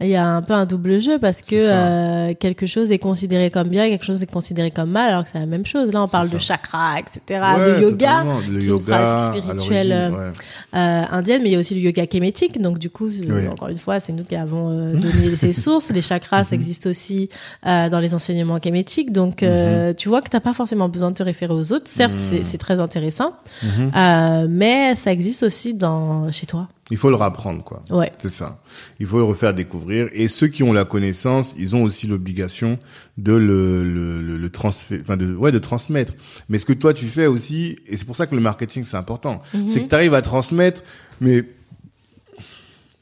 Il 0.00 0.08
y 0.08 0.14
a 0.16 0.24
un 0.24 0.42
peu 0.42 0.52
un 0.54 0.64
double 0.64 1.00
jeu 1.00 1.18
parce 1.18 1.42
que 1.42 1.56
euh, 1.56 2.32
quelque 2.38 2.66
chose 2.66 2.92
est 2.92 2.98
considéré 3.00 3.50
comme 3.50 3.66
bien, 3.68 3.88
quelque 3.88 4.04
chose 4.04 4.22
est 4.22 4.30
considéré 4.30 4.70
comme 4.70 4.90
mal, 4.90 5.08
alors 5.10 5.24
que 5.24 5.30
c'est 5.30 5.40
la 5.40 5.46
même 5.46 5.66
chose. 5.66 5.90
Là, 5.92 6.02
on 6.04 6.06
parle 6.08 6.30
de 6.30 6.38
chakra, 6.38 7.00
etc., 7.00 7.20
Ouais, 7.28 7.74
de 7.78 7.82
yoga. 7.82 8.22
Le 8.48 8.58
est 8.58 8.62
une 8.62 8.68
yoga, 8.68 8.96
pratique 8.96 9.42
spirituelle, 9.42 9.92
euh, 9.92 10.10
ouais. 10.10 10.32
euh, 10.76 11.02
indienne, 11.10 11.42
mais 11.42 11.48
il 11.48 11.52
y 11.52 11.56
a 11.56 11.58
aussi 11.58 11.74
le 11.74 11.80
yoga 11.80 12.06
kémétique. 12.06 12.60
Donc 12.62 12.78
du 12.78 12.90
coup, 12.90 13.08
euh, 13.08 13.40
Oui. 13.42 13.48
encore 13.48 13.68
une 13.68 13.78
fois, 13.78 13.98
c'est 13.98 14.12
nous 14.12 14.22
qui 14.24 14.36
avons 14.36 14.70
euh, 14.70 14.92
donné 14.94 15.34
ces 15.34 15.52
sources. 15.52 15.90
Les 15.90 16.02
chakras, 16.02 16.44
ça 16.44 16.54
existe 16.54 16.86
aussi 16.86 17.28
euh, 17.66 17.88
dans 17.88 17.98
les 17.98 18.14
enseignements 18.14 18.60
kémétiques. 18.60 19.12
Donc 19.12 19.42
euh, 19.42 19.92
tu 19.94 20.08
vois 20.08 20.22
que 20.22 20.28
t'as 20.28 20.38
pas 20.40 20.54
forcément 20.54 20.88
besoin 20.88 21.10
de 21.10 21.16
te 21.16 21.22
référer 21.24 21.52
aux 21.54 21.72
autres. 21.72 21.88
Certes, 21.88 22.18
c'est- 22.18 22.44
c'est 22.44 22.58
très 22.58 22.78
intéressant, 22.78 23.32
Mhm. 23.64 23.90
euh, 23.96 24.46
mais 24.48 24.94
ça 24.94 25.10
existe 25.12 25.42
aussi 25.42 25.74
dans 25.74 26.30
chez 26.30 26.46
toi. 26.46 26.68
Il 26.90 26.96
faut 26.96 27.10
le 27.10 27.16
rapprendre, 27.16 27.62
quoi. 27.64 27.82
Ouais. 27.90 28.10
C'est 28.18 28.30
ça. 28.30 28.62
Il 28.98 29.06
faut 29.06 29.18
le 29.18 29.24
refaire 29.24 29.52
découvrir. 29.52 30.08
Et 30.12 30.26
ceux 30.28 30.48
qui 30.48 30.62
ont 30.62 30.72
la 30.72 30.86
connaissance, 30.86 31.54
ils 31.58 31.76
ont 31.76 31.82
aussi 31.82 32.06
l'obligation 32.06 32.78
de 33.18 33.32
le, 33.32 33.84
le, 33.84 34.22
le, 34.22 34.38
le 34.38 34.50
transférer, 34.50 35.02
enfin 35.02 35.18
de, 35.18 35.34
ouais, 35.34 35.52
de 35.52 35.58
transmettre. 35.58 36.14
Mais 36.48 36.58
ce 36.58 36.64
que 36.64 36.72
toi 36.72 36.94
tu 36.94 37.04
fais 37.04 37.26
aussi, 37.26 37.78
et 37.86 37.96
c'est 37.98 38.06
pour 38.06 38.16
ça 38.16 38.26
que 38.26 38.34
le 38.34 38.40
marketing 38.40 38.84
c'est 38.86 38.96
important, 38.96 39.42
Mhm. 39.52 39.70
c'est 39.70 39.80
que 39.82 39.88
tu 39.88 39.94
arrives 39.94 40.14
à 40.14 40.22
transmettre, 40.22 40.80
mais 41.20 41.44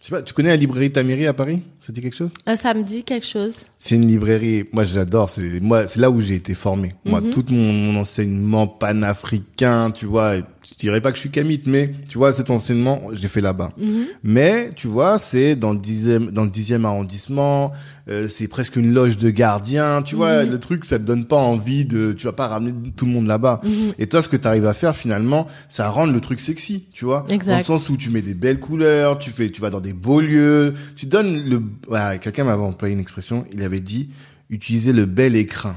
je 0.01 0.07
sais 0.07 0.11
pas, 0.11 0.23
tu 0.23 0.35
connais 0.35 0.49
la 0.51 0.57
librairie 0.57 0.91
Tamiri 0.93 1.27
à 1.27 1.33
Paris? 1.33 1.63
Ça 1.87 1.93
dit 1.93 2.01
quelque 2.01 2.17
chose? 2.17 2.33
Euh, 2.49 2.57
ça 2.57 2.75
me 2.75 2.83
dit 2.83 3.05
quelque 3.05 3.27
chose. 3.27 3.59
C'est 3.79 3.95
une 3.95 4.09
librairie, 4.09 4.65
moi 4.73 4.83
j'adore, 4.83 5.31
c'est 5.31 5.61
moi 5.61 5.87
c'est 5.87 6.01
là 6.01 6.11
où 6.11 6.21
j'ai 6.21 6.35
été 6.35 6.55
formé. 6.55 6.97
Moi 7.05 7.21
Mhm. 7.21 7.31
tout 7.31 7.45
mon, 7.51 7.73
mon 7.73 8.01
enseignement 8.01 8.67
panafricain, 8.67 9.93
tu 9.93 10.05
vois, 10.07 10.35
je 10.37 10.75
dirais 10.79 11.01
pas 11.01 11.11
que 11.13 11.17
je 11.17 11.21
suis 11.21 11.31
kamite, 11.31 11.69
mais 11.69 11.93
tu 12.09 12.19
vois 12.19 12.33
cet 12.33 12.51
enseignement, 12.51 13.03
j'ai 13.13 13.29
fait 13.29 13.41
là-bas. 13.41 13.71
Mhm. 13.79 14.07
Mais 14.25 14.71
tu 14.75 14.89
vois, 14.89 15.19
c'est 15.19 15.55
dans 15.55 15.73
le 15.73 15.79
dixième, 15.79 16.33
dans 16.33 16.43
le 16.45 16.51
dixième 16.51 16.85
arrondissement. 16.85 17.73
euh, 18.09 18.29
c'est 18.29 18.47
presque 18.47 18.77
une 18.77 18.95
loge 18.95 19.17
de 19.17 19.31
gardiens. 19.31 20.01
Tu 20.01 20.15
vois, 20.15 20.45
Mhm. 20.45 20.51
le 20.53 20.61
truc, 20.61 20.85
ça 20.85 20.97
te 20.97 21.03
donne 21.03 21.25
pas 21.25 21.35
envie 21.39 21.85
de. 21.85 22.13
Tu 22.13 22.27
vas 22.27 22.33
pas 22.33 22.47
ramener 22.47 22.73
tout 22.97 23.05
le 23.05 23.11
monde 23.11 23.27
là-bas. 23.27 23.61
Et 23.99 24.07
toi, 24.07 24.23
ce 24.23 24.29
que 24.29 24.37
tu 24.37 24.47
arrives 24.47 24.67
à 24.67 24.75
faire 24.75 24.95
finalement, 24.95 25.49
ça 25.69 25.89
rend 25.91 26.07
le 26.07 26.21
truc 26.21 26.39
sexy. 26.39 26.85
Tu 26.93 27.05
vois, 27.05 27.27
Exact. 27.29 27.51
dans 27.51 27.57
le 27.59 27.65
sens 27.65 27.91
où 27.91 27.97
tu 27.97 28.11
mets 28.11 28.23
des 28.23 28.35
belles 28.35 28.61
couleurs, 28.61 29.19
tu 29.19 29.31
fais, 29.31 29.51
tu 29.51 29.61
vas 29.61 29.71
dans 29.71 29.81
des 29.81 29.93
beaux 29.93 30.21
lieux, 30.21 30.75
tu 30.95 31.07
donnes 31.07 31.49
le. 31.49 31.61
Ouais, 31.89 32.19
Quelqu'un 32.21 32.45
m'avait 32.45 32.63
employé 32.63 32.95
une 32.95 33.01
expression. 33.01 33.47
Il 33.53 33.63
avait 33.63 33.81
dit 33.81 34.11
utiliser 34.51 34.93
le 34.93 35.07
bel 35.07 35.37
écrin. 35.37 35.77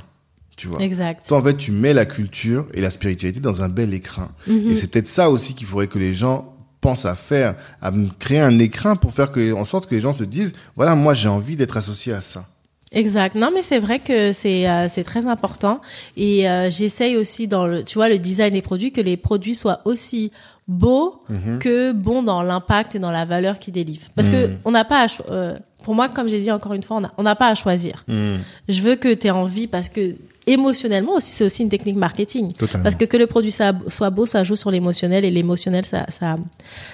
Tu 0.56 0.68
vois. 0.68 0.82
Exact. 0.82 1.26
Toi, 1.28 1.38
en 1.38 1.42
fait, 1.42 1.56
tu 1.56 1.72
mets 1.72 1.94
la 1.94 2.06
culture 2.06 2.68
et 2.74 2.82
la 2.82 2.92
spiritualité 2.92 3.40
dans 3.40 3.62
un 3.62 3.70
bel 3.70 3.94
écrin. 3.94 4.32
Mhm. 4.46 4.72
Et 4.72 4.76
c'est 4.76 4.88
peut-être 4.88 5.08
ça 5.08 5.30
aussi 5.30 5.54
qu'il 5.54 5.66
faudrait 5.66 5.88
que 5.88 6.00
les 6.00 6.14
gens 6.14 6.54
pensent 6.82 7.06
à 7.06 7.16
faire, 7.16 7.56
à 7.82 7.92
créer 8.20 8.40
un 8.40 8.60
écrin 8.60 8.96
pour 8.96 9.14
faire 9.14 9.32
que, 9.32 9.54
en 9.54 9.64
sorte 9.64 9.88
que 9.88 9.96
les 9.96 10.02
gens 10.02 10.14
se 10.14 10.24
disent, 10.24 10.54
voilà, 10.76 10.96
moi, 10.96 11.14
j'ai 11.14 11.30
envie 11.30 11.56
d'être 11.56 11.78
associé 11.78 12.14
à 12.14 12.22
ça. 12.22 12.46
Exact. 12.92 13.36
Non, 13.36 13.52
mais 13.54 13.62
c'est 13.62 13.80
vrai 13.80 14.00
que 14.00 14.32
c'est 14.34 14.68
euh, 14.68 14.88
c'est 14.90 15.04
très 15.04 15.28
important 15.28 15.80
et 16.18 16.50
euh, 16.50 16.72
j'essaye 16.72 17.18
aussi 17.18 17.48
dans 17.48 17.68
le 17.68 17.84
tu 17.84 18.00
vois 18.00 18.10
le 18.10 18.18
design 18.18 18.54
des 18.54 18.64
produits 18.64 18.92
que 18.92 19.02
les 19.02 19.16
produits 19.16 19.54
soient 19.54 19.82
aussi 19.86 20.32
beaux 20.70 21.22
Mhm. 21.30 21.60
que 21.60 21.92
bons 21.92 22.24
dans 22.24 22.42
l'impact 22.44 22.96
et 22.96 23.00
dans 23.00 23.12
la 23.12 23.26
valeur 23.26 23.60
qu'ils 23.60 23.74
délivrent. 23.74 24.08
Parce 24.16 24.30
que 24.30 24.48
Mhm. 24.48 24.58
on 24.66 24.72
n'a 24.72 24.86
pas 24.86 25.06
à 25.06 25.08
euh, 25.32 25.58
pour 25.84 25.96
moi 25.96 26.08
comme 26.10 26.30
j'ai 26.30 26.40
dit 26.40 26.52
encore 26.52 26.74
une 26.74 26.84
fois 26.84 27.02
on 27.18 27.24
n'a 27.24 27.36
pas 27.36 27.48
à 27.50 27.56
choisir. 27.56 28.04
Hmm, 28.08 28.36
Je 28.68 28.82
veux 28.82 28.96
que 28.96 29.12
tu 29.14 29.28
aies 29.28 29.32
envie 29.32 29.66
parce 29.68 29.90
que 29.90 30.16
émotionnellement 30.48 31.14
aussi 31.16 31.32
c'est 31.32 31.44
aussi 31.44 31.64
une 31.64 31.70
technique 31.70 31.96
marketing. 31.96 32.54
totalement. 32.54 32.84
Parce 32.84 32.96
que 32.96 33.06
que 33.06 33.18
le 33.18 33.28
produit 33.28 33.52
ça- 33.52 33.74
soit 33.88 34.10
beau, 34.10 34.26
ça 34.26 34.44
joue 34.44 34.56
sur 34.56 34.72
l'émotionnel 34.72 35.26
et 35.26 35.32
l'émotionnel 35.32 35.86
ça 35.86 36.06
ça 36.10 36.36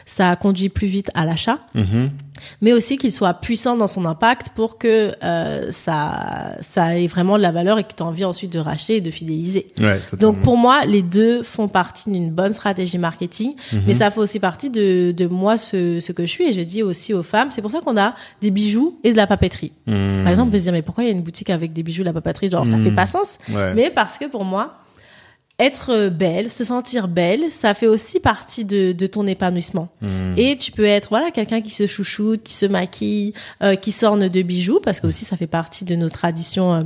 ça 0.06 0.36
conduit 0.36 0.70
plus 0.70 0.88
vite 0.88 1.12
à 1.14 1.26
l'achat 1.26 1.60
Mhm. 1.74 2.12
Mais 2.62 2.74
aussi 2.74 2.98
qu'il 2.98 3.12
soit 3.12 3.34
puissant 3.36 3.78
dans 3.78 3.88
son 3.88 4.06
impact 4.06 4.50
pour 4.56 4.78
que 4.78 5.14
euh, 5.24 5.72
ça 5.72 6.56
ça 6.62 6.98
ait 6.98 7.08
vraiment 7.08 7.38
de 7.38 7.42
la 7.42 7.52
valeur 7.52 7.80
et 7.80 7.84
que 7.84 7.94
tu 7.96 8.04
as 8.04 8.06
envie 8.06 8.26
ensuite 8.26 8.52
de 8.52 8.60
racheter 8.60 8.98
et 8.98 9.02
de 9.02 9.12
fidéliser. 9.12 9.68
Ouais. 9.80 10.00
Donc 10.20 10.42
pour 10.42 10.58
moi, 10.58 10.86
les 10.86 11.02
deux 11.02 11.44
font 11.44 11.68
partie 11.68 12.10
d'une 12.10 12.32
bonne 12.32 12.54
stratégie 12.54 12.98
marketing, 12.98 13.54
Mhm. 13.74 13.82
mais 13.88 13.94
ça 13.94 14.12
fait 14.12 14.20
aussi 14.20 14.40
partie 14.40 14.70
de, 14.70 15.12
de 15.12 15.28
moi 15.28 15.58
ce, 15.58 16.00
ce 16.00 16.12
que 16.12 16.26
je 16.26 16.32
suis 16.32 16.46
et 16.46 16.54
je 16.54 16.62
dis 16.62 16.84
aussi 16.84 17.14
aux 17.14 17.24
femmes, 17.24 17.50
c'est 17.52 17.62
pour 17.62 17.72
ça 17.72 17.82
qu'on 17.82 17.98
a 17.98 18.16
des 18.42 18.52
bijoux 18.52 18.98
et 19.04 19.12
de 19.12 19.18
la 19.18 19.28
papeterie. 19.28 19.72
Hmm, 19.88 20.24
Par 20.24 20.30
exemple, 20.30 20.50
on 20.50 20.52
peut 20.52 20.58
se 20.60 20.64
dire 20.64 20.74
mais 20.74 20.82
pourquoi 20.82 21.04
il 21.04 21.08
y 21.08 21.10
a 21.10 21.14
une 21.14 21.22
boutique 21.24 21.50
avec 21.50 21.74
des 21.74 21.84
bijoux 21.84 22.02
et 22.02 22.06
de 22.06 22.10
la 22.10 22.14
papeterie? 22.14 22.50
Genre 22.50 22.66
ça 22.66 22.78
Mhm. 22.78 22.84
fait 22.84 22.92
pas 22.96 23.06
sens. 23.06 23.38
ouais. 23.50 23.74
Mais 23.74 23.90
parce 23.90 24.18
que 24.18 24.26
pour 24.26 24.44
moi, 24.46 24.76
être 25.58 25.92
euh, 25.92 26.10
belle, 26.10 26.50
se 26.50 26.64
sentir 26.64 27.08
belle, 27.08 27.50
ça 27.50 27.74
fait 27.74 27.88
aussi 27.88 28.20
partie 28.20 28.66
de, 28.66 28.92
de 28.92 29.08
ton 29.08 29.26
épanouissement. 29.26 29.90
Hmm. 30.02 30.34
Et 30.38 30.58
tu 30.58 30.72
peux 30.72 30.86
être 30.86 31.10
voilà 31.10 31.32
quelqu'un 31.32 31.62
qui 31.62 31.70
se 31.70 31.88
chouchoute, 31.88 32.44
qui 32.44 32.54
se 32.54 32.66
maquille, 32.66 33.34
euh, 33.64 33.76
qui 33.76 33.92
s'orne 33.92 34.28
de 34.28 34.42
bijoux 34.42 34.80
parce 34.84 35.00
que 35.00 35.08
aussi 35.08 35.24
ça 35.24 35.38
fait 35.38 35.48
partie 35.48 35.86
de 35.86 35.96
nos 35.96 36.10
traditions 36.10 36.74
euh, 36.74 36.80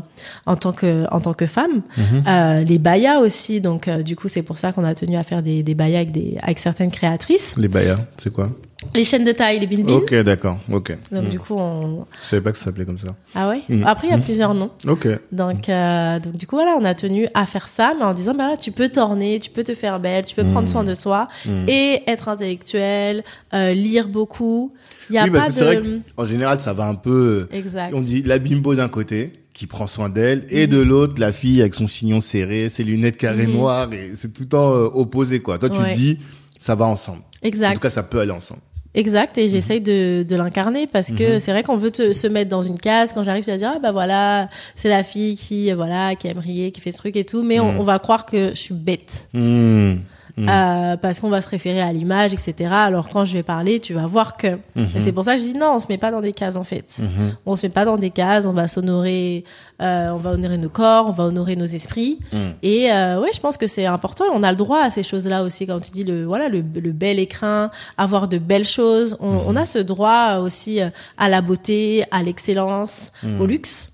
en 0.46 0.56
tant 0.56 0.72
que 0.72 1.06
en 1.12 1.20
tant 1.20 1.34
que 1.34 1.48
femme. 1.48 1.82
Euh, 2.28 2.64
les 2.64 2.78
bayas 2.78 3.20
aussi, 3.20 3.60
donc 3.60 3.90
du 3.90 4.16
coup 4.16 4.28
c'est 4.28 4.44
pour 4.44 4.58
ça 4.58 4.72
qu'on 4.72 4.84
a 4.84 4.94
tenu 4.94 5.18
à 5.18 5.24
faire 5.24 5.42
des, 5.42 5.64
des 5.64 5.74
bayas 5.74 6.00
avec 6.00 6.12
des 6.12 6.38
avec 6.42 6.60
certaines 6.60 6.92
créatrices. 6.92 7.56
Les 7.58 7.68
bayas, 7.68 8.00
c'est 8.18 8.32
quoi? 8.32 8.52
Les 8.96 9.04
chaînes 9.04 9.26
de 9.26 9.34
taille, 9.34 9.60
les 9.60 9.68
bin 9.68 9.84
bin. 9.84 9.94
Ok, 9.94 10.14
d'accord. 10.24 10.58
Ok. 10.72 10.98
Donc 11.12 11.26
Mm. 11.26 11.30
du 11.30 11.40
coup, 11.40 11.56
on... 11.58 12.06
Je 12.24 12.28
savais 12.30 12.42
pas 12.42 12.52
que 12.54 12.58
ça 12.58 12.66
s'appelait 12.66 12.86
comme 12.86 12.98
ça. 12.98 13.14
ah 13.36 13.50
ouais. 13.50 13.62
Mm. 13.68 13.84
Après, 13.86 14.08
il 14.08 14.12
y 14.12 14.14
a 14.14 14.18
plusieurs 14.18 14.54
noms. 14.54 14.72
Ok. 14.88 15.08
Donc, 15.34 15.68
euh, 15.68 16.20
donc 16.20 16.38
du 16.38 16.48
coup, 16.48 16.56
voilà, 16.56 16.76
on 16.80 16.86
a 16.86 16.94
tenu 16.96 17.28
à 17.34 17.46
faire 17.46 17.68
ça, 17.68 17.94
mais 17.98 18.06
en 18.06 18.14
disant, 18.14 18.34
bah, 18.34 18.52
tu 18.60 18.72
peux 18.72 18.88
t'orner, 18.88 19.40
tu 19.40 19.50
peux 19.50 19.64
te 19.64 19.76
faire 19.76 20.00
belle, 20.00 20.24
tu 20.26 20.34
peux 20.34 20.46
prendre 20.46 20.70
soin 20.70 20.84
de 20.86 20.96
toi 20.96 21.28
et 21.68 22.02
être 22.08 22.30
intellectuel, 22.30 23.24
euh, 23.54 23.74
lire 23.74 24.08
beaucoup. 24.08 24.74
Il 25.10 25.16
y 25.16 25.18
a 25.18 25.24
oui, 25.26 25.32
parce 25.32 25.46
pas 25.46 25.50
que 25.50 25.56
c'est 25.58 25.64
vrai 25.66 25.78
de. 25.78 26.00
qu'en 26.16 26.26
général, 26.26 26.60
ça 26.62 26.74
va 26.74 26.86
un 26.88 26.96
peu. 26.96 27.48
Exact. 27.52 27.92
On 27.94 28.02
dit 28.02 28.22
la 28.24 28.38
bimbo 28.40 28.76
d'un 28.76 28.90
côté 28.90 29.34
qui 29.54 29.68
prend 29.68 29.88
soin 29.88 30.08
d'elle 30.08 30.46
et 30.50 30.68
de 30.68 30.80
l'autre 30.80 31.16
la 31.18 31.32
fille 31.34 31.60
avec 31.62 31.74
son 31.74 31.88
chignon 31.88 32.22
serré, 32.22 32.70
ses 32.70 32.84
lunettes 32.86 33.18
carrées 33.18 33.48
noires 33.48 33.92
et 33.92 34.12
c'est 34.16 34.32
tout 34.32 34.44
le 34.44 34.48
temps 34.50 34.72
euh, 34.72 34.88
opposé 34.94 35.42
quoi. 35.42 35.58
Toi 35.58 35.70
tu 35.70 35.80
Ouais. 35.82 35.92
te 35.92 35.98
dis 35.98 36.20
ça 36.60 36.76
va 36.76 36.86
ensemble. 36.86 37.24
En 37.44 37.48
Exact. 37.48 37.74
tout 37.74 37.80
cas 37.82 37.90
ça 37.90 38.04
peut 38.04 38.20
aller 38.20 38.32
ensemble. 38.32 38.62
Exact, 38.96 39.38
et 39.38 39.50
j'essaye 39.50 39.82
de, 39.82 40.26
de 40.28 40.36
l'incarner 40.36 40.88
parce 40.88 41.12
que 41.12 41.36
Mhm. 41.36 41.40
c'est 41.40 41.52
vrai 41.52 41.62
qu'on 41.64 41.78
veut 41.78 41.92
te, 41.92 42.12
se 42.12 42.26
mettre 42.26 42.50
dans 42.50 42.64
une 42.64 42.80
case. 42.80 43.14
Quand 43.14 43.24
j'arrive, 43.24 43.44
tu 43.44 43.52
vas 43.52 43.58
dire, 43.58 43.72
ah 43.76 43.80
bah 43.80 43.92
voilà, 43.92 44.50
c'est 44.76 44.90
la 44.90 45.04
fille 45.04 45.36
qui, 45.38 45.72
voilà, 45.74 46.16
qui 46.16 46.28
aime 46.28 46.40
rire, 46.40 46.72
qui 46.72 46.82
fait 46.82 46.92
ce 46.92 46.98
truc 46.98 47.16
et 47.16 47.24
tout, 47.24 47.44
mais 47.44 47.60
on, 47.60 47.74
Mhm. 47.74 47.80
on 47.80 47.84
va 47.84 48.00
croire 48.00 48.26
que 48.26 48.50
je 48.50 48.60
suis 48.60 48.74
bête. 48.74 49.28
Mmh. 49.34 49.98
Mhm. 50.40 50.50
Euh, 50.50 50.98
parce 50.98 51.20
qu'on 51.20 51.30
va 51.30 51.42
se 51.42 51.50
référer 51.50 51.82
à 51.82 51.92
l'image, 51.92 52.34
etc. 52.34 52.70
Alors 52.72 53.10
quand 53.10 53.26
je 53.26 53.34
vais 53.34 53.44
parler, 53.44 53.80
tu 53.80 53.94
vas 53.94 54.08
voir 54.08 54.38
que. 54.38 54.58
Mhm. 54.76 54.88
Et 54.96 55.00
c'est 55.00 55.12
pour 55.12 55.24
ça 55.26 55.34
que 55.36 55.40
je 55.42 55.48
dis 55.48 55.54
non, 55.54 55.74
on 55.76 55.80
se 55.80 55.88
met 55.90 55.98
pas 55.98 56.12
dans 56.12 56.22
des 56.22 56.34
cases 56.34 56.56
en 56.56 56.64
fait. 56.64 56.98
Mhm. 57.00 57.36
On 57.46 57.56
se 57.56 57.66
met 57.66 57.72
pas 57.72 57.84
dans 57.86 57.98
des 57.98 58.10
cases, 58.10 58.46
on 58.46 58.54
va 58.54 58.68
s'honorer, 58.68 59.44
euh, 59.82 60.10
on 60.12 60.18
va 60.18 60.32
honorer 60.32 60.58
nos 60.58 60.70
corps, 60.70 61.08
on 61.08 61.12
va 61.12 61.26
honorer 61.26 61.56
nos 61.56 61.66
esprits. 61.66 62.20
Mhm. 62.32 62.54
Et 62.64 62.92
euh, 62.92 63.20
ouais, 63.22 63.30
je 63.34 63.40
pense 63.40 63.58
que 63.58 63.68
c'est 63.68 63.86
important. 63.86 64.24
On 64.34 64.44
a 64.44 64.52
le 64.52 64.58
droit 64.58 64.82
à 64.82 64.90
ces 64.90 65.04
choses-là 65.04 65.44
aussi. 65.44 65.68
Quand 65.68 65.80
tu 65.82 65.92
dis 65.92 66.04
le 66.06 66.24
voilà 66.26 66.48
le, 66.48 66.60
le 66.74 66.92
bel 66.92 67.20
écrin, 67.20 67.70
avoir 67.98 68.28
de 68.28 68.38
belles 68.38 68.66
choses, 68.66 69.18
on, 69.20 69.32
Mhm. 69.34 69.42
on 69.48 69.56
a 69.58 69.66
ce 69.66 69.80
droit 69.80 70.38
aussi 70.38 70.82
euh, 70.82 70.90
à 71.18 71.28
la 71.30 71.42
beauté, 71.42 72.04
à 72.12 72.24
l'excellence, 72.24 73.12
au 73.40 73.46
luxe. 73.46 73.92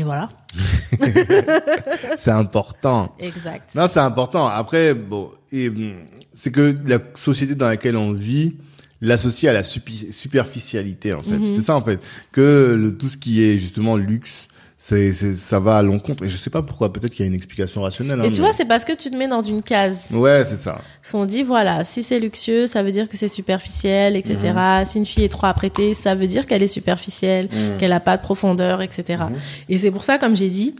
Et 0.00 0.02
voilà. 0.02 0.30
C'est 2.16 2.30
important. 2.30 3.14
Exact. 3.18 3.74
Non, 3.74 3.86
c'est 3.86 4.00
important. 4.00 4.46
Après, 4.46 4.94
bon, 4.94 5.30
hum, 5.52 6.06
c'est 6.34 6.50
que 6.50 6.74
la 6.86 7.00
société 7.16 7.54
dans 7.54 7.68
laquelle 7.68 7.98
on 7.98 8.14
vit 8.14 8.54
l'associe 9.02 9.50
à 9.50 9.52
la 9.52 9.62
superficialité, 9.62 11.12
en 11.12 11.20
fait. 11.20 11.36
Mhm. 11.36 11.56
C'est 11.56 11.66
ça, 11.66 11.76
en 11.76 11.82
fait. 11.82 12.00
Que 12.32 12.74
le, 12.80 12.96
tout 12.96 13.10
ce 13.10 13.18
qui 13.18 13.42
est 13.42 13.58
justement 13.58 13.98
luxe, 13.98 14.48
c'est, 14.82 15.12
c'est, 15.12 15.36
ça 15.36 15.60
va 15.60 15.76
à 15.76 15.82
l'encontre. 15.82 16.24
Et 16.24 16.28
je 16.28 16.36
sais 16.38 16.48
pas 16.48 16.62
pourquoi. 16.62 16.90
Peut-être 16.90 17.12
qu'il 17.12 17.20
y 17.20 17.24
a 17.24 17.30
une 17.30 17.34
explication 17.34 17.82
rationnelle. 17.82 18.18
Et 18.20 18.22
hein, 18.22 18.24
tu 18.30 18.30
mais- 18.30 18.38
vois, 18.46 18.52
c'est 18.52 18.64
parce 18.64 18.86
que 18.86 18.94
tu 18.94 19.10
te 19.10 19.14
mets 19.14 19.28
dans 19.28 19.42
une 19.42 19.60
case. 19.60 20.08
Ouais, 20.12 20.42
c'est 20.48 20.56
ça. 20.56 20.80
Si 21.02 21.14
on 21.14 21.26
dit, 21.26 21.42
voilà, 21.42 21.84
si 21.84 22.02
c'est 22.02 22.18
luxueux, 22.18 22.66
ça 22.66 22.82
veut 22.82 22.90
dire 22.90 23.06
que 23.06 23.16
c'est 23.18 23.28
superficiel, 23.28 24.16
etc. 24.16 24.38
Mhm. 24.54 24.84
Si 24.86 24.96
une 24.98 25.04
fille 25.04 25.24
est 25.24 25.28
trop 25.28 25.46
apprêtée, 25.46 25.92
ça 25.92 26.14
veut 26.14 26.26
dire 26.26 26.46
qu'elle 26.46 26.62
est 26.62 26.66
superficielle, 26.66 27.48
Mhm. 27.52 27.76
qu'elle 27.76 27.90
n'a 27.90 28.00
pas 28.00 28.16
de 28.16 28.22
profondeur, 28.22 28.80
etc. 28.80 29.24
Mhm. 29.28 29.36
Et 29.68 29.76
c'est 29.76 29.90
pour 29.90 30.02
ça, 30.02 30.16
comme 30.16 30.34
j'ai 30.34 30.48
dit, 30.48 30.74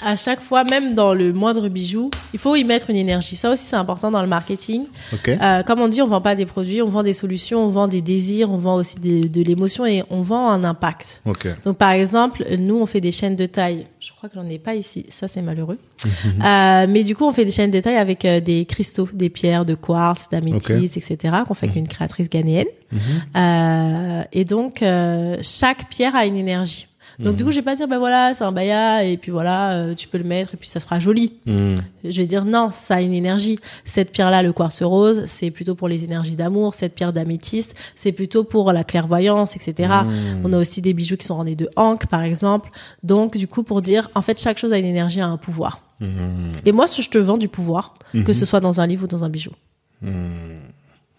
à 0.00 0.16
chaque 0.16 0.40
fois, 0.40 0.64
même 0.64 0.94
dans 0.94 1.14
le 1.14 1.32
moindre 1.32 1.68
bijou, 1.68 2.10
il 2.32 2.38
faut 2.38 2.56
y 2.56 2.64
mettre 2.64 2.90
une 2.90 2.96
énergie. 2.96 3.36
Ça 3.36 3.52
aussi, 3.52 3.64
c'est 3.64 3.76
important 3.76 4.10
dans 4.10 4.22
le 4.22 4.28
marketing. 4.28 4.86
Ok. 5.12 5.28
Euh, 5.28 5.62
comme 5.62 5.80
on 5.80 5.88
dit, 5.88 6.02
on 6.02 6.06
vend 6.06 6.20
pas 6.20 6.34
des 6.34 6.46
produits, 6.46 6.82
on 6.82 6.88
vend 6.88 7.02
des 7.02 7.12
solutions, 7.12 7.64
on 7.64 7.68
vend 7.68 7.88
des 7.88 8.02
désirs, 8.02 8.50
on 8.50 8.58
vend 8.58 8.76
aussi 8.76 8.98
de 8.98 9.42
l'émotion 9.42 9.86
et 9.86 10.02
on 10.10 10.22
vend 10.22 10.50
un 10.50 10.64
impact. 10.64 11.20
Ok. 11.26 11.46
Donc, 11.64 11.78
par 11.78 11.90
exemple, 11.90 12.44
nous, 12.58 12.76
on 12.76 12.86
fait 12.86 13.00
des 13.00 13.12
chaînes 13.12 13.36
de 13.36 13.46
taille. 13.46 13.86
Je 14.00 14.10
crois 14.12 14.28
que 14.28 14.34
j'en 14.34 14.46
ai 14.48 14.58
pas 14.58 14.74
ici. 14.74 15.06
Ça, 15.10 15.28
c'est 15.28 15.42
malheureux. 15.42 15.78
Mhm. 16.04 16.10
Euh, 16.44 16.86
mais 16.88 17.04
du 17.04 17.14
coup, 17.14 17.24
on 17.24 17.32
fait 17.32 17.44
des 17.44 17.50
chaînes 17.50 17.70
de 17.70 17.80
taille 17.80 17.96
avec 17.96 18.24
euh, 18.24 18.40
des 18.40 18.64
cristaux, 18.64 19.08
des 19.12 19.30
pierres 19.30 19.64
de 19.64 19.74
quartz, 19.74 20.28
d'améthyste, 20.30 20.96
etc., 20.96 21.36
qu'on 21.46 21.54
fait 21.54 21.66
avec 21.66 21.76
une 21.76 21.88
créatrice 21.88 22.28
ghanéenne. 22.28 22.66
Mhm. 22.90 23.00
Euh, 23.36 24.22
et 24.32 24.44
donc, 24.44 24.82
euh, 24.82 25.36
chaque 25.42 25.88
pierre 25.88 26.16
a 26.16 26.26
une 26.26 26.36
énergie. 26.36 26.86
Donc, 27.18 27.36
du 27.36 27.44
coup, 27.44 27.50
je 27.50 27.56
vais 27.56 27.62
pas 27.62 27.74
dire, 27.76 27.86
ben 27.88 27.98
voilà, 27.98 28.34
c'est 28.34 28.44
un 28.44 28.52
baya, 28.52 29.04
et 29.04 29.16
puis 29.16 29.30
voilà, 29.30 29.72
euh, 29.72 29.94
tu 29.94 30.08
peux 30.08 30.18
le 30.18 30.24
mettre, 30.24 30.54
et 30.54 30.56
puis 30.56 30.68
ça 30.68 30.80
sera 30.80 30.98
joli. 31.00 31.32
Mhm. 31.46 31.76
Je 32.04 32.20
vais 32.20 32.26
dire, 32.26 32.44
non, 32.44 32.70
ça 32.70 32.96
a 32.96 33.00
une 33.00 33.12
énergie. 33.12 33.58
Cette 33.84 34.10
pierre-là, 34.12 34.42
le 34.42 34.52
quartz 34.52 34.82
rose, 34.82 35.22
c'est 35.26 35.50
plutôt 35.50 35.74
pour 35.74 35.88
les 35.88 36.04
énergies 36.04 36.36
d'amour. 36.36 36.74
Cette 36.74 36.94
pierre 36.94 37.12
d'améthyste, 37.12 37.74
c'est 37.96 38.12
plutôt 38.12 38.44
pour 38.44 38.72
la 38.72 38.84
clairvoyance, 38.84 39.56
etc. 39.56 39.92
Mhm. 40.04 40.42
On 40.44 40.52
a 40.52 40.58
aussi 40.58 40.80
des 40.82 40.94
bijoux 40.94 41.16
qui 41.16 41.26
sont 41.26 41.34
ornés 41.34 41.56
de 41.56 41.68
hank, 41.76 42.06
par 42.06 42.22
exemple. 42.22 42.70
Donc, 43.02 43.36
du 43.36 43.46
coup, 43.48 43.62
pour 43.62 43.82
dire, 43.82 44.10
en 44.14 44.22
fait, 44.22 44.40
chaque 44.40 44.58
chose 44.58 44.72
a 44.72 44.78
une 44.78 44.84
énergie, 44.86 45.20
a 45.20 45.26
un 45.26 45.36
pouvoir. 45.36 45.80
Mhm. 46.00 46.52
Et 46.66 46.72
moi, 46.72 46.86
je 46.86 47.08
te 47.08 47.18
vends 47.18 47.38
du 47.38 47.48
pouvoir, 47.48 47.94
que 48.12 48.18
Mhm. 48.18 48.32
ce 48.32 48.44
soit 48.44 48.60
dans 48.60 48.80
un 48.80 48.86
livre 48.86 49.04
ou 49.04 49.06
dans 49.06 49.22
un 49.24 49.28
bijou. 49.28 49.52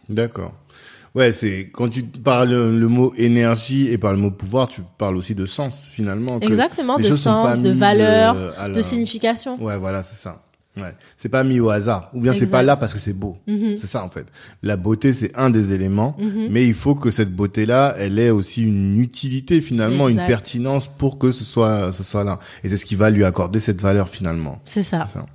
D'accord. 0.09 0.53
Ouais, 1.15 1.31
c'est 1.31 1.69
quand 1.71 1.89
tu 1.89 2.01
parles 2.03 2.49
le 2.53 2.87
mot 2.87 3.13
énergie 3.17 3.87
et 3.89 3.97
par 3.99 4.11
le 4.13 4.17
mot 4.17 4.31
pouvoir, 4.31 4.67
tu 4.67 4.81
parles 4.97 5.15
aussi 5.15 5.35
de 5.35 5.45
sens 5.45 5.85
finalement. 5.87 6.39
que 6.39 6.45
Exactement, 6.47 6.97
de 6.97 7.11
sens, 7.11 7.59
de 7.59 7.69
valeur, 7.71 8.35
euh, 8.35 8.69
de 8.69 8.81
signification. 8.81 9.61
Ouais, 9.63 9.77
voilà, 9.77 10.01
c'est 10.01 10.17
ça. 10.21 10.41
Ouais, 10.75 10.95
c'est 11.17 11.29
pas 11.29 11.43
mis 11.43 11.59
au 11.59 11.69
hasard. 11.69 12.09
Ou 12.15 12.19
bien 12.21 12.33
c'est 12.33 12.47
pas 12.47 12.63
là 12.63 12.75
parce 12.75 12.93
que 12.93 12.99
c'est 12.99 13.13
beau. 13.13 13.37
Mhm. 13.45 13.75
C'est 13.77 13.85
ça 13.85 14.03
en 14.03 14.09
fait. 14.09 14.25
La 14.63 14.75
beauté 14.75 15.13
c'est 15.13 15.31
un 15.35 15.51
des 15.51 15.71
éléments, 15.71 16.15
Mhm. 16.17 16.47
mais 16.49 16.65
il 16.65 16.73
faut 16.73 16.95
que 16.95 17.11
cette 17.11 17.31
beauté-là, 17.31 17.93
elle 17.99 18.17
ait 18.17 18.31
aussi 18.31 18.63
une 18.63 18.99
utilité 18.99 19.61
finalement, 19.61 20.07
Exact. 20.07 20.21
une 20.23 20.27
pertinence 20.27 20.87
pour 20.87 21.19
que 21.19 21.29
ce 21.29 21.43
soit 21.43 21.93
ce 21.93 22.01
soit 22.03 22.23
là. 22.23 22.39
Et 22.63 22.69
c'est 22.69 22.77
ce 22.77 22.87
qui 22.87 22.95
va 22.95 23.11
lui 23.11 23.23
accorder 23.23 23.59
cette 23.59 23.81
valeur 23.81 24.09
finalement. 24.09 24.63
C'est 24.65 24.81
ça. 24.81 25.05
C'est 25.07 25.19
ça. 25.19 25.25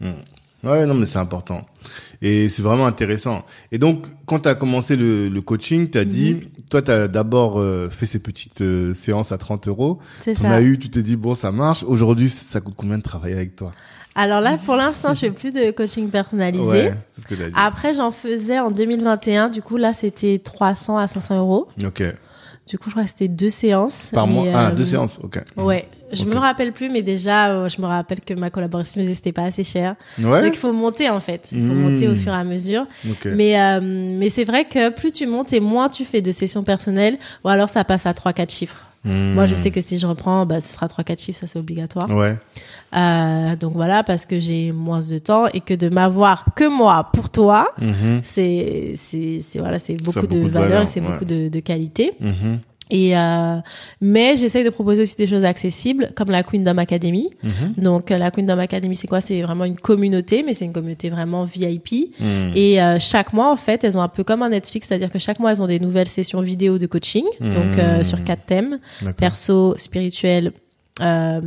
Hmm. 0.00 0.12
Ouais, 0.64 0.86
non, 0.86 0.94
mais 0.94 1.06
c'est 1.06 1.18
important. 1.18 1.64
Et 2.20 2.48
c'est 2.48 2.62
vraiment 2.62 2.86
intéressant. 2.86 3.44
Et 3.70 3.78
donc, 3.78 4.06
quand 4.26 4.40
tu 4.40 4.48
as 4.48 4.54
commencé 4.56 4.96
le, 4.96 5.28
le 5.28 5.40
coaching, 5.40 5.88
tu 5.88 5.98
as 5.98 6.04
dit, 6.04 6.34
Mhm. 6.34 6.40
toi, 6.68 6.82
tu 6.82 6.90
as 6.90 7.06
d'abord 7.06 7.60
euh, 7.60 7.88
fait 7.90 8.06
ces 8.06 8.18
petites 8.18 8.60
euh, 8.60 8.92
séances 8.92 9.30
à 9.30 9.38
30 9.38 9.68
euros. 9.68 10.00
C'est 10.22 10.34
ça. 10.34 10.50
as 10.50 10.60
eu, 10.60 10.78
tu 10.78 10.90
t'es 10.90 11.02
dit, 11.02 11.14
bon, 11.16 11.34
ça 11.34 11.52
marche. 11.52 11.84
Aujourd'hui, 11.84 12.28
ça 12.28 12.60
coûte 12.60 12.74
combien 12.76 12.98
de 12.98 13.02
travailler 13.04 13.34
avec 13.36 13.54
toi? 13.54 13.72
Alors 14.16 14.40
là, 14.40 14.58
pour 14.58 14.74
l'instant, 14.74 15.14
je 15.14 15.20
fais 15.20 15.30
plus 15.30 15.52
de 15.52 15.70
coaching 15.70 16.10
personnalisé. 16.10 16.64
Ouais, 16.64 16.94
c'est 17.12 17.20
ce 17.22 17.26
que 17.28 17.34
as 17.40 17.50
dit. 17.50 17.54
Après, 17.56 17.94
j'en 17.94 18.10
faisais 18.10 18.58
en 18.58 18.72
2021. 18.72 19.48
Du 19.48 19.62
coup, 19.62 19.76
là, 19.76 19.92
c'était 19.92 20.40
300 20.42 20.98
à 20.98 21.06
500 21.06 21.38
euros. 21.38 21.68
Ok. 21.86 22.02
Du 22.68 22.78
coup, 22.78 22.86
je 22.86 22.94
crois 22.94 23.04
que 23.04 23.10
c'était 23.10 23.28
deux 23.28 23.48
séances. 23.48 24.10
Par 24.12 24.26
mois? 24.26 24.44
Ah, 24.52 24.68
euh, 24.70 24.74
deux 24.74 24.84
séances, 24.84 25.20
ok. 25.22 25.40
Ouais. 25.56 25.88
Je 26.12 26.22
Ok. 26.22 26.28
me 26.28 26.36
rappelle 26.38 26.72
plus, 26.72 26.88
mais 26.88 27.02
déjà, 27.02 27.48
euh, 27.50 27.68
je 27.68 27.80
me 27.80 27.86
rappelle 27.86 28.20
que 28.20 28.32
ma 28.34 28.50
collaboratrice 28.50 28.96
me 28.96 29.02
disait 29.02 29.14
c'était 29.14 29.32
pas 29.32 29.42
assez 29.44 29.64
cher. 29.64 29.94
Ouais 30.18 30.42
Donc, 30.42 30.54
il 30.54 30.58
faut 30.58 30.72
monter, 30.72 31.10
en 31.10 31.20
fait. 31.20 31.46
Il 31.52 31.58
faut 31.66 31.74
Mm. 31.74 31.78
monter 31.80 32.08
au 32.08 32.14
fur 32.14 32.32
et 32.32 32.36
à 32.36 32.44
mesure. 32.44 32.86
Ok. 33.08 33.26
Mais, 33.26 33.60
euh, 33.60 33.80
mais 33.82 34.30
c'est 34.30 34.44
vrai 34.44 34.64
que 34.64 34.88
plus 34.90 35.12
tu 35.12 35.26
montes 35.26 35.52
et 35.52 35.60
moins 35.60 35.88
tu 35.88 36.04
fais 36.04 36.22
de 36.22 36.32
sessions 36.32 36.62
personnelles, 36.64 37.18
ou 37.44 37.48
alors 37.48 37.68
ça 37.68 37.84
passe 37.84 38.06
à 38.06 38.12
3-4 38.14 38.50
chiffres. 38.52 38.84
Hmm. 39.04 39.34
Moi, 39.34 39.46
je 39.46 39.54
sais 39.54 39.70
que 39.70 39.80
si 39.80 39.96
je 39.98 40.06
reprends, 40.08 40.44
bah, 40.44 40.60
ce 40.60 40.72
sera 40.72 40.88
3-4 40.88 41.22
chiffres, 41.22 41.38
ça 41.38 41.46
c'est 41.46 41.58
obligatoire. 41.58 42.10
Ouais. 42.10 42.36
Euh, 42.96 43.54
donc 43.54 43.74
voilà, 43.74 44.02
parce 44.02 44.26
que 44.26 44.40
j'ai 44.40 44.72
moins 44.72 45.00
de 45.00 45.18
temps 45.18 45.46
et 45.54 45.60
que 45.60 45.72
de 45.74 45.88
m'avoir 45.88 46.46
que 46.56 46.66
moi 46.68 47.08
pour 47.12 47.30
toi, 47.30 47.68
Mhm. 47.80 48.22
c'est 48.24 48.94
c'est 48.96 49.40
c'est 49.48 49.58
voilà, 49.60 49.78
c'est 49.78 49.94
beaucoup, 50.02 50.22
de 50.22 50.26
beaucoup 50.26 50.44
de 50.44 50.48
valeur, 50.50 50.68
valeur, 50.68 50.82
et 50.82 50.86
c'est 50.88 51.00
ouais. 51.00 51.06
beaucoup 51.12 51.24
de, 51.26 51.48
de 51.48 51.60
qualité. 51.60 52.12
Mhm. 52.90 52.98
Et 52.98 53.16
euh, 53.16 53.56
mais 54.00 54.36
j'essaye 54.36 54.64
de 54.64 54.70
proposer 54.70 55.02
aussi 55.02 55.16
des 55.16 55.26
choses 55.26 55.44
accessibles, 55.44 56.10
comme 56.16 56.30
la 56.30 56.42
Queendom 56.42 56.78
Academy. 56.78 57.30
Mhm. 57.42 57.82
Donc 57.82 58.10
euh, 58.10 58.18
la 58.18 58.30
Queendom 58.30 58.58
Academy, 58.58 58.94
c'est 58.96 59.06
quoi? 59.06 59.20
C'est 59.20 59.42
vraiment 59.42 59.64
une 59.64 59.76
communauté, 59.76 60.42
mais 60.42 60.54
c'est 60.54 60.64
une 60.64 60.72
communauté 60.72 61.10
vraiment 61.10 61.44
VIP. 61.44 62.14
Hmm. 62.20 62.50
Et 62.54 62.80
euh, 62.82 62.98
chaque 62.98 63.32
mois, 63.32 63.50
en 63.52 63.56
fait, 63.56 63.84
elles 63.84 63.96
ont 63.98 64.02
un 64.02 64.08
peu 64.08 64.24
comme 64.24 64.42
un 64.42 64.48
Netflix, 64.50 64.88
c'est-à-dire 64.88 65.10
que 65.10 65.18
chaque 65.18 65.38
mois, 65.38 65.52
elles 65.52 65.62
ont 65.62 65.66
des 65.66 65.80
nouvelles 65.80 66.08
sessions 66.08 66.40
vidéo 66.40 66.78
de 66.78 66.86
coaching, 66.86 67.24
donc 67.40 67.78
euh, 67.78 67.98
Mhm. 67.98 68.04
sur 68.04 68.24
quatre 68.24 68.44
thèmes 68.46 68.78
perso, 69.16 69.74
spirituel. 69.76 70.52
Euh, 71.00 71.40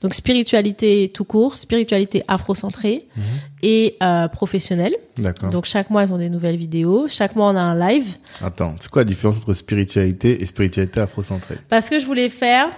donc 0.00 0.14
spiritualité 0.14 1.10
tout 1.12 1.24
court, 1.24 1.56
spiritualité 1.56 2.22
afrocentrée 2.28 3.06
Mhm. 3.16 3.22
et 3.62 3.96
euh, 4.02 4.28
professionnelle. 4.28 4.94
D'accord. 5.18 5.50
Donc 5.50 5.64
chaque 5.64 5.90
mois 5.90 6.02
elles 6.02 6.12
ont 6.12 6.18
des 6.18 6.28
nouvelles 6.30 6.56
vidéos, 6.56 7.06
chaque 7.08 7.36
mois 7.36 7.50
on 7.50 7.56
a 7.56 7.60
un 7.62 7.78
live 7.88 8.16
Attends, 8.42 8.76
c'est 8.80 8.90
quoi 8.90 9.02
la 9.02 9.06
différence 9.06 9.36
entre 9.38 9.52
spiritualité 9.54 10.42
et 10.42 10.46
spiritualité 10.46 11.00
afrocentrée? 11.00 11.58
Parce 11.68 11.88
que 11.90 11.98
je 11.98 12.06
voulais 12.06 12.28
faire 12.28 12.68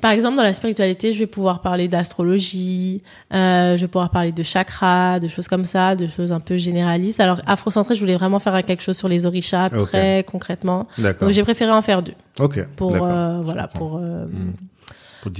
par 0.00 0.12
exemple, 0.12 0.36
dans 0.36 0.44
la 0.44 0.52
spiritualité, 0.52 1.12
je 1.12 1.18
vais 1.18 1.26
pouvoir 1.26 1.60
parler 1.60 1.88
d'astrologie, 1.88 3.02
euh, 3.34 3.76
je 3.76 3.80
vais 3.80 3.88
pouvoir 3.88 4.10
parler 4.10 4.30
de 4.30 4.44
chakras, 4.44 5.18
de 5.18 5.26
choses 5.26 5.48
comme 5.48 5.64
ça, 5.64 5.96
de 5.96 6.06
choses 6.06 6.30
un 6.30 6.38
peu 6.38 6.56
généralistes. 6.56 7.18
Alors, 7.18 7.40
afrocentré, 7.46 7.96
je 7.96 8.00
voulais 8.00 8.14
vraiment 8.14 8.38
faire 8.38 8.64
quelque 8.64 8.82
chose 8.82 8.96
sur 8.96 9.08
les 9.08 9.26
orishas, 9.26 9.70
Ok. 9.76 9.88
très 9.88 10.24
concrètement. 10.30 10.86
D'accord. 10.98 11.26
Donc, 11.26 11.34
j'ai 11.34 11.42
préféré 11.42 11.72
en 11.72 11.82
faire 11.82 12.02
deux. 12.02 12.12
Ok. 12.38 12.64
Pour, 12.76 12.94
euh, 12.94 13.40
voilà, 13.42 13.66
pour, 13.66 13.96
euh, 13.96 14.26
Hmm. 14.26 14.52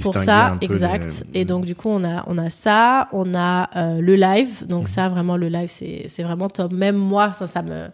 Pour, 0.01 0.13
ça, 0.25 0.55
exact. 0.61 1.23
les- 1.33 1.41
Et 1.41 1.45
donc, 1.45 1.65
du 1.65 1.75
coup, 1.75 1.89
on 1.89 2.03
a, 2.03 2.23
on 2.27 2.37
a 2.37 2.49
ça, 2.49 3.07
on 3.13 3.33
a 3.35 3.69
euh, 3.75 4.01
le 4.01 4.15
live. 4.15 4.65
Donc, 4.67 4.81
Mhm. 4.81 4.93
ça, 4.93 5.09
vraiment, 5.09 5.37
le 5.37 5.47
live, 5.47 5.69
c'est, 5.69 6.05
c'est 6.09 6.23
vraiment 6.23 6.49
top. 6.49 6.71
Même 6.73 6.95
moi, 6.97 7.33
ça, 7.33 7.47
ça 7.47 7.61
me, 7.61 7.87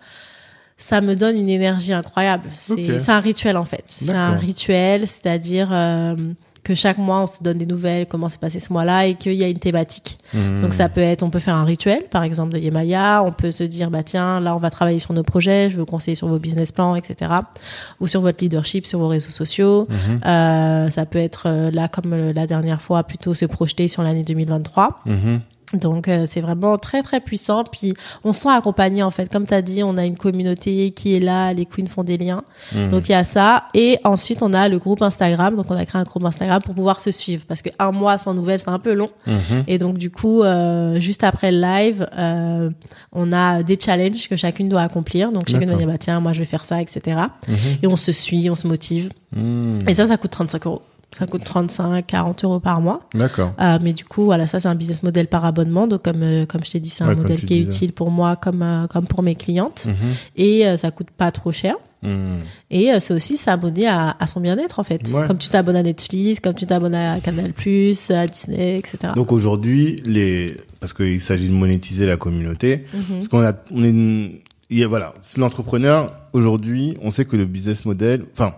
ça 0.77 1.01
me 1.01 1.15
donne 1.15 1.37
une 1.37 1.49
énergie 1.49 1.93
incroyable. 1.93 2.49
C'est, 2.57 2.73
Ok. 2.73 2.99
c'est 2.99 3.11
un 3.11 3.19
rituel, 3.19 3.55
en 3.57 3.65
fait. 3.65 3.83
C'est 3.87 4.11
un 4.11 4.35
rituel, 4.35 5.07
c'est-à-dire, 5.07 5.69
euh, 5.71 6.15
que 6.65 6.73
chaque 6.73 6.97
mois 6.97 7.21
on 7.21 7.27
se 7.27 7.43
donne 7.43 7.59
des 7.59 7.65
nouvelles, 7.67 8.07
comment 8.07 8.27
s'est 8.27 8.39
passé 8.39 8.59
ce 8.59 8.73
mois-là 8.73 9.05
et 9.05 9.13
qu'il 9.13 9.33
y 9.33 9.43
a 9.43 9.47
une 9.47 9.59
thématique. 9.59 10.17
Mhm. 10.33 10.61
Donc 10.61 10.73
ça 10.73 10.89
peut 10.89 10.99
être, 10.99 11.21
on 11.21 11.29
peut 11.29 11.39
faire 11.39 11.55
un 11.55 11.63
rituel, 11.63 12.05
par 12.09 12.23
exemple 12.23 12.53
de 12.53 12.57
Yemaya, 12.57 13.23
on 13.23 13.31
peut 13.31 13.51
se 13.51 13.63
dire 13.63 13.91
bah 13.91 14.01
tiens 14.03 14.39
là 14.39 14.55
on 14.55 14.59
va 14.59 14.71
travailler 14.71 14.97
sur 14.99 15.13
nos 15.13 15.23
projets, 15.23 15.69
je 15.69 15.77
veux 15.77 15.85
conseiller 15.85 16.15
sur 16.15 16.27
vos 16.27 16.39
business 16.39 16.71
plans, 16.71 16.95
etc. 16.95 17.31
Ou 18.01 18.07
sur 18.07 18.21
votre 18.21 18.43
leadership, 18.43 18.87
sur 18.87 18.97
vos 18.97 19.07
réseaux 19.07 19.29
sociaux. 19.29 19.87
Mhm. 19.89 20.21
Euh, 20.25 20.89
ça 20.89 21.05
peut 21.05 21.19
être 21.19 21.43
euh, 21.45 21.69
là 21.69 21.87
comme 21.87 22.13
euh, 22.13 22.33
la 22.33 22.47
dernière 22.47 22.81
fois 22.81 23.03
plutôt 23.03 23.35
se 23.35 23.45
projeter 23.45 23.87
sur 23.87 24.01
l'année 24.01 24.23
2023. 24.23 25.01
Mhm. 25.05 25.41
Donc 25.73 26.07
euh, 26.07 26.25
c'est 26.27 26.41
vraiment 26.41 26.77
très 26.77 27.01
très 27.01 27.19
puissant. 27.19 27.63
Puis 27.63 27.93
on 28.23 28.33
se 28.33 28.41
sent 28.41 28.49
accompagné 28.49 29.03
en 29.03 29.11
fait. 29.11 29.31
Comme 29.31 29.47
tu 29.47 29.53
as 29.53 29.61
dit, 29.61 29.83
on 29.83 29.97
a 29.97 30.05
une 30.05 30.17
communauté 30.17 30.91
qui 30.91 31.15
est 31.15 31.19
là, 31.19 31.53
les 31.53 31.65
queens 31.65 31.87
font 31.87 32.03
des 32.03 32.17
liens. 32.17 32.43
Mhm. 32.73 32.91
Donc 32.91 33.09
il 33.09 33.13
y 33.13 33.15
a 33.15 33.23
ça. 33.23 33.65
Et 33.73 33.97
ensuite 34.03 34.41
on 34.41 34.53
a 34.53 34.69
le 34.69 34.79
groupe 34.79 35.01
Instagram. 35.01 35.55
Donc 35.55 35.65
on 35.69 35.75
a 35.75 35.85
créé 35.85 35.99
un 35.99 36.05
groupe 36.05 36.23
Instagram 36.25 36.61
pour 36.61 36.75
pouvoir 36.75 36.99
se 36.99 37.11
suivre. 37.11 37.45
Parce 37.47 37.61
que 37.61 37.69
un 37.79 37.91
mois 37.91 38.17
sans 38.17 38.33
nouvelles 38.33 38.59
c'est 38.59 38.69
un 38.69 38.79
peu 38.79 38.93
long. 38.93 39.09
Mhm. 39.25 39.63
Et 39.67 39.77
donc 39.77 39.97
du 39.97 40.11
coup, 40.11 40.43
euh, 40.43 40.99
juste 40.99 41.23
après 41.23 41.51
le 41.51 41.59
live, 41.59 42.07
euh, 42.17 42.69
on 43.11 43.33
a 43.33 43.63
des 43.63 43.77
challenges 43.79 44.27
que 44.29 44.35
chacune 44.35 44.69
doit 44.69 44.81
accomplir. 44.81 45.31
Donc 45.31 45.49
chacune 45.49 45.69
doit 45.69 45.77
dire 45.77 45.87
bah 45.87 45.97
tiens 45.97 46.19
moi 46.19 46.33
je 46.33 46.39
vais 46.39 46.45
faire 46.45 46.63
ça, 46.63 46.81
etc. 46.81 47.17
Mhm. 47.47 47.55
Et 47.83 47.87
on 47.87 47.95
se 47.95 48.11
suit, 48.11 48.49
on 48.49 48.55
se 48.55 48.67
motive. 48.67 49.09
Et 49.87 49.93
ça 49.93 50.05
ça 50.05 50.17
coûte 50.17 50.31
35 50.31 50.65
euros. 50.65 50.81
Ça 51.11 51.25
coûte 51.27 51.43
35, 51.45 52.05
40 52.05 52.43
euros 52.43 52.59
par 52.59 52.81
mois. 52.81 53.01
D'accord. 53.13 53.53
Euh, 53.61 53.79
mais 53.81 53.93
du 53.93 54.03
coup, 54.03 54.25
voilà, 54.25 54.47
ça 54.47 54.59
c'est 54.59 54.67
un 54.67 54.75
business 54.75 55.01
model 55.03 55.27
par 55.27 55.45
abonnement. 55.45 55.87
Donc 55.87 56.03
comme 56.03 56.23
euh, 56.23 56.45
comme 56.45 56.65
je 56.65 56.71
t'ai 56.71 56.79
dit, 56.79 56.89
c'est 56.89 57.03
un 57.03 57.09
Ouais, 57.09 57.15
modèle 57.15 57.41
qui 57.45 57.53
est 57.55 57.59
utile 57.61 57.93
pour 57.93 58.11
moi 58.11 58.35
comme 58.35 58.61
euh, 58.61 58.87
comme 58.87 59.07
pour 59.07 59.23
mes 59.23 59.35
clientes 59.35 59.85
Mhm. 59.87 59.95
et 60.35 60.67
euh, 60.67 60.75
ça 60.77 60.91
coûte 60.91 61.11
pas 61.15 61.31
trop 61.31 61.51
cher. 61.53 61.75
Mhm. 62.03 62.39
Et 62.69 62.91
euh, 62.91 62.99
c'est 62.99 63.13
aussi 63.13 63.37
s'abonner 63.37 63.87
à, 63.87 64.15
à 64.19 64.27
son 64.27 64.41
bien-être 64.41 64.79
en 64.79 64.83
fait. 64.83 65.07
Ouais. 65.09 65.25
Comme 65.25 65.37
tu 65.37 65.47
t'abonnes 65.49 65.77
à 65.77 65.83
Netflix, 65.83 66.39
comme 66.41 66.53
tu 66.53 66.65
t'abonnes 66.67 66.93
à 66.95 67.19
Canal+, 67.21 67.53
à 68.09 68.27
Disney, 68.27 68.77
etc. 68.77 69.13
Donc 69.15 69.31
aujourd'hui, 69.31 70.01
les 70.05 70.57
parce 70.81 70.91
qu'il 70.93 71.21
s'agit 71.21 71.47
de 71.47 71.53
monétiser 71.53 72.05
la 72.05 72.17
communauté, 72.17 72.85
Mhm. 72.93 73.03
parce 73.15 73.27
qu'on 73.29 73.41
a, 73.41 73.53
on 73.71 73.83
est, 73.83 73.89
une- 73.89 74.33
il 74.69 74.79
y 74.79 74.83
a, 74.83 74.87
voilà, 74.87 75.13
l'entrepreneur. 75.37 76.13
Aujourd'hui, 76.33 76.97
on 77.01 77.09
sait 77.11 77.25
que 77.25 77.35
le 77.37 77.45
business 77.45 77.85
model, 77.85 78.25
enfin, 78.33 78.55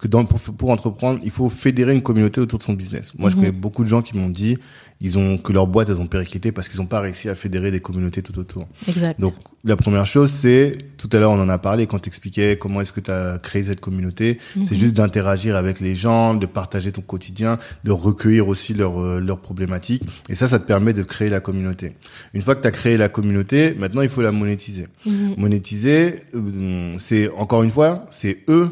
que 0.00 0.08
dans, 0.08 0.24
pour, 0.24 0.40
pour 0.40 0.70
entreprendre, 0.70 1.20
il 1.22 1.30
faut 1.30 1.48
fédérer 1.50 1.94
une 1.94 2.02
communauté 2.02 2.40
autour 2.40 2.58
de 2.58 2.64
son 2.64 2.72
business. 2.72 3.12
Moi, 3.18 3.28
je 3.30 3.36
Mhm. 3.36 3.40
connais 3.42 3.52
beaucoup 3.52 3.84
de 3.84 3.88
gens 3.88 4.00
qui 4.02 4.16
m'ont 4.16 4.30
dit, 4.30 4.56
ils 5.02 5.16
ont 5.18 5.38
que 5.38 5.52
leurs 5.52 5.66
boîtes, 5.66 5.88
elles 5.88 6.00
ont 6.00 6.06
périclité 6.06 6.52
parce 6.52 6.68
qu'ils 6.68 6.78
n'ont 6.80 6.86
pas 6.86 7.00
réussi 7.00 7.28
à 7.30 7.34
fédérer 7.34 7.70
des 7.70 7.80
communautés 7.80 8.22
tout 8.22 8.38
autour. 8.38 8.66
Exact. 8.86 9.18
Donc 9.18 9.34
la 9.64 9.76
première 9.76 10.04
chose, 10.04 10.30
c'est 10.30 10.76
tout 10.98 11.08
à 11.12 11.18
l'heure 11.18 11.30
on 11.30 11.40
en 11.40 11.48
a 11.48 11.56
parlé 11.56 11.86
quand 11.86 11.98
t'expliquais 12.00 12.58
comment 12.60 12.82
est-ce 12.82 12.92
que 12.92 13.00
tu 13.00 13.10
as 13.10 13.38
créé 13.42 13.64
cette 13.64 13.80
communauté, 13.80 14.38
c'est 14.66 14.74
juste 14.76 14.92
d'interagir 14.94 15.56
avec 15.56 15.80
les 15.80 15.94
gens, 15.94 16.34
de 16.34 16.44
partager 16.44 16.92
ton 16.92 17.00
quotidien, 17.00 17.58
de 17.84 17.90
recueillir 17.92 18.46
aussi 18.48 18.74
leurs 18.74 19.00
euh, 19.00 19.20
leurs 19.20 19.40
problématiques 19.40 20.02
et 20.28 20.34
ça 20.34 20.48
ça 20.48 20.58
te 20.58 20.66
permet 20.66 20.92
de 20.92 21.02
créer 21.02 21.30
la 21.30 21.40
communauté. 21.40 21.92
Une 22.34 22.42
fois 22.42 22.54
que 22.54 22.60
tu 22.60 22.68
as 22.68 22.70
créé 22.70 22.98
la 22.98 23.08
communauté, 23.08 23.74
maintenant 23.78 24.02
il 24.02 24.10
faut 24.10 24.20
la 24.22 24.32
monétiser. 24.32 24.86
Mhm. 25.06 25.34
Monétiser 25.38 26.24
euh, 26.34 26.92
c'est 26.98 27.30
encore 27.30 27.62
une 27.62 27.70
fois, 27.70 28.04
c'est 28.10 28.40
eux 28.48 28.68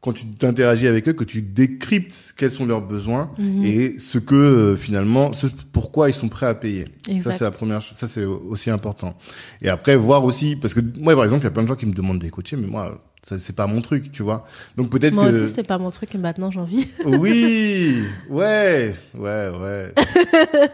quand 0.00 0.12
tu 0.12 0.26
t'interagis 0.26 0.86
avec 0.86 1.06
eux 1.08 1.12
que 1.12 1.24
tu 1.24 1.42
décryptes 1.42 2.32
quels 2.36 2.50
sont 2.50 2.64
leurs 2.64 2.80
besoins 2.80 3.30
Mhm. 3.38 3.64
et 3.64 3.94
ce 3.98 4.18
que 4.18 4.34
euh, 4.34 4.76
finalement 4.76 5.32
ce 5.34 5.46
pourquoi 5.72 6.08
ils 6.08 6.14
sont 6.14 6.28
prêts 6.28 6.46
à 6.46 6.54
payer. 6.54 6.86
Exact. 7.08 7.32
Ça 7.32 7.38
c'est 7.38 7.44
la 7.44 7.50
première 7.50 7.80
chose, 7.82 7.96
ça 7.98 8.08
c'est 8.08 8.24
aussi 8.24 8.70
important. 8.70 9.16
Et 9.60 9.68
après 9.68 9.96
voir 9.96 10.24
aussi 10.24 10.56
parce 10.56 10.72
que 10.74 10.80
moi 10.98 11.14
par 11.14 11.24
exemple, 11.24 11.42
il 11.42 11.44
y 11.44 11.48
a 11.48 11.50
plein 11.50 11.62
de 11.64 11.68
gens 11.68 11.76
qui 11.76 11.86
me 11.86 11.92
demandent 11.94 12.18
des 12.18 12.30
coachés 12.30 12.56
mais 12.56 12.66
moi 12.66 13.02
ça 13.22 13.38
c'est 13.38 13.52
pas 13.54 13.66
mon 13.66 13.82
truc, 13.82 14.10
tu 14.10 14.22
vois. 14.22 14.46
Donc 14.76 14.88
peut-être 14.88 15.12
Moi 15.12 15.28
que 15.30 15.34
aussi, 15.36 15.48
c'était 15.48 15.62
pas 15.64 15.76
mon 15.76 15.90
truc 15.90 16.14
et 16.14 16.18
maintenant 16.18 16.50
j'ai 16.50 16.60
envie. 16.60 16.88
oui, 17.04 18.02
ouais, 18.30 18.94
ouais, 19.14 19.48
ouais. 19.60 19.92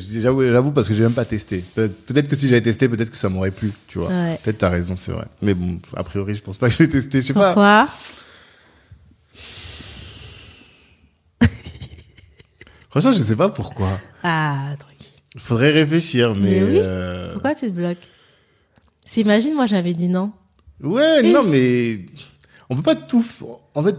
J'avoue, 0.00 0.42
j'avoue 0.44 0.72
parce 0.72 0.88
que 0.88 0.94
j'ai 0.94 1.02
même 1.02 1.12
pas 1.12 1.26
testé. 1.26 1.62
Peut- 1.74 1.90
Peut-être 2.06 2.26
que 2.26 2.34
si 2.36 2.48
j'avais 2.48 2.62
testé, 2.62 2.88
peut-être 2.88 3.10
que 3.10 3.18
ça 3.18 3.28
m'aurait 3.28 3.50
plu, 3.50 3.70
tu 3.86 3.98
vois. 3.98 4.08
Ouais. 4.08 4.38
Peut-être 4.42 4.56
t'as 4.58 4.70
raison, 4.70 4.96
c'est 4.96 5.12
vrai. 5.12 5.26
Mais 5.42 5.52
bon, 5.52 5.78
a 5.94 6.02
priori, 6.04 6.34
je 6.34 6.42
pense 6.42 6.56
pas 6.56 6.68
que 6.68 6.72
je 6.74 6.78
vais 6.78 6.88
tester. 6.88 7.20
Je 7.20 7.26
sais 7.28 7.32
pas. 7.34 7.48
Pourquoi? 7.52 7.88
Franchement, 13.00 13.18
je 13.18 13.24
sais 13.24 13.36
pas 13.36 13.48
pourquoi. 13.48 14.00
Ah, 14.22 14.74
tranquille. 14.78 15.12
Faudrait 15.36 15.70
réfléchir, 15.70 16.34
mais. 16.34 16.60
Mais 16.60 16.62
oui. 16.64 16.78
euh, 16.82 17.32
Pourquoi 17.32 17.54
tu 17.54 17.66
te 17.66 17.70
bloques? 17.72 17.98
Si 19.04 19.20
imagine, 19.20 19.54
moi 19.54 19.66
j'avais 19.66 19.94
dit 19.94 20.08
non. 20.08 20.32
Ouais, 20.82 21.22
non, 21.22 21.44
mais 21.44 22.00
on 22.68 22.76
peut 22.76 22.82
pas 22.82 22.94
tout. 22.96 23.24
En 23.74 23.82
fait, 23.82 23.96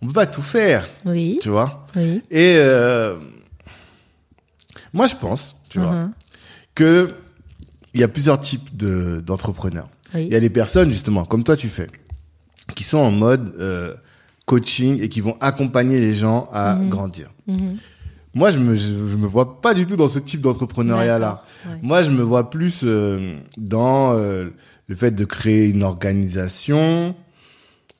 on 0.00 0.06
peut 0.06 0.12
pas 0.12 0.26
tout 0.26 0.42
faire, 0.42 0.88
Oui, 1.04 1.38
tu 1.42 1.48
vois? 1.50 1.86
oui. 1.96 2.22
Et 2.30 2.54
euh, 2.58 3.16
moi, 4.92 5.06
je 5.06 5.16
pense, 5.16 5.56
tu 5.68 5.78
vois, 5.80 5.92
Mhm. 5.92 6.12
que 6.74 7.14
il 7.94 8.00
y 8.00 8.04
a 8.04 8.08
plusieurs 8.08 8.40
types 8.40 8.74
de 8.76 9.22
d'entrepreneurs. 9.24 9.88
Oui. 10.14 10.26
Il 10.26 10.32
y 10.32 10.36
a 10.36 10.40
des 10.40 10.50
personnes 10.50 10.90
justement, 10.90 11.24
comme 11.24 11.44
toi 11.44 11.56
tu 11.56 11.68
fais, 11.68 11.88
qui 12.74 12.84
sont 12.84 12.98
en 12.98 13.10
mode 13.10 13.54
euh, 13.60 13.94
coaching 14.46 15.00
et 15.02 15.08
qui 15.08 15.20
vont 15.20 15.36
accompagner 15.40 16.00
les 16.00 16.14
gens 16.14 16.48
à 16.52 16.74
Mhm. 16.74 16.88
grandir. 16.88 17.30
Mhm. 17.46 17.76
Moi, 18.34 18.50
je 18.50 18.58
me 18.58 18.74
je, 18.74 18.86
je 18.86 19.16
me 19.16 19.26
vois 19.26 19.60
pas 19.60 19.74
du 19.74 19.86
tout 19.86 19.96
dans 19.96 20.08
ce 20.08 20.18
type 20.18 20.40
d'entrepreneuriat 20.40 21.18
là. 21.18 21.44
D'accord, 21.64 21.74
ouais. 21.74 21.78
Moi, 21.82 22.02
je 22.02 22.10
me 22.10 22.22
vois 22.22 22.48
plus 22.50 22.80
euh, 22.84 23.36
dans 23.58 24.14
euh, 24.14 24.48
le 24.88 24.96
fait 24.96 25.10
de 25.10 25.24
créer 25.26 25.68
une 25.68 25.82
organisation 25.82 27.14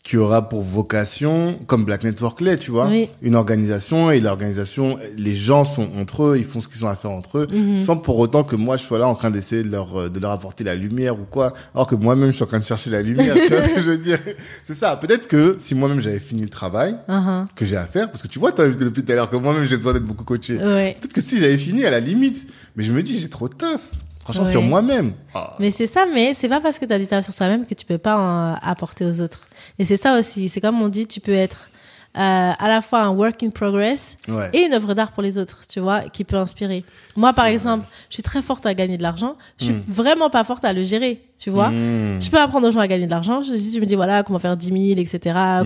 qui 0.02 0.16
aura 0.16 0.48
pour 0.48 0.62
vocation, 0.62 1.60
comme 1.68 1.84
Black 1.84 2.02
Network 2.02 2.40
l'est, 2.40 2.58
tu 2.58 2.72
vois, 2.72 2.88
Oui. 2.88 3.08
une 3.22 3.36
organisation 3.36 4.10
et 4.10 4.18
l'organisation, 4.20 4.98
les 5.16 5.32
gens 5.32 5.64
sont 5.64 5.88
entre 5.96 6.24
eux, 6.24 6.38
ils 6.38 6.44
font 6.44 6.58
ce 6.58 6.66
qu'ils 6.68 6.84
ont 6.84 6.88
à 6.88 6.96
faire 6.96 7.12
entre 7.12 7.38
eux, 7.38 7.46
Mhm. 7.52 7.82
sans 7.82 7.96
pour 7.96 8.18
autant 8.18 8.42
que 8.42 8.56
moi 8.56 8.76
je 8.76 8.82
sois 8.82 8.98
là 8.98 9.06
en 9.06 9.14
train 9.14 9.30
d'essayer 9.30 9.62
de 9.62 9.70
leur 9.70 9.96
euh, 9.96 10.08
de 10.08 10.18
leur 10.18 10.32
apporter 10.32 10.64
la 10.64 10.74
lumière 10.74 11.14
ou 11.14 11.24
quoi, 11.30 11.52
alors 11.72 11.86
que 11.86 11.94
moi-même 11.94 12.30
je 12.30 12.34
suis 12.34 12.42
en 12.42 12.48
train 12.48 12.58
de 12.58 12.64
chercher 12.64 12.90
la 12.90 13.00
lumière, 13.00 13.34
tu 13.34 13.46
vois 13.46 13.62
ce 13.62 13.68
que 13.74 13.80
je 13.80 13.90
veux 13.92 13.98
dire? 13.98 14.18
C'est 14.64 14.74
ça. 14.74 14.96
Peut-être 14.96 15.28
que 15.28 15.54
si 15.60 15.76
moi-même 15.76 16.00
j'avais 16.00 16.18
fini 16.18 16.42
le 16.42 16.48
travail 16.48 16.96
Mhm. 17.08 17.46
que 17.54 17.64
j'ai 17.64 17.76
à 17.76 17.86
faire, 17.86 18.10
parce 18.10 18.22
que 18.24 18.28
tu 18.28 18.40
vois 18.40 18.50
toi 18.50 18.66
depuis 18.68 19.04
tout 19.04 19.12
à 19.12 19.14
l'heure 19.14 19.30
que 19.30 19.36
moi-même 19.36 19.64
j'ai 19.64 19.76
besoin 19.76 19.92
d'être 19.92 20.04
beaucoup 20.04 20.24
coaché. 20.24 20.56
Ouais. 20.58 20.96
Peut-être 21.00 21.12
que 21.12 21.20
si 21.20 21.38
j'avais 21.38 21.56
fini 21.56 21.84
à 21.84 21.90
la 21.90 22.00
limite, 22.00 22.44
mais 22.74 22.82
je 22.82 22.90
me 22.92 23.04
dis 23.04 23.20
j'ai 23.20 23.28
trop 23.28 23.48
de 23.48 23.54
taf. 23.54 23.80
Franchement 24.22 24.44
Ouais. 24.44 24.50
sur 24.50 24.62
moi-même. 24.62 25.12
Ah. 25.34 25.56
Mais 25.58 25.70
c'est 25.70 25.86
ça, 25.86 26.06
mais 26.06 26.34
c'est 26.34 26.48
pas 26.48 26.60
parce 26.60 26.78
que 26.78 26.84
tu 26.86 26.92
as 26.92 26.98
dit 26.98 27.06
taf 27.08 27.24
sur 27.24 27.34
toi-même 27.34 27.66
que 27.66 27.74
tu 27.74 27.84
peux 27.84 27.98
pas 27.98 28.16
en 28.16 28.54
apporter 28.68 29.04
aux 29.04 29.20
autres. 29.20 29.48
Et 29.78 29.84
c'est 29.84 29.96
ça 29.96 30.18
aussi. 30.18 30.48
C'est 30.48 30.60
comme 30.60 30.80
on 30.80 30.88
dit, 30.88 31.06
tu 31.06 31.20
peux 31.20 31.32
être 31.34 31.68
euh, 32.16 32.18
à 32.58 32.68
la 32.68 32.82
fois 32.82 33.00
un 33.02 33.10
work 33.10 33.42
in 33.42 33.48
progress 33.50 34.16
Ouais. 34.28 34.50
et 34.52 34.66
une 34.66 34.74
œuvre 34.74 34.92
d'art 34.94 35.12
pour 35.12 35.22
les 35.22 35.38
autres, 35.38 35.62
tu 35.66 35.80
vois, 35.80 36.02
qui 36.02 36.24
peut 36.24 36.36
inspirer. 36.36 36.84
Moi, 37.16 37.32
par 37.32 37.46
exemple, 37.46 37.86
je 38.10 38.14
suis 38.14 38.22
très 38.22 38.42
forte 38.42 38.66
à 38.66 38.74
gagner 38.74 38.98
de 38.98 39.02
l'argent. 39.02 39.34
Je 39.58 39.64
suis 39.64 39.74
Mm. 39.74 39.84
vraiment 39.88 40.28
pas 40.30 40.44
forte 40.44 40.62
à 40.64 40.72
le 40.74 40.84
gérer, 40.84 41.22
tu 41.42 41.50
vois. 41.50 41.70
Mmh. 41.70 42.20
Je 42.22 42.30
peux 42.30 42.38
apprendre 42.38 42.68
aux 42.68 42.70
gens 42.70 42.78
à 42.78 42.86
gagner 42.86 43.06
de 43.06 43.10
l'argent. 43.10 43.42
Je- 43.42 43.54
Si 43.56 43.72
tu 43.72 43.80
me 43.80 43.86
dis, 43.86 43.94
voilà, 43.96 44.22
comment 44.22 44.38
faire 44.38 44.56
10 44.56 44.66
000, 44.94 45.00
etc., 45.00 45.18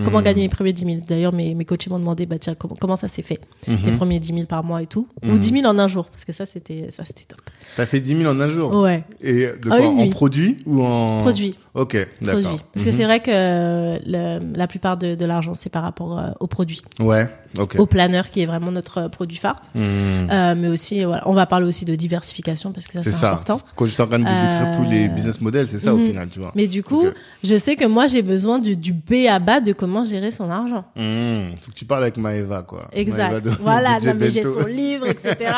comment 0.03 0.19
Mm. 0.19 0.23
gagner 0.23 0.41
les 0.43 0.49
premiers 0.49 0.73
10 0.73 0.85
000. 0.85 0.97
D'ailleurs, 1.07 1.33
mes, 1.33 1.53
mes 1.53 1.65
coachs 1.65 1.87
m'ont 1.89 1.99
demandé, 1.99 2.25
bah, 2.25 2.37
tiens, 2.39 2.55
comment, 2.57 2.75
comment 2.79 2.95
ça 2.95 3.07
s'est 3.07 3.21
fait? 3.21 3.39
Les 3.67 3.75
Mhm. 3.91 3.97
premiers 3.97 4.19
10 4.19 4.33
000 4.33 4.45
par 4.45 4.63
mois 4.63 4.81
et 4.81 4.87
tout. 4.87 5.07
Ou 5.23 5.33
Mm. 5.33 5.39
10 5.39 5.51
000 5.61 5.65
en 5.67 5.77
un 5.77 5.87
jour. 5.87 6.05
Parce 6.05 6.25
que 6.25 6.31
ça, 6.33 6.45
c'était, 6.45 6.89
ça, 6.95 7.03
c'était 7.05 7.25
top. 7.27 7.41
T'as 7.75 7.85
fait 7.85 7.99
10 7.99 8.17
000 8.17 8.31
en 8.31 8.39
un 8.39 8.49
jour. 8.49 8.73
Ouais. 8.75 9.03
Et 9.21 9.45
de 9.45 9.51
Ah 9.65 9.77
quoi 9.77 9.79
oui, 9.81 9.85
En 9.85 10.01
oui. 10.01 10.09
produit 10.09 10.57
ou 10.65 10.83
en 10.83 11.21
Produit. 11.21 11.55
Ok, 11.75 11.95
d'accord. 12.21 12.59
Parce 12.73 12.85
que 12.85 12.89
Mhm. 12.89 12.95
c'est 12.95 13.03
vrai 13.03 13.19
que 13.19 13.29
euh, 13.31 13.99
le- 14.05 14.57
la 14.57 14.65
plupart 14.67 14.97
de, 14.97 15.13
de 15.13 15.25
l'argent, 15.25 15.53
c'est 15.53 15.69
par 15.69 15.83
rapport 15.83 16.17
euh, 16.17 16.29
au 16.39 16.47
produit, 16.47 16.81
Ouais, 16.99 17.29
ok. 17.59 17.75
au 17.79 17.85
planner 17.85 18.21
qui 18.31 18.41
est 18.41 18.45
vraiment 18.45 18.71
notre 18.71 18.97
euh, 18.99 19.09
produit 19.09 19.37
phare. 19.37 19.61
Mhm. 19.75 19.83
Euh, 20.31 20.55
mais 20.57 20.67
aussi, 20.67 21.03
voilà, 21.03 21.27
on 21.27 21.33
va 21.33 21.45
parler 21.45 21.67
aussi 21.67 21.85
de 21.85 21.95
diversification 21.95 22.71
parce 22.71 22.87
que 22.87 23.01
ça, 23.01 23.03
c'est 23.03 23.25
important. 23.25 23.61
Quand 23.75 23.85
j'étais 23.85 24.01
en 24.01 24.07
train 24.07 24.19
de 24.19 24.23
décrire 24.23 24.67
Euh, 24.67 24.75
tous 24.75 24.89
les 24.89 25.07
business 25.07 25.41
models, 25.41 25.67
c'est 25.69 25.79
ça 25.79 25.93
au 25.93 25.97
mhm. 25.97 26.07
final, 26.07 26.29
tu 26.29 26.39
vois. 26.39 26.51
Mais 26.55 26.67
du 26.67 26.83
coup, 26.83 27.05
je 27.43 27.55
sais 27.57 27.75
que 27.75 27.85
moi, 27.85 28.07
j'ai 28.07 28.21
besoin 28.21 28.59
du, 28.59 28.75
du 28.75 28.93
B 28.93 29.27
à 29.29 29.39
bas 29.39 29.59
de 29.59 29.73
comment 29.73 30.03
gérer 30.03 30.31
son 30.31 30.49
argent. 30.49 30.85
Mmh, 30.95 31.55
faut 31.61 31.71
que 31.71 31.75
tu 31.75 31.85
parles 31.85 32.03
avec 32.03 32.17
Maëva, 32.17 32.63
quoi. 32.63 32.87
Maëva 32.93 33.01
Exact. 33.01 33.43
de- 33.45 33.49
voilà, 33.61 33.99
de 33.99 34.11
mais 34.11 34.29
j'ai 34.29 34.43
son 34.43 34.65
livre, 34.65 35.07
etc. 35.07 35.35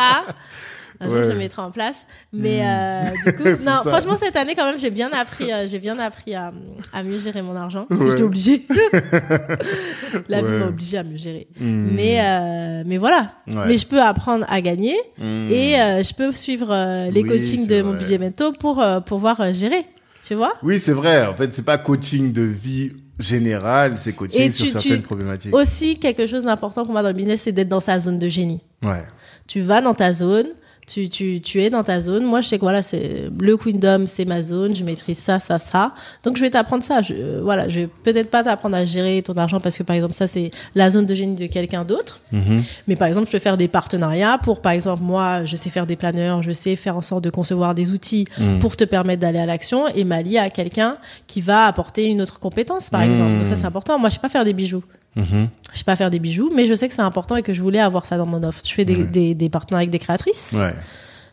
Un 1.01 1.07
jour, 1.07 1.15
Ouais. 1.15 1.23
je 1.23 1.29
le 1.29 1.35
mettrai 1.37 1.61
en 1.61 1.71
place. 1.71 2.05
Mais 2.33 2.59
Mm. 2.59 2.63
euh, 2.67 3.31
du 3.31 3.37
coup, 3.37 3.43
non, 3.63 3.83
ça. 3.83 3.83
franchement, 3.85 4.17
cette 4.17 4.35
année, 4.35 4.53
quand 4.55 4.65
même, 4.65 4.79
j'ai 4.79 4.89
bien 4.89 5.09
appris, 5.13 5.51
euh, 5.51 5.65
j'ai 5.67 5.79
bien 5.79 5.97
appris 5.99 6.35
à, 6.35 6.51
à 6.91 7.03
mieux 7.03 7.19
gérer 7.19 7.41
mon 7.41 7.55
argent. 7.55 7.85
Parce 7.87 8.01
que 8.01 8.05
Ouais. 8.05 8.11
j'étais 8.11 8.23
obligée. 8.23 8.65
La 10.29 10.41
vie 10.41 10.47
m'a 10.59 10.67
obligée 10.67 10.97
à 10.97 11.03
mieux 11.03 11.17
gérer. 11.17 11.47
Mmh. 11.59 11.87
Mais, 11.95 12.19
euh, 12.21 12.83
mais 12.85 12.97
voilà. 12.97 13.33
Ouais. 13.47 13.67
Mais 13.67 13.77
je 13.77 13.85
peux 13.87 14.01
apprendre 14.01 14.45
à 14.49 14.61
gagner 14.61 14.95
Mmh. 15.17 15.49
et 15.51 15.79
euh, 15.81 16.03
je 16.03 16.13
peux 16.13 16.31
suivre 16.33 16.67
euh, 16.71 17.09
les 17.11 17.21
Oui, 17.23 17.29
coachings 17.29 17.67
de 17.67 17.81
mon 17.81 17.93
budget 17.93 18.17
Mento 18.17 18.51
pour 18.53 18.81
euh, 18.81 18.99
pouvoir 18.99 19.39
euh, 19.41 19.53
gérer. 19.53 19.85
Tu 20.23 20.35
vois? 20.35 20.53
Oui, 20.63 20.79
c'est 20.79 20.91
vrai. 20.91 21.25
En 21.25 21.35
fait, 21.35 21.53
c'est 21.53 21.63
pas 21.65 21.77
coaching 21.77 22.33
de 22.33 22.41
vie 22.43 22.91
générale, 23.19 23.93
c'est 23.97 24.13
coaching 24.13 24.41
Et 24.41 24.51
sur 24.51 24.65
tu- 24.65 24.71
certaines 24.73 24.97
tu- 24.97 25.03
problématiques. 25.03 25.53
Aussi, 25.55 25.97
quelque 25.97 26.27
chose 26.27 26.43
d'important 26.43 26.83
pour 26.83 26.91
moi 26.93 27.01
dans 27.01 27.09
le 27.09 27.13
business, 27.15 27.41
c'est 27.43 27.51
d'être 27.51 27.69
dans 27.69 27.79
sa 27.79 27.99
zone 27.99 28.19
de 28.19 28.29
génie. 28.29 28.61
Ouais. 28.83 29.03
Tu 29.47 29.61
vas 29.61 29.81
dans 29.81 29.93
ta 29.93 30.13
zone, 30.13 30.47
Tu, 30.91 31.07
tu, 31.07 31.39
tu 31.41 31.61
es 31.61 31.69
dans 31.69 31.83
ta 31.83 31.99
zone. 31.99 32.23
Moi, 32.25 32.41
je 32.41 32.47
sais 32.47 32.57
que 32.57 32.63
voilà, 32.63 32.81
c'est 32.81 33.29
le 33.39 33.57
Queendom, 33.57 34.05
c'est 34.07 34.25
ma 34.25 34.41
zone. 34.41 34.75
Je 34.75 34.83
maîtrise 34.83 35.19
ça, 35.19 35.39
ça, 35.39 35.59
ça. 35.59 35.93
Donc, 36.23 36.35
je 36.37 36.41
vais 36.41 36.49
t'apprendre 36.49 36.83
ça. 36.83 37.03
Je, 37.03 37.13
euh, 37.13 37.41
voilà, 37.43 37.69
je 37.69 37.81
vais 37.81 37.89
peut-être 38.03 38.31
pas 38.31 38.43
t'apprendre 38.43 38.75
à 38.75 38.85
gérer 38.85 39.21
ton 39.21 39.33
argent 39.37 39.59
parce 39.59 39.77
que, 39.77 39.83
par 39.83 39.95
exemple, 39.95 40.15
ça, 40.15 40.25
c'est 40.25 40.49
la 40.73 40.89
zone 40.89 41.05
de 41.05 41.13
génie 41.13 41.35
de 41.35 41.45
quelqu'un 41.45 41.85
d'autre. 41.85 42.21
Mhm. 42.31 42.63
Mais 42.87 42.95
par 42.95 43.07
exemple, 43.07 43.27
je 43.27 43.33
peux 43.33 43.39
faire 43.39 43.55
des 43.55 43.67
partenariats 43.67 44.39
pour, 44.41 44.61
par 44.61 44.71
exemple, 44.71 45.03
moi, 45.03 45.45
je 45.45 45.55
sais 45.55 45.69
faire 45.69 45.85
des 45.85 45.95
planeurs, 45.95 46.41
je 46.41 46.51
sais 46.53 46.75
faire 46.75 46.97
en 46.97 47.01
sorte 47.01 47.23
de 47.23 47.29
concevoir 47.29 47.75
des 47.75 47.91
outils 47.91 48.25
Mhm. 48.39 48.57
pour 48.59 48.75
te 48.75 48.83
permettre 48.83 49.21
d'aller 49.21 49.39
à 49.39 49.45
l'action 49.45 49.87
et 49.89 50.03
m'allier 50.03 50.39
à 50.39 50.49
quelqu'un 50.49 50.97
qui 51.27 51.41
va 51.41 51.65
apporter 51.67 52.07
une 52.07 52.21
autre 52.21 52.39
compétence, 52.39 52.89
par 52.89 53.01
exemple. 53.03 53.37
Donc 53.37 53.45
ça, 53.47 53.55
c'est 53.55 53.65
important. 53.65 53.99
Moi, 53.99 54.09
je 54.09 54.15
sais 54.15 54.19
pas 54.21 54.29
faire 54.29 54.43
des 54.45 54.53
bijoux. 54.53 54.83
Mhm. 55.15 55.49
Je 55.73 55.77
sais 55.77 55.83
pas 55.83 55.95
faire 55.95 56.09
des 56.09 56.19
bijoux, 56.19 56.51
mais 56.55 56.65
je 56.65 56.73
sais 56.73 56.87
que 56.87 56.93
c'est 56.93 57.01
important 57.01 57.35
et 57.35 57.43
que 57.43 57.53
je 57.53 57.61
voulais 57.61 57.79
avoir 57.79 58.05
ça 58.05 58.17
dans 58.17 58.25
mon 58.25 58.41
offre. 58.43 58.61
Je 58.65 58.73
fais 58.73 58.85
des, 58.85 58.95
Ouais. 58.95 59.03
des, 59.05 59.35
des 59.35 59.49
partenariats 59.49 59.83
avec 59.83 59.89
des 59.91 59.99
créatrices 59.99 60.53
Ouais. 60.55 60.73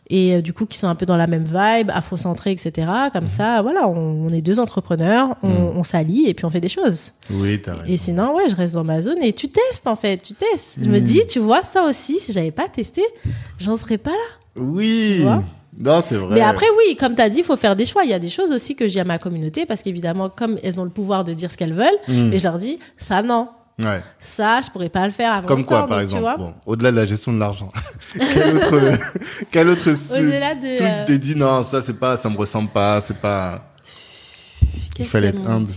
et 0.09 0.35
euh, 0.35 0.41
du 0.41 0.53
coup 0.53 0.65
qui 0.65 0.77
sont 0.77 0.87
un 0.87 0.95
peu 0.95 1.05
dans 1.05 1.17
la 1.17 1.27
même 1.27 1.43
vibe, 1.45 1.89
afrocentrés, 1.93 2.51
etc. 2.51 2.91
Comme 3.13 3.27
ça, 3.27 3.61
voilà, 3.61 3.87
on, 3.87 4.25
on 4.25 4.29
est 4.29 4.41
deux 4.41 4.59
entrepreneurs, 4.59 5.35
on, 5.43 5.49
on 5.75 5.83
s'allie 5.83 6.25
et 6.27 6.33
puis 6.33 6.45
on 6.45 6.49
fait 6.49 6.61
des 6.61 6.69
choses. 6.69 7.13
Oui, 7.29 7.61
t'as 7.61 7.73
raison. 7.75 7.83
Et 7.93 7.97
sinon, 7.97 8.35
ouais, 8.35 8.49
je 8.49 8.55
reste 8.55 8.73
dans 8.75 8.83
ma 8.83 9.01
zone 9.01 9.21
et 9.21 9.33
tu 9.33 9.49
testes 9.49 9.87
en 9.87 9.95
fait, 9.95 10.17
tu 10.17 10.33
testes. 10.33 10.73
Je 10.81 10.89
me 10.89 10.99
Mm. 10.99 11.03
dis, 11.03 11.21
tu 11.27 11.39
vois, 11.39 11.61
ça 11.61 11.83
aussi, 11.83 12.19
si 12.19 12.31
j'avais 12.31 12.51
pas 12.51 12.67
testé, 12.69 13.03
j'en 13.59 13.75
serais 13.75 13.97
pas 13.97 14.11
là. 14.11 14.61
Oui. 14.61 15.15
Tu 15.17 15.23
vois 15.23 15.43
non, 15.79 16.01
c'est 16.03 16.15
vrai. 16.15 16.33
Mais 16.33 16.41
après, 16.41 16.65
oui, 16.75 16.95
comme 16.95 17.13
tu 17.13 17.21
as 17.21 17.29
dit, 17.29 17.37
il 17.39 17.43
faut 17.43 17.55
faire 17.55 17.75
des 17.75 17.85
choix. 17.85 18.03
Il 18.03 18.09
y 18.09 18.13
a 18.13 18.17
des 18.17 18.31
choses 18.31 18.51
aussi 18.51 18.75
que 18.75 18.87
j'ai 18.87 18.99
à 18.99 19.03
ma 19.03 19.19
communauté 19.19 19.67
parce 19.67 19.83
qu'évidemment, 19.83 20.27
comme 20.27 20.57
elles 20.63 20.79
ont 20.81 20.83
le 20.83 20.89
pouvoir 20.89 21.23
de 21.23 21.33
dire 21.33 21.51
ce 21.51 21.57
qu'elles 21.57 21.75
veulent, 21.75 21.99
Mm. 22.07 22.33
et 22.33 22.39
je 22.39 22.43
leur 22.43 22.57
dis, 22.57 22.79
ça 22.97 23.21
non, 23.21 23.47
Ouais. 23.79 24.01
ça, 24.19 24.59
je 24.61 24.71
pourrais 24.71 24.89
pas 24.89 25.05
le 25.05 25.11
faire 25.11 25.31
avant 25.31 25.47
Comme 25.47 25.63
quoi, 25.63 25.85
par 25.85 25.97
donc, 25.97 26.01
exemple 26.01 26.39
bon, 26.39 26.55
Au-delà 26.65 26.91
de 26.91 26.95
la 26.95 27.05
gestion 27.05 27.31
de 27.31 27.39
l'argent. 27.39 27.71
quel 28.17 28.55
autre, 28.57 28.79
quel 29.51 29.69
autre 29.69 29.91
Au-delà 29.91 30.55
de, 30.55 30.77
truc 30.77 30.81
euh, 30.81 31.05
tu 31.05 31.11
t'es 31.11 31.17
dit 31.19 31.35
non, 31.35 31.61
ça 31.61 31.81
c'est 31.83 31.93
pas, 31.93 32.17
ça 32.17 32.27
me 32.27 32.37
ressemble 32.37 32.69
pas, 32.69 32.99
c'est 33.01 33.17
pas. 33.17 33.71
Qu'est-ce 34.95 35.09
fallait 35.09 35.27
être 35.27 35.47
humble. 35.47 35.69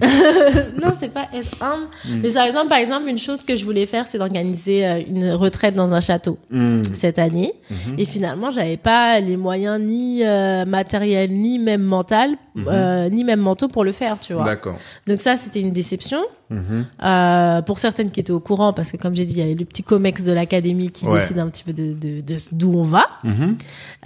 non, 0.82 0.92
c'est 1.00 1.12
pas 1.12 1.26
être 1.32 1.56
humble. 1.62 1.86
Mm. 2.04 2.20
Mais 2.22 2.30
par 2.30 2.44
exemple, 2.46 2.68
par 2.68 2.78
exemple, 2.78 3.08
une 3.08 3.18
chose 3.18 3.44
que 3.44 3.56
je 3.56 3.64
voulais 3.64 3.86
faire, 3.86 4.06
c'est 4.08 4.18
d'organiser 4.18 4.86
euh, 4.86 5.00
une 5.08 5.30
retraite 5.32 5.74
dans 5.74 5.92
un 5.94 6.00
château 6.00 6.38
Hmm. 6.50 6.82
cette 6.94 7.18
année. 7.18 7.52
Mhm. 7.70 7.94
Et 7.98 8.04
finalement, 8.04 8.50
j'avais 8.50 8.76
pas 8.76 9.20
les 9.20 9.36
moyens 9.36 9.80
ni 9.80 10.22
euh, 10.24 10.64
matériels, 10.64 11.32
ni 11.32 11.58
même 11.58 11.82
mental, 11.82 12.30
euh, 12.66 13.08
ni 13.08 13.24
même 13.24 13.40
mentaux 13.40 13.68
pour 13.68 13.84
le 13.84 13.92
faire, 13.92 14.18
tu 14.20 14.32
vois. 14.34 14.44
D'accord. 14.44 14.76
Donc 15.06 15.20
ça, 15.20 15.36
c'était 15.36 15.60
une 15.60 15.72
déception. 15.72 16.18
Mhm. 16.50 16.84
Euh, 17.02 17.62
pour 17.62 17.78
certaines 17.78 18.10
qui 18.10 18.20
étaient 18.20 18.30
au 18.30 18.38
courant, 18.38 18.74
parce 18.74 18.92
que 18.92 18.98
comme 18.98 19.14
j'ai 19.16 19.24
dit, 19.24 19.32
il 19.32 19.38
y 19.38 19.42
avait 19.42 19.54
le 19.54 19.64
petit 19.64 19.82
comex 19.82 20.22
de 20.24 20.32
l'académie 20.32 20.90
qui 20.90 21.06
Ouais. 21.06 21.20
décide 21.20 21.38
un 21.38 21.48
petit 21.48 21.64
peu 21.64 21.72
de 21.72 21.96
d'où 22.52 22.72
on 22.74 22.82
va. 22.84 23.06
Mhm. 23.24 23.56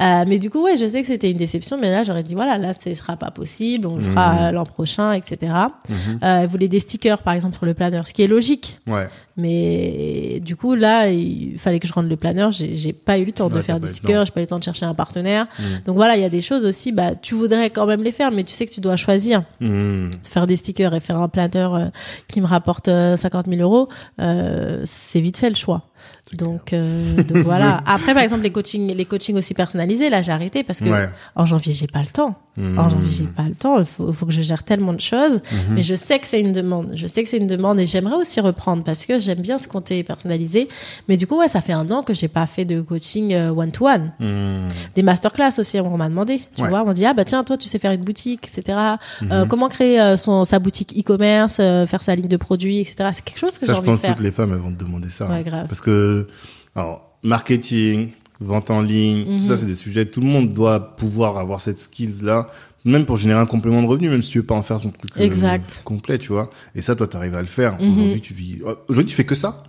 Euh, 0.01 0.25
mais 0.27 0.39
du 0.39 0.49
coup, 0.49 0.63
ouais, 0.63 0.77
je 0.77 0.87
sais 0.87 1.01
que 1.01 1.07
c'était 1.09 1.31
une 1.33 1.37
déception, 1.37 1.77
mais 1.81 1.91
là, 1.91 2.05
j'aurais 2.05 2.23
dit, 2.23 2.35
voilà, 2.35 2.57
là, 2.57 2.73
ce 2.79 2.95
sera 2.95 3.17
pas 3.17 3.33
possible, 3.33 3.87
on 3.89 3.97
le 3.97 4.03
fera 4.03 4.49
Mhm. 4.51 4.55
l'an 4.55 4.65
prochain, 4.65 5.13
etc. 5.13 5.53
Mhm. 5.89 6.19
Euh, 6.23 6.39
elle 6.43 6.49
voulait 6.49 6.69
des 6.69 6.81
stickers, 6.81 7.23
par 7.23 7.35
exemple, 7.35 7.57
sur 7.57 7.67
le 7.67 7.75
planeur, 7.75 8.07
ce 8.07 8.13
qui 8.13 8.23
est 8.23 8.27
logique. 8.27 8.79
Ouais. 8.87 9.09
Mais 9.37 10.41
du 10.45 10.57
coup, 10.57 10.75
là, 10.75 11.09
il 11.11 11.59
fallait 11.59 11.79
que 11.79 11.87
je 11.87 11.93
rende 11.93 12.09
le 12.09 12.17
planeur. 12.17 12.51
J'ai 12.53 12.93
pas 12.93 13.19
eu 13.19 13.25
le 13.25 13.33
temps 13.33 13.49
Ouais, 13.49 13.55
de 13.57 13.63
faire 13.63 13.79
des 13.81 13.87
stickers, 13.89 14.25
j'ai 14.27 14.33
pas 14.33 14.41
eu 14.41 14.45
le 14.45 14.49
temps 14.49 14.59
de 14.59 14.65
chercher 14.65 14.85
un 14.87 14.95
partenaire. 14.95 15.47
Mhm. 15.59 15.65
Donc 15.87 15.97
voilà, 15.97 16.17
il 16.17 16.23
y 16.23 16.27
a 16.27 16.29
des 16.29 16.43
choses 16.43 16.65
aussi, 16.65 16.93
bah, 16.93 17.15
tu 17.15 17.35
voudrais 17.35 17.71
quand 17.71 17.87
même 17.87 18.03
les 18.03 18.13
faire, 18.13 18.31
mais 18.33 18.45
tu 18.45 18.53
sais 18.53 18.67
que 18.67 18.73
tu 18.73 18.81
dois 18.81 18.97
choisir. 18.97 19.45
Hmm. 19.61 20.11
Faire 20.29 20.47
des 20.47 20.57
stickers 20.57 20.95
et 20.95 21.01
faire 21.01 21.19
un 21.21 21.29
planeur 21.29 21.75
euh, 21.75 21.87
qui 22.29 22.41
me 22.41 22.47
rapporte 22.47 22.89
euh, 22.89 23.17
50 23.17 23.47
000 23.49 23.61
euros, 23.61 23.89
euh, 24.21 24.83
c'est 24.85 25.21
vite 25.21 25.37
fait 25.37 25.49
le 25.51 25.57
choix. 25.57 25.85
Donc, 26.33 26.73
euh, 26.73 27.23
donc 27.23 27.39
voilà. 27.45 27.81
Après, 27.87 28.15
par 28.15 28.23
exemple, 28.23 28.43
les 28.43 28.51
coachings, 28.51 28.93
les 28.95 29.05
coachings 29.05 29.37
aussi 29.37 29.55
personnalisés, 29.55 30.11
là, 30.11 30.23
j'ai 30.23 30.33
arrêté 30.33 30.63
parce 30.65 30.81
que 30.81 30.89
Ouais. 30.89 31.09
en 31.37 31.45
janvier, 31.47 31.75
j'ai 31.75 31.87
pas 31.87 32.01
le 32.01 32.07
temps. 32.07 32.35
Janvier, 32.59 33.09
j'ai 33.11 33.25
pas 33.25 33.45
le 33.49 33.55
temps. 33.55 33.79
Il 33.79 33.87
faut, 33.87 34.13
faut 34.13 34.27
que 34.27 34.33
je 34.33 34.43
gère 34.43 34.65
tellement 34.65 34.93
de 34.93 35.01
choses. 35.01 35.41
Mhm. 35.53 35.59
Mais 35.75 35.83
je 35.83 35.95
sais 35.95 36.19
que 36.19 36.27
c'est 36.27 36.41
une 36.41 36.53
demande. 36.53 36.93
Je 36.95 37.07
sais 37.07 37.23
que 37.23 37.29
c'est 37.29 37.37
une 37.39 37.47
demande 37.47 37.79
et 37.81 37.87
j'aimerais 37.87 38.17
aussi 38.17 38.41
reprendre 38.41 38.83
parce 38.85 39.07
que 39.07 39.21
j'aime 39.21 39.41
bien 39.41 39.59
ce 39.59 39.69
compter 39.69 40.03
personnalisé. 40.03 40.69
Mais 41.09 41.17
du 41.17 41.27
coup, 41.27 41.39
ouais, 41.39 41.49
ça 41.49 41.61
fait 41.61 41.73
un 41.73 41.91
an 41.91 42.03
que 42.03 42.15
j'ai 42.15 42.29
pas 42.29 42.47
fait 42.47 42.65
de 42.65 42.81
coaching 42.81 43.33
euh, 43.35 43.51
one-to-one. 43.51 44.13
Hmm. 44.19 44.69
Des 44.95 45.03
masterclass 45.03 45.59
aussi, 45.59 45.79
on 45.81 45.97
m'a 45.97 46.09
demandé. 46.09 46.43
Tu 46.57 46.63
Ouais. 46.63 46.69
vois, 46.69 46.83
on 46.83 46.87
m'a 46.87 46.95
dit, 46.95 47.05
ah 47.07 47.15
bah 47.15 47.25
tiens, 47.25 47.45
toi, 47.45 47.57
tu 47.57 47.69
sais 47.69 47.79
faire 47.79 47.93
une 47.93 48.03
boutique, 48.05 48.49
etc. 48.49 48.79
Euh, 49.23 49.43
Mhm. 49.45 49.49
comment 49.49 49.69
créer 49.69 50.01
euh, 50.01 50.17
son, 50.17 50.45
sa 50.45 50.59
boutique 50.59 50.95
e-commerce, 50.99 51.59
euh, 51.61 51.87
faire 51.87 52.03
sa 52.03 52.15
ligne 52.17 52.29
de 52.29 52.37
produits, 52.37 52.81
etc. 52.81 53.11
C'est 53.13 53.25
quelque 53.25 53.39
chose 53.39 53.53
que 53.59 53.67
j'ai 53.67 53.67
Ça, 53.67 53.75
je 53.75 53.79
envie 53.79 53.89
de 53.89 53.93
pense 53.93 54.01
faire. 54.01 54.15
toutes 54.15 54.25
les 54.25 54.31
femmes 54.31 54.53
elles 54.53 54.59
vont 54.59 54.73
te 54.73 54.83
demander 54.83 55.09
ça. 55.09 55.27
Ouais, 55.29 55.37
hein. 55.37 55.43
grave. 55.43 55.67
Parce 55.69 55.81
que, 55.81 56.27
alors, 56.75 57.13
marketing, 57.23 58.11
vente 58.41 58.71
en 58.71 58.81
ligne, 58.83 59.25
tout 59.25 59.31
Mhm. 59.33 59.39
ça, 59.49 59.57
c'est 59.57 59.67
des 59.67 59.75
sujets. 59.75 60.07
Tout 60.07 60.21
le 60.21 60.27
monde 60.27 60.53
doit 60.55 60.97
pouvoir 60.97 61.37
avoir 61.39 61.61
cette 61.61 61.81
skills 61.81 62.23
là, 62.23 62.51
même 62.85 63.05
pour 63.05 63.17
générer 63.17 63.41
un 63.41 63.47
complément 63.47 63.83
de 63.83 63.87
revenu, 63.89 64.09
même 64.09 64.23
si 64.23 64.31
tu 64.31 64.39
veux 64.39 64.45
pas 64.47 64.55
en 64.55 64.63
faire 64.63 64.81
ton 64.81 64.91
truc 64.91 65.11
euh, 65.19 65.59
complet, 65.85 66.19
tu 66.19 66.33
vois. 66.33 66.51
Et 66.75 66.81
ça, 66.83 66.95
toi, 66.97 67.07
t'arrives 67.09 67.35
à 67.37 67.41
le 67.41 67.47
faire. 67.49 67.81
Mhm. 67.81 67.93
Aujourd'hui, 67.93 68.21
tu 68.21 68.35
vis. 68.35 68.57
oh, 68.65 68.75
Aujourd'hui, 68.89 69.11
tu 69.11 69.17
fais 69.17 69.25
que 69.25 69.35
ça. 69.35 69.63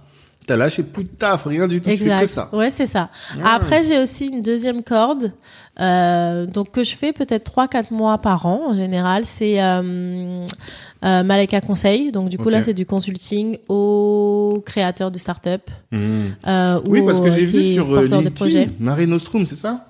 T'as 0.48 0.56
lâché 0.58 0.82
plus 0.82 1.04
de 1.04 1.10
taf, 1.10 1.46
rien 1.46 1.68
du 1.68 1.80
tout. 1.80 1.90
Tu 1.92 1.98
fais 1.98 2.16
que 2.16 2.26
ça. 2.26 2.50
Ouais, 2.54 2.72
c'est 2.72 2.88
ça. 2.88 3.10
Ah. 3.44 3.54
Après, 3.56 3.84
j'ai 3.84 4.00
aussi 4.02 4.26
une 4.28 4.42
deuxième 4.42 4.82
corde, 4.84 5.32
euh, 5.80 6.48
donc 6.48 6.72
que 6.72 6.84
je 6.84 6.96
fais 6.96 7.14
peut-être 7.14 7.44
trois, 7.44 7.68
quatre 7.68 7.92
mois 7.92 8.18
par 8.18 8.48
an 8.48 8.62
en 8.72 8.76
général. 8.76 9.26
C'est 9.26 9.62
euh, 9.62 10.46
euh, 11.04 11.24
Maleka 11.24 11.62
Conseil. 11.62 12.12
Donc 12.12 12.30
du 12.30 12.38
coup 12.38 12.50
là, 12.50 12.62
c'est 12.62 12.74
du 12.74 12.86
consulting 12.86 13.58
aux 13.68 14.62
créateurs 14.66 15.12
de 15.12 15.18
start-up. 15.18 15.70
Mhm. 15.92 16.36
Euh, 16.48 16.80
Oui, 16.86 17.00
ou 17.00 17.06
parce 17.06 17.20
que 17.20 17.32
j'ai 17.32 17.46
vu 17.46 17.60
qui 17.60 17.74
sur 17.74 17.94
euh. 17.94 18.06
LinkedIn, 18.06 18.72
Marie 18.80 19.08
Nostrum, 19.08 19.46
c'est 19.46 19.56
ça? 19.56 19.89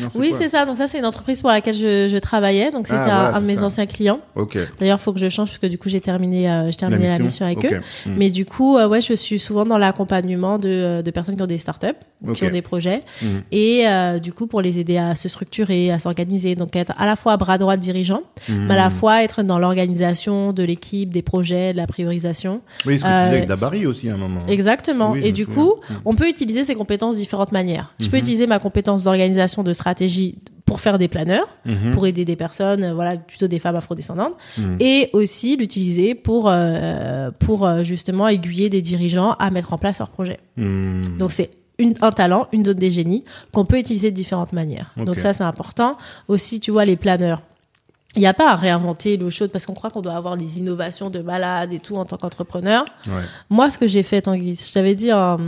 Non, 0.00 0.08
Oui, 0.14 0.32
c'est 0.36 0.48
ça. 0.48 0.64
Donc 0.64 0.76
ça, 0.76 0.86
c'est 0.88 0.98
une 0.98 1.04
entreprise 1.06 1.40
pour 1.40 1.50
laquelle 1.50 1.74
je, 1.74 2.08
je 2.08 2.16
travaillais. 2.18 2.70
Donc 2.70 2.86
c'était 2.86 2.98
Ah, 3.00 3.02
un, 3.02 3.22
voilà, 3.22 3.36
un 3.36 3.40
de 3.40 3.46
mes 3.46 3.56
ça. 3.56 3.64
anciens 3.64 3.86
clients. 3.86 4.20
Ok. 4.34 4.58
D'ailleurs, 4.78 5.00
faut 5.00 5.12
que 5.12 5.18
je 5.18 5.28
change 5.28 5.48
parce 5.48 5.58
que 5.58 5.66
du 5.66 5.78
coup, 5.78 5.88
j'ai 5.88 6.00
terminé, 6.00 6.50
euh, 6.50 6.66
j'ai 6.70 6.76
terminé 6.76 7.08
la 7.08 7.18
mission, 7.18 7.46
avec 7.46 7.64
eux. 7.64 7.80
Mhm. 8.06 8.14
Mais 8.16 8.30
du 8.30 8.44
coup, 8.44 8.76
euh, 8.76 8.88
ouais, 8.88 9.00
je 9.00 9.14
suis 9.14 9.38
souvent 9.38 9.64
dans 9.64 9.78
l'accompagnement 9.78 10.58
de, 10.58 10.68
euh, 10.68 11.02
de 11.02 11.10
personnes 11.10 11.36
qui 11.36 11.42
ont 11.42 11.46
des 11.46 11.58
startups, 11.58 11.86
qui 12.34 12.44
ont 12.44 12.50
des 12.50 12.62
projets, 12.62 13.02
Mhm. 13.22 13.42
et 13.52 13.86
euh, 13.88 14.18
du 14.18 14.32
coup 14.32 14.46
pour 14.46 14.60
les 14.60 14.78
aider 14.78 14.96
à 14.98 15.14
se 15.14 15.28
structurer, 15.28 15.90
à 15.90 15.98
s'organiser. 15.98 16.54
Donc 16.54 16.76
être 16.76 16.92
à 16.98 17.06
la 17.06 17.16
fois 17.16 17.36
bras 17.36 17.58
droit 17.58 17.76
de 17.76 17.82
dirigeant, 17.82 18.22
mais 18.48 18.74
à 18.74 18.76
la 18.76 18.90
fois 18.90 19.22
être 19.22 19.42
dans 19.42 19.58
l'organisation 19.58 20.52
de 20.52 20.62
l'équipe, 20.62 21.10
des 21.10 21.22
projets, 21.22 21.72
de 21.72 21.76
la 21.78 21.86
priorisation. 21.86 22.60
Oui, 22.86 22.98
ce 22.98 23.04
que 23.04 23.08
tu 23.08 23.12
Euh, 23.14 23.24
faisais 23.26 23.36
avec 23.36 23.48
Dabari 23.48 23.86
aussi 23.86 24.08
à 24.10 24.14
un 24.14 24.16
moment. 24.16 24.40
Exactement. 24.48 25.12
Oui, 25.12 25.20
je 25.22 25.26
et 25.28 25.32
du 25.32 25.44
souviens. 25.44 25.62
coup, 25.64 25.72
Mhm. 25.90 25.96
on 26.04 26.14
peut 26.14 26.28
utiliser 26.28 26.64
ces 26.64 26.74
compétences 26.74 27.14
de 27.16 27.20
différentes 27.20 27.52
manières. 27.52 27.92
Je 28.00 28.08
peux 28.08 28.16
Mhm. 28.16 28.22
utiliser 28.22 28.46
ma 28.46 28.58
compétence 28.58 29.04
d'organisation, 29.04 29.62
de 29.62 29.72
stratégie 29.72 29.85
pour 30.64 30.80
faire 30.80 30.98
des 30.98 31.06
planeurs, 31.06 31.46
Mhm. 31.64 31.92
pour 31.92 32.06
aider 32.08 32.24
des 32.24 32.34
personnes, 32.34 32.82
euh, 32.82 32.92
voilà, 32.94 33.16
plutôt 33.16 33.46
des 33.46 33.60
femmes 33.60 33.76
afrodescendantes, 33.76 34.34
Mhm. 34.58 34.76
et 34.80 35.10
aussi 35.12 35.56
l'utiliser 35.56 36.14
pour 36.16 36.48
euh, 36.48 37.30
pour 37.38 37.64
euh, 37.64 37.84
justement 37.84 38.26
aiguiller 38.26 38.68
des 38.68 38.82
dirigeants 38.82 39.32
à 39.38 39.50
mettre 39.50 39.72
en 39.72 39.78
place 39.78 39.98
leurs 40.00 40.10
projets. 40.10 40.40
Mhm. 40.56 41.18
Donc 41.18 41.30
c'est 41.30 41.50
une, 41.78 41.94
un 42.00 42.10
talent, 42.10 42.48
une 42.52 42.64
zone 42.64 42.78
des 42.78 42.90
génies 42.90 43.22
qu'on 43.52 43.64
peut 43.64 43.78
utiliser 43.78 44.10
de 44.10 44.16
différentes 44.16 44.52
manières. 44.52 44.92
Donc 44.96 45.18
ça 45.18 45.34
c'est 45.34 45.44
important. 45.44 45.96
Aussi 46.26 46.58
tu 46.58 46.70
vois 46.72 46.84
les 46.84 46.96
planeurs. 46.96 47.42
Il 48.16 48.20
n'y 48.20 48.26
a 48.26 48.34
pas 48.34 48.50
à 48.50 48.56
réinventer 48.56 49.16
l'eau 49.16 49.30
chaude 49.30 49.50
parce 49.50 49.66
qu'on 49.66 49.74
croit 49.74 49.90
qu'on 49.90 50.00
doit 50.00 50.14
avoir 50.14 50.36
des 50.36 50.58
innovations 50.58 51.10
de 51.10 51.20
malade 51.20 51.72
et 51.72 51.78
tout 51.78 51.96
en 51.96 52.04
tant 52.04 52.16
qu'entrepreneur. 52.16 52.84
Ouais. 53.06 53.22
Moi 53.50 53.70
ce 53.70 53.78
que 53.78 53.86
j'ai 53.86 54.02
fait 54.02 54.22
Tanguy, 54.22 54.56
je 54.56 54.72
t'avais 54.72 54.94
dit 54.94 55.12
en, 55.12 55.38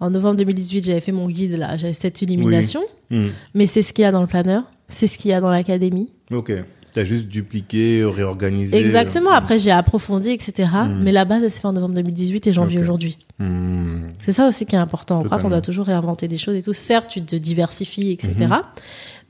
en 0.00 0.10
novembre 0.10 0.36
2018 0.36 0.84
j'avais 0.86 1.00
fait 1.00 1.12
mon 1.12 1.28
guide 1.28 1.56
là, 1.58 1.76
j'avais 1.76 1.92
cette 1.92 2.20
illumination, 2.22 2.82
Mhm. 3.10 3.30
mais 3.54 3.66
c'est 3.66 3.82
ce 3.82 3.92
qu'il 3.92 4.02
y 4.02 4.06
a 4.06 4.12
dans 4.12 4.20
le 4.20 4.26
planeur, 4.28 4.62
c'est 4.88 5.06
ce 5.08 5.18
qu'il 5.18 5.30
y 5.30 5.34
a 5.34 5.40
dans 5.40 5.50
l'académie. 5.50 6.12
Ok. 6.32 6.52
T'as 6.92 7.04
juste 7.04 7.28
dupliqué, 7.28 8.04
réorganisé. 8.04 8.76
Exactement. 8.76 9.30
Après, 9.30 9.58
j'ai 9.58 9.70
approfondi, 9.70 10.30
etc. 10.30 10.68
Mm. 10.86 11.00
Mais 11.02 11.12
la 11.12 11.24
base, 11.24 11.42
elle 11.42 11.50
s'est 11.50 11.58
faite 11.58 11.66
en 11.66 11.72
novembre 11.72 11.94
2018 11.94 12.46
et 12.46 12.52
janvier 12.52 12.80
aujourd'hui. 12.80 13.18
Hmm. 13.38 14.08
C'est 14.24 14.32
ça 14.32 14.46
aussi 14.46 14.66
qui 14.66 14.76
est 14.76 14.78
important. 14.78 15.20
On 15.20 15.24
croit 15.24 15.38
qu'on 15.38 15.48
doit 15.48 15.62
toujours 15.62 15.86
réinventer 15.86 16.28
des 16.28 16.36
choses 16.36 16.56
et 16.56 16.62
tout. 16.62 16.74
Certes, 16.74 17.08
tu 17.08 17.22
te 17.22 17.36
diversifies, 17.36 18.10
etc. 18.10 18.34
Mhm. 18.38 18.62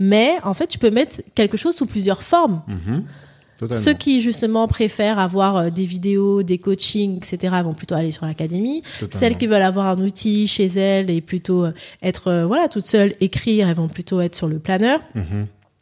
Mais 0.01 0.33
en 0.43 0.55
fait, 0.55 0.67
tu 0.67 0.79
peux 0.79 0.91
mettre 0.91 1.23
quelque 1.35 1.57
chose 1.57 1.77
sous 1.77 1.87
plusieurs 1.87 2.23
formes. 2.23 2.63
Totalement. 3.61 3.85
Ceux 3.85 3.93
qui 3.93 4.23
justement 4.23 4.67
préfèrent 4.69 5.19
avoir 5.19 5.57
euh, 5.57 5.71
des 5.71 5.85
vidéos, 5.85 6.43
des 6.43 6.57
coachings, 6.57 7.19
etc. 7.19 7.57
vont 7.63 7.75
plutôt 7.75 7.95
aller 7.95 8.11
sur 8.11 8.25
l'académie. 8.25 8.83
Celles 9.11 9.37
qui 9.37 9.47
veulent 9.47 9.61
avoir 9.61 9.87
un 9.87 9.99
outil 9.99 10.47
chez 10.47 10.65
elles 10.67 11.11
et 11.11 11.21
plutôt 11.21 11.67
euh, 11.67 11.73
être 12.03 12.29
euh, 12.29 12.47
voilà 12.47 12.69
toute 12.69 12.87
seule, 12.87 13.13
écrire, 13.21 13.69
elles 13.69 13.77
vont 13.77 13.89
plutôt 13.89 14.23
être 14.23 14.35
sur 14.35 14.49
le 14.49 14.59
planeur. 14.59 15.01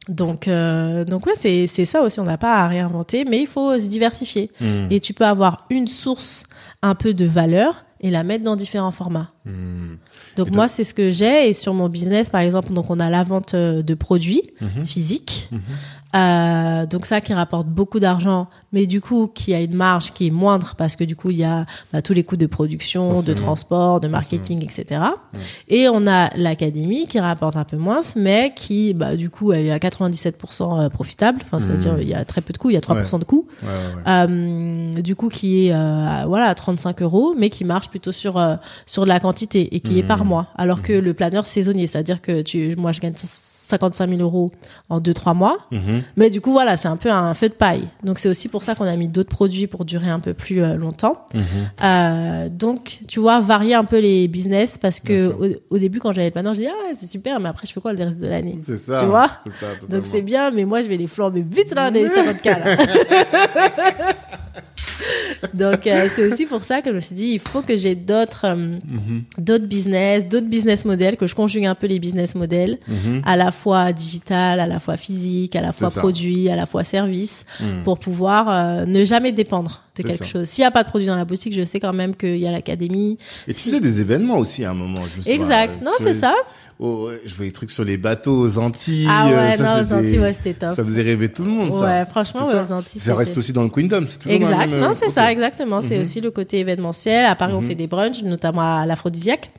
Donc 0.09 0.49
euh, 0.49 1.05
donc 1.05 1.27
ouais, 1.27 1.35
c'est 1.37 1.67
c'est 1.67 1.85
ça 1.85 2.03
aussi. 2.03 2.19
On 2.21 2.25
n'a 2.25 2.39
pas 2.39 2.55
à 2.65 2.69
réinventer, 2.69 3.25
mais 3.25 3.41
il 3.41 3.47
faut 3.47 3.79
se 3.79 3.87
diversifier. 3.87 4.51
Mhm. 4.61 4.89
Et 4.91 5.01
tu 5.01 5.13
peux 5.15 5.27
avoir 5.27 5.67
une 5.71 5.87
source 5.89 6.45
un 6.83 6.95
peu 6.95 7.13
de 7.15 7.25
valeur 7.27 7.85
et 8.01 8.11
la 8.11 8.23
mettre 8.23 8.45
dans 8.45 8.55
différents 8.57 8.93
formats. 8.93 9.33
Mhm. 9.45 9.99
Donc 10.37 10.51
moi, 10.53 10.69
c'est 10.69 10.85
ce 10.85 10.95
que 10.95 11.11
j'ai. 11.11 11.49
Et 11.49 11.53
sur 11.53 11.75
mon 11.75 11.89
business, 11.89 12.31
par 12.31 12.41
exemple, 12.43 12.73
donc 12.73 12.91
on 12.91 13.01
a 13.01 13.11
la 13.11 13.25
vente 13.25 13.55
euh, 13.55 13.83
de 13.83 13.95
produits 13.95 14.43
Mhm. 14.61 14.87
physiques. 14.87 15.51
Euh, 16.19 16.87
donc 16.87 17.07
ça 17.07 17.21
qui 17.21 17.33
rapporte 17.35 17.67
beaucoup 17.69 18.01
d'argent, 18.01 18.49
mais 18.73 18.87
du 18.87 19.01
coup 19.01 19.29
qui 19.33 19.55
a 19.55 19.61
une 19.61 19.75
marge 19.75 20.13
qui 20.13 20.27
est 20.27 20.31
moindre 20.31 20.75
parce 20.77 20.97
que 20.97 21.05
du 21.05 21.17
coup 21.17 21.31
il 21.31 21.39
y 21.39 21.45
a 21.45 21.65
bah, 21.93 22.03
tous 22.03 22.13
les 22.13 22.25
coûts 22.25 22.37
de 22.37 22.47
production, 22.47 23.23
de 23.23 23.33
transport, 23.35 24.01
de 24.01 24.09
marketing, 24.09 24.65
etc. 24.65 25.01
Et 25.69 25.89
on 25.89 26.07
a 26.07 26.31
l'académie 26.37 27.07
qui 27.07 27.21
rapporte 27.21 27.57
un 27.57 27.65
peu 27.65 27.77
moins, 27.77 28.01
mais 28.17 28.53
qui 28.55 28.95
bah, 28.95 29.17
du 29.17 29.31
coup 29.31 29.53
elle 29.53 29.67
est 29.67 29.71
à 29.71 29.79
97% 29.79 30.89
profitable. 30.91 31.41
Enfin 31.45 31.61
c'est-à-dire 31.61 32.01
il 32.01 32.09
y 32.09 32.15
a 32.15 32.25
très 32.25 32.41
peu 32.41 32.53
de 32.53 32.59
coûts, 32.59 32.71
il 32.71 32.75
y 32.75 32.77
a 32.77 32.81
3% 32.81 33.19
de 33.19 33.25
coûts. 33.25 33.47
Ouais. 33.63 33.69
Euh, 34.07 34.93
du 34.93 35.15
coup 35.17 35.29
qui 35.29 35.67
est 35.67 35.73
euh, 35.73 36.07
à- 36.23 36.27
voilà 36.27 36.47
à 36.47 36.55
35 36.55 37.03
euros 37.03 37.35
mais 37.39 37.51
qui 37.51 37.65
marche 37.65 37.89
plutôt 37.89 38.13
sur 38.13 38.39
euh, 38.39 38.57
sur 38.87 39.05
de 39.05 39.09
la 39.09 39.21
quantité 39.21 39.75
et 39.77 39.81
qui 39.81 39.99
est 39.99 40.03
par 40.03 40.25
mois 40.25 40.47
alors 40.57 40.83
que 40.83 40.93
le 40.93 41.15
planeur 41.15 41.47
saisonnier 41.47 41.87
c'est 41.87 41.99
à 41.99 42.03
dire 42.03 42.21
que 42.23 42.43
tu 42.43 42.75
moi 42.77 42.93
je 42.93 43.01
gagne 43.01 43.15
55 43.69 44.09
000 44.09 44.21
euros 44.23 44.51
en 44.89 45.01
2-3 45.01 45.35
mois 45.35 45.59
Mhm. 45.71 46.03
mais 46.17 46.31
du 46.31 46.41
coup 46.41 46.53
voilà 46.53 46.77
c'est 46.77 46.89
un 46.89 46.97
peu 46.97 47.11
un 47.11 47.35
feu 47.35 47.49
de 47.49 47.55
paille 47.55 47.89
donc 48.03 48.19
c'est 48.19 48.29
aussi 48.29 48.49
pour 48.49 48.63
ça 48.63 48.75
qu'on 48.75 48.87
a 48.87 48.97
mis 48.97 49.09
d'autres 49.09 49.29
produits 49.29 49.67
pour 49.67 49.85
durer 49.85 50.09
un 50.11 50.21
peu 50.21 50.33
plus 50.35 50.63
euh, 50.63 50.75
longtemps 50.75 51.27
Mhm. 51.35 51.43
Euh, 51.85 52.49
donc 52.49 53.01
tu 53.07 53.21
vois 53.21 53.41
varier 53.41 53.75
un 53.75 53.85
peu 53.85 53.99
les 53.99 54.27
business 54.29 54.79
parce 54.79 55.01
que 55.01 55.29
au, 55.29 55.75
au 55.75 55.79
début 55.79 55.99
quand 56.01 56.13
j'avais 56.13 56.29
le 56.29 56.33
planeur 56.33 56.55
je 56.55 56.61
dis 56.61 56.67
ah 56.69 56.93
c'est 56.97 57.07
super 57.07 57.39
mais 57.41 57.49
après 57.49 57.67
je 57.67 57.73
fais 57.73 57.81
quoi 57.81 57.93
le 57.93 58.03
reste 58.03 58.21
de 58.21 58.27
l'année? 58.29 58.57
C'est 58.61 58.79
ça. 58.79 59.01
tu 59.01 59.07
vois? 59.07 59.29
Ça, 59.61 59.67
donc 59.89 60.05
c'est 60.07 60.23
bien, 60.23 60.51
mais 60.51 60.65
moi 60.65 60.83
je 60.83 60.89
vais 60.89 60.97
les 60.97 61.07
flamber 61.07 61.43
vite 61.43 61.75
là, 61.75 61.91
les 61.91 62.07
50K 62.09 62.47
là. 62.47 62.77
Donc 65.55 65.87
euh, 65.87 66.09
c'est 66.15 66.25
aussi 66.33 66.47
pour 66.47 66.65
ça 66.65 66.83
que 66.83 66.91
je 66.91 66.95
me 66.95 67.01
suis 67.01 67.15
dit, 67.15 67.29
il 67.35 67.39
faut 67.39 67.63
que 67.63 67.77
j'ai 67.77 67.95
d'autres 67.95 68.45
euh, 68.47 68.55
Mhm. 68.57 69.23
d'autres 69.39 69.67
business, 69.67 70.27
d'autres 70.29 70.47
business 70.47 70.85
models, 70.85 71.17
que 71.17 71.27
je 71.27 71.35
conjugue 71.35 71.67
un 71.67 71.75
peu 71.75 71.87
les 71.87 71.99
business 71.99 72.35
models, 72.35 72.79
Mhm. 72.89 73.23
à 73.25 73.37
la 73.37 73.53
fois 73.53 73.93
digital, 73.93 74.61
à 74.61 74.67
la 74.67 74.81
fois 74.81 74.97
physique, 74.97 75.55
à 75.57 75.61
la 75.61 75.73
fois 75.73 75.91
produit, 75.91 76.49
à 76.49 76.57
la 76.57 76.67
fois 76.67 76.85
service, 76.85 77.45
Mhm. 77.61 77.85
pour 77.85 77.99
pouvoir 77.99 78.49
euh, 78.51 78.85
ne 78.87 79.05
jamais 79.05 79.33
dépendre 79.33 79.83
de 79.97 80.03
quelque 80.03 80.25
ça. 80.25 80.31
chose. 80.31 80.49
S'il 80.49 80.63
n'y 80.63 80.67
a 80.67 80.71
pas 80.71 80.85
de 80.85 80.89
produit 80.89 81.07
dans 81.09 81.17
la 81.17 81.25
boutique, 81.25 81.53
je 81.55 81.65
sais 81.65 81.81
quand 81.81 81.93
même 81.93 82.15
qu'il 82.15 82.37
y 82.37 82.47
a 82.47 82.53
l'académie. 82.53 83.19
Et 83.49 83.55
tu 83.55 83.61
faisais 83.61 83.81
des 83.81 84.01
événements 84.01 84.39
aussi 84.39 84.65
à 84.65 84.71
un 84.71 84.75
moment. 84.75 85.01
Je 85.13 85.17
me 85.19 85.23
souviens, 85.23 85.35
Exact. 85.35 85.83
Non, 85.83 85.93
c'est 85.99 86.13
ça. 86.15 86.35
Oh, 86.81 87.09
ouais, 87.09 87.21
je 87.27 87.35
voyais 87.35 87.51
des 87.51 87.55
trucs 87.55 87.73
sur 87.73 87.83
les 87.83 87.97
bateaux 87.97 88.39
aux 88.41 88.57
Antilles. 88.59 89.09
Ah 89.11 89.29
euh, 89.29 89.49
ouais, 89.51 89.57
ça, 89.57 89.83
non, 89.83 89.89
aux 89.89 89.95
Antilles, 89.99 90.19
ouais, 90.21 90.33
c'était 90.33 90.55
top. 90.55 90.77
Ça 90.77 90.85
faisait 90.85 91.03
rêver 91.03 91.29
tout 91.29 91.43
le 91.43 91.51
monde, 91.51 91.75
ça. 91.75 91.81
Ouais, 91.81 92.07
franchement, 92.07 92.47
ouais, 92.47 92.55
aux 92.63 92.73
Antilles, 92.73 93.01
Ça 93.01 93.17
reste 93.17 93.37
aussi 93.37 93.53
dans 93.53 93.65
le 93.65 93.69
Queendom, 93.69 94.05
c'est 94.07 94.19
toujours 94.19 94.39
dans 94.39 94.47
Exact. 94.47 94.65
le 94.67 94.71
même, 94.73 94.81
Non, 94.81 94.91
euh, 94.91 94.93
c'est 94.97 95.07
ok. 95.07 95.11
ça, 95.13 95.33
exactement. 95.33 95.83
C'est 95.83 95.97
Mhm. 95.97 96.03
aussi 96.03 96.21
le 96.21 96.31
côté 96.31 96.61
événementiel. 96.61 97.25
À 97.25 97.35
Paris, 97.35 97.55
on 97.55 97.63
fait 97.63 97.75
des 97.75 97.89
brunchs, 97.89 98.23
notamment 98.23 98.79
à 98.81 98.87
l'aphrodisiaque. 98.87 99.51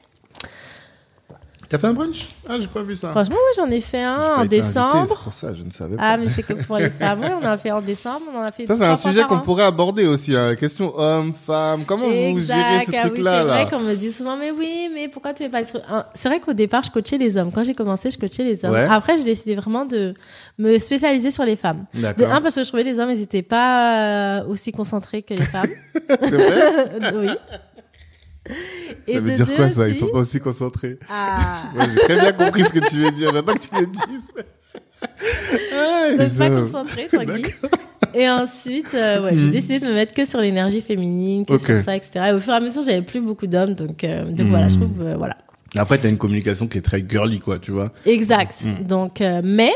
T'as 1.70 1.78
fait 1.78 1.86
un 1.86 1.94
brunch? 1.94 2.30
Ah, 2.48 2.56
j'ai 2.60 2.66
pas 2.66 2.82
vu 2.82 2.96
ça. 2.96 3.12
Franchement, 3.12 3.36
moi, 3.36 3.52
j'en 3.66 3.70
ai 3.72 3.80
fait 3.82 4.02
un 4.02 4.38
en 4.38 4.46
décembre. 4.46 5.06
C'est 5.08 5.24
pour 5.24 5.34
ça, 5.34 5.54
je 5.54 5.64
ne 5.64 5.70
savais 5.70 5.96
pas. 5.98 6.02
Ah, 6.04 6.18
mais 6.18 6.28
c'est 6.28 6.42
que 6.42 6.54
pour 6.54 6.78
les 6.78 6.90
femmes. 7.00 7.20
Oui, 7.22 7.28
on 7.40 7.46
en 7.46 7.50
a 7.52 7.58
fait 7.60 7.70
en 7.70 7.80
décembre. 7.82 8.22
On 8.34 8.40
en 8.40 8.42
a 8.42 8.52
fait 8.52 8.66
Ça, 8.66 8.76
c'est 8.76 8.86
un 8.86 8.96
sujet 8.96 9.22
qu'on 9.26 9.40
pourrait 9.42 9.66
aborder 9.66 10.08
aussi, 10.08 10.36
hein. 10.36 10.48
la 10.50 10.56
question 10.56 10.98
homme, 10.98 11.32
femme. 11.34 11.86
Comment 11.86 12.08
vous 12.08 12.40
gérez 12.42 12.86
ce 12.86 12.92
Ah 12.96 13.02
oui, 13.04 13.10
truc-là, 13.12 13.42
c'est 13.42 13.48
là? 13.48 13.64
vrai 13.64 13.70
qu'on 13.70 13.80
me 13.84 13.94
dit 13.94 14.12
souvent, 14.12 14.36
mais 14.36 14.50
oui, 14.52 14.90
mais 14.94 15.10
pourquoi 15.10 15.34
tu 15.36 15.44
fais 15.44 15.50
pas 15.50 15.60
Hein, 15.90 16.06
C'est 16.16 16.28
vrai 16.30 16.40
qu'au 16.40 16.54
départ, 16.54 16.82
je 16.82 16.90
coachais 16.90 17.20
les 17.20 17.38
hommes. 17.38 17.52
Quand 17.52 17.64
j'ai 17.64 17.76
commencé, 17.76 18.10
je 18.10 18.18
coachais 18.18 18.44
les 18.44 18.66
hommes. 18.66 18.72
Ouais. 18.72 18.88
Après, 18.90 19.20
j'ai 19.20 19.24
décidé 19.24 19.54
vraiment 19.56 19.86
de 19.86 20.16
me 20.58 20.76
spécialiser 20.80 21.30
sur 21.30 21.44
les 21.44 21.56
femmes. 21.56 21.86
De 21.94 22.26
un, 22.26 22.42
parce 22.42 22.56
que 22.56 22.64
je 22.64 22.68
trouvais 22.68 22.84
les 22.84 22.98
hommes, 22.98 23.12
ils 23.12 23.22
étaient 23.22 23.44
pas 23.44 24.40
euh, 24.40 24.46
aussi 24.48 24.72
concentrés 24.72 25.22
que 25.22 25.36
les 25.36 25.44
femmes. 25.46 25.70
C'est 26.10 26.32
vrai? 26.32 26.90
Oui. 27.14 27.30
Et 29.08 29.14
Ça 29.16 29.20
veut 29.20 29.32
de 29.32 29.36
dire 29.36 29.46
deux 29.48 29.56
quoi, 29.56 29.70
ça? 29.70 29.88
Ils 29.88 29.96
sont 29.96 30.08
pas 30.08 30.20
aussi 30.20 30.40
concentrés. 30.40 30.98
Ah. 31.10 31.64
Ouais, 31.76 31.86
j'ai 31.94 32.02
très 32.02 32.20
bien 32.20 32.32
compris 32.34 32.64
ce 32.64 32.74
que 32.74 32.90
tu 32.90 32.98
veux 32.98 33.12
dire. 33.12 33.32
J'attends 33.34 33.54
que 33.54 33.60
tu 33.60 33.70
le 33.80 33.86
dises. 33.88 34.46
Ah, 35.74 36.10
Donc 36.18 36.20
les 36.20 36.38
pas 36.38 36.50
hommes. 36.50 36.72
concentrée, 36.72 37.08
tranquille. 37.08 37.46
Et 38.14 38.28
ensuite, 38.30 38.94
euh, 38.96 39.24
ouais, 39.24 39.38
j'ai 39.38 39.46
Mhm. 39.46 39.52
décidé 39.52 39.80
de 39.80 39.86
me 39.86 39.94
mettre 39.94 40.14
que 40.14 40.26
sur 40.26 40.40
l'énergie 40.42 40.82
féminine, 40.82 41.46
que 41.46 41.58
sur 41.60 41.80
ça, 41.80 41.96
etc. 41.96 42.26
Et 42.30 42.32
au 42.34 42.40
fur 42.40 42.54
et 42.54 42.56
à 42.56 42.60
mesure, 42.60 42.82
j'avais 42.82 43.02
plus 43.04 43.20
beaucoup 43.22 43.46
d'hommes, 43.48 43.76
donc, 43.76 44.04
euh, 44.04 44.26
donc 44.26 44.48
voilà, 44.48 44.68
je 44.68 44.76
trouve, 44.78 45.02
euh, 45.02 45.16
voilà. 45.16 45.38
Après, 45.78 46.00
t'as 46.00 46.10
une 46.10 46.18
communication 46.18 46.68
qui 46.68 46.80
est 46.80 46.82
très 46.82 47.06
girly, 47.08 47.40
quoi, 47.40 47.60
tu 47.60 47.70
vois. 47.72 47.92
Exact. 48.06 48.56
Mhm. 48.66 48.84
Donc, 48.88 49.22
euh, 49.22 49.42
mais 49.44 49.72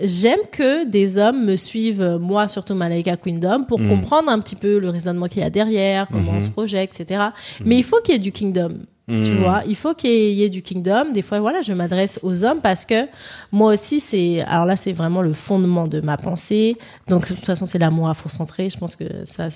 j'aime 0.00 0.40
que 0.52 0.84
des 0.88 1.18
hommes 1.18 1.44
me 1.44 1.56
suivent, 1.56 2.02
euh, 2.02 2.18
moi 2.18 2.48
surtout 2.48 2.74
Malaika 2.74 3.16
Queendom, 3.16 3.64
pour 3.64 3.80
Mhm. 3.80 3.88
comprendre 3.88 4.28
un 4.30 4.38
petit 4.38 4.56
peu 4.56 4.78
le 4.78 4.90
raisonnement 4.90 5.26
qu'il 5.26 5.42
y 5.42 5.44
a 5.44 5.50
derrière, 5.50 6.08
comment 6.08 6.32
on 6.32 6.40
se 6.40 6.50
projette, 6.50 6.98
etc. 7.00 7.24
Mais 7.64 7.76
il 7.78 7.84
faut 7.84 8.00
qu'il 8.02 8.14
y 8.14 8.16
ait 8.16 8.20
du 8.20 8.32
kingdom. 8.32 8.70
Tu 9.08 9.14
Mhm. 9.14 9.38
vois, 9.38 9.62
il 9.66 9.74
faut 9.74 9.94
qu'il 9.94 10.10
y 10.34 10.42
ait 10.42 10.50
du 10.50 10.60
kingdom. 10.60 11.12
Des 11.14 11.22
fois, 11.22 11.40
voilà, 11.40 11.62
je 11.62 11.72
m'adresse 11.72 12.20
aux 12.22 12.44
hommes 12.44 12.60
parce 12.62 12.84
que 12.84 13.06
moi 13.52 13.72
aussi, 13.72 14.00
c'est, 14.00 14.42
alors 14.42 14.66
là, 14.66 14.76
c'est 14.76 14.92
vraiment 14.92 15.22
le 15.22 15.32
fondement 15.32 15.86
de 15.88 16.02
ma 16.02 16.18
pensée. 16.18 16.76
Donc, 17.08 17.26
de 17.30 17.34
toute 17.34 17.46
façon, 17.46 17.64
c'est 17.64 17.78
l'amour 17.78 18.10
afrocentré. 18.10 18.68
Je 18.68 18.76
pense 18.76 18.96
que 18.96 19.04
ça, 19.24 19.48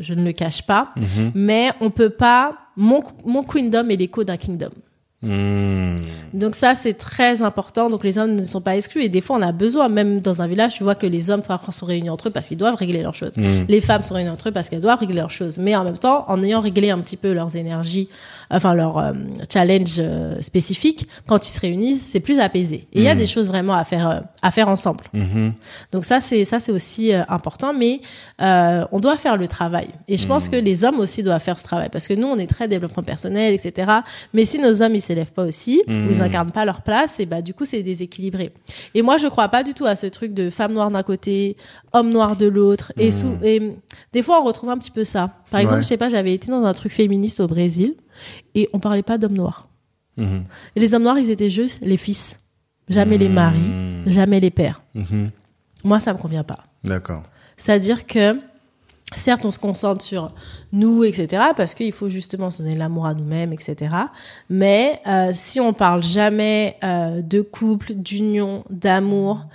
je 0.00 0.12
ne 0.12 0.24
le 0.24 0.32
cache 0.32 0.62
pas. 0.66 0.90
Mhm. 0.96 1.30
Mais 1.36 1.70
on 1.80 1.90
peut 1.90 2.10
pas, 2.10 2.56
mon, 2.76 3.00
mon 3.24 3.44
queendom 3.44 3.88
est 3.90 3.96
l'écho 3.96 4.24
d'un 4.24 4.36
kingdom. 4.36 4.70
Mhm. 5.22 5.96
Donc 6.34 6.54
ça, 6.54 6.74
c'est 6.74 6.94
très 6.94 7.42
important. 7.42 7.88
Donc 7.88 8.04
les 8.04 8.18
hommes 8.18 8.34
ne 8.34 8.44
sont 8.44 8.60
pas 8.60 8.76
exclus. 8.76 9.02
Et 9.02 9.08
des 9.08 9.20
fois, 9.20 9.36
on 9.36 9.42
a 9.42 9.52
besoin, 9.52 9.88
même 9.88 10.20
dans 10.20 10.42
un 10.42 10.46
village, 10.46 10.74
tu 10.74 10.84
vois 10.84 10.94
que 10.94 11.06
les 11.06 11.30
hommes 11.30 11.42
sont 11.70 11.86
réunis 11.86 12.10
entre 12.10 12.28
eux 12.28 12.30
parce 12.30 12.48
qu'ils 12.48 12.58
doivent 12.58 12.74
régler 12.74 13.02
leurs 13.02 13.14
choses. 13.14 13.36
Mhm. 13.36 13.66
Les 13.68 13.80
femmes 13.80 14.02
sont 14.02 14.14
réunies 14.14 14.30
entre 14.30 14.48
eux 14.48 14.52
parce 14.52 14.68
qu'elles 14.68 14.82
doivent 14.82 14.98
régler 14.98 15.16
leurs 15.16 15.30
choses. 15.30 15.58
Mais 15.58 15.74
en 15.74 15.84
même 15.84 15.98
temps, 15.98 16.24
en 16.28 16.42
ayant 16.42 16.60
réglé 16.60 16.90
un 16.90 16.98
petit 16.98 17.16
peu 17.16 17.32
leurs 17.32 17.56
énergies, 17.56 18.08
enfin 18.50 18.74
leurs 18.74 18.98
euh, 18.98 19.12
challenges 19.52 19.96
euh, 19.98 20.40
spécifiques, 20.42 21.08
quand 21.26 21.46
ils 21.46 21.50
se 21.50 21.60
réunissent, 21.60 22.06
c'est 22.10 22.20
plus 22.20 22.38
apaisé. 22.40 22.86
Et 22.92 22.98
il 23.00 23.02
y 23.02 23.08
a 23.08 23.14
Mhm. 23.14 23.18
des 23.20 23.26
choses 23.26 23.48
vraiment 23.48 23.74
à 23.74 23.84
faire, 23.84 24.08
euh, 24.08 24.20
à 24.42 24.50
faire 24.50 24.68
ensemble. 24.68 25.04
Mhm. 25.12 25.52
Donc 25.92 26.04
ça, 26.04 26.20
c'est 26.20 26.44
ça, 26.44 26.60
c'est 26.60 26.72
aussi 26.72 27.12
euh, 27.12 27.22
important. 27.28 27.72
Mais 27.74 28.00
euh, 28.42 28.84
on 28.92 29.00
doit 29.00 29.16
faire 29.16 29.36
le 29.36 29.48
travail. 29.48 29.88
Et 30.08 30.18
je 30.18 30.26
pense 30.26 30.48
que 30.48 30.56
les 30.56 30.84
hommes 30.84 31.00
aussi 31.00 31.22
doivent 31.22 31.42
faire 31.42 31.58
ce 31.58 31.64
travail 31.64 31.88
parce 31.90 32.06
que 32.08 32.14
nous, 32.14 32.26
on 32.26 32.36
est 32.38 32.46
très 32.46 32.68
développement 32.68 33.02
personnel, 33.02 33.54
etc. 33.54 33.90
Mais 34.32 34.44
si 34.44 34.58
nos 34.58 34.82
hommes 34.82 34.94
ils 34.94 35.00
s'élèvent 35.00 35.32
pas 35.32 35.44
aussi, 35.44 35.82
ou 35.88 35.90
ils 36.10 36.20
incarnent 36.22 36.52
pas 36.52 36.64
leur 36.64 36.82
place, 36.82 37.18
et 37.20 37.26
bah 37.26 37.42
du 37.42 37.54
coup 37.54 37.64
c'est 37.64 37.82
déséquilibré. 37.82 38.52
Et 38.94 39.02
moi, 39.02 39.16
je 39.16 39.26
crois 39.26 39.48
pas 39.48 39.62
du 39.62 39.74
tout 39.74 39.86
à 39.86 39.96
ce 39.96 40.06
truc 40.06 40.34
de 40.34 40.50
femme 40.50 40.72
noire 40.72 40.90
d'un 40.90 41.02
côté, 41.02 41.56
homme 41.92 42.10
noir 42.10 42.36
de 42.36 42.46
l'autre. 42.46 42.92
Et, 42.98 43.10
sous, 43.10 43.32
et 43.42 43.74
des 44.12 44.22
fois, 44.22 44.40
on 44.40 44.44
retrouve 44.44 44.70
un 44.70 44.78
petit 44.78 44.90
peu 44.90 45.04
ça. 45.04 45.30
Par 45.50 45.60
exemple, 45.60 45.76
Ouais. 45.78 45.82
je 45.82 45.88
sais 45.88 45.96
pas, 45.96 46.08
j'avais 46.08 46.32
été 46.34 46.50
dans 46.50 46.64
un 46.64 46.74
truc 46.74 46.92
féministe 46.92 47.40
au 47.40 47.46
Brésil 47.46 47.94
et 48.54 48.68
on 48.72 48.78
parlait 48.78 49.02
pas 49.02 49.18
d'hommes 49.18 49.36
noirs. 49.36 49.68
Mhm. 50.16 50.44
Et 50.74 50.80
les 50.80 50.94
hommes 50.94 51.02
noirs, 51.02 51.18
ils 51.18 51.30
étaient 51.30 51.50
juste 51.50 51.84
les 51.84 51.96
fils, 51.96 52.40
jamais 52.88 53.18
les 53.18 53.28
maris, 53.28 53.70
jamais 54.06 54.40
les 54.40 54.50
pères. 54.50 54.82
Mhm. 54.94 55.28
Moi, 55.84 56.00
ça 56.00 56.12
me 56.12 56.18
convient 56.18 56.44
pas. 56.44 56.64
D'accord. 56.84 57.22
C'est-à-dire 57.56 58.06
que, 58.06 58.38
certes, 59.14 59.44
on 59.44 59.50
se 59.50 59.58
concentre 59.58 60.02
sur 60.02 60.34
nous, 60.72 61.04
etc., 61.04 61.44
parce 61.56 61.74
qu'il 61.74 61.92
faut 61.92 62.08
justement 62.08 62.50
se 62.50 62.62
donner 62.62 62.76
l'amour 62.76 63.06
à 63.06 63.14
nous-mêmes, 63.14 63.52
etc. 63.52 63.94
Mais 64.50 65.00
euh, 65.06 65.30
si 65.32 65.60
on 65.60 65.72
parle 65.72 66.02
jamais 66.02 66.76
euh, 66.82 67.22
de 67.22 67.40
couple, 67.40 67.94
d'union, 67.94 68.64
d'amour, 68.70 69.46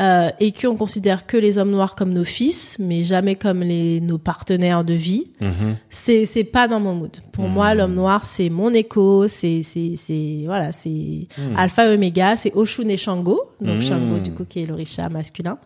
euh, 0.00 0.30
et 0.38 0.52
qu'on 0.52 0.76
considère 0.76 1.26
que 1.26 1.36
les 1.36 1.58
hommes 1.58 1.70
noirs 1.70 1.94
comme 1.94 2.12
nos 2.12 2.24
fils, 2.24 2.76
mais 2.78 3.02
jamais 3.04 3.34
comme 3.34 3.60
les, 3.60 4.00
nos 4.00 4.18
partenaires 4.18 4.84
de 4.84 4.94
vie, 4.94 5.26
Mhm. 5.40 5.76
c'est 5.90 6.24
c'est 6.26 6.44
pas 6.44 6.68
dans 6.68 6.80
mon 6.80 6.94
mood. 6.94 7.16
Pour 7.32 7.48
moi, 7.48 7.74
l'homme 7.74 7.94
noir, 7.94 8.24
c'est 8.24 8.48
mon 8.48 8.72
écho, 8.72 9.26
c'est 9.28 9.62
c'est 9.62 9.94
c'est 9.96 10.42
voilà, 10.46 10.72
c'est 10.72 11.26
alpha 11.56 11.86
et 11.86 11.94
oméga, 11.94 12.36
c'est 12.36 12.52
Oshun 12.54 12.88
et 12.88 12.96
Shango, 12.96 13.42
donc. 13.60 13.80
Shango 13.82 14.18
du 14.20 14.32
coup 14.32 14.44
qui 14.44 14.62
est 14.62 14.66
l'orisha 14.66 15.08
masculin. 15.08 15.58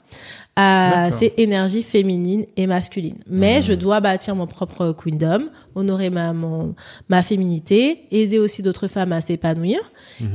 Euh, 0.59 1.11
c'est 1.19 1.33
énergie 1.39 1.83
féminine 1.83 2.45
et 2.59 2.67
masculine. 2.67 3.17
Mais 3.27 3.63
je 3.63 3.73
dois 3.73 4.01
bâtir 4.01 4.37
mon 4.37 4.47
propre 4.47 4.93
queendom, 4.93 5.49
honorer 5.75 6.11
ma 6.11 6.35
mon 6.35 6.75
ma 7.09 7.23
féminité, 7.23 8.01
aider 8.11 8.39
aussi 8.39 8.63
d'autres 8.63 8.87
femmes 8.87 9.13
à 9.13 9.23
s'épanouir. 9.23 9.79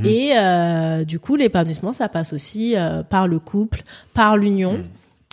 Et 0.04 0.32
euh, 0.36 1.04
du 1.04 1.20
coup, 1.20 1.36
l'épanouissement, 1.36 1.92
ça 1.92 2.08
passe 2.08 2.32
aussi 2.32 2.74
euh, 2.76 3.04
par 3.04 3.28
le 3.28 3.38
couple, 3.38 3.84
par 4.12 4.36
l'union. 4.36 4.84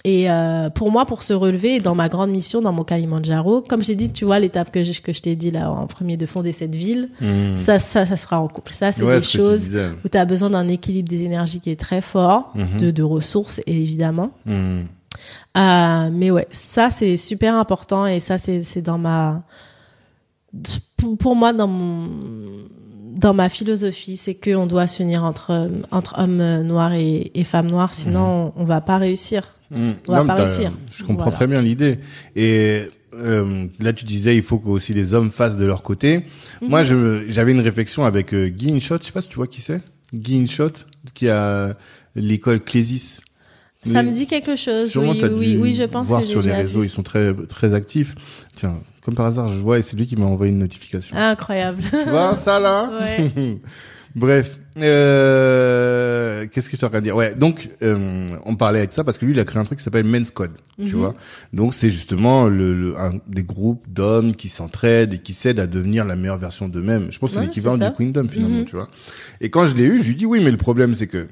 Et 0.08 0.30
euh, 0.30 0.70
pour 0.70 0.92
moi, 0.92 1.06
pour 1.08 1.24
se 1.24 1.34
relever, 1.34 1.80
dans 1.80 1.96
ma 1.96 2.10
grande 2.10 2.30
mission, 2.30 2.62
dans 2.62 2.72
mon 2.72 2.84
Kalimandjaro, 2.84 3.62
comme 3.64 3.84
j'ai 3.84 3.96
dit, 3.96 4.12
tu 4.12 4.24
vois, 4.24 4.38
l'étape 4.38 4.72
que 4.72 4.84
je, 4.84 5.02
que 5.02 5.12
je 5.12 5.20
t'ai 5.20 5.36
dit 5.36 5.50
là 5.50 5.72
en 5.72 5.88
premier 5.88 6.16
de 6.16 6.28
fonder 6.28 6.52
cette 6.52 6.76
ville, 6.76 7.10
Mhm. 7.22 7.58
ça, 7.58 7.80
ça, 7.80 8.06
ça 8.06 8.16
sera 8.16 8.40
en 8.40 8.48
couple. 8.48 8.72
Ça, 8.74 8.92
c'est 8.92 9.02
Ouais, 9.04 9.18
des 9.18 9.26
ce 9.26 9.38
choses 9.40 9.70
où 10.04 10.08
tu 10.08 10.16
as 10.18 10.26
besoin 10.26 10.52
d'un 10.52 10.68
équilibre 10.68 11.10
des 11.10 11.24
énergies 11.24 11.60
qui 11.60 11.72
est 11.72 11.80
très 11.80 12.02
fort, 12.02 12.52
Mhm. 12.54 12.78
de, 12.80 12.92
de 12.92 13.02
ressources, 13.04 13.62
évidemment. 13.66 14.30
Mhm. 14.46 14.86
Euh, 15.58 16.10
mais 16.12 16.30
ouais, 16.30 16.48
ça, 16.52 16.90
c'est 16.92 17.18
super 17.18 17.56
important 17.56 18.06
et 18.06 18.20
ça, 18.20 18.38
c'est 18.38 18.62
c'est 18.62 18.84
dans 18.84 19.00
ma... 19.00 19.42
Pour, 20.98 21.18
pour 21.18 21.36
moi, 21.36 21.52
dans 21.52 21.68
mon 21.68 22.10
dans 23.16 23.34
ma 23.34 23.48
philosophie, 23.48 24.18
c'est 24.18 24.36
qu'on 24.36 24.66
doit 24.68 24.88
s'unir 24.88 25.24
entre, 25.24 25.70
entre 25.90 26.20
hommes 26.20 26.62
noirs 26.64 26.92
et, 26.94 27.32
et 27.34 27.44
femmes 27.46 27.72
noires, 27.72 27.94
sinon 27.94 28.52
on, 28.58 28.62
on 28.62 28.66
va 28.66 28.82
pas 28.82 28.98
réussir. 28.98 29.55
Mhm. 29.72 29.96
On 30.08 30.12
va 30.12 30.20
Non, 30.22 30.28
pas 30.28 30.36
réussir. 30.36 30.72
Je 30.92 31.04
comprends 31.04 31.24
Voilà. 31.26 31.36
très 31.38 31.48
bien 31.48 31.62
l'idée. 31.62 32.00
Et 32.36 32.84
euh, 33.16 33.68
là, 33.80 33.94
tu 33.94 34.06
disais, 34.06 34.36
il 34.36 34.44
faut 34.44 34.58
que 34.60 34.68
aussi 34.68 34.94
les 34.94 35.14
hommes 35.14 35.32
fassent 35.32 35.58
de 35.58 35.66
leur 35.66 35.82
côté. 35.84 36.26
Mhm. 36.62 36.70
Moi, 36.70 36.84
j'avais 36.84 37.52
une 37.52 37.60
réflexion 37.62 38.06
avec 38.06 38.34
euh, 38.34 38.48
Guy 38.50 38.72
Inshot. 38.74 38.98
Je 39.02 39.06
sais 39.08 39.12
pas 39.12 39.22
si 39.22 39.30
tu 39.30 39.36
vois 39.36 39.48
qui 39.48 39.62
c'est. 39.62 39.82
Guy 40.14 40.38
Inshot, 40.44 40.72
qui 41.14 41.30
a 41.30 41.76
l'école 42.16 42.60
Clésis. 42.62 43.22
Ça 43.84 44.02
me 44.02 44.12
dit 44.12 44.26
quelque 44.26 44.56
chose. 44.56 44.96
Oui, 44.98 45.22
oui, 45.32 45.52
dû 45.54 45.58
oui, 45.60 45.76
je 45.76 45.84
pense 45.84 46.08
voir 46.08 46.22
que 46.22 46.26
sur 46.28 46.42
les 46.42 46.52
réseaux, 46.54 46.80
vu. 46.82 46.88
ils 46.88 46.90
sont 46.90 47.04
très 47.04 47.34
très 47.48 47.76
actifs. 47.76 48.16
Tiens, 48.56 48.80
comme 49.02 49.14
par 49.14 49.28
hasard, 49.28 49.48
je 49.50 49.60
vois 49.60 49.78
et 49.78 49.84
c'est 49.84 49.96
lui 49.96 50.08
qui 50.08 50.16
m'a 50.16 50.26
envoyé 50.26 50.52
une 50.52 50.58
notification. 50.58 51.16
Incroyable. 51.16 51.84
Tu 51.92 52.10
vois 52.10 52.36
ça 52.36 52.60
là 52.60 52.90
Ouais. 53.00 53.60
Bref, 54.16 54.58
euh, 54.78 56.46
qu'est-ce 56.52 56.68
que 56.68 56.74
je 56.74 56.78
suis 56.78 56.86
en 56.86 56.90
train 56.90 57.00
de 57.00 57.04
dire? 57.06 57.16
Ouais, 57.16 57.34
donc 57.36 57.70
euh, 57.82 58.28
on 58.46 58.56
parlait 58.56 58.80
avec 58.80 58.94
ça 58.94 59.04
parce 59.04 59.18
que 59.18 59.26
lui 59.26 59.34
il 59.34 59.40
a 59.40 59.46
créé 59.46 59.60
un 59.60 59.66
truc 59.66 59.78
qui 59.80 59.84
s'appelle 59.84 60.06
Men's 60.06 60.32
Code, 60.32 60.52
tu 60.86 60.94
Mhm. 60.96 61.00
vois. 61.02 61.16
Donc 61.54 61.74
c'est 61.74 61.90
justement 61.90 62.48
le, 62.48 62.74
le- 62.74 62.98
un 62.98 63.14
des 63.28 63.44
groupes 63.44 63.86
d'hommes 63.88 64.36
qui 64.36 64.50
s'entraident 64.50 65.14
et 65.14 65.20
qui 65.20 65.34
s'aident 65.34 65.60
à 65.60 65.68
devenir 65.68 66.06
la 66.06 66.16
meilleure 66.16 66.38
version 66.38 66.68
d'eux-mêmes. 66.70 67.08
Je 67.12 67.20
pense 67.20 67.32
que 67.32 67.36
c'est 67.40 67.46
l'équivalent 67.46 67.78
du. 67.78 67.86
Queendom 67.98 68.28
finalement, 68.30 68.60
Mhm. 68.60 68.66
tu 68.66 68.76
vois. 68.76 68.90
Et 69.42 69.50
quand 69.50 69.68
je 69.68 69.76
l'ai 69.76 69.84
eu, 69.86 70.02
je 70.02 70.08
lui 70.08 70.16
dis 70.16 70.26
oui, 70.26 70.42
mais 70.44 70.52
le 70.52 70.58
problème 70.58 70.94
c'est 70.94 71.08
que 71.08 71.28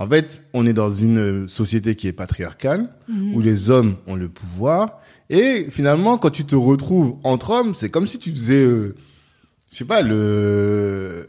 en 0.00 0.08
fait, 0.08 0.44
on 0.54 0.64
est 0.66 0.72
dans 0.72 0.90
une 0.90 1.48
société 1.48 1.96
qui 1.96 2.06
est 2.08 2.12
patriarcale 2.12 2.88
Mhm. 3.08 3.34
où 3.34 3.40
les 3.40 3.70
hommes 3.70 3.96
ont 4.06 4.14
le 4.16 4.28
pouvoir 4.28 5.00
et 5.30 5.66
finalement 5.70 6.18
quand 6.18 6.30
tu 6.30 6.44
te 6.44 6.56
retrouves 6.56 7.16
entre 7.24 7.50
hommes, 7.50 7.74
c'est 7.74 7.90
comme 7.90 8.06
si 8.06 8.18
tu 8.18 8.30
faisais 8.30 8.62
euh, 8.64 8.94
je 9.72 9.76
sais 9.78 9.84
pas 9.84 10.02
le 10.02 11.28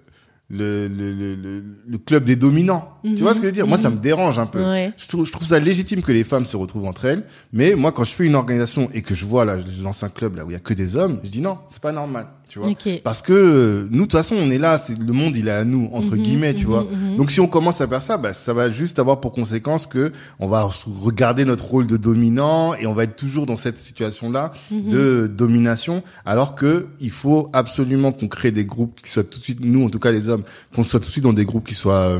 le, 0.49 0.87
le, 0.87 1.13
le, 1.13 1.63
le, 1.87 1.97
club 1.99 2.23
des 2.23 2.35
dominants. 2.35 2.97
Tu 3.03 3.17
vois 3.17 3.33
ce 3.33 3.37
que 3.39 3.43
je 3.43 3.47
veux 3.47 3.53
dire? 3.53 3.67
Moi, 3.67 3.77
ça 3.77 3.89
me 3.89 3.99
dérange 3.99 4.39
un 4.39 4.47
peu. 4.47 4.63
Ouais. 4.63 4.91
Je, 4.97 5.07
trouve, 5.07 5.25
je 5.25 5.31
trouve 5.31 5.47
ça 5.47 5.59
légitime 5.59 6.01
que 6.01 6.11
les 6.11 6.23
femmes 6.23 6.45
se 6.45 6.57
retrouvent 6.57 6.85
entre 6.85 7.05
elles, 7.05 7.23
mais 7.53 7.75
moi, 7.75 7.91
quand 7.91 8.03
je 8.03 8.13
fais 8.13 8.25
une 8.25 8.35
organisation 8.35 8.89
et 8.93 9.01
que 9.01 9.13
je 9.13 9.25
vois, 9.25 9.45
là, 9.45 9.59
je 9.59 9.83
lance 9.83 10.01
un 10.03 10.09
club 10.09 10.35
là 10.35 10.45
où 10.45 10.49
il 10.49 10.53
y 10.53 10.55
a 10.55 10.59
que 10.59 10.73
des 10.73 10.95
hommes, 10.95 11.19
je 11.23 11.29
dis 11.29 11.41
non, 11.41 11.59
c'est 11.69 11.81
pas 11.81 11.91
normal, 11.91 12.27
tu 12.49 12.59
vois 12.59 12.67
Ok. 12.69 13.01
Parce 13.03 13.21
que 13.21 13.87
nous, 13.91 13.97
de 13.99 14.01
toute 14.03 14.11
façon, 14.11 14.35
on 14.35 14.49
est 14.51 14.57
là, 14.57 14.77
c'est 14.77 14.97
le 14.97 15.13
monde, 15.13 15.35
il 15.37 15.47
est 15.47 15.51
à 15.51 15.63
nous, 15.63 15.89
entre 15.93 16.15
Mhm, 16.15 16.21
guillemets, 16.23 16.53
tu 16.53 16.65
mhm, 16.65 16.71
vois. 16.71 16.83
mhm. 16.83 17.15
Donc, 17.17 17.31
si 17.31 17.39
on 17.39 17.47
commence 17.47 17.79
à 17.79 17.87
faire 17.87 18.01
ça, 18.01 18.17
bah, 18.17 18.33
ça 18.33 18.53
va 18.53 18.69
juste 18.69 18.99
avoir 18.99 19.21
pour 19.21 19.31
conséquence 19.31 19.85
que 19.87 20.11
on 20.39 20.47
va 20.47 20.67
regarder 20.87 21.45
notre 21.45 21.63
rôle 21.65 21.87
de 21.87 21.95
dominant 21.95 22.73
et 22.73 22.87
on 22.87 22.93
va 22.93 23.03
être 23.05 23.15
toujours 23.15 23.45
dans 23.45 23.55
cette 23.55 23.77
situation-là 23.77 24.51
de 24.71 25.27
domination, 25.33 26.03
alors 26.25 26.55
que 26.55 26.87
il 26.99 27.11
faut 27.11 27.49
absolument 27.53 28.11
qu'on 28.11 28.27
crée 28.27 28.51
des 28.51 28.65
groupes 28.65 28.99
qui 29.03 29.11
soient 29.11 29.23
tout 29.23 29.39
de 29.39 29.43
suite, 29.43 29.59
nous, 29.61 29.85
en 29.85 29.89
tout 29.89 29.99
cas 29.99 30.11
les 30.11 30.27
hommes, 30.29 30.43
qu'on 30.75 30.83
soit 30.83 30.99
tout 30.99 31.05
de 31.05 31.11
suite 31.11 31.23
dans 31.23 31.33
des 31.33 31.45
groupes 31.45 31.67
qui 31.67 31.75
soient 31.75 31.93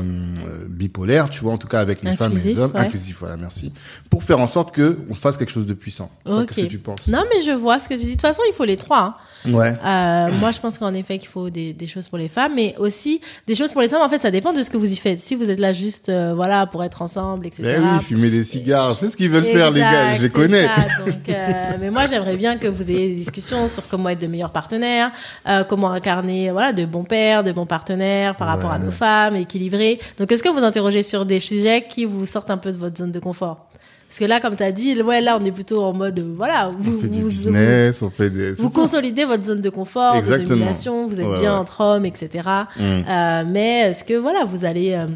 bipolaires, 0.68 1.30
tu 1.30 1.40
vois, 1.42 1.52
en 1.52 1.58
tout 1.58 1.68
cas 1.68 1.80
avec 1.80 2.02
les 2.02 2.14
femmes 2.14 2.32
et 2.32 2.36
les 2.36 2.58
hommes, 2.58 2.72
ouais. 2.74 2.80
inclusifs, 2.80 3.16
voilà, 3.20 3.36
merci, 3.36 3.72
pour 4.08 4.22
faire 4.24 4.38
en 4.40 4.46
sorte 4.46 4.74
que 4.74 4.98
on 5.10 5.14
fasse 5.14 5.36
quelque 5.36 5.50
chose 5.52 5.66
de 5.66 5.74
puissant. 5.74 6.10
Je 6.24 6.30
sais 6.30 6.36
pas, 6.36 6.42
Ok. 6.42 6.48
Qu'est-ce 6.48 6.60
que 6.66 6.70
tu 6.70 6.78
penses? 6.78 7.08
Non, 7.08 7.24
mais 7.34 7.42
je 7.42 7.50
vois 7.52 7.78
ce 7.78 7.88
que 7.88 7.94
tu 7.94 8.00
dis. 8.00 8.06
De 8.06 8.10
toute 8.12 8.20
façon, 8.22 8.42
il 8.48 8.54
faut 8.54 8.64
les 8.64 8.76
trois. 8.76 9.00
hein. 9.00 9.14
Ouais. 9.46 9.74
Euh, 9.84 10.28
moi, 10.38 10.50
je 10.50 10.60
pense 10.60 10.78
qu'en 10.78 10.92
effet, 10.94 11.18
qu'il 11.18 11.28
faut 11.28 11.50
des, 11.50 11.72
des 11.72 11.86
choses 11.86 12.08
pour 12.08 12.18
les 12.18 12.28
femmes, 12.28 12.52
mais 12.54 12.74
aussi 12.78 13.20
des 13.46 13.54
choses 13.54 13.72
pour 13.72 13.80
les 13.80 13.92
hommes. 13.94 14.02
En 14.02 14.08
fait, 14.08 14.20
ça 14.20 14.30
dépend 14.30 14.52
de 14.52 14.62
ce 14.62 14.70
que 14.70 14.76
vous 14.76 14.92
y 14.92 14.96
faites. 14.96 15.20
Si 15.20 15.34
vous 15.34 15.48
êtes 15.50 15.60
là 15.60 15.72
juste, 15.72 16.08
euh, 16.08 16.32
voilà, 16.34 16.66
pour 16.66 16.84
être 16.84 17.02
ensemble, 17.02 17.46
etc. 17.46 17.62
Ben 17.62 17.82
oui, 17.98 18.04
fumer 18.04 18.30
des 18.30 18.44
cigares, 18.44 18.96
sais 18.96 19.10
ce 19.10 19.16
qu'ils 19.16 19.30
veulent 19.30 19.44
faire 19.44 19.70
les 19.70 19.80
gars, 19.80 20.16
je 20.16 20.22
les 20.22 20.28
c'est 20.28 20.32
connais. 20.32 20.66
ça. 20.66 21.04
Donc, 21.04 21.28
euh, 21.28 21.52
mais 21.80 21.90
moi, 21.90 22.06
j'aimerais 22.06 22.36
bien 22.36 22.56
que 22.56 22.66
vous 22.66 22.90
ayez 22.90 23.08
des 23.08 23.14
discussions 23.14 23.68
sur 23.68 23.86
comment 23.88 24.08
être 24.10 24.20
de 24.20 24.26
meilleurs 24.26 24.52
partenaires, 24.52 25.10
euh, 25.48 25.64
comment 25.64 25.90
incarner, 25.90 26.50
voilà, 26.50 26.72
de 26.72 26.84
bons 26.84 27.04
pères, 27.04 27.42
de 27.44 27.52
bons 27.52 27.66
partenaires 27.66 28.36
par 28.36 28.48
rapport 28.48 28.70
à 28.70 28.78
nos 28.78 28.90
femmes, 28.90 29.36
équilibrés. 29.36 29.98
Donc, 30.18 30.30
est-ce 30.32 30.42
que 30.42 30.48
vous 30.48 30.62
interrogez 30.64 31.02
sur 31.02 31.24
des 31.24 31.38
sujets 31.38 31.86
qui 31.88 32.04
vous 32.04 32.26
sortent 32.26 32.50
un 32.50 32.58
peu 32.58 32.72
de 32.72 32.76
votre 32.78 32.98
zone 32.98 33.12
de 33.12 33.20
confort? 33.20 33.69
Parce 34.10 34.18
que 34.18 34.24
là, 34.24 34.40
comme 34.40 34.56
tu 34.56 34.64
as 34.64 34.72
dit, 34.72 35.00
ouais, 35.00 35.20
là, 35.20 35.38
on 35.40 35.44
est 35.44 35.52
plutôt 35.52 35.84
en 35.84 35.92
mode, 35.92 36.18
voilà, 36.36 36.68
vous, 36.76 36.96
on 36.96 37.00
fait 37.00 37.06
du 37.06 37.20
vous, 37.20 37.28
business, 37.28 38.02
on 38.02 38.10
fait 38.10 38.28
des... 38.28 38.56
c'est 38.56 38.60
vous 38.60 38.68
consolidez 38.68 39.24
votre 39.24 39.44
zone 39.44 39.60
de 39.60 39.70
confort, 39.70 40.20
de 40.20 40.36
domination, 40.38 41.06
vous 41.06 41.20
êtes 41.20 41.26
Ouais, 41.28 41.38
bien 41.38 41.52
ouais. 41.52 41.60
entre 41.60 41.80
hommes, 41.80 42.04
etc. 42.04 42.48
Mm. 42.76 42.82
Euh, 42.82 43.44
mais 43.46 43.78
est-ce 43.90 44.02
que 44.02 44.14
voilà, 44.14 44.44
vous 44.44 44.64
allez 44.64 44.94
euh, 44.94 45.06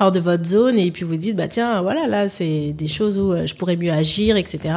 hors 0.00 0.12
de 0.12 0.20
votre 0.20 0.44
zone 0.44 0.78
et 0.78 0.90
puis 0.90 1.04
vous 1.04 1.16
dites 1.16 1.36
bah 1.36 1.48
tiens 1.48 1.82
voilà 1.82 2.06
là 2.06 2.28
c'est 2.28 2.72
des 2.72 2.88
choses 2.88 3.18
où 3.18 3.32
euh, 3.32 3.46
je 3.46 3.54
pourrais 3.54 3.76
mieux 3.76 3.90
agir, 3.90 4.36
etc. 4.36 4.74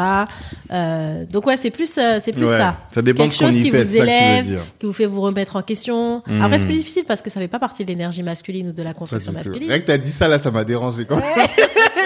Euh, 0.71 1.25
donc 1.25 1.45
ouais 1.45 1.57
c'est 1.57 1.71
plus 1.71 1.97
euh, 1.97 2.19
c'est 2.21 2.31
plus 2.31 2.45
Ouais, 2.45 2.57
ça. 2.57 2.71
Ça 2.91 3.01
dépend 3.01 3.25
de 3.25 3.29
Quelque 3.29 3.33
ce 3.33 3.39
qu'on 3.39 3.51
chose 3.51 3.57
y 3.57 3.63
qui 3.63 3.69
fait, 3.69 3.83
vous 3.83 3.89
c'est 3.91 3.97
ça 3.99 4.03
que 4.05 4.09
élève, 4.09 4.61
qui 4.79 4.85
vous 4.85 4.93
fait 4.93 5.05
vous 5.05 5.21
remettre 5.21 5.55
en 5.55 5.61
question. 5.61 6.23
Mm. 6.25 6.41
Après 6.41 6.59
c'est 6.59 6.65
plus 6.65 6.77
difficile 6.77 7.03
parce 7.07 7.21
que 7.21 7.29
ça 7.29 7.39
fait 7.39 7.47
pas 7.47 7.59
partie 7.59 7.83
de 7.83 7.89
l'énergie 7.89 8.23
masculine 8.23 8.69
ou 8.69 8.73
de 8.73 8.83
la 8.83 8.93
construction 8.93 9.31
masculine. 9.31 9.69
Rien 9.69 9.79
que 9.79 9.85
t'as 9.85 9.97
dit 9.97 10.11
ça 10.11 10.27
là, 10.27 10.39
ça 10.39 10.51
m'a 10.51 10.63
dérangé 10.63 11.05
quand 11.05 11.15
même. 11.15 11.23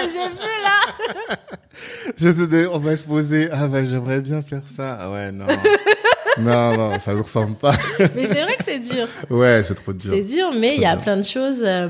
J'ai 0.02 0.28
vu 0.28 0.62
là. 0.62 1.36
Je 2.16 2.28
te 2.28 2.46
dis, 2.46 2.68
on 2.72 2.78
va 2.78 2.96
se 2.96 3.04
poser. 3.04 3.48
Ah 3.52 3.66
bah 3.66 3.84
j'aimerais 3.84 4.20
bien 4.20 4.42
faire 4.42 4.62
ça. 4.66 4.96
Ah 5.00 5.10
ouais 5.10 5.32
non. 5.32 5.46
non 6.38 6.76
non, 6.76 6.98
ça 6.98 7.14
ne 7.14 7.20
ressemble 7.20 7.56
pas. 7.56 7.74
Mais 7.98 8.26
c'est 8.26 8.42
vrai 8.42 8.56
que 8.56 8.64
c'est 8.64 8.80
dur. 8.80 9.06
Ouais, 9.30 9.62
c'est 9.64 9.74
trop 9.74 9.92
dur. 9.92 10.12
C'est 10.12 10.22
dur, 10.22 10.50
mais 10.58 10.74
il 10.76 10.82
y 10.82 10.84
a 10.84 10.94
dur. 10.94 11.02
plein 11.04 11.16
de 11.16 11.22
choses 11.24 11.60
euh, 11.62 11.88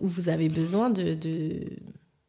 où 0.00 0.08
vous 0.08 0.28
avez 0.28 0.48
besoin 0.48 0.90
de. 0.90 1.14
de... 1.14 1.60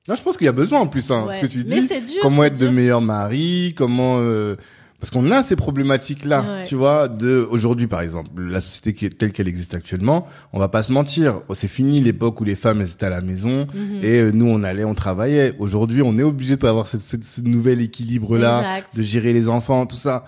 Non, 0.07 0.15
je 0.15 0.21
pense 0.23 0.37
qu'il 0.37 0.45
y 0.45 0.49
a 0.49 0.53
besoin 0.53 0.79
en 0.79 0.87
plus, 0.87 1.11
hein, 1.11 1.25
Ouais. 1.27 1.35
ce 1.35 1.41
que 1.41 1.47
tu 1.47 1.65
Mais 1.67 1.81
dis. 1.81 1.87
c'est 1.87 2.01
dur. 2.01 2.19
comment 2.21 2.43
être 2.43 2.57
de 2.59 2.69
meilleur 2.69 3.01
mari, 3.01 3.73
comment 3.75 4.17
euh, 4.19 4.55
parce 4.99 5.11
qu'on 5.11 5.29
a 5.31 5.43
ces 5.43 5.55
problématiques 5.55 6.25
là, 6.25 6.41
Ouais. 6.41 6.63
tu 6.63 6.75
vois, 6.75 7.07
de 7.07 7.45
aujourd'hui 7.51 7.85
par 7.87 8.01
exemple, 8.01 8.29
la 8.41 8.61
société 8.61 8.93
qui 8.93 9.05
est 9.05 9.09
telle 9.15 9.31
qu'elle 9.33 9.47
existe 9.49 9.73
actuellement, 9.75 10.25
on 10.53 10.59
va 10.59 10.69
pas 10.69 10.81
se 10.81 10.91
mentir, 10.93 11.41
Oh, 11.49 11.53
c'est 11.55 11.67
fini 11.67 11.99
l'époque 12.01 12.39
où 12.41 12.45
les 12.45 12.55
femmes 12.55 12.79
elles 12.81 12.89
étaient 12.91 13.05
à 13.05 13.09
la 13.11 13.21
maison 13.21 13.67
Mhm. 13.73 13.99
et 14.01 14.19
euh, 14.21 14.31
nous 14.31 14.47
on 14.47 14.63
allait, 14.63 14.85
on 14.85 14.95
travaillait. 14.95 15.53
Aujourd'hui, 15.59 16.01
on 16.01 16.17
est 16.17 16.23
obligé 16.23 16.55
d'avoir 16.55 16.87
ce, 16.87 16.97
ce, 16.99 17.17
ce 17.21 17.41
nouvel 17.41 17.81
équilibre 17.81 18.37
là, 18.37 18.59
Exact. 18.77 18.95
de 18.95 19.01
gérer 19.03 19.33
les 19.33 19.49
enfants, 19.49 19.85
tout 19.85 19.97
ça. 19.97 20.25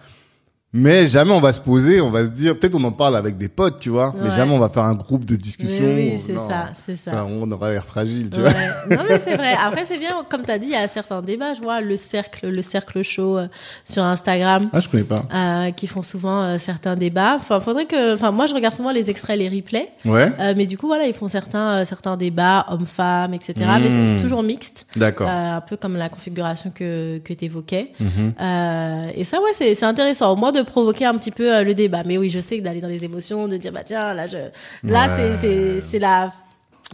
Mais 0.72 1.08
jamais 1.08 1.32
on 1.32 1.42
va 1.42 1.52
se 1.52 1.60
poser, 1.60 2.00
on 2.00 2.12
va 2.12 2.26
se 2.26 2.30
dire, 2.30 2.58
peut-être 2.60 2.76
on 2.76 2.84
en 2.84 2.92
parle 2.92 3.16
avec 3.18 3.40
des 3.40 3.48
potes, 3.48 3.80
tu 3.80 3.90
vois, 3.90 4.14
mais 4.22 4.30
jamais 4.30 4.52
on 4.54 4.60
va 4.60 4.70
faire 4.70 4.84
un 4.84 4.94
groupe 4.94 5.26
de 5.26 5.36
discussion. 5.36 5.84
Mais 5.88 6.12
oui, 6.14 6.22
c'est 6.28 6.36
ça, 6.36 6.70
c'est 6.86 6.96
ça. 6.96 7.12
Ça, 7.12 7.26
on 7.26 7.52
aura 7.52 7.72
l'air 7.72 7.84
fragile, 7.84 8.30
tu 8.30 8.40
vois. 8.40 8.52
Non 8.92 9.04
mais 9.10 9.18
c'est 9.18 9.36
vrai. 9.36 9.54
Après 9.60 9.86
c'est 9.86 9.98
bien, 9.98 10.10
comme 10.30 10.44
tu 10.44 10.52
as 10.52 10.60
dit, 10.60 10.68
il 10.68 10.74
y 10.74 10.76
a 10.76 10.88
certains 10.88 11.24
débats. 11.24 11.56
Je 11.56 11.62
vois 11.62 11.82
le 11.82 11.98
cercle, 11.98 12.50
le 12.50 12.62
cercle 12.62 13.02
chaud 13.02 13.40
euh, 13.40 13.48
sur 13.84 14.04
Instagram. 14.04 14.70
Ah, 14.72 14.80
je 14.80 14.90
connais 14.90 15.04
pas. 15.06 15.24
euh, 15.34 15.72
qui 15.72 15.88
font 15.88 16.04
souvent 16.04 16.44
euh, 16.44 16.58
certains 16.60 16.94
débats. 16.96 17.38
Enfin, 17.38 17.60
faudrait 17.62 17.86
que, 17.88 18.14
enfin, 18.14 18.30
moi, 18.30 18.46
je 18.46 18.54
regarde 18.54 18.76
souvent 18.76 18.92
les 18.92 19.10
extraits, 19.10 19.40
les 19.40 19.50
replays, 19.50 19.90
Ouais. 20.06 20.32
mais 20.56 20.68
du 20.68 20.78
coup, 20.78 20.86
voilà, 20.86 21.08
ils 21.08 21.16
font 21.16 21.28
certains, 21.28 21.84
certains 21.86 22.16
débats, 22.16 22.68
hommes-femmes, 22.70 23.34
etc. 23.34 23.54
Mais 23.82 23.90
Mm. 23.90 24.18
c'est 24.18 24.22
toujours 24.24 24.44
mixte, 24.44 24.86
D'accord. 24.96 25.28
un 25.28 25.62
peu 25.62 25.78
comme 25.78 25.98
la 25.98 26.10
configuration 26.10 26.70
que 26.70 27.18
que 27.26 27.34
t'évoquais. 27.34 27.94
Mhm. 28.00 28.34
Euh, 28.40 29.12
et 29.16 29.24
ça, 29.24 29.40
ouais, 29.42 29.50
c'est 29.54 29.84
intéressant, 29.84 30.36
moins 30.36 30.52
de 30.64 30.68
provoquer 30.68 31.06
un 31.06 31.16
petit 31.18 31.32
peu 31.32 31.54
euh, 31.56 31.64
le 31.64 31.74
débat. 31.74 32.04
Mais 32.06 32.18
oui, 32.18 32.30
je 32.30 32.40
sais 32.40 32.58
que 32.60 32.64
d'aller 32.64 32.82
dans 32.82 32.88
les 32.88 33.04
émotions, 33.04 33.48
de 33.48 33.58
dire 33.58 33.72
bah 33.72 33.84
tiens, 33.86 34.14
là, 34.14 34.28
je, 34.28 34.38
là, 34.84 35.08
Ouais. 35.18 35.82
c'est 35.90 36.00
la 36.00 36.32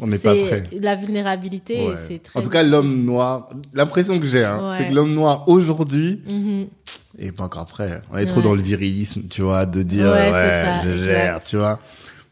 On 0.01 0.07
n'est 0.07 0.17
pas 0.17 0.33
prêt. 0.35 0.63
la 0.81 0.95
vulnérabilité. 0.95 1.87
Ouais. 1.87 1.95
c'est 2.07 2.23
très 2.23 2.39
En 2.39 2.43
tout 2.43 2.49
cas, 2.49 2.63
l'homme 2.63 3.03
noir, 3.05 3.49
l'impression 3.73 4.19
que 4.19 4.25
j'ai, 4.25 4.43
hein, 4.43 4.71
Ouais. 4.71 4.77
c'est 4.77 4.89
que 4.89 4.93
l'homme 4.93 5.13
noir 5.13 5.47
aujourd'hui 5.47 6.21
Mhm. 6.27 6.67
est 7.19 7.31
pas 7.31 7.43
encore 7.45 7.65
prêt. 7.65 8.01
On 8.11 8.17
est 8.17 8.25
trop 8.25 8.41
dans 8.41 8.55
le 8.55 8.61
virilisme, 8.61 9.23
tu 9.29 9.41
vois, 9.41 9.65
de 9.65 9.81
dire 9.83 10.07
Ouais, 10.11 10.65
je 10.83 11.03
gère, 11.03 11.41
tu 11.41 11.57
vois. 11.57 11.79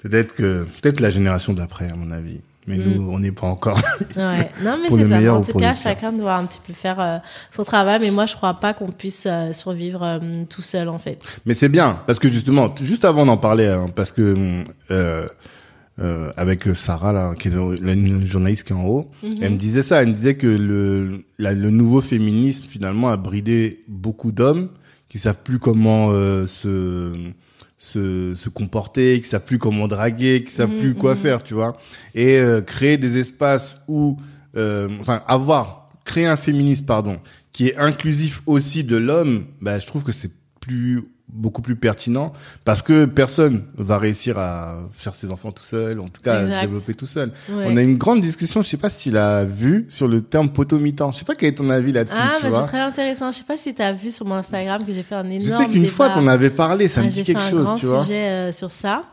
Peut-être 0.02 0.34
que 0.34 0.66
peut-être 0.82 1.00
la 1.00 1.10
génération 1.10 1.54
d'après, 1.54 1.90
à 1.90 1.96
mon 1.96 2.12
avis. 2.12 2.42
Mais 2.68 2.78
Mm. 2.78 2.94
nous, 2.96 3.10
on 3.12 3.20
n'est 3.20 3.32
pas 3.32 3.48
encore. 3.48 3.78
Ouais. 4.16 4.50
Non, 4.64 4.78
mais 4.82 4.90
c'est 4.90 5.06
ça. 5.10 5.34
En 5.36 5.42
ou 5.42 5.46
tout 5.46 5.58
cas, 5.58 5.76
chacun 5.76 6.14
doit 6.14 6.36
un 6.36 6.46
petit 6.46 6.60
peu 6.66 6.74
faire 6.74 7.00
euh, 7.00 7.18
son 7.56 7.64
travail. 7.64 8.00
Mais 8.02 8.12
moi, 8.12 8.26
je 8.26 8.36
crois 8.36 8.54
pas 8.54 8.74
qu'on 8.74 8.88
puisse 8.92 9.26
euh, 9.28 9.52
survivre 9.54 10.02
euh, 10.04 10.20
tout 10.50 10.62
seul, 10.62 10.88
en 10.90 10.98
fait. 11.00 11.40
Mais 11.46 11.54
c'est 11.54 11.70
bien 11.70 12.00
parce 12.08 12.20
que 12.20 12.30
justement, 12.30 12.68
juste 12.82 13.04
avant 13.06 13.26
d'en 13.26 13.38
parler, 13.38 13.68
hein, 13.68 13.88
parce 13.96 14.12
que 14.14 14.64
euh, 14.92 15.28
euh, 16.00 16.32
avec 16.38 16.64
Sarah 16.74 17.14
là, 17.14 17.34
qui 17.38 17.50
est 17.50 17.52
la 17.52 17.94
la 17.96 18.26
journaliste 18.26 18.66
qui 18.66 18.74
est 18.74 18.76
en 18.76 18.86
haut, 18.86 19.12
Mhm. 19.24 19.32
elle 19.42 19.52
me 19.54 19.58
disait 19.58 19.84
ça. 19.84 20.02
Elle 20.02 20.08
me 20.10 20.14
disait 20.14 20.36
que 20.36 20.48
le 20.48 21.24
la- 21.38 21.54
le 21.54 21.70
nouveau 21.70 22.02
féminisme 22.02 22.66
finalement 22.68 23.10
a 23.10 23.18
bridé 23.18 23.84
beaucoup 23.88 24.32
d'hommes 24.32 24.70
qui 25.10 25.20
savent 25.20 25.38
plus 25.44 25.60
comment 25.60 26.10
euh, 26.12 26.48
se 26.48 27.12
se, 27.84 28.34
se 28.36 28.48
comporter, 28.48 29.20
qui 29.20 29.28
savent 29.28 29.44
plus 29.44 29.58
comment 29.58 29.90
draguer, 29.90 30.46
qui 30.46 30.54
savent 30.54 30.70
Mhm, 30.70 30.80
plus 30.80 30.96
quoi 30.96 31.16
mhm. 31.16 31.20
faire, 31.20 31.44
tu 31.44 31.54
vois. 31.54 31.76
Et 32.16 32.38
euh, 32.38 32.62
créer 32.62 32.98
des 32.98 33.18
espaces 33.18 33.78
où, 33.90 34.18
euh, 34.56 34.88
enfin, 35.02 35.22
avoir 35.28 35.90
créer 36.06 36.26
un 36.26 36.38
féminisme, 36.38 36.86
pardon, 36.86 37.20
qui 37.52 37.68
est 37.68 37.76
inclusif 37.76 38.42
aussi 38.46 38.86
de 38.86 38.96
l'homme, 38.96 39.48
bah, 39.60 39.80
je 39.80 39.86
trouve 39.86 40.04
que 40.04 40.14
c'est 40.14 40.32
plus 40.62 41.04
beaucoup 41.34 41.62
plus 41.62 41.76
pertinent 41.76 42.32
parce 42.64 42.82
que 42.82 43.06
personne 43.06 43.64
va 43.78 43.98
réussir 43.98 44.38
à 44.38 44.88
faire 44.92 45.16
ses 45.16 45.32
enfants 45.32 45.52
tout 45.52 45.64
seul, 45.64 46.00
en 46.00 46.08
tout 46.08 46.22
cas 46.22 46.44
Exact. 46.44 46.62
développer 46.62 46.94
tout 46.94 47.06
seul. 47.06 47.32
Ouais. 47.50 47.66
On 47.68 47.76
a 47.78 47.82
une 47.82 47.98
grande 47.98 48.22
discussion, 48.22 48.62
je 48.62 48.68
sais 48.70 48.78
pas 48.78 48.90
si 48.90 49.10
tu 49.10 49.12
l'as 49.12 49.44
vu, 49.46 49.86
sur 49.90 50.08
le 50.08 50.22
terme 50.22 50.50
potomitan. 50.50 51.12
Je 51.12 51.18
sais 51.20 51.26
pas 51.26 51.36
quel 51.36 51.50
est 51.50 51.56
ton 51.56 51.70
avis 51.70 51.92
là-dessus, 51.92 52.18
Ah, 52.20 52.34
tu 52.40 52.46
c'est 52.52 52.68
très 52.68 52.80
intéressant. 52.80 53.32
Je 53.32 53.38
sais 53.40 53.44
pas 53.44 53.58
si 53.58 53.74
tu 53.74 53.82
as 53.82 53.92
vu 53.94 54.12
sur 54.12 54.26
mon 54.26 54.36
Instagram 54.36 54.84
que 54.86 54.94
j'ai 54.94 55.04
fait 55.04 55.16
un 55.16 55.26
énorme 55.30 55.42
Je 55.42 55.52
sais 55.52 55.68
qu'une 55.70 55.86
fois 55.88 56.10
t'en 56.10 56.28
avais 56.28 56.50
parlé, 56.52 56.88
ça 56.88 57.02
Ah, 57.02 57.06
me 57.06 57.10
dit 57.10 57.24
quelque 57.24 57.40
fait 57.40 57.48
un 57.48 57.50
chose, 57.50 57.64
grand 57.66 57.76
tu 57.76 57.86
vois. 57.88 58.04
sujet 58.04 58.28
euh, 58.30 58.52
sur 58.52 58.72
ça. 58.72 59.04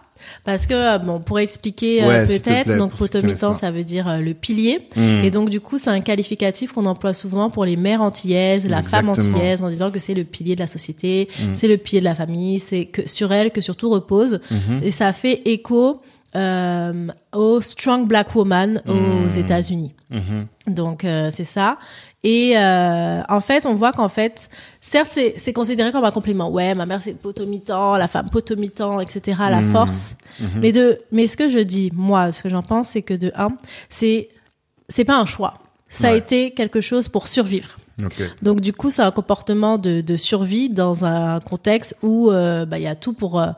Parce 0.45 0.67
que, 0.67 0.75
euh, 0.75 0.99
bon, 0.99 1.21
pour 1.21 1.39
expliquer 1.39 2.03
euh, 2.03 2.09
Ouais, 2.09 2.27
peut-être, 2.27 2.77
donc 2.77 2.93
potomitan, 2.95 3.55
ça 3.55 3.71
veut 3.71 3.85
dire 3.85 4.09
euh, 4.09 4.19
le 4.19 4.35
pilier. 4.35 4.89
Hmm. 4.97 5.23
Et 5.25 5.31
donc, 5.31 5.51
du 5.51 5.61
coup, 5.61 5.79
c'est 5.79 5.91
un 5.91 6.01
qualificatif 6.01 6.73
qu'on 6.73 6.87
emploie 6.87 7.15
souvent 7.15 7.51
pour 7.51 7.65
les 7.65 7.77
mères 7.77 8.03
antillaises, 8.03 8.67
la 8.67 8.83
femme 8.83 9.09
antillaise, 9.09 9.63
en 9.63 9.69
disant 9.69 9.91
que 9.91 9.99
c'est 10.01 10.15
le 10.15 10.25
pilier 10.25 10.55
de 10.55 10.61
la 10.61 10.67
société, 10.67 11.29
Mm. 11.41 11.55
c'est 11.55 11.69
le 11.69 11.77
pilier 11.77 12.01
de 12.01 12.05
la 12.05 12.15
famille, 12.15 12.59
c'est 12.61 12.87
que 12.87 13.09
sur 13.09 13.33
elle 13.33 13.51
que 13.51 13.61
surtout 13.61 13.91
repose. 13.91 14.41
Mhm. 14.51 14.81
Et 14.83 14.91
ça 14.91 15.13
fait 15.13 15.43
écho 15.45 16.01
euh, 16.37 17.09
au 17.33 17.61
Strong 17.61 18.07
Black 18.07 18.35
Woman 18.35 18.83
aux 18.87 19.29
États-Unis. 19.29 19.95
Donc 20.67 21.05
euh, 21.05 21.31
c'est 21.33 21.45
ça. 21.45 21.79
Et 22.23 22.53
euh, 22.59 23.23
en 23.29 23.41
fait, 23.41 23.65
on 23.65 23.75
voit 23.75 23.93
qu'en 23.93 24.11
fait, 24.11 24.51
certes, 24.83 25.09
c'est 25.11 25.35
c'est 25.39 25.55
considéré 25.55 25.91
comme 25.91 26.05
un 26.05 26.11
compliment. 26.11 26.51
Ouais, 26.51 26.75
ma 26.75 26.85
mère 26.85 27.01
c'est 27.01 27.15
potomitan, 27.15 27.97
la 27.97 28.09
femme 28.09 28.29
potomitan, 28.29 29.01
etc. 29.01 29.39
La 29.49 29.63
Mhm. 29.63 29.73
force. 29.73 30.15
Mais 30.57 30.73
de, 30.73 31.01
mais 31.13 31.27
ce 31.27 31.37
que 31.39 31.49
je 31.49 31.59
dis, 31.59 31.91
moi, 31.95 32.31
ce 32.33 32.43
que 32.43 32.51
j'en 32.51 32.63
pense, 32.63 32.89
c'est 32.91 33.03
que 33.03 33.15
de 33.15 33.33
un, 33.37 33.49
c'est 33.89 34.29
c'est 34.91 35.05
pas 35.07 35.19
un 35.19 35.25
choix. 35.27 35.55
Ça 35.89 36.09
a 36.11 36.13
été 36.15 36.51
quelque 36.53 36.81
chose 36.81 37.09
pour 37.09 37.27
survivre. 37.27 37.71
Donc 38.43 38.61
du 38.61 38.73
coup, 38.73 38.91
c'est 38.91 39.03
un 39.03 39.11
comportement 39.11 39.79
de, 39.79 40.01
de 40.01 40.17
survie 40.17 40.69
dans 40.71 41.05
un 41.05 41.41
contexte 41.41 41.97
où 42.03 42.31
euh, 42.31 42.65
bah, 42.67 42.79
il 42.79 42.83
y 42.85 42.87
a 42.87 42.95
tout 42.95 43.13
pour 43.13 43.41
euh, 43.41 43.49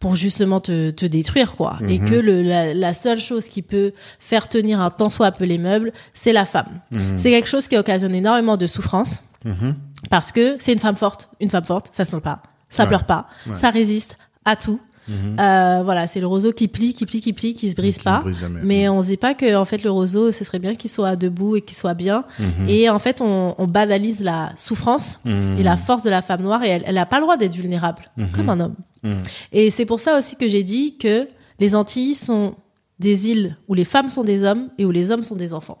pour 0.00 0.14
justement 0.16 0.60
te, 0.60 0.90
te 0.90 1.06
détruire 1.06 1.56
quoi. 1.56 1.78
Et 1.88 1.98
que 1.98 2.14
le, 2.14 2.42
la, 2.42 2.72
la 2.74 2.94
seule 2.94 3.20
chose 3.20 3.48
qui 3.48 3.62
peut 3.62 3.92
faire 4.20 4.48
tenir 4.48 4.80
un 4.80 4.90
tant 4.90 5.10
soit 5.10 5.32
peu 5.32 5.44
les 5.44 5.58
meubles, 5.58 5.92
c'est 6.14 6.32
la 6.32 6.44
femme. 6.44 6.80
C'est 7.16 7.30
quelque 7.30 7.48
chose 7.48 7.66
qui 7.68 7.76
occasionne 7.76 8.14
énormément 8.14 8.56
de 8.56 8.66
souffrance 8.66 9.22
Mhm. 9.44 9.76
parce 10.10 10.32
que 10.32 10.56
c'est 10.58 10.72
une 10.72 10.78
femme 10.80 10.96
forte. 10.96 11.28
Une 11.40 11.48
femme 11.50 11.64
forte, 11.64 11.90
ça 11.92 12.04
se 12.04 12.10
plaint 12.10 12.22
pas, 12.22 12.42
ça 12.70 12.82
Ouais. 12.82 12.88
pleure 12.88 13.04
pas, 13.04 13.26
Ouais. 13.46 13.54
ça 13.54 13.70
résiste 13.70 14.18
à 14.44 14.56
tout. 14.56 14.80
Euh, 15.10 15.82
voilà, 15.84 16.06
c'est 16.06 16.20
le 16.20 16.26
roseau 16.26 16.52
qui 16.52 16.68
plie, 16.68 16.92
qui 16.94 17.06
plie, 17.06 17.20
qui 17.20 17.32
plie, 17.32 17.54
qui 17.54 17.70
se 17.70 17.74
brise 17.76 17.98
Qui 17.98 18.04
pas. 18.04 18.20
brise. 18.20 18.36
Mais 18.62 18.88
on 18.88 19.02
se 19.02 19.08
dit 19.08 19.16
pas 19.16 19.34
que 19.34 19.54
en 19.56 19.64
fait 19.64 19.82
le 19.82 19.90
roseau, 19.90 20.32
ce 20.32 20.44
serait 20.44 20.58
bien 20.58 20.74
qu'il 20.74 20.90
soit 20.90 21.16
debout 21.16 21.56
et 21.56 21.60
qu'il 21.62 21.76
soit 21.76 21.94
bien. 21.94 22.24
Mhm. 22.38 22.68
Et 22.68 22.88
en 22.90 22.98
fait, 22.98 23.20
on, 23.20 23.54
on 23.58 23.66
banalise 23.66 24.20
la 24.22 24.52
souffrance 24.56 25.20
Mhm. 25.24 25.56
et 25.58 25.62
la 25.62 25.76
force 25.76 26.02
de 26.02 26.10
la 26.10 26.22
femme 26.22 26.42
noire 26.42 26.62
et 26.64 26.68
elle, 26.68 26.94
n'a 26.94 27.06
pas 27.06 27.16
le 27.16 27.22
droit 27.22 27.36
d'être 27.36 27.54
vulnérable 27.54 28.10
comme 28.34 28.48
un 28.50 28.60
homme. 28.60 28.74
Mhm. 29.02 29.22
Et 29.52 29.70
c'est 29.70 29.86
pour 29.86 30.00
ça 30.00 30.18
aussi 30.18 30.36
que 30.36 30.48
j'ai 30.48 30.62
dit 30.64 30.96
que 30.98 31.28
les 31.60 31.74
Antilles 31.74 32.14
sont 32.14 32.54
des 32.98 33.28
îles 33.28 33.56
où 33.68 33.74
les 33.74 33.84
femmes 33.84 34.10
sont 34.10 34.24
des 34.24 34.42
hommes 34.44 34.68
et 34.78 34.84
où 34.84 34.90
les 34.90 35.10
hommes 35.10 35.22
sont 35.22 35.36
des 35.36 35.54
enfants. 35.54 35.78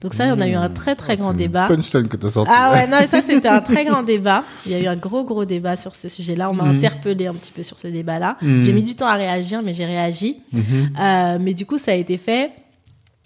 Donc 0.00 0.14
ça, 0.14 0.26
on 0.32 0.40
a 0.40 0.46
eu 0.46 0.54
un 0.54 0.68
très 0.68 0.94
très 0.94 1.16
grand 1.16 1.28
C'est 1.30 1.32
une 1.32 1.38
débat. 1.38 1.66
Punchline 1.66 2.06
que 2.06 2.16
t'as 2.16 2.30
sorti. 2.30 2.52
Ah 2.54 2.70
ouais, 2.72 2.86
non, 2.86 2.98
ça 3.10 3.20
c'était 3.20 3.48
un 3.48 3.60
très 3.60 3.84
grand 3.86 4.04
débat. 4.04 4.44
Il 4.64 4.70
y 4.70 4.74
a 4.76 4.78
eu 4.80 4.86
un 4.86 4.94
gros 4.94 5.24
gros 5.24 5.44
débat 5.44 5.74
sur 5.74 5.96
ce 5.96 6.08
sujet-là. 6.08 6.48
On 6.50 6.54
m'a 6.54 6.64
Mhm. 6.64 6.76
interpellé 6.76 7.26
un 7.26 7.34
petit 7.34 7.50
peu 7.50 7.64
sur 7.64 7.78
ce 7.80 7.88
débat-là. 7.88 8.36
Mhm. 8.40 8.62
J'ai 8.62 8.72
mis 8.72 8.84
du 8.84 8.94
temps 8.94 9.08
à 9.08 9.14
réagir, 9.14 9.60
mais 9.62 9.74
j'ai 9.74 9.86
réagi. 9.86 10.36
Mhm. 10.52 10.62
Euh, 11.00 11.38
mais 11.40 11.52
du 11.52 11.66
coup, 11.66 11.78
ça 11.78 11.90
a 11.90 11.94
été 11.94 12.16
fait 12.16 12.52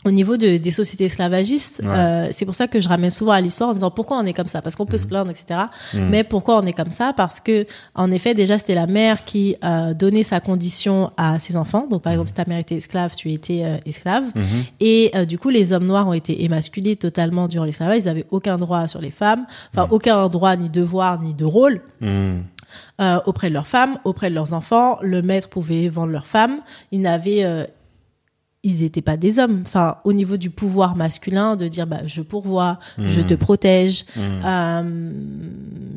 au 0.05 0.11
niveau 0.11 0.37
de, 0.37 0.57
des 0.57 0.71
sociétés 0.71 1.05
esclavagistes. 1.05 1.81
Ouais. 1.83 1.89
Euh, 1.89 2.29
c'est 2.33 2.45
pour 2.45 2.55
ça 2.55 2.69
que 2.69 2.81
je 2.81 2.89
ramène 2.89 3.11
souvent 3.11 3.33
à 3.33 3.41
l'histoire 3.41 3.71
en 3.71 3.75
disant 3.75 3.91
pourquoi 3.91 4.19
on 4.19 4.27
est 4.27 4.33
comme 4.33 4.49
ça. 4.49 4.63
Parce 4.63 4.77
qu'on 4.77 4.87
peut 4.87 4.99
se 4.99 5.07
plaindre, 5.07 5.31
etc. 5.31 5.61
Mhm. 5.95 6.09
Mais 6.09 6.25
pourquoi 6.25 6.59
on 6.59 6.67
est 6.67 6.73
comme 6.73 6.91
ça? 6.91 7.13
Parce 7.17 7.41
que, 7.41 7.67
en 7.95 8.11
effet, 8.11 8.35
déjà, 8.35 8.59
c'était 8.59 8.75
la 8.75 8.87
mère 8.87 9.25
qui 9.25 9.57
euh, 9.65 9.95
donnait 9.95 10.23
sa 10.23 10.41
condition 10.41 11.11
à 11.17 11.39
ses 11.39 11.57
enfants. 11.57 11.87
Donc, 11.89 12.03
par 12.03 12.13
exemple, 12.13 12.29
si 12.29 12.35
ta 12.35 12.45
mère 12.47 12.59
était 12.59 12.77
esclave, 12.77 13.15
tu 13.15 13.33
étais 13.33 13.63
euh, 13.65 13.77
esclave. 13.87 14.25
Mhm. 14.35 14.65
Et 14.81 15.11
euh, 15.15 15.25
du 15.25 15.39
coup, 15.39 15.49
les 15.49 15.73
hommes 15.73 15.87
noirs 15.87 16.09
ont 16.09 16.13
été 16.13 16.45
émasculés 16.45 16.97
totalement 16.97 17.49
durant 17.49 17.65
l'esclavage. 17.65 17.99
Ils 18.05 18.09
avaient 18.09 18.27
aucun 18.31 18.59
droit 18.59 18.89
sur 18.89 19.01
les 19.01 19.11
femmes, 19.11 19.47
enfin 19.75 19.89
aucun 19.91 20.29
droit 20.29 20.57
ni 20.57 20.69
devoir 20.69 21.21
ni 21.21 21.35
de 21.35 21.45
rôle 21.45 21.81
euh, 23.01 23.21
auprès 23.27 23.49
de 23.49 23.55
leurs 23.55 23.67
femmes, 23.67 23.99
auprès 24.05 24.31
de 24.31 24.35
leurs 24.35 24.55
enfants. 24.55 24.99
Le 25.03 25.23
maître 25.23 25.49
pouvait 25.49 25.89
vendre 25.89 26.13
leurs 26.13 26.27
femmes. 26.27 26.61
Ils 26.91 27.01
n'avaient, 27.01 27.45
euh, 27.45 27.65
ils 28.65 28.81
n'étaient 28.83 29.03
pas 29.03 29.17
des 29.17 29.39
hommes. 29.39 29.63
Enfin, 29.67 29.97
au 30.05 30.13
niveau 30.13 30.37
du 30.37 30.51
pouvoir 30.51 30.95
masculin, 30.97 31.57
de 31.57 31.69
dire 31.69 31.87
bah 31.87 32.03
je 32.07 32.23
pourvois, 32.23 32.79
je 32.99 33.21
te 33.21 33.35
protège, 33.35 34.05
euh, 34.45 35.13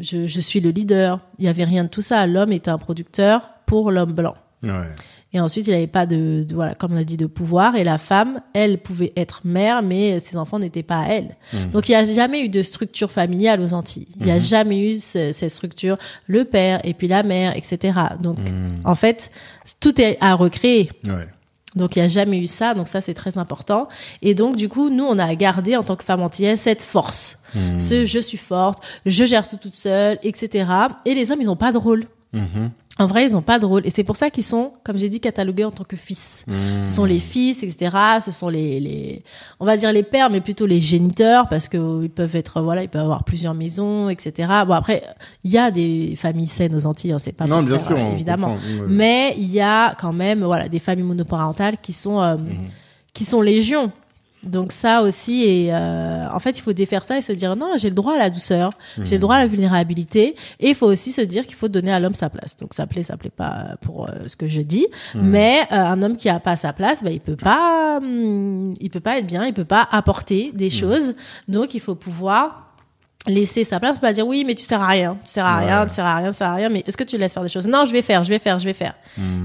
je, 0.02 0.28
je 0.28 0.40
suis 0.40 0.60
le 0.60 0.70
leader. 0.72 1.20
Il 1.40 1.46
y 1.46 1.48
avait 1.48 1.64
rien 1.64 1.84
de 1.84 1.90
tout 1.90 2.02
ça. 2.02 2.26
L'homme 2.28 2.52
était 2.52 2.70
un 2.72 2.78
producteur 2.78 3.50
pour 3.66 3.92
l'homme 3.92 4.14
blanc. 4.14 4.36
Ouais. 4.64 4.90
Et 5.34 5.40
ensuite, 5.42 5.68
il 5.68 5.72
n'avait 5.72 5.86
pas 5.88 6.06
de, 6.06 6.46
de- 6.48 6.56
voilà, 6.56 6.76
comme 6.76 6.94
on 6.94 6.98
a 6.98 7.04
dit, 7.04 7.18
de 7.18 7.26
pouvoir. 7.26 7.76
Et 7.76 7.84
la 7.84 7.98
femme, 7.98 8.40
elle 8.54 8.78
pouvait 8.78 9.12
être 9.18 9.42
mère, 9.44 9.82
mais 9.84 10.22
ses 10.22 10.38
enfants 10.38 10.60
n'étaient 10.60 10.82
pas 10.84 11.00
à 11.02 11.08
elle. 11.10 11.36
Donc, 11.74 11.90
il 11.90 11.92
n'y 11.92 11.96
a 11.98 12.06
jamais 12.06 12.46
eu 12.46 12.48
de 12.50 12.64
structure 12.64 13.12
familiale 13.12 13.60
aux 13.60 13.74
Antilles. 13.74 14.08
Il 14.20 14.26
n'y 14.28 14.32
a 14.32 14.40
jamais 14.40 14.94
eu 14.94 14.98
ce- 15.00 15.34
cette 15.34 15.50
structure, 15.52 15.98
le 16.28 16.46
père 16.46 16.80
et 16.86 16.94
puis 16.94 17.10
la 17.10 17.24
mère, 17.24 17.54
etc. 17.58 18.00
Donc, 18.22 18.38
en 18.86 18.96
fait, 18.96 19.30
tout 19.82 20.00
est 20.00 20.18
à 20.22 20.36
recréer. 20.36 20.90
Ouais. 21.06 21.28
Donc 21.76 21.96
il 21.96 22.00
n'y 22.00 22.06
a 22.06 22.08
jamais 22.08 22.38
eu 22.40 22.48
ça, 22.48 22.74
donc 22.74 22.88
ça 22.88 23.02
c'est 23.02 23.14
très 23.14 23.38
important. 23.38 23.88
Et 24.22 24.34
donc 24.34 24.56
du 24.56 24.70
coup, 24.70 24.90
nous 24.90 25.04
on 25.04 25.18
a 25.20 25.34
gardé 25.36 25.76
en 25.76 25.84
tant 25.84 25.96
que 25.96 26.04
femme 26.04 26.22
antillaise 26.22 26.60
cette 26.60 26.82
force, 26.84 27.38
ce 27.80 28.06
je 28.06 28.20
suis 28.20 28.38
forte, 28.38 28.84
je 29.06 29.26
gère 29.26 29.48
tout 29.48 29.58
toute 29.58 29.76
seule, 29.76 30.18
etc. 30.24 30.70
Et 31.06 31.14
les 31.14 31.32
hommes 31.32 31.42
ils 31.42 31.48
n'ont 31.48 31.56
pas 31.56 31.72
de 31.72 31.78
rôle. 31.78 32.06
Mhm. 32.34 32.72
En 32.98 33.08
vrai, 33.08 33.26
ils 33.28 33.34
n'ont 33.34 33.42
pas 33.42 33.60
de 33.60 33.66
rôle. 33.66 33.86
Et 33.86 33.90
c'est 33.90 34.06
pour 34.06 34.16
ça 34.16 34.30
qu'ils 34.30 34.46
sont, 34.46 34.72
comme 34.86 34.98
j'ai 34.98 35.10
dit, 35.10 35.20
catalogués 35.20 35.66
en 35.66 35.72
tant 35.72 35.84
que 35.84 35.98
fils. 35.98 36.46
Ce 36.86 36.92
sont 36.96 37.04
les 37.04 37.20
fils, 37.20 37.62
etc. 37.62 37.94
Ce 38.24 38.32
sont 38.32 38.48
les, 38.48 38.80
les, 38.80 39.22
on 39.60 39.66
va 39.66 39.76
dire 39.76 39.92
les 39.92 40.04
pères, 40.04 40.30
mais 40.30 40.40
plutôt 40.40 40.66
les 40.66 40.80
géniteurs, 40.80 41.48
parce 41.50 41.68
que 41.68 41.76
euh, 41.78 42.04
ils 42.04 42.10
peuvent 42.10 42.36
être, 42.38 42.62
voilà, 42.62 42.84
ils 42.84 42.90
peuvent 42.90 43.02
avoir 43.02 43.26
plusieurs 43.26 43.54
maisons, 43.54 44.08
etc. 44.10 44.50
Bon 44.66 44.74
après, 44.76 45.04
il 45.44 45.52
y 45.52 45.58
a 45.58 45.72
des 45.72 46.16
familles 46.16 46.48
saines 46.48 46.74
aux 46.74 46.86
Antilles, 46.88 47.12
hein, 47.12 47.20
c'est 47.20 47.34
pas 47.34 47.46
Non, 47.48 47.64
bien 47.64 47.78
faire, 47.78 47.88
sûr, 47.88 47.98
euh, 47.98 48.14
évidemment. 48.14 48.54
comprend. 48.54 48.86
Mais 48.88 49.36
il 49.38 49.52
y 49.52 49.60
a 49.60 49.94
quand 49.96 50.14
même, 50.14 50.44
voilà, 50.46 50.70
des 50.70 50.80
familles 50.80 51.04
monoparentales 51.06 51.78
qui 51.82 51.92
sont, 51.92 52.22
euh, 52.22 52.38
qui 53.14 53.26
sont 53.26 53.42
légion. 53.42 53.92
Donc 54.46 54.72
ça 54.72 55.02
aussi, 55.02 55.44
et 55.44 55.74
euh, 55.74 56.28
en 56.32 56.40
fait, 56.40 56.58
il 56.58 56.62
faut 56.62 56.74
défaire 56.74 57.04
ça 57.04 57.18
et 57.18 57.22
se 57.22 57.32
dire 57.32 57.56
non, 57.56 57.72
j'ai 57.78 57.90
le 57.90 57.96
droit 57.96 58.14
à 58.14 58.18
la 58.18 58.30
douceur, 58.30 58.72
j'ai 59.04 59.16
le 59.16 59.22
droit 59.22 59.36
à 59.36 59.40
la 59.40 59.48
vulnérabilité, 59.48 60.36
et 60.60 60.70
il 60.70 60.76
faut 60.76 60.86
aussi 60.86 61.12
se 61.12 61.22
dire 61.22 61.46
qu'il 61.46 61.56
faut 61.56 61.68
donner 61.68 61.92
à 61.92 62.00
l'homme 62.00 62.16
sa 62.16 62.30
place. 62.30 62.56
Donc 62.58 62.74
ça 62.74 62.86
plaît, 62.88 63.04
ça 63.04 63.18
plaît 63.18 63.32
pas 63.36 63.76
pour 63.82 64.08
euh, 64.08 64.12
ce 64.28 64.36
que 64.36 64.48
je 64.48 64.62
dis, 64.62 64.88
mais 65.16 65.62
euh, 65.72 65.76
un 65.76 66.02
homme 66.04 66.16
qui 66.18 66.30
a 66.30 66.40
pas 66.40 66.56
sa 66.56 66.74
place, 66.74 67.04
bah, 67.04 67.12
il 67.12 67.20
peut 67.20 67.36
pas, 67.36 67.98
hum, 67.98 68.74
il 68.80 68.90
peut 68.90 69.00
pas 69.00 69.18
être 69.20 69.28
bien, 69.28 69.46
il 69.46 69.54
peut 69.54 69.66
pas 69.66 69.88
apporter 69.92 70.52
des 70.54 70.70
choses. 70.70 71.16
Donc 71.48 71.74
il 71.74 71.80
faut 71.80 71.96
pouvoir 71.96 72.62
laisser 73.28 73.64
sa 73.64 73.80
place, 73.80 73.98
pas 73.98 74.14
dire 74.14 74.28
oui, 74.28 74.44
mais 74.46 74.54
tu 74.54 74.64
sers 74.64 74.82
à 74.82 74.88
rien, 74.88 75.18
tu 75.24 75.32
sers 75.32 75.46
à 75.46 75.58
rien, 75.58 75.86
tu 75.88 75.94
sers 75.96 76.06
à 76.06 76.18
rien, 76.18 76.32
tu 76.32 76.38
sers 76.38 76.48
à 76.50 76.54
rien, 76.54 76.70
mais 76.70 76.84
est-ce 76.86 76.96
que 76.96 77.04
tu 77.04 77.18
laisses 77.18 77.34
faire 77.34 77.42
des 77.42 77.50
choses? 77.50 77.66
Non, 77.66 77.86
je 77.86 77.92
vais 77.92 78.04
faire, 78.04 78.24
je 78.24 78.30
vais 78.30 78.38
faire, 78.38 78.60
je 78.60 78.66
vais 78.66 78.74
faire. 78.74 78.94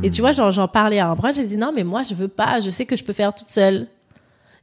Et 0.03 0.11
tu 0.11 0.21
vois, 0.21 0.33
j'en, 0.33 0.51
j'en 0.51 0.69
parlais 0.69 0.99
à 0.99 1.09
un 1.09 1.15
bras, 1.15 1.33
j'ai 1.33 1.45
dit 1.45 1.57
non, 1.57 1.73
mais 1.75 1.85
moi 1.85 2.03
je 2.03 2.13
veux 2.15 2.29
pas, 2.29 2.61
je 2.61 2.69
sais 2.69 2.85
que 2.85 2.95
je 2.97 3.03
peux 3.05 3.15
faire 3.15 3.35
toute 3.35 3.49
seule. 3.49 3.87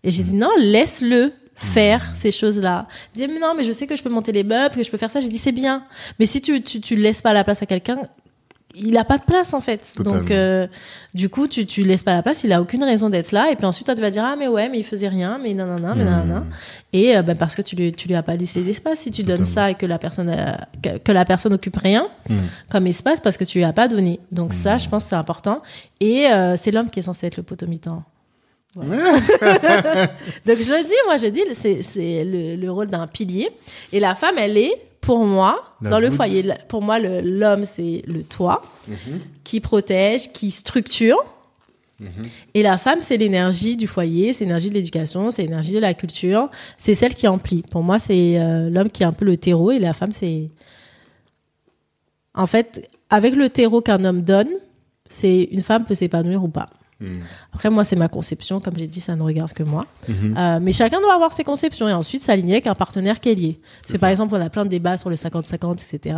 Et 0.04 0.12
j'ai 0.12 0.24
dit 0.24 0.34
non, 0.34 0.52
laisse-le 0.58 1.34
faire 1.56 2.14
ces 2.16 2.32
choses-là. 2.32 2.88
Il 3.16 3.22
dit 3.22 3.34
mais 3.34 3.40
non, 3.40 3.54
mais 3.56 3.64
je 3.64 3.72
sais 3.72 3.88
que 3.88 3.96
je 3.96 4.04
peux 4.04 4.10
monter 4.10 4.32
les 4.32 4.44
meubles, 4.44 4.76
que 4.76 4.84
je 4.84 4.92
peux 4.92 4.98
faire 4.98 5.10
ça. 5.10 5.20
J'ai 5.20 5.30
dit 5.30 5.40
c'est 5.40 5.52
bien, 5.52 5.84
mais 6.20 6.26
si 6.26 6.42
tu 6.42 6.62
tu 6.62 6.80
tu 6.80 6.96
laisses 6.96 7.22
pas 7.22 7.34
la 7.34 7.44
place 7.44 7.62
à 7.64 7.66
quelqu'un, 7.66 8.02
il 8.76 8.98
a 8.98 9.04
pas 9.04 9.18
de 9.18 9.24
place 9.24 9.54
en 9.54 9.60
fait. 9.60 9.94
Totalement. 9.96 10.20
Donc 10.20 10.32
euh, 10.32 10.68
du 11.14 11.30
coup 11.30 11.48
tu 11.48 11.66
tu 11.66 11.84
laisses 11.84 12.04
pas 12.04 12.14
la 12.14 12.22
place, 12.22 12.44
il 12.44 12.54
a 12.54 12.62
aucune 12.62 12.84
raison 12.84 13.10
d'être 13.10 13.32
là. 13.32 13.50
Et 13.52 13.56
puis 13.56 13.66
ensuite 13.66 13.86
toi 13.86 13.96
tu 13.96 14.02
vas 14.02 14.12
dire 14.12 14.24
ah 14.24 14.36
mais 14.38 14.48
ouais 14.48 14.70
mais 14.70 14.78
il 14.78 14.84
faisait 14.84 15.08
rien, 15.08 15.40
mais 15.42 15.54
non 15.54 15.66
non 15.66 15.80
non 15.80 15.96
mais 15.96 16.06
non 16.06 16.26
non. 16.26 16.46
Et 16.94 17.18
euh, 17.18 17.22
ben, 17.22 17.36
parce 17.36 17.56
que 17.56 17.62
tu 17.62 17.76
lui 17.76 17.92
tu 17.94 18.08
lui 18.08 18.16
as 18.16 18.24
pas 18.24 18.36
laissé 18.36 18.62
d'espace. 18.62 19.00
Si 19.00 19.12
tu 19.12 19.24
donnes 19.24 19.46
ça 19.46 19.72
et 19.72 19.76
que 19.76 19.86
la 19.86 19.98
personne 19.98 20.30
euh, 20.30 20.54
que, 20.84 20.98
que 21.00 21.12
la 21.12 21.26
personne 21.26 21.54
occupe 21.54 21.78
rien 21.78 22.08
comme 22.70 22.88
espace 22.88 23.20
parce 23.20 23.38
que 23.38 23.44
tu 23.46 23.58
lui 23.58 23.66
as 23.66 23.74
pas 23.74 23.88
donné. 23.88 24.20
Donc 24.32 24.54
ça 24.54 24.78
je 24.78 24.88
pense 24.88 25.06
c'est 25.06 25.16
important. 25.16 25.62
Et 26.00 26.28
euh, 26.28 26.56
c'est 26.58 26.72
l'homme 26.72 26.90
qui 26.90 27.00
est 27.00 27.04
censé 27.04 27.26
être 27.28 27.38
le 27.38 27.44
potomitan. 27.44 28.04
Voilà. 28.76 29.14
Donc 30.46 30.58
je 30.62 30.72
le 30.72 30.84
dis, 30.84 30.94
moi 31.06 31.18
je 31.18 31.28
dis, 31.28 31.42
c'est 31.54 32.24
le, 32.24 32.56
le 32.56 32.72
rôle 32.72 32.88
d'un 32.88 33.08
pilier. 33.08 33.50
Et 33.92 34.00
la 34.00 34.14
femme, 34.16 34.38
elle 34.38 34.58
est, 34.58 34.74
pour 35.02 35.24
moi, 35.26 35.64
La 35.82 35.90
dans 35.90 36.00
le 36.00 36.12
foyer, 36.12 36.46
pour 36.68 36.82
moi, 36.82 37.00
l'homme, 37.00 37.66
c'est 37.66 38.04
le 38.08 38.24
toit 38.24 38.62
qui 39.44 39.60
protège, 39.62 40.32
qui 40.34 40.52
structure. 40.52 41.18
Et 42.54 42.62
la 42.62 42.78
femme, 42.78 43.02
c'est 43.02 43.18
l'énergie 43.18 43.76
du 43.76 43.88
foyer, 43.88 44.32
c'est 44.32 44.44
l'énergie 44.44 44.70
de 44.70 44.76
l'éducation, 44.76 45.32
c'est 45.32 45.42
l'énergie 45.44 45.72
de 45.74 45.80
la 45.80 45.96
culture, 45.96 46.50
c'est 46.78 46.94
celle 46.94 47.16
qui 47.16 47.28
emplit. 47.28 47.64
Pour 47.72 47.82
moi, 47.82 47.98
c'est 47.98 48.38
euh, 48.38 48.70
l'homme 48.70 48.92
qui 48.92 49.02
est 49.02 49.06
un 49.08 49.14
peu 49.14 49.26
le 49.26 49.38
terreau 49.38 49.72
et 49.72 49.80
la 49.80 49.94
femme, 49.94 50.12
c'est... 50.12 50.52
En 52.36 52.46
fait, 52.46 52.88
avec 53.10 53.34
le 53.36 53.50
terreau 53.50 53.82
qu'un 53.82 54.06
homme 54.06 54.22
donne, 54.22 54.50
c'est 55.10 55.44
une 55.52 55.64
femme 55.64 55.86
peut 55.86 55.96
s'épanouir 55.96 56.44
ou 56.44 56.50
pas. 56.50 56.70
Mhm. 57.00 57.20
Après, 57.54 57.70
moi, 57.70 57.84
c'est 57.84 57.96
ma 57.96 58.08
conception. 58.08 58.60
Comme 58.60 58.74
j'ai 58.78 58.88
dit, 58.88 59.00
ça 59.00 59.16
ne 59.16 59.22
regarde 59.22 59.54
que 59.54 59.64
moi. 59.64 59.86
Mhm. 60.08 60.36
Euh, 60.38 60.60
mais 60.62 60.72
chacun 60.72 61.00
doit 61.00 61.14
avoir 61.14 61.32
ses 61.34 61.44
conceptions 61.44 61.88
et 61.88 61.94
ensuite 61.94 62.22
s'aligner 62.22 62.54
avec 62.54 62.68
un 62.68 62.74
partenaire 62.76 63.20
qui 63.20 63.30
est 63.30 63.36
lié. 63.36 63.60
Parce 63.82 63.94
que, 63.94 63.98
par 64.00 64.10
exemple, 64.10 64.34
on 64.36 64.42
a 64.42 64.50
plein 64.50 64.66
de 64.66 64.70
débats 64.70 64.98
sur 64.98 65.10
le 65.10 65.16
50-50, 65.16 65.74
etc. 65.96 66.16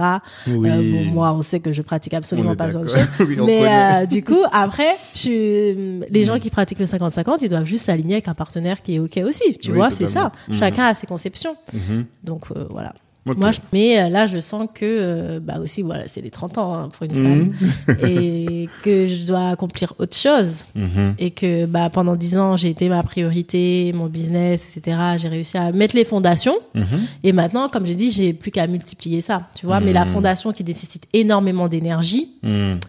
Oui. 0.47 0.69
Euh, 0.69 0.91
bon, 1.05 1.11
moi, 1.11 1.33
on 1.33 1.41
sait 1.41 1.59
que 1.59 1.73
je 1.73 1.81
pratique 1.81 2.13
absolument 2.13 2.55
pas. 2.55 2.69
Oui, 3.19 3.37
on 3.39 3.45
mais 3.45 3.65
euh, 3.67 4.05
du 4.05 4.23
coup, 4.23 4.39
après, 4.51 4.95
je 5.13 5.19
suis- 5.19 6.09
les 6.09 6.23
gens 6.25 6.39
qui 6.39 6.49
pratiquent 6.49 6.79
le 6.79 6.85
50-50, 6.85 7.39
ils 7.41 7.49
doivent 7.49 7.65
juste 7.65 7.85
s'aligner 7.85 8.15
avec 8.15 8.27
un 8.27 8.33
partenaire 8.33 8.81
qui 8.81 8.95
est 8.95 8.99
OK 8.99 9.17
aussi. 9.25 9.57
Tu 9.59 9.71
Oui, 9.71 9.77
vois, 9.77 9.91
c'est 9.91 10.07
ça. 10.07 10.31
Chacun 10.51 10.85
a 10.85 10.93
ses 10.93 11.07
conceptions. 11.07 11.55
Mhm. 11.73 12.05
Donc, 12.23 12.45
voilà. 12.69 12.93
Moi, 13.37 13.51
je- 13.51 13.59
mais 13.73 13.99
euh, 13.99 14.09
là, 14.09 14.25
je 14.27 14.39
sens 14.39 14.67
que, 14.73 14.85
euh, 14.85 15.39
bah 15.41 15.55
aussi, 15.61 15.81
voilà, 15.81 16.03
c'est 16.07 16.21
les 16.21 16.29
30 16.29 16.57
ans 16.57 16.73
hein, 16.73 16.89
pour 16.89 17.05
une 17.05 17.15
Mhm. 17.15 17.53
femme, 17.87 17.97
et 18.01 18.69
que 18.83 19.07
je 19.07 19.25
dois 19.25 19.49
accomplir 19.49 19.93
autre 19.99 20.15
chose, 20.15 20.65
Mhm. 20.75 21.15
et 21.19 21.31
que 21.31 21.65
bah 21.65 21.89
pendant 21.89 22.15
10 22.15 22.37
ans, 22.37 22.57
j'ai 22.57 22.69
été 22.69 22.89
ma 22.89 23.03
priorité, 23.03 23.91
mon 23.93 24.07
business, 24.07 24.63
etc. 24.75 24.97
J'ai 25.17 25.27
réussi 25.27 25.57
à 25.57 25.71
mettre 25.71 25.95
les 25.95 26.05
fondations, 26.05 26.55
Mhm. 26.75 26.85
et 27.23 27.31
maintenant, 27.33 27.69
comme 27.69 27.85
j'ai 27.85 27.95
dit, 27.95 28.11
j'ai 28.11 28.33
plus 28.33 28.51
qu'à 28.51 28.67
multiplier 28.67 29.21
ça, 29.21 29.43
tu 29.55 29.65
vois. 29.65 29.79
Mais 29.79 29.93
la 29.93 30.05
Mhm. 30.05 30.11
fondation 30.13 30.53
qui 30.53 30.63
nécessite 30.63 31.05
énormément 31.13 31.67
d'énergie, 31.67 32.31
Mhm. 32.43 32.79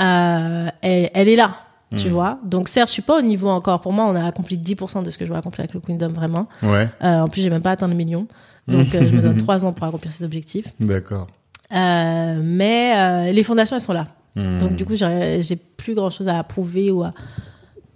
euh, 0.00 0.68
elle, 0.82 1.10
elle 1.14 1.28
est 1.28 1.36
là. 1.36 1.56
Tu 1.96 2.08
vois 2.08 2.38
Donc, 2.44 2.68
certes, 2.68 2.88
je 2.88 2.94
suis 2.94 3.02
pas 3.02 3.18
au 3.18 3.22
niveau 3.22 3.46
encore. 3.48 3.80
Pour 3.80 3.92
moi, 3.92 4.06
on 4.08 4.16
a 4.16 4.26
accompli 4.26 4.58
10% 4.58 5.02
de 5.04 5.10
ce 5.10 5.18
que 5.18 5.26
je 5.26 5.30
veux 5.30 5.36
accomplir 5.38 5.60
avec 5.60 5.74
le 5.74 5.80
Kingdom, 5.80 6.08
vraiment. 6.08 6.48
Ouais. 6.60 6.88
Euh, 7.04 7.20
en 7.20 7.28
plus, 7.28 7.40
j'ai 7.40 7.50
même 7.50 7.62
pas 7.62 7.70
atteint 7.70 7.86
le 7.86 7.94
million. 7.94 8.26
Donc, 8.68 8.94
euh, 8.94 9.00
je 9.10 9.16
me 9.16 9.22
donne 9.22 9.36
trois 9.42 9.64
ans 9.64 9.72
pour 9.72 9.86
accomplir 9.86 10.12
cet 10.12 10.22
objectif. 10.22 10.66
D'accord. 10.80 11.26
Euh, 11.74 12.40
mais 12.42 12.92
euh, 12.96 13.32
les 13.32 13.42
fondations, 13.42 13.76
elles 13.76 13.82
sont 13.82 13.92
là. 13.92 14.08
Hmm. 14.36 14.58
Donc, 14.58 14.76
du 14.76 14.84
coup, 14.84 14.94
j'ai 14.96 15.56
plus 15.76 15.94
grand 15.94 16.10
chose 16.10 16.28
à 16.28 16.38
approuver 16.38 16.90
ou 16.90 17.02
à 17.02 17.12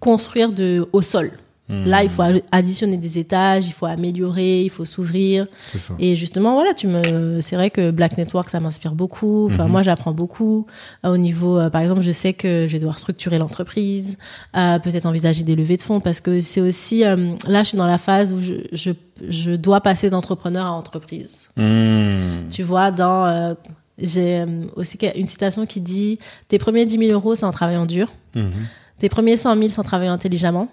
construire 0.00 0.52
de, 0.52 0.86
au 0.92 1.02
sol. 1.02 1.32
Hmm. 1.70 1.84
Là, 1.84 2.02
il 2.02 2.08
faut 2.08 2.22
additionner 2.50 2.96
des 2.96 3.18
étages, 3.18 3.66
il 3.66 3.72
faut 3.74 3.84
améliorer, 3.84 4.62
il 4.62 4.70
faut 4.70 4.86
s'ouvrir. 4.86 5.46
Et 5.98 6.16
justement, 6.16 6.54
voilà, 6.54 6.72
tu 6.72 6.86
me, 6.86 7.42
c'est 7.42 7.56
vrai 7.56 7.68
que 7.68 7.90
Black 7.90 8.16
Network, 8.16 8.48
ça 8.48 8.58
m'inspire 8.58 8.92
beaucoup. 8.92 9.48
Enfin, 9.52 9.64
Mhm. 9.66 9.72
moi, 9.72 9.82
j'apprends 9.82 10.12
beaucoup. 10.14 10.64
Euh, 11.04 11.10
au 11.12 11.18
niveau, 11.18 11.58
euh, 11.58 11.68
par 11.68 11.82
exemple, 11.82 12.00
je 12.00 12.10
sais 12.12 12.32
que 12.32 12.64
je 12.66 12.72
vais 12.72 12.78
devoir 12.78 12.98
structurer 12.98 13.36
l'entreprise, 13.36 14.16
euh, 14.56 14.78
peut-être 14.78 15.04
envisager 15.04 15.44
des 15.44 15.56
levées 15.56 15.76
de 15.76 15.82
fonds, 15.82 16.00
parce 16.00 16.20
que 16.20 16.40
c'est 16.40 16.62
aussi, 16.62 17.04
euh, 17.04 17.34
là, 17.46 17.62
je 17.64 17.68
suis 17.68 17.76
dans 17.78 17.86
la 17.86 17.98
phase 17.98 18.32
où 18.32 18.40
je, 18.42 18.54
je, 18.72 18.92
je 19.28 19.52
dois 19.52 19.80
passer 19.80 20.10
d'entrepreneur 20.10 20.66
à 20.66 20.72
entreprise. 20.72 21.48
Hmm. 21.56 22.48
Tu 22.50 22.62
vois, 22.62 22.90
dans, 22.90 23.26
euh, 23.26 23.54
j'ai 23.98 24.40
euh, 24.40 24.46
aussi 24.76 24.96
une 25.14 25.28
citation 25.28 25.66
qui 25.66 25.80
dit, 25.80 26.18
tes 26.48 26.58
premiers 26.58 26.86
10 26.86 26.98
000 26.98 27.12
euros, 27.12 27.34
c'est 27.34 27.44
en 27.44 27.50
travaillant 27.50 27.86
dur. 27.86 28.12
Mhm. 28.34 28.50
Tes 28.98 29.08
premiers 29.08 29.36
100 29.36 29.56
000, 29.56 29.68
c'est 29.68 29.78
en 29.78 29.84
travaillant 29.84 30.12
intelligemment. 30.12 30.68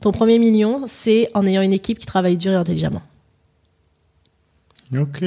Ton 0.00 0.12
premier 0.12 0.38
million, 0.38 0.84
c'est 0.86 1.30
en 1.34 1.46
ayant 1.46 1.62
une 1.62 1.72
équipe 1.72 1.98
qui 1.98 2.06
travaille 2.06 2.36
dur 2.36 2.52
et 2.52 2.56
intelligemment. 2.56 3.02
Ok. 4.96 5.22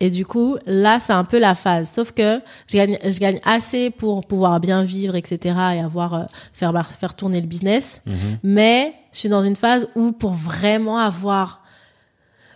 Et 0.00 0.10
du 0.10 0.24
coup, 0.24 0.56
là, 0.66 1.00
c'est 1.00 1.12
un 1.12 1.24
peu 1.24 1.38
la 1.40 1.54
phase. 1.56 1.90
Sauf 1.90 2.12
que 2.12 2.40
je 2.70 2.76
gagne, 2.76 2.98
je 3.04 3.18
gagne 3.18 3.40
assez 3.44 3.90
pour 3.90 4.24
pouvoir 4.26 4.60
bien 4.60 4.84
vivre, 4.84 5.16
etc. 5.16 5.38
et 5.74 5.80
avoir, 5.80 6.14
euh, 6.14 6.24
faire, 6.52 6.72
faire 6.90 7.14
tourner 7.14 7.40
le 7.40 7.46
business. 7.48 8.00
Mhm. 8.06 8.38
Mais 8.44 8.94
je 9.12 9.18
suis 9.18 9.28
dans 9.28 9.42
une 9.42 9.56
phase 9.56 9.88
où 9.96 10.12
pour 10.12 10.32
vraiment 10.34 10.98
avoir, 10.98 11.62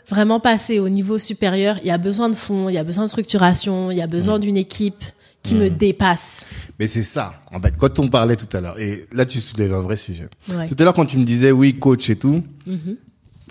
vraiment 0.08 0.38
passer 0.40 0.78
au 0.78 0.88
niveau 0.88 1.18
supérieur, 1.18 1.78
il 1.82 1.88
y 1.88 1.90
a 1.90 1.98
besoin 1.98 2.28
de 2.28 2.34
fonds, 2.34 2.68
il 2.68 2.74
y 2.74 2.78
a 2.78 2.84
besoin 2.84 3.04
de 3.04 3.08
structuration, 3.10 3.90
il 3.90 3.96
y 3.96 4.02
a 4.02 4.06
besoin 4.06 4.38
d'une 4.38 4.56
équipe 4.56 5.02
qui 5.42 5.56
me 5.56 5.68
dépasse. 5.70 6.44
Mais 6.78 6.86
c'est 6.86 7.02
ça. 7.02 7.34
En 7.52 7.60
fait, 7.60 7.76
quand 7.76 7.98
on 7.98 8.06
parlait 8.08 8.36
tout 8.36 8.56
à 8.56 8.60
l'heure, 8.60 8.78
et 8.78 9.06
là, 9.12 9.26
tu 9.26 9.40
soulèves 9.40 9.74
un 9.74 9.80
vrai 9.80 9.96
sujet. 9.96 10.28
Ouais. 10.48 10.66
Tout 10.68 10.76
à 10.78 10.84
l'heure, 10.84 10.94
quand 10.94 11.06
tu 11.06 11.18
me 11.18 11.24
disais 11.24 11.50
oui, 11.50 11.74
coach 11.74 12.08
et 12.10 12.16
tout, 12.16 12.42
Mhm. 12.66 12.96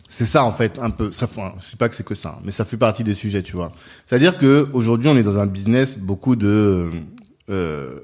C'est 0.10 0.26
ça 0.26 0.44
en 0.44 0.52
fait 0.54 0.78
un 0.80 0.90
peu. 0.90 1.12
Ça, 1.12 1.26
enfin, 1.26 1.54
je 1.60 1.66
sais 1.66 1.78
pas 1.78 1.90
que 1.90 1.96
c'est 1.96 2.06
que 2.06 2.16
ça, 2.16 2.40
mais 2.44 2.52
ça 2.52 2.66
fait 2.66 2.78
partie 2.78 3.04
des 3.04 3.14
sujets, 3.14 3.42
tu 3.42 3.56
vois. 3.56 3.72
C'est-à-dire 4.06 4.38
que 4.38 4.68
aujourd'hui, 4.74 5.10
on 5.10 5.16
est 5.18 5.24
dans 5.24 5.38
un 5.40 5.48
business 5.48 5.98
beaucoup 5.98 6.36
de 6.36 6.90
euh, 7.50 8.00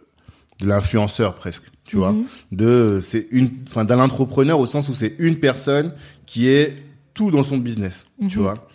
de 0.60 0.66
l'influenceur 0.66 1.36
presque, 1.36 1.64
tu 1.86 1.98
vois. 1.98 2.14
Mhm. 2.14 2.26
De 2.52 3.00
c'est 3.02 3.28
une, 3.32 3.50
enfin 3.70 3.86
d'un 3.86 4.00
entrepreneur 4.00 4.60
au 4.60 4.66
sens 4.66 4.90
où 4.90 4.94
c'est 4.94 5.16
une 5.20 5.38
personne 5.40 5.94
qui 6.26 6.48
est 6.48 6.76
tout 7.14 7.32
dans 7.32 7.44
son 7.44 7.58
business, 7.58 8.06
Mhm. 8.20 8.28
tu 8.30 8.40
vois. 8.40 8.68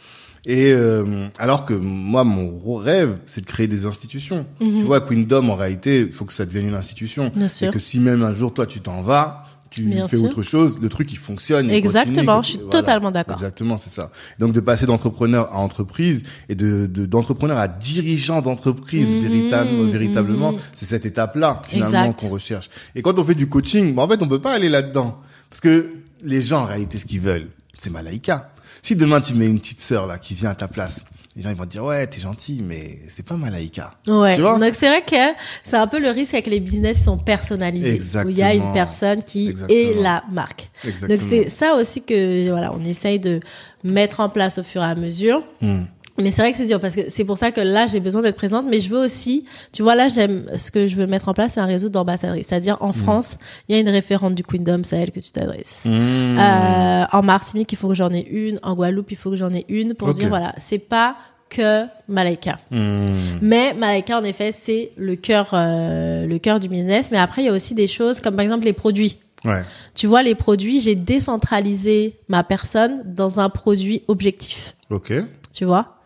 Et 0.44 0.73
euh, 0.73 1.28
alors 1.39 1.65
que 1.65 1.73
moi, 1.74 2.24
mon 2.24 2.74
rêve, 2.76 3.18
c'est 3.26 3.42
de 3.42 3.47
créer 3.47 3.68
des 3.68 3.86
institutions. 3.86 4.44
Tu 4.58 4.82
vois, 4.82 5.00
Queendom, 5.00 5.49
en 5.50 5.55
réalité, 5.55 6.00
il 6.00 6.12
faut 6.12 6.24
que 6.24 6.32
ça 6.32 6.44
devienne 6.47 6.66
une 6.66 6.74
institution. 6.74 7.24
Mhm. 7.26 7.31
Bien 7.36 7.47
Et 7.47 7.49
sûr. 7.49 7.70
que 7.73 7.78
si 7.78 8.00
même 8.00 8.23
un 8.23 8.32
jour, 8.34 8.52
toi, 8.52 8.66
tu 8.66 8.81
t'en 8.81 9.02
vas, 9.02 9.44
tu 9.73 9.83
Bien 9.83 10.07
fais 10.07 10.17
sûr. 10.18 10.26
autre 10.26 10.42
chose, 10.42 10.78
le 10.81 10.89
truc, 10.89 11.10
il 11.12 11.17
fonctionne. 11.18 11.67
il 11.67 11.73
Exactement, 11.75 12.36
continue, 12.36 12.42
je 12.42 12.49
suis 12.49 12.59
voilà. 12.59 12.70
totalement 12.70 13.10
d'accord. 13.10 13.36
Exactement, 13.36 13.78
c'est 13.78 13.91
ça. 13.91 14.10
Donc, 14.39 14.52
de 14.52 14.60
passer 14.60 14.86
d'entrepreneur 14.86 15.52
à 15.52 15.59
entreprise 15.59 16.23
et 16.49 16.55
de 16.55 16.86
de- 16.86 17.07
d'entrepreneur 17.07 17.57
à 17.59 17.68
dirigeant 17.68 18.42
d'entreprise, 18.42 19.17
Mhm, 19.17 19.23
véritable- 19.23 19.91
véritablement, 19.91 20.55
c'est 20.76 20.84
cette 20.86 21.07
étape-là, 21.07 21.62
finalement, 21.68 22.12
qu'on 22.12 22.28
recherche. 22.28 22.68
Et 22.94 23.02
quand 23.02 23.18
on 23.18 23.25
fait 23.25 23.34
du 23.34 23.49
coaching, 23.49 23.94
bah, 23.94 24.02
en 24.02 24.09
fait, 24.09 24.23
on 24.23 24.28
peut 24.28 24.41
pas 24.41 24.52
aller 24.52 24.68
là-dedans. 24.68 25.18
Parce 25.49 25.60
que 25.60 25.91
les 26.25 26.42
gens, 26.42 26.60
en 26.62 26.67
réalité, 26.67 26.99
ce 26.99 27.07
qu'ils 27.07 27.20
veulent, 27.20 27.49
c'est 27.78 27.91
Malaika. 27.91 28.51
Si 28.83 28.97
demain, 28.97 29.20
tu 29.20 29.34
mets 29.34 29.47
une 29.49 29.59
petite 29.60 29.81
sœur, 29.81 30.07
là, 30.07 30.18
qui 30.18 30.34
vient 30.34 30.51
à 30.51 30.55
ta 30.55 30.68
place, 30.68 31.05
les 31.35 31.43
gens, 31.43 31.51
ils 31.51 31.57
vont 31.57 31.65
te 31.65 31.70
dire, 31.70 31.85
ouais, 31.85 32.07
t'es 32.07 32.20
gentil, 32.20 32.62
mais 32.62 32.99
c'est 33.09 33.25
pas 33.25 33.36
Malaika. 33.36 33.94
Ouais. 34.07 34.35
Tu 34.35 34.43
vois? 34.43 34.59
Donc 34.59 34.75
c'est 34.75 34.89
vrai 34.89 35.02
que 35.02 35.39
c'est 35.62 35.77
un 35.77 35.86
peu 35.86 35.99
le 35.99 36.11
risque 36.11 36.35
avec 36.35 36.47
les 36.47 36.61
business 36.61 36.99
qui 36.99 37.05
sont 37.05 37.17
personnalisés, 37.17 38.01
où 38.25 38.28
il 38.28 38.36
y 38.36 38.43
a 38.43 38.52
une 38.52 38.61
Exactement. 38.61 38.73
personne 38.75 39.23
qui 39.23 39.47
est 39.47 39.51
Exactement. 39.51 40.02
la 40.02 40.25
marque. 40.31 40.69
Exactement. 40.85 41.09
Donc 41.09 41.27
c'est 41.28 41.49
ça 41.49 41.75
aussi 41.75 42.02
que 42.02 42.51
voilà, 42.51 42.73
on 42.75 42.85
essaye 42.85 43.19
de 43.19 43.41
mettre 43.83 44.20
en 44.20 44.28
place 44.28 44.59
au 44.59 44.62
fur 44.62 44.83
et 44.83 44.86
à 44.86 44.94
mesure. 44.94 45.43
Hmm. 45.62 45.85
Mais 46.18 46.31
c'est 46.31 46.42
vrai 46.42 46.52
que 46.52 46.58
c'est 46.58 46.66
dur 46.66 46.81
parce 46.81 46.94
que 46.94 47.08
c'est 47.08 47.24
pour 47.24 47.39
ça 47.39 47.52
que 47.52 47.60
là 47.60 47.86
j'ai 47.86 48.00
besoin 48.00 48.23
d'être 48.23 48.36
présente, 48.36 48.66
mais 48.68 48.81
je 48.81 48.91
veux 48.91 48.99
aussi, 48.99 49.44
tu 49.73 49.82
vois 49.82 49.94
là 49.94 50.08
j'aime 50.08 50.44
ce 50.57 50.70
que 50.70 50.86
je 50.86 50.97
veux 50.97 51.07
mettre 51.07 51.28
en 51.28 51.34
place, 51.34 51.55
c'est 51.55 51.60
un 51.60 51.66
réseau 51.66 51.89
d'ambassadrices, 51.89 52.49
c'est-à-dire 52.49 52.76
en 52.81 52.92
France 52.92 53.39
il 53.68 53.74
y 53.74 53.78
a 53.78 53.81
une 53.81 53.89
référente 53.89 54.34
du 54.34 54.42
Queendom, 54.44 54.82
c'est 54.84 54.97
à 54.97 54.99
elle 55.00 55.10
que 55.10 55.20
tu 55.20 55.31
t'adresses. 55.31 55.86
Mmh. 55.86 56.39
Euh, 56.39 57.05
en 57.12 57.23
Martinique 57.23 57.73
il 57.73 57.76
faut 57.76 57.89
que 57.89 57.94
j'en 57.94 58.12
ai 58.12 58.26
une, 58.28 58.60
en 58.62 58.74
Guadeloupe 58.74 59.10
il 59.10 59.16
faut 59.16 59.31
que 59.31 59.36
j'en 59.36 59.55
ai 59.55 59.65
une 59.68 59.94
pour 59.94 60.12
dire 60.12 60.28
voilà 60.28 60.52
c'est 60.58 60.78
pas 60.78 61.16
que 61.52 61.84
Malaika. 62.08 62.58
Hmm. 62.70 63.39
Mais 63.42 63.74
Malaika, 63.74 64.18
en 64.18 64.24
effet, 64.24 64.52
c'est 64.52 64.92
le 64.97 65.16
cœur, 65.16 65.50
euh, 65.52 66.26
le 66.26 66.39
cœur 66.39 66.58
du 66.58 66.68
business. 66.68 67.10
Mais 67.12 67.18
après, 67.18 67.42
il 67.42 67.44
y 67.44 67.49
a 67.49 67.52
aussi 67.52 67.74
des 67.74 67.89
choses 67.89 68.20
comme 68.20 68.34
par 68.34 68.42
exemple 68.42 68.65
les 68.65 68.73
produits. 68.73 69.18
Ouais. 69.44 69.62
Tu 69.94 70.07
vois, 70.07 70.23
les 70.23 70.34
produits, 70.34 70.81
j'ai 70.81 70.94
décentralisé 70.94 72.16
ma 72.28 72.42
personne 72.42 73.02
dans 73.05 73.39
un 73.39 73.50
produit 73.50 74.02
objectif. 74.08 74.74
Ok. 74.91 75.12
Tu 75.52 75.65
vois? 75.65 75.99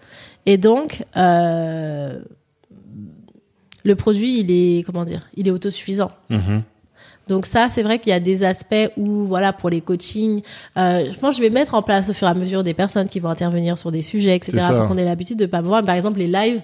Et 0.47 0.57
donc, 0.57 1.05
euh, 1.17 2.21
le 3.85 3.97
produit, 3.97 4.41
il 4.41 4.51
est, 4.51 4.83
comment 4.85 5.05
dire, 5.05 5.27
il 5.35 5.49
est 5.49 5.51
autosuffisant. 5.51 6.11
Mhm. 6.31 6.63
Donc 7.29 7.45
ça, 7.45 7.69
c'est 7.69 7.83
vrai 7.83 7.99
qu'il 7.99 8.11
y 8.11 8.15
a 8.15 8.21
des 8.21 8.45
aspects 8.45 8.93
où, 8.97 9.25
voilà, 9.27 9.53
pour 9.53 9.69
les 9.69 9.81
coachings, 9.81 10.43
euh, 10.79 11.11
je 11.13 11.19
pense 11.19 11.37
que 11.37 11.43
je 11.43 11.49
vais 11.49 11.53
mettre 11.53 11.75
en 11.75 11.83
place 11.83 12.09
au 12.09 12.13
fur 12.13 12.29
et 12.29 12.31
à 12.31 12.35
mesure 12.35 12.63
des 12.63 12.75
personnes 12.75 13.09
qui 13.09 13.19
vont 13.19 13.29
intervenir 13.29 13.79
sur 13.79 13.91
des 13.91 14.03
sujets, 14.03 14.37
etc. 14.37 14.65
Pour 14.69 14.87
qu'on 14.87 14.97
ait 14.97 15.05
l'habitude 15.05 15.39
de 15.39 15.47
pas 15.47 15.61
voir. 15.61 15.83
Par 15.83 15.97
exemple, 15.97 16.21
les 16.21 16.29
lives, 16.29 16.63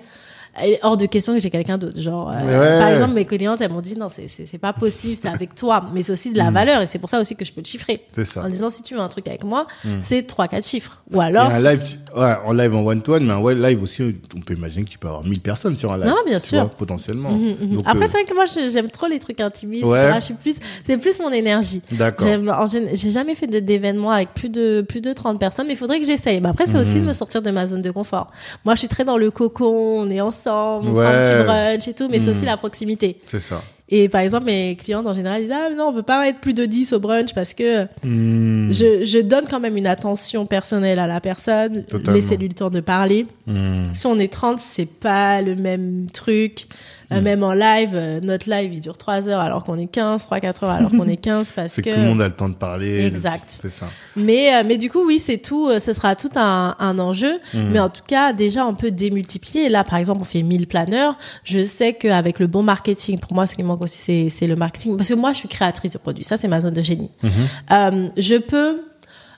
hors 0.82 0.96
de 0.96 1.06
question 1.06 1.32
que 1.32 1.38
j'ai 1.38 1.50
quelqu'un 1.50 1.78
d'autre. 1.78 2.00
Genre, 2.00 2.30
euh, 2.34 2.60
Ouais. 2.74 2.78
par 2.80 2.88
exemple, 2.88 3.14
mes 3.14 3.24
clientes, 3.24 3.60
elles 3.60 3.70
m'ont 3.70 3.80
dit 3.80 3.96
non, 3.96 4.08
c'est 4.10 4.58
pas 4.58 4.72
possible, 4.72 5.16
c'est 5.16 5.28
avec 5.28 5.54
toi, 5.54 5.84
mais 5.94 6.02
c'est 6.02 6.12
aussi 6.12 6.30
de 6.30 6.38
la 6.38 6.50
valeur 6.50 6.82
et 6.82 6.86
c'est 6.86 6.98
pour 6.98 7.08
ça 7.08 7.20
aussi 7.20 7.34
que 7.36 7.44
je 7.44 7.52
peux 7.52 7.60
le 7.60 7.66
chiffrer. 7.66 8.02
C'est 8.12 8.24
ça. 8.26 8.42
En 8.44 8.48
disant 8.48 8.68
si 8.70 8.82
tu 8.82 8.94
veux 8.94 9.00
un 9.00 9.08
truc 9.08 9.26
avec 9.28 9.44
moi, 9.44 9.66
c'est 10.00 10.22
trois 10.26 10.48
quatre 10.48 10.66
chiffres. 10.66 11.02
Ou 11.12 11.20
alors, 11.20 11.46
un 11.50 11.60
live, 11.60 11.82
tu- 11.84 12.18
ouais, 12.18 12.34
en 12.44 12.52
live 12.52 12.74
en 12.74 12.84
one-to-one, 12.84 13.24
mais 13.24 13.34
ouais, 13.34 13.54
live 13.54 13.82
aussi, 13.82 14.02
on 14.36 14.40
peut 14.40 14.54
imaginer 14.54 14.84
que 14.84 14.90
tu 14.90 14.98
peux 14.98 15.08
avoir 15.08 15.24
1000 15.24 15.40
personnes 15.40 15.76
sur 15.76 15.92
un 15.92 15.96
live. 15.98 16.06
Non, 16.08 16.16
bien 16.26 16.38
sûr. 16.38 16.60
vois, 16.60 16.68
potentiellement. 16.70 17.30
Mhm, 17.32 17.56
mhm. 17.60 17.72
Donc, 17.76 17.82
Après, 17.86 18.04
euh, 18.04 18.06
c'est 18.06 18.12
vrai 18.18 18.24
que 18.24 18.34
moi, 18.34 18.44
j'aime 18.46 18.90
trop 18.90 19.06
les 19.06 19.18
trucs 19.18 19.40
intimistes. 19.40 19.84
Ouais. 19.84 20.10
Je 20.16 20.20
suis 20.20 20.34
plus, 20.34 20.54
c'est 20.84 20.96
plus 20.98 21.18
mon 21.20 21.30
énergie. 21.30 21.82
D'accord. 21.92 22.28
En 22.28 22.66
J'ai 22.66 23.10
jamais 23.10 23.34
fait 23.34 23.46
d'événements 23.46 24.10
avec 24.10 24.34
plus 24.34 24.48
de 24.48 24.84
plus 24.88 25.00
de 25.00 25.12
30 25.12 25.38
personnes, 25.38 25.66
mais 25.66 25.74
il 25.74 25.76
faudrait 25.78 26.00
que 26.00 26.06
j'essaye. 26.06 26.40
Mais 26.40 26.48
après, 26.48 26.66
c'est 26.66 26.78
aussi 26.78 26.96
Mhm. 26.96 27.02
de 27.02 27.08
me 27.08 27.12
sortir 27.12 27.42
de 27.42 27.50
ma 27.50 27.66
zone 27.66 27.82
de 27.82 27.90
confort. 27.90 28.30
Moi, 28.64 28.74
je 28.74 28.80
suis 28.80 28.88
très 28.88 29.04
dans 29.04 29.16
le 29.18 29.30
cocon, 29.30 30.00
on 30.00 30.10
est 30.10 30.20
ensemble, 30.20 30.41
on 30.50 30.92
Ouais. 30.92 31.06
un 31.06 31.22
petit 31.22 31.44
brunch 31.44 31.88
et 31.88 31.94
tout, 31.94 32.08
mais 32.10 32.18
c'est 32.18 32.30
Mhm. 32.30 32.36
aussi 32.36 32.44
la 32.44 32.56
proximité. 32.56 33.20
C'est 33.26 33.40
ça. 33.40 33.62
Et 33.94 34.08
par 34.08 34.22
exemple, 34.22 34.46
mes 34.46 34.74
clientes 34.74 35.06
en 35.06 35.12
général 35.12 35.42
disent 35.42 35.52
ah 35.54 35.66
mais 35.68 35.74
non, 35.76 35.88
on 35.88 35.92
veut 35.92 36.02
pas 36.02 36.26
être 36.26 36.38
plus 36.40 36.54
de 36.54 36.64
10 36.64 36.94
au 36.94 36.98
brunch 37.00 37.34
parce 37.34 37.52
que 37.52 37.84
Hmm. 38.04 38.72
je, 38.72 39.04
je 39.04 39.18
donne 39.18 39.44
quand 39.50 39.60
même 39.60 39.76
une 39.76 39.86
attention 39.86 40.46
personnelle 40.46 40.98
à 40.98 41.06
la 41.06 41.20
personne, 41.20 41.84
Totalement. 41.84 42.12
laisser-lui 42.14 42.48
le 42.48 42.54
temps 42.54 42.70
de 42.70 42.80
parler. 42.80 43.26
Hmm. 43.46 43.82
Si 43.92 44.06
on 44.06 44.18
est 44.18 44.32
30, 44.32 44.60
c'est 44.60 44.86
pas 44.86 45.42
le 45.42 45.56
même 45.56 46.06
truc. 46.10 46.68
Euh, 47.10 47.22
Mm. 47.22 47.24
Même 47.24 47.42
en 47.42 47.52
live, 47.52 47.90
euh, 47.94 48.20
notre 48.20 48.48
live, 48.50 48.72
il 48.74 48.80
dure 48.80 48.96
3 48.96 49.28
heures 49.28 49.40
alors 49.40 49.64
qu'on 49.64 49.78
est 49.78 49.86
15, 49.86 50.26
3-4 50.26 50.64
heures 50.64 50.70
alors 50.70 50.90
qu'on 50.90 51.08
est 51.08 51.16
15 51.16 51.52
parce 51.56 51.76
que... 51.76 51.82
que 51.82 51.90
tout 51.90 52.00
le 52.00 52.06
monde 52.06 52.22
a 52.22 52.28
le 52.28 52.34
temps 52.34 52.48
de 52.48 52.54
parler. 52.54 53.04
Exact. 53.04 53.58
C'est 53.60 53.70
ça. 53.70 53.86
Mais, 54.16 54.54
euh, 54.54 54.62
mais 54.66 54.78
du 54.78 54.90
coup, 54.90 55.06
oui, 55.06 55.18
c'est 55.18 55.38
tout, 55.38 55.68
euh, 55.68 55.78
ce 55.78 55.92
sera 55.92 56.16
tout 56.16 56.30
un, 56.36 56.76
un 56.78 56.98
enjeu. 56.98 57.38
Hmm. 57.54 57.70
Mais 57.72 57.80
en 57.80 57.88
tout 57.88 58.02
cas, 58.06 58.32
déjà, 58.32 58.66
on 58.66 58.74
peut 58.74 58.90
démultiplier. 58.90 59.68
Là, 59.68 59.84
par 59.84 59.98
exemple, 59.98 60.20
on 60.22 60.24
fait 60.24 60.42
1000 60.42 60.66
planeurs. 60.66 61.16
Je 61.44 61.62
sais 61.62 61.94
qu'avec 61.94 62.38
le 62.38 62.46
bon 62.46 62.62
marketing, 62.62 63.18
pour 63.18 63.34
moi, 63.34 63.46
ce 63.46 63.56
qui 63.56 63.62
manque 63.62 63.82
aussi, 63.82 64.30
c'est, 64.30 64.46
le 64.46 64.56
marketing. 64.56 64.96
Parce 64.96 65.08
que 65.08 65.14
moi, 65.14 65.32
je 65.32 65.38
suis 65.38 65.48
créatrice 65.48 65.92
de 65.92 65.98
produits. 65.98 66.24
Ça, 66.24 66.36
c'est 66.36 66.48
ma 66.48 66.60
zone 66.60 66.74
de 66.74 66.82
génie. 66.82 67.10
Mhm. 67.22 67.30
Euh, 67.70 68.08
je 68.16 68.36
peux 68.36 68.80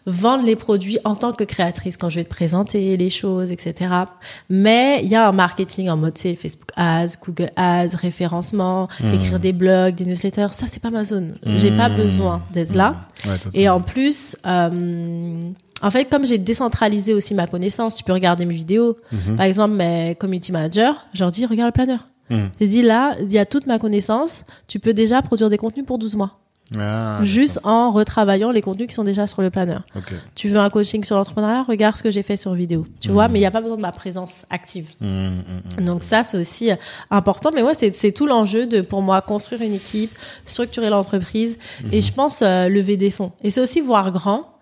vendre 0.06 0.44
les 0.44 0.56
produits 0.56 0.98
en 1.04 1.16
tant 1.16 1.32
que 1.32 1.44
créatrice 1.44 1.96
quand 1.96 2.08
je 2.10 2.16
vais 2.16 2.24
te 2.24 2.28
présenter 2.30 2.96
les 2.96 3.10
choses, 3.10 3.50
etc. 3.50 3.90
Mais 4.50 5.00
il 5.02 5.08
y 5.08 5.14
a 5.14 5.26
un 5.28 5.32
marketing 5.32 5.88
en 5.88 5.96
mode, 5.96 6.18
sais, 6.18 6.34
Facebook 6.36 6.68
Ads, 6.76 7.16
Google 7.24 7.50
Ads, 7.56 7.96
référencement, 7.96 8.88
Mhm. 9.00 9.14
écrire 9.14 9.40
des 9.40 9.52
blogs, 9.52 9.94
des 9.94 10.04
newsletters. 10.04 10.48
Ça, 10.52 10.66
c'est 10.68 10.82
pas 10.82 10.90
ma 10.90 11.04
zone. 11.04 11.36
J'ai 11.56 11.70
pas 11.70 11.88
Mhm. 11.88 11.96
besoin 11.96 12.42
d'être 12.52 12.74
là. 12.74 12.96
Ouais, 13.26 13.32
Et 13.54 13.68
en 13.68 13.80
plus, 13.80 14.36
euh, 14.46 15.50
en 15.82 15.90
fait, 15.90 16.04
comme 16.06 16.26
j'ai 16.26 16.38
décentralisé 16.38 17.14
aussi 17.14 17.34
ma 17.34 17.46
connaissance, 17.46 17.94
tu 17.94 18.04
peux 18.04 18.12
regarder 18.12 18.44
mes 18.44 18.54
vidéos. 18.54 18.96
Par 19.36 19.46
exemple, 19.46 19.74
mes 19.74 20.14
community 20.18 20.52
managers, 20.52 20.92
je 21.14 21.20
leur 21.20 21.30
dis, 21.30 21.46
regarde 21.46 21.68
le 21.68 21.72
planeur. 21.72 22.08
J'ai 22.60 22.66
dit, 22.66 22.82
là, 22.82 23.14
il 23.20 23.32
y 23.32 23.38
a 23.38 23.46
toute 23.46 23.66
ma 23.66 23.78
connaissance. 23.78 24.44
Tu 24.66 24.80
peux 24.80 24.92
déjà 24.94 25.22
produire 25.22 25.48
des 25.50 25.58
contenus 25.58 25.86
pour 25.86 25.98
12 25.98 26.16
mois. 26.16 26.40
Ah, 26.78 27.20
juste 27.22 27.60
en 27.62 27.92
retravaillant 27.92 28.50
les 28.50 28.62
contenus 28.62 28.88
qui 28.88 28.94
sont 28.94 29.04
déjà 29.04 29.26
sur 29.26 29.42
le 29.42 29.50
planeur. 29.50 29.82
Tu 30.34 30.48
veux 30.48 30.58
un 30.58 30.70
coaching 30.70 31.04
sur 31.04 31.16
l'entrepreneuriat, 31.16 31.62
regarde 31.62 31.96
ce 31.96 32.02
que 32.02 32.10
j'ai 32.10 32.22
fait 32.22 32.36
sur 32.36 32.54
vidéo. 32.54 32.86
Tu 33.00 33.10
vois, 33.10 33.28
mais 33.28 33.38
il 33.38 33.42
n'y 33.42 33.46
a 33.46 33.50
pas 33.50 33.60
besoin 33.60 33.76
de 33.76 33.82
ma 33.82 33.92
présence 33.92 34.46
active. 34.50 34.88
Hum, 35.00 35.42
hum. 35.78 35.84
Donc 35.84 36.02
ça, 36.02 36.24
c'est 36.24 36.38
aussi 36.38 36.70
euh, 36.70 36.76
important. 37.10 37.50
Mais 37.54 37.62
ouais, 37.62 37.74
c'est 37.74 38.12
tout 38.12 38.26
l'enjeu 38.26 38.66
de, 38.66 38.80
pour 38.80 39.02
moi, 39.02 39.20
construire 39.20 39.62
une 39.62 39.74
équipe, 39.74 40.16
structurer 40.46 40.90
l'entreprise 40.90 41.58
et 41.92 42.00
je 42.00 42.12
pense 42.12 42.42
euh, 42.42 42.68
lever 42.68 42.96
des 42.96 43.10
fonds. 43.10 43.32
Et 43.42 43.50
c'est 43.50 43.60
aussi 43.60 43.80
voir 43.80 44.10
grand. 44.10 44.54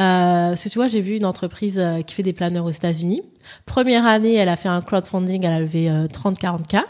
Euh, 0.00 0.50
parce 0.50 0.64
que 0.64 0.68
tu 0.70 0.78
vois, 0.78 0.88
j'ai 0.88 1.00
vu 1.00 1.16
une 1.16 1.26
entreprise 1.26 1.78
euh, 1.78 2.00
qui 2.00 2.14
fait 2.14 2.22
des 2.22 2.32
planeurs 2.32 2.64
aux 2.64 2.70
États-Unis. 2.70 3.22
Première 3.66 4.06
année, 4.06 4.34
elle 4.34 4.48
a 4.48 4.56
fait 4.56 4.68
un 4.68 4.80
crowdfunding, 4.80 5.44
elle 5.44 5.52
a 5.52 5.60
levé 5.60 5.90
euh, 5.90 6.06
30-40K. 6.06 6.82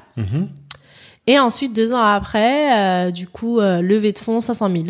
Et 1.27 1.39
ensuite, 1.39 1.75
deux 1.75 1.93
ans 1.93 2.01
après, 2.01 2.79
euh, 2.79 3.11
du 3.11 3.27
coup, 3.27 3.61
euh, 3.61 3.81
levée 3.81 4.13
de 4.13 4.19
fonds 4.19 4.41
500 4.41 4.71
000. 4.71 4.85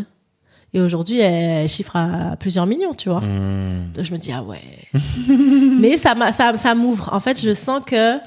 Et 0.72 0.80
aujourd'hui, 0.80 1.18
elle 1.18 1.68
chiffre 1.68 1.96
à 1.96 2.36
plusieurs 2.38 2.66
millions, 2.66 2.94
tu 2.94 3.08
vois. 3.08 3.18
Hum. 3.18 3.88
Donc, 3.94 4.04
je 4.04 4.12
me 4.12 4.18
dis, 4.18 4.32
ah 4.32 4.42
ouais. 4.42 4.62
Mais 5.80 5.96
ça, 5.96 6.14
ça, 6.32 6.56
ça 6.56 6.74
m'ouvre. 6.74 7.10
En 7.12 7.20
fait, 7.20 7.40
je 7.42 7.52
sens 7.52 7.82
que 7.84 8.18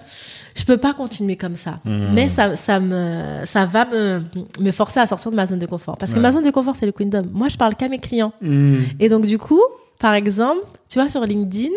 je 0.56 0.66
peux 0.66 0.78
pas 0.78 0.94
continuer 0.94 1.36
comme 1.36 1.56
ça. 1.56 1.80
Hmm. 1.86 2.14
Mais 2.14 2.30
ça, 2.30 2.56
ça 2.56 2.80
me, 2.80 3.46
ça 3.46 3.66
va 3.66 3.86
me, 3.86 4.22
me 4.60 4.72
forcer 4.72 5.00
à 5.00 5.08
sortir 5.08 5.32
de 5.32 5.36
ma 5.36 5.46
zone 5.46 5.60
de 5.60 5.66
confort. 5.66 5.98
Parce 5.98 6.14
que 6.14 6.20
ma 6.20 6.32
zone 6.32 6.44
de 6.44 6.52
confort, 6.52 6.76
c'est 6.76 6.86
le 6.86 6.92
Queendom. 6.92 7.28
Moi, 7.32 7.48
je 7.48 7.58
parle 7.58 7.76
qu'à 7.76 7.88
mes 7.88 8.00
clients. 8.00 8.34
Hum. 8.44 8.84
Et 9.00 9.10
donc, 9.10 9.26
du 9.26 9.38
coup, 9.38 9.62
par 10.00 10.14
exemple, 10.14 10.66
tu 10.90 11.00
vois, 11.00 11.10
sur 11.10 11.26
LinkedIn, 11.26 11.74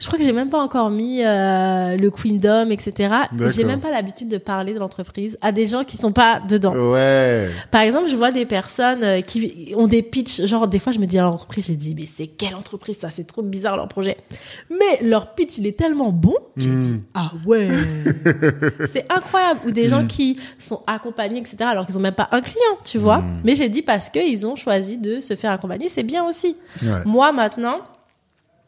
je 0.00 0.06
crois 0.06 0.16
que 0.16 0.24
j'ai 0.24 0.32
même 0.32 0.48
pas 0.48 0.60
encore 0.62 0.90
mis 0.90 1.24
euh, 1.24 1.96
le 1.96 2.10
Queendom, 2.10 2.70
etc. 2.70 3.14
J'ai 3.48 3.64
même 3.64 3.80
pas 3.80 3.90
l'habitude 3.90 4.28
de 4.28 4.38
parler 4.38 4.72
de 4.72 4.78
l'entreprise 4.78 5.36
à 5.40 5.50
des 5.50 5.66
gens 5.66 5.82
qui 5.82 5.96
sont 5.96 6.12
pas 6.12 6.40
dedans. 6.48 6.72
Ouais. 6.92 7.48
Par 7.72 7.80
exemple, 7.80 8.08
je 8.08 8.14
vois 8.14 8.30
des 8.30 8.46
personnes 8.46 9.02
euh, 9.02 9.20
qui 9.22 9.74
ont 9.76 9.88
des 9.88 10.02
pitchs, 10.02 10.42
genre 10.44 10.68
des 10.68 10.78
fois 10.78 10.92
je 10.92 11.00
me 11.00 11.06
dis 11.06 11.18
à 11.18 11.22
l'entreprise, 11.22 11.66
je 11.66 11.72
dis 11.72 11.96
mais 11.96 12.06
c'est 12.06 12.28
quelle 12.28 12.54
entreprise 12.54 12.98
ça, 12.98 13.10
c'est 13.10 13.26
trop 13.26 13.42
bizarre 13.42 13.76
leur 13.76 13.88
projet. 13.88 14.16
Mais 14.70 15.04
leur 15.06 15.34
pitch 15.34 15.58
il 15.58 15.66
est 15.66 15.76
tellement 15.76 16.12
bon, 16.12 16.34
j'ai 16.56 16.68
Mm. 16.70 16.80
dit 16.82 17.00
ah 17.14 17.32
ouais, 17.46 17.68
c'est 18.92 19.04
incroyable. 19.12 19.60
Ou 19.66 19.72
des 19.72 19.88
gens 19.88 20.06
qui 20.06 20.38
sont 20.60 20.82
accompagnés 20.86 21.40
etc. 21.40 21.56
alors 21.62 21.86
qu'ils 21.86 21.96
ont 21.98 22.00
même 22.00 22.14
pas 22.14 22.28
un 22.30 22.40
client, 22.40 22.78
tu 22.84 22.98
vois. 22.98 23.18
Mm. 23.18 23.40
Mais 23.42 23.56
j'ai 23.56 23.68
dit 23.68 23.82
parce 23.82 24.10
que 24.10 24.20
ils 24.20 24.46
ont 24.46 24.54
choisi 24.54 24.96
de 24.96 25.20
se 25.20 25.34
faire 25.34 25.50
accompagner, 25.50 25.88
c'est 25.88 26.04
bien 26.04 26.24
aussi. 26.24 26.56
Ouais. 26.82 27.02
Moi 27.04 27.32
maintenant. 27.32 27.78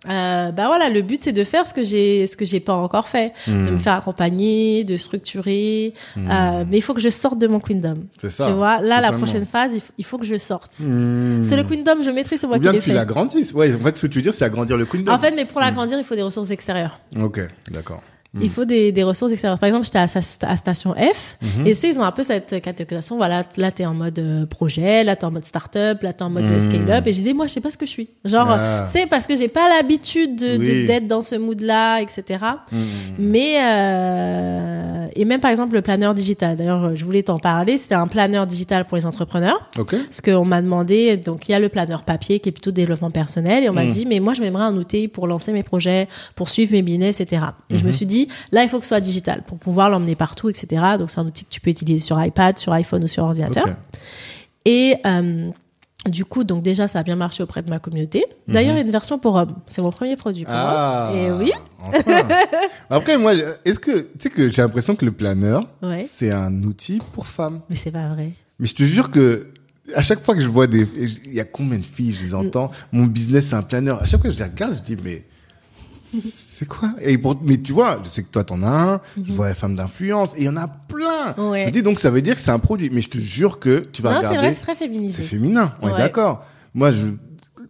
Euh, 0.09 0.51
bah 0.51 0.67
voilà, 0.69 0.89
le 0.89 1.03
but 1.03 1.21
c'est 1.21 1.33
de 1.33 1.45
faire 1.45 1.67
ce 1.67 1.75
que 1.75 1.83
j'ai 1.85 2.27
ce 2.27 2.37
que 2.37 2.47
j'ai 2.47 2.61
pas 2.61 2.73
encore 2.73 3.09
fait, 3.09 3.35
de 3.47 3.53
Mm. 3.53 3.71
me 3.73 3.79
faire 3.79 3.95
accompagner, 3.95 4.83
de 4.85 4.97
structurer. 4.97 5.93
Euh, 6.17 6.65
mais 6.69 6.79
il 6.79 6.81
faut 6.81 6.95
que 6.95 7.01
je 7.03 7.11
sorte 7.11 7.39
de 7.39 7.47
mon 7.47 7.61
queendom. 7.61 8.05
C'est 8.19 8.31
ça. 8.31 8.47
Tu 8.47 8.53
vois, 8.53 8.81
là, 8.81 9.01
la 9.03 9.13
prochaine 9.13 9.45
phase, 9.45 9.73
il 9.99 10.05
faut 10.05 10.17
que 10.17 10.25
je 10.25 10.39
sorte. 10.39 10.73
Hum. 10.83 11.43
C'est 11.45 11.57
le 11.57 11.65
Queendom, 11.65 12.03
je 12.03 12.11
maîtrise, 12.11 12.41
c'est 12.41 12.47
moi 12.47 12.57
Ou 12.57 12.61
qui 12.61 12.63
bien 12.63 12.73
l'ai 12.73 12.79
que 12.79 12.85
tu 12.85 12.93
l'agrandisses. 12.93 13.53
Ouais, 13.53 13.75
en 13.75 13.81
fait, 13.81 13.97
ce 13.99 14.03
que 14.03 14.07
tu 14.07 14.19
veux 14.19 14.23
dire, 14.23 14.33
c'est 14.35 14.45
agrandir 14.45 14.77
le 14.79 14.87
Queendom. 14.87 15.13
En 15.13 15.19
fait, 15.19 15.33
mais 15.37 15.45
pour 15.45 15.61
l'agrandir, 15.61 15.99
il 15.99 16.05
faut 16.05 16.15
des 16.15 16.23
ressources 16.23 16.51
extérieures. 16.51 16.99
Ok, 17.21 17.41
d'accord. 17.71 18.03
Il 18.41 18.49
faut 18.49 18.65
des, 18.65 18.93
des 18.93 19.03
ressources 19.03 19.33
extérieures. 19.33 19.59
Par 19.59 19.67
exemple, 19.67 19.85
j'étais 19.87 19.99
à, 19.99 20.05
à 20.53 20.57
Station 20.57 20.95
F, 20.95 21.37
Mhm. 21.43 21.67
et 21.67 21.75
sais, 21.75 21.89
ils 21.89 21.99
ont 21.99 22.05
un 22.05 22.13
peu 22.13 22.23
cette 22.23 22.61
catégorisation. 22.63 23.17
Voilà, 23.17 23.45
là, 23.57 23.73
t'es 23.73 23.85
en 23.87 23.95
mode 23.95 24.19
euh, 24.21 24.47
projet, 24.47 25.03
là, 25.03 25.17
t'es 25.17 25.25
en 25.25 25.33
mode 25.33 25.45
start-up, 25.45 26.01
là, 26.03 26.13
t'es 26.13 26.23
en 26.23 26.31
mode 26.31 26.45
Mhm. 26.45 26.61
scale-up. 26.61 27.07
Et 27.09 27.13
je 27.13 27.19
disais, 27.19 27.33
moi, 27.33 27.49
je 27.49 27.53
sais 27.55 27.61
pas 27.61 27.71
ce 27.73 27.77
que 27.77 27.87
je 27.87 27.91
suis. 27.91 28.09
Genre, 28.25 28.47
Ah. 28.49 28.85
c'est 28.87 29.09
parce 29.09 29.27
que 29.27 29.37
j'ai 29.37 29.49
pas 29.49 29.69
l'habitude 29.69 30.37
de, 30.37 30.57
de- 30.59 30.63
Oui. 30.63 30.87
d'être 30.87 31.09
dans 31.09 31.23
ce 31.23 31.35
mood-là, 31.35 32.01
etc. 32.03 32.39
Hum. 32.73 32.79
Mais 33.19 33.57
euh, 34.21 35.07
et 35.17 35.25
même 35.25 35.41
par 35.41 35.51
exemple 35.51 35.75
le 35.75 35.83
planeur 35.83 36.15
digital. 36.15 36.57
D'ailleurs, 36.57 36.95
je 36.97 37.05
voulais 37.05 37.23
t'en 37.23 37.39
parler. 37.39 37.79
C'est 37.79 37.95
un 37.95 38.07
planeur 38.07 38.47
digital 38.47 38.85
pour 38.85 38.97
les 38.97 39.07
entrepreneurs. 39.07 39.69
Ok. 39.79 39.97
Parce 40.05 40.21
qu'on 40.21 40.45
m'a 40.45 40.63
demandé, 40.63 41.17
donc 41.17 41.49
il 41.49 41.53
y 41.53 41.55
a 41.55 41.59
le 41.59 41.69
planeur 41.69 42.03
papier 42.05 42.39
qui 42.41 42.49
est 42.49 42.53
plutôt 42.53 42.71
développement 42.71 43.11
personnel, 43.11 43.65
et 43.65 43.69
on 43.69 43.73
m'a 43.73 43.85
Mm. 43.85 43.91
dit, 43.91 44.07
mais 44.07 44.21
moi 44.21 44.35
je 44.35 44.41
m'aimerais 44.41 44.65
un 44.65 44.77
outil 44.77 45.09
pour 45.09 45.27
lancer 45.27 45.53
mes 45.53 45.63
projets, 45.63 46.07
pour 46.37 46.49
suivre 46.49 46.73
mes 46.73 46.83
business, 46.83 47.21
etc. 47.21 47.43
Et 47.71 47.75
Mm-hmm. 47.75 47.79
je 47.81 47.87
me 47.87 47.93
suis 47.93 48.07
dit, 48.07 48.20
là 48.53 48.63
il 48.63 48.69
faut 48.69 48.79
que 48.79 48.85
ce 48.85 48.89
soit 48.91 49.01
digital 49.01 49.43
pour 49.47 49.59
pouvoir 49.59 49.91
l'emmener 49.91 50.15
partout, 50.17 50.49
etc. 50.49 50.85
Donc 50.99 51.11
c'est 51.11 51.21
un 51.21 51.27
outil 51.27 51.45
que 51.45 51.51
tu 51.51 51.61
peux 51.61 51.71
utiliser 51.71 51.99
sur 52.05 52.23
iPad, 52.23 52.59
sur 52.59 52.73
iPhone 52.73 53.05
ou 53.05 53.09
sur 53.09 53.25
ordinateur. 53.25 53.67
Et 54.67 54.97
euh, 55.07 55.51
du 56.07 56.25
coup, 56.25 56.45
donc 56.45 56.63
déjà 56.63 56.89
ça 56.89 57.01
a 57.01 57.03
bien 57.03 57.17
marché 57.17 57.43
auprès 57.43 57.63
de 57.63 57.69
ma 57.71 57.79
communauté. 57.79 58.25
D'ailleurs, 58.49 58.75
il 58.75 58.77
y 58.77 58.81
a 58.81 58.85
une 58.85 58.91
version 58.91 59.19
pour 59.19 59.35
hommes. 59.35 59.57
C'est 59.67 59.83
mon 59.83 59.91
premier 59.91 60.17
produit 60.17 60.45
pour. 60.45 60.55
Ah. 60.55 61.11
hommes. 61.11 61.19
Et 61.19 61.31
oui. 61.31 61.53
Enfin. 61.79 62.29
Après, 62.91 63.19
moi, 63.19 63.35
est-ce 63.65 63.79
que, 63.79 64.01
tu 64.01 64.09
sais 64.19 64.31
que 64.31 64.51
j'ai 64.51 64.63
l'impression 64.63 64.97
que 64.97 65.05
le 65.05 65.13
planeur, 65.13 65.67
Ouais. 65.83 66.07
c'est 66.11 66.31
un 66.31 66.63
outil 66.63 67.01
pour 67.13 67.27
femmes? 67.27 67.61
Mais 67.69 67.77
c'est 67.77 67.91
pas 67.91 68.09
vrai. 68.09 68.33
Mais 68.59 68.67
je 68.67 68.75
te 68.75 68.83
jure 68.83 69.11
que, 69.11 69.49
à 69.95 70.03
chaque 70.03 70.23
fois 70.23 70.35
que 70.35 70.41
je 70.41 70.49
vois 70.49 70.67
des, 70.67 70.87
il 71.25 71.35
y 71.35 71.41
a 71.41 71.45
combien 71.45 71.79
de 71.79 71.85
filles, 71.87 72.17
je 72.19 72.27
les 72.27 72.35
entends, 72.35 72.71
mon 72.93 73.07
business 73.07 73.49
c'est 73.49 73.57
un 73.57 73.63
planeur. 73.63 74.01
À 74.03 74.07
chaque 74.07 74.21
fois 74.21 74.31
que 74.31 74.35
je 74.37 74.43
les 74.43 74.49
regarde, 74.51 74.75
je 74.75 74.81
dis, 74.81 74.97
mais, 75.03 75.27
c'est 76.61 76.69
quoi? 76.69 76.91
Et 77.01 77.17
pour, 77.17 77.41
mais 77.43 77.57
tu 77.57 77.73
vois, 77.73 78.01
je 78.05 78.09
sais 78.11 78.23
que 78.23 78.29
toi 78.29 78.45
t'en 78.45 78.63
as 78.63 78.69
un, 78.69 79.01
je 79.25 79.33
vois 79.33 79.49
les 79.49 79.55
femmes 79.55 79.75
d'influence, 79.77 80.35
et 80.37 80.41
il 80.41 80.45
y 80.45 80.49
en 80.49 80.57
a 80.59 80.69
plein. 80.69 81.35
Mhm. 81.39 81.49
Ouais. 81.49 81.61
Je 81.63 81.67
me 81.67 81.71
dis, 81.73 81.83
donc 81.83 81.99
ça 81.99 82.11
veut 82.11 82.21
dire 82.23 82.35
que 82.35 82.41
c'est 82.43 82.51
un 82.51 82.59
produit. 82.59 82.91
Mais 82.93 83.01
je 83.01 83.09
te 83.09 83.19
jure 83.19 83.59
que 83.59 83.79
tu 83.93 84.03
vas 84.03 84.11
non, 84.15 84.21
c'est 84.21 84.27
regarder. 84.29 84.49
vrai, 84.49 84.55
c'est 84.55 84.63
très 84.63 84.73
C'est 84.75 84.79
féminisé. 84.87 85.23
féminin, 85.23 85.73
on 85.81 85.89
est 85.89 85.97
d'accord. 85.97 86.45
Moi, 86.75 86.93
je, 86.93 87.07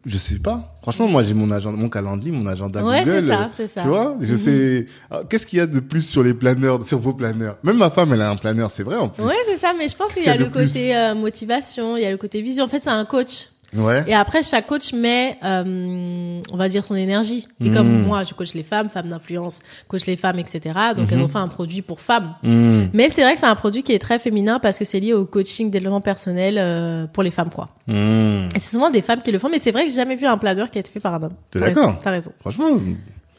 je 0.06 0.18
sais 0.18 0.38
pas. 0.38 0.76
Franchement, 0.82 1.06
moi, 1.08 1.22
j'ai 1.22 1.34
mon 1.34 1.50
agenda, 1.50 1.80
mon 1.80 1.88
calendrier, 1.88 2.32
mon 2.36 2.46
agenda 2.46 2.84
Ouais, 2.84 3.04
Google. 3.04 3.20
c'est 3.22 3.28
ça, 3.28 3.40
euh, 3.42 3.46
c'est 3.56 3.68
ça. 3.68 3.82
Tu 3.82 3.88
vois, 3.88 4.16
je 4.20 4.32
Mhm. 4.32 4.38
sais. 4.38 4.86
Qu'est-ce 5.28 5.46
qu'il 5.46 5.58
y 5.58 5.62
a 5.62 5.66
de 5.66 5.78
plus 5.80 6.02
sur 6.02 6.22
les 6.24 6.34
planeurs, 6.34 6.84
sur 6.84 6.98
vos 6.98 7.12
planeurs? 7.14 7.58
Même 7.62 7.76
ma 7.76 7.90
femme, 7.90 8.12
elle 8.12 8.22
a 8.22 8.30
un 8.30 8.36
planeur, 8.36 8.70
c'est 8.70 8.82
vrai 8.82 8.96
en 8.96 9.08
plus. 9.08 9.22
Ouais, 9.22 9.34
c'est 9.46 9.56
ça, 9.58 9.72
mais 9.78 9.86
je 9.88 9.94
pense 9.96 10.14
qu'il 10.14 10.24
y 10.24 10.28
a 10.28 10.36
le 10.36 10.48
côté 10.48 10.96
euh, 10.96 11.14
motivation, 11.14 11.96
il 11.96 12.02
y 12.02 12.06
a 12.06 12.10
le 12.10 12.16
côté 12.16 12.42
vision. 12.42 12.64
En 12.64 12.68
fait, 12.68 12.82
c'est 12.82 12.90
un 12.90 13.04
coach. 13.04 13.50
Ouais. 13.76 14.04
Et 14.08 14.14
après, 14.14 14.42
chaque 14.42 14.66
coach 14.66 14.92
met, 14.92 15.38
euh, 15.44 16.40
on 16.52 16.56
va 16.56 16.68
dire, 16.68 16.84
son 16.84 16.94
énergie. 16.96 17.46
Et 17.64 17.70
Mm. 17.70 17.74
comme 17.74 18.02
moi, 18.02 18.24
je 18.24 18.34
coach 18.34 18.54
les 18.54 18.62
femmes, 18.62 18.90
femmes 18.90 19.08
d'influence, 19.08 19.60
coach 19.88 20.06
les 20.06 20.16
femmes, 20.16 20.38
etc. 20.38 20.74
Donc, 20.96 21.12
elles 21.12 21.20
ont 21.20 21.28
fait 21.28 21.38
un 21.38 21.48
produit 21.48 21.82
pour 21.82 22.00
femmes. 22.00 22.34
Hmm. 22.42 22.86
Mais 22.92 23.10
c'est 23.10 23.22
vrai 23.22 23.34
que 23.34 23.40
c'est 23.40 23.46
un 23.46 23.54
produit 23.54 23.82
qui 23.82 23.92
est 23.92 23.98
très 23.98 24.18
féminin 24.18 24.58
parce 24.58 24.78
que 24.78 24.84
c'est 24.84 24.98
lié 25.00 25.12
au 25.14 25.24
coaching, 25.24 25.70
développement 25.70 26.00
personnel 26.00 26.56
euh, 26.58 27.06
pour 27.12 27.22
les 27.22 27.30
femmes, 27.30 27.50
quoi. 27.50 27.68
Hmm. 27.86 28.48
Et 28.54 28.58
c'est 28.58 28.70
souvent 28.72 28.90
des 28.90 29.02
femmes 29.02 29.22
qui 29.22 29.30
le 29.30 29.38
font, 29.38 29.48
mais 29.48 29.58
c'est 29.58 29.70
vrai 29.70 29.84
que 29.84 29.90
j'ai 29.90 29.96
jamais 29.96 30.16
vu 30.16 30.26
un 30.26 30.38
planeur 30.38 30.70
qui 30.70 30.78
a 30.78 30.80
été 30.80 30.90
fait 30.90 31.00
par 31.00 31.14
un 31.14 31.22
homme. 31.22 31.32
T'es 31.50 31.60
d'accord 31.60 31.98
T'as 32.02 32.10
raison. 32.10 32.32
Franchement, 32.40 32.70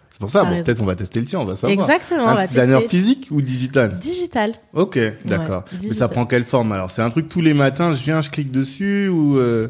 c'est 0.10 0.20
pour 0.20 0.30
ça. 0.30 0.44
Bon, 0.46 0.62
peut-être 0.64 0.82
on 0.82 0.86
va 0.86 0.96
tester 0.96 1.20
le 1.20 1.26
tien, 1.26 1.40
on 1.40 1.46
va 1.46 1.56
savoir. 1.56 1.72
Exactement, 1.72 2.24
on 2.26 2.38
Un 2.38 2.48
planeur 2.48 2.82
physique 2.84 3.28
ou 3.32 3.42
digital? 3.42 3.98
Digital. 4.00 4.54
Ok, 4.74 4.98
d'accord. 5.26 5.66
Mais 5.84 5.94
ça 5.94 6.08
prend 6.08 6.26
quelle 6.26 6.44
forme 6.46 6.72
alors? 6.72 6.90
C'est 6.92 7.02
un 7.02 7.10
truc 7.10 7.28
tous 7.28 7.42
les 7.42 7.54
matins, 7.54 7.94
je 7.94 8.02
viens, 8.04 8.22
je 8.22 8.30
clique 8.30 8.52
dessus 8.52 9.08
ou 9.10 9.38
euh, 9.38 9.68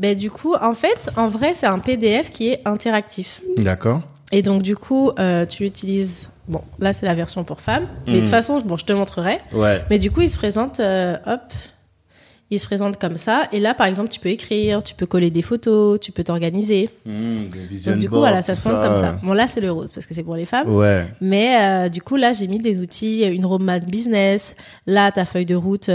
Ben, 0.00 0.16
du 0.16 0.30
coup, 0.30 0.54
en 0.60 0.72
fait, 0.74 1.10
en 1.16 1.28
vrai, 1.28 1.52
c'est 1.54 1.66
un 1.66 1.78
PDF 1.78 2.30
qui 2.30 2.48
est 2.48 2.60
interactif. 2.66 3.42
D'accord. 3.58 4.00
Et 4.32 4.42
donc, 4.42 4.62
du 4.62 4.74
coup, 4.76 5.10
euh, 5.18 5.44
tu 5.46 5.62
l'utilises. 5.64 6.28
Bon, 6.48 6.62
là, 6.78 6.92
c'est 6.92 7.04
la 7.06 7.14
version 7.14 7.44
pour 7.44 7.60
femmes. 7.60 7.86
Mais 8.06 8.12
de 8.14 8.16
Mhm. 8.18 8.22
toute 8.22 8.30
façon, 8.30 8.60
bon, 8.60 8.76
je 8.76 8.84
te 8.86 8.92
montrerai. 8.92 9.38
Ouais. 9.52 9.82
Mais 9.90 9.98
du 9.98 10.10
coup, 10.10 10.22
il 10.22 10.30
se 10.30 10.36
présente, 10.38 10.80
euh, 10.80 11.16
hop, 11.26 11.40
il 12.50 12.58
se 12.58 12.64
présente 12.66 12.98
comme 12.98 13.16
ça. 13.16 13.44
Et 13.52 13.60
là, 13.60 13.74
par 13.74 13.86
exemple, 13.86 14.08
tu 14.08 14.18
peux 14.18 14.30
écrire, 14.30 14.82
tu 14.82 14.94
peux 14.94 15.06
coller 15.06 15.30
des 15.30 15.42
photos, 15.42 16.00
tu 16.00 16.10
peux 16.12 16.24
t'organiser. 16.24 16.88
Hmm, 17.06 17.44
vision 17.68 17.92
Donc, 17.92 18.00
du 18.00 18.08
coup, 18.08 18.16
voilà, 18.16 18.40
ça 18.42 18.54
se 18.56 18.62
présente 18.62 18.82
comme 18.82 18.96
ça. 18.96 19.18
Bon, 19.22 19.32
là, 19.34 19.46
c'est 19.46 19.60
le 19.60 19.70
rose 19.70 19.92
parce 19.92 20.06
que 20.06 20.14
c'est 20.14 20.24
pour 20.24 20.34
les 20.34 20.46
femmes. 20.46 20.74
Ouais. 20.74 21.06
Mais 21.20 21.56
euh, 21.60 21.88
du 21.88 22.00
coup, 22.02 22.16
là, 22.16 22.32
j'ai 22.32 22.48
mis 22.48 22.58
des 22.58 22.78
outils, 22.78 23.22
une 23.24 23.44
roadmap 23.46 23.84
business. 23.84 24.56
Là, 24.86 25.12
ta 25.12 25.24
feuille 25.24 25.46
de 25.46 25.54
route 25.54 25.90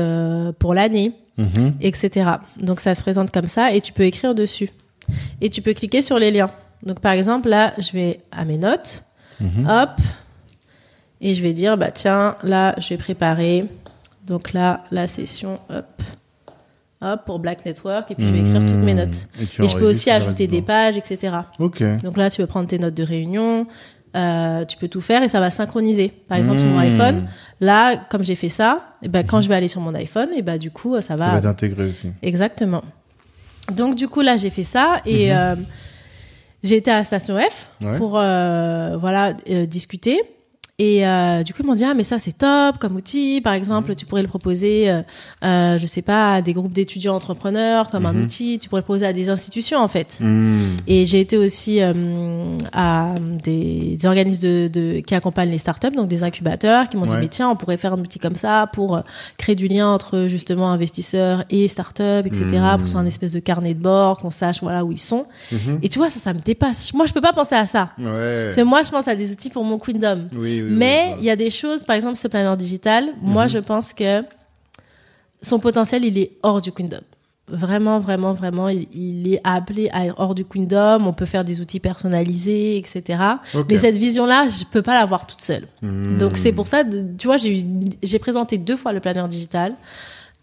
pour 0.60 0.74
l'année, 0.74 1.12
Mhm. 1.38 1.74
etc. 1.82 2.30
Donc, 2.58 2.80
ça 2.80 2.96
se 2.96 3.02
présente 3.02 3.32
comme 3.32 3.48
ça 3.48 3.74
et 3.74 3.82
tu 3.82 3.92
peux 3.94 4.04
écrire 4.04 4.34
dessus. 4.36 4.70
Et 5.42 5.50
tu 5.50 5.62
peux 5.62 5.74
cliquer 5.74 6.02
sur 6.02 6.18
les 6.18 6.32
liens. 6.32 6.50
Donc, 6.84 7.00
par 7.00 7.12
exemple, 7.14 7.50
là, 7.50 7.74
je 7.78 7.92
vais 7.92 8.22
à 8.32 8.46
mes 8.46 8.58
notes. 8.58 9.04
Mhm. 9.40 9.68
Hop. 9.70 9.90
Et 11.22 11.34
je 11.36 11.42
vais 11.42 11.54
dire, 11.54 11.78
bah 11.78 11.92
tiens, 11.92 12.36
là, 12.44 12.76
je 12.80 12.90
vais 12.90 12.98
préparer. 12.98 13.66
Donc 14.26 14.54
là, 14.54 14.84
la 14.92 15.08
session, 15.08 15.60
hop. 15.70 15.86
Hop, 17.02 17.22
pour 17.26 17.40
Black 17.40 17.66
Network. 17.66 18.10
Et 18.12 18.16
puis, 18.16 18.26
je 18.26 18.32
vais 18.32 18.40
écrire 18.40 18.62
toutes 18.62 18.84
mes 18.84 18.94
Hmm. 18.94 18.98
notes. 18.98 19.28
Et 19.60 19.68
je 19.68 19.78
peux 19.78 19.90
aussi 19.90 20.10
ajouter 20.10 20.48
des 20.48 20.62
pages, 20.62 20.96
etc. 20.98 21.36
Ok. 21.60 21.84
Donc 22.02 22.18
là, 22.18 22.30
tu 22.30 22.42
peux 22.42 22.48
prendre 22.48 22.68
tes 22.68 22.80
notes 22.80 22.94
de 22.96 23.04
réunion. 23.04 23.68
Euh, 24.16 24.66
tu 24.66 24.78
peux 24.78 24.88
tout 24.88 25.02
faire 25.02 25.22
et 25.24 25.28
ça 25.30 25.40
va 25.40 25.50
synchroniser. 25.50 26.10
Par 26.28 26.38
exemple, 26.38 26.60
sur 26.60 26.68
mon 26.70 26.78
Hmm. 26.78 26.92
iPhone, 26.92 27.28
là, 27.60 27.98
comme 28.10 28.24
j'ai 28.24 28.36
fait 28.36 28.50
ça, 28.50 28.96
et 29.04 29.08
ben, 29.10 29.26
quand 29.26 29.42
je 29.42 29.50
vais 29.50 29.56
aller 29.56 29.68
sur 29.68 29.82
mon 29.82 29.94
iPhone, 29.96 30.30
et 30.36 30.42
ben, 30.42 30.58
du 30.58 30.72
coup, 30.72 30.96
ça 30.96 31.02
Ça 31.02 31.16
va. 31.16 31.32
va 31.34 31.42
t'intégrer 31.42 31.86
aussi. 31.90 32.10
Exactement. 32.22 32.84
Donc, 33.72 33.96
du 33.96 34.08
coup, 34.08 34.22
là, 34.22 34.38
j'ai 34.38 34.50
fait 34.50 34.64
ça 34.64 35.02
et 35.06 35.32
Mhm. 35.32 35.38
euh, 35.38 35.56
j'ai 36.64 36.78
été 36.78 36.92
à 36.92 37.04
Station 37.04 37.38
F 37.40 37.68
Ouais. 37.82 37.98
pour 37.98 38.18
euh, 38.20 38.96
voilà 38.98 39.34
euh, 39.50 39.66
discuter. 39.66 40.22
Et 40.78 41.08
euh, 41.08 41.42
du 41.44 41.54
coup, 41.54 41.62
ils 41.64 41.66
m'ont 41.66 41.74
dit 41.74 41.86
ah 41.86 41.94
mais 41.94 42.04
ça 42.04 42.20
c'est 42.20 42.38
top 42.38 42.80
comme 42.80 42.98
outil. 42.98 43.40
Par 43.42 43.54
exemple, 43.54 43.92
Mhm. 43.92 43.96
tu 43.96 44.06
pourrais 44.06 44.22
le 44.24 44.28
proposer, 44.28 44.90
euh, 44.92 45.02
euh, 45.46 45.78
je 45.78 45.86
sais 45.86 46.02
pas, 46.02 46.34
à 46.34 46.42
des 46.42 46.52
groupes 46.52 46.74
d'étudiants 46.74 47.16
entrepreneurs 47.16 47.90
comme 47.90 48.06
un 48.06 48.12
Mhm. 48.12 48.24
outil. 48.24 48.60
Tu 48.60 48.68
pourrais 48.68 48.82
le 48.82 48.86
proposer 48.86 49.06
à 49.06 49.14
des 49.14 49.30
institutions 49.30 49.80
en 49.80 49.88
fait. 49.88 50.18
Hmm. 50.20 50.76
Et 50.88 51.06
j'ai 51.06 51.22
été 51.22 51.38
aussi 51.38 51.82
euh, 51.82 51.94
à 52.74 53.16
des, 53.42 53.96
des 53.98 54.06
organismes 54.06 54.42
de, 54.42 54.68
de, 54.68 55.00
qui 55.00 55.16
accompagnent 55.16 55.50
les 55.52 55.60
startups, 55.60 55.96
donc 55.96 56.10
des 56.10 56.24
incubateurs, 56.24 56.90
qui 56.90 56.98
m'ont 56.98 57.06
dit 57.06 57.16
mais 57.18 57.30
tiens, 57.30 57.50
on 57.50 57.56
pourrait 57.56 57.78
faire 57.78 57.94
un 57.94 58.00
outil 58.00 58.20
comme 58.20 58.36
ça 58.36 58.68
pour 58.74 58.98
euh, 58.98 59.02
créer 59.38 59.56
du 59.56 59.70
lien 59.70 59.88
entre 59.88 60.28
justement 60.30 60.70
investisseurs 60.72 61.46
et 61.50 61.70
startups, 61.70 62.26
etc. 62.26 62.44
Mhm. 62.52 62.80
Pour 62.80 62.88
soit 62.90 63.00
un 63.00 63.06
espèce 63.06 63.32
de 63.32 63.40
carnet 63.40 63.74
de 63.76 63.80
bord, 63.82 64.18
qu'on 64.20 64.30
sache 64.30 64.62
voilà 64.62 64.84
où 64.84 64.92
ils 64.92 64.98
sont. 65.00 65.26
Mhm. 65.54 65.80
Et 65.84 65.88
tu 65.88 66.00
vois, 66.00 66.10
ça, 66.10 66.20
ça 66.20 66.34
me 66.34 66.40
dépasse. 66.40 66.94
Moi, 66.94 67.06
je 67.06 67.14
peux 67.14 67.22
pas 67.22 67.32
penser 67.32 67.56
à 67.56 67.66
ça. 67.66 67.92
Ouais. 67.98 68.50
C'est 68.54 68.66
moi, 68.66 68.82
je 68.82 68.90
pense 68.92 69.08
à 69.08 69.16
des 69.16 69.32
outils 69.32 69.50
pour 69.50 69.64
mon 69.64 69.78
Queendom. 69.80 70.28
Oui, 70.34 70.62
oui, 70.62 70.65
Mais 70.70 71.16
il 71.18 71.24
y 71.24 71.30
a 71.30 71.36
des 71.36 71.50
choses, 71.52 71.84
par 71.84 71.96
exemple, 71.96 72.16
ce 72.18 72.28
planeur 72.28 72.58
digital, 72.58 73.10
moi, 73.22 73.44
Mhm. 73.44 73.50
je 73.50 73.58
pense 73.60 73.94
que 73.94 74.24
son 75.42 75.60
potentiel, 75.60 76.04
il 76.06 76.18
est 76.18 76.32
hors 76.44 76.62
du 76.62 76.72
Queendom. 76.72 77.02
Vraiment, 77.48 78.00
vraiment, 78.00 78.34
vraiment, 78.34 78.70
il, 78.70 78.88
il 78.92 79.32
est 79.34 79.42
appelé 79.44 79.88
à 79.94 80.08
être 80.08 80.16
hors 80.18 80.34
du 80.34 80.44
Queendom. 80.46 81.06
On 81.06 81.14
peut 81.14 81.28
faire 81.28 81.44
des 81.44 81.62
outils 81.62 81.80
personnalisés, 81.80 82.78
etc. 82.78 83.20
Mais 83.70 83.78
cette 83.78 83.98
vision-là, 83.98 84.48
je 84.50 84.64
peux 84.66 84.82
pas 84.82 84.96
l'avoir 84.96 85.28
toute 85.28 85.42
seule. 85.42 85.68
Hmm. 85.84 86.18
Donc 86.18 86.38
c'est 86.38 86.54
pour 86.54 86.66
ça, 86.66 86.84
tu 87.18 87.28
vois, 87.28 87.38
j'ai 87.38 88.20
présenté 88.20 88.58
deux 88.58 88.76
fois 88.78 88.94
le 88.94 89.00
planeur 89.00 89.28
digital. 89.28 89.76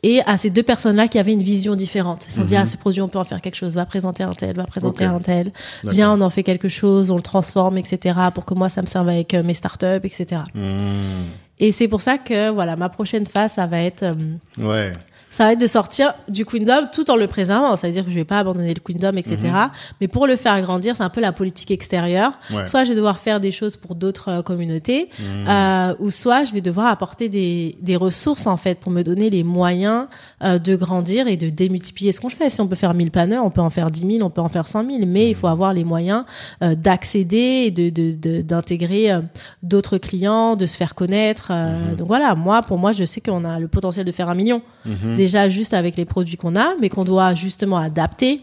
Et 0.04 0.20
à 0.26 0.36
ces 0.36 0.50
deux 0.50 0.64
personnes-là 0.64 1.06
qui 1.06 1.18
avaient 1.20 1.32
une 1.32 1.42
vision 1.42 1.76
différente. 1.76 2.24
Ils 2.26 2.32
se 2.32 2.40
sont 2.40 2.44
dit, 2.44 2.54
Mhm. 2.54 2.60
ah, 2.62 2.66
ce 2.66 2.76
produit, 2.76 3.00
on 3.02 3.08
peut 3.08 3.20
en 3.20 3.24
faire 3.24 3.40
quelque 3.40 3.54
chose. 3.54 3.74
Va 3.74 3.86
présenter 3.86 4.24
un 4.24 4.32
tel, 4.32 4.56
va 4.56 4.64
présenter 4.64 5.04
un 5.04 5.20
tel. 5.20 5.52
Viens, 5.84 6.12
on 6.12 6.20
en 6.22 6.30
fait 6.30 6.42
quelque 6.42 6.68
chose, 6.68 7.10
on 7.12 7.16
le 7.16 7.22
transforme, 7.22 7.78
etc. 7.78 8.18
pour 8.34 8.44
que 8.44 8.54
moi, 8.54 8.68
ça 8.68 8.82
me 8.82 8.88
serve 8.88 9.08
avec 9.08 9.32
euh, 9.34 9.42
mes 9.44 9.54
startups, 9.54 10.00
etc. 10.02 10.42
Hmm. 10.54 11.26
Et 11.60 11.70
c'est 11.70 11.86
pour 11.86 12.00
ça 12.00 12.18
que, 12.18 12.50
voilà, 12.50 12.74
ma 12.74 12.88
prochaine 12.88 13.26
phase, 13.26 13.52
ça 13.52 13.66
va 13.68 13.80
être, 13.80 14.02
euh, 14.02 14.14
Ouais. 14.58 14.90
Ça 15.32 15.46
va 15.46 15.52
être 15.54 15.60
de 15.60 15.66
sortir 15.66 16.12
du 16.28 16.44
Queendom 16.44 16.88
tout 16.92 17.10
en 17.10 17.16
le 17.16 17.26
préservant. 17.26 17.74
Ça 17.76 17.86
veut 17.86 17.92
dire 17.92 18.04
que 18.04 18.10
je 18.10 18.14
vais 18.16 18.24
pas 18.24 18.38
abandonner 18.38 18.74
le 18.74 18.80
Queendom, 18.80 19.16
etc. 19.16 19.38
Mhm. 19.42 19.70
Mais 20.00 20.06
pour 20.08 20.26
le 20.26 20.36
faire 20.36 20.60
grandir, 20.60 20.94
c'est 20.94 21.02
un 21.02 21.08
peu 21.08 21.22
la 21.22 21.32
politique 21.32 21.70
extérieure. 21.70 22.32
Ouais. 22.52 22.66
Soit 22.66 22.84
je 22.84 22.90
vais 22.90 22.96
devoir 22.96 23.18
faire 23.18 23.40
des 23.40 23.50
choses 23.50 23.76
pour 23.76 23.94
d'autres 23.94 24.28
euh, 24.28 24.42
communautés, 24.42 25.08
Hmm. 25.18 25.48
euh, 25.48 25.94
ou 26.00 26.10
soit 26.10 26.44
je 26.44 26.52
vais 26.52 26.60
devoir 26.60 26.86
apporter 26.88 27.28
des, 27.30 27.76
des 27.80 27.96
ressources, 27.96 28.46
en 28.46 28.56
fait, 28.58 28.78
pour 28.78 28.92
me 28.92 29.02
donner 29.02 29.30
les 29.30 29.42
moyens 29.42 30.06
euh, 30.44 30.58
de 30.58 30.76
grandir 30.76 31.26
et 31.28 31.36
de 31.38 31.48
démultiplier 31.48 32.12
ce 32.12 32.20
qu'on 32.20 32.28
fait. 32.28 32.50
Si 32.50 32.60
on 32.60 32.66
peut 32.68 32.76
faire 32.76 32.92
1000 32.92 33.10
planeurs, 33.10 33.44
on 33.44 33.50
peut 33.50 33.60
en 33.62 33.70
faire 33.70 33.90
10 33.90 34.00
000, 34.18 34.26
on 34.26 34.30
peut 34.30 34.42
en 34.42 34.48
faire 34.50 34.66
100 34.68 34.84
000, 34.86 34.98
mais 35.06 35.30
il 35.30 35.34
faut 35.34 35.46
avoir 35.48 35.72
les 35.72 35.84
moyens 35.84 36.24
euh, 36.62 36.74
d'accéder 36.74 37.64
et 37.66 37.70
de, 37.70 37.88
de, 37.90 38.14
de- 38.14 38.42
d'intégrer 38.42 39.12
euh, 39.12 39.20
d'autres 39.62 39.96
clients, 39.98 40.56
de 40.56 40.66
se 40.66 40.76
faire 40.76 40.94
connaître. 40.94 41.48
euh, 41.50 41.94
Donc 41.96 42.08
voilà, 42.08 42.34
moi, 42.34 42.60
pour 42.62 42.76
moi, 42.78 42.92
je 42.92 43.04
sais 43.04 43.20
qu'on 43.22 43.44
a 43.44 43.58
le 43.58 43.68
potentiel 43.68 44.04
de 44.04 44.12
faire 44.12 44.28
un 44.28 44.34
million 44.34 44.60
Mhm. 44.84 45.14
Déjà 45.24 45.48
juste 45.48 45.74
avec 45.74 45.96
les 45.96 46.04
produits 46.04 46.36
qu'on 46.36 46.56
a, 46.56 46.68
mais 46.80 46.88
qu'on 46.88 47.04
doit 47.04 47.34
justement 47.34 47.78
adapter. 47.78 48.40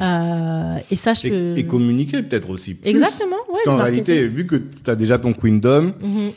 Euh, 0.00 0.78
et 0.90 0.96
ça, 0.96 1.12
je 1.14 1.28
peux... 1.28 1.56
Et, 1.56 1.60
et 1.60 1.64
communiquer 1.66 2.22
peut-être 2.22 2.48
aussi. 2.50 2.74
plus. 2.74 2.88
Exactement. 2.88 3.36
Parce 3.46 3.58
ouais, 3.58 3.64
qu'en 3.66 3.76
le 3.76 3.82
réalité, 3.82 4.26
vu 4.28 4.46
que 4.46 4.56
tu 4.56 4.90
as 4.90 4.96
déjà 4.96 5.18
ton 5.18 5.32
Queendom 5.34 5.92
Mhm. 6.00 6.30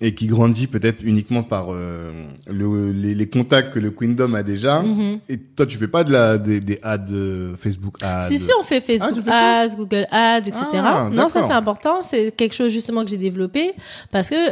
et 0.00 0.14
qui 0.14 0.26
grandit 0.26 0.66
peut-être 0.66 1.00
uniquement 1.04 1.44
par 1.44 1.66
euh, 1.70 2.10
le, 2.50 2.90
les, 2.90 3.14
les 3.14 3.28
contacts 3.28 3.72
que 3.74 3.78
le 3.78 3.90
Queendom 3.92 4.34
a 4.34 4.42
déjà, 4.42 4.82
Mhm. 4.82 5.20
et 5.28 5.38
toi 5.38 5.64
tu 5.64 5.78
fais 5.78 5.86
pas 5.86 6.02
de 6.02 6.10
la 6.10 6.38
des, 6.38 6.60
des 6.60 6.80
ads 6.82 7.04
euh, 7.12 7.54
Facebook 7.56 7.94
ads. 8.02 8.22
Si, 8.22 8.36
si, 8.40 8.50
on 8.58 8.64
fait 8.64 8.80
Facebook 8.80 9.22
Ah, 9.28 9.30
ça 9.30 9.60
Ads, 9.72 9.76
Google 9.76 10.06
Ads, 10.10 10.48
etc. 10.48 10.62
Ah, 10.74 11.08
non, 11.12 11.28
ça 11.28 11.42
c'est 11.46 11.52
important. 11.52 12.02
C'est 12.02 12.34
quelque 12.36 12.54
chose 12.60 12.72
justement 12.72 13.04
que 13.04 13.10
j'ai 13.10 13.16
développé 13.28 13.72
parce 14.10 14.28
que 14.28 14.42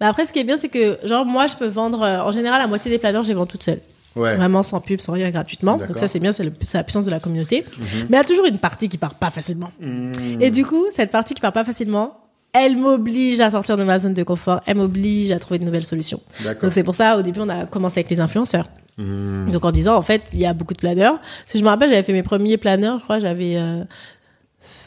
bah, 0.00 0.06
après, 0.08 0.24
ce 0.24 0.32
qui 0.32 0.38
est 0.38 0.44
bien, 0.44 0.56
c'est 0.56 0.68
que 0.70 0.96
genre 1.04 1.26
moi, 1.26 1.48
je 1.48 1.56
peux 1.56 1.66
vendre 1.68 2.00
euh, 2.02 2.20
en 2.20 2.32
général 2.32 2.58
la 2.60 2.66
moitié 2.68 2.90
des 2.90 2.98
planeurs, 2.98 3.24
je 3.24 3.28
les 3.28 3.34
vends 3.34 3.46
toute 3.54 3.64
seule, 3.64 3.80
Ouais. 4.16 4.36
vraiment 4.36 4.62
sans 4.62 4.80
pub, 4.80 5.00
sans 5.00 5.12
rien, 5.12 5.30
gratuitement. 5.30 5.76
Donc 5.78 5.98
ça, 5.98 6.08
c'est 6.08 6.18
bien, 6.18 6.32
c'est 6.32 6.44
la 6.74 6.82
puissance 6.82 7.04
de 7.04 7.10
la 7.10 7.20
communauté. 7.20 7.64
Mhm. 7.78 7.86
Mais 8.10 8.16
il 8.16 8.20
y 8.20 8.20
a 8.20 8.24
toujours 8.24 8.46
une 8.46 8.58
partie 8.58 8.88
qui 8.88 8.98
part 8.98 9.14
pas 9.14 9.30
facilement. 9.30 9.70
Hmm. 9.80 10.12
Et 10.40 10.50
du 10.50 10.64
coup, 10.64 10.86
cette 10.94 11.10
partie 11.10 11.34
qui 11.34 11.40
part 11.40 11.52
pas 11.52 11.64
facilement, 11.64 12.18
elle 12.52 12.76
m'oblige 12.76 13.40
à 13.40 13.50
sortir 13.50 13.76
de 13.76 13.84
ma 13.84 13.98
zone 13.98 14.14
de 14.14 14.22
confort. 14.22 14.60
Elle 14.66 14.76
m'oblige 14.76 15.30
à 15.30 15.38
trouver 15.38 15.58
de 15.58 15.64
nouvelles 15.64 15.84
solutions. 15.84 16.20
Donc 16.44 16.72
c'est 16.72 16.82
pour 16.82 16.94
ça, 16.94 17.18
au 17.18 17.22
début, 17.22 17.40
on 17.40 17.48
a 17.48 17.66
commencé 17.66 18.00
avec 18.00 18.10
les 18.10 18.20
influenceurs. 18.20 18.68
Hmm. 18.96 19.50
Donc 19.50 19.64
en 19.64 19.70
disant, 19.70 19.96
en 19.96 20.02
fait, 20.02 20.30
il 20.32 20.40
y 20.40 20.46
a 20.46 20.52
beaucoup 20.52 20.74
de 20.74 20.78
planeurs. 20.78 21.20
Si 21.46 21.58
je 21.58 21.62
me 21.62 21.68
rappelle, 21.68 21.90
j'avais 21.90 22.02
fait 22.02 22.12
mes 22.12 22.24
premiers 22.24 22.56
planeurs, 22.56 22.98
je 22.98 23.04
crois, 23.04 23.20
j'avais 23.20 23.56
euh, 23.56 23.84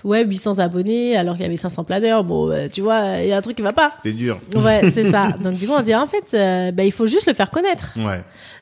ouais 0.03 0.25
800 0.25 0.59
abonnés, 0.59 1.15
alors 1.15 1.35
qu'il 1.35 1.43
y 1.43 1.45
avait 1.45 1.57
500 1.57 1.83
planeurs. 1.83 2.23
Bon, 2.23 2.51
euh, 2.51 2.67
tu 2.67 2.81
vois, 2.81 3.19
il 3.21 3.27
y 3.27 3.31
a 3.31 3.37
un 3.37 3.41
truc 3.41 3.55
qui 3.55 3.61
va 3.61 3.73
pas. 3.73 3.89
C'était 3.89 4.13
dur. 4.13 4.39
Ouais, 4.55 4.81
c'est 4.93 5.09
ça. 5.09 5.29
Donc 5.43 5.55
du 5.55 5.67
coup, 5.67 5.73
on 5.73 5.81
dit 5.81 5.95
en 5.95 6.07
fait, 6.07 6.33
euh, 6.33 6.71
bah, 6.71 6.83
il 6.83 6.91
faut 6.91 7.07
juste 7.07 7.27
le 7.27 7.33
faire 7.33 7.49
connaître. 7.49 7.93
Ouais. 7.97 8.21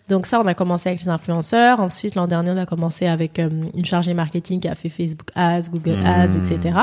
Donc 0.09 0.25
ça, 0.25 0.41
on 0.41 0.47
a 0.47 0.53
commencé 0.55 0.89
avec 0.89 1.01
les 1.01 1.09
influenceurs. 1.09 1.79
Ensuite, 1.79 2.15
l'an 2.15 2.27
dernier, 2.27 2.51
on 2.51 2.57
a 2.57 2.65
commencé 2.65 3.05
avec 3.05 3.37
euh, 3.37 3.49
une 3.75 3.85
chargée 3.85 4.13
marketing 4.13 4.59
qui 4.59 4.67
a 4.67 4.75
fait 4.75 4.89
Facebook 4.89 5.29
Ads, 5.35 5.69
Google 5.71 5.97
Mmh. 5.99 6.05
Ads, 6.05 6.37
etc. 6.37 6.79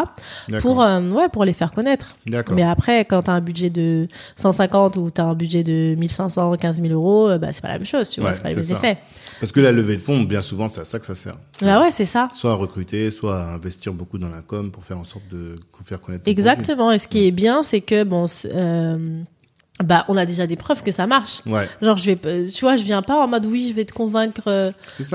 Pour 0.61 0.83
euh, 0.83 1.01
ouais, 1.11 1.29
pour 1.29 1.45
les 1.45 1.53
faire 1.53 1.73
connaître. 1.73 2.17
Mais 2.53 2.63
après, 2.63 3.05
quand 3.05 3.23
tu 3.23 3.31
as 3.31 3.35
un 3.35 3.41
budget 3.41 3.71
de 3.71 4.09
150 4.37 4.97
ou 4.97 5.11
tu 5.11 5.21
as 5.21 5.25
un 5.25 5.35
budget 5.35 5.63
de 5.63 5.95
1500, 5.99 6.57
15 6.57 6.81
000 6.81 6.93
euros, 6.93 7.29
euh, 7.29 7.39
bah, 7.39 7.49
c'est 7.53 7.61
pas 7.61 7.69
la 7.69 7.79
même 7.79 7.87
chose, 7.87 8.09
tu 8.09 8.21
vois, 8.21 8.31
Ouais, 8.31 8.37
c'est 8.37 8.43
pas 8.43 8.51
les 8.51 8.57
mêmes 8.57 8.71
effets. 8.71 8.99
Parce 9.41 9.53
que 9.53 9.61
la 9.61 9.73
levée 9.73 9.97
de 9.97 10.03
fonds, 10.03 10.23
bien 10.23 10.43
souvent, 10.43 10.69
c'est 10.69 10.81
à 10.81 10.85
ça 10.85 10.99
que 10.99 11.07
ça 11.07 11.15
sert. 11.15 11.37
Bah 11.61 11.81
ouais, 11.81 11.91
c'est 11.91 12.07
ça. 12.07 12.31
Soit 12.35 12.53
à 12.53 12.55
recruter, 12.55 13.11
soit 13.11 13.39
à 13.41 13.55
investir 13.55 13.93
beaucoup 13.93 14.19
dans 14.19 14.31
la 14.31 14.43
com 14.43 14.71
pour 14.71 14.85
faire 14.85 14.99
en 14.99 15.05
sorte 15.05 15.29
de 15.31 15.57
faire 15.85 16.01
connaître. 16.01 16.25
Exactement. 16.27 16.93
Et 16.93 16.99
ce 16.99 17.09
qui 17.09 17.27
est 17.27 17.33
bien, 17.33 17.63
c'est 17.63 17.81
que 17.81 18.05
bon, 18.05 18.27
euh, 18.47 19.23
bah, 19.85 20.05
on 20.09 20.17
a 20.17 20.25
déjà 20.25 20.47
des 20.47 20.57
preuves 20.57 20.83
que 20.83 20.91
ça 20.91 21.07
marche. 21.07 21.43
Ouais, 21.47 21.69
Genre, 21.83 21.97
je 21.99 22.07
vais, 22.11 22.49
tu 22.49 22.61
vois, 22.65 22.77
je 22.77 22.83
viens 22.83 23.03
pas 23.03 23.17
en 23.23 23.29
mode 23.29 23.45
oui, 23.47 23.67
je 23.69 23.75
vais 23.75 23.85
te 23.85 23.93
convaincre 23.93 24.45
euh, 24.47 24.73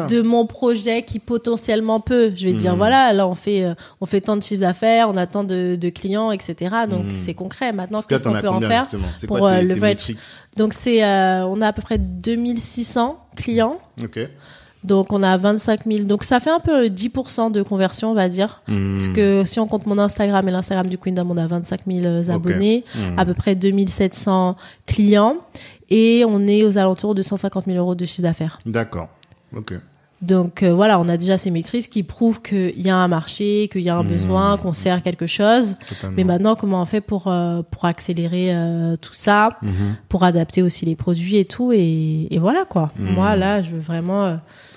de 0.07 0.21
mon 0.21 0.45
projet 0.45 1.01
qui 1.03 1.17
potentiellement 1.19 1.99
peut. 1.99 2.31
Je 2.35 2.45
vais 2.47 2.53
te 2.53 2.57
dire 2.59 2.73
Mhm. 2.73 2.77
voilà, 2.77 3.11
là 3.13 3.27
on 3.27 3.33
fait, 3.35 3.63
euh, 3.63 3.73
on 4.01 4.05
fait 4.05 4.21
tant 4.21 4.37
de 4.37 4.43
chiffres 4.43 4.61
d'affaires, 4.61 5.09
on 5.09 5.17
a 5.17 5.25
tant 5.25 5.43
de, 5.43 5.75
de 5.75 5.89
clients, 5.89 6.31
etc. 6.31 6.55
Donc 6.89 7.05
Mhm. 7.05 7.15
c'est 7.15 7.33
concret. 7.33 7.73
Maintenant, 7.73 8.01
qu'est-ce 8.03 8.23
qu'on 8.23 8.33
peut 8.39 8.47
en 8.49 8.61
faire 8.61 8.87
pour, 9.27 9.37
quoi 9.39 9.51
euh, 9.53 9.61
le 9.63 9.75
Donc 10.57 10.73
c'est, 10.73 11.03
euh, 11.03 11.45
on 11.47 11.59
a 11.61 11.67
à 11.67 11.73
peu 11.73 11.81
près 11.81 11.97
2600 11.97 13.17
clients. 13.35 13.79
Ok. 14.03 14.19
Donc 14.83 15.13
on 15.13 15.21
a 15.23 15.37
25 15.37 15.81
000. 15.85 16.03
Donc 16.05 16.23
ça 16.23 16.39
fait 16.39 16.49
un 16.49 16.59
peu 16.59 16.85
10% 16.87 17.51
de 17.51 17.61
conversion, 17.63 18.11
on 18.11 18.13
va 18.13 18.29
dire. 18.29 18.61
Hmm. 18.67 18.93
Parce 18.95 19.07
que 19.09 19.43
si 19.45 19.59
on 19.59 19.67
compte 19.67 19.85
mon 19.85 19.97
Instagram 19.99 20.47
et 20.47 20.51
l'Instagram 20.51 20.87
du 20.87 20.97
Queendom, 20.97 21.27
on 21.29 21.37
a 21.37 21.45
25 21.47 21.81
000 21.87 22.05
euh, 22.05 22.23
abonnés, 22.29 22.83
Hmm. 22.95 23.19
à 23.19 23.25
peu 23.25 23.33
près 23.33 23.55
2700 23.55 24.55
clients, 24.87 25.37
et 25.89 26.23
on 26.27 26.47
est 26.47 26.63
aux 26.63 26.77
alentours 26.77 27.13
de 27.15 27.21
150 27.21 27.65
000 27.65 27.77
euros 27.77 27.95
de 27.95 28.05
chiffre 28.05 28.23
d'affaires. 28.23 28.57
D'accord. 28.65 29.09
Ok. 29.55 29.73
Donc 30.21 30.61
euh, 30.61 30.71
voilà, 30.73 30.99
on 30.99 31.09
a 31.09 31.17
déjà 31.17 31.37
ces 31.39 31.49
maîtrises 31.49 31.87
qui 31.87 32.03
prouvent 32.03 32.41
qu'il 32.41 32.79
y 32.79 32.89
a 32.89 32.95
un 32.95 33.07
marché, 33.07 33.67
qu'il 33.71 33.81
y 33.81 33.89
a 33.89 33.97
un 33.97 34.03
Mmh. 34.03 34.07
besoin, 34.07 34.57
qu'on 34.57 34.73
sert 34.73 35.01
quelque 35.01 35.25
chose. 35.27 35.75
Totalement. 35.87 36.15
Mais 36.15 36.23
maintenant, 36.23 36.55
comment 36.55 36.81
on 36.81 36.85
fait 36.85 37.01
pour, 37.01 37.27
euh, 37.27 37.61
pour 37.63 37.85
accélérer 37.85 38.53
euh, 38.55 38.97
tout 38.97 39.13
ça, 39.13 39.49
Mhm. 39.63 39.95
pour 40.09 40.23
adapter 40.23 40.61
aussi 40.61 40.85
les 40.85 40.95
produits 40.95 41.37
et 41.37 41.45
tout 41.45 41.71
Et, 41.73 42.27
et 42.29 42.37
voilà 42.39 42.65
quoi. 42.65 42.91
Mmh. 42.99 43.09
Moi 43.13 43.35
là, 43.35 43.61
je 43.63 43.71
veux 43.71 43.79
vraiment... 43.79 44.25
euh, 44.25 44.35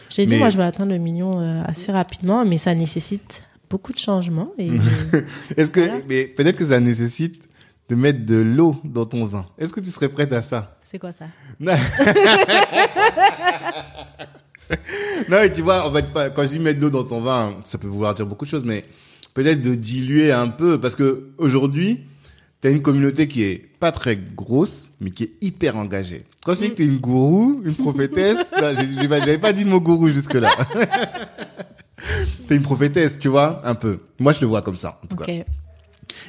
j'ai 0.09 0.25
dit, 0.27 0.35
Mais- 0.35 0.41
moi 0.41 0.49
je 0.51 0.57
vais 0.57 0.65
atteindre 0.65 0.93
le 0.93 0.99
million 0.99 1.41
euh, 1.41 1.63
assez 1.67 1.93
rapidement, 1.93 2.45
mais 2.47 2.57
ça 2.57 2.75
nécessite 2.75 3.43
beaucoup 3.69 3.93
de 3.93 3.99
changements. 3.99 4.49
Et 4.59 4.71
Est-ce 5.59 5.71
que, 5.71 5.81
Voilà. 5.81 6.01
mais 6.09 6.25
peut-être 6.25 6.57
que 6.57 6.65
ça 6.67 6.81
nécessite 6.81 7.43
de 7.91 7.95
mettre 7.97 8.25
de 8.25 8.37
l'eau 8.37 8.77
dans 8.83 9.05
ton 9.05 9.27
vin. 9.27 9.45
Est-ce 9.59 9.75
que 9.75 9.81
tu 9.81 9.91
serais 9.91 10.09
prête 10.09 10.33
à 10.33 10.41
ça? 10.41 10.79
C'est 10.91 10.99
quoi 10.99 11.11
ça? 11.13 11.27
Non, 15.29 15.39
mais 15.41 15.53
tu 15.53 15.63
vois, 15.63 15.89
en 15.89 15.93
fait, 15.93 16.07
quand 16.35 16.43
je 16.45 16.49
dis 16.49 16.59
mettre 16.59 16.81
de 16.81 16.85
l'eau 16.85 16.91
dans 16.91 17.05
ton 17.05 17.21
vin, 17.21 17.57
ça 17.65 17.79
peut 17.79 17.87
vouloir 17.87 18.15
dire 18.15 18.27
beaucoup 18.27 18.45
de 18.45 18.51
choses, 18.51 18.65
mais 18.65 18.85
peut-être 19.33 19.63
de 19.63 19.75
diluer 19.75 20.33
un 20.33 20.49
peu, 20.49 20.81
parce 20.81 20.95
que 20.95 21.29
aujourd'hui, 21.39 22.01
t'as 22.61 22.71
une 22.71 22.83
communauté 22.83 23.29
qui 23.29 23.43
est 23.43 23.69
pas 23.81 23.93
très 23.93 24.17
grosse, 24.17 24.91
mais 25.01 25.11
qui 25.11 25.25
est 25.25 25.33
hyper 25.41 25.77
engagée. 25.77 26.25
Quand 26.45 26.55
je 26.55 26.61
dis 26.61 26.71
que 26.71 26.77
t'es 26.77 26.85
une 26.85 26.99
gourou, 26.99 27.63
une 27.65 27.75
prophétesse, 27.75 28.51
là, 28.61 28.75
j'avais 28.75 29.39
pas 29.39 29.53
dit 29.53 29.65
le 29.65 29.71
mot 29.71 29.81
gourou 29.81 30.11
jusque-là. 30.11 30.51
t'es 32.49 32.57
une 32.57 32.63
prophétesse, 32.63 33.19
tu 33.19 33.29
vois, 33.29 33.61
un 33.65 33.75
peu. 33.75 34.01
Moi, 34.19 34.33
je 34.33 34.41
le 34.41 34.47
vois 34.47 34.63
comme 34.63 34.77
ça, 34.77 35.01
en 35.03 35.07
tout 35.07 35.17
cas. 35.17 35.27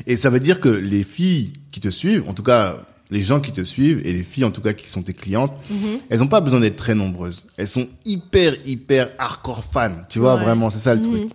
Et 0.07 0.17
ça 0.17 0.29
veut 0.29 0.39
dire 0.39 0.59
que 0.59 0.69
les 0.69 1.03
filles 1.03 1.53
qui 1.71 1.79
te 1.79 1.89
suivent, 1.89 2.27
en 2.27 2.33
tout 2.33 2.43
cas 2.43 2.85
les 3.11 3.21
gens 3.21 3.39
qui 3.39 3.51
te 3.51 3.61
suivent 3.63 4.01
et 4.05 4.13
les 4.13 4.23
filles 4.23 4.45
en 4.45 4.51
tout 4.51 4.61
cas 4.61 4.73
qui 4.73 4.89
sont 4.89 5.03
tes 5.03 5.13
clientes, 5.13 5.53
Mhm. 5.69 5.99
elles 6.09 6.23
ont 6.23 6.27
pas 6.27 6.41
besoin 6.41 6.59
d'être 6.59 6.75
très 6.75 6.95
nombreuses. 6.95 7.43
Elles 7.57 7.67
sont 7.67 7.87
hyper 8.05 8.55
hyper 8.65 9.09
hardcore 9.19 9.63
fans, 9.63 10.03
tu 10.09 10.19
vois 10.19 10.35
Ouais. 10.35 10.43
vraiment, 10.43 10.69
c'est 10.69 10.79
ça 10.79 10.95
le 10.95 11.01
Mhm. 11.01 11.07
truc. 11.07 11.29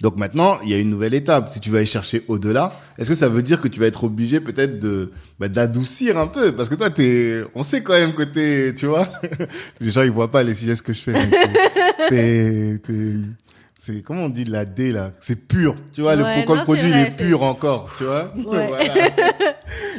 Donc 0.00 0.16
maintenant, 0.16 0.58
il 0.64 0.70
y 0.70 0.74
a 0.74 0.78
une 0.78 0.90
nouvelle 0.90 1.14
étape. 1.14 1.52
Si 1.52 1.60
tu 1.60 1.70
vas 1.70 1.78
aller 1.78 1.86
chercher 1.86 2.24
au-delà, 2.28 2.78
est-ce 2.98 3.10
que 3.10 3.14
ça 3.14 3.28
veut 3.28 3.42
dire 3.42 3.60
que 3.60 3.68
tu 3.68 3.78
vas 3.80 3.86
être 3.86 4.04
obligé 4.04 4.40
peut-être 4.40 4.78
de 4.80 5.12
bah, 5.38 5.48
d'adoucir 5.48 6.18
un 6.18 6.26
peu? 6.26 6.52
Parce 6.52 6.68
que 6.68 6.74
toi, 6.74 6.90
t'es, 6.90 7.42
on 7.54 7.62
sait 7.62 7.82
quand 7.82 7.92
même 7.94 8.12
que 8.12 8.24
t'es, 8.24 8.74
tu 8.74 8.86
vois, 8.86 9.08
les 9.80 9.90
gens 9.92 10.02
ils 10.02 10.10
voient 10.10 10.30
pas 10.32 10.42
les 10.42 10.54
gestes 10.54 10.82
que 10.82 10.92
je 10.92 11.00
fais. 11.00 11.12
t'es, 12.08 12.80
c'est 13.84 14.02
comment 14.02 14.24
on 14.24 14.28
dit 14.30 14.44
la 14.44 14.64
D 14.64 14.92
là? 14.92 15.12
C'est 15.20 15.36
pur, 15.36 15.76
tu 15.92 16.00
vois. 16.00 16.16
Ouais, 16.16 16.40
le, 16.40 16.46
quand 16.46 16.54
non, 16.54 16.60
le 16.60 16.64
produit 16.64 16.88
il 16.88 16.96
est 16.96 17.16
pur 17.16 17.42
encore, 17.42 17.92
tu 17.96 18.04
vois? 18.04 18.32
Ouais. 18.36 18.66
Voilà. 18.68 18.94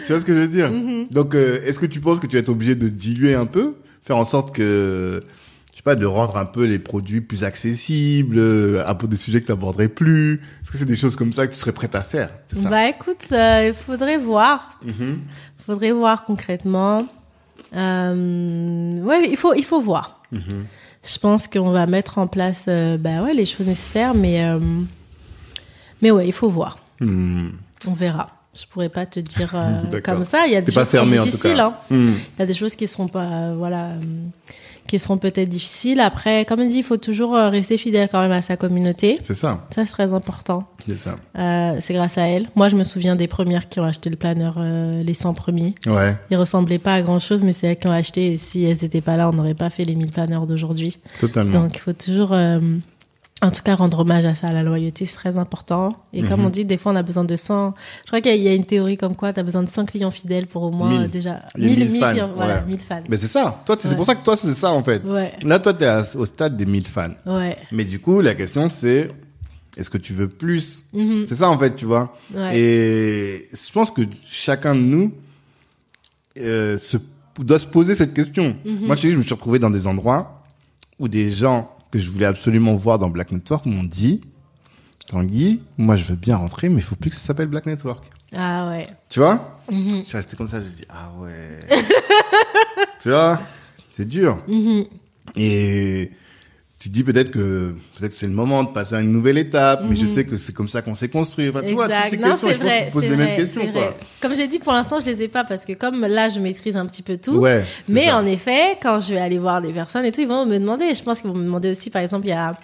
Tu 0.06 0.12
vois 0.12 0.22
ce 0.22 0.26
que 0.26 0.34
je 0.34 0.40
veux 0.40 0.48
dire? 0.48 0.72
Mhm. 0.72 1.08
Donc, 1.12 1.36
euh, 1.36 1.62
est-ce 1.66 1.80
que 1.80 1.86
tu 1.86 2.00
penses 2.00 2.20
que 2.20 2.28
tu 2.28 2.36
vas 2.36 2.40
être 2.40 2.50
obligé 2.50 2.76
de 2.76 2.90
diluer 2.90 3.36
un 3.36 3.46
peu, 3.46 3.76
faire 4.02 4.18
en 4.18 4.26
sorte 4.26 4.56
que, 4.56 5.24
je 5.72 5.78
sais 5.78 5.84
pas, 5.84 5.96
de 5.96 6.06
rendre 6.06 6.38
un 6.38 6.46
peu 6.46 6.66
les 6.66 6.80
produits 6.80 7.22
plus 7.22 7.44
accessibles, 7.44 8.38
euh, 8.38 8.84
un 8.88 8.96
peu 8.96 9.08
des 9.08 9.18
sujets 9.18 9.42
que 9.42 9.48
tu 9.48 9.52
aborderais 9.52 9.90
plus? 9.90 10.42
Est-ce 10.62 10.72
que 10.72 10.78
c'est 10.78 10.86
des 10.86 10.96
choses 10.96 11.16
comme 11.16 11.34
ça 11.34 11.48
que 11.48 11.54
tu 11.54 11.60
serais 11.60 11.72
prête 11.72 11.96
à 11.96 12.02
faire? 12.02 12.30
Ça 12.48 12.70
Bah 12.70 12.88
écoute, 12.90 13.28
euh, 13.32 13.68
il 13.70 13.74
faudrait 13.74 14.18
voir. 14.18 14.80
Mhm. 14.84 15.20
faudrait 15.66 15.92
voir 15.92 16.26
concrètement. 16.26 17.08
Euh, 17.76 19.00
ouais, 19.02 19.30
il 19.30 19.38
faut, 19.38 19.54
il 19.54 19.66
faut 19.66 19.82
voir. 19.82 20.22
Mhm. 20.32 20.66
Je 21.06 21.20
pense 21.20 21.48
qu'on 21.48 21.70
va 21.70 21.86
mettre 21.86 22.18
en 22.18 22.28
place 22.28 22.66
euh, 22.68 22.98
bah 22.98 23.22
ouais, 23.22 23.34
les 23.34 23.46
choses 23.46 23.68
nécessaires, 23.68 24.16
mais, 24.16 24.44
euh, 24.44 24.60
mais 26.02 26.10
ouais, 26.10 26.28
il 26.28 26.34
faut 26.34 26.50
voir. 26.50 26.80
Hmm. 27.00 27.50
On 27.88 27.94
verra. 27.94 28.32
Je 28.58 28.66
pourrais 28.68 28.90
pas 28.90 29.06
te 29.06 29.20
dire 29.20 29.52
euh, 29.54 30.00
comme 30.04 30.24
ça. 30.24 30.48
Il 30.48 30.54
y 30.54 30.56
a 30.56 30.62
des 30.62 30.72
choses 30.72 30.88
fermé 30.88 31.18
difficiles. 31.20 31.60
Hein. 31.60 31.74
Hmm. 31.90 32.06
Il 32.08 32.40
y 32.40 32.42
a 32.42 32.46
des 32.46 32.54
choses 32.54 32.76
qui 32.76 32.88
seront 32.88 33.08
pas, 33.08 33.24
euh, 33.24 33.56
voilà, 33.58 33.88
euh, 33.88 33.96
qui 34.88 34.98
seront 34.98 35.18
peut-être 35.18 35.50
difficiles. 35.50 36.00
Après, 36.00 36.46
comme 36.46 36.62
on 36.62 36.68
dit, 36.68 36.78
il 36.78 36.84
faut 36.84 36.96
toujours 36.98 37.34
rester 37.34 37.78
fidèle 37.78 38.08
quand 38.10 38.22
même 38.22 38.32
à 38.32 38.42
sa 38.42 38.56
communauté. 38.56 39.20
C'est 39.24 39.34
ça, 39.34 39.68
Ça, 39.76 39.86
c'est 39.86 39.92
très 39.92 40.14
important. 40.14 40.64
c'est 40.88 40.98
ça. 40.98 41.16
C'est 41.82 41.94
grâce 41.94 42.18
à 42.18 42.28
elle. 42.28 42.48
Moi, 42.56 42.70
je 42.70 42.76
me 42.76 42.84
souviens 42.84 43.16
des 43.16 43.28
premières 43.28 43.68
qui 43.68 43.80
ont 43.80 43.84
acheté 43.84 44.10
le 44.10 44.16
planeur, 44.16 44.60
les 44.62 45.14
100 45.14 45.34
premiers. 45.34 45.74
Ouais, 45.88 46.16
Ils 46.30 46.38
ressemblaient 46.38 46.78
pas 46.80 46.94
à 46.94 47.02
grand 47.02 47.20
chose, 47.20 47.44
mais 47.44 47.52
c'est 47.52 47.68
elles 47.68 47.80
qui 47.80 47.88
ont 47.88 47.92
acheté. 47.92 48.34
Et 48.34 48.38
si 48.38 48.64
elles 48.64 48.78
n'étaient 48.82 49.02
pas 49.02 49.18
là, 49.18 49.28
on 49.28 49.34
n'aurait 49.34 49.56
pas 49.56 49.70
fait 49.72 49.86
les 49.86 49.96
1000 49.96 50.12
planeurs 50.12 50.46
d'aujourd'hui. 50.46 51.00
totalement. 51.20 51.64
Donc, 51.64 51.76
il 51.76 51.80
faut 51.80 51.94
toujours, 51.94 52.36
en 53.46 53.52
tout 53.52 53.62
cas, 53.64 53.76
rendre 53.76 54.00
hommage 54.00 54.26
à 54.26 54.36
ça, 54.36 54.48
à 54.48 54.54
la 54.54 54.64
loyauté, 54.64 55.06
c'est 55.06 55.16
très 55.16 55.38
important. 55.38 55.96
Et 56.14 56.24
comme 56.24 56.42
Mhm. 56.42 56.46
on 56.48 56.50
dit, 56.50 56.66
des 56.66 56.78
fois, 56.78 56.92
on 56.92 56.96
a 56.96 57.04
besoin 57.04 57.24
de 57.24 57.36
100. 57.36 57.74
Je 58.04 58.08
crois 58.08 58.22
qu'il 58.22 58.36
y 58.42 58.48
a- 58.48 58.54
une 58.54 58.66
théorie 58.66 58.98
comme 58.98 59.16
quoi 59.16 59.32
tu 59.34 59.40
as 59.40 59.44
besoin 59.44 59.64
de 59.64 59.70
100 59.70 59.86
clients 59.86 60.12
fidèles 60.12 60.48
pour 60.48 60.64
au 60.64 60.72
moins 60.72 61.00
1000. 61.00 61.10
déjà 61.10 61.42
Les 61.56 61.76
1000 61.76 62.00
fans, 62.00 62.12
clients, 62.12 62.30
voilà, 62.36 62.56
ouais. 62.58 62.66
1000 62.68 62.80
fans. 62.80 63.04
Mais 63.10 63.18
c'est 63.18 63.28
ça. 63.28 63.62
Toi, 63.66 63.76
c'est 63.80 63.90
Ouais. 63.90 63.96
pour 63.96 64.06
ça 64.06 64.16
que 64.16 64.24
toi, 64.24 64.36
c'est 64.36 64.54
ça 64.54 64.72
en 64.72 64.84
fait. 64.84 65.04
Ouais, 65.06 65.32
Là, 65.44 65.60
toi, 65.60 65.74
t'es 65.74 65.86
à- 65.86 66.04
au 66.16 66.26
stade 66.26 66.58
des 66.58 66.66
1000 66.66 66.88
fans. 66.88 67.12
ouais, 67.26 67.58
Mais 67.72 67.86
du 67.86 68.00
coup, 68.00 68.22
la 68.22 68.34
question, 68.36 68.70
c'est 68.70 69.10
est-ce 69.78 69.90
que 69.90 69.98
tu 69.98 70.14
veux 70.14 70.28
plus? 70.30 70.84
Mhm. 70.94 71.26
C'est 71.28 71.36
ça 71.36 71.50
en 71.50 71.58
fait, 71.58 71.76
tu 71.76 71.86
vois. 71.86 72.16
Et 72.54 73.48
je 73.52 73.72
pense 73.72 73.92
que 73.92 74.02
chacun 74.30 74.76
de 74.76 74.80
nous 74.82 75.12
euh, 76.38 76.78
se, 76.78 76.98
doit 77.40 77.60
se 77.60 77.68
poser 77.68 77.96
cette 77.96 78.14
question. 78.14 78.56
Mhm. 78.66 78.88
Moi, 78.88 78.96
je, 78.96 79.10
je 79.10 79.18
me 79.18 79.22
suis 79.22 79.34
retrouvé 79.34 79.60
dans 79.60 79.70
des 79.70 79.88
endroits 79.88 80.44
où 81.00 81.08
des 81.08 81.32
gens 81.32 81.70
que 81.96 82.02
je 82.06 82.12
voulais 82.12 82.26
absolument 82.26 82.76
voir 82.76 83.00
dans 83.00 83.10
Black 83.10 83.32
Network 83.32 83.66
m'ont 83.66 83.84
dit 83.84 84.20
Tanguy, 85.08 85.62
moi 85.78 85.96
je 85.96 86.04
veux 86.04 86.16
bien 86.16 86.36
rentrer, 86.36 86.68
mais 86.68 86.78
il 86.78 86.82
faut 86.82 86.96
plus 86.96 87.10
que 87.10 87.16
ça 87.16 87.28
s'appelle 87.28 87.48
Black 87.48 87.66
Network. 87.68 88.04
Ah 88.36 88.70
ouais. 88.70 88.88
Tu 89.10 89.20
vois 89.20 89.52
Mhm. 89.72 90.02
Je 90.04 90.08
suis 90.10 90.18
resté 90.18 90.36
comme 90.36 90.48
ça, 90.48 90.60
je 90.62 90.68
dis 90.68 90.84
Ah 90.90 91.12
ouais. 91.20 91.60
tu 93.02 93.10
vois 93.10 93.40
C'est 93.96 94.08
dur. 94.08 94.42
Mhm. 94.48 94.86
Et 95.38 96.12
tu 96.86 96.90
dis 96.92 97.04
peut-être 97.04 97.32
que 97.32 97.74
peut-être 97.98 98.14
c'est 98.14 98.28
le 98.28 98.32
moment 98.34 98.64
de 98.64 98.70
passer 98.70 98.94
à 98.94 99.02
une 99.02 99.12
nouvelle 99.12 99.40
étape, 99.40 99.82
mais 99.90 99.96
je 99.96 100.06
sais 100.06 100.24
que 100.24 100.38
c'est 100.38 100.54
comme 100.54 100.68
ça 100.68 100.84
qu'on 100.84 100.94
s'est 100.94 101.10
construit. 101.10 101.50
Enfin, 101.50 101.64
tu 101.68 101.74
vois, 101.74 101.88
toutes 101.88 101.96
ces 102.12 102.18
Mhm. 102.18 102.22
Non, 102.24 102.30
questions, 102.30 102.48
c'est 102.50 102.54
je 102.54 102.60
pense 102.60 102.68
que 102.68 102.74
vrai, 102.76 102.86
tu 102.86 102.94
poses 102.94 103.04
les 103.04 103.10
mêmes 103.16 103.28
vrai, 103.28 103.36
questions, 103.38 103.62
quoi. 103.72 103.82
vrai. 103.82 103.98
Comme 104.22 104.36
j'ai 104.36 104.48
dit, 104.48 104.60
pour 104.60 104.72
l'instant, 104.74 105.00
je 105.00 105.08
les 105.08 105.24
ai 105.24 105.28
pas 105.28 105.44
parce 105.44 105.66
que 105.66 105.74
comme 105.74 106.02
là, 106.02 106.30
je 106.30 106.40
maîtrise 106.40 106.78
un 106.78 106.86
petit 106.86 107.02
peu 107.02 107.18
tout. 107.18 107.38
Ouais. 107.40 107.64
Mais 107.90 108.06
ça. 108.06 108.18
en 108.18 108.26
effet, 108.28 108.78
quand 108.84 109.00
je 109.00 109.16
vais 109.16 109.20
aller 109.20 109.40
voir 109.40 109.62
les 109.62 109.74
personnes 109.74 110.06
et 110.06 110.12
tout, 110.12 110.22
ils 110.22 110.28
vont 110.28 110.46
me 110.46 110.60
demander. 110.60 110.94
Je 110.94 111.02
pense 111.02 111.22
qu'ils 111.22 111.32
vont 111.32 111.36
me 111.38 111.44
demander 111.46 111.72
aussi, 111.72 111.90
par 111.90 112.04
exemple, 112.04 112.28
il 112.28 112.30
y 112.30 112.34
a 112.34 112.56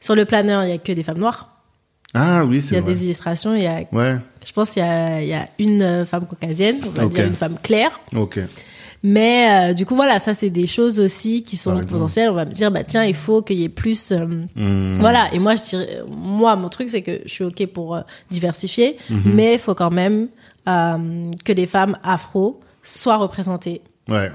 sur 0.00 0.14
le 0.14 0.24
planeur, 0.24 0.64
il 0.64 0.70
y 0.70 0.72
a 0.72 0.78
que 0.78 0.92
des 0.92 1.02
femmes 1.02 1.18
noires. 1.18 1.50
Ah 2.14 2.44
oui, 2.46 2.56
Il 2.56 2.58
y 2.60 2.62
c'est 2.62 2.76
a 2.78 2.80
vrai. 2.80 2.94
des 2.94 3.04
illustrations. 3.04 3.54
Il 3.54 3.62
y 3.62 3.66
a, 3.66 3.82
Ouais. 3.92 4.16
je 4.46 4.52
pense, 4.52 4.70
qu'il 4.70 4.82
y 4.82 4.86
a, 4.86 5.20
il 5.20 5.28
y 5.28 5.34
a 5.34 5.48
une 5.58 6.06
femme 6.06 6.24
caucasienne, 6.24 6.76
on 6.86 6.90
va 6.90 7.06
dire 7.08 7.26
une 7.26 7.34
femme 7.36 7.56
claire. 7.62 8.00
Ok. 8.14 8.38
Mais 9.08 9.70
euh, 9.70 9.72
du 9.72 9.86
coup, 9.86 9.94
voilà, 9.94 10.18
ça 10.18 10.34
c'est 10.34 10.50
des 10.50 10.66
choses 10.66 10.98
aussi 10.98 11.44
qui 11.44 11.56
sont 11.56 11.78
potentielles. 11.86 12.28
On 12.28 12.34
va 12.34 12.44
me 12.44 12.50
dire, 12.50 12.72
bah 12.72 12.82
tiens, 12.82 13.04
il 13.04 13.14
faut 13.14 13.40
qu'il 13.40 13.58
y 13.60 13.62
ait 13.64 13.68
plus. 13.68 14.10
euh, 14.10 14.26
Hmm. 14.56 14.96
Voilà. 14.98 15.28
Et 15.32 15.38
moi, 15.38 15.54
je 15.54 15.62
dirais, 15.62 16.00
moi, 16.08 16.56
mon 16.56 16.68
truc, 16.68 16.90
c'est 16.90 17.02
que 17.02 17.20
je 17.24 17.30
suis 17.30 17.44
ok 17.44 17.66
pour 17.66 17.94
euh, 17.94 18.00
diversifier, 18.30 18.96
Mhm. 19.08 19.20
mais 19.34 19.54
il 19.54 19.58
faut 19.60 19.74
quand 19.76 19.92
même 19.92 20.26
euh, 20.68 21.30
que 21.44 21.52
les 21.52 21.66
femmes 21.66 21.96
afro 22.02 22.60
soient 22.82 23.18
représentées. 23.18 23.82
Ouais. 24.08 24.32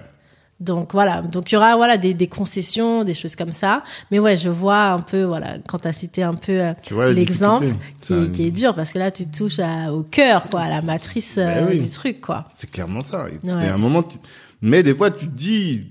Donc 0.61 0.93
voilà, 0.93 1.21
donc 1.23 1.51
il 1.51 1.55
y 1.55 1.57
aura 1.57 1.75
voilà 1.75 1.97
des, 1.97 2.13
des 2.13 2.27
concessions, 2.27 3.03
des 3.03 3.15
choses 3.15 3.35
comme 3.35 3.51
ça. 3.51 3.81
Mais 4.11 4.19
ouais, 4.19 4.37
je 4.37 4.47
vois 4.47 4.89
un 4.89 4.99
peu 4.99 5.23
voilà 5.23 5.55
quand 5.67 5.79
tu 5.79 5.87
as 5.87 5.93
cité 5.93 6.21
un 6.21 6.35
peu 6.35 6.61
euh, 6.91 7.13
l'exemple 7.13 7.65
qui, 7.99 8.13
est- 8.13 8.31
qui 8.31 8.47
est 8.47 8.51
dur 8.51 8.75
parce 8.75 8.93
que 8.93 8.99
là 8.99 9.09
tu 9.09 9.25
touches 9.25 9.57
à- 9.59 9.91
au 9.91 10.03
cœur 10.03 10.45
quoi, 10.51 10.61
à 10.61 10.69
la 10.69 10.83
matrice 10.83 11.35
euh, 11.39 11.45
Ben 11.65 11.67
oui. 11.71 11.81
du 11.81 11.89
truc 11.89 12.21
quoi. 12.21 12.45
C'est 12.53 12.69
clairement 12.69 13.01
ça. 13.01 13.25
Et 13.27 13.45
Ouais. 13.47 13.67
à 13.69 13.73
un 13.73 13.77
moment, 13.79 14.03
tu... 14.03 14.17
mais 14.61 14.83
des 14.83 14.95
fois, 14.95 15.11
tu 15.11 15.27
te 15.27 15.31
dis. 15.35 15.87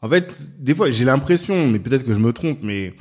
En 0.00 0.08
fait, 0.08 0.34
des 0.58 0.74
fois, 0.74 0.90
j'ai 0.90 1.04
l'impression, 1.04 1.66
mais 1.68 1.78
peut-être 1.78 2.04
que 2.04 2.12
je 2.12 2.18
me 2.18 2.32
trompe, 2.32 2.58
mais 2.62 2.94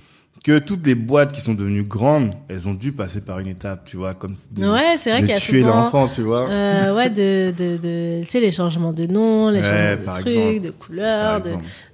que 0.43 0.60
toutes 0.60 0.85
les 0.85 0.95
boîtes 0.95 1.32
qui 1.32 1.42
sont 1.42 1.53
devenues 1.56 1.84
grandes, 1.84 2.34
elles 2.48 2.68
ont 2.68 2.74
dû 2.74 2.92
passer 2.92 3.22
par 3.22 3.40
une 3.40 3.48
étape, 3.48 3.85
tu 3.85 3.98
vois, 3.98 4.14
comme 4.14 4.35
de, 4.51 4.68
Ouais, 4.69 4.95
c'est 4.98 5.11
vrai 5.11 5.22
de 5.22 5.26
qu'il 5.27 5.34
y 5.35 5.38
a 5.38 5.40
tuer 5.40 5.61
l'enfant, 5.64 6.08
tu 6.08 6.22
vois. 6.22 6.48
euh, 6.50 6.95
ouais 6.95 7.10
de 7.10 7.51
de 7.58 7.77
de 7.77 8.22
tu 8.24 8.27
sais 8.30 8.40
les 8.40 8.51
changements 8.51 8.93
de 8.93 9.06
nom, 9.08 9.50
les 9.50 9.61
Ouais, 9.61 9.64
changements 9.64 10.14
de 10.14 10.22
trucs, 10.22 10.27
exemple. 10.27 10.60
de 10.66 10.72
couleurs, 10.72 11.42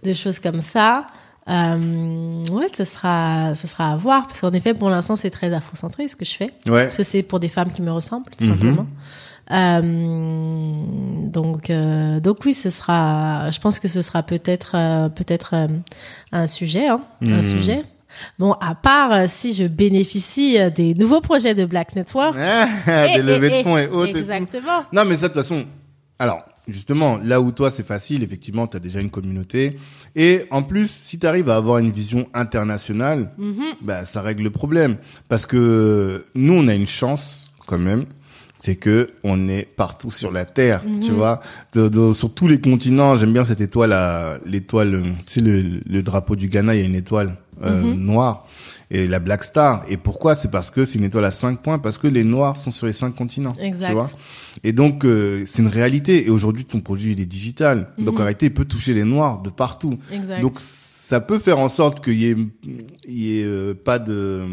de 0.03 0.13
choses 0.13 0.39
comme 0.39 0.61
ça. 0.61 1.07
Euh, 1.49 2.43
ouais, 2.51 2.67
ce 2.77 2.83
sera 2.83 3.53
ce 3.55 3.67
sera 3.67 3.91
à 3.93 3.95
voir 3.95 4.27
parce 4.27 4.41
qu'en 4.41 4.51
effet 4.51 4.73
pour 4.73 4.89
l'instant 4.89 5.15
c'est 5.15 5.29
très 5.29 5.53
afrocentré 5.53 6.07
ce 6.09 6.15
que 6.17 6.25
je 6.25 6.33
fais. 6.35 6.51
Ouais. 6.67 6.83
Parce 6.83 6.97
que 6.97 7.03
c'est 7.03 7.23
pour 7.23 7.39
des 7.39 7.47
femmes 7.49 7.71
qui 7.71 7.81
me 7.81 7.91
ressemblent, 7.91 8.29
tout 8.37 8.43
Mhm. 8.45 8.51
simplement. 8.51 8.87
Euh, 9.51 11.31
donc, 11.31 11.69
euh, 11.69 12.19
donc 12.19 12.43
oui, 12.45 12.53
ce 12.53 12.69
sera. 12.69 13.49
Je 13.51 13.59
pense 13.59 13.79
que 13.79 13.87
ce 13.87 14.01
sera 14.01 14.23
peut-être, 14.23 14.71
euh, 14.75 15.09
peut-être 15.09 15.51
euh, 15.53 15.67
un 16.31 16.47
sujet, 16.47 16.87
hein, 16.87 17.01
un 17.21 17.37
Mhm. 17.37 17.43
sujet. 17.43 17.81
Bon, 18.39 18.53
à 18.53 18.73
part 18.73 19.11
euh, 19.11 19.25
si 19.27 19.53
je 19.53 19.63
bénéficie 19.65 20.57
euh, 20.57 20.69
des 20.69 20.93
nouveaux 20.95 21.21
projets 21.21 21.53
de 21.55 21.65
Black 21.65 21.95
Network. 21.95 22.35
Ah, 22.39 22.65
des 23.07 23.19
Eh, 23.19 23.21
levées 23.21 23.51
eh, 23.53 23.57
de 23.59 23.63
fonds 23.63 23.77
et 23.77 23.83
eh, 23.91 23.93
autres. 23.95 24.09
et 24.09 24.11
tout. 24.13 24.17
Exactement. 24.19 24.83
Non, 24.91 25.05
mais 25.05 25.15
ça, 25.15 25.27
de 25.27 25.33
toute 25.33 25.41
façon, 25.43 25.65
alors, 26.17 26.43
justement, 26.67 27.17
là 27.23 27.39
où 27.41 27.51
toi, 27.51 27.69
c'est 27.69 27.85
facile, 27.85 28.23
effectivement, 28.23 28.65
tu 28.67 28.75
as 28.77 28.79
déjà 28.79 28.99
une 29.01 29.11
communauté. 29.11 29.77
Et 30.15 30.45
en 30.49 30.63
plus, 30.63 30.89
si 30.89 31.19
tu 31.19 31.27
arrives 31.27 31.49
à 31.49 31.57
avoir 31.57 31.77
une 31.77 31.91
vision 31.91 32.27
internationale, 32.33 33.31
Mhm. 33.37 33.63
bah, 33.81 34.03
ça 34.05 34.21
règle 34.21 34.43
le 34.43 34.49
problème. 34.51 34.97
Parce 35.29 35.45
que 35.45 36.25
nous, 36.33 36.53
on 36.53 36.67
a 36.67 36.73
une 36.73 36.87
chance, 36.87 37.51
quand 37.67 37.77
même, 37.77 38.05
c'est 38.57 38.75
que 38.75 39.07
on 39.23 39.47
est 39.47 39.63
partout 39.75 40.11
sur 40.11 40.31
la 40.31 40.45
Terre, 40.45 40.83
Mhm. 40.85 40.99
tu 41.01 41.11
vois, 41.11 41.41
de, 41.73 41.89
de- 41.89 42.13
sur 42.13 42.33
tous 42.33 42.47
les 42.47 42.59
continents. 42.59 43.15
J'aime 43.15 43.33
bien 43.33 43.45
cette 43.45 43.61
étoile, 43.61 44.39
l'étoile, 44.45 44.95
euh, 44.95 45.03
tu 45.25 45.33
sais, 45.35 45.41
le, 45.41 45.79
le 45.85 46.03
drapeau 46.03 46.35
du 46.35 46.47
Ghana, 46.49 46.73
il 46.75 46.81
y 46.81 46.83
a 46.83 46.87
une 46.87 46.95
étoile 46.95 47.37
euh, 47.63 47.81
Mhm. 47.83 47.93
noire. 48.05 48.47
Et 48.89 49.05
la 49.05 49.19
Black 49.19 49.43
Star. 49.43 49.83
Et 49.89 49.97
pourquoi? 49.97 50.33
C'est 50.35 50.49
parce 50.49 50.69
que 50.71 50.85
c'est 50.85 50.97
une 50.97 51.03
étoile 51.03 51.25
à 51.25 51.31
cinq 51.31 51.61
points, 51.61 51.77
parce 51.79 51.97
que 51.97 52.07
les 52.07 52.23
Noirs 52.23 52.55
sont 52.55 52.71
sur 52.71 52.85
les 52.87 52.93
cinq 52.93 53.15
continents. 53.15 53.53
Exact. 53.59 53.87
Tu 53.87 53.93
vois 53.93 54.09
et 54.63 54.71
donc, 54.73 55.03
euh, 55.05 55.43
c'est 55.45 55.61
une 55.61 55.67
réalité. 55.67 56.25
Et 56.25 56.29
aujourd'hui, 56.29 56.63
ton 56.65 56.79
produit, 56.79 57.11
il 57.13 57.19
est 57.19 57.25
digital. 57.25 57.89
Donc, 57.97 58.15
Mhm. 58.15 58.21
en 58.21 58.23
réalité, 58.23 58.45
il 58.45 58.53
peut 58.53 58.65
toucher 58.65 58.93
les 58.93 59.03
Noirs 59.03 59.41
de 59.41 59.49
partout. 59.49 59.97
Exact. 60.11 60.39
Donc, 60.41 60.59
ça 60.59 61.19
peut 61.19 61.37
faire 61.39 61.59
en 61.59 61.67
sorte 61.69 62.03
qu'il 62.03 62.17
y 62.17 62.25
ait, 62.29 62.35
il 63.07 63.13
y 63.17 63.39
ait 63.39 63.43
euh, 63.45 63.73
pas 63.73 63.99
de... 63.99 64.43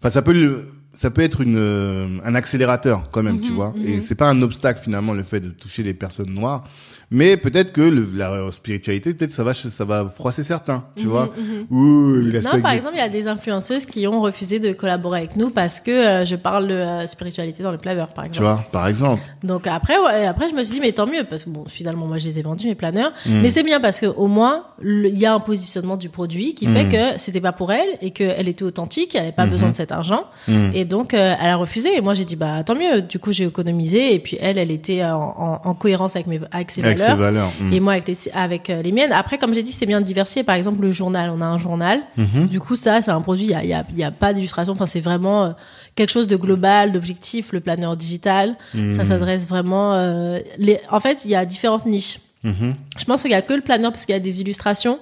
Enfin, 0.00 0.10
ça 0.10 0.22
peut, 0.22 0.32
le- 0.32 0.66
ça 0.94 1.10
peut 1.10 1.22
être 1.22 1.40
une, 1.40 1.56
euh, 1.56 2.08
un 2.24 2.34
accélérateur 2.34 3.10
quand 3.10 3.22
même, 3.22 3.36
Mhm, 3.36 3.40
tu 3.42 3.52
vois. 3.52 3.72
mhm. 3.76 3.86
Et 3.86 4.00
c'est 4.00 4.14
pas 4.14 4.28
un 4.28 4.40
obstacle, 4.42 4.80
finalement, 4.82 5.12
le 5.12 5.22
fait 5.22 5.40
de 5.40 5.50
toucher 5.50 5.82
les 5.82 5.94
personnes 5.94 6.30
noires. 6.32 6.64
Mais 7.10 7.36
peut-être 7.36 7.72
que 7.72 7.80
le, 7.82 8.08
la 8.14 8.50
spiritualité, 8.52 9.14
peut-être 9.14 9.30
ça 9.30 9.44
va, 9.44 9.54
ça 9.54 9.84
va 9.84 10.08
froisser 10.08 10.42
certains, 10.42 10.84
tu 10.96 11.04
Mhm, 11.04 11.10
vois. 11.10 11.30
mhm. 11.36 11.66
Ou 11.70 12.16
Non, 12.22 12.60
par 12.62 12.72
exemple, 12.72 12.94
il 12.94 12.98
y 12.98 13.02
a 13.02 13.08
des 13.08 13.26
influenceuses 13.28 13.86
qui 13.86 14.06
ont 14.06 14.20
refusé 14.20 14.58
de 14.58 14.72
collaborer 14.72 15.18
avec 15.18 15.36
nous 15.36 15.50
parce 15.50 15.80
que 15.80 15.90
euh, 15.90 16.24
je 16.24 16.36
parle 16.36 16.68
de 16.68 16.74
euh, 16.74 17.06
spiritualité 17.06 17.62
dans 17.62 17.70
le 17.72 17.78
planeur, 17.78 18.08
par 18.08 18.24
exemple. 18.24 18.36
Tu 18.38 18.42
vois, 18.42 18.64
par 18.72 18.88
exemple. 18.88 19.22
Donc 19.42 19.66
après, 19.66 19.98
ouais, 19.98 20.26
après 20.26 20.48
je 20.48 20.54
me 20.54 20.62
suis 20.62 20.74
dit 20.74 20.80
mais 20.80 20.92
tant 20.92 21.06
mieux 21.06 21.24
parce 21.28 21.42
que 21.44 21.50
bon 21.50 21.64
finalement 21.68 22.06
moi 22.06 22.18
je 22.18 22.26
les 22.26 22.38
ai 22.38 22.42
vendus 22.42 22.66
mes 22.66 22.74
planeurs, 22.74 23.12
Mm. 23.26 23.40
mais 23.42 23.50
c'est 23.50 23.62
bien 23.62 23.80
parce 23.80 24.00
que 24.00 24.06
au 24.06 24.26
moins 24.26 24.64
il 24.82 25.18
y 25.18 25.26
a 25.26 25.34
un 25.34 25.40
positionnement 25.40 25.96
du 25.96 26.08
produit 26.08 26.54
qui 26.54 26.66
fait 26.66 26.84
Mm. 26.84 26.88
que 26.90 27.18
c'était 27.18 27.40
pas 27.40 27.52
pour 27.52 27.72
elle 27.72 27.88
et 28.00 28.10
qu'elle 28.10 28.48
était 28.48 28.64
authentique, 28.64 29.14
elle 29.14 29.22
avait 29.22 29.32
pas 29.32 29.44
Mhm. 29.44 29.50
besoin 29.50 29.70
de 29.70 29.76
cet 29.76 29.92
argent 29.92 30.24
Mm. 30.48 30.70
et 30.74 30.84
donc 30.84 31.14
euh, 31.14 31.34
elle 31.40 31.50
a 31.50 31.56
refusé 31.56 31.96
et 31.96 32.00
moi 32.00 32.14
j'ai 32.14 32.24
dit 32.24 32.36
bah 32.36 32.62
tant 32.64 32.74
mieux. 32.74 33.02
Du 33.02 33.18
coup 33.18 33.32
j'ai 33.32 33.44
économisé 33.44 34.14
et 34.14 34.18
puis 34.18 34.36
elle 34.40 34.58
elle 34.58 34.70
était 34.70 35.04
en, 35.04 35.60
en, 35.64 35.68
en 35.68 35.74
cohérence 35.74 36.16
avec 36.16 36.26
mes 36.26 36.40
avec 36.50 36.70
ses 36.70 36.82
Avec 36.94 36.98
ses 36.98 37.14
valeurs. 37.14 37.16
valeurs. 37.18 37.52
Mm. 37.60 37.72
Et 37.72 37.80
moi 37.80 37.92
avec 37.94 38.08
les 38.08 38.16
avec 38.34 38.70
euh, 38.70 38.82
les 38.82 38.92
miennes. 38.92 39.12
Après, 39.12 39.38
comme 39.38 39.52
j'ai 39.54 39.62
dit, 39.62 39.72
c'est 39.72 39.86
bien 39.86 40.00
de 40.00 40.06
diversifier. 40.06 40.42
Par 40.42 40.54
exemple, 40.56 40.80
le 40.82 40.92
journal, 40.92 41.30
on 41.30 41.40
a 41.40 41.46
un 41.46 41.58
journal. 41.58 42.00
Mhm. 42.16 42.48
Du 42.48 42.60
coup, 42.60 42.76
ça, 42.76 43.02
c'est 43.02 43.10
un 43.10 43.20
produit. 43.20 43.44
Il 43.44 43.50
y 43.50 43.54
a, 43.54 43.62
il 43.62 43.68
y 43.70 43.74
a, 43.74 43.84
y 43.96 44.04
a 44.04 44.10
pas 44.10 44.32
d'illustration. 44.32 44.72
Enfin, 44.72 44.86
c'est 44.86 45.00
vraiment 45.00 45.44
euh, 45.44 45.50
quelque 45.94 46.10
chose 46.10 46.26
de 46.26 46.36
global, 46.36 46.92
d'objectif. 46.92 47.52
Le 47.52 47.60
planeur 47.60 47.96
digital, 47.96 48.56
ça 48.72 48.78
Mhm. 48.78 49.04
s'adresse 49.04 49.46
vraiment. 49.46 49.94
euh, 49.94 50.38
les... 50.58 50.78
En 50.90 51.00
fait, 51.00 51.24
il 51.24 51.30
y 51.30 51.34
a 51.36 51.44
différentes 51.44 51.86
niches. 51.86 52.20
Mhm. 52.42 52.74
Je 52.98 53.04
pense 53.06 53.22
qu'il 53.22 53.30
y 53.30 53.34
a 53.34 53.42
que 53.42 53.54
le 53.54 53.62
planeur 53.62 53.90
parce 53.90 54.04
qu'il 54.04 54.12
y 54.14 54.16
a 54.16 54.20
des 54.20 54.40
illustrations 54.42 54.98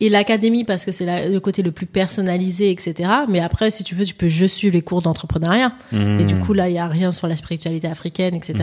et 0.00 0.08
l'académie 0.10 0.64
parce 0.64 0.84
que 0.84 0.92
c'est 0.92 1.06
la- 1.06 1.28
le 1.28 1.40
côté 1.40 1.62
le 1.62 1.70
plus 1.72 1.86
personnalisé, 1.86 2.70
etc. 2.70 3.08
Mais 3.28 3.40
après, 3.40 3.70
si 3.70 3.82
tu 3.82 3.94
veux, 3.94 4.04
tu 4.04 4.14
peux 4.14 4.28
je 4.28 4.44
suis 4.46 4.70
les 4.70 4.82
cours 4.82 5.00
d'entrepreneuriat. 5.02 5.72
Et 5.92 6.24
du 6.24 6.36
coup, 6.36 6.52
là, 6.52 6.68
il 6.68 6.74
y 6.74 6.78
a 6.78 6.86
rien 6.86 7.12
sur 7.12 7.26
la 7.28 7.36
spiritualité 7.36 7.88
africaine, 7.88 8.34
etc. 8.34 8.54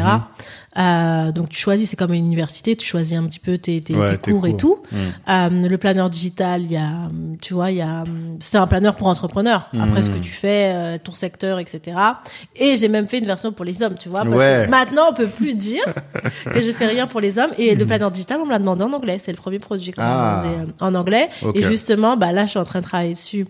Euh, 0.77 1.31
donc 1.31 1.49
tu 1.49 1.57
choisis, 1.59 1.89
c'est 1.89 1.95
comme 1.95 2.13
une 2.13 2.25
université, 2.25 2.75
tu 2.75 2.85
choisis 2.85 3.17
un 3.17 3.23
petit 3.25 3.39
peu 3.39 3.57
tes, 3.57 3.79
tes, 3.81 3.93
Ouais, 3.95 4.11
tes 4.11 4.17
tes 4.17 4.31
cours, 4.31 4.47
et 4.47 4.55
tout. 4.57 4.77
Mm. 4.91 4.95
Euh, 5.29 5.49
le 5.69 5.77
planeur 5.77 6.09
digital, 6.09 6.63
il 6.63 6.71
y 6.71 6.77
a, 6.77 7.09
tu 7.41 7.53
vois, 7.53 7.71
il 7.71 7.77
y 7.77 7.81
a, 7.81 8.03
c'est 8.39 8.57
un 8.57 8.67
planeur 8.67 8.95
pour 8.95 9.07
entrepreneurs. 9.07 9.69
Après, 9.79 10.01
ce 10.01 10.09
que 10.09 10.17
tu 10.19 10.31
fais, 10.31 10.71
euh, 10.73 10.97
ton 11.03 11.13
secteur, 11.13 11.59
etc. 11.59 11.97
Et 12.55 12.77
j'ai 12.77 12.87
même 12.89 13.07
fait 13.07 13.19
une 13.19 13.25
version 13.25 13.51
pour 13.51 13.65
les 13.65 13.81
hommes, 13.83 13.95
tu 13.99 14.09
vois, 14.09 14.21
parce 14.23 14.35
Ouais. 14.35 14.63
que 14.65 14.71
maintenant 14.71 15.03
on 15.11 15.13
peut 15.13 15.27
plus 15.27 15.55
dire 15.55 15.83
que 16.45 16.61
je 16.61 16.71
fais 16.71 16.87
rien 16.87 17.07
pour 17.07 17.21
les 17.21 17.37
hommes. 17.39 17.51
Et 17.57 17.75
le 17.75 17.85
planeur 17.85 18.11
digital, 18.11 18.39
on 18.41 18.45
me 18.45 18.51
l'a 18.51 18.59
demandé 18.59 18.83
en 18.83 18.93
anglais. 18.93 19.17
C'est 19.19 19.31
le 19.31 19.37
premier 19.37 19.59
produit 19.59 19.91
qu'on 19.91 20.01
Ah. 20.01 20.41
m'a 20.43 20.49
demandé 20.49 20.71
euh, 20.71 20.85
en 20.85 20.95
anglais. 20.95 21.22
Et 21.55 21.63
justement, 21.63 22.17
bah 22.17 22.31
là, 22.31 22.45
je 22.45 22.51
suis 22.51 22.59
en 22.59 22.63
train 22.65 22.79
de 22.79 22.85
travailler 22.85 23.13
dessus. 23.13 23.45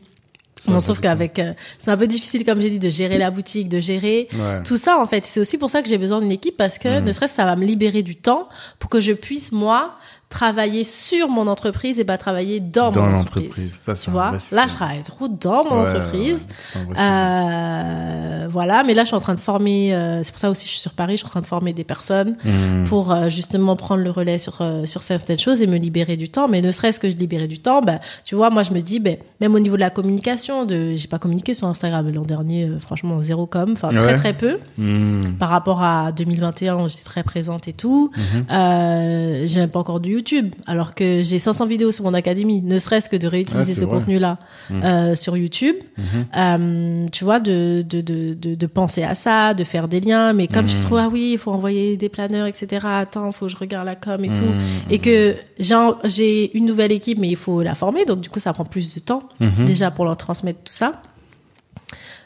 Bon, 0.65 0.79
sauf 0.79 1.01
qu'avec, 1.01 1.39
euh, 1.39 1.51
c'est 1.77 1.91
un 1.91 1.97
peu 1.97 2.07
difficile, 2.07 2.45
comme 2.45 2.61
j'ai 2.61 2.69
dit, 2.69 2.79
de 2.79 2.89
gérer 2.89 3.17
la 3.17 3.31
boutique, 3.31 3.67
de 3.67 3.81
gérer 3.81 4.29
Ouais. 4.33 4.63
tout 4.63 4.77
ça 4.77 4.97
en 4.97 5.05
fait. 5.05 5.25
C'est 5.25 5.41
aussi 5.41 5.57
pour 5.57 5.69
ça 5.69 5.81
que 5.81 5.89
j'ai 5.89 5.97
besoin 5.97 6.21
d'une 6.21 6.31
équipe 6.31 6.55
parce 6.55 6.77
que 6.77 7.01
Mm. 7.01 7.03
ne 7.03 7.11
serait-ce 7.11 7.33
que 7.33 7.35
ça 7.35 7.43
va 7.45 7.57
me 7.57 7.65
libérer 7.65 8.01
du 8.01 8.15
temps 8.15 8.47
pour 8.79 8.89
que 8.89 9.01
je 9.01 9.11
puisse 9.11 9.51
moi 9.51 9.95
travailler 10.33 10.83
sur 10.83 11.29
mon 11.29 11.47
entreprise 11.47 11.99
et 11.99 12.03
pas 12.03 12.17
travailler 12.17 12.59
dans, 12.59 12.91
Dans 12.91 13.03
mon 13.03 13.11
l'entreprise. 13.11 13.45
entreprise. 13.47 13.75
Ça, 13.81 13.93
Tu 13.95 14.09
vois, 14.09 14.31
là 14.51 14.65
je 14.67 14.73
travaille 14.73 15.01
trop 15.03 15.27
dans 15.27 15.63
mon 15.63 15.83
Ouais, 15.83 15.89
entreprise. 15.89 16.47
ouais. 16.75 16.95
Euh, 16.99 18.47
voilà, 18.49 18.83
mais 18.83 18.93
là 18.93 19.03
je 19.03 19.07
suis 19.07 19.15
en 19.15 19.19
train 19.19 19.35
de 19.35 19.39
former. 19.39 19.93
euh, 19.93 20.21
c'est 20.23 20.31
pour 20.31 20.39
ça 20.39 20.49
aussi 20.49 20.63
que 20.65 20.69
je 20.69 20.73
suis 20.73 20.81
sur 20.81 20.91
Paris. 20.93 21.13
Je 21.13 21.17
suis 21.17 21.27
en 21.27 21.29
train 21.29 21.41
de 21.41 21.45
former 21.45 21.73
des 21.73 21.83
personnes 21.83 22.35
Mm. 22.43 22.85
pour 22.85 23.11
euh, 23.11 23.29
justement 23.29 23.75
prendre 23.75 24.01
le 24.03 24.09
relais 24.11 24.37
sur 24.37 24.61
sur 24.85 25.03
certaines 25.03 25.39
choses 25.39 25.61
et 25.61 25.67
me 25.67 25.77
libérer 25.77 26.17
du 26.17 26.29
temps. 26.29 26.47
Mais 26.47 26.61
ne 26.61 26.71
serait-ce 26.71 26.99
que 26.99 27.09
je 27.09 27.15
libérer 27.15 27.47
du 27.47 27.59
temps, 27.59 27.81
bah, 27.81 27.99
tu 28.25 28.35
vois, 28.35 28.49
moi 28.49 28.63
je 28.63 28.71
me 28.71 28.81
dis, 28.81 28.99
ben 28.99 29.17
même 29.41 29.53
au 29.55 29.59
niveau 29.59 29.75
de 29.75 29.81
la 29.81 29.89
communication, 29.89 30.65
de 30.65 30.95
j'ai 30.95 31.07
pas 31.07 31.19
communiqué 31.19 31.53
sur 31.53 31.67
Instagram 31.67 32.09
l'an 32.11 32.21
dernier, 32.23 32.69
franchement 32.79 33.21
zéro 33.21 33.45
com, 33.45 33.71
enfin 33.73 33.89
Ouais. 33.89 34.01
très 34.03 34.17
très 34.17 34.33
peu 34.33 34.59
Mm. 34.77 35.37
par 35.39 35.49
rapport 35.49 35.81
à 35.83 36.11
2021 36.11 36.77
où 36.83 36.89
j'étais 36.89 37.03
très 37.03 37.23
présente 37.23 37.67
et 37.67 37.73
tout. 37.73 38.11
Euh, 38.51 39.43
j'ai 39.45 39.59
même 39.59 39.69
pas 39.69 39.79
encore 39.79 39.99
du 39.99 40.22
YouTube, 40.23 40.55
alors 40.67 40.95
que 40.95 41.21
j'ai 41.21 41.37
500 41.37 41.65
vidéos 41.65 41.91
sur 41.91 42.05
mon 42.05 42.13
académie, 42.13 42.61
ne 42.61 42.79
serait-ce 42.79 43.09
que 43.09 43.17
de 43.17 43.27
réutiliser 43.27 43.73
Ah, 43.75 43.79
ce 43.81 43.85
contenu-là 43.85 44.37
Mhm. 44.69 44.83
euh, 44.83 45.15
sur 45.15 45.35
YouTube. 45.35 45.75
Mhm. 45.97 46.05
Euh, 46.37 47.07
tu 47.11 47.23
vois, 47.25 47.39
de, 47.41 47.83
de, 47.87 47.99
de, 48.01 48.33
de, 48.33 48.55
de 48.55 48.65
penser 48.67 49.03
à 49.03 49.15
ça, 49.15 49.53
de 49.53 49.63
faire 49.65 49.87
des 49.89 49.99
liens. 49.99 50.31
Mais 50.33 50.47
comme 50.47 50.69
je 50.69 50.77
Mhm. 50.77 50.83
trouve, 50.83 50.97
ah 50.99 51.09
oui, 51.11 51.31
il 51.33 51.37
faut 51.37 51.51
envoyer 51.51 51.97
des 51.97 52.07
planeurs, 52.09 52.47
etc. 52.47 52.85
Attends, 52.89 53.31
faut 53.33 53.47
que 53.47 53.51
je 53.51 53.57
regarde 53.57 53.85
la 53.85 53.95
com 53.95 54.23
et 54.23 54.29
tout. 54.29 54.41
Et 54.89 54.99
que 54.99 55.35
j'ai 55.59 55.75
un- 55.75 55.97
j'ai 56.05 56.55
une 56.57 56.65
nouvelle 56.65 56.91
équipe, 56.93 57.19
mais 57.19 57.29
il 57.29 57.35
faut 57.37 57.61
la 57.61 57.75
former. 57.75 58.05
Donc, 58.05 58.21
du 58.21 58.29
coup, 58.29 58.39
ça 58.39 58.53
prend 58.53 58.63
plus 58.63 58.93
de 58.95 58.99
temps 59.01 59.23
déjà 59.65 59.91
pour 59.91 60.05
leur 60.05 60.15
transmettre 60.17 60.59
tout 60.63 60.71
ça. 60.73 61.01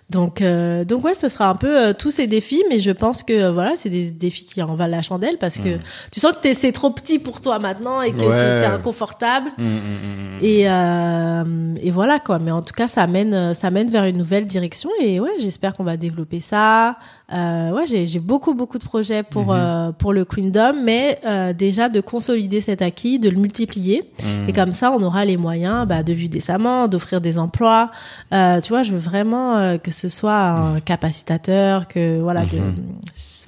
Donc, 0.10 0.42
euh, 0.42 0.86
donc 0.86 1.04
ouais, 1.04 1.14
ce 1.14 1.28
sera 1.28 1.50
un 1.50 1.56
peu 1.56 1.68
euh, 1.88 1.94
tous 1.94 2.12
ces 2.12 2.28
défis, 2.28 2.64
mais 2.70 2.80
je 2.80 2.92
pense 2.92 3.24
que 3.24 3.34
euh, 3.34 3.52
voilà, 3.52 3.74
c'est 3.76 3.90
des 3.90 4.10
défis 4.10 4.46
qui 4.46 4.62
en 4.64 4.74
valent 4.76 4.96
la 4.96 5.02
chandelle 5.02 5.38
parce 5.38 5.58
que 5.58 5.78
tu 6.14 6.22
sens 6.22 6.32
que 6.32 6.40
t'es- 6.42 6.54
c'est 6.54 6.72
trop 6.72 6.92
petit 6.92 7.20
pour 7.20 7.42
toi 7.42 7.60
maintenant 7.60 8.02
et 8.02 8.14
que 8.14 8.24
Ouais. 8.24 8.38
t'es 8.40 8.60
t'es 8.62 8.66
inconfortable. 8.68 9.50
Mm, 9.58 9.64
mm, 9.64 9.68
mm, 9.68 10.38
mm. 10.38 10.40
Et, 10.42 10.70
euh, 10.70 11.76
et 11.82 11.92
voilà 11.92 12.20
quoi. 12.20 12.40
Mais 12.40 12.52
en 12.52 12.62
tout 12.62 12.74
cas, 12.74 12.88
ça 12.88 13.06
mène, 13.06 13.54
ça 13.54 13.70
mène 13.70 13.92
vers 13.92 14.06
une 14.06 14.18
nouvelle 14.18 14.46
direction. 14.46 14.90
Et 15.02 15.20
ouais, 15.20 15.32
j'espère 15.40 15.74
qu'on 15.74 15.84
va 15.84 15.98
développer 15.98 16.40
ça. 16.40 16.96
Euh, 17.34 17.72
ouais, 17.72 17.86
j'ai 17.86 18.08
j'ai 18.08 18.20
beaucoup 18.20 18.54
beaucoup 18.54 18.78
de 18.80 18.86
projets 18.86 19.24
pour 19.24 19.54
pour 19.98 20.14
le 20.14 20.24
Queendom, 20.24 20.74
mais 20.82 21.20
euh, 21.26 21.52
déjà 21.52 21.90
de 21.90 22.00
consolider 22.00 22.62
cet 22.62 22.82
acquis, 22.82 23.20
de 23.20 23.30
le 23.30 23.36
multiplier. 23.38 24.10
Et 24.48 24.54
comme 24.54 24.72
ça, 24.72 24.92
on 24.92 25.04
aura 25.04 25.26
les 25.26 25.36
moyens 25.36 25.86
bah, 25.86 26.02
de 26.04 26.14
vivre 26.14 26.30
décemment, 26.32 26.88
d'offrir 26.88 27.20
des 27.20 27.38
emplois. 27.38 27.92
Euh, 28.34 28.62
tu 28.62 28.70
vois, 28.70 28.84
je 28.84 28.94
veux 28.94 28.98
vraiment 29.00 29.78
que 29.78 29.92
ce 29.98 30.10
soit 30.10 30.38
un 30.50 30.80
capacitateur, 30.80 31.88
que 31.88 32.20
voilà, 32.22 32.46
de, 32.46 32.60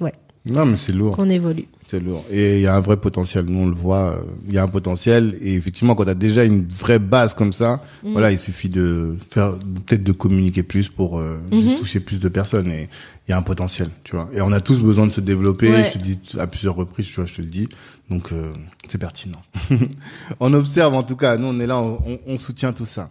ouais, 0.00 0.12
Non, 0.46 0.66
mais 0.66 0.76
c'est 0.76 0.92
lourd. 0.92 1.16
qu'on 1.16 1.28
évolue. 1.30 1.66
C'est 1.86 1.98
lourd. 2.00 2.24
Et 2.30 2.56
il 2.58 2.60
y 2.62 2.66
a 2.68 2.76
un 2.76 2.80
vrai 2.80 2.96
potentiel. 2.96 3.46
Nous, 3.46 3.58
on 3.58 3.66
le 3.66 3.74
voit. 3.74 4.20
Il 4.46 4.54
y 4.54 4.58
a 4.58 4.62
un 4.62 4.68
potentiel. 4.68 5.36
Et 5.42 5.54
effectivement, 5.54 5.96
quand 5.96 6.04
tu 6.04 6.10
as 6.10 6.14
déjà 6.14 6.44
une 6.44 6.64
vraie 6.68 7.00
base 7.00 7.34
comme 7.34 7.52
ça, 7.52 7.82
Mm. 8.04 8.12
voilà, 8.12 8.30
il 8.30 8.38
suffit 8.38 8.68
de 8.68 9.16
faire, 9.30 9.54
peut-être 9.86 10.04
de 10.04 10.12
communiquer 10.12 10.62
plus 10.62 10.88
pour 10.88 11.18
euh, 11.18 11.40
juste 11.52 11.78
toucher 11.78 11.98
plus 11.98 12.20
de 12.20 12.28
personnes. 12.28 12.70
Et 12.70 12.88
il 13.26 13.32
y 13.32 13.34
a 13.34 13.38
un 13.38 13.42
potentiel, 13.42 13.90
tu 14.04 14.14
vois. 14.14 14.28
Et 14.32 14.40
on 14.40 14.52
a 14.52 14.60
tous 14.60 14.80
besoin 14.82 15.06
de 15.08 15.10
se 15.12 15.20
développer. 15.20 15.68
Ouais. 15.70 15.82
Je 15.84 15.90
te 15.90 15.98
dis 15.98 16.20
à 16.38 16.46
plusieurs 16.46 16.76
reprises, 16.76 17.06
tu 17.08 17.14
vois, 17.16 17.26
je 17.26 17.34
te 17.34 17.42
le 17.42 17.48
dis. 17.48 17.68
Donc, 18.08 18.30
euh, 18.32 18.52
c'est 18.86 18.98
pertinent. 18.98 19.42
on 20.40 20.52
observe, 20.54 20.94
en 20.94 21.02
tout 21.02 21.16
cas. 21.16 21.36
Nous, 21.36 21.46
on 21.48 21.58
est 21.58 21.66
là, 21.66 21.78
on, 21.80 21.98
on- 22.06 22.20
on 22.26 22.36
soutient 22.36 22.72
tout 22.72 22.86
ça. 22.86 23.10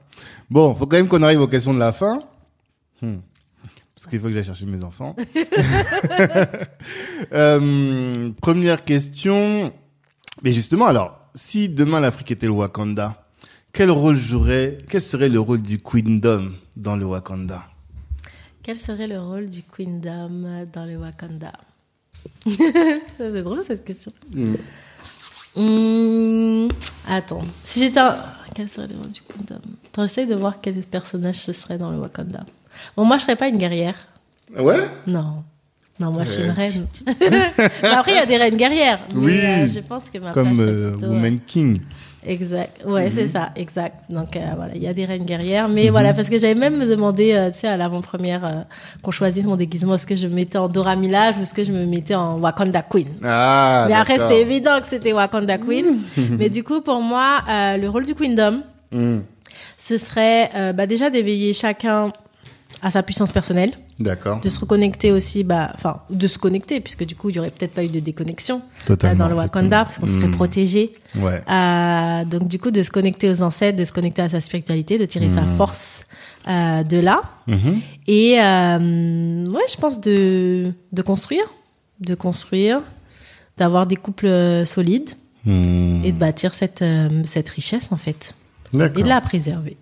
Bon, 0.50 0.74
faut 0.74 0.88
quand 0.88 0.96
même 0.98 1.08
qu'on 1.10 1.22
arrive 1.24 1.42
aux 1.42 1.48
questions 1.48 1.74
de 1.74 1.80
la 1.80 1.92
fin. 1.92 2.20
Hmm. 3.02 3.16
Parce 4.00 4.12
qu'il 4.12 4.20
faut 4.22 4.28
que 4.28 4.34
j'aille 4.34 4.46
chercher 4.46 4.66
mes 4.66 4.84
enfants. 4.84 5.16
Euh, 7.34 8.32
première 8.42 8.86
question. 8.86 9.74
Mais 10.42 10.54
justement, 10.54 10.86
alors, 10.86 11.20
si 11.36 11.68
demain 11.68 12.00
l'Afrique 12.00 12.32
était 12.32 12.48
le 12.48 12.54
Wakanda, 12.54 13.28
quel 13.74 13.92
rôle 13.92 14.16
jouerait, 14.16 14.78
quel 14.90 15.02
serait 15.02 15.28
le 15.28 15.40
rôle 15.40 15.62
du 15.62 15.80
Queendom 15.80 16.54
dans 16.78 16.96
le 16.96 17.06
Wakanda? 17.06 17.66
Quel 18.64 18.80
serait 18.80 19.08
le 19.08 19.20
rôle 19.20 19.50
du 19.50 19.64
Queendom 19.64 20.66
dans 20.72 20.86
le 20.86 20.96
Wakanda? 20.96 21.52
C'est 22.48 23.44
drôle 23.44 23.62
cette 23.64 23.84
question. 23.84 24.14
Hmm. 24.32 24.56
Hmm, 25.58 26.70
attends, 27.06 27.44
si 27.66 27.82
j'étais 27.82 28.00
un... 28.00 28.18
Quel 28.56 28.70
serait 28.70 28.88
le 28.88 28.96
rôle 28.96 29.12
du 29.12 29.22
Queendom? 29.22 29.62
Attends, 29.92 30.04
j'essaie 30.04 30.26
de 30.26 30.36
voir 30.36 30.62
quel 30.62 30.82
personnage 30.84 31.36
ce 31.36 31.52
serait 31.52 31.78
dans 31.78 31.92
le 31.92 32.00
Wakanda. 32.00 32.46
Bon, 32.96 33.06
moi, 33.06 33.18
je 33.18 33.24
serais 33.24 33.36
pas 33.36 33.48
une 33.48 33.58
guerrière. 33.58 33.96
Ouais? 34.58 34.80
Non. 35.08 35.44
Non, 36.00 36.12
moi, 36.12 36.24
je 36.24 36.30
suis 36.32 36.44
une 36.44 36.50
Euh, 36.50 36.54
reine. 36.54 36.88
Mais 37.84 37.88
après, 37.90 38.14
il 38.14 38.16
y 38.16 38.20
a 38.20 38.26
des 38.26 38.38
reines 38.38 38.56
guerrières. 38.56 39.00
Oui. 39.14 39.40
euh, 39.44 39.68
je 39.68 39.80
pense 39.80 40.10
que 40.10 40.18
ma 40.18 40.32
Comme 40.32 40.58
euh, 40.60 40.96
Woman 41.02 41.40
King. 41.46 41.80
Exact. 42.26 42.82
Ouais, 42.86 43.06
Mhm. 43.06 43.12
c'est 43.16 43.28
ça, 43.28 43.50
exact. 43.56 43.96
Donc 44.10 44.36
euh, 44.36 44.40
voilà, 44.58 44.76
il 44.76 44.84
y 44.84 44.88
a 44.88 44.94
des 44.94 45.06
reines 45.06 45.24
guerrières, 45.24 45.70
mais 45.70 45.90
voilà, 45.90 46.14
parce 46.14 46.30
que 46.30 46.38
j'avais 46.38 46.54
même 46.56 46.78
me 46.78 46.86
demandé, 46.86 47.32
euh, 47.34 47.50
tu 47.50 47.60
sais, 47.60 47.68
à 47.70 47.78
l'avant-première, 47.78 48.46
euh, 48.46 48.52
qu'on 49.02 49.12
choisisse 49.12 49.46
mon 49.46 49.56
déguisement, 49.56 49.96
est-ce 49.96 50.06
que 50.06 50.18
je 50.18 50.28
me 50.28 50.34
mettais 50.36 50.58
en 50.58 50.68
Dora 50.68 50.98
Milaje 50.98 51.38
ou 51.38 51.44
est-ce 51.44 51.54
que 51.54 51.64
je 51.64 51.72
me 51.72 51.86
mettais 51.86 52.16
en 52.16 52.38
Wakanda 52.40 52.82
Queen? 52.82 53.08
Ah, 53.24 53.86
mais 53.88 53.94
après, 53.96 54.20
c'était 54.20 54.42
évident 54.42 54.82
que 54.82 54.88
c'était 54.88 55.14
Wakanda 55.14 55.58
Queen. 55.58 56.00
mais 56.38 56.50
du 56.50 56.62
coup, 56.64 56.82
pour 56.82 57.02
moi, 57.02 57.40
euh, 57.50 57.78
le 57.78 57.90
rôle 57.90 58.06
du 58.06 58.16
Queendom, 58.16 58.64
ce 59.78 59.98
serait 59.98 60.50
euh, 60.56 60.74
bah, 60.74 60.88
déjà 60.88 61.10
d'éveiller 61.10 61.54
chacun 61.54 62.12
à 62.82 62.92
sa 62.92 63.04
puissance 63.04 63.32
personnelle, 63.32 63.72
D'accord. 64.00 64.40
de 64.42 64.48
se 64.50 64.60
reconnecter 64.60 65.12
aussi, 65.12 65.44
bah, 65.44 65.72
enfin, 65.76 66.02
de 66.10 66.28
se 66.28 66.38
connecter, 66.38 66.80
puisque 66.80 67.04
du 67.06 67.16
coup, 67.16 67.30
il 67.30 67.36
y 67.36 67.40
aurait 67.40 67.50
peut-être 67.52 67.74
pas 67.74 67.84
eu 67.84 67.90
de 67.90 68.00
déconnexion 68.00 68.62
Totalement. 68.86 69.26
dans 69.26 69.30
le 69.30 69.36
Wakanda, 69.36 69.84
parce 69.86 69.98
qu'on 69.98 70.08
serait 70.08 70.28
Hmm. 70.28 70.32
protégé. 70.36 70.94
Ouais. 71.18 71.42
Euh, 71.50 72.26
donc 72.26 72.48
du 72.48 72.58
coup, 72.60 72.72
de 72.72 72.82
se 72.84 72.90
connecter 72.92 73.30
aux 73.30 73.42
ancêtres, 73.42 73.78
de 73.78 73.86
se 73.86 73.92
connecter 73.92 74.22
à 74.22 74.30
sa 74.30 74.40
spiritualité, 74.42 74.98
de 74.98 75.06
tirer 75.06 75.30
sa 75.30 75.42
Mhm. 75.42 75.58
force 75.58 76.06
euh, 76.48 76.84
de 76.84 76.98
là. 76.98 77.22
Mhm. 77.48 77.80
Et 78.08 78.40
euh, 78.42 79.46
ouais, 79.50 79.66
je 79.70 79.76
pense 79.78 80.00
de, 80.00 80.72
de 80.92 81.02
construire, 81.02 81.44
de 82.00 82.16
construire, 82.16 82.80
d'avoir 83.58 83.86
des 83.88 83.96
couples 83.98 84.64
solides 84.66 85.10
Hmm. 85.46 86.02
et 86.04 86.12
de 86.12 86.18
bâtir 86.18 86.54
cette, 86.54 86.84
cette 87.24 87.48
richesse 87.50 87.90
en 87.92 87.98
fait. 87.98 88.34
Et 88.74 88.78
de 89.04 89.08
la 89.08 89.22
préserver. 89.22 89.78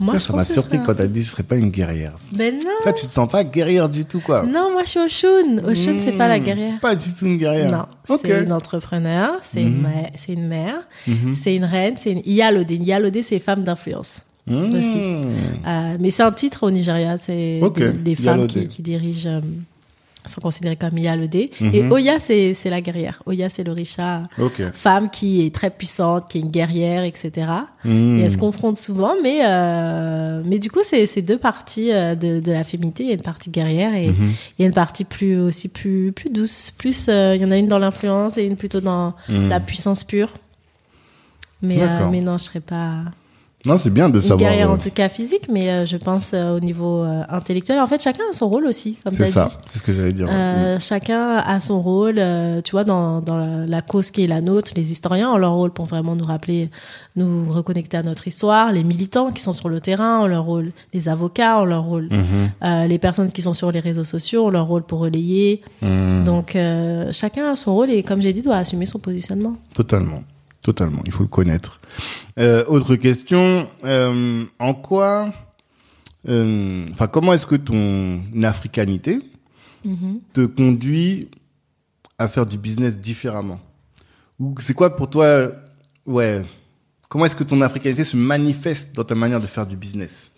Moi, 0.00 0.18
Ça, 0.18 0.32
m'a 0.32 0.44
surpris 0.44 0.78
quand 0.84 0.94
t'as 0.94 1.06
dit 1.06 1.20
que 1.20 1.26
je 1.26 1.30
serais 1.30 1.42
pas 1.42 1.56
une 1.56 1.70
guerrière. 1.70 2.14
Ben 2.32 2.54
non, 2.56 2.70
Ça, 2.82 2.92
tu 2.92 3.06
te 3.06 3.12
sens 3.12 3.28
pas 3.30 3.44
guerrière 3.44 3.88
du 3.88 4.04
tout, 4.04 4.20
quoi. 4.20 4.42
non, 4.44 4.72
moi 4.72 4.82
je 4.84 4.88
suis 4.90 4.98
Oshun. 5.00 5.58
Oshun, 5.66 5.96
c'est 6.00 6.12
pas 6.16 6.28
la 6.28 6.38
Hmm. 6.38 6.44
guerrière. 6.44 6.80
Pas 6.80 6.96
du 6.96 7.12
tout 7.14 7.26
une 7.26 7.36
guerrière. 7.36 7.70
Non, 7.70 8.16
c'est 8.18 8.42
une 8.42 8.52
entrepreneur, 8.52 9.32
c'est 9.42 9.60
une, 9.62 9.82
mère- 9.82 10.10
c'est 10.16 10.32
une 10.32 10.48
mère, 10.48 10.80
Mhm. 11.06 11.34
c'est 11.34 11.54
une 11.54 11.64
reine, 11.64 11.94
c'est 11.98 12.10
une 12.12 12.22
Iyalode. 12.24 12.70
Une 12.70 13.22
c'est 13.22 13.38
femme 13.38 13.62
d'influence. 13.64 14.22
Hmm. 14.46 14.74
aussi. 14.74 14.96
Euh, 14.98 15.96
mais 16.00 16.10
c'est 16.10 16.24
un 16.24 16.32
titre 16.32 16.64
au 16.66 16.70
Nigeria, 16.72 17.16
c'est 17.16 17.60
Ok, 17.62 17.78
des, 17.78 17.92
des 17.92 18.14
femmes 18.16 18.46
qui 18.48 18.82
dirigent 18.82 19.28
euh, 19.28 19.40
sont 20.26 20.40
considérées 20.40 20.76
comme 20.76 20.96
Iyalode. 20.98 21.34
Et 21.34 21.50
Mhm. 21.60 21.90
Oya, 21.92 22.18
c'est 22.18 22.54
c'est 22.54 22.70
la 22.70 22.80
guerrière. 22.80 23.22
Oya, 23.26 23.48
c'est 23.48 23.64
l'Orisha, 23.64 24.18
Ok. 24.38 24.62
femme 24.72 25.10
qui 25.10 25.44
est 25.44 25.54
très 25.54 25.70
puissante, 25.70 26.28
qui 26.30 26.38
est 26.38 26.40
une 26.42 26.50
guerrière, 26.50 27.02
etc. 27.04 27.46
Hmm. 27.84 28.18
Et 28.18 28.22
elle 28.22 28.30
se 28.32 28.36
confronte 28.38 28.78
souvent, 28.78 29.14
mais, 29.22 29.40
euh, 29.44 30.42
mais 30.44 30.58
du 30.58 30.70
coup, 30.70 30.80
c'est 30.84 31.06
c'est 31.06 31.22
deux 31.22 31.38
parties 31.38 31.92
euh, 31.92 32.14
de, 32.14 32.40
de 32.40 32.52
la 32.52 32.62
féminité. 32.64 33.02
Il 33.02 33.08
y 33.08 33.12
a 33.12 33.14
une 33.14 33.22
partie 33.22 33.50
guerrière 33.50 33.94
et 33.94 34.08
Mhm. 34.08 34.32
il 34.58 34.62
y 34.62 34.64
a 34.64 34.66
une 34.68 34.74
partie 34.74 35.04
plus 35.04 35.36
aussi 35.38 35.68
plus, 35.68 36.12
plus 36.12 36.30
douce. 36.30 36.70
Plus, 36.76 37.06
euh, 37.08 37.34
il 37.36 37.42
y 37.42 37.44
en 37.44 37.50
a 37.50 37.56
une 37.58 37.68
dans 37.68 37.78
l'influence 37.78 38.38
et 38.38 38.44
une 38.44 38.56
plutôt 38.56 38.80
dans 38.80 39.14
Hmm. 39.28 39.48
la 39.48 39.60
puissance 39.60 40.04
pure. 40.04 40.32
Mais, 41.62 41.80
euh, 41.80 42.08
mais 42.10 42.20
non, 42.20 42.38
je 42.38 42.44
serais 42.44 42.60
pas. 42.60 42.96
Non, 43.64 43.78
c'est 43.78 43.90
bien 43.90 44.08
de 44.08 44.16
une 44.16 44.20
savoir. 44.20 44.50
carrière 44.50 44.70
euh, 44.70 44.74
en 44.74 44.78
tout 44.78 44.90
cas 44.90 45.08
physique, 45.08 45.46
mais 45.48 45.70
euh, 45.70 45.86
je 45.86 45.96
pense 45.96 46.32
euh, 46.34 46.56
au 46.56 46.60
niveau 46.60 47.04
euh, 47.04 47.22
intellectuel. 47.28 47.78
En 47.78 47.86
fait, 47.86 48.02
chacun 48.02 48.24
a 48.30 48.32
son 48.34 48.48
rôle 48.48 48.66
aussi, 48.66 48.96
comme 49.04 49.14
C'est 49.14 49.26
ça, 49.28 49.48
c'est 49.66 49.78
ce 49.78 49.82
que 49.84 49.92
j'allais 49.92 50.12
dire. 50.12 50.28
chacun 50.80 51.36
a 51.36 51.60
son 51.60 51.80
rôle, 51.80 52.20
tu 52.64 52.72
vois, 52.72 52.84
dans, 52.84 53.20
dans 53.20 53.36
la, 53.36 53.66
la 53.66 53.82
cause 53.82 54.10
qui 54.10 54.24
est 54.24 54.26
la 54.26 54.40
nôtre. 54.40 54.72
Les 54.76 54.90
historiens 54.90 55.30
ont 55.30 55.36
leur 55.38 55.52
rôle 55.52 55.70
pour 55.70 55.84
vraiment 55.86 56.16
nous 56.16 56.24
rappeler, 56.24 56.70
nous 57.16 57.50
reconnecter 57.50 57.96
à 57.96 58.02
notre 58.02 58.26
histoire. 58.26 58.72
Les 58.72 58.82
militants 58.84 59.30
qui 59.30 59.40
sont 59.42 59.52
sur 59.52 59.68
le 59.68 59.80
terrain 59.80 60.20
ont 60.22 60.26
leur 60.26 60.44
rôle. 60.44 60.72
Les 60.92 61.08
avocats 61.08 61.60
ont 61.60 61.64
leur 61.64 61.84
rôle. 61.84 62.08
Mhm. 62.10 62.88
Les 62.88 62.98
personnes 62.98 63.30
qui 63.30 63.42
sont 63.42 63.54
sur 63.54 63.70
les 63.70 63.80
réseaux 63.80 64.04
sociaux 64.04 64.46
ont 64.46 64.50
leur 64.50 64.66
rôle 64.66 64.82
pour 64.82 64.98
relayer. 65.00 65.62
Mhm. 65.82 66.24
Donc, 66.24 66.56
chacun 67.12 67.52
a 67.52 67.56
son 67.56 67.74
rôle 67.74 67.90
et, 67.90 68.02
comme 68.02 68.20
j'ai 68.22 68.32
dit, 68.32 68.42
doit 68.42 68.56
assumer 68.56 68.86
son 68.86 68.98
positionnement. 68.98 69.54
Totalement, 69.74 70.18
totalement. 70.62 71.02
Il 71.06 71.12
faut 71.12 71.22
le 71.22 71.28
connaître. 71.28 71.80
Euh, 72.38 72.64
autre 72.66 72.96
question. 72.96 73.68
euh, 73.84 74.44
en 74.58 74.74
quoi, 74.74 75.32
euh, 76.28 76.84
enfin, 76.90 77.06
comment 77.08 77.32
est-ce 77.32 77.46
que 77.46 77.56
ton 77.56 78.20
africanité 78.42 79.18
Mhm. 79.84 80.20
te 80.32 80.46
conduit 80.46 81.28
à 82.18 82.28
faire 82.28 82.46
du 82.46 82.56
business 82.58 82.96
différemment? 82.96 83.60
Ou 84.38 84.54
c'est 84.60 84.74
quoi 84.74 84.94
pour 84.94 85.10
toi, 85.10 85.50
ouais, 86.06 86.42
comment 87.08 87.24
est-ce 87.26 87.34
que 87.36 87.42
ton 87.44 87.60
africanité 87.60 88.04
se 88.04 88.16
manifeste 88.16 88.94
dans 88.94 89.04
ta 89.04 89.14
manière 89.16 89.40
de 89.40 89.46
faire 89.46 89.66
du 89.66 89.76
business? 89.76 90.28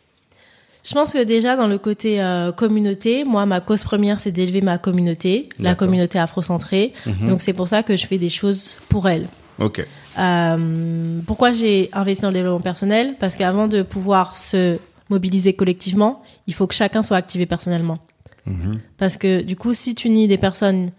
Je 0.86 0.92
pense 0.92 1.12
que 1.14 1.22
déjà 1.24 1.56
dans 1.56 1.66
le 1.66 1.78
côté 1.78 2.22
euh, 2.22 2.52
communauté, 2.52 3.24
moi 3.24 3.46
ma 3.46 3.60
cause 3.62 3.82
première 3.84 4.20
c'est 4.20 4.32
d'élever 4.32 4.60
ma 4.60 4.76
communauté, 4.76 5.48
la 5.58 5.74
communauté 5.74 6.18
afrocentrée. 6.18 6.92
Mhm. 7.06 7.28
Donc 7.28 7.40
c'est 7.42 7.54
pour 7.54 7.68
ça 7.68 7.82
que 7.82 7.96
je 7.96 8.06
fais 8.06 8.18
des 8.18 8.28
choses 8.30 8.76
pour 8.90 9.08
elle. 9.08 9.28
Ok. 9.58 9.86
Euh, 10.18 11.20
pourquoi 11.26 11.52
j'ai 11.52 11.88
investi 11.92 12.22
dans 12.22 12.28
le 12.28 12.34
développement 12.34 12.60
personnel? 12.60 13.16
Parce 13.18 13.36
qu'avant 13.36 13.68
de 13.68 13.82
pouvoir 13.82 14.36
se 14.36 14.78
mobiliser 15.10 15.54
collectivement, 15.54 16.22
il 16.46 16.54
faut 16.54 16.66
que 16.66 16.74
chacun 16.74 17.02
soit 17.02 17.16
activé 17.16 17.46
personnellement. 17.46 17.98
Mhm. 18.46 18.80
Parce 18.98 19.16
que 19.16 19.42
du 19.42 19.56
coup, 19.56 19.74
si 19.74 19.94
tu 19.94 20.10
nies 20.10 20.28
des 20.28 20.38
personnes 20.38 20.90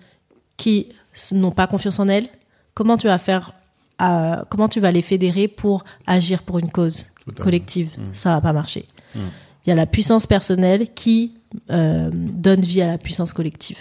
qui 0.58 0.88
n'ont 1.32 1.52
pas 1.52 1.68
confiance 1.68 2.00
en 2.00 2.08
elles, 2.08 2.28
comment 2.74 2.98
tu 2.98 3.08
vas 3.08 3.18
faire 3.18 3.54
euh, 4.02 4.44
Comment 4.50 4.68
tu 4.70 4.80
vas 4.80 4.92
les 4.92 5.02
fédérer 5.02 5.48
pour 5.48 5.86
agir 6.08 6.44
pour 6.44 6.60
une 6.60 6.72
cause 6.72 7.12
collective? 7.40 7.92
Ça 8.14 8.36
va 8.36 8.42
pas 8.42 8.54
marcher. 8.54 8.86
Mm. 9.16 9.20
Il 9.66 9.70
y 9.70 9.72
a 9.72 9.76
la 9.76 9.86
puissance 9.86 10.28
personnelle 10.28 10.94
qui 10.94 11.34
euh, 11.72 12.12
donne 12.14 12.62
vie 12.62 12.82
à 12.82 12.88
la 12.88 12.98
puissance 12.98 13.34
collective. 13.34 13.80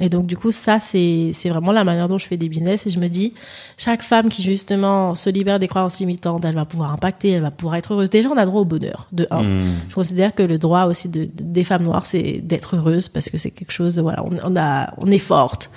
Et 0.00 0.08
donc, 0.08 0.26
du 0.26 0.36
coup, 0.36 0.50
ça, 0.50 0.80
c'est 0.80 1.30
c'est 1.32 1.48
vraiment 1.50 1.70
la 1.70 1.84
manière 1.84 2.08
dont 2.08 2.18
je 2.18 2.26
fais 2.26 2.36
des 2.36 2.48
business. 2.48 2.84
Et 2.86 2.90
je 2.90 2.98
me 2.98 3.06
dis, 3.08 3.32
chaque 3.78 4.02
femme 4.02 4.28
qui, 4.28 4.42
justement, 4.42 5.14
se 5.14 5.30
libère 5.30 5.60
des 5.60 5.68
croyances 5.68 6.00
limitantes, 6.00 6.44
elle 6.44 6.56
va 6.56 6.64
pouvoir 6.64 6.92
impacter, 6.92 7.30
elle 7.30 7.42
va 7.42 7.52
pouvoir 7.52 7.76
être 7.76 7.92
heureuse. 7.94 8.10
Déjà, 8.10 8.28
on 8.28 8.36
a 8.36 8.44
droit 8.44 8.62
au 8.62 8.64
bonheur, 8.64 9.06
de 9.12 9.28
un. 9.30 9.42
Mhm. 9.44 9.74
Je 9.90 9.94
considère 9.94 10.34
que 10.34 10.42
le 10.42 10.58
droit 10.58 10.86
aussi 10.86 11.08
de, 11.08 11.26
de- 11.26 11.30
des 11.44 11.62
femmes 11.62 11.84
noires, 11.84 12.06
c'est 12.06 12.40
d'être 12.42 12.74
heureuse 12.76 13.06
parce 13.08 13.30
que 13.30 13.38
c'est 13.38 13.52
quelque 13.52 13.70
chose, 13.70 14.00
voilà, 14.00 14.24
on, 14.24 14.30
on, 14.42 14.56
a, 14.56 14.92
on 14.98 15.06
est 15.12 15.18
forte, 15.20 15.70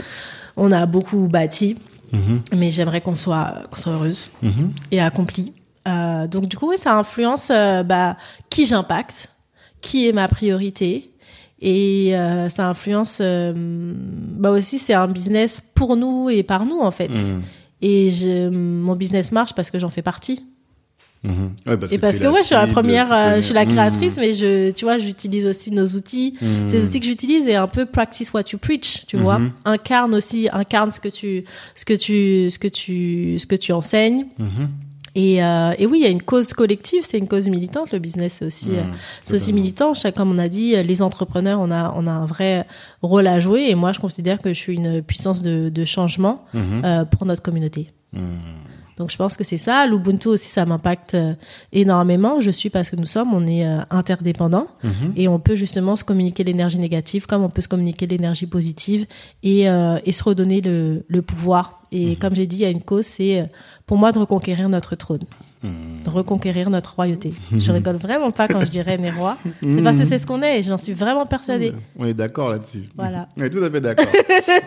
on 0.55 0.71
a 0.71 0.85
beaucoup 0.87 1.27
bâti, 1.27 1.77
Mhm. 2.11 2.41
mais 2.55 2.71
j'aimerais 2.71 3.01
qu'on 3.01 3.15
soit, 3.15 3.65
qu'on 3.69 3.77
soit 3.79 3.91
heureuse 3.93 4.31
Mhm. 4.41 4.71
et 4.91 4.99
accomplie. 4.99 5.53
Euh, 5.87 6.25
donc, 6.27 6.47
du 6.47 6.57
coup, 6.57 6.69
oui, 6.69 6.77
ça 6.79 6.97
influence 6.97 7.49
euh, 7.51 7.83
bah, 7.83 8.17
qui 8.49 8.65
j'impacte, 8.65 9.29
qui 9.81 10.07
est 10.07 10.11
ma 10.13 10.27
priorité. 10.27 11.11
Et 11.59 12.15
euh, 12.15 12.49
ça 12.49 12.67
influence, 12.69 13.17
euh, 13.19 13.51
bah 13.55 14.51
aussi, 14.51 14.77
c'est 14.77 14.93
un 14.93 15.07
business 15.07 15.63
pour 15.73 15.95
nous 15.95 16.29
et 16.29 16.43
par 16.43 16.65
nous, 16.65 16.79
en 16.79 16.91
fait. 16.91 17.09
Mhm. 17.09 17.41
Et 17.81 18.09
je, 18.11 18.49
mon 18.49 18.95
business 18.95 19.31
marche 19.31 19.53
parce 19.53 19.71
que 19.71 19.79
j'en 19.79 19.89
fais 19.89 20.01
partie. 20.03 20.45
Mhm. 21.23 21.55
Ouais, 21.65 21.77
parce 21.77 21.91
Et 21.91 21.95
tu 21.95 22.01
parce 22.01 22.19
que 22.19 22.27
ouais, 22.27 22.41
je 22.41 22.45
suis 22.45 22.55
la 22.55 22.67
première, 22.67 23.11
euh, 23.11 23.35
je 23.37 23.41
suis 23.41 23.53
la 23.55 23.65
Mhm. 23.65 23.71
créatrice, 23.71 24.13
mais 24.17 24.33
je, 24.33 24.69
tu 24.71 24.85
vois, 24.85 24.99
j'utilise 24.99 25.47
aussi 25.47 25.71
nos 25.71 25.87
outils. 25.87 26.35
Mhm. 26.41 26.67
Ces 26.69 26.87
outils 26.87 26.99
que 26.99 27.05
j'utilise 27.07 27.47
et 27.47 27.55
un 27.55 27.67
peu 27.67 27.87
practice 27.87 28.31
what 28.33 28.43
you 28.53 28.59
preach, 28.59 29.05
tu 29.07 29.17
vois. 29.17 29.39
Mhm. 29.39 29.51
Incarne 29.65 30.13
aussi, 30.13 30.47
incarne 30.53 30.91
ce 30.91 30.99
que 30.99 31.09
tu, 31.09 31.43
ce 31.75 31.85
que 31.85 31.93
tu, 31.95 32.51
ce 32.51 32.59
que 32.59 32.67
tu, 32.67 33.39
ce 33.39 33.47
que 33.47 33.55
tu 33.55 33.71
enseignes. 33.71 34.27
Et, 35.17 35.43
euh, 35.43 35.73
et 35.79 35.85
oui, 35.87 35.97
il 35.99 36.03
y 36.03 36.05
a 36.05 36.09
une 36.11 36.21
cause 36.21 36.53
collective, 36.53 37.03
c'est 37.03 37.17
une 37.17 37.27
cause 37.27 37.49
militante. 37.49 37.91
Le 37.91 37.97
business, 37.97 38.35
c'est 38.37 38.45
aussi, 38.45 38.69
euh, 38.75 38.83
Mhm. 38.83 38.93
c'est 39.23 39.33
aussi 39.33 39.51
militant. 39.51 39.93
Comme 40.15 40.31
on 40.31 40.37
a 40.37 40.47
dit, 40.47 40.75
euh, 40.75 40.83
les 40.83 41.01
entrepreneurs, 41.01 41.59
on 41.59 41.71
a, 41.71 41.91
on 41.97 42.05
a 42.05 42.11
un 42.11 42.25
vrai 42.27 42.67
rôle 43.01 43.25
à 43.25 43.39
jouer. 43.39 43.65
Et 43.69 43.75
moi, 43.75 43.93
je 43.93 43.99
considère 43.99 44.37
que 44.39 44.49
je 44.49 44.59
suis 44.59 44.75
une 44.75 45.01
puissance 45.01 45.41
de, 45.41 45.69
de 45.69 45.85
changement 45.85 46.45
Mhm. 46.53 46.81
euh, 46.85 47.05
pour 47.05 47.25
notre 47.25 47.41
communauté. 47.41 47.87
Mhm. 48.13 48.37
Donc 48.97 49.11
je 49.11 49.17
pense 49.17 49.37
que 49.37 49.43
c'est 49.43 49.57
ça. 49.59 49.85
L'Ubuntu 49.85 50.27
aussi, 50.27 50.49
ça 50.49 50.65
m'impacte 50.65 51.13
euh, 51.13 51.33
énormément. 51.71 52.41
Je 52.41 52.49
suis 52.51 52.69
parce 52.69 52.89
que 52.89 52.95
nous 52.95 53.05
sommes, 53.05 53.33
on 53.33 53.45
est 53.45 53.65
euh, 53.65 53.79
interdépendants 53.91 54.67
Mhm. 54.83 55.13
et 55.15 55.27
on 55.27 55.39
peut 55.39 55.55
justement 55.55 55.95
se 55.95 56.03
communiquer 56.03 56.43
l'énergie 56.43 56.79
négative 56.79 57.25
comme 57.27 57.43
on 57.43 57.49
peut 57.49 57.61
se 57.61 57.67
communiquer 57.67 58.07
l'énergie 58.07 58.47
positive 58.47 59.05
et, 59.43 59.69
euh, 59.69 59.99
et 60.05 60.11
se 60.11 60.23
redonner 60.23 60.61
le, 60.61 61.03
le 61.07 61.21
pouvoir. 61.21 61.81
Et 61.91 62.15
comme 62.17 62.35
j'ai 62.35 62.47
dit, 62.47 62.57
il 62.57 62.61
y 62.63 62.65
a 62.65 62.69
une 62.69 62.81
cause, 62.81 63.05
c'est 63.05 63.49
pour 63.85 63.97
moi 63.97 64.11
de 64.11 64.19
reconquérir 64.19 64.67
notre 64.69 64.95
trône, 64.95 65.19
Mhm. 65.21 65.46
De 65.63 66.09
reconquérir 66.09 66.69
notre 66.69 66.95
royauté. 66.95 67.33
Je 67.55 67.71
rigole 67.71 67.95
vraiment 67.97 68.31
pas 68.31 68.47
quand 68.47 68.61
je 68.61 68.69
dis 68.69 68.81
reine 68.81 69.03
et 69.03 69.11
roi. 69.11 69.37
C'est 69.61 69.81
parce 69.81 69.97
que 69.97 70.05
c'est 70.05 70.19
ce 70.19 70.25
qu'on 70.27 70.41
est 70.43 70.59
et 70.59 70.63
j'en 70.63 70.77
suis 70.77 70.93
vraiment 70.93 71.25
persuadée. 71.25 71.73
On 71.97 72.05
est 72.05 72.13
d'accord 72.13 72.49
là-dessus. 72.49 72.83
Voilà. 72.95 73.27
On 73.37 73.43
est 73.43 73.49
tout 73.49 73.63
à 73.63 73.69
fait 73.71 73.81
d'accord. 73.81 74.05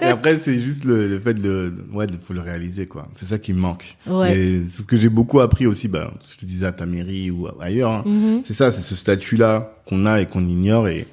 et 0.02 0.06
après, 0.06 0.36
c'est 0.38 0.58
juste 0.58 0.84
le, 0.84 1.06
le 1.08 1.20
fait 1.20 1.34
de 1.34 1.42
le, 1.42 1.74
ouais, 1.92 2.06
de, 2.06 2.16
faut 2.16 2.32
le 2.34 2.40
réaliser, 2.40 2.86
quoi. 2.86 3.06
C'est 3.16 3.26
ça 3.26 3.38
qui 3.38 3.52
me 3.52 3.60
manque. 3.60 3.96
Ouais. 4.06 4.36
Et 4.36 4.64
ce 4.66 4.82
que 4.82 4.96
j'ai 4.96 5.08
beaucoup 5.08 5.40
appris 5.40 5.66
aussi, 5.66 5.86
bah, 5.88 6.12
je 6.32 6.36
te 6.38 6.44
disais 6.44 6.66
à 6.66 6.72
ta 6.72 6.86
mairie 6.86 7.30
ou 7.30 7.46
ailleurs, 7.60 7.90
hein, 7.90 8.02
Mhm. 8.04 8.40
c'est 8.44 8.52
ça, 8.54 8.70
c'est 8.72 8.82
ce 8.82 8.94
statut-là 8.96 9.72
qu'on 9.86 10.06
a 10.06 10.20
et 10.20 10.26
qu'on 10.26 10.44
ignore 10.46 10.88
et 10.88 11.06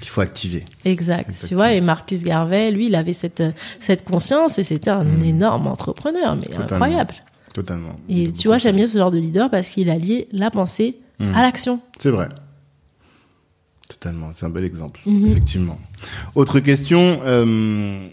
qu'il 0.00 0.08
faut 0.10 0.20
activer. 0.20 0.64
Exact. 0.84 1.30
Tu 1.46 1.54
vois, 1.54 1.72
et 1.72 1.80
Marcus 1.80 2.22
Garvey, 2.24 2.70
lui, 2.70 2.86
il 2.86 2.94
avait 2.94 3.12
cette, 3.12 3.42
cette 3.80 4.04
conscience 4.04 4.58
et 4.58 4.64
c'était 4.64 4.90
un 4.90 5.20
énorme 5.20 5.66
entrepreneur, 5.66 6.34
mais 6.36 6.42
Totalement. 6.42 6.64
incroyable. 6.72 7.14
Totalement. 7.54 7.96
Et 8.08 8.32
tu 8.32 8.48
vois, 8.48 8.58
j'aime 8.58 8.76
bien 8.76 8.86
ce 8.86 8.98
genre 8.98 9.10
de 9.10 9.18
leader 9.18 9.50
parce 9.50 9.68
qu'il 9.70 9.90
a 9.90 9.96
lié 9.96 10.28
la 10.32 10.50
pensée 10.50 10.96
Mhm. 11.20 11.34
à 11.34 11.42
l'action. 11.42 11.80
C'est 11.98 12.10
vrai. 12.10 12.28
Totalement. 13.88 14.30
C'est 14.34 14.46
un 14.46 14.50
bel 14.50 14.64
exemple. 14.64 15.00
Mhm. 15.06 15.32
Effectivement. 15.32 15.78
Autre 16.34 16.60
question. 16.60 17.20
euh, 17.24 18.08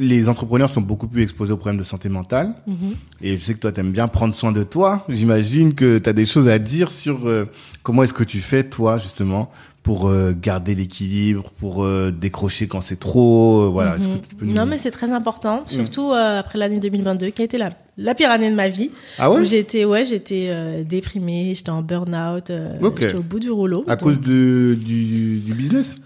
les 0.00 0.28
entrepreneurs 0.28 0.70
sont 0.70 0.80
beaucoup 0.80 1.08
plus 1.08 1.22
exposés 1.24 1.52
aux 1.52 1.56
problèmes 1.56 1.78
de 1.78 1.82
santé 1.82 2.08
mentale. 2.08 2.54
Mhm. 2.68 2.94
Et 3.20 3.36
je 3.36 3.42
sais 3.42 3.54
que 3.54 3.58
toi, 3.58 3.72
t'aimes 3.72 3.90
bien 3.90 4.06
prendre 4.06 4.32
soin 4.32 4.52
de 4.52 4.62
toi. 4.62 5.04
J'imagine 5.08 5.74
que 5.74 5.98
tu 5.98 6.08
as 6.08 6.12
des 6.12 6.24
choses 6.26 6.46
à 6.46 6.60
dire 6.60 6.92
sur 6.92 7.26
euh, 7.26 7.46
comment 7.82 8.04
est-ce 8.04 8.14
que 8.14 8.22
tu 8.22 8.38
fais, 8.40 8.62
toi, 8.62 8.98
justement, 8.98 9.50
pour 9.88 10.06
euh, 10.08 10.32
garder 10.38 10.74
l'équilibre, 10.74 11.50
pour 11.58 11.82
euh, 11.82 12.10
décrocher 12.10 12.68
quand 12.68 12.82
c'est 12.82 13.00
trop. 13.00 13.62
euh, 13.62 13.68
voilà. 13.68 13.96
Est-ce 13.96 14.06
Mhm. 14.08 14.20
que 14.20 14.26
tu 14.28 14.34
peux 14.34 14.44
nous... 14.44 14.52
Non, 14.52 14.66
mais 14.66 14.76
c'est 14.76 14.90
très 14.90 15.10
important, 15.10 15.64
surtout 15.66 16.12
euh, 16.12 16.40
après 16.40 16.58
l'année 16.58 16.78
2022, 16.78 17.30
qui 17.30 17.40
a 17.40 17.44
été 17.46 17.56
la, 17.56 17.70
la 17.96 18.14
pire 18.14 18.30
année 18.30 18.50
de 18.50 18.54
ma 18.54 18.68
vie. 18.68 18.90
Ah 19.18 19.30
ouais 19.30 19.40
où 19.40 19.44
j'étais, 19.46 19.86
ouais, 19.86 20.04
j'étais 20.04 20.48
euh, 20.50 20.84
déprimée, 20.84 21.54
j'étais 21.54 21.70
en 21.70 21.80
burn-out, 21.80 22.50
euh, 22.50 22.76
j'étais 22.98 23.14
au 23.14 23.22
bout 23.22 23.40
du 23.40 23.50
rouleau. 23.50 23.84
À 23.86 23.96
Donc, 23.96 24.00
cause 24.04 24.20
de, 24.20 24.76
du, 24.78 25.38
du 25.38 25.54
business? 25.54 25.96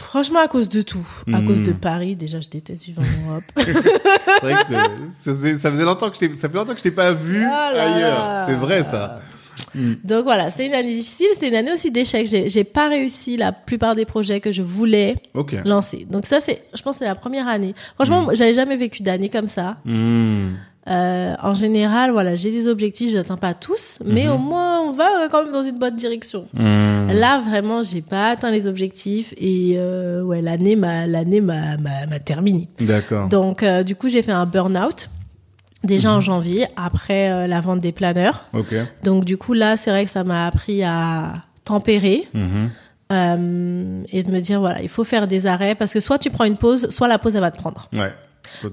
Franchement, 0.00 0.40
à 0.40 0.48
cause 0.48 0.68
de 0.68 0.82
tout. 0.82 1.06
À 1.32 1.40
Mhm. 1.40 1.46
cause 1.46 1.62
de 1.62 1.72
Paris, 1.72 2.16
déjà, 2.16 2.40
je 2.42 2.48
déteste 2.50 2.84
vivre 2.84 3.00
en 3.02 3.30
Europe. 3.30 3.44
C'est 3.56 3.72
vrai 4.42 4.54
que 4.68 4.74
ça 5.24 5.30
faisait, 5.32 5.56
ça 5.56 5.70
faisait 5.70 5.84
longtemps 5.84 6.10
que 6.10 6.16
je 6.16 6.20
t'ai, 6.20 6.32
ça 6.34 6.48
fait 6.50 6.56
longtemps 6.56 6.72
que 6.72 6.78
je 6.78 6.82
t'ai 6.84 6.90
pas 6.90 7.12
vu 7.14 7.42
Ah 7.44 7.70
là 7.74 7.94
ailleurs. 7.94 8.46
C'est 8.46 8.54
vrai, 8.54 8.84
ça. 8.84 9.20
Donc 10.04 10.24
voilà, 10.24 10.50
c'était 10.50 10.66
une 10.66 10.74
année 10.74 10.94
difficile, 10.94 11.26
c'était 11.34 11.48
une 11.48 11.54
année 11.54 11.72
aussi 11.72 11.90
d'échecs. 11.90 12.26
J'ai, 12.26 12.48
j'ai 12.48 12.64
pas 12.64 12.88
réussi 12.88 13.36
la 13.36 13.52
plupart 13.52 13.94
des 13.94 14.04
projets 14.04 14.40
que 14.40 14.52
je 14.52 14.62
voulais 14.62 15.16
lancer. 15.64 16.06
Donc 16.10 16.26
ça, 16.26 16.40
c'est, 16.40 16.62
je 16.74 16.82
pense, 16.82 16.96
que 16.96 16.98
c'est 17.00 17.04
la 17.04 17.14
première 17.14 17.48
année. 17.48 17.74
Franchement, 17.94 18.22
moi, 18.22 18.34
j'avais 18.34 18.54
jamais 18.54 18.76
vécu 18.76 19.02
d'année 19.02 19.28
comme 19.28 19.48
ça. 19.48 19.76
Hmm. 19.84 20.52
Euh, 20.88 21.34
en 21.42 21.54
général, 21.54 22.12
voilà, 22.12 22.36
j'ai 22.36 22.52
des 22.52 22.68
objectifs, 22.68 23.10
je 23.10 23.14
les 23.14 23.20
atteins 23.20 23.36
pas 23.36 23.54
tous, 23.54 23.98
mais 24.04 24.28
au 24.28 24.38
moins 24.38 24.80
on 24.82 24.92
va 24.92 25.24
euh, 25.24 25.28
quand 25.28 25.42
même 25.42 25.52
dans 25.52 25.64
une 25.64 25.78
bonne 25.78 25.96
direction. 25.96 26.46
Hmm. 26.52 27.10
Là, 27.10 27.40
vraiment, 27.40 27.82
j'ai 27.82 28.02
pas 28.02 28.30
atteint 28.30 28.52
les 28.52 28.68
objectifs 28.68 29.34
et 29.36 29.74
euh, 29.78 30.22
ouais, 30.22 30.40
l'année 30.40 30.76
m'a 30.76 31.08
l'année 31.08 31.40
m'a 31.40 31.76
m'a, 31.76 32.06
m'a 32.06 32.20
terminé. 32.20 32.68
D'accord. 32.78 33.28
Donc 33.28 33.64
euh, 33.64 33.82
du 33.82 33.96
coup, 33.96 34.08
j'ai 34.08 34.22
fait 34.22 34.30
un 34.30 34.46
burn-out 34.46 35.10
déjà 35.86 36.10
en 36.12 36.20
janvier 36.20 36.66
après 36.76 37.30
euh, 37.30 37.46
la 37.46 37.60
vente 37.60 37.80
des 37.80 37.92
planeurs. 37.92 38.44
Donc 39.02 39.24
du 39.24 39.36
coup 39.38 39.52
là, 39.54 39.76
c'est 39.76 39.90
vrai 39.90 40.04
que 40.04 40.10
ça 40.10 40.24
m'a 40.24 40.46
appris 40.46 40.82
à 40.84 41.42
tempérer 41.64 42.28
Mhm. 42.34 42.70
euh, 43.12 44.02
et 44.12 44.22
de 44.22 44.30
me 44.30 44.40
dire 44.40 44.60
voilà, 44.60 44.82
il 44.82 44.88
faut 44.88 45.04
faire 45.04 45.26
des 45.26 45.46
arrêts 45.46 45.74
parce 45.74 45.92
que 45.92 46.00
soit 46.00 46.18
tu 46.18 46.30
prends 46.30 46.44
une 46.44 46.56
pause, 46.56 46.90
soit 46.90 47.08
la 47.08 47.18
pause 47.18 47.34
elle 47.36 47.40
va 47.42 47.50
te 47.50 47.58
prendre. 47.58 47.88
Ouais. 47.92 48.12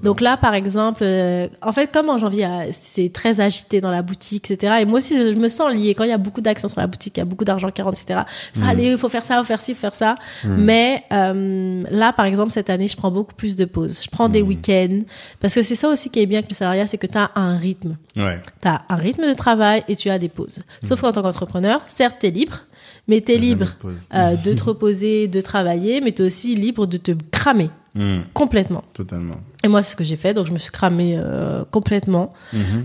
Donc 0.02 0.20
là, 0.20 0.36
par 0.36 0.54
exemple, 0.54 1.00
euh, 1.02 1.48
en 1.62 1.72
fait, 1.72 1.92
comme 1.92 2.08
en 2.08 2.18
janvier, 2.18 2.46
euh, 2.46 2.68
c'est 2.72 3.12
très 3.12 3.40
agité 3.40 3.80
dans 3.80 3.90
la 3.90 4.02
boutique, 4.02 4.50
etc. 4.50 4.74
Et 4.80 4.84
moi 4.84 4.98
aussi, 4.98 5.16
je, 5.16 5.32
je 5.32 5.38
me 5.38 5.48
sens 5.48 5.72
liée. 5.72 5.94
Quand 5.94 6.04
il 6.04 6.10
y 6.10 6.12
a 6.12 6.18
beaucoup 6.18 6.40
d'actions 6.40 6.68
sur 6.68 6.80
la 6.80 6.86
boutique, 6.86 7.16
il 7.16 7.20
y 7.20 7.22
a 7.22 7.24
beaucoup 7.24 7.44
d'argent 7.44 7.70
qui 7.70 7.82
rentre, 7.82 7.98
etc. 8.00 8.22
Ça, 8.52 8.66
allez, 8.68 8.90
il 8.92 8.98
faut 8.98 9.08
faire 9.08 9.24
ça, 9.24 9.38
faut 9.38 9.44
faire 9.44 9.60
ci, 9.60 9.74
faut 9.74 9.80
faire 9.80 9.94
ça. 9.94 10.16
Mais 10.44 11.04
euh, 11.12 11.82
là, 11.90 12.12
par 12.12 12.26
exemple, 12.26 12.52
cette 12.52 12.70
année, 12.70 12.88
je 12.88 12.96
prends 12.96 13.10
beaucoup 13.10 13.34
plus 13.34 13.56
de 13.56 13.64
pauses. 13.64 14.00
Je 14.02 14.10
prends 14.10 14.28
des 14.28 14.42
week-ends. 14.42 15.00
Parce 15.40 15.54
que 15.54 15.62
c'est 15.62 15.74
ça 15.74 15.88
aussi 15.88 16.10
qui 16.10 16.20
est 16.20 16.26
bien 16.26 16.38
avec 16.38 16.50
le 16.50 16.54
salariat, 16.54 16.86
c'est 16.86 16.98
que 16.98 17.06
tu 17.06 17.18
as 17.18 17.30
un 17.34 17.56
rythme. 17.56 17.96
Ouais. 18.16 18.40
Tu 18.62 18.68
as 18.68 18.82
un 18.88 18.96
rythme 18.96 19.26
de 19.26 19.34
travail 19.34 19.84
et 19.88 19.96
tu 19.96 20.10
as 20.10 20.18
des 20.18 20.28
pauses. 20.28 20.60
Sauf 20.82 21.00
qu'en 21.00 21.12
tant 21.12 21.22
qu'entrepreneur, 21.22 21.80
certes, 21.86 22.16
tu 22.20 22.26
es 22.26 22.30
libre, 22.30 22.62
mais 23.08 23.20
tu 23.20 23.32
es 23.32 23.36
libre 23.38 23.66
euh, 24.14 24.36
de 24.36 24.52
te 24.52 24.62
reposer, 24.64 25.28
de 25.28 25.40
travailler, 25.40 26.00
mais 26.00 26.12
tu 26.12 26.22
es 26.22 26.26
aussi 26.26 26.54
libre 26.54 26.86
de 26.86 26.96
te 26.96 27.12
cramer 27.30 27.70
complètement. 28.32 28.82
totalement. 28.92 29.36
Et 29.64 29.68
moi, 29.68 29.82
c'est 29.82 29.92
ce 29.92 29.96
que 29.96 30.04
j'ai 30.04 30.16
fait, 30.16 30.34
donc 30.34 30.46
je 30.46 30.52
me 30.52 30.58
suis 30.58 30.70
cramée 30.70 31.14
euh, 31.16 31.64
complètement. 31.70 32.34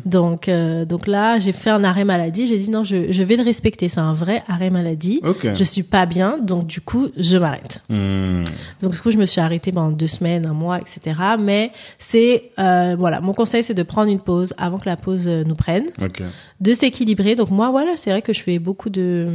Donc, 0.05 0.47
euh, 0.47 0.85
donc 0.85 1.07
là, 1.07 1.37
j'ai 1.37 1.51
fait 1.51 1.69
un 1.69 1.83
arrêt 1.83 2.05
maladie. 2.05 2.47
J'ai 2.47 2.57
dit 2.57 2.71
non, 2.71 2.85
je, 2.85 3.11
je 3.11 3.21
vais 3.23 3.35
le 3.35 3.43
respecter. 3.43 3.89
C'est 3.89 3.99
un 3.99 4.13
vrai 4.13 4.43
arrêt 4.47 4.69
maladie. 4.69 5.19
Ok. 5.25 5.45
Je 5.55 5.63
suis 5.65 5.83
pas 5.83 6.05
bien, 6.05 6.37
donc 6.41 6.67
du 6.67 6.79
coup, 6.79 7.09
je 7.17 7.37
m'arrête. 7.37 7.83
Hmm, 7.89 8.45
Donc 8.81 8.93
du 8.93 8.97
coup, 8.99 9.11
je 9.11 9.17
me 9.17 9.25
suis 9.25 9.41
arrêtée 9.41 9.73
pendant 9.73 9.91
deux 9.91 10.07
semaines, 10.07 10.45
un 10.45 10.53
mois, 10.53 10.79
etc. 10.79 11.19
Mais 11.37 11.71
c'est 11.97 12.51
euh, 12.59 12.95
voilà, 12.97 13.19
mon 13.19 13.33
conseil, 13.33 13.61
c'est 13.61 13.73
de 13.73 13.83
prendre 13.83 14.09
une 14.09 14.21
pause 14.21 14.53
avant 14.57 14.77
que 14.77 14.87
la 14.87 14.95
pause 14.95 15.27
nous 15.27 15.55
prenne, 15.55 15.87
de 16.61 16.73
s'équilibrer. 16.73 17.35
Donc 17.35 17.51
moi, 17.51 17.71
voilà, 17.71 17.97
c'est 17.97 18.09
vrai 18.11 18.21
que 18.21 18.31
je 18.31 18.41
fais 18.41 18.57
beaucoup 18.57 18.89
de 18.89 19.27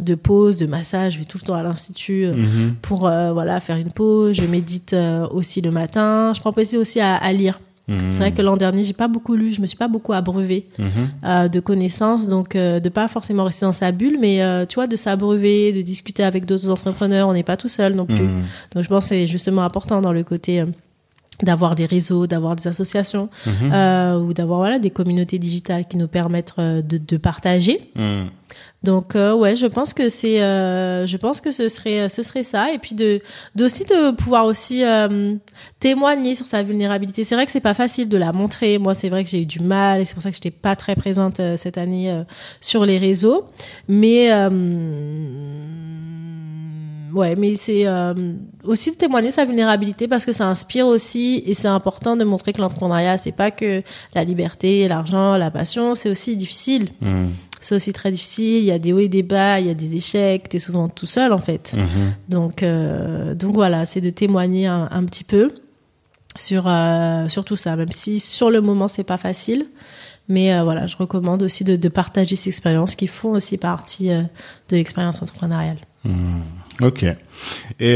de 0.00 0.14
pauses, 0.16 0.56
de 0.56 0.66
massages. 0.66 1.12
Je 1.14 1.18
vais 1.20 1.24
tout 1.24 1.38
le 1.40 1.46
temps 1.46 1.54
à 1.54 1.62
l'institut. 1.62 2.26
Mhm. 2.26 2.74
pour 2.82 3.00
voilà 3.02 3.60
faire 3.60 3.76
une 3.76 3.92
pause. 3.92 4.34
Je 4.34 4.42
médite 4.44 4.96
aussi 5.30 5.60
le 5.60 5.70
matin. 5.70 6.32
Je 6.34 6.40
prends 6.40 6.52
plaisir 6.52 6.79
aussi 6.80 7.00
à, 7.00 7.16
à 7.16 7.32
lire. 7.32 7.60
Mhm. 7.88 7.98
C'est 8.12 8.18
vrai 8.18 8.32
que 8.32 8.40
l'an 8.42 8.56
dernier, 8.56 8.84
j'ai 8.84 8.92
pas 8.92 9.08
beaucoup 9.08 9.34
lu, 9.34 9.52
je 9.52 9.60
me 9.60 9.66
suis 9.66 9.76
pas 9.76 9.88
beaucoup 9.88 10.12
abreuvé 10.12 10.66
Mhm. 10.78 10.86
euh, 11.24 11.48
de 11.48 11.58
connaissances, 11.60 12.28
donc 12.28 12.54
euh, 12.54 12.78
de 12.78 12.88
pas 12.88 13.08
forcément 13.08 13.42
rester 13.44 13.66
dans 13.66 13.72
sa 13.72 13.90
bulle, 13.90 14.16
mais 14.20 14.42
euh, 14.42 14.64
tu 14.64 14.76
vois, 14.76 14.86
de 14.86 14.94
s'abreuver, 14.96 15.72
de 15.72 15.82
discuter 15.82 16.22
avec 16.22 16.44
d'autres 16.46 16.70
entrepreneurs. 16.70 17.26
On 17.28 17.32
n'est 17.32 17.42
pas 17.42 17.56
tout 17.56 17.68
seul 17.68 17.94
non 17.94 18.06
plus. 18.06 18.14
Mhm. 18.22 18.42
Donc 18.74 18.84
je 18.84 18.88
pense 18.88 19.04
que 19.04 19.08
c'est 19.08 19.26
justement 19.26 19.62
important 19.64 20.00
dans 20.00 20.12
le 20.12 20.22
côté 20.22 20.60
euh, 20.60 20.66
d'avoir 21.44 21.74
des 21.74 21.86
réseaux, 21.86 22.26
d'avoir 22.26 22.56
des 22.56 22.68
associations 22.68 23.28
euh, 23.46 24.18
ou 24.18 24.32
d'avoir 24.32 24.60
voilà 24.60 24.78
des 24.78 24.90
communautés 24.90 25.38
digitales 25.38 25.86
qui 25.88 25.96
nous 25.96 26.08
permettent 26.08 26.54
euh, 26.58 26.82
de, 26.82 26.98
de 26.98 27.16
partager. 27.16 27.90
Hmm. 27.94 28.26
Donc 28.82 29.14
euh, 29.14 29.34
ouais, 29.34 29.56
je 29.56 29.66
pense 29.66 29.92
que 29.92 30.08
c'est, 30.08 30.42
euh, 30.42 31.06
je 31.06 31.16
pense 31.18 31.42
que 31.42 31.52
ce 31.52 31.68
serait, 31.68 32.08
ce 32.08 32.22
serait 32.22 32.42
ça, 32.42 32.72
et 32.72 32.78
puis 32.78 32.94
de, 32.94 33.20
d'aussi 33.54 33.84
de 33.84 34.10
pouvoir 34.12 34.46
aussi 34.46 34.82
euh, 34.84 35.34
témoigner 35.80 36.34
sur 36.34 36.46
sa 36.46 36.62
vulnérabilité. 36.62 37.22
C'est 37.24 37.34
vrai 37.34 37.44
que 37.44 37.52
c'est 37.52 37.60
pas 37.60 37.74
facile 37.74 38.08
de 38.08 38.16
la 38.16 38.32
montrer. 38.32 38.78
Moi, 38.78 38.94
c'est 38.94 39.10
vrai 39.10 39.22
que 39.22 39.30
j'ai 39.30 39.42
eu 39.42 39.46
du 39.46 39.60
mal, 39.60 40.00
et 40.00 40.06
c'est 40.06 40.14
pour 40.14 40.22
ça 40.22 40.30
que 40.30 40.36
j'étais 40.36 40.50
pas 40.50 40.76
très 40.76 40.96
présente 40.96 41.40
euh, 41.40 41.58
cette 41.58 41.76
année 41.76 42.10
euh, 42.10 42.24
sur 42.60 42.86
les 42.86 42.96
réseaux. 42.96 43.44
Mais 43.86 44.32
euh, 44.32 44.48
ouais, 47.12 47.36
mais 47.36 47.56
c'est 47.56 47.86
euh, 47.86 48.14
aussi 48.64 48.90
de 48.90 48.96
témoigner 48.96 49.30
sa 49.30 49.44
vulnérabilité 49.44 50.08
parce 50.08 50.24
que 50.24 50.32
ça 50.32 50.46
inspire 50.46 50.86
aussi, 50.86 51.42
et 51.46 51.54
c'est 51.54 51.68
important 51.68 52.16
de 52.16 52.24
montrer 52.24 52.52
que 52.52 52.60
l'entrepreneuriat, 52.60 53.18
c'est 53.18 53.32
pas 53.32 53.50
que 53.50 53.82
la 54.14 54.24
liberté, 54.24 54.86
l'argent, 54.88 55.36
la 55.36 55.50
passion, 55.50 55.94
c'est 55.94 56.10
aussi 56.10 56.36
difficile 56.36 56.88
Hmm. 57.00 57.28
c'est 57.60 57.74
aussi 57.74 57.92
très 57.92 58.10
difficile. 58.10 58.58
Il 58.58 58.64
y 58.64 58.70
a 58.70 58.78
des 58.78 58.92
hauts 58.92 58.98
et 59.00 59.08
des 59.08 59.22
bas, 59.22 59.60
il 59.60 59.66
y 59.66 59.70
a 59.70 59.74
des 59.74 59.96
échecs. 59.96 60.48
T'es 60.48 60.58
souvent 60.58 60.88
tout 60.88 61.06
seul 61.06 61.32
en 61.32 61.38
fait. 61.38 61.72
Mhm. 61.74 62.14
Donc, 62.28 62.62
euh, 62.62 63.34
donc 63.34 63.54
voilà, 63.54 63.86
c'est 63.86 64.00
de 64.00 64.10
témoigner 64.10 64.66
un, 64.66 64.88
un 64.90 65.04
petit 65.04 65.24
peu 65.24 65.52
sur 66.38 66.64
euh, 66.66 67.28
sur 67.28 67.44
tout 67.44 67.56
ça, 67.56 67.76
même 67.76 67.92
si 67.92 68.20
sur 68.20 68.50
le 68.50 68.60
moment 68.60 68.88
c'est 68.88 69.04
pas 69.04 69.18
facile. 69.18 69.66
Mais 70.28 70.54
euh, 70.54 70.62
voilà, 70.62 70.86
je 70.86 70.96
recommande 70.96 71.42
aussi 71.42 71.64
de, 71.64 71.76
de 71.76 71.88
partager 71.88 72.36
ces 72.36 72.50
expériences 72.50 72.94
qui 72.94 73.08
font 73.08 73.32
aussi 73.32 73.56
partie 73.58 74.10
euh, 74.10 74.22
de 74.68 74.76
l'expérience 74.76 75.20
entrepreneuriale. 75.22 75.78
Ok. 76.82 77.02
Et 77.04 77.16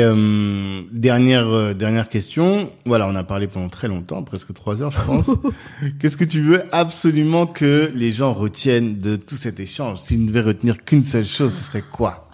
euh, 0.02 0.82
dernière 0.92 1.48
euh, 1.48 1.74
dernière 1.74 2.08
question. 2.08 2.70
Voilà, 2.84 3.06
on 3.08 3.14
a 3.16 3.24
parlé 3.24 3.46
pendant 3.46 3.68
très 3.68 3.88
longtemps, 3.88 4.22
presque 4.22 4.52
trois 4.52 4.82
heures, 4.82 4.92
je 4.92 5.00
pense. 5.00 5.30
Qu'est-ce 6.00 6.16
que 6.16 6.24
tu 6.24 6.40
veux 6.42 6.64
absolument 6.72 7.46
que 7.46 7.90
les 7.94 8.12
gens 8.12 8.32
retiennent 8.34 8.98
de 8.98 9.16
tout 9.16 9.36
cet 9.36 9.60
échange? 9.60 9.98
Si 10.00 10.08
tu 10.14 10.18
ne 10.18 10.26
devais 10.28 10.42
retenir 10.42 10.84
qu'une 10.84 11.04
seule 11.04 11.24
chose, 11.26 11.52
ce 11.54 11.64
serait 11.64 11.82
quoi? 11.90 12.28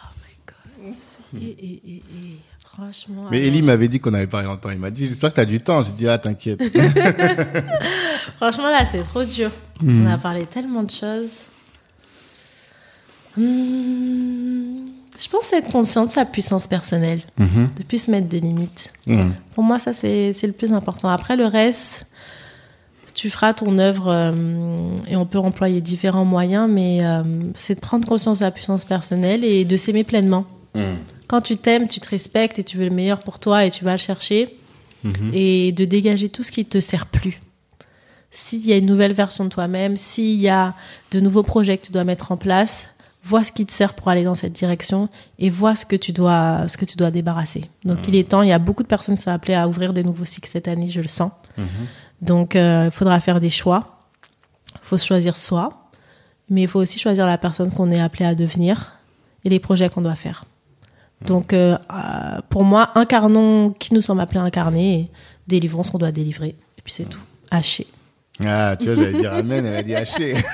Et, 1.40 1.44
et, 1.46 1.82
et, 1.86 1.96
et 1.96 2.02
franchement. 2.64 3.28
Mais 3.30 3.36
alors- 3.38 3.48
Ellie 3.48 3.62
m'avait 3.62 3.86
dit 3.88 4.00
qu'on 4.00 4.14
avait 4.14 4.26
parlé 4.26 4.46
longtemps. 4.48 4.70
Il 4.70 4.78
m'a 4.80 4.90
dit, 4.90 5.06
j'espère 5.06 5.30
que 5.30 5.36
tu 5.36 5.40
as 5.40 5.44
du 5.44 5.60
temps. 5.60 5.82
J'ai 5.82 5.92
dit, 5.92 6.08
ah, 6.08 6.18
t'inquiète. 6.18 6.60
Franchement, 8.38 8.64
là, 8.70 8.84
c'est 8.90 9.02
trop 9.04 9.22
dur. 9.24 9.50
On 9.84 10.06
a 10.06 10.18
parlé 10.18 10.46
tellement 10.46 10.82
de 10.82 10.90
choses. 10.90 11.30
Hmm, 13.36 14.84
je 15.23 15.28
pense 15.28 15.52
être 15.52 15.70
conscient 15.70 16.07
de 16.07 16.10
sa 16.10 16.24
puissance 16.24 16.66
personnelle, 16.66 17.20
Mhm. 17.39 17.70
de 17.76 17.82
plus 17.82 18.05
se 18.05 18.10
mettre 18.10 18.28
de 18.28 18.39
limites. 18.39 18.90
Mhm. 19.07 19.34
Pour 19.55 19.65
moi, 19.65 19.78
ça, 19.78 19.92
c'est 19.92 20.32
le 20.42 20.52
plus 20.52 20.73
important. 20.73 21.08
Après, 21.08 21.36
le 21.36 21.47
reste, 21.47 22.07
tu 23.15 23.28
feras 23.28 23.52
ton 23.52 23.78
œuvre 23.78 24.08
euh, 24.08 24.32
et 25.08 25.16
on 25.16 25.26
peut 25.26 25.39
employer 25.39 25.81
différents 25.81 26.24
moyens, 26.24 26.70
mais 26.70 27.05
euh, 27.05 27.23
c'est 27.55 27.74
de 27.74 27.81
prendre 27.81 28.07
conscience 28.08 28.39
de 28.39 28.44
sa 28.44 28.50
puissance 28.50 28.84
personnelle 28.84 29.44
et 29.44 29.65
de 29.65 29.76
s'aimer 29.76 30.05
pleinement. 30.05 30.47
Mhm. 30.74 30.99
Quand 31.26 31.40
tu 31.42 31.57
t'aimes, 31.57 31.86
tu 31.89 32.00
te 32.00 32.08
respectes 32.08 32.58
et 32.58 32.65
tu 32.65 32.76
veux 32.78 32.89
le 32.89 32.94
meilleur 32.94 33.20
pour 33.20 33.39
toi 33.39 33.65
et 33.65 33.70
tu 33.70 33.84
vas 33.84 33.92
le 33.92 33.99
chercher 33.99 34.57
Mhm. 35.05 35.31
et 35.34 35.73
de 35.73 35.84
dégager 35.84 36.28
tout 36.28 36.42
ce 36.42 36.52
qui 36.52 36.65
te 36.65 36.81
sert 36.81 37.07
plus. 37.07 37.40
S'il 38.31 38.65
y 38.65 38.73
a 38.73 38.76
une 38.76 38.86
nouvelle 38.86 39.12
version 39.12 39.44
de 39.44 39.49
toi-même, 39.49 39.97
s'il 39.97 40.39
y 40.40 40.49
a 40.49 40.74
de 41.10 41.18
nouveaux 41.20 41.42
projets 41.42 41.78
que 41.78 41.86
tu 41.86 41.92
dois 41.92 42.05
mettre 42.05 42.31
en 42.31 42.36
place, 42.36 42.89
vois 43.23 43.44
ce 43.44 43.52
qui 43.52 43.66
te 43.66 43.73
sert 43.73 43.94
pour 43.94 44.08
aller 44.08 44.24
dans 44.24 44.34
cette 44.34 44.52
direction 44.52 45.08
et 45.39 45.50
vois 45.50 45.76
ce 45.76 45.84
que 45.84 45.97
tu 45.97 46.12
dois, 46.12 46.66
ce 46.68 46.76
que 46.76 46.84
tu 46.84 46.97
dois 46.97 47.10
débarrasser. 47.10 47.62
Donc 47.84 48.08
il 48.08 48.16
est 48.16 48.28
temps, 48.28 48.42
il 48.42 48.49
y 48.49 48.52
a 48.52 48.58
beaucoup 48.58 48.82
de 48.82 48.89
personnes 48.89 49.16
qui 49.16 49.23
sont 49.23 49.31
appelées 49.31 49.55
à 49.55 49.68
ouvrir 49.68 49.92
des 49.92 50.02
nouveaux 50.02 50.24
cycles 50.24 50.49
cette 50.49 50.68
année, 50.68 50.89
je 50.89 51.00
le 51.00 51.08
sens. 51.08 51.32
Donc 52.23 52.57
euh, 52.57 52.86
il 52.86 52.90
faudra 52.90 53.20
faire 53.20 53.40
des 53.40 53.50
choix. 53.50 54.07
Il 54.74 54.81
faut 54.82 54.99
se 54.99 55.07
choisir 55.07 55.36
soi, 55.36 55.90
mais 56.49 56.62
il 56.62 56.68
faut 56.68 56.81
aussi 56.81 56.99
choisir 56.99 57.26
la 57.26 57.39
personne 57.39 57.70
qu'on 57.70 57.90
est 57.90 58.00
appelé 58.00 58.24
à 58.24 58.34
devenir 58.34 58.92
et 59.44 59.49
les 59.49 59.60
projets 59.60 59.89
qu'on 59.89 60.02
doit 60.02 60.15
faire. 60.15 60.44
Donc 61.26 61.52
euh, 61.52 61.76
euh, 61.92 62.40
pour 62.49 62.65
moi, 62.65 62.90
incarnons 62.94 63.70
qui 63.70 63.92
nous 63.94 64.00
sommes 64.00 64.20
appelés 64.20 64.40
à 64.40 64.44
incarner 64.44 64.94
et 64.94 65.10
délivrons 65.47 65.82
ce 65.82 65.90
qu'on 65.90 65.99
doit 65.99 66.12
délivrer. 66.12 66.57
Et 66.78 66.82
puis 66.82 66.94
c'est 66.94 67.05
tout. 67.05 67.20
Haché. 67.50 67.86
Ah, 68.42 68.74
tu 68.78 68.86
vois, 68.86 68.94
j'allais 68.94 69.18
dire 69.18 69.34
amen, 69.34 69.66
elle 69.66 69.76
a 69.76 69.82
dit 69.82 69.94
haché. 69.94 70.34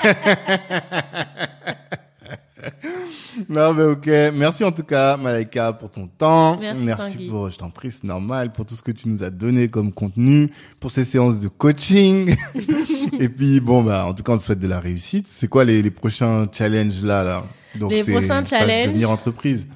non, 3.48 3.74
mais 3.74 3.82
ok. 3.84 4.06
Merci 4.34 4.64
en 4.64 4.72
tout 4.72 4.82
cas, 4.82 5.16
Malaika, 5.16 5.72
pour 5.72 5.90
ton 5.90 6.06
temps. 6.06 6.58
Merci, 6.58 7.14
Tanguy. 7.14 7.28
pour, 7.28 7.50
je 7.50 7.58
t'en 7.58 7.70
prie, 7.70 7.90
c'est 7.90 8.04
normal, 8.04 8.52
pour 8.52 8.66
tout 8.66 8.74
ce 8.74 8.82
que 8.82 8.92
tu 8.92 9.08
nous 9.08 9.22
as 9.22 9.30
donné 9.30 9.68
comme 9.68 9.92
contenu, 9.92 10.50
pour 10.80 10.90
ces 10.90 11.04
séances 11.04 11.40
de 11.40 11.48
coaching. 11.48 12.34
Et 13.20 13.28
puis, 13.28 13.60
bon, 13.60 13.82
bah, 13.82 14.06
en 14.06 14.14
tout 14.14 14.22
cas, 14.22 14.32
on 14.32 14.38
te 14.38 14.42
souhaite 14.42 14.58
de 14.58 14.68
la 14.68 14.80
réussite. 14.80 15.26
C'est 15.30 15.48
quoi 15.48 15.64
les, 15.64 15.82
les 15.82 15.90
prochains 15.90 16.46
challenges 16.52 17.02
là, 17.02 17.22
là? 17.22 17.44
Donc, 17.78 17.92
Les 17.92 18.04
prochains 18.04 18.44
challenges? 18.44 18.88
Devenir 18.88 19.10
entreprise. 19.10 19.68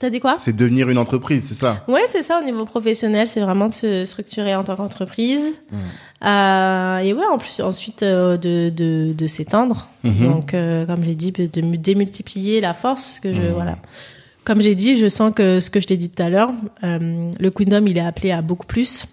T'as 0.00 0.08
dit 0.10 0.18
quoi 0.18 0.36
C'est 0.40 0.56
devenir 0.56 0.88
une 0.88 0.96
entreprise, 0.98 1.44
c'est 1.48 1.54
ça? 1.58 1.84
Ouais, 1.86 2.00
c'est 2.08 2.22
ça 2.22 2.40
au 2.40 2.44
niveau 2.44 2.64
professionnel, 2.64 3.28
c'est 3.28 3.40
vraiment 3.40 3.68
de 3.68 3.74
se 3.74 4.04
structurer 4.06 4.56
en 4.56 4.64
tant 4.64 4.74
qu'entreprise. 4.74 5.42
Euh, 6.24 6.98
et 6.98 7.12
ouais, 7.12 7.24
en 7.32 7.38
plus 7.38 7.60
ensuite 7.60 8.02
euh, 8.02 8.36
de 8.36 8.70
de, 8.70 9.12
de 9.12 9.26
s'étendre. 9.26 9.88
Mhm. 10.02 10.26
Donc 10.26 10.54
euh, 10.54 10.86
comme 10.86 11.04
j'ai 11.04 11.14
dit, 11.14 11.32
de 11.32 11.60
mu- 11.60 11.78
démultiplier 11.78 12.60
la 12.60 12.72
force, 12.74 13.20
que 13.20 13.32
je 13.34 13.40
voilà. 13.52 13.76
Comme 14.44 14.62
j'ai 14.62 14.74
dit, 14.74 14.96
je 14.96 15.08
sens 15.08 15.32
que 15.34 15.60
ce 15.60 15.68
que 15.70 15.80
je 15.80 15.86
t'ai 15.86 15.98
dit 15.98 16.08
tout 16.08 16.22
à 16.22 16.30
l'heure, 16.30 16.50
euh, 16.82 17.30
le 17.38 17.50
Queendom, 17.50 17.84
il 17.86 17.98
est 17.98 18.00
appelé 18.00 18.30
à 18.32 18.40
beaucoup 18.40 18.66
plus. 18.66 19.04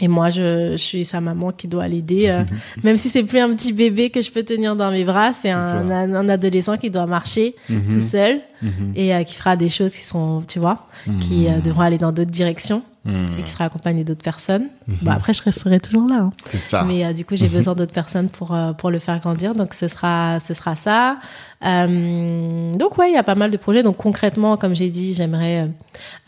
Et 0.00 0.08
moi, 0.08 0.30
je, 0.30 0.72
je 0.72 0.76
suis 0.76 1.04
sa 1.04 1.20
maman 1.20 1.52
qui 1.52 1.68
doit 1.68 1.86
l'aider. 1.88 2.28
euh, 2.28 2.42
même 2.84 2.96
si 2.96 3.08
c'est 3.08 3.22
plus 3.22 3.38
un 3.38 3.54
petit 3.54 3.72
bébé 3.72 4.10
que 4.10 4.22
je 4.22 4.30
peux 4.30 4.42
tenir 4.42 4.74
dans 4.76 4.90
mes 4.90 5.04
bras, 5.04 5.32
c'est 5.32 5.50
un, 5.50 5.90
un, 5.90 6.14
un 6.14 6.28
adolescent 6.28 6.76
qui 6.78 6.90
doit 6.90 7.06
marcher 7.06 7.54
Mhm. 7.68 7.88
tout 7.90 8.00
seul 8.00 8.40
Mhm. 8.62 8.92
et 8.96 9.14
euh, 9.14 9.22
qui 9.24 9.34
fera 9.34 9.56
des 9.56 9.68
choses 9.68 9.92
qui 9.92 10.02
sont, 10.04 10.42
tu 10.46 10.58
vois, 10.58 10.86
qui 11.22 11.48
euh, 11.48 11.60
devront 11.60 11.82
aller 11.82 11.98
dans 11.98 12.12
d'autres 12.12 12.30
directions 12.30 12.82
Hmm. 13.02 13.26
et 13.38 13.42
qui 13.44 13.50
sera 13.50 13.64
accompagné 13.64 14.04
d'autres 14.04 14.22
personnes. 14.22 14.66
Bon, 14.86 15.10
après, 15.10 15.32
je 15.32 15.42
resterai 15.42 15.80
toujours 15.80 16.06
là. 16.06 16.16
hein. 16.16 16.32
C'est 16.44 16.58
ça. 16.58 16.82
Mais 16.82 17.02
euh, 17.02 17.14
du 17.14 17.24
coup, 17.24 17.34
j'ai 17.34 17.48
besoin 17.48 17.74
d'autres 17.74 17.94
personnes 17.94 18.28
pour 18.28 18.52
euh, 18.54 18.74
pour 18.74 18.90
le 18.90 18.98
faire 18.98 19.18
grandir. 19.20 19.54
Donc 19.54 19.72
ce 19.72 19.88
sera 19.88 20.38
ce 20.40 20.52
sera 20.52 20.76
ça. 20.76 21.16
Euh, 21.64 22.74
donc 22.76 22.98
ouais, 22.98 23.10
il 23.10 23.14
y 23.14 23.18
a 23.18 23.22
pas 23.22 23.34
mal 23.34 23.50
de 23.50 23.56
projets. 23.56 23.82
Donc 23.82 23.96
concrètement, 23.96 24.58
comme 24.58 24.76
j'ai 24.76 24.90
dit, 24.90 25.14
j'aimerais 25.14 25.68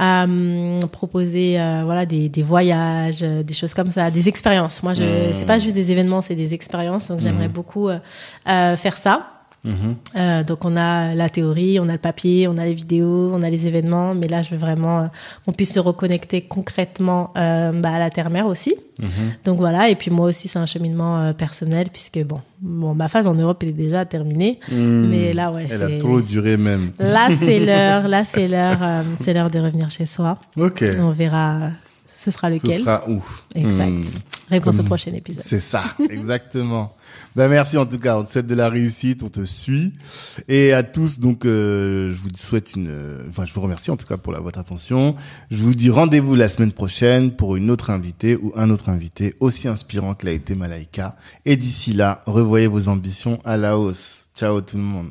euh, 0.00 0.80
proposer 0.86 1.60
euh, 1.60 1.82
voilà 1.84 2.06
des 2.06 2.28
des 2.30 2.42
voyages, 2.42 3.20
des 3.20 3.54
choses 3.54 3.74
comme 3.74 3.90
ça, 3.90 4.10
des 4.10 4.28
expériences. 4.28 4.82
Moi, 4.82 4.94
je 4.94 5.02
Mm. 5.02 5.32
c'est 5.34 5.46
pas 5.46 5.58
juste 5.58 5.74
des 5.74 5.90
événements, 5.90 6.22
c'est 6.22 6.34
des 6.34 6.54
expériences. 6.54 7.08
Donc 7.08 7.20
j'aimerais 7.20 7.48
beaucoup 7.48 7.88
euh, 7.88 7.98
euh, 8.48 8.76
faire 8.78 8.96
ça. 8.96 9.26
Euh, 9.64 10.42
donc 10.42 10.64
on 10.64 10.76
a 10.76 11.14
la 11.14 11.28
théorie, 11.28 11.78
on 11.78 11.88
a 11.88 11.92
le 11.92 11.98
papier, 11.98 12.48
on 12.48 12.58
a 12.58 12.64
les 12.64 12.74
vidéos, 12.74 13.30
on 13.32 13.42
a 13.42 13.48
les 13.50 13.66
événements, 13.68 14.14
mais 14.14 14.26
là 14.26 14.42
je 14.42 14.50
veux 14.50 14.56
vraiment 14.56 15.00
euh, 15.00 15.06
qu'on 15.46 15.52
puisse 15.52 15.72
se 15.72 15.78
reconnecter 15.80 16.40
concrètement 16.40 17.32
euh, 17.36 17.72
bah, 17.80 17.90
à 17.92 17.98
la 18.00 18.10
terre-mère 18.10 18.46
aussi. 18.46 18.74
Mhm. 18.98 19.08
Donc 19.44 19.58
voilà, 19.58 19.88
et 19.88 19.94
puis 19.94 20.10
moi 20.10 20.26
aussi 20.26 20.48
c'est 20.48 20.58
un 20.58 20.66
cheminement 20.66 21.32
personnel 21.34 21.86
puisque 21.92 22.18
bon, 22.24 22.40
bon, 22.60 22.94
ma 22.94 23.06
phase 23.08 23.26
en 23.26 23.34
Europe 23.34 23.62
est 23.62 23.72
déjà 23.72 24.04
terminée, 24.04 24.58
Hmm. 24.68 25.06
mais 25.10 25.32
là 25.32 25.50
ouais, 25.52 25.66
Elle 25.70 25.82
a 25.82 25.98
trop 25.98 26.20
duré 26.20 26.56
même. 26.56 26.92
là 26.98 27.28
c'est 27.30 27.58
l'heure, 27.64 28.08
là 28.08 28.24
c'est 28.24 28.48
l'heure, 28.48 28.78
c'est 29.16 29.32
l'heure 29.32 29.50
de 29.50 29.60
revenir 29.60 29.90
chez 29.90 30.06
soi. 30.06 30.38
Ok. 30.56 30.84
On 31.00 31.10
verra, 31.10 31.70
ce 32.24 32.30
sera 32.30 32.48
Ce 32.48 32.54
lequel. 32.54 32.80
sera 32.80 33.08
ouf. 33.08 33.44
Exact. 33.54 33.90
Hmm. 33.90 34.04
Réponse 34.50 34.76
Comme- 34.76 34.84
au 34.84 34.88
prochain 34.88 35.12
épisode. 35.14 35.44
C'est 35.46 35.60
ça, 35.60 35.82
exactement. 36.10 36.94
Ben 37.34 37.48
merci 37.48 37.78
en 37.78 37.86
tout 37.86 37.98
cas, 37.98 38.18
on 38.18 38.24
te 38.24 38.30
souhaite 38.30 38.46
de 38.46 38.54
la 38.54 38.68
réussite, 38.68 39.22
on 39.22 39.28
te 39.28 39.44
suit. 39.44 39.92
Et 40.48 40.72
à 40.72 40.82
tous, 40.82 41.18
donc, 41.18 41.44
euh, 41.46 42.10
je 42.12 42.16
vous 42.16 42.28
souhaite 42.36 42.74
une... 42.76 42.88
euh, 42.88 43.22
Enfin, 43.30 43.44
je 43.46 43.54
vous 43.54 43.60
remercie 43.62 43.90
en 43.90 43.96
tout 43.96 44.06
cas 44.06 44.16
pour 44.18 44.32
la, 44.32 44.40
votre 44.40 44.58
attention. 44.58 45.16
Je 45.50 45.56
vous 45.56 45.74
dis 45.74 45.88
rendez-vous 45.90 46.34
la 46.34 46.48
semaine 46.50 46.72
prochaine 46.72 47.32
pour 47.34 47.56
une 47.56 47.70
autre 47.70 47.88
invitée 47.90 48.36
ou 48.36 48.52
un 48.56 48.68
autre 48.70 48.88
invité 48.90 49.34
aussi 49.40 49.68
inspirant 49.68 50.14
que 50.14 50.26
l'a 50.26 50.32
été 50.32 50.54
Malaika. 50.54 51.16
Et 51.46 51.56
d'ici 51.56 51.92
là, 51.94 52.22
revoyez 52.26 52.66
vos 52.66 52.88
ambitions 52.88 53.40
à 53.44 53.56
la 53.56 53.78
hausse. 53.78 54.26
Ciao 54.36 54.60
tout 54.60 54.76
le 54.76 54.82
monde. 54.82 55.10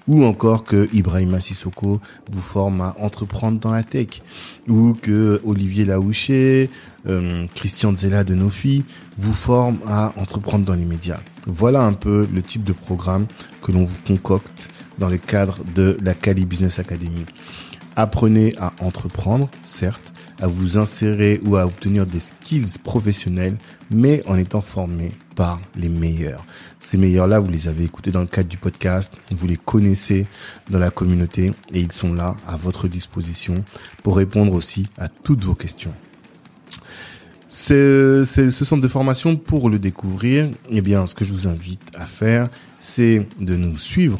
Ou 0.11 0.25
encore 0.25 0.65
que 0.65 0.89
Ibrahima 0.91 1.39
Sissoko 1.39 2.01
vous 2.29 2.41
forme 2.41 2.81
à 2.81 2.97
entreprendre 2.99 3.61
dans 3.61 3.71
la 3.71 3.81
tech. 3.81 4.21
Ou 4.67 4.93
que 5.01 5.39
Olivier 5.45 5.85
Laouché, 5.85 6.69
euh, 7.07 7.45
Christian 7.55 7.95
Zella 7.95 8.25
de 8.25 8.35
Nofi 8.35 8.83
vous 9.17 9.31
forme 9.31 9.77
à 9.87 10.11
entreprendre 10.17 10.65
dans 10.65 10.73
les 10.73 10.83
médias. 10.83 11.21
Voilà 11.47 11.83
un 11.83 11.93
peu 11.93 12.27
le 12.33 12.41
type 12.41 12.65
de 12.65 12.73
programme 12.73 13.25
que 13.61 13.71
l'on 13.71 13.85
vous 13.85 13.95
concocte 14.05 14.69
dans 14.99 15.07
le 15.07 15.17
cadre 15.17 15.59
de 15.73 15.97
la 16.03 16.13
Cali 16.13 16.43
Business 16.43 16.77
Academy. 16.77 17.25
Apprenez 17.95 18.53
à 18.59 18.73
entreprendre, 18.81 19.49
certes, 19.63 20.11
à 20.41 20.47
vous 20.47 20.77
insérer 20.77 21.39
ou 21.45 21.55
à 21.55 21.65
obtenir 21.65 22.05
des 22.05 22.19
skills 22.19 22.79
professionnels, 22.83 23.57
mais 23.89 24.23
en 24.27 24.37
étant 24.37 24.59
formé 24.59 25.13
par 25.35 25.61
les 25.77 25.87
meilleurs. 25.89 26.43
Ces 26.81 26.97
meilleurs-là, 26.97 27.39
vous 27.39 27.51
les 27.51 27.67
avez 27.67 27.85
écoutés 27.85 28.11
dans 28.11 28.21
le 28.21 28.27
cadre 28.27 28.49
du 28.49 28.57
podcast, 28.57 29.13
vous 29.31 29.47
les 29.47 29.55
connaissez 29.55 30.25
dans 30.69 30.79
la 30.79 30.89
communauté 30.89 31.51
et 31.71 31.79
ils 31.79 31.91
sont 31.93 32.13
là 32.13 32.35
à 32.47 32.57
votre 32.57 32.87
disposition 32.87 33.63
pour 34.03 34.17
répondre 34.17 34.53
aussi 34.53 34.87
à 34.97 35.07
toutes 35.07 35.43
vos 35.43 35.55
questions. 35.55 35.93
C'est 37.47 38.23
ce 38.25 38.65
centre 38.65 38.81
de 38.81 38.87
formation 38.87 39.35
pour 39.35 39.69
le 39.69 39.77
découvrir. 39.77 40.49
Eh 40.69 40.81
bien, 40.81 41.05
ce 41.05 41.13
que 41.13 41.23
je 41.25 41.33
vous 41.33 41.47
invite 41.47 41.81
à 41.95 42.05
faire, 42.05 42.49
c'est 42.79 43.27
de 43.39 43.55
nous 43.55 43.77
suivre 43.77 44.19